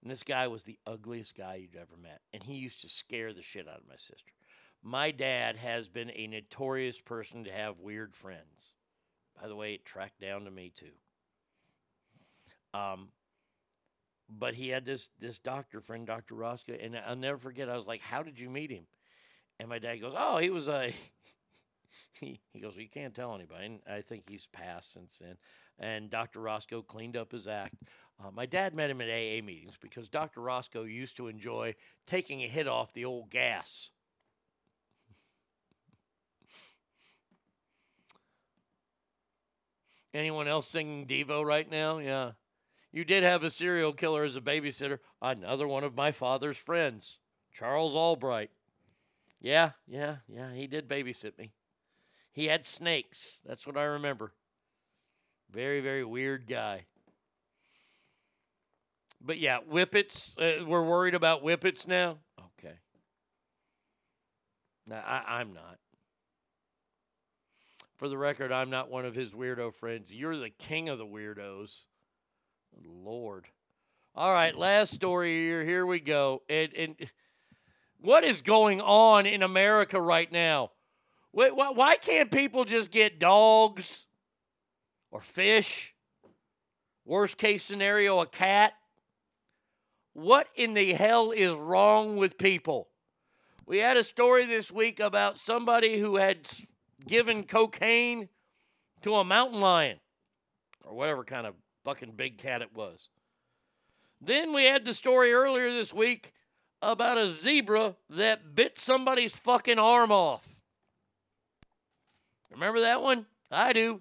And 0.00 0.10
this 0.10 0.22
guy 0.22 0.46
was 0.48 0.64
the 0.64 0.78
ugliest 0.86 1.36
guy 1.36 1.56
you'd 1.56 1.76
ever 1.76 1.96
met. 2.00 2.20
And 2.32 2.42
he 2.42 2.54
used 2.54 2.80
to 2.82 2.88
scare 2.88 3.32
the 3.32 3.42
shit 3.42 3.68
out 3.68 3.80
of 3.80 3.88
my 3.88 3.96
sister. 3.96 4.32
My 4.82 5.10
dad 5.10 5.56
has 5.56 5.88
been 5.88 6.10
a 6.14 6.26
notorious 6.26 7.00
person 7.00 7.44
to 7.44 7.52
have 7.52 7.78
weird 7.78 8.14
friends. 8.14 8.76
By 9.40 9.48
the 9.48 9.56
way, 9.56 9.74
it 9.74 9.84
tracked 9.84 10.20
down 10.20 10.44
to 10.44 10.50
me 10.50 10.72
too. 10.74 10.86
Um, 12.74 13.08
but 14.28 14.54
he 14.54 14.70
had 14.70 14.84
this 14.84 15.10
this 15.20 15.38
doctor 15.38 15.80
friend, 15.80 16.06
Dr. 16.06 16.34
Roscoe, 16.34 16.76
and 16.80 16.96
I'll 16.96 17.16
never 17.16 17.38
forget. 17.38 17.68
I 17.68 17.76
was 17.76 17.86
like, 17.86 18.00
"How 18.00 18.22
did 18.22 18.38
you 18.38 18.48
meet 18.48 18.70
him?" 18.70 18.86
And 19.60 19.68
my 19.68 19.78
dad 19.78 20.00
goes, 20.00 20.14
"Oh, 20.16 20.38
he 20.38 20.50
was 20.50 20.68
a." 20.68 20.92
he, 22.20 22.40
he 22.52 22.60
goes, 22.60 22.72
well, 22.72 22.82
"You 22.82 22.88
can't 22.88 23.14
tell 23.14 23.34
anybody." 23.34 23.66
And 23.66 23.80
I 23.88 24.00
think 24.00 24.28
he's 24.28 24.46
passed 24.46 24.92
since 24.92 25.18
then 25.18 25.36
and 25.78 26.10
Dr. 26.10 26.40
Roscoe 26.40 26.82
cleaned 26.82 27.16
up 27.16 27.32
his 27.32 27.48
act. 27.48 27.74
Uh, 28.22 28.30
my 28.30 28.46
dad 28.46 28.74
met 28.74 28.90
him 28.90 29.00
at 29.00 29.08
AA 29.08 29.42
meetings 29.42 29.74
because 29.80 30.08
Dr. 30.08 30.40
Roscoe 30.40 30.84
used 30.84 31.16
to 31.16 31.28
enjoy 31.28 31.74
taking 32.06 32.42
a 32.42 32.48
hit 32.48 32.68
off 32.68 32.92
the 32.92 33.04
old 33.04 33.30
gas. 33.30 33.90
Anyone 40.14 40.46
else 40.46 40.68
singing 40.68 41.06
Devo 41.06 41.44
right 41.44 41.70
now? 41.70 41.98
Yeah. 41.98 42.32
You 42.92 43.04
did 43.04 43.22
have 43.22 43.42
a 43.42 43.50
serial 43.50 43.94
killer 43.94 44.24
as 44.24 44.36
a 44.36 44.40
babysitter. 44.40 44.98
Another 45.22 45.66
one 45.66 45.84
of 45.84 45.96
my 45.96 46.12
father's 46.12 46.58
friends, 46.58 47.20
Charles 47.50 47.94
Albright. 47.94 48.50
Yeah, 49.40 49.70
yeah, 49.86 50.16
yeah. 50.28 50.52
He 50.52 50.66
did 50.66 50.88
babysit 50.88 51.38
me. 51.38 51.52
He 52.30 52.46
had 52.46 52.66
snakes. 52.66 53.40
That's 53.46 53.66
what 53.66 53.78
I 53.78 53.84
remember. 53.84 54.34
Very, 55.52 55.80
very 55.80 56.04
weird 56.04 56.46
guy. 56.46 56.86
But 59.20 59.38
yeah, 59.38 59.58
whippets. 59.60 60.36
Uh, 60.38 60.64
we're 60.64 60.82
worried 60.82 61.14
about 61.14 61.42
whippets 61.42 61.86
now. 61.86 62.18
Okay. 62.58 62.74
Now 64.86 65.02
I, 65.06 65.40
I'm 65.40 65.52
not. 65.52 65.78
For 67.96 68.08
the 68.08 68.18
record, 68.18 68.50
I'm 68.50 68.70
not 68.70 68.90
one 68.90 69.04
of 69.04 69.14
his 69.14 69.32
weirdo 69.32 69.74
friends. 69.74 70.12
You're 70.12 70.36
the 70.36 70.50
king 70.50 70.88
of 70.88 70.98
the 70.98 71.06
weirdos. 71.06 71.84
Lord. 72.84 73.46
All 74.14 74.32
right, 74.32 74.56
last 74.56 74.92
story 74.92 75.30
here. 75.30 75.64
Here 75.64 75.86
we 75.86 76.00
go. 76.00 76.42
And, 76.48 76.72
and 76.74 76.96
what 78.00 78.24
is 78.24 78.42
going 78.42 78.80
on 78.80 79.26
in 79.26 79.42
America 79.42 80.00
right 80.00 80.30
now? 80.32 80.70
Why, 81.30 81.50
why 81.50 81.96
can't 81.96 82.30
people 82.30 82.64
just 82.64 82.90
get 82.90 83.18
dogs? 83.18 84.06
Or 85.12 85.20
fish. 85.20 85.94
Worst 87.04 87.36
case 87.36 87.62
scenario, 87.62 88.18
a 88.18 88.26
cat. 88.26 88.72
What 90.14 90.48
in 90.56 90.74
the 90.74 90.92
hell 90.94 91.30
is 91.30 91.54
wrong 91.54 92.16
with 92.16 92.38
people? 92.38 92.88
We 93.66 93.78
had 93.78 93.96
a 93.96 94.04
story 94.04 94.46
this 94.46 94.72
week 94.72 94.98
about 94.98 95.38
somebody 95.38 95.98
who 95.98 96.16
had 96.16 96.48
given 97.06 97.44
cocaine 97.44 98.28
to 99.02 99.14
a 99.14 99.24
mountain 99.24 99.60
lion 99.60 100.00
or 100.84 100.94
whatever 100.94 101.24
kind 101.24 101.46
of 101.46 101.54
fucking 101.84 102.12
big 102.16 102.38
cat 102.38 102.62
it 102.62 102.74
was. 102.74 103.08
Then 104.20 104.52
we 104.52 104.64
had 104.64 104.84
the 104.84 104.94
story 104.94 105.32
earlier 105.32 105.70
this 105.70 105.92
week 105.92 106.32
about 106.80 107.18
a 107.18 107.30
zebra 107.30 107.96
that 108.10 108.54
bit 108.54 108.78
somebody's 108.78 109.34
fucking 109.34 109.78
arm 109.78 110.12
off. 110.12 110.60
Remember 112.50 112.80
that 112.80 113.02
one? 113.02 113.26
I 113.50 113.72
do. 113.72 114.00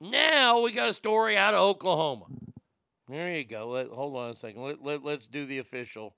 Now 0.00 0.60
we 0.60 0.72
got 0.72 0.90
a 0.90 0.94
story 0.94 1.36
out 1.36 1.54
of 1.54 1.60
Oklahoma. 1.60 2.26
There 3.08 3.36
you 3.36 3.44
go. 3.44 3.68
Let, 3.68 3.88
hold 3.88 4.16
on 4.16 4.30
a 4.30 4.34
second. 4.34 4.62
Let, 4.62 4.82
let, 4.82 5.04
let's 5.04 5.26
do 5.26 5.46
the 5.46 5.58
official. 5.58 6.14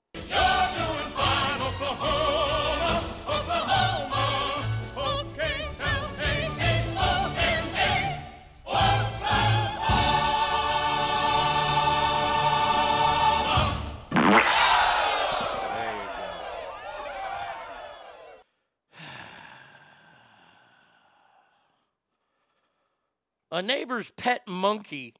A 23.51 23.61
neighbor's 23.61 24.11
pet 24.11 24.47
monkey 24.47 25.15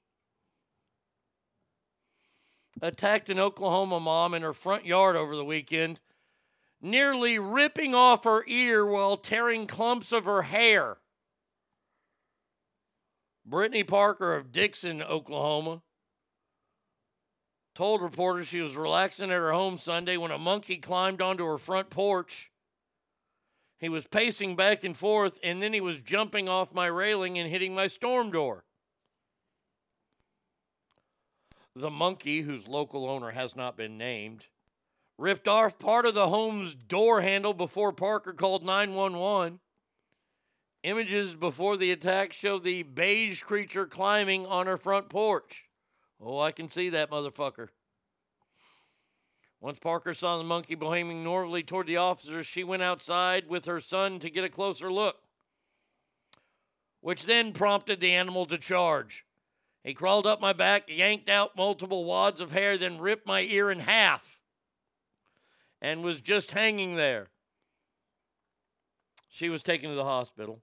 attacked 2.81 3.29
an 3.29 3.39
Oklahoma 3.39 3.99
mom 3.99 4.33
in 4.33 4.43
her 4.43 4.53
front 4.53 4.85
yard 4.85 5.15
over 5.15 5.35
the 5.35 5.45
weekend 5.45 5.99
nearly 6.81 7.39
ripping 7.39 7.93
off 7.93 8.23
her 8.23 8.43
ear 8.47 8.85
while 8.85 9.17
tearing 9.17 9.67
clumps 9.67 10.11
of 10.11 10.25
her 10.25 10.43
hair. 10.43 10.97
Brittany 13.45 13.83
Parker 13.83 14.35
of 14.35 14.51
Dickson, 14.51 15.01
Oklahoma, 15.01 15.81
told 17.73 18.01
reporters 18.01 18.47
she 18.47 18.61
was 18.61 18.75
relaxing 18.75 19.31
at 19.31 19.37
her 19.37 19.51
home 19.51 19.77
Sunday 19.77 20.17
when 20.17 20.31
a 20.31 20.37
monkey 20.37 20.77
climbed 20.77 21.21
onto 21.21 21.45
her 21.45 21.57
front 21.57 21.89
porch. 21.89 22.51
He 23.79 23.87
was 23.87 24.05
pacing 24.05 24.57
back 24.57 24.83
and 24.83 24.95
forth, 24.95 25.39
and 25.41 25.63
then 25.63 25.71
he 25.71 25.79
was 25.79 26.01
jumping 26.01 26.49
off 26.49 26.73
my 26.73 26.87
railing 26.87 27.37
and 27.37 27.49
hitting 27.49 27.73
my 27.73 27.87
storm 27.87 28.29
door. 28.29 28.65
The 31.75 31.89
monkey, 31.89 32.41
whose 32.41 32.67
local 32.67 33.09
owner 33.09 33.31
has 33.31 33.55
not 33.55 33.77
been 33.77 33.97
named, 33.97 34.47
ripped 35.17 35.47
off 35.47 35.79
part 35.79 36.05
of 36.05 36.13
the 36.13 36.27
home's 36.27 36.75
door 36.75 37.21
handle 37.21 37.53
before 37.53 37.93
Parker 37.93 38.33
called 38.33 38.65
911. 38.65 39.59
Images 40.83 41.35
before 41.35 41.77
the 41.77 41.91
attack 41.91 42.33
show 42.33 42.59
the 42.59 42.83
beige 42.83 43.43
creature 43.43 43.85
climbing 43.85 44.45
on 44.45 44.67
her 44.67 44.77
front 44.77 45.09
porch. 45.09 45.65
Oh, 46.21 46.39
I 46.39 46.51
can 46.51 46.69
see 46.69 46.89
that 46.89 47.11
motherfucker. 47.11 47.69
Once 49.61 49.79
Parker 49.79 50.13
saw 50.13 50.37
the 50.37 50.43
monkey 50.43 50.75
behaving 50.75 51.23
normally 51.23 51.63
toward 51.63 51.87
the 51.87 51.97
officers, 51.97 52.47
she 52.47 52.63
went 52.63 52.81
outside 52.81 53.49
with 53.49 53.65
her 53.65 53.81
son 53.81 54.19
to 54.19 54.29
get 54.29 54.45
a 54.45 54.49
closer 54.49 54.91
look, 54.91 55.17
which 57.01 57.25
then 57.25 57.51
prompted 57.51 57.99
the 57.99 58.11
animal 58.11 58.45
to 58.45 58.57
charge. 58.57 59.25
He 59.83 59.93
crawled 59.93 60.27
up 60.27 60.39
my 60.39 60.53
back, 60.53 60.83
yanked 60.87 61.29
out 61.29 61.57
multiple 61.57 62.05
wads 62.05 62.39
of 62.39 62.51
hair, 62.51 62.77
then 62.77 62.99
ripped 62.99 63.27
my 63.27 63.41
ear 63.41 63.69
in 63.69 63.79
half 63.79 64.39
and 65.81 66.03
was 66.03 66.21
just 66.21 66.51
hanging 66.51 66.95
there. 66.95 67.27
She 69.29 69.49
was 69.49 69.61
taken 69.61 69.89
to 69.89 69.95
the 69.95 70.03
hospital. 70.03 70.61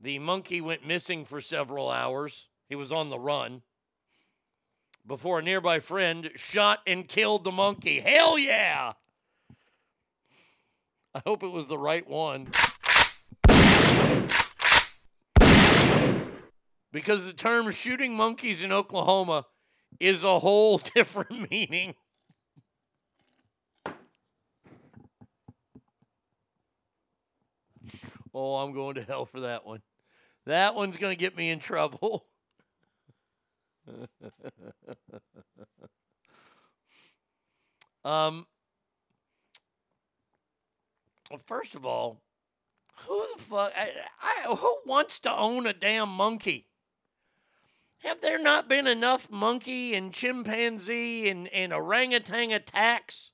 The 0.00 0.18
monkey 0.18 0.60
went 0.60 0.86
missing 0.86 1.24
for 1.24 1.40
several 1.40 1.90
hours. 1.90 2.48
He 2.68 2.74
was 2.74 2.92
on 2.92 3.10
the 3.10 3.18
run 3.18 3.62
before 5.06 5.38
a 5.38 5.42
nearby 5.42 5.80
friend 5.80 6.30
shot 6.36 6.80
and 6.86 7.08
killed 7.08 7.44
the 7.44 7.52
monkey. 7.52 8.00
Hell 8.00 8.38
yeah! 8.38 8.92
I 11.14 11.22
hope 11.26 11.42
it 11.42 11.48
was 11.48 11.66
the 11.66 11.78
right 11.78 12.08
one. 12.08 12.48
Because 16.92 17.24
the 17.24 17.32
term 17.32 17.70
shooting 17.70 18.16
monkeys 18.16 18.62
in 18.62 18.72
Oklahoma 18.72 19.46
is 19.98 20.24
a 20.24 20.38
whole 20.38 20.78
different 20.94 21.50
meaning. 21.50 21.94
Oh, 28.32 28.56
I'm 28.56 28.72
going 28.72 28.94
to 28.94 29.02
hell 29.02 29.26
for 29.26 29.40
that 29.40 29.66
one. 29.66 29.82
That 30.46 30.74
one's 30.74 30.96
going 30.96 31.12
to 31.12 31.18
get 31.18 31.36
me 31.36 31.50
in 31.50 31.58
trouble. 31.58 32.26
um, 38.04 38.46
well, 41.30 41.40
first 41.46 41.74
of 41.74 41.84
all, 41.86 42.20
who 43.06 43.24
the 43.36 43.42
fuck? 43.42 43.72
I, 43.76 43.90
I, 44.20 44.54
who 44.54 44.78
wants 44.86 45.18
to 45.20 45.32
own 45.32 45.66
a 45.66 45.72
damn 45.72 46.08
monkey? 46.10 46.66
Have 47.98 48.20
there 48.20 48.38
not 48.38 48.68
been 48.68 48.86
enough 48.86 49.30
monkey 49.30 49.94
and 49.94 50.12
chimpanzee 50.12 51.28
and, 51.28 51.48
and 51.48 51.72
orangutan 51.72 52.50
attacks 52.50 53.32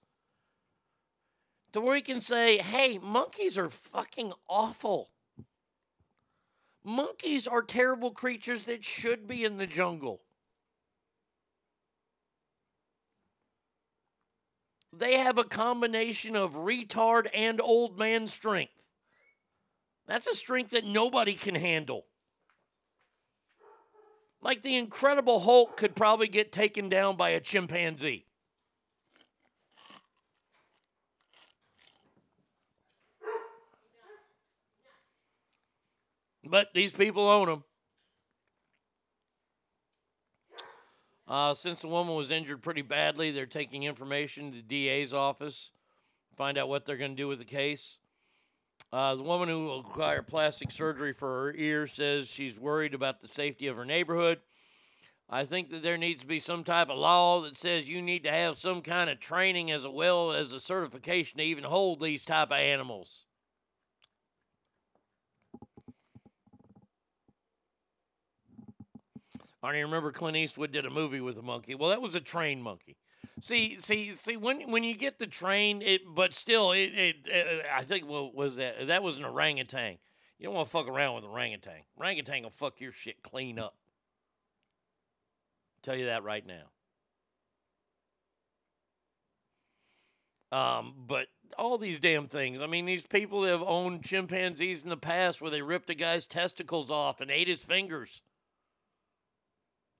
to 1.73 1.81
where 1.81 1.97
you 1.97 2.02
can 2.02 2.20
say, 2.20 2.58
hey, 2.58 2.99
monkeys 2.99 3.57
are 3.57 3.70
fucking 3.70 4.33
awful? 4.49 5.10
Monkeys 6.83 7.47
are 7.47 7.62
terrible 7.62 8.10
creatures 8.10 8.65
that 8.65 8.84
should 8.84 9.28
be 9.28 9.44
in 9.44 9.57
the 9.57 9.66
jungle. 9.66 10.23
They 14.99 15.18
have 15.18 15.36
a 15.36 15.44
combination 15.44 16.36
of 16.36 16.55
retard 16.55 17.28
and 17.34 17.60
old 17.60 17.99
man 17.99 18.28
strength. 18.28 18.73
That's 20.07 20.26
a 20.26 20.34
strength 20.34 20.70
that 20.70 20.84
nobody 20.84 21.34
can 21.34 21.55
handle. 21.55 22.07
Like 24.41 24.62
the 24.62 24.76
Incredible 24.76 25.41
Hulk 25.41 25.76
could 25.76 25.97
probably 25.97 26.28
get 26.28 26.52
taken 26.52 26.89
down 26.89 27.16
by 27.16 27.31
a 27.31 27.41
chimpanzee. 27.41 28.25
But 36.49 36.68
these 36.75 36.92
people 36.92 37.28
own 37.28 37.49
them. 37.49 37.65
Uh, 41.29 41.55
since 41.55 41.83
the 41.83 41.89
woman 41.89 42.15
was 42.15 42.31
injured 42.31 42.63
pretty 42.63 42.83
badly, 42.83 43.31
they're 43.31 43.47
taking 43.47 43.83
information 43.83 44.51
to 44.51 44.57
the 44.59 44.63
DA's 44.63 45.13
office, 45.13 45.71
to 46.31 46.37
find 46.37 46.57
out 46.57 46.69
what 46.69 46.87
they're 46.87 46.97
going 46.97 47.13
to 47.13 47.17
do 47.17 47.29
with 47.29 47.39
the 47.39 47.45
case. 47.45 47.99
Uh, 48.93 49.17
the 49.17 49.23
woman 49.23 49.49
who 49.49 49.65
will 49.65 49.83
require 49.83 50.23
plastic 50.23 50.71
surgery 50.71 51.13
for 51.13 51.29
her 51.29 51.55
ear 51.55 51.89
says 51.89 52.29
she's 52.29 52.59
worried 52.59 52.95
about 52.95 53.21
the 53.21 53.29
safety 53.29 53.67
of 53.67 53.77
her 53.77 53.85
neighborhood. 53.85 54.39
I 55.29 55.45
think 55.45 55.71
that 55.71 55.83
there 55.83 55.97
needs 55.97 56.21
to 56.21 56.27
be 56.27 56.39
some 56.39 56.63
type 56.63 56.89
of 56.89 56.99
law 56.99 57.41
that 57.41 57.59
says 57.59 57.89
you 57.89 58.01
need 58.01 58.23
to 58.23 58.31
have 58.31 58.59
some 58.59 58.81
kind 58.81 59.11
of 59.11 59.19
training 59.19 59.73
as 59.73 59.85
well 59.85 60.31
as 60.31 60.53
a 60.53 60.61
certification 60.61 61.39
to 61.39 61.45
even 61.45 61.65
hold 61.65 62.01
these 62.01 62.25
type 62.25 62.53
of 62.53 62.59
animals. 62.59 63.27
I 69.67 69.70
don't 69.70 69.78
even 69.78 69.91
remember 69.91 70.12
Clint 70.12 70.36
Eastwood 70.36 70.70
did 70.70 70.86
a 70.86 70.91
movie 70.91 71.20
with 71.20 71.36
a 71.36 71.43
monkey. 71.43 71.75
Well, 71.75 71.91
that 71.91 72.01
was 72.01 72.15
a 72.15 72.20
trained 72.20 72.62
monkey. 72.62 72.97
See, 73.41 73.81
see, 73.81 74.15
see. 74.15 74.36
When 74.36 74.70
when 74.70 74.85
you 74.85 74.95
get 74.95 75.19
the 75.19 75.27
train, 75.27 75.83
it 75.83 76.03
but 76.15 76.35
still, 76.35 76.70
it, 76.70 76.93
it, 76.95 77.17
it 77.27 77.67
I 77.75 77.83
think 77.83 78.07
what 78.07 78.33
was 78.33 78.57
that? 78.57 78.86
That 78.86 79.03
was 79.03 79.17
an 79.17 79.25
orangutan. 79.25 79.99
You 80.39 80.45
don't 80.45 80.55
want 80.55 80.69
to 80.69 80.70
fuck 80.70 80.86
around 80.86 81.17
with 81.17 81.25
an 81.25 81.31
orangutan. 81.31 81.81
Orangutan 81.99 82.45
will 82.45 82.51
fuck 82.51 82.81
your 82.81 82.93
shit 82.93 83.25
clean 83.25 83.59
up. 83.59 83.75
Tell 85.83 85.97
you 85.97 86.07
that 86.07 86.23
right 86.23 86.45
now. 86.47 86.69
Um, 90.53 90.95
but 91.09 91.27
all 91.59 91.77
these 91.77 91.99
damn 91.99 92.28
things. 92.28 92.61
I 92.62 92.69
mean, 92.69 92.86
these 92.86 93.03
people 93.03 93.43
have 93.43 93.62
owned 93.62 94.05
chimpanzees 94.05 94.85
in 94.85 94.91
the 94.91 94.97
past 94.97 95.41
where 95.41 95.51
they 95.51 95.62
ripped 95.62 95.91
a 95.91 95.95
guy's 95.95 96.25
testicles 96.25 96.89
off 96.89 97.20
and 97.20 97.33
ate 97.33 97.49
his 97.49 97.65
fingers. 97.65 98.23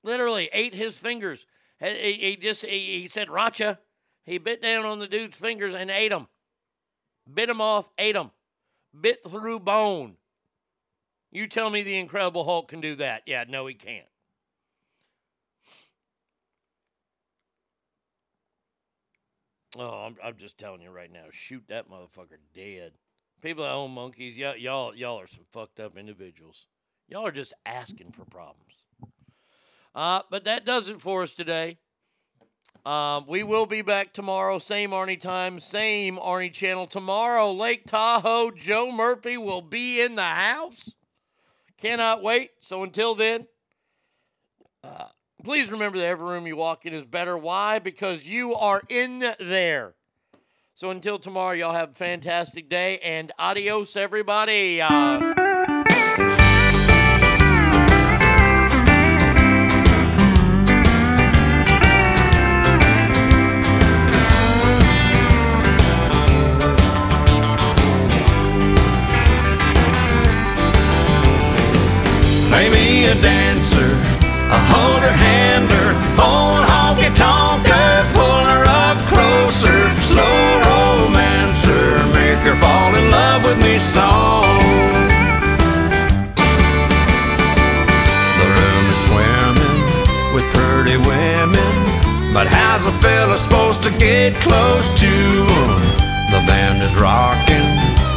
Literally 0.07 0.49
ate 0.53 0.73
his 0.73 0.97
fingers. 0.97 1.47
He, 1.81 2.13
he 2.13 2.37
just 2.37 2.65
he, 2.65 3.01
he 3.01 3.09
said 3.09 3.27
Racha. 3.27 3.79
He 4.25 4.39
bit 4.39 4.63
down 4.63 4.85
on 4.85 5.01
the 5.01 5.09
dude's 5.09 5.37
fingers 5.37 5.75
and 5.75 5.91
ate 5.91 6.11
them. 6.11 6.29
Bit 7.33 7.49
them 7.49 7.61
off, 7.61 7.91
ate 7.99 8.15
them. 8.15 8.31
Bit 8.99 9.25
through 9.29 9.59
bone. 9.59 10.17
You 11.33 11.49
tell 11.49 11.71
me 11.71 11.83
the 11.83 11.99
Incredible 11.99 12.45
Hulk 12.45 12.69
can 12.69 12.81
do 12.81 12.95
that? 12.95 13.23
Yeah, 13.27 13.45
no, 13.49 13.67
he 13.67 13.75
can't. 13.75 14.07
Oh, 19.77 20.05
I'm, 20.07 20.17
I'm 20.23 20.37
just 20.37 20.57
telling 20.57 20.83
you 20.83 20.91
right 20.91 21.13
now. 21.13 21.25
Shoot 21.33 21.65
that 21.67 21.91
motherfucker 21.91 22.39
dead. 22.55 22.93
People 23.43 23.65
that 23.65 23.73
own 23.73 23.91
monkeys, 23.91 24.37
y'all, 24.37 24.57
y'all, 24.57 24.95
y'all 24.95 25.19
are 25.19 25.27
some 25.27 25.45
fucked 25.53 25.81
up 25.81 25.99
individuals. 25.99 26.67
Y'all 27.09 27.27
are 27.27 27.33
just 27.33 27.55
asking 27.67 28.13
for 28.13 28.25
problems. 28.25 28.85
Uh, 29.97 30.21
but 30.31 30.45
that 30.45 30.67
does 30.67 30.91
it 30.91 31.01
for 31.01 31.23
us 31.23 31.33
today. 31.33 31.79
Um, 32.85 33.25
we 33.27 33.43
will 33.43 33.65
be 33.65 33.81
back 33.81 34.13
tomorrow, 34.13 34.59
same 34.59 34.91
Arnie 34.91 35.19
time, 35.19 35.59
same 35.59 36.19
Arnie 36.19 36.53
channel. 36.53 36.87
Tomorrow, 36.87 37.51
Lake 37.51 37.87
Tahoe, 37.87 38.51
Joe 38.51 38.93
Murphy 38.93 39.39
will 39.39 39.63
be 39.63 40.03
in 40.03 40.15
the 40.15 40.23
house. 40.23 40.93
Cannot 41.79 42.23
wait. 42.23 42.51
So 42.61 42.83
until 42.85 43.15
then, 43.15 43.47
uh, 44.85 45.09
please 45.43 45.71
remember 45.71 45.99
that 45.99 46.07
every 46.07 46.27
room 46.27 46.47
you 46.47 46.57
walk 46.57 46.85
in 46.85 46.93
is 46.93 47.05
better. 47.05 47.37
Why? 47.37 47.79
Because 47.79 48.27
you 48.27 48.55
are 48.55 48.83
in 48.91 49.25
there. 49.41 49.95
So 50.75 50.91
until 50.91 51.19
tomorrow, 51.19 51.55
y'all 51.55 51.73
have 51.73 51.93
a 51.93 51.95
fantastic 51.95 52.69
day 52.69 52.99
and 52.99 53.33
adios, 53.39 53.97
everybody. 53.97 54.83
Uh, 54.83 55.46
a 73.19 73.23
dancer. 73.23 73.91
a 74.57 74.59
hold 74.73 75.03
her 75.03 75.17
hand, 75.27 75.71
old 76.19 76.65
honky 76.71 77.11
tonker, 77.15 77.97
pull 78.15 78.43
her 78.53 78.65
up 78.85 78.99
closer, 79.13 79.79
slow 80.01 80.39
romancer, 80.69 81.85
make 82.19 82.41
her 82.49 82.57
fall 82.61 82.95
in 82.95 83.11
love 83.11 83.45
with 83.45 83.59
me 83.63 83.79
song. 83.79 84.61
The 88.41 88.49
room 88.59 88.85
is 88.95 89.01
swimming 89.09 89.83
with 90.35 90.47
pretty 90.57 90.99
women, 91.13 91.75
but 92.33 92.47
how's 92.47 92.87
a 92.87 92.93
fella 93.03 93.37
supposed 93.37 93.83
to 93.85 93.91
get 93.99 94.35
close 94.35 94.89
to 95.01 95.13
them? 95.51 95.81
The 96.33 96.43
band 96.47 96.83
is 96.83 96.95
rocking 96.97 97.56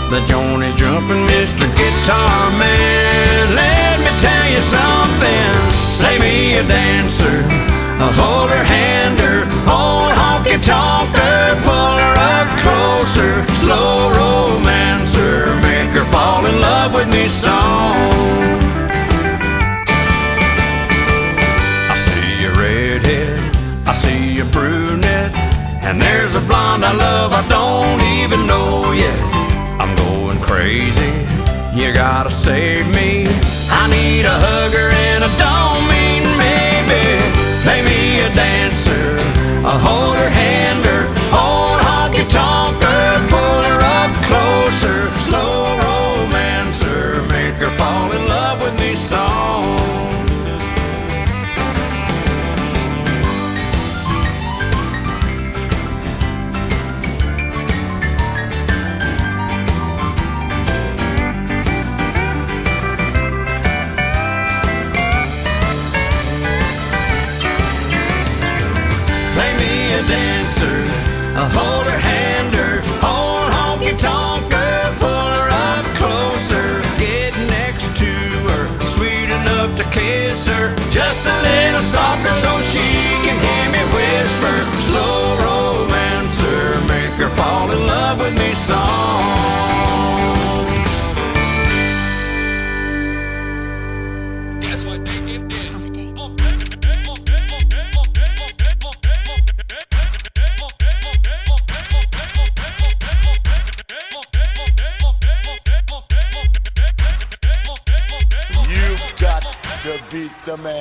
the 0.10 0.22
joint 0.26 0.64
is 0.64 0.74
jumping, 0.74 1.28
Mr. 1.28 1.70
Guitar 1.78 2.50
Man. 2.58 3.54
Let 3.54 4.00
me 4.00 4.12
tell 4.18 4.48
you 4.50 4.62
something, 4.62 5.54
play 6.02 6.18
me 6.18 6.58
a 6.58 6.64
dancer, 6.68 7.38
a 8.02 8.10
holder 8.18 8.64
hander, 8.64 9.46
old 9.70 10.14
honky 10.18 10.58
tonker, 10.66 11.54
pull 11.62 11.94
her 12.02 12.16
up 12.18 12.50
closer, 12.58 13.46
slow 13.54 14.10
romancer, 14.18 15.54
make 15.62 15.92
her 15.92 16.06
fall 16.06 16.44
in 16.46 16.60
love 16.60 16.96
with 16.96 17.08
me 17.10 17.28
song. 17.28 18.10
I 21.86 21.96
see 22.06 22.46
a 22.46 22.52
redhead, 22.58 23.40
I 23.86 23.94
see 23.94 24.40
a 24.40 24.46
brunette, 24.46 25.36
and 25.84 26.02
there's 26.02 26.19
you 31.80 31.94
gotta 31.94 32.30
save 32.30 32.88
me. 32.88 33.26
I 33.70 33.88
need 33.90 34.26
a 34.26 34.34
hugger 34.34 34.59